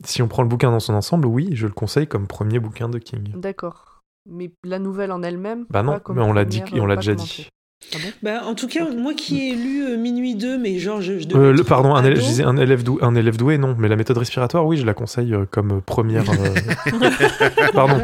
Si 0.03 0.21
on 0.21 0.27
prend 0.27 0.43
le 0.43 0.49
bouquin 0.49 0.71
dans 0.71 0.81
son 0.81 0.93
ensemble, 0.93 1.27
oui, 1.27 1.49
je 1.53 1.67
le 1.67 1.73
conseille 1.73 2.07
comme 2.07 2.27
premier 2.27 2.59
bouquin 2.59 2.89
de 2.89 2.99
King. 2.99 3.31
D'accord. 3.35 4.01
Mais 4.29 4.51
la 4.63 4.79
nouvelle 4.79 5.13
en 5.13 5.23
elle-même 5.23 5.65
Bah 5.69 5.83
non, 5.83 6.01
mais 6.09 6.21
on 6.21 6.33
l'a 6.33 6.43
dit, 6.43 6.61
et 6.73 6.81
on 6.81 6.85
euh, 6.85 6.87
l'a 6.87 6.95
déjà 6.97 7.15
dit. 7.15 7.49
Ah 7.93 7.97
bon? 8.01 8.09
Bah, 8.23 8.41
en 8.45 8.55
tout 8.55 8.67
cas, 8.67 8.89
moi 8.89 9.13
qui 9.13 9.49
ai 9.49 9.53
lu 9.55 9.83
euh, 9.85 9.95
Minuit 9.97 10.35
2, 10.35 10.57
mais 10.57 10.79
genre, 10.79 11.01
je, 11.01 11.13
Euh, 11.35 11.53
le, 11.53 11.63
pardon, 11.63 11.93
un 11.93 12.03
élève, 12.03 12.17
je 12.19 12.23
disais 12.25 12.43
un 12.43 12.57
élève, 12.57 12.83
doué, 12.83 12.97
un 13.03 13.13
élève 13.15 13.37
doué, 13.37 13.57
non, 13.59 13.75
mais 13.77 13.87
la 13.87 13.95
méthode 13.95 14.17
respiratoire, 14.17 14.65
oui, 14.65 14.77
je 14.77 14.85
la 14.85 14.93
conseille 14.95 15.33
euh, 15.33 15.45
comme 15.49 15.81
première. 15.81 16.23
euh, 16.29 16.89
Pardon. 17.73 17.99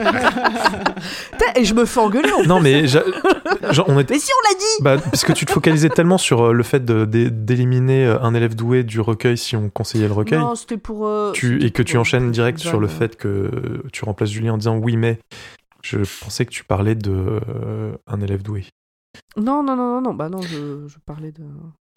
Putain, 1.32 1.46
Et 1.56 1.66
je 1.66 1.74
me 1.74 1.86
fais 1.86 2.00
engueuler. 2.00 2.32
en- 2.32 2.44
Non, 2.44 2.60
mais 2.60 2.86
genre, 2.88 3.04
on 3.88 4.00
était. 4.00 4.14
Mais 4.14 4.20
si 4.20 4.30
on 4.38 4.50
l'a 4.54 4.60
dit 4.60 4.84
Bah, 4.84 4.98
parce 4.98 5.24
que 5.26 5.34
tu 5.34 5.46
te 5.46 5.52
focalisais 5.52 5.90
tellement 5.90 6.20
sur 6.20 6.42
euh, 6.50 6.54
le 6.54 6.64
fait 6.64 6.86
d'éliminer 6.86 8.06
un 8.06 8.34
élève 8.36 8.56
doué 8.56 8.84
du 8.84 9.00
recueil 9.02 9.38
si 9.38 9.56
on 9.56 9.70
conseillait 9.70 10.08
le 10.08 10.14
recueil, 10.14 10.40
Non, 10.40 10.54
c'était 10.56 10.78
pour. 10.78 11.08
euh, 11.08 11.32
tu, 11.32 11.64
et 11.66 11.72
que 11.72 11.82
tu 11.82 11.98
enchaînes 11.98 12.32
direct 12.32 12.60
sur 12.60 12.80
le 12.80 12.86
euh, 12.88 12.90
fait 12.90 13.16
que 13.16 13.82
tu 13.92 14.06
remplaces 14.06 14.30
Julien 14.30 14.54
en 14.54 14.58
disant 14.58 14.78
oui, 14.78 14.96
mais 14.96 15.18
je 15.82 15.98
pensais 16.24 16.46
que 16.46 16.52
tu 16.52 16.64
parlais 16.64 16.94
de 16.96 17.12
euh, 17.12 17.92
un 18.08 18.22
élève 18.22 18.44
doué. 18.44 18.66
Non, 19.38 19.64
non, 19.64 19.76
non, 19.76 19.94
non, 19.96 20.02
non, 20.02 20.14
bah 20.14 20.30
non, 20.30 20.42
je, 20.42 20.88
je 20.88 20.98
parlais 21.06 21.32
de. 21.32 21.44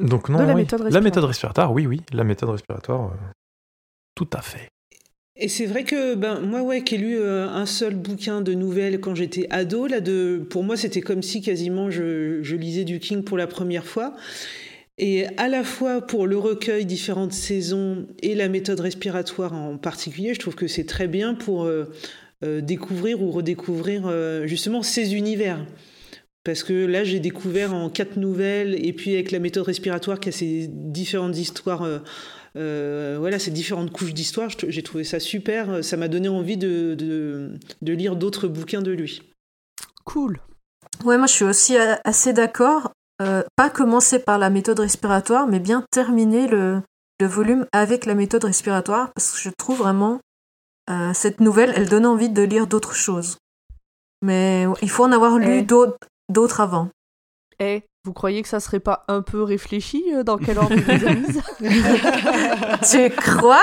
Donc 0.02 0.28
non, 0.28 0.38
De 0.38 0.44
la 0.44 0.54
oui. 0.54 0.62
méthode 0.62 0.80
la 0.80 0.84
respiratoire. 0.86 1.02
méthode 1.02 1.24
respiratoire, 1.24 1.72
oui, 1.72 1.86
oui, 1.86 2.00
la 2.12 2.24
méthode 2.24 2.50
respiratoire, 2.50 3.12
euh, 3.12 3.16
tout 4.14 4.28
à 4.32 4.40
fait. 4.42 4.68
Et 5.36 5.48
c'est 5.48 5.66
vrai 5.66 5.82
que 5.82 6.14
ben 6.14 6.40
moi 6.40 6.62
ouais 6.62 6.84
qui 6.84 6.94
ai 6.94 6.98
lu 6.98 7.18
euh, 7.18 7.48
un 7.48 7.66
seul 7.66 7.96
bouquin 7.96 8.40
de 8.40 8.54
nouvelles 8.54 9.00
quand 9.00 9.16
j'étais 9.16 9.48
ado 9.50 9.88
là 9.88 10.00
de 10.00 10.46
pour 10.48 10.62
moi 10.62 10.76
c'était 10.76 11.00
comme 11.00 11.22
si 11.22 11.42
quasiment 11.42 11.90
je, 11.90 12.40
je 12.42 12.54
lisais 12.54 12.84
du 12.84 13.00
King 13.00 13.24
pour 13.24 13.36
la 13.36 13.48
première 13.48 13.84
fois 13.84 14.14
et 14.96 15.26
à 15.36 15.48
la 15.48 15.64
fois 15.64 16.00
pour 16.02 16.28
le 16.28 16.38
recueil 16.38 16.86
différentes 16.86 17.32
saisons 17.32 18.06
et 18.22 18.36
la 18.36 18.48
méthode 18.48 18.78
respiratoire 18.78 19.52
en 19.54 19.76
particulier 19.76 20.34
je 20.34 20.38
trouve 20.38 20.54
que 20.54 20.68
c'est 20.68 20.86
très 20.86 21.08
bien 21.08 21.34
pour 21.34 21.64
euh, 21.64 21.86
euh, 22.44 22.60
découvrir 22.60 23.20
ou 23.20 23.32
redécouvrir 23.32 24.02
euh, 24.06 24.46
justement 24.46 24.84
ces 24.84 25.16
univers 25.16 25.66
parce 26.44 26.62
que 26.62 26.86
là 26.86 27.04
j'ai 27.04 27.20
découvert 27.20 27.74
en 27.74 27.88
quatre 27.90 28.16
nouvelles 28.16 28.74
et 28.84 28.92
puis 28.92 29.14
avec 29.14 29.30
la 29.30 29.38
méthode 29.38 29.64
respiratoire 29.64 30.20
qui 30.20 30.28
a 30.28 30.32
ces 30.32 30.68
différentes 30.68 31.36
histoires 31.36 31.86
euh, 32.56 33.16
voilà, 33.18 33.38
ces 33.38 33.50
différentes 33.50 33.90
couches 33.90 34.14
d'histoire, 34.14 34.48
j'ai 34.68 34.82
trouvé 34.82 35.02
ça 35.02 35.18
super. 35.18 35.82
Ça 35.82 35.96
m'a 35.96 36.06
donné 36.08 36.28
envie 36.28 36.56
de, 36.56 36.94
de 37.82 37.92
lire 37.92 38.14
d'autres 38.14 38.46
bouquins 38.46 38.82
de 38.82 38.92
lui. 38.92 39.22
Cool. 40.04 40.38
Ouais, 41.04 41.18
moi 41.18 41.26
je 41.26 41.32
suis 41.32 41.44
aussi 41.44 41.76
assez 42.04 42.32
d'accord. 42.32 42.92
pas 43.18 43.70
commencer 43.70 44.20
par 44.20 44.38
la 44.38 44.50
méthode 44.50 44.78
respiratoire, 44.78 45.48
mais 45.48 45.58
bien 45.58 45.84
terminer 45.90 46.46
le, 46.46 46.80
le 47.20 47.26
volume 47.26 47.66
avec 47.72 48.06
la 48.06 48.14
méthode 48.14 48.44
respiratoire, 48.44 49.12
parce 49.14 49.32
que 49.32 49.38
je 49.38 49.50
trouve 49.50 49.78
vraiment 49.78 50.20
cette 51.12 51.40
nouvelle, 51.40 51.72
elle 51.74 51.88
donne 51.88 52.06
envie 52.06 52.28
de 52.28 52.42
lire 52.42 52.66
d'autres 52.66 52.94
choses. 52.94 53.38
Mais 54.22 54.66
il 54.80 54.90
faut 54.90 55.04
en 55.04 55.12
avoir 55.12 55.38
lu 55.38 55.58
eh. 55.58 55.66
D'autres 56.28 56.60
avant. 56.60 56.88
Eh, 57.60 57.82
vous 58.04 58.12
croyez 58.12 58.42
que 58.42 58.48
ça 58.48 58.60
serait 58.60 58.80
pas 58.80 59.04
un 59.08 59.22
peu 59.22 59.42
réfléchi 59.42 60.04
euh, 60.12 60.22
dans 60.24 60.36
quel 60.36 60.58
ordre 60.58 60.74
vous 60.74 60.90
avez 60.90 61.14
mis 61.14 61.26
Tu 62.90 63.10
crois? 63.10 63.62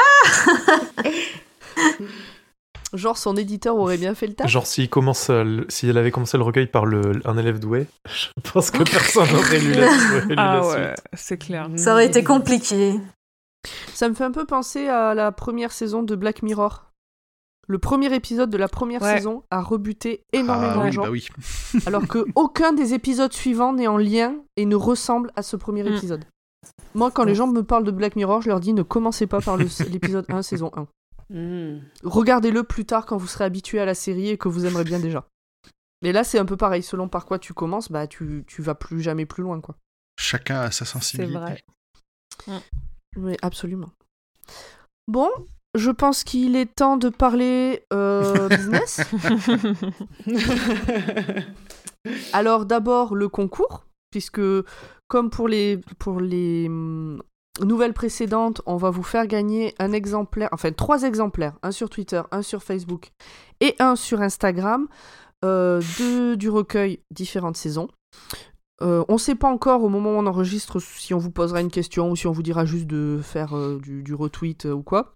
Genre 2.94 3.18
son 3.18 3.38
éditeur 3.38 3.78
aurait 3.78 3.98
bien 3.98 4.16
fait 4.16 4.28
le 4.28 4.34
taf. 4.34 4.50
Genre 4.50 4.66
s'il 4.66 4.90
commence, 4.90 5.30
euh, 5.30 5.66
s'il 5.70 5.98
avait 5.98 6.12
commencé 6.12 6.38
le 6.38 6.44
recueil 6.44 6.68
par 6.68 6.86
le, 6.86 7.22
un 7.24 7.38
élève 7.38 7.60
doué, 7.60 7.88
je 8.06 8.28
pense 8.52 8.72
que 8.72 8.84
personne 8.84 9.32
n'aurait 9.32 9.60
lu 9.60 9.74
la, 9.74 10.26
lu 10.26 10.36
ah 10.38 10.68
ouais, 10.68 10.96
c'est 11.14 11.38
clair. 11.38 11.70
Ça 11.78 11.94
aurait 11.94 12.08
été 12.08 12.24
compliqué. 12.24 13.00
Ça 13.94 14.10
me 14.10 14.14
fait 14.14 14.24
un 14.24 14.32
peu 14.32 14.46
penser 14.46 14.88
à 14.88 15.14
la 15.14 15.32
première 15.32 15.72
saison 15.72 16.04
de 16.04 16.16
Black 16.16 16.42
Mirror 16.42 16.91
le 17.72 17.80
premier 17.80 18.14
épisode 18.14 18.50
de 18.50 18.58
la 18.58 18.68
première 18.68 19.02
saison 19.02 19.44
a 19.50 19.62
rebuté 19.62 20.26
énormément 20.34 20.82
ah 20.82 20.88
de 20.88 20.92
gens. 20.92 21.04
Bah 21.04 21.10
oui. 21.10 21.30
alors 21.86 22.06
que 22.06 22.26
aucun 22.36 22.74
des 22.74 22.94
épisodes 22.94 23.32
suivants 23.32 23.72
n'est 23.72 23.88
en 23.88 23.98
lien 23.98 24.36
et 24.58 24.66
ne 24.66 24.76
ressemble 24.76 25.32
à 25.38 25.42
ce 25.42 25.56
premier 25.56 25.84
mm. 25.84 25.96
épisode. 25.96 26.26
Moi, 26.94 27.12
quand 27.12 27.24
les 27.24 27.34
gens 27.34 27.48
me 27.48 27.64
parlent 27.64 27.86
de 27.86 27.92
Black 27.92 28.18
Mirror, 28.18 28.42
je 28.42 28.50
leur 28.50 28.60
dis 28.60 28.74
ne 28.74 28.84
commencez 28.84 29.26
pas 29.26 29.40
par 29.40 29.56
l'épisode 29.90 30.26
1, 30.28 30.42
saison 30.42 30.70
1. 30.76 30.88
Mm. 31.34 31.82
Regardez-le 32.04 32.64
plus 32.64 32.86
tard 32.86 33.06
quand 33.06 33.16
vous 33.16 33.28
serez 33.28 33.46
habitué 33.46 33.80
à 33.80 33.86
la 33.86 33.96
série 33.96 34.30
et 34.30 34.38
que 34.38 34.50
vous 34.50 34.66
aimerez 34.66 34.84
bien 34.84 35.00
déjà. 35.00 35.26
Mais 36.02 36.12
là, 36.12 36.26
c'est 36.26 36.40
un 36.40 36.46
peu 36.46 36.58
pareil. 36.58 36.84
Selon 36.84 37.08
par 37.08 37.26
quoi 37.26 37.40
tu 37.40 37.54
commences, 37.54 37.90
bah 37.90 38.06
tu, 38.06 38.44
tu 38.48 38.62
vas 38.62 38.76
plus 38.76 39.02
jamais 39.02 39.26
plus 39.26 39.44
loin, 39.44 39.62
quoi. 39.62 39.78
Chacun 40.20 40.60
a 40.60 40.72
sa 40.72 40.84
sensibilité. 40.84 41.34
C'est 42.46 42.52
vrai. 42.52 42.62
Oui, 43.16 43.38
absolument. 43.42 43.92
Bon, 45.08 45.30
je 45.76 45.92
pense 45.92 46.24
qu'il 46.24 46.56
est 46.56 46.74
temps 46.76 46.98
de 46.98 47.10
parler 47.10 47.86
euh, 47.94 48.50
business. 48.50 49.02
Alors 52.34 52.66
d'abord 52.66 53.16
le 53.16 53.30
concours, 53.30 53.86
puisque 54.12 54.42
comme 55.08 55.30
pour 55.30 55.48
les, 55.48 55.78
pour 56.00 56.20
les 56.20 56.68
hum, 56.68 57.22
nouvelles 57.62 57.94
précédentes, 57.94 58.62
on 58.66 58.78
va 58.78 58.90
vous 58.90 59.04
faire 59.04 59.28
gagner 59.28 59.76
un 59.80 59.92
exemplaire, 59.92 60.50
enfin 60.52 60.72
trois 60.72 61.04
exemplaires, 61.04 61.58
un 61.64 61.72
sur 61.72 61.90
Twitter, 61.90 62.22
un 62.32 62.42
sur 62.42 62.64
Facebook 62.64 63.12
et 63.60 63.76
un 63.80 63.96
sur 63.96 64.22
Instagram, 64.22 64.88
euh, 65.46 65.82
du 66.36 66.50
recueil 66.50 67.00
différentes 67.12 67.58
saisons. 67.58 67.88
Euh, 68.82 69.06
on 69.10 69.14
ne 69.14 69.20
sait 69.20 69.36
pas 69.36 69.48
encore 69.48 69.84
au 69.84 69.90
moment 69.90 70.12
où 70.12 70.18
on 70.18 70.26
enregistre 70.26 70.80
si 70.80 71.14
on 71.14 71.20
vous 71.20 71.30
posera 71.30 71.62
une 71.62 71.70
question 71.70 72.10
ou 72.10 72.16
si 72.16 72.26
on 72.26 72.32
vous 72.32 72.42
dira 72.42 72.66
juste 72.66 72.88
de 72.88 73.20
faire 73.22 73.56
du, 73.80 74.14
retweet 74.14 74.66
ou 74.66 74.82
quoi. 74.82 75.16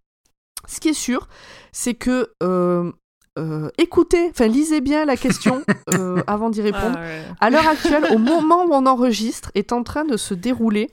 Ce 0.68 0.80
qui 0.80 0.90
est 0.90 0.94
sûr, 0.94 1.28
c'est 1.72 1.94
que 1.94 2.32
euh, 2.44 2.92
euh, 3.38 3.70
écoutez, 3.78 4.30
enfin 4.30 4.48
lisez 4.48 4.80
bien 4.80 5.06
la 5.06 5.18
question 5.18 5.64
euh, 5.94 6.24
avant 6.28 6.50
d'y 6.50 6.62
répondre. 6.62 6.98
Ah 6.98 7.36
à 7.42 7.50
l'heure 7.50 7.68
actuelle, 7.68 8.06
au 8.14 8.18
moment 8.18 8.66
où 8.66 8.74
on 8.74 8.86
enregistre, 8.86 9.52
est 9.56 9.74
en 9.74 9.84
train 9.84 10.06
de 10.06 10.16
se 10.18 10.34
dérouler 10.34 10.90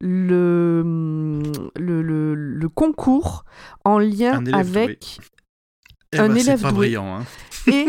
le, 0.00 0.82
le, 1.76 2.68
concours 2.68 3.44
en 3.84 3.98
lien 3.98 4.44
avec 4.52 5.18
eh 6.12 6.18
un 6.18 6.28
ben, 6.28 6.36
élève 6.36 6.60
doué. 6.60 6.72
Brillant, 6.72 7.20
hein. 7.20 7.24
Et 7.66 7.86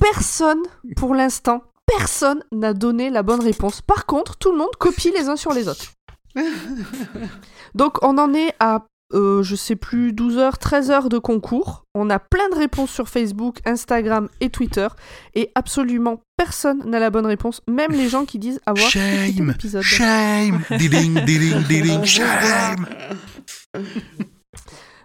personne, 0.00 0.62
pour 0.96 1.14
l'instant, 1.14 1.62
personne 1.86 2.42
n'a 2.52 2.74
donné 2.74 3.10
la 3.10 3.22
bonne 3.22 3.42
réponse. 3.42 3.82
Par 3.82 4.06
contre, 4.06 4.36
tout 4.36 4.52
le 4.52 4.58
monde 4.58 4.74
copie 4.78 5.10
les 5.10 5.28
uns 5.28 5.36
sur 5.36 5.52
les 5.52 5.68
autres. 5.68 5.92
Donc 7.74 7.98
on 8.02 8.18
en 8.18 8.34
est 8.34 8.54
à 8.60 8.86
euh, 9.14 9.42
je 9.42 9.54
sais 9.56 9.76
plus, 9.76 10.12
12 10.12 10.38
heures, 10.38 10.58
13 10.58 10.90
heures 10.90 11.08
de 11.08 11.18
concours. 11.18 11.84
On 11.94 12.10
a 12.10 12.18
plein 12.18 12.48
de 12.50 12.54
réponses 12.54 12.90
sur 12.90 13.08
Facebook, 13.08 13.58
Instagram 13.64 14.28
et 14.40 14.50
Twitter. 14.50 14.88
Et 15.34 15.50
absolument 15.54 16.20
personne 16.36 16.88
n'a 16.88 16.98
la 16.98 17.10
bonne 17.10 17.26
réponse, 17.26 17.60
même 17.68 17.92
les 17.92 18.08
gens 18.08 18.24
qui 18.24 18.38
disent 18.38 18.60
avoir 18.66 18.88
shame, 18.88 19.48
l'épisode. 19.48 19.82
Shame, 19.82 20.62
diling, 20.78 21.24
diling, 21.24 21.62
diling, 21.64 22.04
shame. 22.04 22.86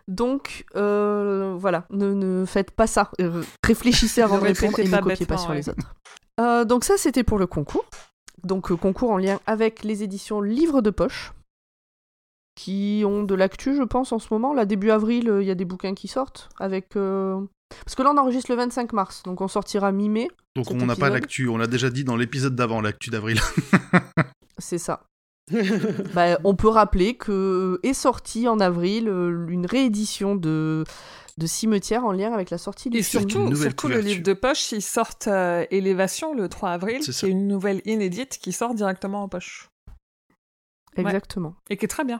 Donc 0.07 0.65
euh, 0.75 1.55
voilà, 1.57 1.85
ne, 1.91 2.45
faites 2.45 2.71
pas 2.71 2.87
ça. 2.87 3.11
Euh, 3.21 3.43
réfléchissez 3.63 4.21
avant 4.21 4.39
de 4.39 4.45
répondre 4.45 4.79
et 4.79 4.87
ne 4.87 4.97
copiez 4.97 5.25
pas 5.25 5.37
sur 5.37 5.53
les 5.53 5.67
autres. 5.69 6.65
donc 6.65 6.83
ça, 6.83 6.95
c'était 6.97 7.23
pour 7.23 7.37
le 7.37 7.47
concours. 7.47 7.85
Donc 8.43 8.73
concours 8.75 9.11
en 9.11 9.17
lien 9.17 9.39
avec 9.47 9.83
les 9.83 10.03
éditions 10.03 10.41
Livres 10.41 10.81
de 10.81 10.91
poche 10.91 11.33
qui 12.57 13.03
ont 13.05 13.21
de 13.21 13.35
l'actu, 13.35 13.75
je 13.75 13.83
pense, 13.83 14.11
en 14.11 14.19
ce 14.19 14.27
moment. 14.31 14.53
Là, 14.53 14.65
début 14.65 14.89
avril, 14.89 15.29
euh, 15.29 15.43
il 15.43 15.47
y 15.47 15.51
a 15.51 15.55
des 15.55 15.63
bouquins 15.63 15.93
qui 15.93 16.07
sortent 16.07 16.49
avec. 16.59 16.95
Euh, 16.95 17.39
parce 17.85 17.95
que 17.95 18.01
là, 18.01 18.11
on 18.13 18.17
enregistre 18.17 18.51
le 18.51 18.57
25 18.57 18.93
mars, 18.93 19.23
donc 19.23 19.41
on 19.41 19.47
sortira 19.47 19.91
mi-mai. 19.91 20.27
Donc 20.55 20.71
on 20.71 20.85
n'a 20.85 20.95
pas 20.95 21.09
l'actu, 21.09 21.47
on 21.47 21.57
l'a 21.57 21.67
déjà 21.67 21.91
dit 21.91 22.03
dans 22.03 22.15
l'épisode 22.15 22.55
d'avant, 22.55 22.81
l'actu 22.81 23.11
d'avril. 23.11 23.39
C'est 24.57 24.79
ça. 24.79 25.03
bah, 26.15 26.39
on 26.43 26.55
peut 26.55 26.67
rappeler 26.67 27.13
que 27.13 27.79
est 27.83 27.93
sortie 27.93 28.47
en 28.47 28.59
avril 28.59 29.07
euh, 29.07 29.47
une 29.47 29.65
réédition 29.65 30.35
de 30.35 30.83
de 31.37 31.45
Cimetière 31.45 32.03
en 32.03 32.11
lien 32.11 32.33
avec 32.33 32.49
la 32.49 32.57
sortie 32.57 32.89
du 32.89 32.97
Et 32.97 33.03
surtout, 33.03 33.55
surtout 33.55 33.87
le 33.87 33.99
livre 33.99 34.23
de 34.23 34.33
poche, 34.33 34.71
il 34.71 34.81
sort 34.81 35.11
Élévation 35.69 36.33
le 36.33 36.49
3 36.49 36.71
avril, 36.71 37.01
qui 37.01 37.11
est 37.11 37.29
une 37.29 37.47
nouvelle 37.47 37.83
inédite 37.85 38.39
qui 38.39 38.51
sort 38.51 38.73
directement 38.73 39.21
en 39.21 39.29
poche. 39.29 39.69
Exactement. 40.95 41.53
Et 41.69 41.77
qui 41.77 41.85
est 41.85 41.89
très 41.89 42.03
bien. 42.03 42.19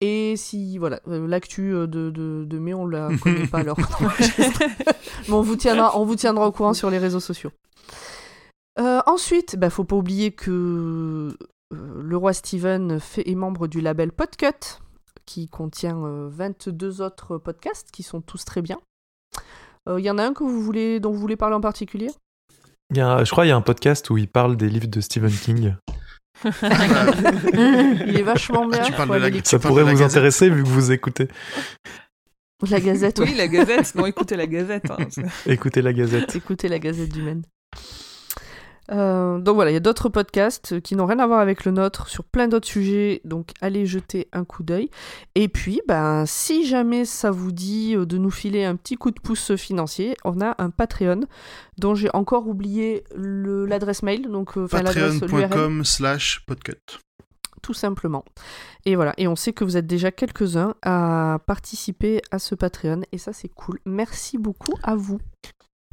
Et 0.00 0.36
si, 0.36 0.78
voilà, 0.78 1.00
euh, 1.08 1.26
l'actu 1.26 1.74
euh, 1.74 1.88
de, 1.88 2.10
de, 2.10 2.44
de, 2.44 2.58
mai, 2.58 2.72
on 2.72 2.86
la 2.86 3.08
connaît 3.22 3.48
pas 3.48 3.58
alors. 3.58 3.76
Mais 4.38 5.34
on 5.34 5.42
vous, 5.42 5.56
tiendra, 5.56 5.98
on 5.98 6.04
vous 6.04 6.14
tiendra 6.14 6.46
au 6.46 6.52
courant 6.52 6.74
sur 6.74 6.88
les 6.90 6.98
réseaux 6.98 7.20
sociaux. 7.20 7.50
Euh, 8.78 9.00
ensuite, 9.06 9.56
bah, 9.56 9.70
faut 9.70 9.84
pas 9.84 9.96
oublier 9.96 10.30
que 10.30 11.36
le 11.72 12.16
roi 12.16 12.32
Steven 12.32 13.00
fait, 13.00 13.28
est 13.28 13.34
membre 13.34 13.66
du 13.66 13.80
label 13.80 14.12
Podcut, 14.12 14.78
qui 15.26 15.48
contient 15.48 16.28
22 16.28 17.02
autres 17.02 17.38
podcasts 17.38 17.90
qui 17.90 18.04
sont 18.04 18.20
tous 18.20 18.44
très 18.44 18.62
bien. 18.62 18.78
Il 19.90 20.04
y 20.04 20.10
en 20.10 20.18
a 20.18 20.22
un 20.24 20.34
que 20.34 20.44
vous 20.44 20.62
voulez, 20.62 21.00
dont 21.00 21.10
vous 21.10 21.18
voulez 21.18 21.36
parler 21.36 21.56
en 21.56 21.62
particulier? 21.62 22.10
Il 22.90 22.98
y 22.98 23.00
a, 23.00 23.24
Je 23.24 23.30
crois 23.30 23.44
qu'il 23.44 23.48
y 23.48 23.52
a 23.52 23.56
un 23.56 23.62
podcast 23.62 24.10
où 24.10 24.18
il 24.18 24.28
parle 24.28 24.56
des 24.56 24.68
livres 24.68 24.86
de 24.86 25.00
Stephen 25.00 25.32
King. 25.32 25.74
Il 26.44 28.16
est 28.16 28.22
vachement 28.22 28.66
bien. 28.66 28.84
Ça 29.44 29.58
pourrait 29.58 29.84
vous 29.84 30.02
intéresser 30.02 30.50
vu 30.50 30.62
que 30.62 30.68
vous 30.68 30.92
écoutez. 30.92 31.28
La 32.68 32.80
Gazette. 32.80 33.20
Oui, 33.20 33.34
la 33.36 33.46
Gazette. 33.46 33.94
Non, 33.94 34.06
écoutez 34.06 34.36
la 34.36 34.46
Gazette. 34.46 34.90
Hein. 34.90 34.96
écoutez 35.46 35.80
la 35.80 35.92
Gazette. 35.92 36.34
Écoutez 36.34 36.68
la 36.68 36.78
Gazette 36.78 37.12
du 37.12 37.22
Maine. 37.22 37.42
Euh, 38.90 39.38
donc 39.38 39.54
voilà, 39.56 39.70
il 39.70 39.74
y 39.74 39.78
a 39.78 39.80
d'autres 39.80 40.08
podcasts 40.08 40.80
qui 40.80 40.96
n'ont 40.96 41.06
rien 41.06 41.18
à 41.18 41.26
voir 41.26 41.40
avec 41.40 41.64
le 41.64 41.72
nôtre 41.72 42.08
sur 42.08 42.24
plein 42.24 42.48
d'autres 42.48 42.66
sujets, 42.66 43.20
donc 43.24 43.50
allez 43.60 43.86
jeter 43.86 44.28
un 44.32 44.44
coup 44.44 44.62
d'œil. 44.62 44.90
Et 45.34 45.48
puis, 45.48 45.80
ben, 45.86 46.24
si 46.26 46.66
jamais 46.66 47.04
ça 47.04 47.30
vous 47.30 47.52
dit 47.52 47.94
euh, 47.94 48.06
de 48.06 48.18
nous 48.18 48.30
filer 48.30 48.64
un 48.64 48.76
petit 48.76 48.96
coup 48.96 49.10
de 49.10 49.20
pouce 49.20 49.56
financier, 49.56 50.16
on 50.24 50.40
a 50.40 50.54
un 50.58 50.70
Patreon 50.70 51.20
dont 51.78 51.94
j'ai 51.94 52.10
encore 52.14 52.48
oublié 52.48 53.04
l'adresse 53.14 54.02
mail. 54.02 54.28
Donc, 54.28 54.56
euh, 54.56 54.66
Patreon.com 54.66 55.84
slash 55.84 56.44
podcut. 56.46 56.98
Tout 57.62 57.74
simplement. 57.74 58.24
Et 58.86 58.94
voilà, 58.94 59.12
et 59.18 59.28
on 59.28 59.36
sait 59.36 59.52
que 59.52 59.64
vous 59.64 59.76
êtes 59.76 59.86
déjà 59.86 60.10
quelques-uns 60.10 60.74
à 60.82 61.38
participer 61.46 62.22
à 62.30 62.38
ce 62.38 62.54
Patreon, 62.54 63.02
et 63.12 63.18
ça 63.18 63.32
c'est 63.32 63.48
cool. 63.48 63.80
Merci 63.84 64.38
beaucoup 64.38 64.74
à 64.82 64.94
vous. 64.94 65.18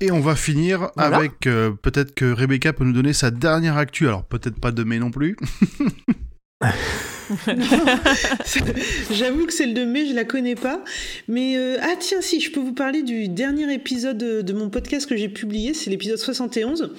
Et 0.02 0.12
on 0.12 0.20
va 0.20 0.36
finir 0.36 0.90
avec 0.98 1.48
euh, 1.48 1.72
peut-être 1.72 2.14
que 2.14 2.30
Rebecca 2.30 2.74
peut 2.74 2.84
nous 2.84 2.92
donner 2.92 3.14
sa 3.14 3.32
dernière 3.32 3.78
actu. 3.78 4.08
Alors 4.08 4.26
peut-être 4.26 4.60
pas 4.60 4.72
de 4.72 4.84
mai 4.84 5.00
non 5.00 5.10
plus. 5.10 5.38
J'avoue 9.12 9.46
que 9.46 9.54
celle 9.54 9.74
de 9.74 9.84
mai, 9.84 10.06
je 10.08 10.14
la 10.14 10.24
connais 10.24 10.56
pas. 10.56 10.84
Mais 11.28 11.58
euh, 11.58 11.78
ah 11.82 11.96
tiens, 12.00 12.22
si, 12.22 12.40
je 12.40 12.52
peux 12.52 12.60
vous 12.60 12.74
parler 12.74 13.04
du 13.04 13.28
dernier 13.28 13.74
épisode 13.74 14.18
de, 14.18 14.54
mon 14.54 14.70
podcast 14.70 15.08
que 15.08 15.16
j'ai 15.16 15.30
publié, 15.30 15.74
c'est 15.74 15.90
l'épisode 15.90 16.18
71. 16.18 16.92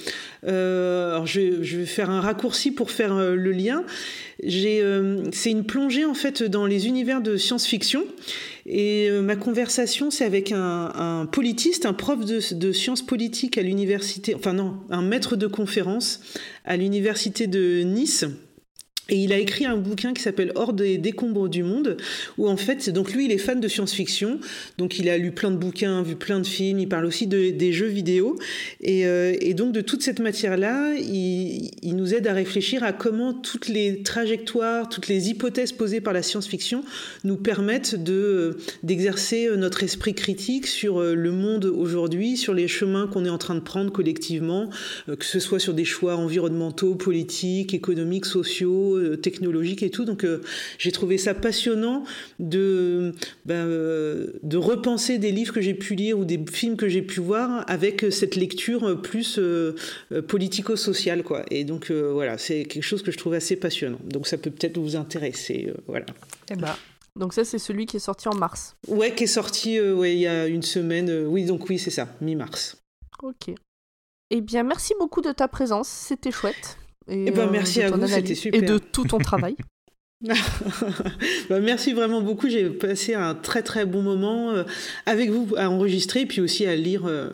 Euh, 0.47 1.11
alors 1.12 1.27
je, 1.27 1.40
vais 1.40 1.86
faire 1.86 2.11
un 2.11 2.20
raccourci 2.20 2.70
pour 2.70 2.90
faire 2.90 3.15
le 3.15 3.53
lien. 3.53 3.85
c'est 4.48 5.51
une 5.51 5.65
plongée 5.65 6.05
en 6.05 6.15
fait 6.15 6.43
dans 6.43 6.66
les 6.66 6.86
univers 6.86 7.20
de 7.20 7.36
science-fiction. 7.36 8.05
Et 8.69 9.09
euh, 9.09 9.23
ma 9.23 9.36
conversation, 9.36 10.11
c'est 10.11 10.24
avec 10.24 10.53
un, 10.53 11.28
politiste, 11.31 11.86
un 11.86 11.93
prof 11.93 12.24
de, 12.24 12.73
sciences 12.73 13.03
politiques 13.03 13.59
à 13.59 13.62
l'université, 13.62 14.35
enfin 14.35 14.53
non, 14.53 14.78
un 14.90 15.03
maître 15.03 15.36
de 15.36 15.47
conférence 15.47 16.20
à 16.65 16.77
l'université 16.77 17.47
de 17.47 17.82
Nice. 17.82 18.24
Et 19.09 19.23
il 19.23 19.33
a 19.33 19.39
écrit 19.39 19.66
un 19.66 19.77
bouquin 19.77 20.15
qui 20.15 20.23
s'appelle 20.23 20.51
Hors 20.57 20.73
des 20.73 20.99
décombres 20.99 21.49
du 21.49 21.62
monde, 21.62 21.97
où 22.39 22.49
en 22.49 22.57
fait, 22.57 22.91
donc 22.91 23.12
lui, 23.12 23.27
il 23.27 23.33
est 23.33 23.39
fan 23.39 23.61
de 23.61 23.69
science-fiction, 23.69 24.41
donc 24.78 24.99
il 24.99 25.09
a 25.09 25.16
lu 25.16 25.31
plein 25.31 25.53
de 25.53 25.57
bouquins, 25.57 26.03
vu 26.03 26.16
plein 26.16 26.41
de 26.41 26.47
films, 26.47 26.81
il 26.81 26.89
parle 26.89 27.05
aussi 27.05 27.28
de, 27.28 27.51
des 27.51 27.73
jeux 27.73 27.87
vidéo, 27.87 28.37
et, 28.81 29.07
euh, 29.07 29.35
et, 29.41 29.55
donc 29.55 29.73
de 29.73 29.81
toute 29.81 30.03
cette 30.03 30.19
matière-là, 30.19 30.95
il, 30.97 31.70
il, 31.83 31.95
nous 31.95 32.15
aide 32.15 32.27
à 32.27 32.33
réfléchir 32.33 32.83
à 32.83 32.93
comment 32.93 33.33
toutes 33.33 33.69
les 33.69 34.03
trajectoires, 34.03 34.89
toutes 34.89 35.07
les 35.07 35.31
hypothèses 35.31 35.70
posées 35.70 36.01
par 36.01 36.12
la 36.12 36.23
science-fiction 36.23 36.83
nous 37.23 37.37
permettent 37.37 37.95
de 37.95 38.57
d'exercer 38.83 39.49
notre 39.57 39.85
esprit 39.85 40.15
critique 40.15 40.66
sur 40.66 41.01
euh, 41.01 41.15
le 41.15 41.31
monde 41.31 41.66
aujourd'hui, 41.66 42.37
sur 42.37 42.55
les 42.55 42.66
chemins 42.66 43.07
qu'on 43.07 43.24
est 43.24 43.31
en 43.31 43.39
train 43.39 43.55
de 43.55 43.61
prendre 43.61 43.93
collectivement, 43.93 44.69
euh, 45.09 45.15
que 45.15 45.24
ce 45.24 45.39
soit 45.39 45.61
sur 45.61 45.74
des 45.74 45.85
choix 45.85 46.16
environnementaux, 46.16 46.97
politiques, 46.97 47.73
économiques, 47.73 48.27
sociaux 48.27 48.95
euh, 48.97 49.16
technologique 49.16 49.82
et 49.82 49.90
tout. 49.90 50.05
Donc 50.05 50.24
euh, 50.24 50.40
j'ai 50.78 50.93
trouvé 50.93 51.18
ça 51.18 51.35
passionnant 51.35 52.05
de, 52.39 53.12
ben, 53.44 53.66
euh, 53.66 54.32
de 54.43 54.56
repenser 54.56 55.18
des 55.18 55.32
livres 55.32 55.55
que 55.55 55.60
j'ai 55.60 55.74
pu 55.74 55.94
lire 55.94 56.18
ou 56.18 56.24
des 56.24 56.43
films 56.51 56.77
que 56.77 56.89
j'ai 56.89 57.02
pu 57.02 57.20
voir 57.20 57.64
avec 57.68 58.06
cette 58.10 58.36
lecture 58.36 59.01
plus 59.02 59.40
politico-sociale. 60.28 61.23
Quoi. 61.23 61.44
Et 61.51 61.64
donc 61.64 61.90
voilà, 61.90 62.39
c'est 62.39 62.64
quelque 62.64 62.82
chose 62.82 63.02
que 63.02 63.10
je 63.10 63.18
trouve 63.18 63.35
assez 63.35 63.56
passionnant. 63.56 63.98
Donc 64.05 64.27
ça 64.27 64.39
peut 64.39 64.51
peut-être 64.51 64.78
vous 64.78 64.97
intéresser. 64.97 65.73
voilà. 65.86 66.06
Eh 66.51 66.56
ben. 66.56 66.74
Donc 67.16 67.32
ça, 67.32 67.44
c'est 67.47 67.59
celui 67.59 67.86
qui 67.86 67.97
est 67.97 68.01
sorti 68.01 68.28
en 68.28 68.35
mars. 68.35 68.77
Ouais, 68.89 69.14
qui 69.14 69.24
est 69.24 69.27
sorti 69.27 69.81
ouais, 69.81 70.14
il 70.14 70.20
y 70.20 70.27
a 70.27 70.47
une 70.47 70.62
semaine. 70.62 71.24
oui, 71.27 71.47
donc 71.47 71.66
oui, 71.68 71.78
c'est 71.78 71.90
ça, 71.90 72.09
mi-mars. 72.20 72.77
Ok. 73.23 73.55
Eh 74.31 74.40
bien, 74.40 74.64
merci 74.64 74.93
beaucoup 74.98 75.23
de 75.23 75.32
ta 75.32 75.48
présence, 75.48 75.89
c'était 75.89 76.32
chouette. 76.32 76.77
Et, 77.09 77.27
et 77.27 77.31
ben, 77.31 77.49
merci 77.51 77.83
à 77.83 77.91
vous, 77.91 78.07
c'était 78.07 78.35
super. 78.35 78.62
Et 78.62 78.65
de 78.66 78.78
tout 78.78 79.05
ton 79.05 79.19
travail. 79.19 79.57
bah, 80.23 81.61
merci 81.61 81.93
vraiment 81.93 82.23
beaucoup. 82.23 82.49
J'ai 82.49 82.70
passé 82.70 83.15
un 83.15 83.35
très 83.35 83.62
très 83.62 83.85
bon 83.85 84.03
moment 84.03 84.51
euh, 84.51 84.65
avec 85.05 85.31
vous 85.31 85.55
à 85.57 85.69
enregistrer, 85.69 86.24
puis 86.27 86.41
aussi 86.41 86.65
à 86.66 86.74
lire 86.74 87.07
euh, 87.07 87.31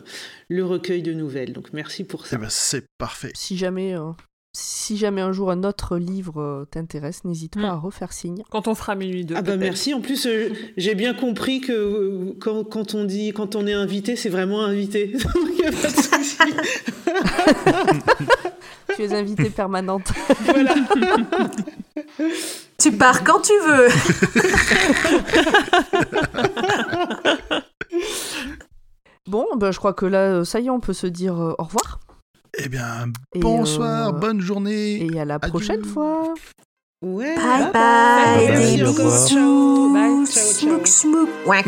le 0.49 0.65
recueil 0.65 1.01
de 1.01 1.13
nouvelles. 1.13 1.53
Donc 1.53 1.71
merci 1.73 2.03
pour 2.03 2.25
ça. 2.27 2.35
Eh 2.37 2.39
ben, 2.41 2.49
c'est 2.49 2.85
parfait. 2.97 3.31
Si 3.35 3.57
jamais, 3.57 3.95
euh, 3.95 4.11
si 4.55 4.97
jamais 4.97 5.21
un 5.21 5.31
jour 5.31 5.49
un 5.49 5.63
autre 5.63 5.97
livre 5.97 6.67
t'intéresse, 6.71 7.23
n'hésite 7.23 7.53
pas 7.53 7.61
Mm. 7.61 7.65
à 7.65 7.75
refaire 7.75 8.11
signe. 8.13 8.43
Quand 8.51 8.67
on 8.67 8.75
fera 8.75 8.95
minuit 8.95 9.23
2. 9.25 9.33
Ah 9.37 9.41
bah 9.41 9.55
merci. 9.55 9.93
En 9.93 10.01
plus, 10.01 10.25
euh, 10.27 10.49
j'ai 10.75 10.93
bien 10.93 11.13
compris 11.13 11.61
que 11.61 11.71
euh, 11.71 12.33
quand, 12.41 12.65
quand 12.65 12.95
on 12.95 13.05
dit 13.05 13.31
quand 13.31 13.55
on 13.55 13.65
est 13.65 13.73
invité, 13.73 14.17
c'est 14.17 14.29
vraiment 14.29 14.61
invité. 14.63 15.07
Donc 15.33 15.57
y 15.57 15.65
a 15.65 15.71
pas 15.71 15.87
de 15.87 15.95
souci. 15.95 16.37
tu 18.95 19.03
es 19.03 19.13
invitée 19.13 19.49
permanente. 19.49 20.11
voilà. 20.45 20.75
Tu 22.77 22.91
pars 22.91 23.23
quand 23.23 23.39
tu 23.41 23.53
veux. 23.67 23.87
bon, 29.27 29.45
ben, 29.57 29.71
je 29.71 29.77
crois 29.77 29.93
que 29.93 30.05
là, 30.05 30.43
ça 30.45 30.59
y 30.59 30.67
est, 30.67 30.69
on 30.69 30.79
peut 30.79 30.93
se 30.93 31.07
dire 31.07 31.39
euh, 31.41 31.55
au 31.57 31.63
revoir. 31.63 31.99
Eh 32.57 32.69
bien, 32.69 33.07
Et, 33.33 33.39
bonsoir, 33.39 34.09
euh, 34.09 34.11
bonne 34.11 34.41
journée. 34.41 35.05
Et 35.05 35.19
à 35.19 35.25
la 35.25 35.35
Adieu. 35.35 35.49
prochaine 35.49 35.83
fois. 35.83 36.33
Ouais. 37.03 37.35
Bye 37.35 37.71
bye, 37.73 38.47
des 38.77 38.83
bisous. 38.83 39.91
Bye. 39.93 40.25
Smouk, 40.25 40.87
smouk. 40.87 41.29
Ouin. 41.45 41.61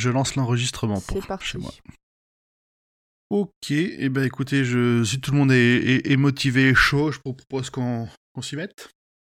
Je 0.00 0.08
lance 0.08 0.34
l'enregistrement 0.34 0.98
pour 1.00 1.18
C'est 1.20 1.26
parti. 1.28 1.46
chez 1.46 1.58
moi. 1.58 1.70
Ok, 3.28 3.70
et 3.70 3.96
eh 3.98 4.08
ben 4.08 4.24
écoutez, 4.24 4.64
je, 4.64 5.04
si 5.04 5.20
tout 5.20 5.30
le 5.32 5.36
monde 5.38 5.52
est, 5.52 5.56
est- 5.76 6.10
est 6.10 6.16
motivé 6.16 6.70
et 6.70 6.74
chaud, 6.74 7.12
je 7.12 7.18
vous 7.24 7.34
propose 7.34 7.68
qu'on 7.70 8.08
s'y 8.42 8.56
mette. 8.56 8.88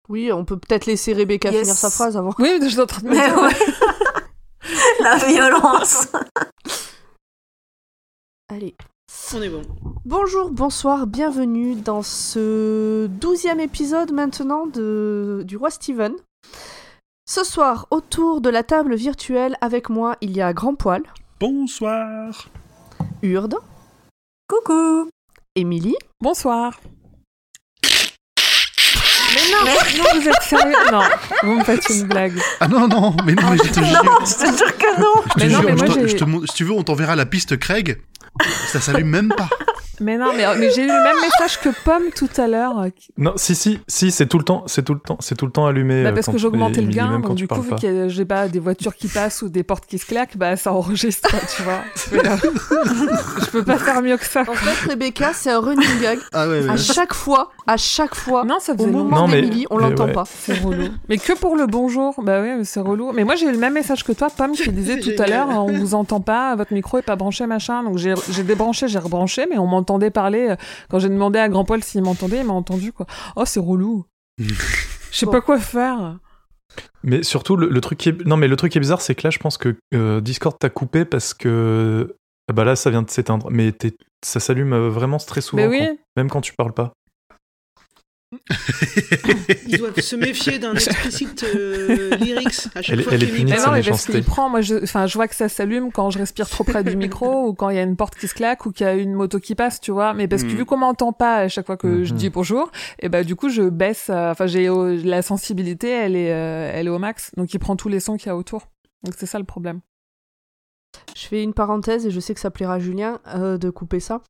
Oui, 0.09 0.31
on 0.31 0.43
peut 0.43 0.57
peut-être 0.57 0.87
laisser 0.87 1.13
Rebecca 1.13 1.51
Yes. 1.51 1.61
finir 1.61 1.75
sa 1.75 1.89
phrase 1.91 2.17
avant. 2.17 2.33
Oui, 2.39 2.57
je 2.61 2.67
suis 2.67 2.79
en 2.79 2.87
train 2.87 3.01
de 3.03 3.11
dire. 3.11 3.41
ouais. 3.41 3.53
La 5.01 5.17
violence. 5.17 6.07
Allez. 8.49 8.75
On 9.35 9.41
est 9.41 9.49
bon. 9.49 9.61
Bonjour, 10.03 10.49
bonsoir, 10.51 11.07
bienvenue 11.07 11.75
dans 11.75 12.01
ce 12.01 13.07
douzième 13.07 13.59
épisode 13.59 14.11
maintenant 14.11 14.65
de, 14.67 15.43
du 15.45 15.57
Roi 15.57 15.69
Steven. 15.69 16.13
Ce 17.27 17.43
soir, 17.43 17.87
autour 17.89 18.39
de 18.39 18.49
la 18.51 18.61
table 18.61 18.93
virtuelle 18.93 19.57
avec 19.59 19.89
moi, 19.89 20.15
il 20.21 20.37
y 20.37 20.41
a 20.41 20.53
Grand 20.53 20.75
Poil, 20.75 21.01
Bonsoir. 21.39 22.47
Urde, 23.23 23.55
Coucou. 24.47 25.09
Émilie, 25.55 25.95
Bonsoir. 26.21 26.79
Mais 29.45 29.97
non, 29.97 30.03
non, 30.03 30.19
vous 30.21 30.27
êtes 30.27 30.41
sérieux 30.43 30.75
Non, 30.91 31.01
vous 31.43 31.59
me 31.59 31.63
faites 31.63 31.85
une 31.89 32.03
blague. 32.03 32.33
Ah 32.59 32.67
non, 32.67 32.87
non, 32.87 33.15
mais 33.25 33.33
non, 33.33 33.49
mais 33.51 33.57
je 33.57 33.71
te 33.71 33.83
jure. 33.83 34.03
Non, 34.03 34.11
je 34.25 34.33
te 34.33 34.57
jure 34.57 34.77
que 34.77 35.01
non. 35.01 35.21
Je 35.27 35.33
te 35.33 35.39
Mais 35.39 35.47
non, 35.49 35.59
jure, 35.61 35.69
mais 35.69 35.77
je 35.77 35.85
moi, 35.85 35.95
te- 35.95 35.99
j'ai- 36.01 36.07
je 36.09 36.15
te 36.17 36.23
montre- 36.23 36.47
si 36.49 36.55
tu 36.55 36.63
veux, 36.63 36.71
on 36.73 36.83
t'enverra 36.83 37.15
la 37.15 37.25
piste 37.25 37.57
Craig. 37.57 38.01
Ça 38.67 38.81
s'allume 38.81 39.07
même 39.09 39.29
pas. 39.29 39.47
Mais 40.01 40.17
non, 40.17 40.33
mais, 40.35 40.43
mais 40.57 40.69
j'ai 40.71 40.81
eu 40.83 40.87
le 40.87 41.03
même 41.03 41.15
message 41.21 41.57
que 41.61 41.69
Pomme 41.85 42.09
tout 42.13 42.27
à 42.35 42.47
l'heure. 42.47 42.77
euh, 42.79 42.89
Non, 43.17 43.31
si, 43.37 43.55
si, 43.55 43.79
si, 43.87 44.11
c'est 44.11 44.25
tout 44.25 44.37
le 44.37 44.43
temps, 44.43 44.65
c'est 44.67 44.83
tout 44.83 44.93
le 44.93 44.99
temps, 44.99 45.15
c'est 45.21 45.35
tout 45.37 45.45
le 45.45 45.53
temps 45.53 45.67
allumé. 45.67 46.03
Bah, 46.03 46.09
euh, 46.09 46.11
parce 46.13 46.27
que 46.27 46.37
j'augmentais 46.37 46.81
le 46.81 46.89
gain, 46.91 47.19
donc 47.21 47.35
du 47.35 47.47
coup, 47.47 47.61
vu 47.61 47.71
a, 47.81 48.09
j'ai 48.09 48.25
pas 48.25 48.49
des 48.49 48.59
voitures 48.59 48.93
qui 48.93 49.07
passent 49.07 49.41
ou 49.41 49.47
des 49.47 49.63
portes 49.63 49.85
qui 49.85 49.97
se 49.97 50.05
claquent, 50.05 50.35
bah 50.35 50.57
ça 50.57 50.73
enregistre, 50.73 51.29
tu 51.55 51.61
vois. 51.61 51.79
Mais, 52.11 52.19
je 53.45 53.49
peux 53.51 53.63
pas 53.63 53.77
faire 53.77 54.01
mieux 54.01 54.17
que 54.17 54.25
ça. 54.25 54.41
En 54.41 54.53
fait, 54.53 54.89
Rebecca, 54.89 55.31
c'est 55.33 55.51
un 55.51 55.59
running 55.61 56.01
gag. 56.01 56.19
Ah 56.33 56.49
ouais, 56.49 56.67
À 56.67 56.75
chaque 56.75 57.13
fois, 57.13 57.51
à 57.65 57.77
chaque 57.77 58.15
fois, 58.15 58.43
Non, 58.43 58.57
ça 58.59 58.73
au 58.77 58.85
moment. 58.87 59.15
Non, 59.15 59.27
mais- 59.41 59.65
on 59.69 59.77
l'entend 59.77 60.05
ouais. 60.05 60.13
pas. 60.13 60.23
C'est 60.25 60.59
relou. 60.59 60.87
Mais 61.09 61.17
que 61.17 61.33
pour 61.37 61.55
le 61.55 61.65
bonjour. 61.67 62.13
Bah 62.23 62.41
oui, 62.41 62.49
mais 62.57 62.63
c'est 62.63 62.79
relou. 62.79 63.11
Mais 63.13 63.23
moi, 63.23 63.35
j'ai 63.35 63.47
eu 63.47 63.51
le 63.51 63.57
même 63.57 63.73
message 63.73 64.03
que 64.03 64.11
toi, 64.11 64.27
Pomme, 64.35 64.51
qui 64.53 64.69
disait 64.71 64.99
tout 64.99 65.21
à 65.21 65.27
l'heure, 65.27 65.49
on 65.49 65.71
vous 65.71 65.93
entend 65.95 66.21
pas, 66.21 66.55
votre 66.55 66.73
micro 66.73 66.97
est 66.97 67.01
pas 67.03 67.15
branché, 67.15 67.45
machin. 67.47 67.83
Donc 67.83 67.97
j'ai 67.97 68.43
débranché, 68.43 68.87
j'ai 68.87 68.99
rebranché, 68.99 69.45
mais 69.49 69.57
on 69.57 69.67
m'entendait 69.67 70.11
parler. 70.11 70.49
euh, 70.51 70.55
Quand 70.89 70.99
j'ai 70.99 71.09
demandé 71.09 71.39
à 71.39 71.49
Grand 71.49 71.65
Poil 71.65 71.83
s'il 71.83 72.01
m'entendait, 72.03 72.39
il 72.39 72.45
m'a 72.45 72.53
entendu, 72.53 72.91
quoi. 72.91 73.05
Oh, 73.35 73.43
c'est 73.45 73.59
relou. 73.59 74.05
Je 74.37 75.19
sais 75.19 75.25
Bon. 75.25 75.31
pas 75.31 75.41
quoi 75.41 75.57
faire. 75.59 76.17
Mais 77.03 77.23
surtout, 77.23 77.55
le, 77.55 77.69
le 77.69 77.79
truc 77.81 77.97
qui 77.99 78.09
est... 78.09 78.25
Non, 78.25 78.35
mais 78.35 78.47
le 78.49 78.55
truc 78.57 78.71
qui 78.71 78.77
est 78.77 78.81
bizarre, 78.81 78.99
c'est 78.99 79.15
que 79.15 79.25
là, 79.25 79.29
je 79.29 79.37
pense 79.39 79.57
que 79.57 79.75
euh, 79.93 80.19
Discord 80.19 80.57
t'a 80.59 80.69
coupé 80.69 81.05
parce 81.05 81.33
que... 81.33 82.15
Ah 82.49 82.53
Bah 82.53 82.65
là, 82.65 82.75
ça 82.75 82.89
vient 82.89 83.01
de 83.01 83.09
s'éteindre. 83.09 83.47
Mais 83.49 83.71
ça 84.25 84.39
s'allume 84.41 84.73
euh, 84.73 84.89
vraiment 84.89 85.17
très 85.17 85.39
souvent. 85.41 85.61
Mais 85.63 85.67
oui. 85.69 85.79
quand- 85.87 85.95
Même 86.17 86.29
quand 86.29 86.41
tu 86.41 86.53
parles 86.53 86.73
pas. 86.73 86.91
Ils 89.67 89.77
doivent 89.77 89.99
se 89.99 90.15
méfier 90.15 90.59
d'un 90.59 90.73
explicite 90.73 91.43
euh, 91.43 92.15
lyrics 92.17 92.67
à 92.75 92.81
chaque 92.81 92.89
Elle 92.93 92.99
est- 92.99 93.03
fois 93.03 93.13
elle 93.13 93.23
est 93.23 93.25
qu'il 93.27 93.35
punie 93.35 93.51
de 93.51 93.57
sa 93.57 93.67
non, 93.67 93.71
mais 93.73 93.81
parce 93.83 94.05
qu'il 94.05 94.23
prend, 94.23 94.49
moi, 94.49 94.61
je, 94.61 94.83
enfin, 94.83 95.07
je 95.07 95.13
vois 95.15 95.27
que 95.27 95.35
ça 95.35 95.49
s'allume 95.49 95.91
quand 95.91 96.09
je 96.09 96.17
respire 96.19 96.49
trop 96.49 96.63
près 96.63 96.83
du 96.83 96.95
micro, 96.97 97.47
ou 97.47 97.53
quand 97.53 97.69
il 97.69 97.75
y 97.75 97.79
a 97.79 97.83
une 97.83 97.95
porte 97.95 98.15
qui 98.15 98.27
se 98.27 98.33
claque, 98.33 98.65
ou 98.65 98.71
qu'il 98.71 98.85
y 98.85 98.89
a 98.89 98.93
une 98.93 99.13
moto 99.13 99.39
qui 99.39 99.55
passe, 99.55 99.79
tu 99.81 99.91
vois. 99.91 100.13
Mais 100.13 100.27
parce 100.27 100.43
que 100.43 100.47
Mm. 100.51 100.55
vu 100.57 100.65
qu'on 100.65 100.77
m'entend 100.77 101.13
pas 101.13 101.35
à 101.37 101.47
chaque 101.47 101.65
fois 101.65 101.77
que 101.77 102.03
je 102.03 102.11
Mhm. 102.13 102.17
dis 102.19 102.29
bonjour, 102.29 102.71
et 102.99 103.09
bah, 103.09 103.23
du 103.23 103.35
coup, 103.35 103.49
je 103.49 103.63
baisse, 103.63 104.07
euh, 104.09 104.31
enfin, 104.31 104.47
j'ai, 104.47 104.67
euh, 104.69 104.99
la 105.03 105.21
sensibilité, 105.21 105.89
elle 105.89 106.15
est, 106.15 106.31
euh, 106.31 106.71
elle 106.73 106.87
est 106.87 106.89
au 106.91 106.99
max. 106.99 107.31
Donc, 107.37 107.53
il 107.53 107.59
prend 107.59 107.75
tous 107.75 107.89
les 107.89 107.99
sons 107.99 108.17
qu'il 108.17 108.27
y 108.27 108.29
a 108.29 108.35
autour. 108.37 108.67
Donc, 109.03 109.13
c'est 109.17 109.25
ça 109.25 109.39
le 109.39 109.45
problème. 109.45 109.79
Je 111.15 111.27
fais 111.27 111.41
une 111.43 111.53
parenthèse 111.53 112.05
et 112.05 112.11
je 112.11 112.19
sais 112.19 112.33
que 112.33 112.39
ça 112.39 112.51
plaira 112.51 112.75
à 112.75 112.79
Julien 112.79 113.19
euh, 113.27 113.57
de 113.57 113.69
couper 113.69 113.99
ça. 113.99 114.21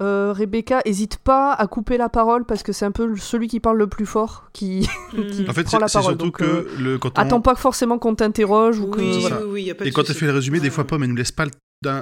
Euh, 0.00 0.32
Rebecca, 0.36 0.80
hésite 0.84 1.16
pas 1.18 1.52
à 1.52 1.66
couper 1.66 1.96
la 1.98 2.08
parole 2.08 2.44
parce 2.44 2.62
que 2.62 2.72
c'est 2.72 2.84
un 2.84 2.92
peu 2.92 3.16
celui 3.16 3.48
qui 3.48 3.60
parle 3.60 3.78
le 3.78 3.86
plus 3.88 4.06
fort 4.06 4.50
qui, 4.52 4.88
qui 5.10 5.18
Mm. 5.44 5.50
En 5.50 5.52
fait, 5.52 5.64
prend 5.64 5.70
c'est 5.72 5.80
la 5.80 5.88
parole. 5.88 6.12
surtout 6.12 6.24
donc, 6.26 6.38
que 6.38 6.44
euh, 6.44 6.68
le, 6.78 6.98
quand 6.98 7.18
on... 7.18 7.22
attends 7.22 7.40
pas 7.40 7.54
forcément 7.54 7.98
qu'on 7.98 8.14
t'interroge 8.14 8.78
ou 8.80 8.90
que. 8.90 9.00
Oui, 9.00 9.20
voilà. 9.20 9.40
oui, 9.42 9.48
oui, 9.50 9.62
y 9.64 9.70
a 9.70 9.74
pas 9.74 9.84
de 9.84 9.88
Et 9.88 9.92
quand 9.92 10.04
souci. 10.06 10.18
fait 10.18 10.26
le 10.26 10.32
résumé, 10.32 10.60
des 10.60 10.70
fois, 10.70 10.84
Pomme, 10.84 11.02
elle 11.02 11.10
nous 11.10 11.16
laisse 11.16 11.32
pas 11.32 11.46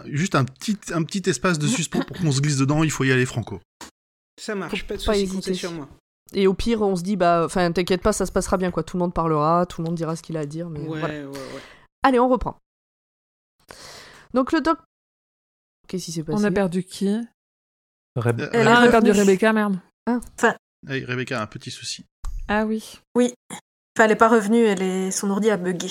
juste 0.06 0.34
un 0.34 0.44
petit, 0.44 0.76
un 0.94 1.02
petit 1.02 1.28
espace 1.28 1.58
de 1.58 1.66
suspens 1.66 2.00
pour 2.00 2.16
qu'on 2.18 2.32
se 2.32 2.40
glisse 2.40 2.56
dedans, 2.58 2.82
il 2.82 2.90
faut 2.90 3.04
y 3.04 3.12
aller 3.12 3.26
franco. 3.26 3.60
Ça 4.40 4.54
marche, 4.54 4.80
Faut 4.82 4.86
pas 4.88 4.96
de 4.96 5.04
pas 5.04 5.12
souci, 5.14 5.22
hésiter. 5.24 5.54
sur 5.54 5.72
moi. 5.72 5.88
Et 6.34 6.46
au 6.46 6.54
pire, 6.54 6.82
on 6.82 6.96
se 6.96 7.02
dit, 7.02 7.16
bah, 7.16 7.42
enfin, 7.44 7.70
t'inquiète 7.72 8.02
pas, 8.02 8.12
ça 8.12 8.26
se 8.26 8.32
passera 8.32 8.56
bien, 8.56 8.70
quoi. 8.70 8.82
Tout 8.82 8.96
le 8.96 9.02
monde 9.02 9.14
parlera, 9.14 9.64
tout 9.66 9.80
le 9.80 9.86
monde 9.86 9.94
dira 9.94 10.16
ce 10.16 10.22
qu'il 10.22 10.36
a 10.36 10.40
à 10.40 10.46
dire, 10.46 10.68
mais 10.68 10.80
Ouais, 10.80 10.98
voilà. 10.98 11.08
ouais, 11.08 11.24
ouais. 11.26 11.60
Allez, 12.02 12.18
on 12.18 12.28
reprend. 12.28 12.56
Donc 14.36 14.52
le 14.52 14.60
doc. 14.60 14.78
Qu'est-ce 15.88 16.04
qui 16.04 16.12
s'est 16.12 16.22
passé 16.22 16.38
On 16.38 16.44
a 16.44 16.50
perdu 16.50 16.84
qui 16.84 17.06
Reb- 18.16 18.40
Euh, 18.42 18.50
Elle 18.52 18.68
Ah, 18.68 18.80
a 18.80 18.90
perdu. 18.90 19.10
Rebecca, 19.12 19.52
merde. 19.54 19.78
Hey, 20.86 21.04
Rebecca 21.06 21.40
a 21.40 21.42
un 21.44 21.46
petit 21.46 21.70
souci. 21.70 22.04
Ah 22.46 22.66
oui. 22.66 22.98
Enfin, 23.16 23.32
elle 24.04 24.10
est 24.10 24.16
pas 24.16 24.28
revenue, 24.28 24.62
elle 24.62 24.82
est... 24.82 25.10
son 25.10 25.30
ordi 25.30 25.50
a 25.50 25.56
bugué. 25.56 25.88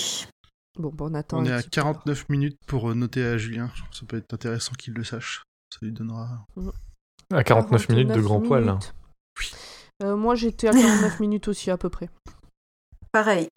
Bon, 0.77 0.89
bon, 0.89 1.09
on 1.11 1.15
attend. 1.15 1.39
On 1.39 1.45
est 1.45 1.51
à 1.51 1.57
petit 1.57 1.69
peu, 1.71 1.81
alors. 1.81 1.93
49 2.03 2.29
minutes 2.29 2.59
pour 2.67 2.91
euh, 2.91 2.93
noter 2.93 3.25
à 3.25 3.37
Julien. 3.39 3.71
Ça 3.91 4.05
peut 4.05 4.17
être 4.17 4.31
intéressant 4.33 4.73
qu'il 4.73 4.93
le 4.93 5.03
sache. 5.03 5.43
Ça 5.73 5.79
lui 5.81 5.91
donnera. 5.91 6.45
À 7.33 7.43
49 7.43 7.89
minutes 7.89 8.07
de 8.09 8.13
49 8.13 8.23
grand 8.23 8.41
poil. 8.41 8.65
minutes. 8.65 8.93
Euh, 10.03 10.15
moi, 10.15 10.35
j'étais 10.35 10.67
à 10.67 10.71
49 10.71 11.19
minutes 11.19 11.47
aussi, 11.47 11.71
à 11.71 11.77
peu 11.77 11.89
près. 11.89 12.09
Pareil. 13.11 13.47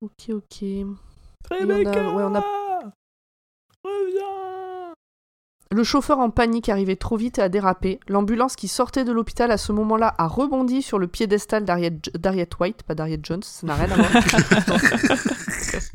Ok, 0.00 0.30
ok. 0.30 0.64
Et 1.52 1.64
on 1.64 1.70
a- 1.70 1.74
ouais, 2.14 2.22
on 2.24 2.34
a- 2.34 2.44
Reviens 3.84 4.94
Le 5.72 5.84
chauffeur 5.84 6.18
en 6.18 6.30
panique 6.30 6.68
arrivait 6.68 6.96
trop 6.96 7.16
vite 7.16 7.38
et 7.38 7.42
a 7.42 7.48
dérapé. 7.48 8.00
L'ambulance 8.08 8.56
qui 8.56 8.68
sortait 8.68 9.04
de 9.04 9.12
l'hôpital 9.12 9.50
à 9.50 9.56
ce 9.58 9.72
moment-là 9.72 10.14
a 10.18 10.26
rebondi 10.26 10.82
sur 10.82 10.98
le 10.98 11.06
piédestal 11.08 11.64
d'Harriet 11.64 11.92
d'Harriet 12.14 12.48
White, 12.58 12.82
pas 12.82 12.94
d'Harriet 12.94 13.20
Jones, 13.22 13.42
ça 13.42 13.66
n'a 13.66 13.74
rien 13.74 13.90
à 13.90 13.96
voir. 13.96 14.10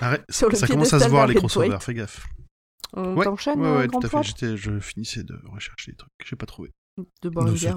Arrête, 0.00 0.24
Sur 0.30 0.48
le 0.48 0.54
ça 0.56 0.66
commence 0.68 0.92
à 0.92 1.00
se 1.00 1.08
voir 1.08 1.26
les 1.26 1.34
crossovers, 1.34 1.70
White. 1.70 1.82
fais 1.82 1.94
gaffe. 1.94 2.24
On 2.94 3.16
Ouais, 3.16 3.24
t'enchaîne, 3.24 3.60
Ouais, 3.60 3.76
ouais, 3.78 3.88
tout 3.88 3.98
à 4.02 4.22
fait. 4.22 4.56
je 4.56 4.78
finissais 4.80 5.22
de 5.24 5.34
rechercher 5.52 5.90
les 5.90 5.96
trucs. 5.96 6.10
J'ai 6.24 6.36
pas 6.36 6.46
trouvé. 6.46 6.70
De 7.22 7.28
boire 7.28 7.46
une 7.48 7.54
bière. 7.54 7.76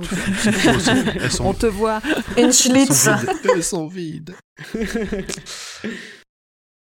On 1.41 1.53
te 1.53 1.65
voit. 1.67 1.99
Une 2.37 2.45
Elles 2.45 2.53
Schlitz. 2.53 2.91
sont 2.93 3.15
vides. 3.15 3.39
Elles 3.55 3.63
sont 3.63 3.87
vides. 3.87 4.35